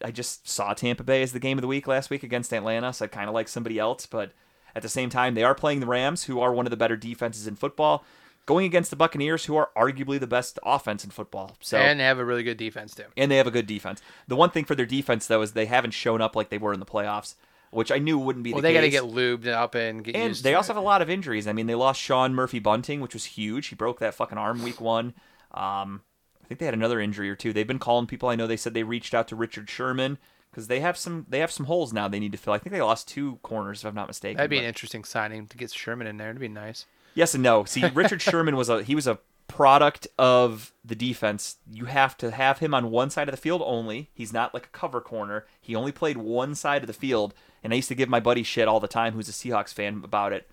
I 0.04 0.10
just 0.10 0.48
saw 0.48 0.74
Tampa 0.74 1.02
Bay 1.04 1.22
as 1.22 1.32
the 1.32 1.40
game 1.40 1.58
of 1.58 1.62
the 1.62 1.68
week 1.68 1.86
last 1.86 2.10
week 2.10 2.22
against 2.22 2.52
Atlanta, 2.52 2.92
so 2.92 3.04
I 3.04 3.08
kind 3.08 3.28
of 3.28 3.34
like 3.34 3.48
somebody 3.48 3.78
else. 3.78 4.06
But 4.06 4.32
at 4.74 4.82
the 4.82 4.88
same 4.88 5.10
time, 5.10 5.34
they 5.34 5.44
are 5.44 5.54
playing 5.54 5.80
the 5.80 5.86
Rams, 5.86 6.24
who 6.24 6.40
are 6.40 6.52
one 6.52 6.66
of 6.66 6.70
the 6.70 6.76
better 6.76 6.96
defenses 6.96 7.46
in 7.46 7.56
football. 7.56 8.04
going 8.46 8.64
against 8.64 8.88
the 8.90 8.96
Buccaneers, 8.96 9.44
who 9.44 9.56
are 9.56 9.70
arguably 9.76 10.18
the 10.18 10.26
best 10.26 10.58
offense 10.64 11.04
in 11.04 11.10
football. 11.10 11.56
So 11.60 11.76
and 11.76 12.00
they 12.00 12.04
have 12.04 12.18
a 12.18 12.24
really 12.24 12.42
good 12.42 12.56
defense 12.56 12.94
too. 12.94 13.04
and 13.16 13.30
they 13.30 13.36
have 13.36 13.46
a 13.46 13.50
good 13.50 13.66
defense. 13.66 14.00
The 14.26 14.36
one 14.36 14.50
thing 14.50 14.64
for 14.64 14.74
their 14.74 14.86
defense 14.86 15.26
though 15.26 15.42
is 15.42 15.52
they 15.52 15.66
haven't 15.66 15.90
shown 15.90 16.22
up 16.22 16.34
like 16.34 16.48
they 16.48 16.56
were 16.58 16.72
in 16.72 16.80
the 16.80 16.86
playoffs, 16.86 17.34
which 17.70 17.92
I 17.92 17.98
knew 17.98 18.18
wouldn't 18.18 18.44
be 18.44 18.52
Well, 18.54 18.62
the 18.62 18.68
they 18.68 18.72
got 18.74 18.80
to 18.82 18.90
get 18.90 19.02
lubed 19.02 19.46
up 19.46 19.74
and 19.74 20.02
get 20.02 20.16
and 20.16 20.34
they 20.36 20.54
also 20.54 20.72
it. 20.72 20.76
have 20.76 20.82
a 20.82 20.86
lot 20.86 21.02
of 21.02 21.10
injuries. 21.10 21.46
I 21.46 21.52
mean, 21.52 21.66
they 21.66 21.74
lost 21.74 22.00
Sean 22.00 22.34
Murphy 22.34 22.58
Bunting, 22.58 23.00
which 23.02 23.12
was 23.12 23.26
huge. 23.26 23.66
He 23.66 23.74
broke 23.76 23.98
that 23.98 24.14
fucking 24.14 24.38
arm 24.38 24.62
week 24.62 24.80
one. 24.80 25.12
Um, 25.52 26.00
I 26.48 26.54
think 26.56 26.60
they 26.60 26.66
had 26.66 26.74
another 26.74 26.98
injury 26.98 27.28
or 27.28 27.36
two. 27.36 27.52
They've 27.52 27.66
been 27.66 27.78
calling 27.78 28.06
people. 28.06 28.30
I 28.30 28.34
know 28.34 28.46
they 28.46 28.56
said 28.56 28.72
they 28.72 28.82
reached 28.82 29.12
out 29.12 29.28
to 29.28 29.36
Richard 29.36 29.68
Sherman 29.68 30.16
because 30.50 30.66
they 30.68 30.80
have 30.80 30.96
some 30.96 31.26
they 31.28 31.40
have 31.40 31.50
some 31.50 31.66
holes 31.66 31.92
now 31.92 32.08
they 32.08 32.18
need 32.18 32.32
to 32.32 32.38
fill. 32.38 32.54
I 32.54 32.58
think 32.58 32.72
they 32.72 32.80
lost 32.80 33.06
two 33.06 33.36
corners 33.42 33.80
if 33.80 33.86
I'm 33.86 33.94
not 33.94 34.06
mistaken. 34.06 34.38
That'd 34.38 34.50
be 34.50 34.58
an 34.58 34.64
interesting 34.64 35.04
signing 35.04 35.46
to 35.48 35.58
get 35.58 35.70
Sherman 35.70 36.06
in 36.06 36.16
there. 36.16 36.30
It'd 36.30 36.40
be 36.40 36.48
nice. 36.48 36.86
Yes 37.14 37.34
and 37.34 37.42
no. 37.42 37.64
See, 37.64 37.84
Richard 37.88 38.22
Sherman 38.22 38.56
was 38.56 38.70
a 38.70 38.82
he 38.82 38.94
was 38.94 39.06
a 39.06 39.18
product 39.46 40.06
of 40.18 40.72
the 40.82 40.94
defense. 40.94 41.56
You 41.70 41.84
have 41.84 42.16
to 42.18 42.30
have 42.30 42.60
him 42.60 42.72
on 42.72 42.90
one 42.90 43.10
side 43.10 43.28
of 43.28 43.34
the 43.34 43.40
field 43.40 43.62
only. 43.64 44.08
He's 44.14 44.32
not 44.32 44.54
like 44.54 44.66
a 44.66 44.70
cover 44.70 45.02
corner. 45.02 45.46
He 45.60 45.74
only 45.74 45.92
played 45.92 46.16
one 46.16 46.54
side 46.54 46.82
of 46.82 46.86
the 46.86 46.92
field. 46.92 47.34
And 47.62 47.72
I 47.72 47.76
used 47.76 47.88
to 47.88 47.94
give 47.94 48.08
my 48.08 48.20
buddy 48.20 48.42
shit 48.42 48.68
all 48.68 48.80
the 48.80 48.88
time, 48.88 49.14
who's 49.14 49.28
a 49.28 49.32
Seahawks 49.32 49.74
fan, 49.74 50.02
about 50.04 50.32
it. 50.32 50.48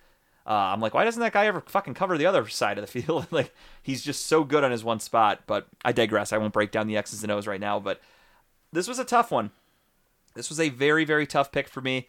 Uh, 0.47 0.53
I'm 0.53 0.80
like, 0.80 0.93
why 0.93 1.05
doesn't 1.05 1.22
that 1.22 1.34
guy 1.34 1.47
ever 1.47 1.61
fucking 1.61 1.95
cover 1.95 2.17
the 2.17 2.27
other 2.27 2.47
side 2.47 2.77
of 2.77 2.84
the 2.84 3.01
field? 3.01 3.27
like, 3.31 3.53
he's 3.81 4.03
just 4.03 4.27
so 4.27 4.43
good 4.43 4.63
on 4.63 4.72
his 4.72 4.84
one 4.84 4.99
spot. 4.99 5.41
But 5.47 5.67
I 5.84 5.91
digress. 5.91 6.31
I 6.31 6.38
won't 6.38 6.53
break 6.53 6.72
down 6.72 6.88
the 6.88 6.97
X's 6.97 7.23
and 7.23 7.31
O's 7.31 7.47
right 7.47 7.59
now. 7.59 7.80
But 7.80 8.01
this 8.72 8.88
was 8.88 8.99
a 8.99 9.05
tough 9.05 9.31
one. 9.31 9.51
This 10.35 10.49
was 10.49 10.59
a 10.59 10.69
very, 10.69 11.05
very 11.05 11.26
tough 11.26 11.51
pick 11.51 11.67
for 11.67 11.81
me 11.81 12.07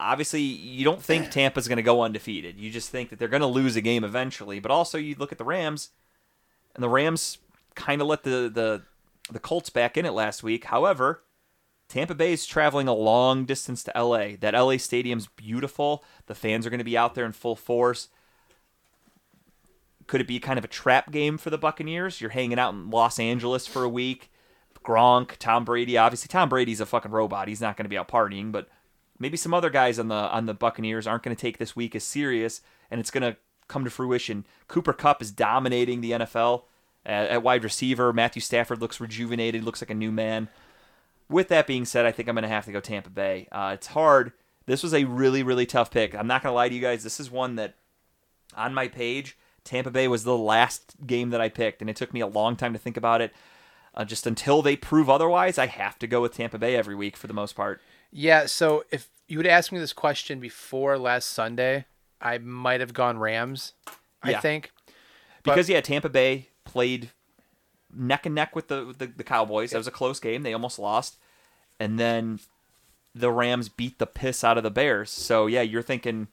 obviously 0.00 0.40
you 0.40 0.84
don't 0.84 1.02
think 1.02 1.30
Tampa's 1.30 1.68
going 1.68 1.76
to 1.76 1.82
go 1.82 2.02
undefeated. 2.02 2.58
You 2.58 2.70
just 2.70 2.90
think 2.90 3.10
that 3.10 3.18
they're 3.18 3.28
going 3.28 3.40
to 3.40 3.46
lose 3.46 3.76
a 3.76 3.80
game 3.80 4.04
eventually. 4.04 4.60
But 4.60 4.70
also 4.70 4.98
you 4.98 5.14
look 5.18 5.32
at 5.32 5.38
the 5.38 5.44
Rams, 5.44 5.90
and 6.74 6.82
the 6.82 6.88
Rams 6.88 7.38
kind 7.74 8.00
of 8.00 8.08
let 8.08 8.24
the 8.24 8.50
the 8.52 8.82
the 9.30 9.38
Colts 9.38 9.70
back 9.70 9.96
in 9.96 10.06
it 10.06 10.12
last 10.12 10.42
week. 10.42 10.64
However, 10.64 11.22
Tampa 11.88 12.14
Bay 12.14 12.32
is 12.32 12.46
traveling 12.46 12.86
a 12.86 12.94
long 12.94 13.44
distance 13.44 13.82
to 13.84 13.92
LA. 13.96 14.36
That 14.40 14.54
LA 14.54 14.76
stadium's 14.76 15.26
beautiful. 15.26 16.04
The 16.26 16.34
fans 16.34 16.66
are 16.66 16.70
going 16.70 16.78
to 16.78 16.84
be 16.84 16.98
out 16.98 17.14
there 17.14 17.24
in 17.24 17.32
full 17.32 17.56
force. 17.56 18.08
Could 20.06 20.20
it 20.20 20.26
be 20.26 20.38
kind 20.38 20.58
of 20.58 20.64
a 20.64 20.68
trap 20.68 21.10
game 21.10 21.38
for 21.38 21.50
the 21.50 21.58
Buccaneers? 21.58 22.20
You're 22.20 22.30
hanging 22.30 22.58
out 22.58 22.74
in 22.74 22.90
Los 22.90 23.18
Angeles 23.18 23.66
for 23.66 23.84
a 23.84 23.88
week. 23.88 24.30
Gronk, 24.84 25.36
Tom 25.38 25.64
Brady. 25.64 25.98
Obviously, 25.98 26.28
Tom 26.28 26.48
Brady's 26.48 26.80
a 26.80 26.86
fucking 26.86 27.10
robot. 27.10 27.48
He's 27.48 27.60
not 27.60 27.76
going 27.76 27.84
to 27.84 27.90
be 27.90 27.98
out 27.98 28.08
partying, 28.08 28.50
but 28.50 28.68
maybe 29.18 29.36
some 29.36 29.52
other 29.52 29.68
guys 29.68 29.98
on 29.98 30.08
the 30.08 30.14
on 30.14 30.46
the 30.46 30.54
Buccaneers 30.54 31.06
aren't 31.06 31.22
going 31.22 31.36
to 31.36 31.40
take 31.40 31.58
this 31.58 31.76
week 31.76 31.94
as 31.94 32.04
serious, 32.04 32.62
and 32.90 33.00
it's 33.00 33.10
going 33.10 33.22
to 33.22 33.36
come 33.66 33.84
to 33.84 33.90
fruition. 33.90 34.46
Cooper 34.66 34.94
Kupp 34.94 35.20
is 35.20 35.30
dominating 35.30 36.00
the 36.00 36.12
NFL 36.12 36.62
at, 37.04 37.28
at 37.28 37.42
wide 37.42 37.64
receiver. 37.64 38.12
Matthew 38.14 38.40
Stafford 38.40 38.80
looks 38.80 38.98
rejuvenated, 38.98 39.62
looks 39.62 39.82
like 39.82 39.90
a 39.90 39.94
new 39.94 40.10
man. 40.10 40.48
With 41.28 41.48
that 41.48 41.66
being 41.66 41.84
said, 41.84 42.06
I 42.06 42.12
think 42.12 42.28
I'm 42.28 42.34
going 42.34 42.42
to 42.42 42.48
have 42.48 42.64
to 42.66 42.72
go 42.72 42.80
Tampa 42.80 43.10
Bay. 43.10 43.48
Uh, 43.52 43.72
it's 43.74 43.88
hard. 43.88 44.32
This 44.66 44.82
was 44.82 44.94
a 44.94 45.04
really 45.04 45.42
really 45.42 45.66
tough 45.66 45.90
pick. 45.90 46.14
I'm 46.14 46.26
not 46.26 46.42
going 46.42 46.50
to 46.52 46.56
lie 46.56 46.68
to 46.68 46.74
you 46.74 46.80
guys. 46.80 47.02
This 47.02 47.20
is 47.20 47.30
one 47.30 47.56
that 47.56 47.74
on 48.56 48.72
my 48.74 48.88
page, 48.88 49.36
Tampa 49.64 49.90
Bay 49.90 50.08
was 50.08 50.24
the 50.24 50.36
last 50.38 50.94
game 51.06 51.30
that 51.30 51.40
I 51.40 51.48
picked, 51.48 51.80
and 51.82 51.90
it 51.90 51.96
took 51.96 52.12
me 52.14 52.20
a 52.20 52.26
long 52.26 52.56
time 52.56 52.72
to 52.72 52.78
think 52.78 52.96
about 52.96 53.20
it. 53.20 53.32
Uh, 53.94 54.04
just 54.04 54.26
until 54.26 54.62
they 54.62 54.76
prove 54.76 55.10
otherwise, 55.10 55.58
I 55.58 55.66
have 55.66 55.98
to 55.98 56.06
go 56.06 56.20
with 56.22 56.34
Tampa 56.34 56.58
Bay 56.58 56.76
every 56.76 56.94
week 56.94 57.16
for 57.16 57.26
the 57.26 57.34
most 57.34 57.54
part. 57.54 57.80
Yeah. 58.10 58.46
So 58.46 58.84
if 58.90 59.08
you 59.26 59.38
would 59.38 59.46
ask 59.46 59.72
me 59.72 59.78
this 59.78 59.92
question 59.92 60.38
before 60.40 60.96
last 60.98 61.28
Sunday, 61.30 61.84
I 62.20 62.38
might 62.38 62.80
have 62.80 62.92
gone 62.94 63.18
Rams. 63.18 63.72
I 64.22 64.30
Yeah. 64.32 64.40
think. 64.40 64.70
But- 65.42 65.52
because 65.54 65.68
yeah, 65.68 65.80
Tampa 65.80 66.08
Bay 66.08 66.48
played 66.64 67.10
neck 67.98 68.24
and 68.26 68.34
neck 68.34 68.54
with 68.56 68.68
the 68.68 68.94
the, 68.96 69.06
the 69.06 69.24
Cowboys. 69.24 69.70
That 69.72 69.78
was 69.78 69.86
a 69.86 69.90
close 69.92 70.20
game. 70.20 70.42
They 70.42 70.52
almost 70.54 70.78
lost, 70.78 71.16
and 71.80 71.98
then 71.98 72.40
the 73.14 73.30
Rams 73.32 73.68
beat 73.68 73.98
the 73.98 74.06
piss 74.06 74.44
out 74.44 74.56
of 74.56 74.62
the 74.62 74.70
Bears. 74.70 75.10
So 75.10 75.46
yeah, 75.46 75.62
you're 75.62 75.82
thinking, 75.82 76.28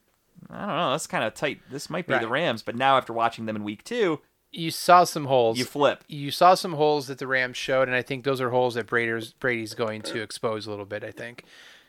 I 0.49 0.59
don't 0.65 0.75
know, 0.77 0.91
that's 0.91 1.07
kind 1.07 1.23
of 1.23 1.33
tight. 1.33 1.59
This 1.71 1.89
might 1.89 2.05
be 2.07 2.17
the 2.17 2.27
Rams, 2.27 2.61
but 2.61 2.75
now 2.75 2.97
after 2.97 3.11
watching 3.13 3.45
them 3.47 3.55
in 3.55 3.63
Week 3.63 3.83
Two, 3.83 4.19
You 4.51 4.69
saw 4.71 5.03
some 5.03 5.25
holes. 5.25 5.57
you 5.57 5.65
flip. 5.65 6.03
you 6.07 6.31
saw 6.31 6.53
some 6.53 6.73
holes 6.73 7.07
that 7.07 7.17
the 7.17 7.27
Rams 7.27 7.57
showed, 7.57 7.87
and 7.87 7.95
I 7.95 8.01
think 8.01 8.23
those 8.23 8.39
are 8.41 8.51
holes 8.51 8.75
that 8.75 8.85
Brady's 8.87 9.33
Brady's 9.33 9.73
going 9.73 10.01
to 10.03 10.21
expose 10.21 10.67
a 10.67 10.69
little 10.69 10.85
bit. 10.85 11.03
I 11.03 11.11
think. 11.11 11.43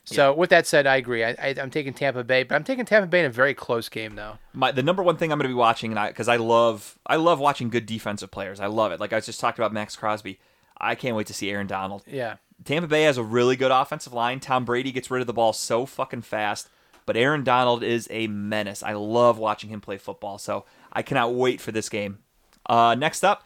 So 0.07 0.33
with 0.33 0.51
that 0.51 0.67
said, 0.67 0.87
I 0.87 0.97
agree. 0.97 1.25
I, 1.25 1.31
I, 1.31 1.55
I'm 1.61 1.71
taking 1.71 1.93
Tampa 1.93 2.23
Bay, 2.23 2.45
but 2.45 2.55
I'm 2.55 2.63
taking 2.63 2.85
Tampa 2.85 3.09
Bay 3.09 3.21
in 3.21 3.27
a 3.27 3.31
very 3.31 3.55
close 3.55 3.89
game, 3.89 4.15
though. 4.15 4.39
My 4.53 4.71
the 4.71 4.83
number 4.83 5.03
one 5.03 5.17
thing 5.17 5.33
I'm 5.33 5.39
going 5.39 5.49
to 5.49 5.55
be 5.55 5.55
watching, 5.55 5.91
and 5.91 5.99
I 5.99 6.09
because 6.09 6.29
I 6.29 6.37
love 6.37 6.99
I 7.07 7.17
love 7.17 7.41
watching 7.41 7.71
good 7.71 7.87
defensive 7.87 8.31
players. 8.31 8.61
I 8.61 8.67
love 8.67 8.93
it. 8.93 9.01
Like 9.01 9.13
I 9.13 9.17
was 9.17 9.27
just 9.27 9.41
talked 9.41 9.59
about 9.59 9.73
Maxx 9.73 9.97
Crosby. 9.97 10.39
I 10.79 10.95
can't 10.95 11.17
wait 11.17 11.27
to 11.27 11.35
see 11.35 11.51
Aaron 11.51 11.67
Donald. 11.67 12.05
Yeah. 12.07 12.37
Tampa 12.65 12.87
Bay 12.87 13.03
has 13.03 13.19
a 13.19 13.23
really 13.23 13.57
good 13.57 13.71
offensive 13.71 14.13
line. 14.13 14.41
Tom 14.41 14.65
Brady 14.65 14.93
gets 14.93 15.11
rid 15.11 15.21
of 15.21 15.27
the 15.27 15.33
ball 15.33 15.53
so 15.53 15.87
fucking 15.87 16.23
fast, 16.23 16.69
but 17.05 17.17
Aaron 17.17 17.45
Donald 17.45 17.83
is 17.83 18.07
a 18.11 18.29
menace. 18.29 18.83
I 18.83 18.93
love 18.93 19.39
watching 19.39 19.71
him 19.71 19.81
play 19.81 19.99
football, 19.99 20.39
so 20.39 20.65
I 20.93 21.03
cannot 21.03 21.35
wait 21.35 21.61
for 21.61 21.73
this 21.73 21.89
game. 21.89 22.19
Uh, 22.65 22.95
next 22.95 23.25
up, 23.25 23.45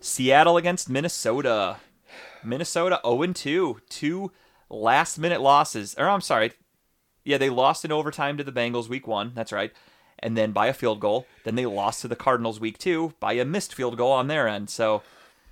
Seattle 0.00 0.56
against 0.56 0.90
Minnesota. 0.90 1.76
Minnesota 2.42 3.00
0 3.04 3.26
2. 3.32 3.80
Two 3.88 4.32
last 4.70 5.18
minute 5.18 5.40
losses. 5.40 5.94
Or 5.98 6.08
I'm 6.08 6.20
sorry. 6.20 6.52
Yeah, 7.24 7.36
they 7.38 7.50
lost 7.50 7.84
in 7.84 7.92
overtime 7.92 8.38
to 8.38 8.44
the 8.44 8.52
Bengals 8.52 8.88
week 8.88 9.06
one. 9.06 9.32
That's 9.34 9.52
right. 9.52 9.72
And 10.18 10.36
then 10.36 10.52
by 10.52 10.66
a 10.68 10.72
field 10.72 11.00
goal. 11.00 11.26
Then 11.44 11.54
they 11.54 11.66
lost 11.66 12.00
to 12.02 12.08
the 12.08 12.16
Cardinals 12.16 12.60
week 12.60 12.78
two 12.78 13.14
by 13.20 13.34
a 13.34 13.44
missed 13.44 13.74
field 13.74 13.96
goal 13.96 14.12
on 14.12 14.26
their 14.28 14.48
end. 14.48 14.70
So 14.70 15.02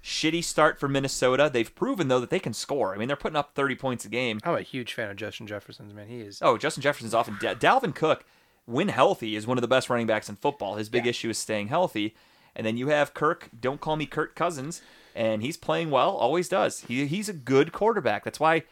shitty 0.03 0.43
start 0.45 0.79
for 0.79 0.89
Minnesota. 0.89 1.51
They've 1.53 1.75
proven 1.75 2.09
though 2.09 2.21
that 2.21 2.31
they 2.31 2.39
can 2.39 2.53
score. 2.55 2.95
I 2.95 2.99
mean, 2.99 3.09
they're 3.09 3.17
putting 3.17 3.37
up 3.37 3.55
30 3.55 3.75
points 3.77 4.05
a 4.05 4.09
game. 4.09 4.41
I'm 4.45 4.55
a 4.55 4.63
huge 4.63 4.95
fan 4.95 5.11
of 5.11 5.17
Justin 5.17 5.47
Jefferson's 5.47 5.93
man. 5.93 6.09
He 6.09 6.21
is. 6.21 6.39
Oh, 6.43 6.57
Justin 6.57 6.83
Jefferson's 6.83 7.15
often 7.15 7.37
Da- 7.41 7.55
Dalvin 7.55 7.95
Cook, 7.95 8.25
when 8.67 8.89
healthy, 8.89 9.37
is 9.37 9.47
one 9.47 9.59
of 9.59 9.63
the 9.63 9.69
best 9.69 9.91
running 9.91 10.07
backs 10.07 10.29
in 10.29 10.37
football. 10.37 10.77
His 10.77 10.89
big 10.89 11.05
Yeah. 11.05 11.11
issue 11.11 11.31
is 11.31 11.39
staying 11.39 11.69
healthy. 11.69 12.15
And 12.57 12.67
then 12.67 12.77
you 12.77 12.89
have 12.89 13.15
Kirk. 13.15 13.49
Don't 13.59 13.81
call 13.81 13.97
me 13.97 14.07
Kirk 14.07 14.35
Cousins, 14.35 14.83
and 15.15 15.43
he's 15.43 15.57
playing 15.57 15.91
well. 15.91 16.11
Always 16.17 16.49
does. 16.49 16.81
He, 16.81 17.07
he's 17.07 17.29
a 17.29 17.33
good 17.35 17.73
quarterback. 17.73 18.25
That's 18.25 18.41
why 18.41 18.65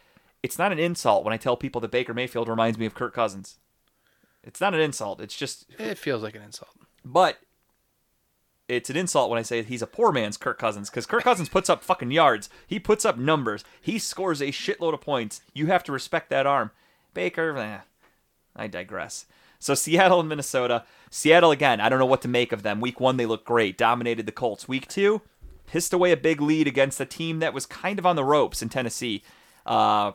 it's 0.43 0.59
not 0.59 0.73
an 0.73 0.79
insult 0.79 1.25
when 1.25 1.33
I 1.35 1.37
tell 1.39 1.57
people 1.57 1.81
that 1.81 1.91
Baker 1.91 2.15
Mayfield 2.15 2.49
reminds 2.49 2.79
me 2.79 2.87
of 2.87 2.95
Kirk 2.95 3.15
Cousins. 3.15 3.59
It's 4.43 4.61
not 4.61 4.75
an 4.75 4.81
insult. 4.81 5.21
It's 5.21 5.37
just, 5.37 5.67
It 5.79 5.99
feels 5.99 6.23
like 6.23 6.37
an 6.37 6.43
insult. 6.43 6.71
but 7.05 7.39
it's 8.69 8.91
an 8.91 8.97
insult 8.97 9.31
when 9.31 9.39
I 9.39 9.43
say 9.43 9.63
he's 9.63 9.83
a 9.83 9.87
poor 9.87 10.11
man's 10.13 10.37
Kirk 10.37 10.59
Cousins 10.59 10.91
because 10.91 11.07
Kirk 11.07 11.23
Cousins 11.23 11.49
puts 11.49 11.71
up 11.71 11.83
fucking 11.85 12.11
yards. 12.11 12.49
He 12.67 12.79
puts 12.81 13.05
up 13.05 13.17
numbers. 13.17 13.65
He 13.81 13.99
scores 13.99 14.41
a 14.41 14.47
shitload 14.47 14.95
of 14.95 15.01
points. 15.01 15.41
You 15.55 15.67
have 15.67 15.85
to 15.85 15.93
respect 15.93 16.31
that 16.31 16.47
arm. 16.47 16.71
Baker, 17.15 17.57
eh, 17.57 17.79
I 18.57 18.67
digress. 18.67 19.27
So 19.59 19.75
Seattle 19.75 20.21
and 20.21 20.29
Minnesota. 20.29 20.85
Seattle 21.11 21.51
again. 21.53 21.81
I 21.81 21.89
don't 21.89 21.99
know 22.01 22.07
what 22.07 22.23
to 22.23 22.29
make 22.29 22.53
of 22.53 22.63
them. 22.63 22.81
Week 22.81 22.99
one 23.01 23.17
they 23.17 23.27
looked 23.27 23.47
great, 23.47 23.79
dominated 23.79 24.27
the 24.27 24.33
Colts. 24.33 24.67
Week 24.69 24.87
two, 24.89 25.23
pissed 25.67 25.93
away 25.93 26.11
a 26.13 26.17
big 26.17 26.41
lead 26.41 26.67
against 26.67 27.01
a 27.01 27.07
team 27.07 27.39
that 27.39 27.55
was 27.55 27.67
kind 27.67 27.99
of 27.99 28.07
on 28.07 28.17
the 28.17 28.25
ropes 28.25 28.63
in 28.63 28.69
Tennessee. 28.69 29.23
Uh, 29.65 30.13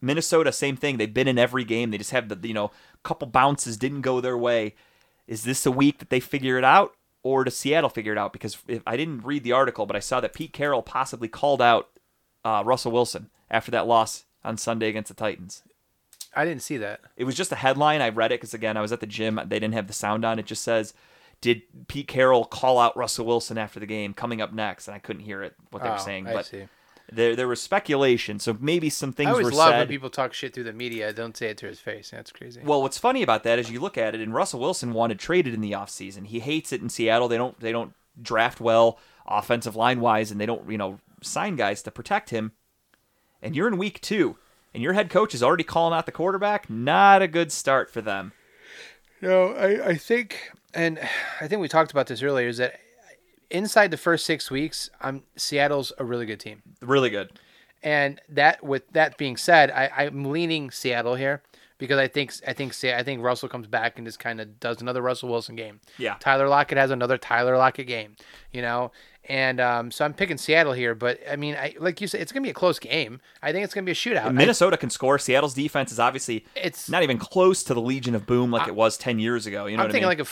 Minnesota, 0.00 0.52
same 0.52 0.76
thing. 0.76 0.96
They've 0.96 1.12
been 1.12 1.28
in 1.28 1.38
every 1.38 1.64
game. 1.64 1.90
They 1.90 1.98
just 1.98 2.10
have 2.12 2.28
the 2.28 2.48
you 2.48 2.54
know 2.54 2.70
couple 3.02 3.28
bounces 3.28 3.76
didn't 3.76 4.00
go 4.02 4.20
their 4.20 4.38
way. 4.38 4.74
Is 5.26 5.44
this 5.44 5.64
a 5.66 5.70
week 5.70 5.98
that 5.98 6.10
they 6.10 6.20
figure 6.20 6.58
it 6.58 6.64
out, 6.64 6.94
or 7.22 7.44
does 7.44 7.56
Seattle 7.56 7.90
figure 7.90 8.12
it 8.12 8.18
out? 8.18 8.32
Because 8.32 8.58
if, 8.66 8.82
I 8.86 8.96
didn't 8.96 9.24
read 9.24 9.44
the 9.44 9.52
article, 9.52 9.86
but 9.86 9.96
I 9.96 10.00
saw 10.00 10.20
that 10.20 10.34
Pete 10.34 10.52
Carroll 10.52 10.82
possibly 10.82 11.28
called 11.28 11.62
out 11.62 11.88
uh, 12.44 12.62
Russell 12.64 12.92
Wilson 12.92 13.30
after 13.50 13.70
that 13.70 13.86
loss 13.86 14.24
on 14.44 14.56
Sunday 14.56 14.88
against 14.88 15.08
the 15.08 15.14
Titans. 15.14 15.62
I 16.34 16.44
didn't 16.44 16.62
see 16.62 16.76
that. 16.78 17.00
It 17.16 17.24
was 17.24 17.34
just 17.34 17.52
a 17.52 17.56
headline. 17.56 18.00
I 18.00 18.08
read 18.08 18.32
it 18.32 18.40
because 18.40 18.54
again, 18.54 18.76
I 18.76 18.80
was 18.80 18.92
at 18.92 19.00
the 19.00 19.06
gym. 19.06 19.36
They 19.46 19.58
didn't 19.58 19.74
have 19.74 19.86
the 19.88 19.92
sound 19.92 20.24
on. 20.24 20.38
It 20.38 20.46
just 20.46 20.62
says, 20.62 20.94
"Did 21.40 21.62
Pete 21.88 22.08
Carroll 22.08 22.44
call 22.44 22.78
out 22.78 22.96
Russell 22.96 23.26
Wilson 23.26 23.58
after 23.58 23.80
the 23.80 23.86
game?" 23.86 24.14
Coming 24.14 24.40
up 24.40 24.52
next, 24.52 24.88
and 24.88 24.94
I 24.94 24.98
couldn't 25.00 25.22
hear 25.22 25.42
it 25.42 25.54
what 25.70 25.82
they 25.82 25.88
were 25.88 25.96
Oh, 25.96 25.98
saying, 25.98 26.26
I 26.28 26.32
but 26.32 26.46
see. 26.46 26.64
There 27.12 27.36
there 27.36 27.48
was 27.48 27.60
speculation. 27.60 28.38
So 28.38 28.56
maybe 28.60 28.90
some 28.90 29.12
things 29.12 29.28
I 29.28 29.32
always 29.32 29.44
were 29.46 29.52
love 29.52 29.72
when 29.72 29.80
said. 29.82 29.88
people 29.88 30.10
talk 30.10 30.32
shit 30.32 30.54
through 30.54 30.64
the 30.64 30.72
media. 30.72 31.12
Don't 31.12 31.36
say 31.36 31.48
it 31.48 31.58
to 31.58 31.66
his 31.66 31.80
face. 31.80 32.10
That's 32.10 32.32
crazy. 32.32 32.60
Well, 32.64 32.82
what's 32.82 32.98
funny 32.98 33.22
about 33.22 33.42
that 33.44 33.58
is 33.58 33.70
you 33.70 33.80
look 33.80 33.98
at 33.98 34.14
it, 34.14 34.20
and 34.20 34.34
Russell 34.34 34.60
Wilson 34.60 34.92
wanted 34.92 35.18
traded 35.18 35.54
in 35.54 35.60
the 35.60 35.72
offseason. 35.72 36.26
He 36.26 36.40
hates 36.40 36.72
it 36.72 36.80
in 36.80 36.88
Seattle. 36.88 37.28
They 37.28 37.36
don't 37.36 37.58
they 37.60 37.72
don't 37.72 37.94
draft 38.20 38.60
well 38.60 38.98
offensive 39.26 39.76
line 39.76 40.00
wise, 40.00 40.30
and 40.30 40.40
they 40.40 40.46
don't 40.46 40.70
you 40.70 40.78
know 40.78 40.98
sign 41.22 41.56
guys 41.56 41.82
to 41.82 41.90
protect 41.90 42.30
him. 42.30 42.52
And 43.42 43.56
you're 43.56 43.68
in 43.68 43.78
week 43.78 44.00
two, 44.00 44.36
and 44.74 44.82
your 44.82 44.92
head 44.92 45.10
coach 45.10 45.34
is 45.34 45.42
already 45.42 45.64
calling 45.64 45.96
out 45.96 46.06
the 46.06 46.12
quarterback. 46.12 46.68
Not 46.68 47.22
a 47.22 47.28
good 47.28 47.50
start 47.52 47.90
for 47.90 48.00
them. 48.00 48.32
No, 49.22 49.48
I, 49.52 49.88
I 49.88 49.94
think, 49.96 50.50
and 50.74 50.98
I 51.40 51.48
think 51.48 51.60
we 51.60 51.68
talked 51.68 51.90
about 51.90 52.06
this 52.06 52.22
earlier, 52.22 52.48
is 52.48 52.58
that 52.58 52.80
inside 53.50 53.90
the 53.90 53.96
first 53.96 54.24
six 54.26 54.50
weeks, 54.50 54.90
I'm 55.00 55.22
Seattle's 55.36 55.92
a 55.98 56.04
really 56.04 56.26
good 56.26 56.40
team. 56.40 56.62
Really 56.80 57.10
good. 57.10 57.30
And 57.82 58.20
that, 58.28 58.62
with 58.62 58.88
that 58.92 59.16
being 59.16 59.36
said, 59.38 59.70
I, 59.70 59.90
I'm 60.04 60.26
leaning 60.26 60.70
Seattle 60.70 61.14
here 61.14 61.42
because 61.78 61.98
I 61.98 62.08
think 62.08 62.32
I 62.46 62.52
think 62.52 62.74
I 62.84 63.02
think 63.02 63.22
Russell 63.22 63.48
comes 63.48 63.66
back 63.66 63.96
and 63.96 64.06
just 64.06 64.18
kind 64.18 64.38
of 64.40 64.60
does 64.60 64.82
another 64.82 65.00
Russell 65.00 65.30
Wilson 65.30 65.56
game. 65.56 65.80
Yeah. 65.96 66.16
Tyler 66.20 66.46
Lockett 66.48 66.76
has 66.76 66.90
another 66.90 67.16
Tyler 67.16 67.56
Lockett 67.56 67.86
game, 67.86 68.16
you 68.52 68.60
know, 68.60 68.92
and 69.30 69.60
um, 69.62 69.90
so 69.90 70.04
I'm 70.04 70.12
picking 70.12 70.36
Seattle 70.36 70.74
here. 70.74 70.94
But 70.94 71.20
I 71.30 71.36
mean, 71.36 71.54
I, 71.54 71.74
like 71.80 72.02
you 72.02 72.06
said, 72.06 72.20
it's 72.20 72.32
gonna 72.32 72.42
be 72.44 72.50
a 72.50 72.54
close 72.54 72.78
game. 72.78 73.18
I 73.42 73.50
think 73.50 73.64
it's 73.64 73.72
gonna 73.72 73.86
be 73.86 73.92
a 73.92 73.94
shootout. 73.94 74.26
I- 74.26 74.30
Minnesota 74.30 74.76
can 74.76 74.90
score. 74.90 75.18
Seattle's 75.18 75.54
defense 75.54 75.90
is 75.90 75.98
obviously 75.98 76.44
It's- 76.54 76.90
not 76.90 77.02
even 77.02 77.16
close 77.16 77.64
to 77.64 77.72
the 77.72 77.80
Legion 77.80 78.14
of 78.14 78.26
Boom 78.26 78.50
like 78.50 78.68
it 78.68 78.74
was 78.74 78.98
10 78.98 79.18
years 79.18 79.46
ago. 79.46 79.64
You 79.64 79.78
know 79.78 79.84
I'm 79.84 79.86
what 79.86 79.90
I 79.90 79.92
thinking 79.92 80.08
mean? 80.10 80.18
like 80.18 80.20
a 80.20 80.24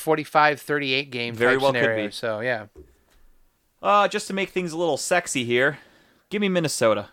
45-38 0.57 1.11
game 1.11 1.35
Very 1.35 1.57
well 1.57 1.73
could 1.73 1.79
scenario. 1.81 2.07
be. 2.09 2.13
So 2.13 2.41
yeah, 2.41 2.67
uh, 3.83 4.09
just 4.09 4.27
to 4.29 4.33
make 4.35 4.51
things 4.51 4.73
a 4.73 4.79
little 4.79 4.97
sexy 4.97 5.45
here, 5.45 5.79
give 6.31 6.41
me 6.41 6.49
Minnesota. 6.49 7.09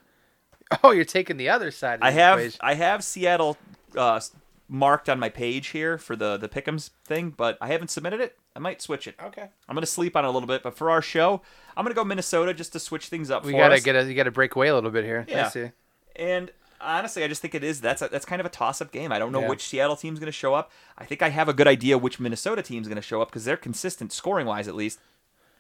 oh, 0.84 0.92
you're 0.92 1.06
taking 1.06 1.38
the 1.38 1.50
other 1.50 1.72
side. 1.72 1.96
Of 2.00 2.04
I 2.04 2.12
have 2.12 2.40
equation. 2.40 2.60
I 2.64 2.74
have 2.76 3.04
Seattle 3.04 3.58
uh, 3.96 4.20
marked 4.68 5.10
on 5.10 5.20
my 5.20 5.30
page 5.30 5.68
here 5.68 5.98
for 5.98 6.16
the 6.16 6.38
the 6.38 6.50
pick'ems 6.50 6.90
thing, 7.06 7.30
but 7.36 7.58
I 7.62 7.68
haven't 7.68 7.90
submitted 7.90 8.20
it. 8.20 8.38
I 8.56 8.60
might 8.60 8.82
switch 8.82 9.06
it. 9.08 9.16
Okay. 9.24 9.48
I'm 9.70 9.76
gonna 9.76 9.86
sleep 9.86 10.16
on 10.16 10.26
it 10.26 10.28
a 10.28 10.32
little 10.32 10.48
bit, 10.48 10.64
but 10.64 10.76
for 10.76 10.90
our 10.90 11.02
show, 11.02 11.42
I'm 11.78 11.84
gonna 11.86 11.94
go 11.96 12.04
Minnesota 12.04 12.54
just 12.54 12.74
to 12.74 12.80
switch 12.80 13.08
things 13.10 13.30
up 13.30 13.46
We 13.46 13.52
for 13.52 13.60
gotta 13.60 13.76
us. 13.76 13.84
get 13.84 13.96
a 13.96 14.04
you 14.06 14.16
gotta 14.16 14.32
break 14.32 14.56
away 14.56 14.70
a 14.70 14.74
little 14.76 14.92
bit 14.92 15.04
here. 15.06 15.26
Yeah. 15.28 15.46
I 15.46 15.50
see. 15.50 15.72
And 16.16 16.52
honestly, 16.82 17.24
I 17.24 17.28
just 17.28 17.42
think 17.42 17.54
it 17.54 17.64
is 17.64 17.82
that's 17.82 18.02
a, 18.02 18.08
that's 18.08 18.26
kind 18.26 18.40
of 18.40 18.46
a 18.46 18.50
toss 18.50 18.82
up 18.82 18.92
game. 18.92 19.12
I 19.12 19.20
don't 19.20 19.32
know 19.32 19.42
Yeah. 19.42 19.50
which 19.50 19.64
Seattle 19.68 19.96
team's 19.98 20.20
going 20.20 20.28
to 20.28 20.32
show 20.32 20.54
up. 20.54 20.72
I 20.98 21.04
think 21.06 21.22
I 21.22 21.30
have 21.30 21.50
a 21.50 21.54
good 21.54 21.68
idea 21.68 21.98
which 21.98 22.20
Minnesota 22.20 22.62
team's 22.62 22.88
going 22.88 22.96
to 22.96 23.02
show 23.02 23.22
up 23.22 23.30
because 23.30 23.44
they're 23.44 23.58
consistent 23.58 24.14
scoring 24.14 24.48
wise, 24.48 24.68
at 24.70 24.76
least. 24.76 25.00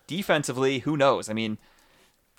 Defensively, 0.07 0.79
who 0.79 0.97
knows? 0.97 1.29
I 1.29 1.33
mean, 1.33 1.57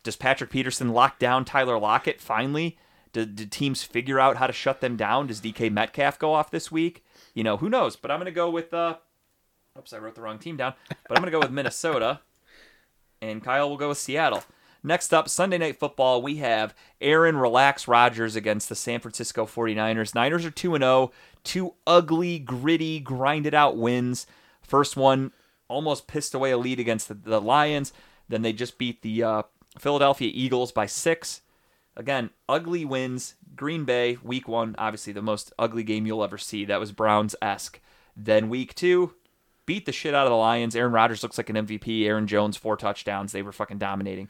does 0.02 0.16
Patrick 0.16 0.51
Peterson 0.51 0.90
lock 0.90 1.18
down 1.18 1.44
Tyler 1.44 1.78
Lockett 1.78 2.20
finally? 2.20 2.78
Did, 3.12 3.34
did 3.34 3.51
teams 3.51 3.82
figure 3.82 4.20
out 4.20 4.36
how 4.36 4.47
to 4.47 4.52
shut 4.52 4.80
them 4.80 4.97
down? 4.97 5.26
Does 5.26 5.40
DK 5.40 5.72
Metcalf 5.72 6.18
go 6.18 6.32
off 6.32 6.51
this 6.51 6.70
week? 6.70 7.05
You 7.34 7.43
know, 7.43 7.56
who 7.56 7.68
knows? 7.68 7.97
But 7.97 8.10
I'm 8.10 8.18
going 8.18 8.26
to 8.26 8.30
go 8.30 8.51
with. 8.51 8.72
Uh, 8.74 8.97
oops, 9.78 9.93
I 9.93 9.98
wrote 9.98 10.14
the 10.14 10.20
wrong 10.20 10.38
team 10.38 10.56
down. 10.56 10.74
But 10.88 11.16
I'm 11.16 11.22
going 11.22 11.32
to 11.32 11.38
go 11.38 11.40
with 11.40 11.51
Minnesota, 11.51 12.20
and 13.22 13.43
Kyle 13.43 13.68
will 13.68 13.76
go 13.76 13.88
with 13.88 13.98
Seattle. 13.98 14.44
Next 14.82 15.12
up, 15.12 15.28
Sunday 15.28 15.59
Night 15.59 15.80
Football, 15.80 16.22
we 16.22 16.36
have 16.36 16.72
Aaron 17.01 17.36
Relax 17.36 17.88
Rodgers 17.88 18.36
against 18.36 18.68
the 18.68 18.76
San 18.76 19.01
Francisco 19.01 19.44
49ers. 19.44 20.14
Niners 20.14 20.44
are 20.44 20.51
2 20.51 20.76
0, 20.76 21.10
two 21.43 21.74
ugly, 21.86 22.38
gritty, 22.38 23.01
grinded 23.01 23.55
out 23.55 23.76
wins. 23.76 24.28
First 24.62 24.97
one 24.97 25.32
almost 25.68 26.06
pissed 26.06 26.34
away 26.34 26.51
a 26.51 26.59
lead 26.59 26.80
against 26.80 27.09
the, 27.09 27.14
the 27.14 27.40
Lions. 27.40 27.93
Then 28.28 28.43
they 28.43 28.52
just 28.52 28.78
beat 28.78 29.02
the 29.02 29.22
uh, 29.22 29.43
Philadelphia 29.78 30.30
Eagles 30.32 30.72
by 30.72 30.86
six. 30.86 31.43
Again, 31.97 32.30
ugly 32.48 32.84
wins. 32.84 33.34
Green 33.55 33.84
Bay, 33.84 34.18
week 34.22 34.47
one, 34.47 34.74
obviously 34.76 35.12
the 35.14 35.22
most 35.22 35.52
ugly 35.59 35.82
game 35.82 36.06
you'll 36.06 36.22
ever 36.22 36.36
see. 36.36 36.64
That 36.66 36.80
was 36.80 36.93
Browns 36.93 37.34
esque. 37.40 37.80
Then 38.14 38.51
week 38.51 38.74
two, 38.74 39.14
beat 39.64 39.86
the 39.86 39.93
shit 39.93 40.14
out 40.14 40.26
of 40.26 40.30
the 40.30 40.36
Lions. 40.36 40.76
Aaron 40.76 40.93
Rodgers 40.93 41.22
looks 41.22 41.38
like 41.38 41.48
an 41.48 41.56
MVP. 41.56 42.05
Aaron 42.05 42.26
Jones, 42.26 42.56
four 42.56 42.76
touchdowns. 42.76 43.32
They 43.32 43.43
were 43.43 43.52
fucking 43.52 43.78
dominating. 43.78 44.28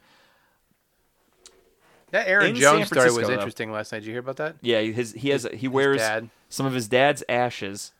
That 2.13 2.29
Aaron 2.29 2.51
In 2.51 2.57
Jones 2.57 2.87
story 2.87 3.07
was 3.07 3.15
Francisco, 3.15 3.27
though. 3.27 3.33
interesting 3.35 3.73
last 3.73 3.93
night. 3.93 3.99
Did 4.01 4.07
you 4.07 4.13
hear 4.13 4.21
about 4.21 4.37
that? 4.37 4.57
Yeah, 4.61 4.81
his 4.81 5.13
he 5.13 5.31
has 5.31 5.47
he 5.53 5.67
wears 5.67 6.01
some 6.49 6.67
of 6.67 6.73
his 6.73 6.87
dad's 6.89 7.25
ashes 7.29 7.93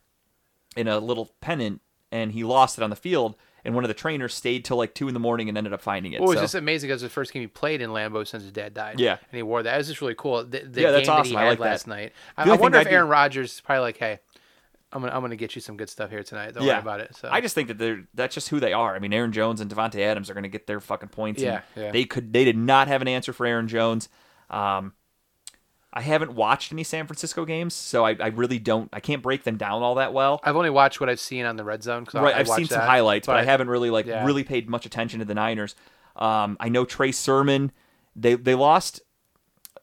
in 0.77 0.87
a 0.87 0.99
little 0.99 1.31
pennant, 1.41 1.81
and 2.11 2.31
he 2.31 2.43
lost 2.43 2.77
it 2.77 2.83
on 2.83 2.89
the 2.89 2.95
field. 2.95 3.35
And 3.65 3.75
one 3.75 3.83
of 3.83 3.89
the 3.89 3.93
trainers 3.93 4.33
stayed 4.33 4.63
till 4.63 4.77
like 4.77 4.93
two 4.93 5.09
in 5.09 5.13
the 5.13 5.19
morning 5.19 5.49
and 5.49 5.57
ended 5.57 5.73
up 5.73 5.81
finding 5.81 6.13
it. 6.13 6.21
Was 6.21 6.35
so- 6.35 6.41
just 6.41 6.55
amazing 6.55 6.87
because 6.87 7.01
the 7.01 7.09
first 7.09 7.33
game 7.33 7.41
he 7.41 7.47
played 7.47 7.81
in 7.81 7.89
Lambeau 7.89 8.25
since 8.25 8.43
his 8.43 8.51
dad 8.53 8.73
died. 8.73 8.97
Yeah. 8.99 9.13
and 9.29 9.35
he 9.37 9.43
wore 9.43 9.61
that. 9.61 9.73
It 9.73 9.77
was 9.77 9.87
just 9.87 9.99
really 9.99 10.15
cool. 10.15 10.45
The, 10.45 10.59
the 10.59 10.81
Yeah, 10.81 10.91
that's 10.91 11.07
game 11.07 11.15
that 11.15 11.19
awesome. 11.21 11.31
he 11.31 11.37
I 11.37 11.49
like 11.49 11.57
that. 11.59 11.63
last 11.65 11.87
night. 11.87 12.13
I, 12.37 12.49
I 12.49 12.55
wonder 12.55 12.77
if 12.79 12.87
Aaron 12.87 13.09
Rodgers 13.09 13.55
is 13.55 13.61
probably 13.61 13.81
like, 13.81 13.97
"Hey, 13.97 14.19
I'm 14.93 15.01
gonna 15.01 15.13
I'm 15.13 15.19
gonna 15.21 15.35
get 15.35 15.53
you 15.55 15.59
some 15.61 15.75
good 15.75 15.89
stuff 15.89 16.09
here 16.11 16.23
tonight. 16.23 16.53
Don't 16.53 16.63
worry 16.63 16.67
yeah, 16.67 16.79
about 16.79 17.01
it." 17.01 17.13
So 17.17 17.27
I 17.29 17.41
just 17.41 17.55
think 17.55 17.67
that 17.67 17.77
they're 17.77 18.03
that's 18.13 18.33
just 18.35 18.47
who 18.47 18.61
they 18.61 18.71
are. 18.71 18.95
I 18.95 18.99
mean, 18.99 19.11
Aaron 19.11 19.33
Jones 19.33 19.59
and 19.59 19.69
Davante 19.69 19.99
Adams 19.99 20.29
are 20.29 20.33
going 20.33 20.43
to 20.43 20.49
get 20.49 20.65
their 20.65 20.79
fucking 20.79 21.09
points. 21.09 21.41
and 21.41 21.61
Yeah, 21.75 21.83
yeah. 21.83 21.91
They 21.91 22.05
could 22.05 22.31
they 22.31 22.45
did 22.45 22.55
not 22.57 22.87
have 22.87 23.01
an 23.01 23.09
answer 23.09 23.33
for 23.33 23.45
Aaron 23.45 23.67
Jones. 23.67 24.07
Um, 24.49 24.93
I 25.93 26.01
haven't 26.01 26.33
watched 26.33 26.71
any 26.71 26.83
San 26.83 27.07
Francisco 27.07 27.45
games, 27.45 27.73
so 27.73 28.05
I, 28.05 28.15
I 28.19 28.27
really 28.27 28.59
don't. 28.59 28.89
I 28.91 28.99
can't 28.99 29.23
break 29.23 29.43
them 29.43 29.57
down 29.57 29.81
all 29.81 29.95
that 29.95 30.13
well. 30.13 30.39
I've 30.43 30.55
only 30.55 30.69
watched 30.69 30.99
what 30.99 31.09
I've 31.09 31.19
seen 31.19 31.45
on 31.45 31.55
the 31.55 31.63
red 31.63 31.81
zone. 31.81 32.05
Right, 32.13 32.35
I, 32.35 32.39
I've 32.39 32.47
seen 32.47 32.65
some 32.65 32.79
that, 32.79 32.87
highlights, 32.87 33.27
but, 33.27 33.37
I 33.37 33.43
haven't 33.43 33.69
really 33.69 33.89
like 33.89 34.05
yeah. 34.05 34.25
really 34.25 34.43
paid 34.43 34.69
much 34.69 34.85
attention 34.85 35.19
to 35.19 35.25
the 35.25 35.33
Niners. 35.33 35.75
Um, 36.15 36.57
I 36.59 36.69
know 36.69 36.85
Trey 36.85 37.11
Sermon. 37.11 37.71
They 38.15 38.35
they 38.35 38.55
lost. 38.55 39.01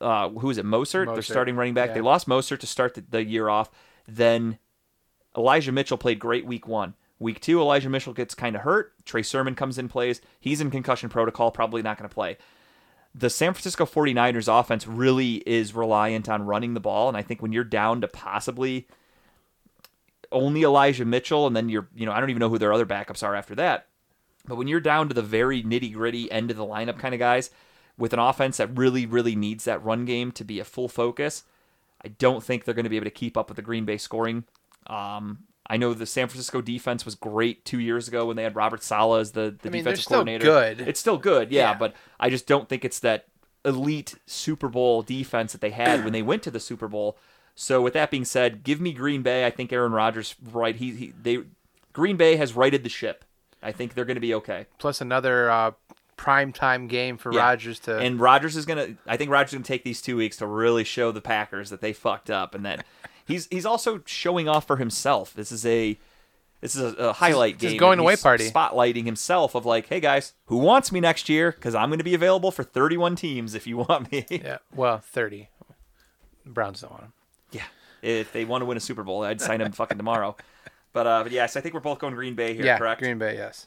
Uh, 0.00 0.28
who 0.28 0.50
is 0.50 0.58
it? 0.58 0.66
Mostert, 0.66 1.14
They're 1.14 1.22
starting 1.22 1.56
running 1.56 1.72
back. 1.72 1.94
They 1.94 2.00
lost 2.00 2.28
Mostert 2.28 2.60
to 2.60 2.66
start 2.66 2.94
the, 2.94 3.04
the 3.08 3.24
year 3.24 3.48
off. 3.48 3.70
Then 4.06 4.58
Elijah 5.36 5.72
Mitchell 5.72 5.96
played 5.96 6.18
great 6.18 6.44
week 6.44 6.68
one. 6.68 6.94
Week 7.18 7.40
two, 7.40 7.60
Elijah 7.60 7.88
Mitchell 7.88 8.12
gets 8.12 8.34
kind 8.34 8.56
of 8.56 8.62
hurt. 8.62 8.92
Trey 9.04 9.22
Sermon 9.22 9.54
comes 9.54 9.78
in, 9.78 9.88
plays. 9.88 10.20
He's 10.40 10.60
in 10.60 10.70
concussion 10.70 11.08
protocol, 11.08 11.50
probably 11.50 11.80
not 11.80 11.96
going 11.96 12.08
to 12.08 12.14
play. 12.14 12.36
The 13.14 13.30
San 13.30 13.52
Francisco 13.52 13.86
49ers 13.86 14.60
offense 14.60 14.86
really 14.86 15.36
is 15.46 15.74
reliant 15.74 16.28
on 16.28 16.46
running 16.46 16.74
the 16.74 16.80
ball. 16.80 17.08
And 17.08 17.16
I 17.16 17.22
think 17.22 17.40
when 17.40 17.52
you're 17.52 17.64
down 17.64 18.00
to 18.00 18.08
possibly 18.08 18.88
only 20.32 20.62
Elijah 20.62 21.04
Mitchell, 21.04 21.46
and 21.46 21.54
then 21.54 21.68
you're, 21.68 21.88
you 21.94 22.06
know, 22.06 22.12
I 22.12 22.20
don't 22.20 22.30
even 22.30 22.40
know 22.40 22.48
who 22.48 22.58
their 22.58 22.72
other 22.72 22.86
backups 22.86 23.22
are 23.22 23.34
after 23.34 23.54
that. 23.54 23.86
But 24.46 24.56
when 24.56 24.68
you're 24.68 24.80
down 24.80 25.08
to 25.08 25.14
the 25.14 25.22
very 25.22 25.62
nitty 25.62 25.92
gritty 25.92 26.30
end 26.30 26.50
of 26.50 26.56
the 26.56 26.66
lineup 26.66 26.98
kind 26.98 27.14
of 27.14 27.18
guys, 27.18 27.50
with 27.96 28.12
an 28.12 28.18
offense 28.18 28.56
that 28.56 28.76
really, 28.76 29.06
really 29.06 29.36
needs 29.36 29.64
that 29.64 29.82
run 29.84 30.04
game 30.04 30.32
to 30.32 30.44
be 30.44 30.58
a 30.58 30.64
full 30.64 30.88
focus, 30.88 31.44
I 32.04 32.08
don't 32.08 32.42
think 32.42 32.64
they're 32.64 32.74
going 32.74 32.84
to 32.84 32.90
be 32.90 32.96
able 32.96 33.04
to 33.04 33.10
keep 33.10 33.36
up 33.36 33.48
with 33.48 33.56
the 33.56 33.62
Green 33.62 33.84
Bay 33.84 33.96
scoring. 33.96 34.44
Um, 34.86 35.44
I 35.66 35.76
know 35.78 35.94
the 35.94 36.04
San 36.06 36.28
Francisco 36.28 36.60
defense 36.60 37.04
was 37.04 37.14
great 37.14 37.64
two 37.64 37.80
years 37.80 38.06
ago 38.08 38.26
when 38.26 38.36
they 38.36 38.42
had 38.42 38.54
Robert 38.54 38.82
Saleh 38.82 39.20
as 39.20 39.32
the, 39.32 39.56
the 39.62 39.68
I 39.68 39.72
mean, 39.72 39.82
defensive 39.84 40.04
still 40.04 40.16
coordinator. 40.16 40.44
good. 40.44 40.80
It's 40.82 41.00
still 41.00 41.16
good, 41.16 41.50
yeah, 41.50 41.70
Yeah. 41.70 41.78
but 41.78 41.94
I 42.20 42.28
just 42.30 42.46
don't 42.46 42.68
think 42.68 42.84
it's 42.84 42.98
that 43.00 43.26
elite 43.64 44.14
Super 44.26 44.68
Bowl 44.68 45.00
defense 45.02 45.52
that 45.52 45.60
they 45.62 45.70
had 45.70 46.04
when 46.04 46.12
they 46.12 46.20
went 46.22 46.42
to 46.42 46.50
the 46.50 46.60
Super 46.60 46.86
Bowl. 46.88 47.16
So 47.54 47.80
with 47.80 47.94
that 47.94 48.10
being 48.10 48.24
said, 48.26 48.62
give 48.62 48.80
me 48.80 48.92
Green 48.92 49.22
Bay. 49.22 49.46
I 49.46 49.50
think 49.50 49.72
Aaron 49.72 49.92
Rodgers 49.92 50.34
right. 50.52 50.76
He, 50.76 50.90
he 50.92 51.12
they 51.22 51.38
Green 51.92 52.16
Bay 52.16 52.36
has 52.36 52.54
righted 52.54 52.82
the 52.82 52.88
ship. 52.90 53.24
I 53.62 53.72
think 53.72 53.94
they're 53.94 54.04
going 54.04 54.16
to 54.16 54.20
be 54.20 54.34
okay. 54.34 54.66
Plus 54.78 55.00
another 55.00 55.48
uh, 55.50 55.70
prime 56.18 56.52
time 56.52 56.88
game 56.88 57.16
for 57.16 57.32
Yeah. 57.32 57.40
Rodgers 57.40 57.78
to. 57.80 57.98
And 57.98 58.20
Rodgers 58.20 58.56
is 58.56 58.66
gonna. 58.66 58.96
I 59.06 59.16
think 59.16 59.30
Rodgers 59.30 59.52
is 59.52 59.54
gonna 59.54 59.64
take 59.64 59.84
these 59.84 60.02
two 60.02 60.16
weeks 60.16 60.36
to 60.38 60.46
really 60.46 60.84
show 60.84 61.10
the 61.12 61.22
Packers 61.22 61.70
that 61.70 61.80
they 61.80 61.92
fucked 61.94 62.28
up, 62.28 62.54
and 62.54 62.66
that 62.66 62.84
he's 63.26 63.46
he's 63.50 63.66
also 63.66 64.02
showing 64.06 64.48
off 64.48 64.66
for 64.66 64.76
himself. 64.76 65.34
This 65.34 65.50
is 65.52 65.64
a 65.66 65.98
this 66.60 66.74
is 66.76 66.94
a, 66.94 66.96
a 67.08 67.12
highlight 67.12 67.58
This 67.58 67.72
game. 67.72 67.78
going 67.78 67.98
away 67.98 68.16
party. 68.16 68.50
Spotlighting 68.50 69.04
himself 69.04 69.54
of 69.54 69.66
like, 69.66 69.86
hey 69.88 70.00
guys, 70.00 70.32
who 70.46 70.56
wants 70.58 70.90
me 70.92 71.00
next 71.00 71.28
year? 71.28 71.52
Because 71.52 71.74
I'm 71.74 71.90
gonna 71.90 72.04
be 72.04 72.14
available 72.14 72.50
for 72.50 72.62
31 72.64 73.16
teams 73.16 73.54
if 73.54 73.66
you 73.66 73.76
want 73.88 74.10
me. 74.12 74.26
yeah, 74.30 74.58
well, 74.74 74.98
thirty. 74.98 75.50
Browns 76.46 76.80
don't 76.82 76.90
want 76.92 77.04
him. 77.04 77.12
yeah. 77.52 77.62
If 78.02 78.32
they 78.32 78.44
want 78.44 78.62
to 78.62 78.66
win 78.66 78.76
a 78.76 78.80
Super 78.80 79.02
Bowl, 79.02 79.22
I'd 79.24 79.40
sign 79.40 79.60
him 79.62 79.72
fucking 79.72 79.96
tomorrow. 79.96 80.36
But 80.92 81.06
uh, 81.06 81.22
but 81.22 81.32
yes, 81.32 81.56
I 81.56 81.60
think 81.60 81.74
we're 81.74 81.80
both 81.80 81.98
going 81.98 82.14
Green 82.14 82.34
Bay 82.34 82.54
here. 82.54 82.64
yeah, 82.64 82.78
correct? 82.78 83.00
Green 83.00 83.18
Bay, 83.18 83.34
yes. 83.36 83.66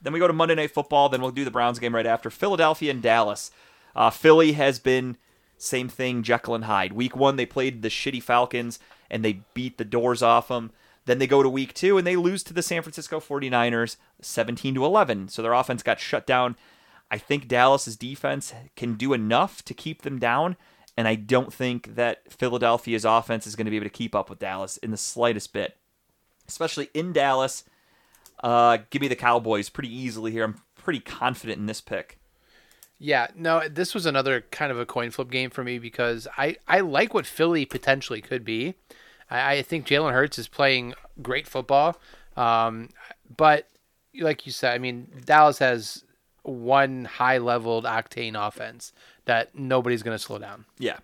Then 0.00 0.12
we 0.12 0.18
go 0.18 0.26
to 0.26 0.32
Monday 0.32 0.54
Night 0.54 0.70
Football. 0.70 1.08
Then 1.08 1.20
we'll 1.20 1.30
do 1.32 1.44
the 1.44 1.50
Browns 1.50 1.78
game 1.78 1.94
right 1.94 2.06
after. 2.06 2.30
Philadelphia 2.30 2.90
and 2.90 3.02
Dallas. 3.02 3.50
Uh, 3.96 4.10
Philly 4.10 4.52
has 4.52 4.78
been 4.78 5.16
same 5.58 5.88
thing, 5.88 6.22
Jekyll 6.22 6.54
and 6.54 6.64
Hyde. 6.64 6.92
Week 6.92 7.16
one, 7.16 7.36
they 7.36 7.46
played 7.46 7.82
the 7.82 7.88
shitty 7.88 8.22
Falcons 8.22 8.78
and 9.10 9.24
they 9.24 9.40
beat 9.54 9.76
the 9.76 9.84
doors 9.84 10.22
off 10.22 10.48
them. 10.48 10.70
Then 11.04 11.18
they 11.18 11.26
go 11.26 11.42
to 11.42 11.48
week 11.48 11.74
two 11.74 11.98
and 11.98 12.06
they 12.06 12.16
lose 12.16 12.42
to 12.44 12.54
the 12.54 12.62
San 12.62 12.82
Francisco 12.82 13.18
49ers 13.18 13.96
17 14.20 14.74
to 14.74 14.84
11. 14.84 15.28
So 15.28 15.42
their 15.42 15.52
offense 15.52 15.82
got 15.82 16.00
shut 16.00 16.26
down. 16.26 16.56
I 17.10 17.18
think 17.18 17.48
Dallas's 17.48 17.96
defense 17.96 18.52
can 18.76 18.94
do 18.94 19.12
enough 19.12 19.64
to 19.64 19.74
keep 19.74 20.02
them 20.02 20.18
down. 20.18 20.56
And 20.96 21.08
I 21.08 21.14
don't 21.14 21.52
think 21.52 21.94
that 21.94 22.30
Philadelphia's 22.30 23.04
offense 23.04 23.46
is 23.46 23.56
going 23.56 23.64
to 23.66 23.70
be 23.70 23.76
able 23.76 23.86
to 23.86 23.90
keep 23.90 24.14
up 24.14 24.28
with 24.28 24.40
Dallas 24.40 24.76
in 24.78 24.90
the 24.90 24.96
slightest 24.96 25.52
bit, 25.52 25.76
especially 26.48 26.90
in 26.92 27.12
Dallas. 27.12 27.64
Uh, 28.42 28.78
give 28.90 29.00
me 29.00 29.08
the 29.08 29.16
Cowboys 29.16 29.68
pretty 29.68 29.94
easily 29.94 30.32
here. 30.32 30.44
I'm 30.44 30.60
pretty 30.76 31.00
confident 31.00 31.58
in 31.58 31.66
this 31.66 31.80
pick. 31.80 32.17
Yeah, 32.98 33.28
no, 33.36 33.68
this 33.68 33.94
was 33.94 34.06
another 34.06 34.40
kind 34.50 34.72
of 34.72 34.78
a 34.78 34.86
coin 34.86 35.10
flip 35.10 35.30
game 35.30 35.50
for 35.50 35.62
me 35.62 35.78
because 35.78 36.26
I, 36.36 36.56
I 36.66 36.80
like 36.80 37.14
what 37.14 37.26
Philly 37.26 37.64
potentially 37.64 38.20
could 38.20 38.44
be. 38.44 38.74
I, 39.30 39.56
I 39.56 39.62
think 39.62 39.86
Jalen 39.86 40.12
Hurts 40.12 40.38
is 40.38 40.48
playing 40.48 40.94
great 41.22 41.46
football. 41.46 42.00
Um, 42.36 42.88
but 43.36 43.68
like 44.18 44.46
you 44.46 44.52
said, 44.52 44.74
I 44.74 44.78
mean, 44.78 45.08
Dallas 45.24 45.58
has 45.58 46.04
one 46.42 47.04
high 47.04 47.38
leveled 47.38 47.84
octane 47.84 48.34
offense 48.34 48.92
that 49.26 49.54
nobody's 49.54 50.02
going 50.02 50.16
to 50.16 50.22
slow 50.22 50.38
down. 50.38 50.64
Yeah. 50.78 50.98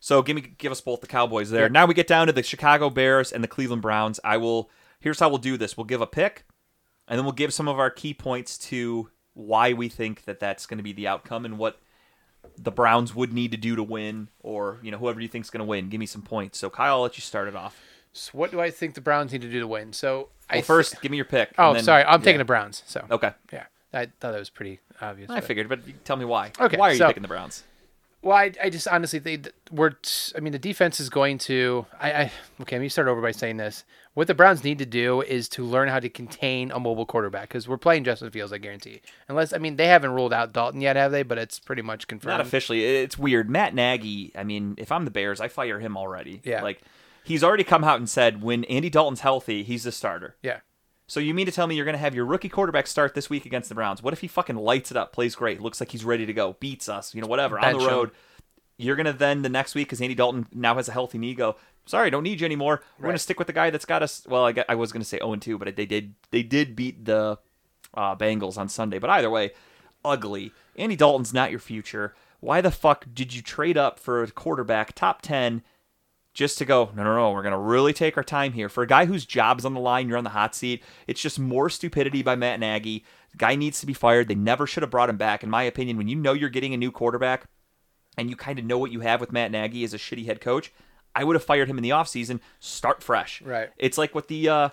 So 0.00 0.22
give 0.22 0.36
me 0.36 0.42
give 0.58 0.70
us 0.70 0.80
both 0.80 1.00
the 1.00 1.06
Cowboys 1.06 1.50
there. 1.50 1.68
Now 1.68 1.86
we 1.86 1.94
get 1.94 2.06
down 2.06 2.28
to 2.28 2.32
the 2.32 2.42
Chicago 2.42 2.88
Bears 2.88 3.32
and 3.32 3.42
the 3.42 3.48
Cleveland 3.48 3.82
Browns. 3.82 4.20
I 4.22 4.36
will 4.36 4.70
here's 5.00 5.18
how 5.18 5.28
we'll 5.28 5.38
do 5.38 5.56
this. 5.56 5.76
We'll 5.76 5.86
give 5.86 6.00
a 6.00 6.06
pick 6.06 6.44
and 7.08 7.18
then 7.18 7.24
we'll 7.24 7.32
give 7.32 7.52
some 7.52 7.66
of 7.66 7.78
our 7.78 7.90
key 7.90 8.14
points 8.14 8.58
to 8.58 9.10
why 9.38 9.72
we 9.72 9.88
think 9.88 10.24
that 10.24 10.40
that's 10.40 10.66
going 10.66 10.78
to 10.78 10.82
be 10.82 10.92
the 10.92 11.06
outcome 11.06 11.44
and 11.44 11.58
what 11.58 11.78
the 12.56 12.72
Browns 12.72 13.14
would 13.14 13.32
need 13.32 13.52
to 13.52 13.56
do 13.56 13.76
to 13.76 13.82
win, 13.84 14.28
or 14.42 14.78
you 14.82 14.90
know 14.90 14.98
whoever 14.98 15.20
you 15.20 15.28
think's 15.28 15.48
going 15.48 15.60
to 15.60 15.64
win. 15.64 15.88
Give 15.88 16.00
me 16.00 16.06
some 16.06 16.22
points. 16.22 16.58
So 16.58 16.68
Kyle, 16.70 16.94
I'll 16.96 17.02
let 17.02 17.16
you 17.16 17.22
start 17.22 17.46
it 17.46 17.54
off. 17.54 17.80
So 18.12 18.32
what 18.32 18.50
do 18.50 18.60
I 18.60 18.70
think 18.70 18.94
the 18.94 19.00
Browns 19.00 19.32
need 19.32 19.42
to 19.42 19.50
do 19.50 19.60
to 19.60 19.66
win? 19.68 19.92
So 19.92 20.30
I 20.50 20.54
Well, 20.56 20.62
thi- 20.62 20.66
first, 20.66 21.00
give 21.02 21.10
me 21.12 21.16
your 21.18 21.24
pick. 21.26 21.50
oh, 21.56 21.68
and 21.68 21.76
then- 21.76 21.84
sorry, 21.84 22.02
I'm 22.04 22.20
taking 22.20 22.38
the 22.38 22.44
Browns. 22.44 22.82
So 22.86 23.06
Okay, 23.10 23.32
yeah, 23.52 23.66
I 23.92 24.06
thought 24.06 24.32
that 24.32 24.38
was 24.38 24.50
pretty 24.50 24.80
obvious. 25.00 25.30
I 25.30 25.36
but- 25.36 25.44
figured, 25.44 25.68
but 25.68 25.80
tell 26.04 26.16
me 26.16 26.24
why. 26.24 26.50
Okay, 26.58 26.76
why 26.76 26.88
are 26.88 26.92
you 26.92 26.98
so- 26.98 27.06
picking 27.06 27.22
the 27.22 27.28
Browns? 27.28 27.62
Well, 28.20 28.36
I, 28.36 28.52
I 28.62 28.68
just 28.68 28.88
honestly 28.88 29.20
think 29.20 29.44
that 29.44 29.54
we're. 29.70 29.90
t- 29.90 30.32
I 30.36 30.40
mean, 30.40 30.52
the 30.52 30.58
defense 30.58 30.98
is 30.98 31.08
going 31.08 31.38
to. 31.38 31.86
I, 32.00 32.12
I 32.12 32.32
okay. 32.62 32.76
Let 32.76 32.82
me 32.82 32.88
start 32.88 33.06
over 33.06 33.22
by 33.22 33.30
saying 33.30 33.58
this. 33.58 33.84
What 34.14 34.26
the 34.26 34.34
Browns 34.34 34.64
need 34.64 34.78
to 34.78 34.86
do 34.86 35.22
is 35.22 35.48
to 35.50 35.64
learn 35.64 35.88
how 35.88 36.00
to 36.00 36.08
contain 36.08 36.72
a 36.72 36.80
mobile 36.80 37.06
quarterback 37.06 37.48
because 37.48 37.68
we're 37.68 37.76
playing 37.76 38.02
Justin 38.02 38.30
Fields. 38.32 38.52
I 38.52 38.58
guarantee. 38.58 39.02
Unless 39.28 39.52
I 39.52 39.58
mean 39.58 39.76
they 39.76 39.86
haven't 39.86 40.10
ruled 40.10 40.32
out 40.32 40.52
Dalton 40.52 40.80
yet, 40.80 40.96
have 40.96 41.12
they? 41.12 41.22
But 41.22 41.38
it's 41.38 41.60
pretty 41.60 41.82
much 41.82 42.08
confirmed. 42.08 42.38
Not 42.38 42.40
officially. 42.40 42.84
It's 42.84 43.16
weird. 43.16 43.48
Matt 43.48 43.74
Nagy. 43.74 44.32
I 44.34 44.42
mean, 44.42 44.74
if 44.78 44.90
I'm 44.90 45.04
the 45.04 45.12
Bears, 45.12 45.40
I 45.40 45.46
fire 45.46 45.78
him 45.78 45.96
already. 45.96 46.40
Yeah. 46.42 46.62
Like 46.62 46.82
he's 47.22 47.44
already 47.44 47.64
come 47.64 47.84
out 47.84 47.98
and 48.00 48.10
said 48.10 48.42
when 48.42 48.64
Andy 48.64 48.90
Dalton's 48.90 49.20
healthy, 49.20 49.62
he's 49.62 49.84
the 49.84 49.92
starter. 49.92 50.34
Yeah. 50.42 50.58
So 51.08 51.20
you 51.20 51.32
mean 51.32 51.46
to 51.46 51.52
tell 51.52 51.66
me 51.66 51.74
you're 51.74 51.86
going 51.86 51.94
to 51.94 51.98
have 51.98 52.14
your 52.14 52.26
rookie 52.26 52.50
quarterback 52.50 52.86
start 52.86 53.14
this 53.14 53.30
week 53.30 53.46
against 53.46 53.70
the 53.70 53.74
Browns? 53.74 54.02
What 54.02 54.12
if 54.12 54.20
he 54.20 54.28
fucking 54.28 54.56
lights 54.56 54.90
it 54.90 54.96
up, 54.96 55.12
plays 55.12 55.34
great, 55.34 55.60
looks 55.60 55.80
like 55.80 55.90
he's 55.90 56.04
ready 56.04 56.26
to 56.26 56.32
go, 56.34 56.56
beats 56.60 56.88
us, 56.88 57.14
you 57.14 57.22
know, 57.22 57.26
whatever, 57.26 57.58
on 57.58 57.62
Bench 57.62 57.78
the 57.78 57.88
him. 57.88 57.90
road? 57.90 58.10
You're 58.76 58.94
going 58.94 59.06
to 59.06 59.12
then 59.14 59.42
the 59.42 59.48
next 59.48 59.74
week, 59.74 59.88
because 59.88 60.00
Andy 60.00 60.14
Dalton 60.14 60.46
now 60.52 60.76
has 60.76 60.88
a 60.88 60.92
healthy 60.92 61.18
knee, 61.18 61.34
go, 61.34 61.56
sorry, 61.86 62.10
don't 62.10 62.22
need 62.22 62.40
you 62.40 62.44
anymore. 62.44 62.82
We're 62.98 63.04
going 63.04 63.14
to 63.16 63.18
stick 63.18 63.38
with 63.38 63.46
the 63.46 63.52
guy 63.54 63.70
that's 63.70 63.86
got 63.86 64.02
us. 64.02 64.24
Well, 64.28 64.44
I, 64.44 64.52
gue- 64.52 64.64
I 64.68 64.74
was 64.74 64.92
going 64.92 65.00
to 65.00 65.08
say 65.08 65.18
0 65.18 65.34
2, 65.36 65.58
but 65.58 65.74
they 65.74 65.86
did 65.86 66.14
they 66.30 66.42
did 66.42 66.76
beat 66.76 67.04
the 67.06 67.38
uh, 67.94 68.14
Bengals 68.14 68.58
on 68.58 68.68
Sunday. 68.68 68.98
But 68.98 69.10
either 69.10 69.30
way, 69.30 69.52
ugly. 70.04 70.52
Andy 70.76 70.94
Dalton's 70.94 71.34
not 71.34 71.50
your 71.50 71.58
future. 71.58 72.14
Why 72.40 72.60
the 72.60 72.70
fuck 72.70 73.06
did 73.12 73.34
you 73.34 73.42
trade 73.42 73.76
up 73.76 73.98
for 73.98 74.22
a 74.22 74.30
quarterback 74.30 74.94
top 74.94 75.22
10 75.22 75.62
just 76.38 76.56
to 76.56 76.64
go, 76.64 76.88
no, 76.94 77.02
no, 77.02 77.16
no, 77.16 77.32
we're 77.32 77.42
going 77.42 77.50
to 77.50 77.58
really 77.58 77.92
take 77.92 78.16
our 78.16 78.22
time 78.22 78.52
here. 78.52 78.68
For 78.68 78.84
a 78.84 78.86
guy 78.86 79.06
whose 79.06 79.26
job's 79.26 79.64
on 79.64 79.74
the 79.74 79.80
line, 79.80 80.08
you're 80.08 80.16
on 80.16 80.22
the 80.22 80.30
hot 80.30 80.54
seat. 80.54 80.84
It's 81.08 81.20
just 81.20 81.36
more 81.36 81.68
stupidity 81.68 82.22
by 82.22 82.36
Matt 82.36 82.60
Nagy. 82.60 83.04
The 83.32 83.38
guy 83.38 83.56
needs 83.56 83.80
to 83.80 83.86
be 83.86 83.92
fired. 83.92 84.28
They 84.28 84.36
never 84.36 84.64
should 84.64 84.84
have 84.84 84.90
brought 84.90 85.10
him 85.10 85.16
back, 85.16 85.42
in 85.42 85.50
my 85.50 85.64
opinion. 85.64 85.96
When 85.96 86.06
you 86.06 86.14
know 86.14 86.34
you're 86.34 86.48
getting 86.48 86.72
a 86.72 86.76
new 86.76 86.92
quarterback 86.92 87.46
and 88.16 88.30
you 88.30 88.36
kind 88.36 88.56
of 88.60 88.64
know 88.64 88.78
what 88.78 88.92
you 88.92 89.00
have 89.00 89.20
with 89.20 89.32
Matt 89.32 89.50
Nagy 89.50 89.82
as 89.82 89.92
a 89.92 89.98
shitty 89.98 90.26
head 90.26 90.40
coach, 90.40 90.72
I 91.12 91.24
would 91.24 91.34
have 91.34 91.42
fired 91.42 91.68
him 91.68 91.76
in 91.76 91.82
the 91.82 91.90
offseason. 91.90 92.38
Start 92.60 93.02
fresh. 93.02 93.42
Right. 93.42 93.70
It's 93.76 93.98
like 93.98 94.14
what 94.14 94.28
the 94.28 94.48
uh, 94.48 94.68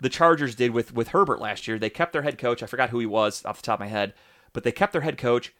the 0.00 0.08
Chargers 0.08 0.56
did 0.56 0.72
with, 0.72 0.92
with 0.92 1.08
Herbert 1.08 1.40
last 1.40 1.68
year. 1.68 1.78
They 1.78 1.88
kept 1.88 2.14
their 2.14 2.22
head 2.22 2.36
coach. 2.36 2.64
I 2.64 2.66
forgot 2.66 2.90
who 2.90 2.98
he 2.98 3.06
was 3.06 3.44
off 3.44 3.58
the 3.58 3.62
top 3.62 3.76
of 3.78 3.84
my 3.84 3.86
head, 3.86 4.12
but 4.52 4.64
they 4.64 4.72
kept 4.72 4.92
their 4.92 5.02
head 5.02 5.18
coach, 5.18 5.54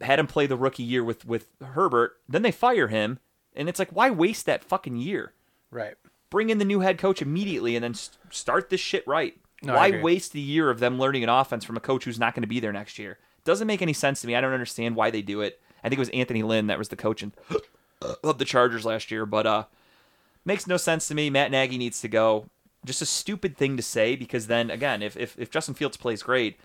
had 0.00 0.20
him 0.20 0.28
play 0.28 0.46
the 0.46 0.56
rookie 0.56 0.84
year 0.84 1.02
with, 1.02 1.26
with 1.26 1.48
Herbert. 1.60 2.12
Then 2.28 2.42
they 2.42 2.52
fire 2.52 2.86
him. 2.86 3.18
And 3.56 3.68
it's 3.68 3.78
like, 3.78 3.90
why 3.90 4.10
waste 4.10 4.46
that 4.46 4.64
fucking 4.64 4.96
year? 4.96 5.32
Right. 5.70 5.94
Bring 6.30 6.50
in 6.50 6.58
the 6.58 6.64
new 6.64 6.80
head 6.80 6.98
coach 6.98 7.22
immediately 7.22 7.76
and 7.76 7.84
then 7.84 7.94
start 8.30 8.70
this 8.70 8.80
shit 8.80 9.06
right. 9.06 9.36
No, 9.62 9.74
why 9.74 10.02
waste 10.02 10.32
the 10.32 10.40
year 10.40 10.70
of 10.70 10.80
them 10.80 10.98
learning 10.98 11.22
an 11.22 11.30
offense 11.30 11.64
from 11.64 11.76
a 11.76 11.80
coach 11.80 12.04
who's 12.04 12.18
not 12.18 12.34
going 12.34 12.42
to 12.42 12.48
be 12.48 12.60
there 12.60 12.72
next 12.72 12.98
year? 12.98 13.18
Doesn't 13.44 13.66
make 13.66 13.80
any 13.80 13.92
sense 13.92 14.20
to 14.20 14.26
me. 14.26 14.34
I 14.34 14.40
don't 14.40 14.52
understand 14.52 14.96
why 14.96 15.10
they 15.10 15.22
do 15.22 15.40
it. 15.40 15.60
I 15.82 15.88
think 15.88 15.98
it 15.98 16.00
was 16.00 16.08
Anthony 16.10 16.42
Lynn 16.42 16.66
that 16.66 16.78
was 16.78 16.88
the 16.88 16.96
coach 16.96 17.22
in, 17.22 17.32
of 18.22 18.38
the 18.38 18.44
Chargers 18.44 18.84
last 18.84 19.10
year, 19.10 19.24
but 19.24 19.46
uh, 19.46 19.64
makes 20.44 20.66
no 20.66 20.76
sense 20.76 21.08
to 21.08 21.14
me. 21.14 21.30
Matt 21.30 21.50
Nagy 21.50 21.78
needs 21.78 22.00
to 22.00 22.08
go. 22.08 22.46
Just 22.84 23.02
a 23.02 23.06
stupid 23.06 23.56
thing 23.56 23.76
to 23.76 23.82
say 23.82 24.14
because 24.14 24.46
then 24.46 24.70
again, 24.70 25.02
if 25.02 25.16
if, 25.16 25.38
if 25.38 25.50
Justin 25.50 25.74
Fields 25.74 25.96
plays 25.96 26.22
great, 26.22 26.58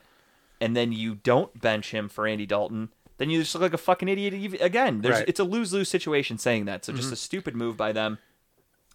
and 0.59 0.76
then 0.76 0.91
you 0.91 1.15
don't 1.15 1.59
bench 1.59 1.91
him 1.91 2.09
for 2.09 2.27
Andy 2.27 2.45
Dalton, 2.45 2.89
then 3.22 3.30
you 3.30 3.39
just 3.39 3.53
look 3.56 3.61
like 3.61 3.73
a 3.73 3.77
fucking 3.77 4.10
idiot 4.10 4.60
again. 4.60 5.02
There's 5.02 5.14
Right. 5.14 5.22
Mm-hmm. 5.22 5.30
it's 5.30 5.39
a 5.39 5.43
lose 5.43 5.72
lose 5.72 5.88
situation 5.89 6.38
saying 6.38 6.65
that. 6.65 6.84
So 6.84 6.91
just 6.93 7.11
a 7.14 7.15
stupid 7.15 7.56
move 7.56 7.77
by 7.77 7.91
them. 7.91 8.18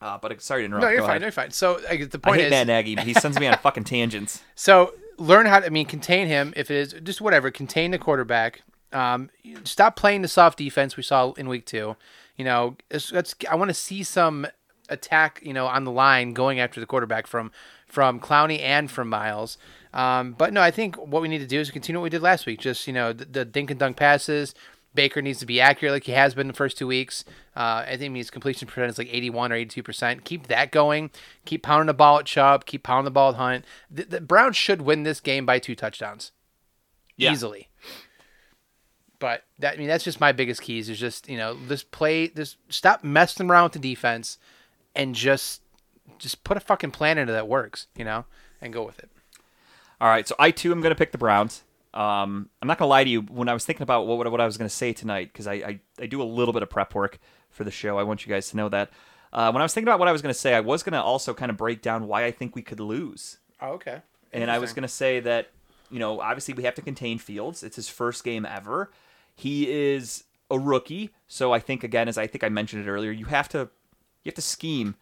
Uh, 0.03 0.19
but 0.21 0.43
sorry 0.43 0.63
to 0.63 0.67
interrupt. 0.67 0.83
No, 0.83 0.89
you're 0.91 0.99
Go 0.99 1.05
fine. 1.05 1.11
ahead. 1.13 1.23
You're 1.23 1.33
fine. 1.33 1.51
So 1.53 1.81
I 1.89 1.97
the 1.97 2.19
I 2.23 2.29
point 2.29 2.41
hate 2.41 2.47
is, 2.47 2.51
Matt 2.51 2.67
Nagy. 2.67 2.97
He 2.97 3.15
sends 3.15 3.39
me 3.41 3.47
on 3.47 3.57
fucking 3.63 3.85
tangents. 3.85 4.43
So 4.55 4.93
learn 5.17 5.47
how 5.47 5.61
to, 5.61 5.67
I 5.67 5.69
mean, 5.71 5.87
contain 5.87 6.27
him 6.27 6.53
if 6.57 6.71
it 6.71 6.77
is 6.77 6.95
just 7.03 7.21
whatever, 7.21 7.51
contain 7.51 7.93
the 7.93 7.99
quarterback. 7.99 8.63
Um, 8.93 9.31
stop 9.65 9.97
playing 9.97 10.23
the 10.23 10.29
soft 10.29 10.59
defense 10.59 10.97
we 10.97 11.03
saw 11.03 11.33
in 11.33 11.49
week 11.49 11.65
two. 11.65 11.97
You 12.37 12.45
know, 12.45 12.77
it's, 12.91 13.13
I 13.51 13.55
want 13.55 13.71
to 13.71 13.75
see 13.75 14.03
some 14.03 14.47
attack, 14.89 15.41
you 15.43 15.53
know, 15.53 15.67
on 15.67 15.85
the 15.85 15.91
line 15.91 16.33
going 16.35 16.61
after 16.61 16.81
the 16.81 16.87
quarterback 16.87 17.27
from 17.27 17.51
from 17.87 18.21
Clowney 18.21 18.61
and 18.61 18.91
from 18.91 19.09
Myles. 19.09 19.57
Um, 19.97 20.33
but 20.37 20.53
no, 20.53 20.61
I 20.61 20.71
think 20.71 20.97
what 20.97 21.23
we 21.23 21.29
need 21.29 21.39
to 21.39 21.47
do 21.47 21.59
is 21.59 21.71
continue 21.71 21.99
what 21.99 22.05
we 22.05 22.11
did 22.11 22.21
last 22.23 22.45
week. 22.47 22.61
Just 22.61 22.87
you 22.87 22.93
know, 22.93 23.13
the, 23.13 23.25
the 23.25 23.45
dink 23.45 23.71
and 23.71 23.81
dunk 23.81 23.97
passes. 23.97 24.55
Baker 24.95 25.21
needs 25.21 25.39
to 25.41 25.47
be 25.47 25.61
accurate 25.61 25.93
like 25.93 26.05
he 26.05 26.13
has 26.13 26.35
been 26.35 26.47
the 26.47 26.55
first 26.55 26.79
two 26.79 26.87
weeks. 26.87 27.25
Uh, 27.55 27.85
I 27.87 27.97
think 27.99 28.17
his 28.17 28.31
completion 28.31 28.67
percentage 28.67 28.93
is 28.93 28.99
like 28.99 29.09
81 29.13 29.53
or 29.53 29.57
82 29.57 29.83
percent. 29.83 30.25
Keep 30.25 30.47
that 30.47 30.71
going. 30.71 31.11
Keep 31.45 31.63
pounding 31.65 31.87
the 31.89 31.95
ball 31.95 32.19
at 32.19 32.27
Chubb. 32.27 32.65
Keep 32.67 32.83
pounding 32.85 33.05
the 33.05 33.11
ball 33.11 33.31
at 33.31 33.37
Hunt. 33.37 33.65
The, 33.91 34.05
the 34.05 34.21
Browns 34.21 34.57
should 34.57 34.83
win 34.83 35.03
this 35.03 35.21
game 35.21 35.45
by 35.45 35.59
two 35.59 35.75
touchdowns, 35.75 36.33
Yeah. 37.17 37.33
easily. 37.33 37.69
But 39.19 39.45
that 39.59 39.75
I 39.75 39.77
mean 39.79 39.89
that's 39.89 40.05
just 40.05 40.21
my 40.21 40.33
biggest 40.33 40.61
keys 40.61 40.89
is 40.91 40.99
just 40.99 41.29
you 41.29 41.39
know 41.39 41.57
just 41.69 41.91
play 41.91 42.27
this 42.29 42.57
stop 42.69 43.03
messing 43.03 43.51
around 43.51 43.65
with 43.65 43.73
the 43.73 43.79
defense 43.95 44.37
and 44.95 45.15
just 45.15 45.63
just 46.19 46.45
put 46.45 46.57
a 46.59 46.61
fucking 46.61 46.91
plan 46.91 47.17
into 47.17 47.33
that 47.33 47.49
works 47.49 47.87
you 47.97 48.05
know 48.05 48.27
and 48.61 48.73
go 48.75 48.85
with 48.85 48.99
it. 48.99 49.09
All 50.01 50.09
right, 50.09 50.27
so 50.27 50.35
I 50.39 50.51
too 50.51 50.73
am 50.73 50.81
going 50.81 50.91
to 50.91 50.99
pick 50.99 51.13
the 51.13 51.19
Browns. 51.19 51.63
Um, 51.95 52.51
I'm 52.61 52.69
not 52.69 52.79
going 52.79 52.87
to 52.87 52.91
lie 52.91 53.05
to 53.05 53.11
you. 53.11 53.23
When 53.23 53.49
I 53.49 53.55
was 53.55 53.65
thinking 53.65 53.83
about 53.83 54.07
what 54.07 54.31
what 54.31 54.41
I 54.41 54.45
was 54.45 54.59
going 54.59 54.69
to 54.69 54.75
say 54.75 54.93
tonight, 54.93 55.33
because 55.33 55.47
I, 55.47 55.55
I 55.55 55.81
I 55.99 56.07
do 56.07 56.21
a 56.21 56.25
little 56.25 56.53
bit 56.53 56.63
of 56.63 56.69
prep 56.69 56.95
work 56.95 57.19
for 57.51 57.65
the 57.65 57.71
show. 57.71 57.99
I 57.99 58.03
want 58.03 58.27
you 58.27 58.33
guys 58.33 58.51
to 58.51 58.57
know 58.57 58.69
that. 58.69 58.91
Uh, 59.33 59.51
when 59.51 59.61
I 59.61 59.65
was 59.65 59.75
thinking 59.75 59.89
about 59.89 59.99
what 59.99 60.09
I 60.09 60.13
was 60.13 60.23
going 60.23 60.33
to 60.33 60.39
say, 60.39 60.55
I 60.55 60.61
was 60.61 60.83
going 60.83 60.93
to 60.93 61.03
also 61.03 61.35
kind 61.35 61.51
of 61.51 61.57
break 61.57 61.83
down 61.83 62.07
why 62.07 62.25
I 62.25 62.31
think 62.31 62.55
we 62.55 62.63
could 62.63 62.81
lose. 62.81 63.39
Oh, 63.61 63.73
okay. 63.73 64.03
And 64.33 64.51
I 64.51 64.59
was 64.59 64.73
going 64.73 64.83
to 64.83 64.89
say 64.89 65.21
that, 65.21 65.51
you 65.91 65.99
know, 65.99 66.21
obviously 66.21 66.53
we 66.55 66.65
have 66.65 66.75
to 66.75 66.83
contain 66.83 67.19
Fields. 67.19 67.63
It's 67.63 67.77
his 67.77 67.89
first 67.89 68.23
game 68.23 68.45
ever. 68.45 68.91
He 69.35 69.71
is 69.71 70.25
a 70.51 70.59
rookie, 70.59 71.11
so 71.27 71.53
I 71.53 71.59
think 71.59 71.83
again, 71.83 72.09
as 72.09 72.19
I 72.19 72.27
think 72.27 72.45
I 72.45 72.49
mentioned 72.49 72.87
it 72.87 72.91
earlier, 72.91 73.11
you 73.11 73.27
have 73.27 73.49
to 73.51 73.69
you 74.23 74.31
have 74.31 74.35
to 74.35 74.43
scheme 74.43 74.95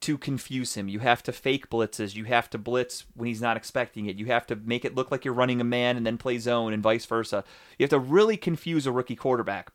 to 0.00 0.16
confuse 0.16 0.74
him. 0.74 0.88
You 0.88 1.00
have 1.00 1.22
to 1.24 1.32
fake 1.32 1.70
blitzes. 1.70 2.14
You 2.14 2.24
have 2.24 2.48
to 2.50 2.58
blitz 2.58 3.04
when 3.14 3.26
he's 3.26 3.40
not 3.40 3.56
expecting 3.56 4.06
it. 4.06 4.16
You 4.16 4.26
have 4.26 4.46
to 4.46 4.56
make 4.56 4.84
it 4.84 4.94
look 4.94 5.10
like 5.10 5.24
you're 5.24 5.34
running 5.34 5.60
a 5.60 5.64
man 5.64 5.96
and 5.96 6.06
then 6.06 6.18
play 6.18 6.38
zone 6.38 6.72
and 6.72 6.82
vice 6.82 7.04
versa. 7.04 7.44
You 7.78 7.84
have 7.84 7.90
to 7.90 7.98
really 7.98 8.36
confuse 8.36 8.86
a 8.86 8.92
rookie 8.92 9.16
quarterback. 9.16 9.72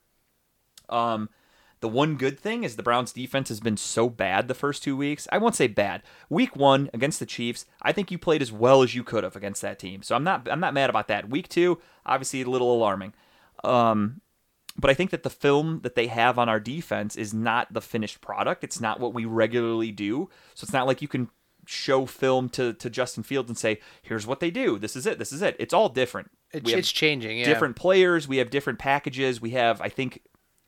Um, 0.89 1.29
the 1.81 1.89
one 1.89 2.15
good 2.15 2.39
thing 2.39 2.63
is 2.63 2.77
the 2.77 2.83
Browns 2.83 3.11
defense 3.11 3.49
has 3.49 3.59
been 3.59 3.75
so 3.75 4.09
bad 4.09 4.47
the 4.47 4.53
first 4.53 4.83
two 4.83 4.95
weeks. 4.95 5.27
I 5.33 5.37
won't 5.37 5.55
say 5.55 5.67
bad. 5.67 6.01
Week 6.29 6.55
one 6.55 6.89
against 6.93 7.19
the 7.19 7.25
Chiefs, 7.25 7.65
I 7.81 7.91
think 7.91 8.09
you 8.09 8.17
played 8.17 8.41
as 8.41 8.53
well 8.53 8.83
as 8.83 8.95
you 8.95 9.03
could 9.03 9.25
have 9.25 9.35
against 9.35 9.61
that 9.63 9.79
team. 9.79 10.01
So 10.01 10.15
I'm 10.15 10.23
not 10.23 10.47
I'm 10.49 10.61
not 10.61 10.73
mad 10.73 10.89
about 10.89 11.09
that. 11.09 11.29
Week 11.29 11.49
two, 11.49 11.81
obviously 12.05 12.41
a 12.41 12.49
little 12.49 12.73
alarming. 12.73 13.13
Um, 13.65 14.21
but 14.77 14.89
I 14.89 14.93
think 14.93 15.11
that 15.11 15.23
the 15.23 15.29
film 15.29 15.81
that 15.83 15.95
they 15.95 16.07
have 16.07 16.39
on 16.39 16.49
our 16.49 16.59
defense 16.59 17.15
is 17.15 17.33
not 17.33 17.71
the 17.73 17.81
finished 17.81 18.21
product. 18.21 18.63
It's 18.63 18.81
not 18.81 18.99
what 18.99 19.13
we 19.13 19.25
regularly 19.25 19.91
do. 19.91 20.29
So 20.55 20.65
it's 20.65 20.73
not 20.73 20.87
like 20.87 21.01
you 21.01 21.07
can 21.07 21.29
show 21.67 22.05
film 22.05 22.49
to, 22.49 22.73
to 22.73 22.89
Justin 22.89 23.23
Fields 23.23 23.49
and 23.49 23.57
say, 23.57 23.79
here's 24.01 24.25
what 24.25 24.39
they 24.39 24.51
do. 24.51 24.79
This 24.79 24.95
is 24.95 25.05
it. 25.05 25.19
This 25.19 25.31
is 25.31 25.41
it. 25.41 25.55
It's 25.59 25.73
all 25.73 25.89
different. 25.89 26.31
It's, 26.51 26.69
it's 26.71 26.91
changing. 26.91 27.39
Yeah. 27.39 27.45
different 27.45 27.75
players. 27.75 28.27
We 28.27 28.37
have 28.37 28.49
different 28.49 28.79
packages. 28.79 29.41
We 29.41 29.51
have, 29.51 29.79
I 29.81 29.89
think, 29.89 30.21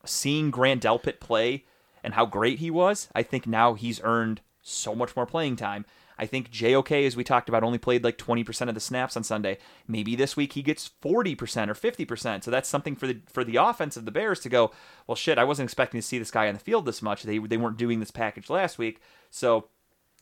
seeing 0.05 0.51
Grant 0.51 0.83
Delpit 0.83 1.19
play 1.19 1.65
and 2.03 2.13
how 2.13 2.25
great 2.25 2.59
he 2.59 2.71
was. 2.71 3.09
I 3.15 3.23
think 3.23 3.47
now 3.47 3.73
he's 3.73 3.99
earned 4.03 4.41
so 4.61 4.95
much 4.95 5.15
more 5.15 5.25
playing 5.25 5.55
time. 5.55 5.85
I 6.17 6.25
think 6.25 6.49
JOK, 6.49 6.91
as 7.05 7.15
we 7.15 7.23
talked 7.23 7.49
about, 7.49 7.63
only 7.63 7.77
played 7.77 8.03
like 8.03 8.17
20% 8.17 8.69
of 8.69 8.73
the 8.73 8.79
snaps 8.79 9.17
on 9.17 9.23
Sunday. 9.23 9.57
Maybe 9.87 10.15
this 10.15 10.37
week 10.37 10.53
he 10.53 10.61
gets 10.61 10.89
40% 11.01 11.69
or 11.69 11.73
50%. 11.73 12.43
So 12.43 12.51
that's 12.51 12.69
something 12.69 12.95
for 12.95 13.07
the 13.07 13.21
for 13.31 13.43
the 13.43 13.57
offense 13.57 13.97
of 13.97 14.05
the 14.05 14.11
Bears 14.11 14.39
to 14.41 14.49
go, 14.49 14.71
well, 15.07 15.15
shit, 15.15 15.37
I 15.37 15.43
wasn't 15.43 15.67
expecting 15.67 15.99
to 15.99 16.07
see 16.07 16.17
this 16.17 16.31
guy 16.31 16.47
on 16.47 16.53
the 16.53 16.59
field 16.59 16.85
this 16.85 17.01
much. 17.01 17.23
They, 17.23 17.37
they 17.37 17.57
weren't 17.57 17.77
doing 17.77 17.99
this 17.99 18.11
package 18.11 18.49
last 18.49 18.77
week. 18.77 19.01
So 19.29 19.67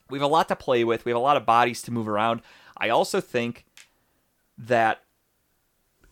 we 0.09 0.17
have 0.17 0.25
a 0.25 0.31
lot 0.31 0.47
to 0.49 0.55
play 0.55 0.83
with. 0.83 1.05
We 1.05 1.11
have 1.11 1.19
a 1.19 1.23
lot 1.23 1.37
of 1.37 1.45
bodies 1.45 1.81
to 1.83 1.91
move 1.91 2.07
around. 2.07 2.41
I 2.77 2.89
also 2.89 3.21
think 3.21 3.65
that 4.57 5.01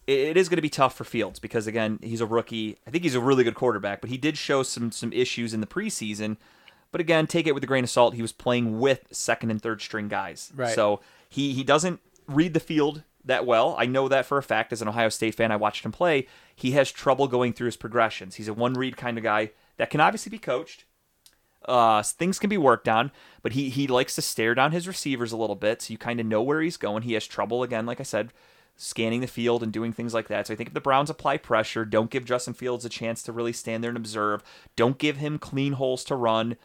it 0.08 0.38
is 0.38 0.50
going 0.50 0.58
to 0.58 0.62
be 0.62 0.70
tough 0.70 0.96
for 0.96 1.04
Fields 1.04 1.40
because 1.40 1.68
again, 1.68 2.00
he's 2.02 2.22
a 2.22 2.26
rookie. 2.26 2.78
I 2.88 2.92
think 2.92 3.04
he's 3.04 3.16
a 3.16 3.20
really 3.20 3.44
good 3.44 3.56
quarterback, 3.56 4.02
but 4.02 4.10
he 4.10 4.18
did 4.18 4.38
show 4.38 4.64
some 4.64 4.92
some 4.92 5.14
issues 5.14 5.54
in 5.54 5.62
the 5.62 5.68
preseason. 5.68 6.38
But 6.92 7.02
again, 7.02 7.26
take 7.28 7.48
it 7.48 7.54
with 7.54 7.64
a 7.64 7.68
grain 7.68 7.84
of 7.84 7.90
salt. 7.90 8.16
He 8.16 8.22
was 8.22 8.34
playing 8.34 8.80
with 8.80 9.08
second 9.12 9.50
and 9.52 9.62
third 9.62 9.82
string 9.82 10.08
guys, 10.10 10.52
Right. 10.56 10.74
so 10.76 11.00
he 11.30 11.54
he 11.54 11.64
doesn't 11.64 12.00
read 12.28 12.54
the 12.54 12.60
field 12.60 13.04
that 13.24 13.46
well. 13.46 13.76
I 13.78 13.86
know 13.86 14.08
that 14.08 14.26
for 14.26 14.38
a 14.38 14.44
fact. 14.44 14.74
As 14.74 14.82
an 14.82 14.88
Ohio 14.88 15.10
State 15.10 15.36
fan, 15.36 15.52
I 15.52 15.56
watched 15.56 15.86
him 15.86 15.92
play. 15.92 16.28
He 16.56 16.72
has 16.72 16.92
trouble 16.92 17.28
going 17.28 17.54
through 17.54 17.68
his 17.68 17.78
progressions. 17.78 18.36
He's 18.36 18.48
a 18.48 18.54
one 18.54 18.74
read 18.74 18.98
kind 18.98 19.18
of 19.18 19.24
guy 19.24 19.52
that 19.78 19.90
can 19.90 20.02
obviously 20.02 20.30
be 20.30 20.38
coached. 20.40 20.86
Uh, 21.66 22.02
things 22.02 22.40
can 22.40 22.50
be 22.50 22.58
worked 22.58 22.88
on, 22.90 23.12
but 23.44 23.52
he 23.54 23.70
he 23.70 23.86
likes 23.88 24.16
to 24.16 24.22
stare 24.22 24.56
down 24.56 24.72
his 24.72 24.88
receivers 24.88 25.32
a 25.32 25.38
little 25.38 25.56
bit, 25.56 25.82
so 25.84 25.92
you 25.92 25.98
kind 25.98 26.20
of 26.20 26.26
know 26.26 26.42
where 26.42 26.60
he's 26.62 26.78
going. 26.78 27.04
He 27.04 27.14
has 27.14 27.28
trouble 27.28 27.62
again, 27.62 27.86
like 27.86 28.00
I 28.00 28.04
said, 28.04 28.34
scanning 28.76 29.22
the 29.22 29.28
field 29.28 29.62
and 29.62 29.72
doing 29.72 29.94
things 29.94 30.12
like 30.14 30.28
that. 30.30 30.48
So 30.48 30.54
I 30.54 30.58
think 30.58 30.70
if 30.70 30.74
the 30.74 30.82
Browns 30.82 31.12
apply 31.12 31.38
pressure, 31.38 31.86
don't 31.86 32.10
give 32.10 32.26
Justin 32.26 32.56
Fields 32.56 32.84
a 32.84 32.90
chance 32.90 33.22
to 33.24 33.32
really 33.32 33.54
stand 33.54 33.84
there 33.84 33.92
and 33.92 33.98
observe, 33.98 34.44
don't 34.76 34.98
give 34.98 35.18
him 35.18 35.38
clean 35.38 35.74
holes 35.74 36.04
to 36.06 36.16
run, 36.16 36.58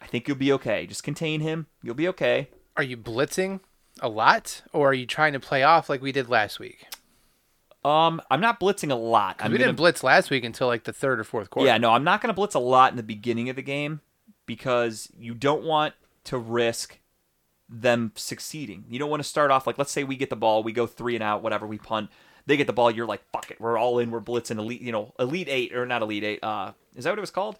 I 0.00 0.06
think 0.06 0.26
you'll 0.26 0.36
be 0.36 0.52
okay. 0.52 0.86
Just 0.86 1.02
contain 1.02 1.40
him. 1.40 1.66
You'll 1.82 1.94
be 1.94 2.08
okay. 2.08 2.48
Are 2.76 2.82
you 2.82 2.96
blitzing 2.96 3.60
a 4.00 4.08
lot, 4.08 4.62
or 4.72 4.90
are 4.90 4.94
you 4.94 5.06
trying 5.06 5.32
to 5.34 5.40
play 5.40 5.62
off 5.62 5.88
like 5.88 6.00
we 6.00 6.12
did 6.12 6.28
last 6.28 6.58
week? 6.58 6.86
Um, 7.84 8.20
I'm 8.30 8.40
not 8.40 8.60
blitzing 8.60 8.90
a 8.90 8.94
lot. 8.94 9.36
I'm 9.38 9.52
we 9.52 9.58
gonna, 9.58 9.68
didn't 9.68 9.78
blitz 9.78 10.02
last 10.02 10.30
week 10.30 10.44
until 10.44 10.66
like 10.66 10.84
the 10.84 10.92
third 10.92 11.18
or 11.18 11.24
fourth 11.24 11.50
quarter. 11.50 11.66
Yeah, 11.66 11.78
no, 11.78 11.92
I'm 11.92 12.04
not 12.04 12.20
going 12.20 12.28
to 12.28 12.34
blitz 12.34 12.54
a 12.54 12.58
lot 12.58 12.92
in 12.92 12.96
the 12.96 13.02
beginning 13.02 13.48
of 13.48 13.56
the 13.56 13.62
game 13.62 14.00
because 14.46 15.08
you 15.18 15.34
don't 15.34 15.64
want 15.64 15.94
to 16.24 16.36
risk 16.36 16.98
them 17.68 18.12
succeeding. 18.16 18.84
You 18.88 18.98
don't 18.98 19.08
want 19.08 19.22
to 19.22 19.28
start 19.28 19.50
off 19.50 19.66
like, 19.66 19.78
let's 19.78 19.92
say 19.92 20.04
we 20.04 20.16
get 20.16 20.28
the 20.28 20.36
ball, 20.36 20.62
we 20.62 20.72
go 20.72 20.86
three 20.86 21.14
and 21.14 21.22
out, 21.22 21.42
whatever, 21.42 21.66
we 21.66 21.78
punt. 21.78 22.10
They 22.46 22.56
get 22.56 22.66
the 22.66 22.72
ball, 22.72 22.90
you're 22.90 23.06
like, 23.06 23.22
fuck 23.32 23.50
it, 23.50 23.60
we're 23.60 23.78
all 23.78 23.98
in, 23.98 24.10
we're 24.10 24.20
blitzing 24.20 24.58
elite, 24.58 24.82
you 24.82 24.92
know, 24.92 25.14
elite 25.18 25.48
eight 25.48 25.74
or 25.74 25.86
not 25.86 26.02
elite 26.02 26.24
eight. 26.24 26.42
Uh, 26.42 26.72
is 26.96 27.04
that 27.04 27.10
what 27.10 27.18
it 27.18 27.20
was 27.20 27.30
called? 27.30 27.58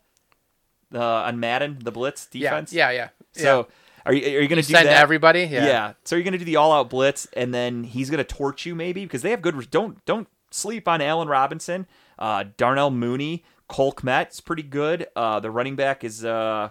Uh, 0.93 1.01
on 1.01 1.39
Madden, 1.39 1.79
the 1.83 1.93
blitz 1.93 2.27
defense. 2.27 2.73
yeah, 2.73 2.91
yeah. 2.91 3.09
yeah. 3.35 3.43
So 3.43 3.69
are 4.07 4.13
you 4.13 4.39
are 4.39 4.41
you 4.41 4.49
going 4.49 4.61
to 4.61 4.67
do 4.67 4.75
Send 4.75 4.89
that? 4.89 5.01
everybody. 5.01 5.43
Yeah. 5.43 5.67
Yeah. 5.67 5.93
So 6.05 6.17
you're 6.17 6.25
going 6.25 6.33
to 6.33 6.39
do 6.39 6.45
the 6.45 6.57
all-out 6.57 6.91
blitz, 6.91 7.27
and 7.35 7.55
then 7.55 7.85
he's 7.85 8.11
going 8.11 8.19
to 8.19 8.25
torch 8.25 8.67
you 8.67 8.75
maybe 8.75 9.05
because 9.05 9.23
they 9.23 9.31
have 9.31 9.43
good. 9.43 9.71
Don't 9.71 10.05
don't 10.05 10.29
sleep 10.51 10.89
on 10.89 11.01
Allen 11.01 11.29
Robinson, 11.29 11.87
uh, 12.19 12.45
Darnell 12.57 12.91
Mooney, 12.91 13.45
Cole 13.69 13.93
Kmet's 13.93 14.41
pretty 14.41 14.65
good. 14.65 15.07
Uh, 15.15 15.39
the 15.39 15.51
running 15.51 15.77
back 15.77 16.03
is 16.03 16.25
uh, 16.25 16.71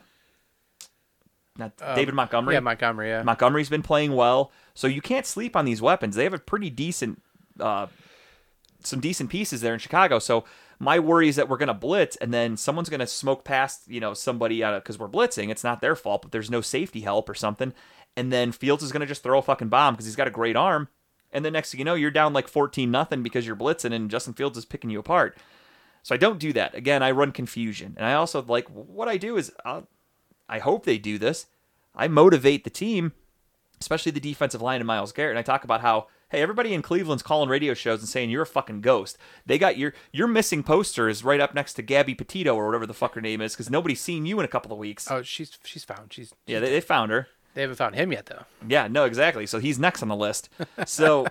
not 1.57 1.77
David 1.95 2.13
Montgomery. 2.13 2.55
Yeah, 2.55 2.59
Montgomery. 2.61 3.09
Yeah. 3.09 3.23
Montgomery's 3.23 3.69
been 3.69 3.83
playing 3.83 4.15
well, 4.15 4.51
so 4.73 4.87
you 4.87 5.01
can't 5.01 5.25
sleep 5.25 5.55
on 5.55 5.65
these 5.65 5.81
weapons. 5.81 6.15
They 6.15 6.23
have 6.23 6.33
a 6.33 6.39
pretty 6.39 6.69
decent, 6.69 7.21
uh, 7.59 7.87
some 8.83 8.99
decent 8.99 9.29
pieces 9.29 9.61
there 9.61 9.73
in 9.73 9.79
Chicago. 9.79 10.19
So 10.19 10.43
my 10.79 10.97
worry 10.97 11.27
is 11.27 11.35
that 11.35 11.49
we're 11.49 11.57
going 11.57 11.67
to 11.67 11.73
blitz, 11.73 12.15
and 12.17 12.33
then 12.33 12.55
someone's 12.55 12.89
going 12.89 13.01
to 13.01 13.07
smoke 13.07 13.43
past, 13.43 13.87
you 13.87 13.99
know, 13.99 14.13
somebody 14.13 14.63
out 14.63 14.73
of 14.73 14.83
because 14.83 14.97
we're 14.97 15.09
blitzing. 15.09 15.49
It's 15.49 15.63
not 15.63 15.81
their 15.81 15.95
fault, 15.95 16.21
but 16.21 16.31
there's 16.31 16.49
no 16.49 16.61
safety 16.61 17.01
help 17.01 17.29
or 17.29 17.35
something, 17.35 17.73
and 18.15 18.31
then 18.31 18.51
Fields 18.51 18.83
is 18.83 18.91
going 18.91 19.01
to 19.01 19.05
just 19.05 19.21
throw 19.21 19.39
a 19.39 19.41
fucking 19.41 19.69
bomb 19.69 19.93
because 19.93 20.05
he's 20.05 20.15
got 20.15 20.27
a 20.27 20.31
great 20.31 20.55
arm, 20.55 20.87
and 21.31 21.43
then 21.43 21.53
next 21.53 21.71
thing 21.71 21.79
you 21.79 21.85
know, 21.85 21.95
you're 21.95 22.11
down 22.11 22.33
like 22.33 22.47
fourteen 22.47 22.91
nothing 22.91 23.23
because 23.23 23.45
you're 23.45 23.55
blitzing, 23.55 23.93
and 23.93 24.09
Justin 24.09 24.33
Fields 24.33 24.57
is 24.57 24.65
picking 24.65 24.89
you 24.89 24.99
apart. 24.99 25.37
So 26.01 26.15
I 26.15 26.17
don't 26.17 26.39
do 26.39 26.53
that. 26.53 26.75
Again, 26.75 27.03
I 27.03 27.11
run 27.11 27.33
confusion, 27.33 27.93
and 27.97 28.05
I 28.05 28.13
also 28.13 28.41
like 28.41 28.67
what 28.69 29.09
I 29.09 29.17
do 29.17 29.35
is 29.35 29.51
I'll, 29.65 29.87
I 30.47 30.59
hope 30.59 30.85
they 30.85 30.97
do 30.97 31.17
this. 31.17 31.47
I 31.93 32.07
motivate 32.07 32.63
the 32.63 32.69
team, 32.69 33.11
especially 33.81 34.13
the 34.13 34.21
defensive 34.21 34.61
line 34.61 34.79
and 34.79 34.87
Myles 34.87 35.11
Garrett, 35.11 35.31
and 35.31 35.39
I 35.39 35.43
talk 35.43 35.65
about 35.65 35.81
how 35.81 36.07
hey, 36.29 36.41
everybody 36.41 36.73
in 36.73 36.81
Cleveland's 36.81 37.23
calling 37.23 37.49
radio 37.49 37.73
shows 37.73 37.99
and 37.99 38.09
saying 38.09 38.29
you're 38.29 38.43
a 38.43 38.45
fucking 38.47 38.81
ghost. 38.81 39.17
They 39.45 39.57
got 39.57 39.77
your 39.77 39.93
your 40.11 40.27
missing 40.27 40.63
poster 40.63 41.09
is 41.09 41.23
right 41.23 41.39
up 41.39 41.53
next 41.53 41.73
to 41.73 41.81
Gabby 41.81 42.15
Petito 42.15 42.55
or 42.55 42.65
whatever 42.67 42.85
the 42.87 42.93
fuck 42.93 43.15
her 43.15 43.21
name 43.21 43.41
is 43.41 43.53
because 43.53 43.69
nobody's 43.69 44.01
seen 44.01 44.25
you 44.25 44.39
in 44.39 44.45
a 44.45 44.49
couple 44.49 44.71
of 44.71 44.77
weeks. 44.77 45.09
Oh, 45.11 45.21
she's 45.21 45.57
she's 45.63 45.83
found. 45.83 46.13
She's 46.13 46.33
yeah, 46.47 46.59
they, 46.59 46.69
they 46.69 46.81
found 46.81 47.11
her. 47.11 47.27
they 47.53 47.61
haven't 47.61 47.75
found 47.77 47.95
him 47.95 48.11
yet 48.11 48.27
though. 48.27 48.43
Yeah, 48.67 48.87
no, 48.87 49.05
exactly. 49.05 49.45
So 49.45 49.59
he's 49.59 49.79
next 49.79 50.01
on 50.01 50.07
the 50.09 50.15
list. 50.15 50.49
So, 50.85 51.25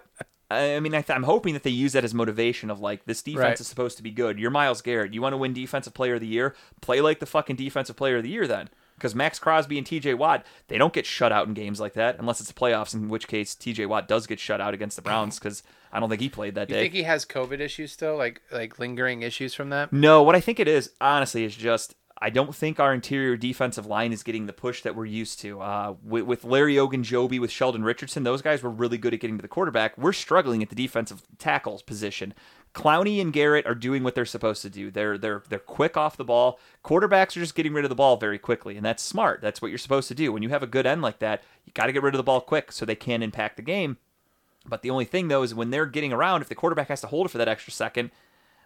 I 0.51 0.81
mean, 0.81 0.95
I 0.95 1.03
th- 1.03 1.15
I'm 1.15 1.25
hoping 1.25 1.53
that 1.55 1.63
they 1.63 1.71
use 1.71 1.93
that 1.93 2.05
as 2.05 2.15
motivation 2.15 2.71
of 2.71 2.81
like 2.81 3.05
this 3.05 3.23
defense 3.23 3.43
Right. 3.43 3.61
is 3.61 3.67
supposed 3.67 3.97
to 3.99 4.03
be 4.03 4.11
good. 4.11 4.39
You're 4.39 4.51
Myles 4.51 4.81
Garrett. 4.83 5.13
You 5.15 5.21
want 5.23 5.35
to 5.35 5.37
win 5.37 5.53
Defensive 5.53 5.93
Player 5.95 6.15
of 6.15 6.21
the 6.21 6.27
Year? 6.27 6.55
Play 6.81 7.01
like 7.03 7.21
the 7.21 7.27
fucking 7.27 7.57
Defensive 7.57 7.97
Player 7.97 8.17
of 8.19 8.23
the 8.23 8.31
Year 8.31 8.47
then. 8.47 8.69
Because 8.99 9.15
Maxx 9.15 9.39
Crosby 9.39 9.79
and 9.79 9.87
T.J. 9.87 10.15
Watt, 10.15 10.45
they 10.67 10.77
don't 10.79 10.93
get 10.93 11.07
shut 11.07 11.33
out 11.33 11.47
in 11.47 11.55
games 11.55 11.81
like 11.81 11.95
that 11.95 12.19
unless 12.19 12.41
it's 12.41 12.53
the 12.53 12.59
playoffs. 12.59 12.95
In 12.95 13.09
which 13.09 13.29
case, 13.29 13.55
T.J. 13.55 13.87
Watt 13.87 14.09
does 14.09 14.27
get 14.27 14.41
shut 14.41 14.61
out 14.61 14.75
against 14.75 14.97
the 14.97 15.03
Browns 15.03 15.39
because 15.41 15.63
I 15.93 16.01
don't 16.01 16.09
think 16.09 16.21
he 16.21 16.29
played 16.29 16.55
that 16.57 16.69
day. 16.69 16.75
You 16.75 16.79
day. 16.81 16.85
think 16.85 16.95
he 16.95 17.03
has 17.05 17.25
COVID 17.25 17.61
issues 17.61 17.93
still, 17.93 18.17
like 18.17 18.43
like 18.53 18.79
lingering 18.79 19.23
issues 19.23 19.55
from 19.55 19.71
that? 19.71 19.93
No, 19.93 20.23
what 20.23 20.35
I 20.35 20.41
think 20.41 20.61
it 20.61 20.69
is, 20.69 20.91
honestly, 21.01 21.45
is 21.45 21.55
just 21.57 21.95
I 22.21 22.31
don't 22.31 22.55
think 22.55 22.81
our 22.81 22.93
interior 22.93 23.37
defensive 23.37 23.87
line 23.87 24.13
is 24.13 24.23
getting 24.23 24.47
the 24.47 24.53
push 24.53 24.83
that 24.83 24.97
we're 24.97 25.05
used 25.07 25.41
to. 25.41 25.61
Uh, 25.61 25.95
with, 26.03 26.25
with 26.25 26.45
Larry 26.45 26.75
Ogunjobi, 26.75 27.41
with 27.41 27.51
Sheldon 27.51 27.85
Richardson, 27.85 28.25
those 28.25 28.43
guys 28.43 28.63
were 28.63 28.71
really 28.71 28.99
good 28.99 29.15
at 29.15 29.21
getting 29.21 29.39
to 29.39 29.43
the 29.43 29.49
quarterback. 29.49 29.97
We're 29.97 30.13
struggling 30.13 30.63
at 30.63 30.69
the 30.69 30.75
defensive 30.75 31.23
tackles 31.39 31.83
position. 31.83 32.35
Clowney 32.75 33.21
and 33.21 33.33
Garrett 33.33 33.67
are 33.67 33.75
doing 33.75 34.05
what 34.05 34.15
they're 34.15 34.25
supposed 34.25 34.63
to 34.63 34.71
do. 34.71 34.91
They're 34.91 35.19
they're 35.19 35.43
they're 35.49 35.59
quick 35.59 35.97
off 35.97 36.17
the 36.17 36.25
ball. 36.25 36.61
Quarterbacks 36.85 37.37
are 37.37 37.41
just 37.41 37.55
getting 37.55 37.73
rid 37.73 37.85
of 37.85 37.89
the 37.89 37.95
ball 37.95 38.17
very 38.17 38.39
quickly, 38.39 38.77
and 38.77 38.85
that's 38.85 39.03
smart. 39.03 39.41
That's 39.41 39.61
what 39.61 39.69
you're 39.69 39.79
supposed 39.79 40.09
to 40.09 40.15
do. 40.15 40.33
When 40.33 40.43
you 40.43 40.51
have 40.51 40.63
a 40.63 40.67
good 40.67 40.87
end 40.87 41.03
like 41.03 41.19
that, 41.21 41.43
you 41.65 41.73
got 41.73 41.87
to 41.87 41.93
get 41.93 42.03
rid 42.03 42.15
of 42.15 42.19
the 42.19 42.25
ball 42.25 42.41
quick 42.41 42.71
so 42.73 42.85
they 42.85 42.95
can 42.95 43.23
impact 43.23 43.57
the 43.57 43.63
game. 43.63 43.97
But 44.67 44.83
the 44.83 44.91
only 44.91 45.07
thing 45.07 45.29
though 45.29 45.43
is 45.43 45.55
when 45.55 45.71
they're 45.71 45.87
getting 45.87 46.13
around, 46.13 46.43
if 46.43 46.49
the 46.49 46.55
quarterback 46.55 46.89
has 46.89 47.01
to 47.01 47.07
hold 47.07 47.27
it 47.27 47.31
for 47.31 47.39
that 47.39 47.49
extra 47.49 47.73
second, 47.73 48.11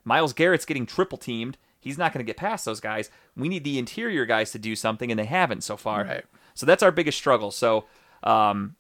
Myles 0.05 0.33
Garrett's 0.33 0.65
getting 0.65 0.87
triple 0.87 1.19
teamed. 1.19 1.57
He's 1.79 1.99
not 1.99 2.13
going 2.13 2.25
to 2.25 2.29
get 2.29 2.37
past 2.37 2.65
those 2.65 2.81
guys. 2.81 3.11
We 3.37 3.49
need 3.49 3.65
the 3.65 3.79
interior 3.79 4.25
guys 4.25 4.53
to 4.53 4.59
do 4.59 4.77
something, 4.77 5.11
and 5.11 5.19
they 5.19 5.25
haven't 5.25 5.63
so 5.63 5.77
far. 5.77 6.05
Right. 6.05 6.25
So 6.55 6.67
that's 6.67 6.83
our 6.83 6.93
biggest 6.93 7.19
struggle. 7.19 7.51
So, 7.51 7.87
um, 8.23 8.77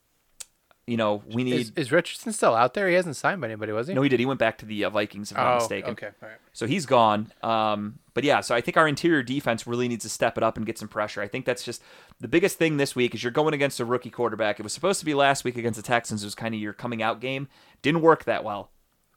you 0.86 0.96
know, 0.96 1.22
we 1.28 1.44
need. 1.44 1.60
Is, 1.60 1.72
is 1.76 1.92
Richardson 1.92 2.32
still 2.32 2.54
out 2.54 2.74
there? 2.74 2.88
He 2.88 2.94
hasn't 2.94 3.14
signed 3.14 3.40
by 3.40 3.46
anybody, 3.46 3.70
was 3.70 3.86
he? 3.86 3.94
no, 3.94 4.02
he 4.02 4.08
did. 4.08 4.18
He 4.18 4.26
went 4.26 4.40
back 4.40 4.58
to 4.58 4.66
the 4.66 4.84
uh, 4.84 4.90
Vikings, 4.90 5.30
if 5.30 5.38
I'm 5.38 5.44
not 5.44 5.52
oh, 5.52 5.56
mistaken. 5.58 5.90
okay. 5.92 6.10
All 6.20 6.28
right. 6.28 6.38
So 6.52 6.66
he's 6.66 6.86
gone. 6.86 7.32
Um, 7.42 8.00
but 8.14 8.24
yeah, 8.24 8.40
so 8.40 8.54
I 8.54 8.60
think 8.60 8.76
our 8.76 8.88
interior 8.88 9.22
defense 9.22 9.66
really 9.66 9.86
needs 9.86 10.02
to 10.02 10.08
step 10.08 10.36
it 10.36 10.42
up 10.42 10.56
and 10.56 10.66
get 10.66 10.78
some 10.78 10.88
pressure. 10.88 11.22
I 11.22 11.28
think 11.28 11.44
that's 11.44 11.62
just 11.62 11.82
the 12.18 12.26
biggest 12.26 12.58
thing 12.58 12.78
this 12.78 12.96
week 12.96 13.14
is 13.14 13.22
you're 13.22 13.30
going 13.30 13.54
against 13.54 13.78
a 13.78 13.84
rookie 13.84 14.10
quarterback. 14.10 14.58
It 14.58 14.64
was 14.64 14.72
supposed 14.72 14.98
to 14.98 15.06
be 15.06 15.14
last 15.14 15.44
week 15.44 15.56
against 15.56 15.76
the 15.76 15.86
Texans. 15.86 16.24
It 16.24 16.26
was 16.26 16.34
kind 16.34 16.54
of 16.54 16.60
your 16.60 16.72
coming 16.72 17.00
out 17.02 17.20
game. 17.20 17.48
Didn't 17.80 18.02
work 18.02 18.24
that 18.24 18.42
well. 18.42 18.70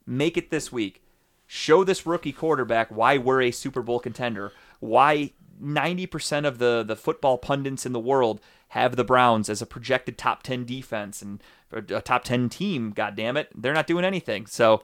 Make 0.05 0.37
it 0.37 0.51
this 0.51 0.71
week. 0.71 1.01
Show 1.47 1.83
this 1.83 2.05
rookie 2.05 2.31
quarterback 2.31 2.89
why 2.89 3.17
we're 3.17 3.41
a 3.41 3.51
Super 3.51 3.81
Bowl 3.81 3.99
contender. 3.99 4.51
Why 4.79 5.31
90% 5.61 6.45
of 6.45 6.57
the, 6.57 6.83
the 6.83 6.95
football 6.95 7.37
pundits 7.37 7.85
in 7.85 7.91
the 7.91 7.99
world 7.99 8.39
have 8.69 8.95
the 8.95 9.03
Browns 9.03 9.49
as 9.49 9.61
a 9.61 9.65
projected 9.65 10.17
top 10.17 10.43
10 10.43 10.65
defense 10.65 11.21
and 11.21 11.41
a 11.71 12.01
top 12.01 12.23
10 12.23 12.49
team. 12.49 12.91
God 12.91 13.15
damn 13.15 13.37
it. 13.37 13.49
They're 13.55 13.73
not 13.73 13.87
doing 13.87 14.05
anything. 14.05 14.45
So 14.45 14.83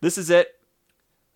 this 0.00 0.18
is 0.18 0.30
it 0.30 0.58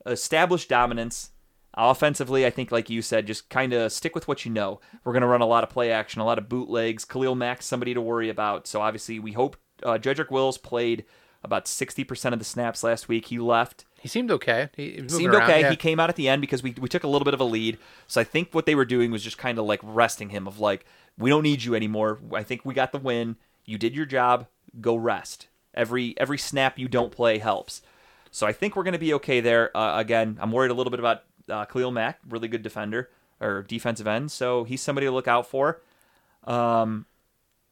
establish 0.06 0.68
dominance. 0.68 1.30
Offensively, 1.78 2.46
I 2.46 2.50
think, 2.50 2.72
like 2.72 2.88
you 2.88 3.02
said, 3.02 3.26
just 3.26 3.50
kind 3.50 3.74
of 3.74 3.92
stick 3.92 4.14
with 4.14 4.26
what 4.26 4.46
you 4.46 4.50
know. 4.50 4.80
We're 5.04 5.12
going 5.12 5.20
to 5.22 5.26
run 5.26 5.42
a 5.42 5.46
lot 5.46 5.62
of 5.62 5.68
play 5.68 5.92
action, 5.92 6.22
a 6.22 6.24
lot 6.24 6.38
of 6.38 6.48
bootlegs. 6.48 7.04
Khalil 7.04 7.34
Mack, 7.34 7.60
somebody 7.60 7.92
to 7.92 8.00
worry 8.00 8.30
about. 8.30 8.66
So 8.66 8.80
obviously, 8.80 9.18
we 9.18 9.32
hope 9.32 9.58
uh, 9.82 9.98
Jedrick 9.98 10.30
Wills 10.30 10.56
played 10.56 11.04
about 11.44 11.66
60% 11.66 12.32
of 12.32 12.38
the 12.38 12.46
snaps 12.46 12.82
last 12.82 13.08
week. 13.08 13.26
He 13.26 13.38
left. 13.38 13.84
He 14.00 14.08
seemed 14.08 14.30
okay. 14.30 14.70
He, 14.74 15.06
Seemed 15.08 15.34
around, 15.34 15.50
okay. 15.50 15.60
yeah. 15.62 15.70
He 15.70 15.76
came 15.76 16.00
out 16.00 16.08
at 16.08 16.16
the 16.16 16.28
end 16.28 16.40
because 16.40 16.62
we, 16.62 16.74
we 16.80 16.88
took 16.88 17.04
a 17.04 17.08
little 17.08 17.24
bit 17.24 17.34
of 17.34 17.40
a 17.40 17.44
lead. 17.44 17.76
So 18.06 18.20
I 18.20 18.24
think 18.24 18.54
what 18.54 18.64
they 18.64 18.74
were 18.74 18.84
doing 18.86 19.10
was 19.10 19.22
just 19.22 19.36
kind 19.36 19.58
of 19.58 19.66
like 19.66 19.80
resting 19.82 20.30
him 20.30 20.46
of 20.46 20.58
like, 20.58 20.86
we 21.18 21.28
don't 21.28 21.42
need 21.42 21.62
you 21.62 21.74
anymore. 21.74 22.18
I 22.32 22.42
think 22.42 22.64
we 22.64 22.72
got 22.72 22.92
the 22.92 22.98
win. 22.98 23.36
You 23.66 23.76
did 23.76 23.94
your 23.94 24.06
job. 24.06 24.46
Go 24.80 24.96
rest. 24.96 25.48
Every 25.74 26.14
every 26.18 26.38
snap 26.38 26.78
you 26.78 26.88
don't 26.88 27.12
play 27.12 27.38
helps. 27.38 27.82
So 28.30 28.46
I 28.46 28.52
think 28.52 28.76
we're 28.76 28.82
going 28.82 28.92
to 28.92 28.98
be 28.98 29.14
okay 29.14 29.40
there. 29.40 29.74
Uh, 29.76 29.98
again, 29.98 30.38
I'm 30.40 30.52
worried 30.52 30.70
a 30.70 30.74
little 30.74 30.90
bit 30.90 31.00
about 31.00 31.22
uh, 31.48 31.64
Khalil 31.64 31.90
Mack, 31.90 32.18
really 32.28 32.48
good 32.48 32.62
defender 32.62 33.10
or 33.40 33.62
defensive 33.62 34.06
end. 34.06 34.30
So 34.30 34.64
he's 34.64 34.82
somebody 34.82 35.06
to 35.06 35.10
look 35.10 35.28
out 35.28 35.46
for. 35.46 35.80
Um, 36.44 37.06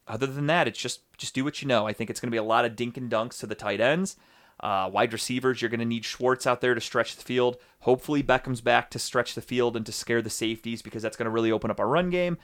other 0.07 0.27
than 0.27 0.47
that, 0.47 0.69
it's 0.69 0.79
just 0.79 1.01
just 1.17 1.35
do 1.35 1.45
what 1.45 1.63
you 1.63 1.69
know. 1.69 1.87
I 1.87 1.93
think 1.93 2.11
it's 2.11 2.21
going 2.21 2.29
to 2.29 2.35
be 2.35 2.39
a 2.39 2.43
lot 2.43 2.65
of 2.65 2.77
dink 2.77 2.97
and 2.97 3.11
dunks 3.11 3.39
to 3.41 3.47
the 3.47 3.55
tight 3.55 3.81
ends. 3.81 4.17
Uh, 4.61 4.89
wide 4.93 5.13
receivers, 5.13 5.61
you're 5.61 5.69
going 5.69 5.81
to 5.81 5.87
need 5.87 6.05
Schwartz 6.05 6.47
out 6.47 6.61
there 6.61 6.75
to 6.75 6.81
stretch 6.81 7.17
the 7.17 7.23
field. 7.23 7.57
Hopefully, 7.81 8.23
Beckham's 8.23 8.61
back 8.61 8.91
to 8.91 8.99
stretch 8.99 9.35
the 9.35 9.43
field 9.43 9.77
and 9.77 9.85
to 9.85 9.93
scare 9.93 10.23
the 10.23 10.31
safeties 10.31 10.81
because 10.81 11.03
that's 11.03 11.17
going 11.17 11.27
to 11.27 11.31
really 11.31 11.51
open 11.53 11.71
up 11.71 11.81
our 11.81 11.89
run 11.89 12.11
game. 12.11 12.39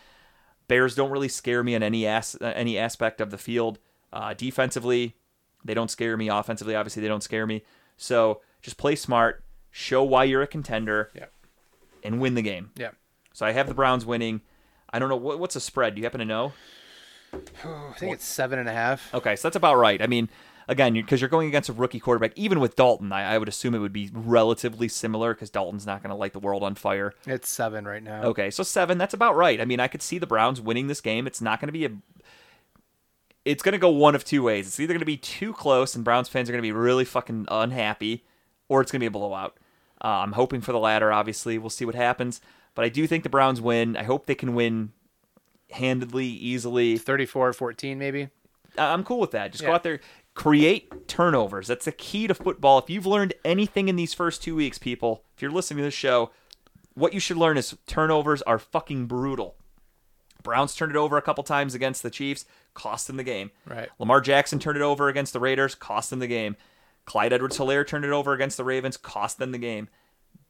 Bears 0.68 0.94
don't 0.94 1.10
really 1.10 1.28
scare 1.28 1.62
me 1.62 1.74
in 1.74 1.82
any 1.82 2.06
as- 2.06 2.36
any 2.40 2.78
aspect 2.78 3.20
of 3.20 3.30
the 3.30 3.38
field. 3.38 3.78
Uh, 4.12 4.34
defensively, 4.34 5.16
they 5.64 5.74
don't 5.74 5.90
scare 5.90 6.16
me. 6.16 6.28
Offensively, 6.28 6.74
obviously, 6.74 7.02
they 7.02 7.08
don't 7.08 7.22
scare 7.22 7.46
me. 7.46 7.62
So 7.96 8.40
just 8.62 8.76
play 8.76 8.96
smart, 8.96 9.44
show 9.70 10.02
why 10.02 10.24
you're 10.24 10.42
a 10.42 10.46
contender, 10.46 11.10
Yeah. 11.14 11.26
and 12.02 12.20
win 12.20 12.34
the 12.34 12.42
game. 12.42 12.70
Yeah. 12.76 12.90
So 13.32 13.46
I 13.46 13.52
have 13.52 13.68
the 13.68 13.74
Browns 13.74 14.04
winning. 14.04 14.40
I 14.92 14.98
don't 14.98 15.08
know 15.08 15.16
what, 15.16 15.38
what's 15.38 15.54
the 15.54 15.60
spread. 15.60 15.94
Do 15.94 16.00
you 16.00 16.04
happen 16.06 16.18
to 16.20 16.24
know? 16.24 16.52
I 17.32 17.92
think 17.96 18.12
it's 18.14 18.24
seven 18.24 18.58
and 18.58 18.68
a 18.68 18.72
half. 18.72 19.14
Okay, 19.14 19.36
so 19.36 19.46
that's 19.48 19.56
about 19.56 19.76
right. 19.76 20.02
I 20.02 20.08
mean, 20.08 20.28
again, 20.66 20.94
because 20.94 21.20
you're 21.20 21.30
going 21.30 21.46
against 21.46 21.68
a 21.68 21.72
rookie 21.72 22.00
quarterback, 22.00 22.32
even 22.36 22.58
with 22.58 22.74
Dalton, 22.74 23.12
I, 23.12 23.34
I 23.34 23.38
would 23.38 23.48
assume 23.48 23.74
it 23.74 23.78
would 23.78 23.92
be 23.92 24.10
relatively 24.12 24.88
similar 24.88 25.32
because 25.32 25.48
Dalton's 25.48 25.86
not 25.86 26.02
going 26.02 26.10
to 26.10 26.16
light 26.16 26.32
the 26.32 26.40
world 26.40 26.64
on 26.64 26.74
fire. 26.74 27.14
It's 27.26 27.48
seven 27.48 27.84
right 27.86 28.02
now. 28.02 28.22
Okay, 28.24 28.50
so 28.50 28.64
seven, 28.64 28.98
that's 28.98 29.14
about 29.14 29.36
right. 29.36 29.60
I 29.60 29.64
mean, 29.64 29.78
I 29.78 29.86
could 29.86 30.02
see 30.02 30.18
the 30.18 30.26
Browns 30.26 30.60
winning 30.60 30.88
this 30.88 31.00
game. 31.00 31.26
It's 31.28 31.40
not 31.40 31.60
going 31.60 31.68
to 31.68 31.72
be 31.72 31.84
a. 31.84 31.90
It's 33.50 33.62
going 33.62 33.72
to 33.72 33.78
go 33.78 33.90
one 33.90 34.14
of 34.14 34.24
two 34.24 34.42
ways. 34.42 34.66
It's 34.66 34.78
either 34.78 34.92
going 34.92 35.00
to 35.00 35.06
be 35.06 35.16
too 35.16 35.52
close 35.52 35.94
and 35.94 36.04
Browns 36.04 36.28
fans 36.28 36.48
are 36.48 36.52
going 36.52 36.62
to 36.62 36.66
be 36.66 36.72
really 36.72 37.04
fucking 37.04 37.46
unhappy, 37.48 38.24
or 38.68 38.80
it's 38.80 38.92
going 38.92 39.00
to 39.00 39.02
be 39.02 39.08
a 39.08 39.10
blowout. 39.10 39.56
Uh, 40.02 40.08
I'm 40.08 40.32
hoping 40.32 40.60
for 40.60 40.72
the 40.72 40.78
latter, 40.78 41.12
obviously. 41.12 41.58
We'll 41.58 41.70
see 41.70 41.84
what 41.84 41.94
happens. 41.94 42.40
But 42.74 42.84
I 42.84 42.88
do 42.88 43.06
think 43.06 43.24
the 43.24 43.28
Browns 43.28 43.60
win. 43.60 43.96
I 43.96 44.04
hope 44.04 44.26
they 44.26 44.34
can 44.34 44.54
win 44.54 44.92
handedly, 45.70 46.26
easily. 46.26 46.96
34 46.96 47.52
14 47.52 47.98
maybe. 47.98 48.28
I'm 48.78 49.02
cool 49.04 49.18
with 49.18 49.32
that. 49.32 49.52
Just 49.52 49.64
go 49.64 49.72
out 49.72 49.82
there. 49.82 50.00
create 50.34 51.08
turnovers. 51.08 51.66
That's 51.66 51.84
the 51.84 51.92
key 51.92 52.28
to 52.28 52.34
football. 52.34 52.78
If 52.78 52.88
you've 52.88 53.06
learned 53.06 53.34
anything 53.44 53.88
in 53.88 53.96
these 53.96 54.14
first 54.14 54.42
two 54.42 54.54
weeks, 54.54 54.78
people, 54.78 55.24
if 55.34 55.42
you're 55.42 55.50
listening 55.50 55.78
to 55.78 55.84
this 55.84 55.94
show, 55.94 56.30
what 56.94 57.12
you 57.12 57.20
should 57.20 57.36
learn 57.36 57.56
is 57.56 57.76
turnovers 57.86 58.42
are 58.42 58.58
fucking 58.58 59.06
brutal. 59.06 59.56
Browns 60.42 60.74
turned 60.74 60.92
it 60.92 60.98
over 60.98 61.16
a 61.16 61.22
couple 61.22 61.44
times 61.44 61.74
against 61.74 62.02
the 62.02 62.10
Chiefs, 62.10 62.44
cost 62.74 63.06
them 63.06 63.16
the 63.16 63.24
game. 63.24 63.50
Right. 63.66 63.88
Lamar 63.98 64.20
Jackson 64.20 64.58
turned 64.58 64.76
it 64.76 64.82
over 64.82 65.08
against 65.08 65.32
the 65.32 65.40
Raiders, 65.40 65.74
cost 65.74 66.10
them 66.10 66.18
the 66.18 66.26
game. 66.26 66.56
Clyde 67.04 67.32
Edwards 67.32 67.58
Helaire 67.58 67.86
turned 67.86 68.04
it 68.04 68.12
over 68.12 68.32
against 68.32 68.56
the 68.56 68.64
Ravens, 68.64 68.96
cost 68.96 69.38
them 69.38 69.52
the 69.52 69.58
game. 69.58 69.88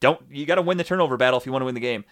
Don't 0.00 0.20
you 0.30 0.46
got 0.46 0.56
to 0.56 0.62
win 0.62 0.78
the 0.78 0.84
turnover 0.84 1.16
battle 1.16 1.38
if 1.38 1.46
you 1.46 1.52
want 1.52 1.62
to 1.62 1.66
win 1.66 1.74
the 1.74 1.80
game. 1.80 2.04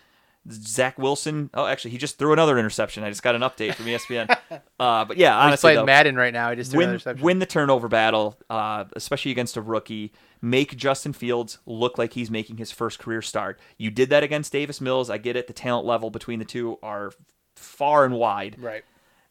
Zach 0.50 0.98
Wilson. 0.98 1.50
Oh, 1.52 1.66
actually, 1.66 1.90
he 1.90 1.98
just 1.98 2.18
threw 2.18 2.32
another 2.32 2.58
interception. 2.58 3.02
I 3.02 3.10
just 3.10 3.22
got 3.22 3.34
an 3.34 3.42
update 3.42 3.74
from 3.74 3.86
ESPN. 3.86 4.30
uh, 4.80 5.04
but 5.04 5.16
yeah, 5.16 5.36
honestly, 5.36 5.68
playing 5.68 5.80
though, 5.80 5.86
Madden 5.86 6.16
right 6.16 6.32
now. 6.32 6.50
He 6.50 6.56
just 6.56 6.70
threw 6.70 6.80
another 6.80 6.88
win, 6.88 6.94
interception. 6.94 7.24
win 7.24 7.38
the 7.38 7.46
turnover 7.46 7.88
battle, 7.88 8.38
uh, 8.48 8.84
especially 8.94 9.30
against 9.30 9.56
a 9.56 9.62
rookie. 9.62 10.12
Make 10.40 10.76
Justin 10.76 11.12
Fields 11.12 11.58
look 11.66 11.98
like 11.98 12.12
he's 12.12 12.30
making 12.30 12.58
his 12.58 12.70
first 12.70 12.98
career 12.98 13.20
start. 13.20 13.58
You 13.76 13.90
did 13.90 14.10
that 14.10 14.22
against 14.22 14.52
Davis 14.52 14.80
Mills. 14.80 15.10
I 15.10 15.18
get 15.18 15.36
it. 15.36 15.46
The 15.46 15.52
talent 15.52 15.86
level 15.86 16.10
between 16.10 16.38
the 16.38 16.44
two 16.44 16.78
are 16.82 17.10
far 17.58 18.04
and 18.04 18.14
wide. 18.14 18.56
Right. 18.58 18.84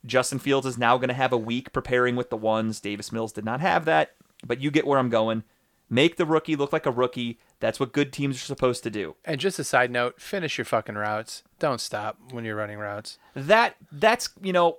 Justin 0.06 0.40
Fields 0.40 0.66
is 0.66 0.78
now 0.78 0.98
going 0.98 1.10
to 1.10 1.14
have 1.14 1.34
a 1.34 1.38
week 1.38 1.74
preparing 1.74 2.16
with 2.16 2.30
the 2.30 2.38
ones. 2.38 2.80
Davis 2.80 3.12
Mills 3.12 3.34
did 3.34 3.45
not 3.45 3.62
have 3.62 3.86
that, 3.86 4.12
but 4.45 4.62
you 4.62 4.72
get 4.72 4.88
where 4.88 4.99
I'm 4.99 5.10
going. 5.10 5.44
Make 5.90 6.18
the 6.18 6.26
rookie 6.26 6.56
look 6.56 6.74
like 6.74 6.86
a 6.86 6.91
rookie. 6.91 7.40
That's 7.60 7.80
what 7.80 7.94
good 7.94 8.12
teams 8.12 8.36
are 8.36 8.45
supposed 8.45 8.84
to 8.84 8.90
do. 8.90 9.16
And 9.26 9.40
just 9.40 9.60
a 9.60 9.64
side 9.64 9.90
note, 9.90 10.22
finish 10.22 10.58
your 10.58 10.66
fucking 10.66 10.95
routes. 10.95 11.44
Don't 11.60 11.82
stop 11.82 12.18
when 12.32 12.45
you're 12.45 12.56
running 12.56 12.78
routes. 12.78 13.18
That 13.34 13.76
that's 13.91 14.30
you 14.41 14.54
know, 14.54 14.78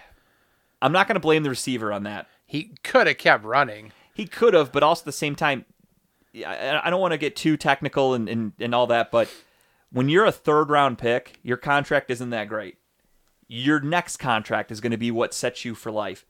I'm 0.82 0.92
not 0.92 1.08
going 1.08 1.14
to 1.14 1.20
blame 1.20 1.42
the 1.42 1.50
receiver 1.50 1.92
on 1.92 2.02
that. 2.04 2.28
He 2.44 2.74
could 2.82 3.06
have 3.06 3.18
kept 3.18 3.44
running. 3.44 3.92
He 4.14 4.26
could 4.26 4.54
have, 4.54 4.72
but 4.72 4.82
also 4.82 5.02
at 5.02 5.06
the 5.06 5.12
same 5.12 5.34
time, 5.34 5.64
I, 6.34 6.80
I 6.84 6.90
don't 6.90 7.00
want 7.00 7.12
to 7.12 7.18
get 7.18 7.34
too 7.34 7.56
technical 7.56 8.14
and, 8.14 8.28
and, 8.28 8.52
and 8.58 8.74
all 8.74 8.86
that, 8.88 9.10
but 9.10 9.28
when 9.96 10.10
you're 10.10 10.26
a 10.26 10.32
third 10.32 10.68
round 10.68 10.98
pick, 10.98 11.38
your 11.42 11.56
contract 11.56 12.10
isn't 12.10 12.28
that 12.28 12.50
great. 12.50 12.76
Your 13.48 13.80
next 13.80 14.18
contract 14.18 14.70
is 14.70 14.82
going 14.82 14.90
to 14.90 14.98
be 14.98 15.10
what 15.10 15.32
sets 15.32 15.64
you 15.64 15.74
for 15.74 15.90
life. 15.90 16.26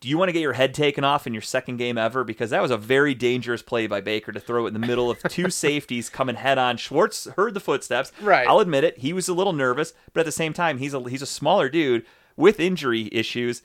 Do 0.00 0.08
you 0.08 0.16
want 0.16 0.30
to 0.30 0.32
get 0.32 0.40
your 0.40 0.54
head 0.54 0.72
taken 0.72 1.04
off 1.04 1.26
in 1.26 1.34
your 1.34 1.42
second 1.42 1.76
game 1.76 1.98
ever? 1.98 2.24
Because 2.24 2.48
that 2.48 2.62
was 2.62 2.70
a 2.70 2.78
very 2.78 3.14
dangerous 3.14 3.60
play 3.60 3.86
by 3.86 4.00
Baker 4.00 4.32
to 4.32 4.40
throw 4.40 4.64
it 4.64 4.68
in 4.68 4.72
the 4.72 4.86
middle 4.86 5.10
of 5.10 5.22
two 5.24 5.50
safeties 5.50 6.08
coming 6.08 6.36
head 6.36 6.56
on. 6.56 6.78
Schwartz 6.78 7.26
heard 7.36 7.52
the 7.52 7.60
footsteps. 7.60 8.10
Right. 8.22 8.48
I'll 8.48 8.60
admit 8.60 8.84
it. 8.84 8.96
He 9.00 9.12
was 9.12 9.28
a 9.28 9.34
little 9.34 9.52
nervous, 9.52 9.92
but 10.14 10.20
at 10.20 10.26
the 10.26 10.32
same 10.32 10.54
time, 10.54 10.78
he's 10.78 10.94
a 10.94 11.06
he's 11.06 11.20
a 11.20 11.26
smaller 11.26 11.68
dude 11.68 12.06
with 12.38 12.58
injury 12.58 13.10
issues. 13.12 13.60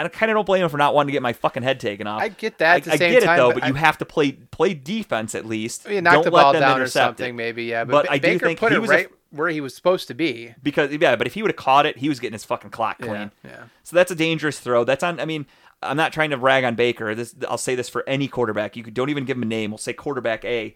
I 0.00 0.08
kind 0.08 0.30
of 0.30 0.36
don't 0.36 0.46
blame 0.46 0.62
him 0.64 0.68
for 0.70 0.76
not 0.78 0.94
wanting 0.94 1.08
to 1.08 1.12
get 1.12 1.22
my 1.22 1.32
fucking 1.32 1.62
head 1.62 1.80
taken 1.80 2.06
off. 2.06 2.22
I 2.22 2.28
get 2.28 2.58
that. 2.58 2.76
At 2.78 2.84
the 2.84 2.90
I, 2.90 2.94
I 2.94 2.96
get 2.98 3.22
time, 3.22 3.34
it 3.34 3.36
though, 3.42 3.52
but 3.52 3.60
but 3.60 3.68
you 3.68 3.74
have 3.74 3.98
to 3.98 4.04
play 4.04 4.32
play 4.32 4.74
defense 4.74 5.34
at 5.34 5.46
least. 5.46 5.88
You 5.88 6.00
knock 6.00 6.14
Don't 6.14 6.24
the 6.24 6.30
let 6.30 6.42
ball 6.42 6.52
them 6.52 6.60
down 6.62 6.72
or 6.72 6.80
intercept 6.82 7.18
something, 7.18 7.30
it. 7.30 7.32
maybe. 7.36 7.64
Yeah, 7.64 7.84
but, 7.84 7.92
But 7.92 8.04
Ba- 8.06 8.12
I 8.12 8.18
do 8.18 8.22
Baker 8.28 8.46
think 8.46 8.58
put 8.60 8.72
he 8.72 8.76
it 8.76 8.80
was 8.80 8.90
a- 8.90 8.94
right 8.94 9.08
where 9.30 9.48
he 9.48 9.60
was 9.62 9.74
supposed 9.74 10.08
to 10.08 10.14
be. 10.14 10.54
because 10.62 10.90
yeah, 10.92 11.16
but 11.16 11.26
if 11.26 11.34
he 11.34 11.42
would 11.42 11.50
have 11.50 11.56
caught 11.56 11.86
it, 11.86 11.96
he 11.98 12.08
was 12.08 12.20
getting 12.20 12.34
his 12.34 12.44
fucking 12.44 12.70
clock 12.70 12.98
clean. 12.98 13.12
Yeah, 13.12 13.50
yeah. 13.50 13.62
So 13.82 13.96
that's 13.96 14.10
a 14.10 14.14
dangerous 14.14 14.58
throw. 14.60 14.84
That's 14.84 15.02
on. 15.02 15.18
I 15.20 15.24
mean, 15.24 15.46
I'm 15.82 15.96
not 15.96 16.12
trying 16.12 16.30
to 16.30 16.36
rag 16.36 16.64
on 16.64 16.74
Baker. 16.74 17.14
This 17.14 17.34
I'll 17.48 17.56
say 17.58 17.74
this 17.74 17.88
for 17.88 18.04
any 18.08 18.28
quarterback. 18.28 18.76
You 18.76 18.82
could, 18.84 18.94
don't 18.94 19.08
even 19.10 19.24
give 19.24 19.36
him 19.36 19.42
a 19.42 19.46
name. 19.46 19.70
We'll 19.70 19.78
say 19.78 19.92
quarterback 19.92 20.44
A. 20.44 20.74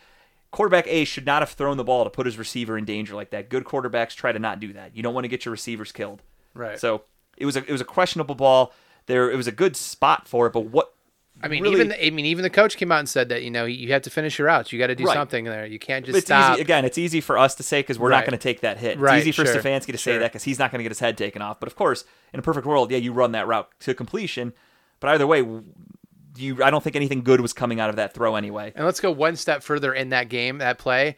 Quarterback 0.53 0.87
A 0.87 1.05
should 1.05 1.27
not 1.27 1.43
have 1.43 1.51
thrown 1.51 1.77
the 1.77 1.85
ball 1.85 2.05
to 2.05 2.11
put 2.11 2.25
his 2.25 2.39
receiver 2.39 2.79
in 2.79 2.85
danger 2.87 3.15
like 3.15 3.31
that. 3.31 3.51
Good 3.51 3.65
quarterbacks 3.65 4.15
try 4.15 4.33
to 4.33 4.39
not 4.39 4.59
do 4.61 4.73
that. 4.73 4.97
You 4.97 5.03
don't 5.03 5.13
want 5.13 5.25
to 5.25 5.29
get 5.29 5.45
your 5.45 5.53
receivers 5.53 5.93
killed. 5.93 6.23
Right. 6.55 6.79
So 6.79 7.03
it 7.37 7.45
was 7.45 7.57
a 7.57 7.65
it 7.65 7.73
was 7.73 7.81
a 7.81 7.85
questionable 7.85 8.37
ball. 8.37 8.73
There 9.07 9.31
it 9.31 9.37
was 9.37 9.47
a 9.47 9.53
good 9.53 9.77
spot 9.77 10.27
for 10.28 10.47
it, 10.47 10.53
but 10.53 10.66
what 10.66 10.93
I 11.43 11.49
mean, 11.49 11.62
really- 11.62 11.74
even 11.77 11.89
the, 11.89 12.07
I 12.07 12.11
mean, 12.11 12.24
even 12.27 12.43
the 12.43 12.51
coach 12.51 12.77
came 12.78 12.91
out 12.91 12.99
and 12.99 13.09
said 13.09 13.28
that 13.28 13.43
you 13.43 13.51
know 13.51 13.65
you 13.66 13.93
have 13.93 14.03
to 14.03 14.11
finish 14.11 14.39
your 14.39 14.47
routes. 14.47 14.73
You 14.73 14.78
got 14.78 14.87
to 14.87 14.95
do 14.95 15.05
Right. 15.05 15.15
something 15.15 15.45
there. 15.45 15.66
You 15.66 15.78
can't 15.78 16.05
just 16.05 16.16
it's 16.16 16.27
stop. 16.27 16.55
easy 16.55 16.62
again. 16.62 16.85
It's 16.87 16.97
easy 16.99 17.20
for 17.20 17.37
us 17.39 17.55
to 17.57 17.62
say 17.62 17.81
because 17.81 17.99
we're 17.99 18.09
Right. 18.11 18.16
not 18.19 18.24
going 18.24 18.39
to 18.39 18.43
take 18.43 18.61
that 18.62 18.78
hit. 18.78 18.99
Right, 18.99 19.19
It's 19.19 19.27
easy 19.28 19.33
for 19.33 19.47
sure, 19.47 19.61
Stefanski 19.61 19.93
to 19.93 19.99
say 19.99 20.16
that 20.19 20.33
because 20.33 20.45
he's 20.45 20.59
not 20.59 20.70
going 20.73 20.78
to 20.78 20.83
get 20.83 20.91
his 20.91 21.01
head 21.01 21.19
taken 21.19 21.43
off. 21.43 21.61
But 21.61 21.66
of 21.69 21.77
course, 21.77 22.05
in 22.33 22.39
a 22.41 22.43
perfect 22.43 22.66
world, 22.66 22.91
yeah, 22.91 22.97
you 22.99 23.12
run 23.12 23.33
that 23.33 23.47
route 23.47 23.69
to 23.81 23.93
completion. 23.95 24.55
But 24.99 25.11
either 25.11 25.27
way, 25.27 25.45
you 26.39 26.62
I 26.65 26.70
don't 26.70 26.83
think 26.83 26.97
anything 26.97 27.23
good 27.23 27.41
was 27.41 27.53
coming 27.53 27.81
out 27.81 27.91
of 27.91 27.97
that 27.97 28.15
throw 28.15 28.35
anyway. 28.37 28.73
And 28.74 28.85
let's 28.85 29.01
go 29.01 29.11
one 29.11 29.37
step 29.37 29.62
further 29.62 29.93
in 29.95 30.09
that 30.11 30.28
game, 30.28 30.59
that 30.59 30.78
play. 30.78 31.16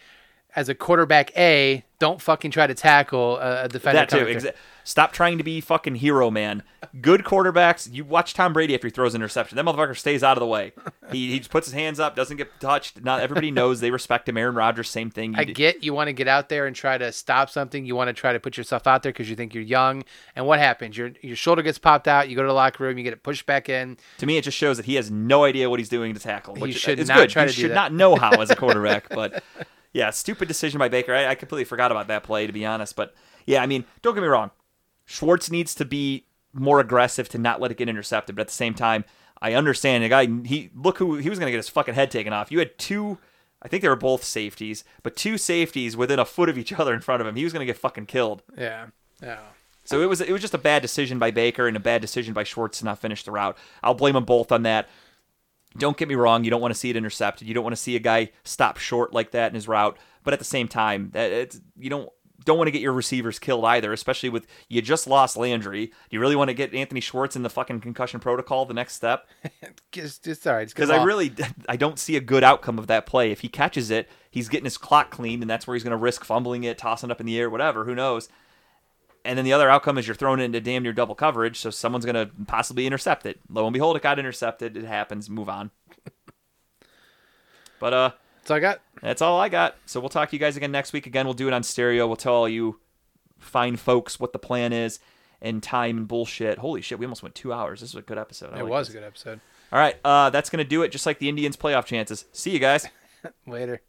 As 0.57 0.69
a 0.69 0.75
quarterback 0.75 1.31
A, 1.37 1.85
don't 1.99 2.21
fucking 2.21 2.51
try 2.51 2.67
to 2.67 2.75
tackle 2.75 3.37
a 3.39 3.69
defender. 3.69 4.01
That 4.01 4.09
too. 4.09 4.19
coming 4.21 4.41
through. 4.41 4.51
Exa- 4.51 4.55
Stop 4.89 5.13
trying 5.13 5.37
to 5.37 5.45
be 5.45 5.61
fucking 5.61 5.97
hero 5.97 6.31
man. 6.31 6.63
Good 7.03 7.23
quarterbacks. 7.23 7.93
You 7.93 8.07
watch 8.07 8.33
Tom 8.33 8.55
Brady 8.55 8.75
after 8.75 8.87
he 8.87 8.91
throws 8.91 9.15
an 9.15 9.21
interception. 9.21 9.57
That 9.57 9.67
motherfucker 9.67 9.95
stays 9.95 10.23
out 10.23 10.39
of 10.39 10.41
the 10.41 10.47
way. 10.47 10.73
He, 11.11 11.31
he 11.31 11.39
just 11.39 11.49
puts 11.49 11.67
his 11.67 11.73
hands 11.73 11.99
up, 11.99 12.15
doesn't 12.15 12.37
get 12.37 12.61
touched. 12.61 13.03
Not 13.03 13.21
everybody 13.21 13.51
knows 13.51 13.81
they 13.81 13.91
respect 13.91 14.29
him. 14.29 14.37
Aaron 14.37 14.55
Rodgers, 14.55 14.91
same 14.91 15.09
thing. 15.11 15.33
You 15.33 15.39
I 15.41 15.45
get 15.45 15.83
you 15.83 15.95
want 15.95 16.09
to 16.09 16.13
get 16.13 16.29
out 16.29 16.51
there 16.51 16.67
and 16.67 16.77
try 16.77 16.99
to 16.99 17.13
stop 17.13 17.49
something. 17.49 17.87
You 17.87 17.97
want 17.97 18.09
to 18.09 18.13
try 18.13 18.35
to 18.35 18.39
put 18.39 18.59
yourself 18.59 18.87
out 18.87 19.03
there 19.03 19.11
because 19.11 19.31
you 19.31 19.35
think 19.35 19.55
you're 19.55 19.63
young. 19.63 20.05
And 20.37 20.47
what 20.47 20.59
happens? 20.59 20.99
Your 20.99 21.13
your 21.23 21.35
shoulder 21.35 21.63
gets 21.63 21.79
popped 21.79 22.09
out. 22.09 22.29
You 22.29 22.37
go 22.37 22.43
to 22.43 22.49
the 22.49 22.53
locker 22.53 22.85
room. 22.85 22.99
You 22.99 23.05
get 23.05 23.15
it 23.15 23.23
pushed 23.23 23.47
back 23.47 23.71
in. 23.71 23.97
to 24.19 24.27
me, 24.27 24.37
it 24.37 24.45
just 24.45 24.59
shows 24.59 24.77
that 24.77 24.85
he 24.85 24.97
has 24.97 25.11
no 25.11 25.45
idea 25.45 25.71
what 25.71 25.81
he's 25.81 25.89
doing 25.89 26.13
to 26.13 26.21
tackle. 26.21 26.55
He 26.57 26.73
should 26.73 26.99
is 26.99 27.09
not 27.09 27.17
good. 27.17 27.31
try 27.31 27.45
you 27.45 27.49
to 27.49 27.55
do 27.55 27.61
should 27.63 27.71
that. 27.71 27.75
not 27.75 27.95
know 27.95 28.17
how 28.17 28.33
as 28.43 28.51
a 28.51 28.57
quarterback. 28.63 29.09
but 29.09 29.43
yeah, 29.95 30.11
stupid 30.11 30.47
decision 30.47 30.79
by 30.79 30.91
Baker. 30.91 31.15
I, 31.15 31.29
I 31.29 31.35
completely 31.37 31.65
forgot 31.65 31.91
about 31.91 32.09
that 32.09 32.23
play 32.23 32.47
to 32.47 32.53
be 32.53 32.67
honest. 32.67 32.97
But 32.97 33.15
yeah, 33.47 33.63
I 33.63 33.67
mean, 33.67 33.87
don't 34.03 34.15
get 34.15 34.21
me 34.21 34.29
wrong. 34.29 34.51
Schwartz 35.09 35.51
needs 35.51 35.75
to 35.77 35.87
be 35.87 36.27
more 36.53 36.81
aggressive 36.81 37.31
to 37.31 37.39
not 37.39 37.63
let 37.63 37.71
it 37.71 37.79
get 37.79 37.89
intercepted. 37.89 38.37
But 38.37 38.43
at 38.43 38.49
the 38.49 38.53
same 38.53 38.75
time, 38.75 39.07
I 39.41 39.55
understand 39.55 40.05
the 40.05 40.09
guy. 40.11 40.27
He 40.45 40.71
look 40.75 40.99
who 40.99 41.17
he 41.17 41.31
was 41.31 41.39
going 41.39 41.47
to 41.47 41.51
get 41.51 41.57
his 41.57 41.71
fucking 41.71 41.95
head 41.95 42.11
taken 42.11 42.35
off. 42.35 42.53
You 42.53 42.59
had 42.59 42.79
two. 42.79 43.19
I 43.63 43.69
think 43.69 43.83
they 43.83 43.89
were 43.89 43.97
both 43.97 44.23
safeties, 44.23 44.85
but 45.03 45.17
two 45.17 45.39
safeties 45.39 45.97
within 45.97 46.19
a 46.19 46.25
foot 46.27 46.51
of 46.51 46.59
each 46.59 46.73
other 46.75 46.93
in 46.93 47.01
front 47.01 47.23
of 47.23 47.27
him. 47.27 47.37
He 47.37 47.43
was 47.43 47.55
going 47.55 47.67
to 47.67 47.73
get 47.73 47.79
fucking 47.79 48.07
killed. 48.07 48.43
Yeah. 48.57 48.89
Yeah. 49.23 49.41
So 49.85 50.03
it 50.03 50.09
was 50.11 50.21
it 50.21 50.31
was 50.31 50.43
just 50.43 50.53
a 50.53 50.59
bad 50.59 50.83
decision 50.83 51.19
by 51.19 51.31
Baker 51.31 51.67
and 51.67 51.77
a 51.77 51.81
bad 51.81 52.03
decision 52.03 52.35
by 52.35 52.45
Schwartz 52.45 52.81
to 52.81 52.85
not 52.85 52.99
finish 52.99 53.23
the 53.23 53.31
route. 53.31 53.57
I'll 53.83 53.95
blame 53.95 54.15
them 54.15 54.27
both 54.27 54.53
on 54.53 54.63
that. 54.65 54.91
Don't 55.79 55.97
get 55.97 56.09
me 56.09 56.15
wrong, 56.15 56.45
you 56.45 56.51
don't 56.51 56.61
want 56.61 56.75
to 56.75 56.79
see 56.79 56.91
it 56.91 56.97
intercepted. 56.97 57.49
You 57.49 57.55
don't 57.55 57.65
want 57.65 57.75
to 57.75 57.81
see 57.81 57.97
a 57.97 58.01
guy 58.01 58.31
stop 58.45 58.77
short 58.77 59.15
like 59.15 59.31
that 59.31 59.51
in 59.51 59.55
his 59.55 59.69
route. 59.69 59.97
But 60.25 60.35
at 60.35 60.39
the 60.39 60.45
same 60.45 60.69
time, 60.69 61.11
that 61.13 61.33
it's 61.33 61.61
you 61.79 61.89
don't 61.89 62.11
don't 62.45 62.57
want 62.57 62.69
to 62.69 62.73
get 62.73 62.81
your 62.81 62.93
receivers 62.93 63.39
killed 63.39 63.65
either, 63.65 63.93
especially 63.93 64.29
with 64.29 64.47
you 64.69 64.81
just 64.81 65.07
lost 65.07 65.37
Landry. 65.37 65.87
Do 65.87 65.93
you 66.11 66.21
really 66.21 66.37
want 66.37 66.49
to 66.49 66.55
get 66.55 66.73
Anthony 66.73 67.01
Schwartz 67.01 67.37
in 67.37 67.43
the 67.43 67.51
fucking 67.51 67.81
concussion 67.81 68.21
protocol 68.21 68.65
the 68.65 68.75
next 68.75 68.95
step? 68.95 69.27
Just, 69.91 70.23
just 70.23 70.47
all 70.47 70.55
right. 70.55 70.69
Because 70.69 70.91
I 70.91 71.03
really 71.03 71.33
I 71.69 71.77
don't 71.77 71.99
see 71.99 72.15
a 72.17 72.21
good 72.21 72.45
outcome 72.45 72.79
of 72.79 72.89
that 72.89 73.07
play. 73.07 73.33
If 73.33 73.41
he 73.41 73.49
catches 73.49 73.91
it, 73.91 74.09
he's 74.31 74.49
getting 74.49 74.67
his 74.67 74.77
clock 74.77 75.11
cleaned, 75.11 75.43
and 75.43 75.49
that's 75.49 75.67
where 75.67 75.75
he's 75.75 75.83
going 75.83 75.93
to 75.93 75.97
risk 75.97 76.25
fumbling 76.25 76.65
it, 76.65 76.77
tossing 76.77 77.09
it 77.09 77.13
up 77.13 77.21
in 77.21 77.27
the 77.27 77.39
air, 77.39 77.49
whatever. 77.49 77.85
Who 77.85 77.95
knows? 77.95 78.29
And 79.25 79.37
then 79.37 79.45
the 79.45 79.53
other 79.53 79.71
outcome 79.71 79.99
is 79.99 80.07
you're 80.07 80.15
throwing 80.15 80.41
it 80.41 80.45
into 80.45 80.61
damn 80.61 80.83
near 80.83 80.93
double 80.93 81.15
coverage, 81.15 81.59
so 81.59 81.71
someone's 81.71 82.05
going 82.05 82.15
to 82.15 82.31
possibly 82.47 82.87
intercept 82.87 83.27
it. 83.27 83.41
Lo 83.49 83.67
and 83.67 83.73
behold, 83.73 83.97
it 83.97 84.03
got 84.03 84.19
intercepted. 84.19 84.77
It 84.77 84.85
happens. 84.85 85.29
Move 85.29 85.49
on. 85.49 85.71
but 87.81 87.93
uh, 87.95 88.11
That's 88.49 88.51
all 88.51 88.57
I 88.57 88.61
got. 88.61 88.81
that's 89.03 89.23
all 89.23 89.41
I 89.41 89.49
got. 89.49 89.77
So 89.87 90.01
we'll 90.01 90.09
talk 90.09 90.31
to 90.31 90.37
you 90.37 90.41
guys 90.41 90.57
again 90.57 90.73
next 90.73 90.93
week. 90.93 91.07
Again, 91.07 91.27
we'll 91.27 91.35
do 91.35 91.47
it 91.49 91.53
on 91.55 91.63
stereo. 91.63 92.07
We'll 92.07 92.17
tell 92.17 92.35
all 92.35 92.49
you 92.49 92.81
fine 93.39 93.77
folks 93.77 94.19
what 94.19 94.33
the 94.33 94.39
plan 94.39 94.73
is 94.73 94.99
and 95.41 95.63
time 95.63 95.97
and 95.99 96.09
bullshit. 96.09 96.59
Holy 96.59 96.81
shit, 96.83 96.99
we 96.99 97.05
almost 97.07 97.23
went 97.23 97.35
two 97.35 97.53
hours. 97.53 97.81
This 97.81 97.95
was 97.95 98.03
a 98.03 98.07
good 98.07 98.19
episode. 98.19 98.53
I 98.55 98.59
It 98.61 98.63
like 98.65 98.71
was 98.71 98.89
this. 98.89 98.97
a 98.97 98.99
good 98.99 99.07
episode. 99.07 99.41
All 99.73 99.79
right, 99.79 99.97
uh, 100.05 100.31
that's 100.31 100.51
gonna 100.51 100.65
do 100.65 100.83
it. 100.83 100.91
Just 100.91 101.05
like 101.07 101.19
the 101.19 101.29
Indians' 101.29 101.57
playoff 101.57 101.85
chances. 101.85 102.25
See 102.33 102.51
you 102.51 102.59
guys. 102.59 102.87
Later. 103.47 103.81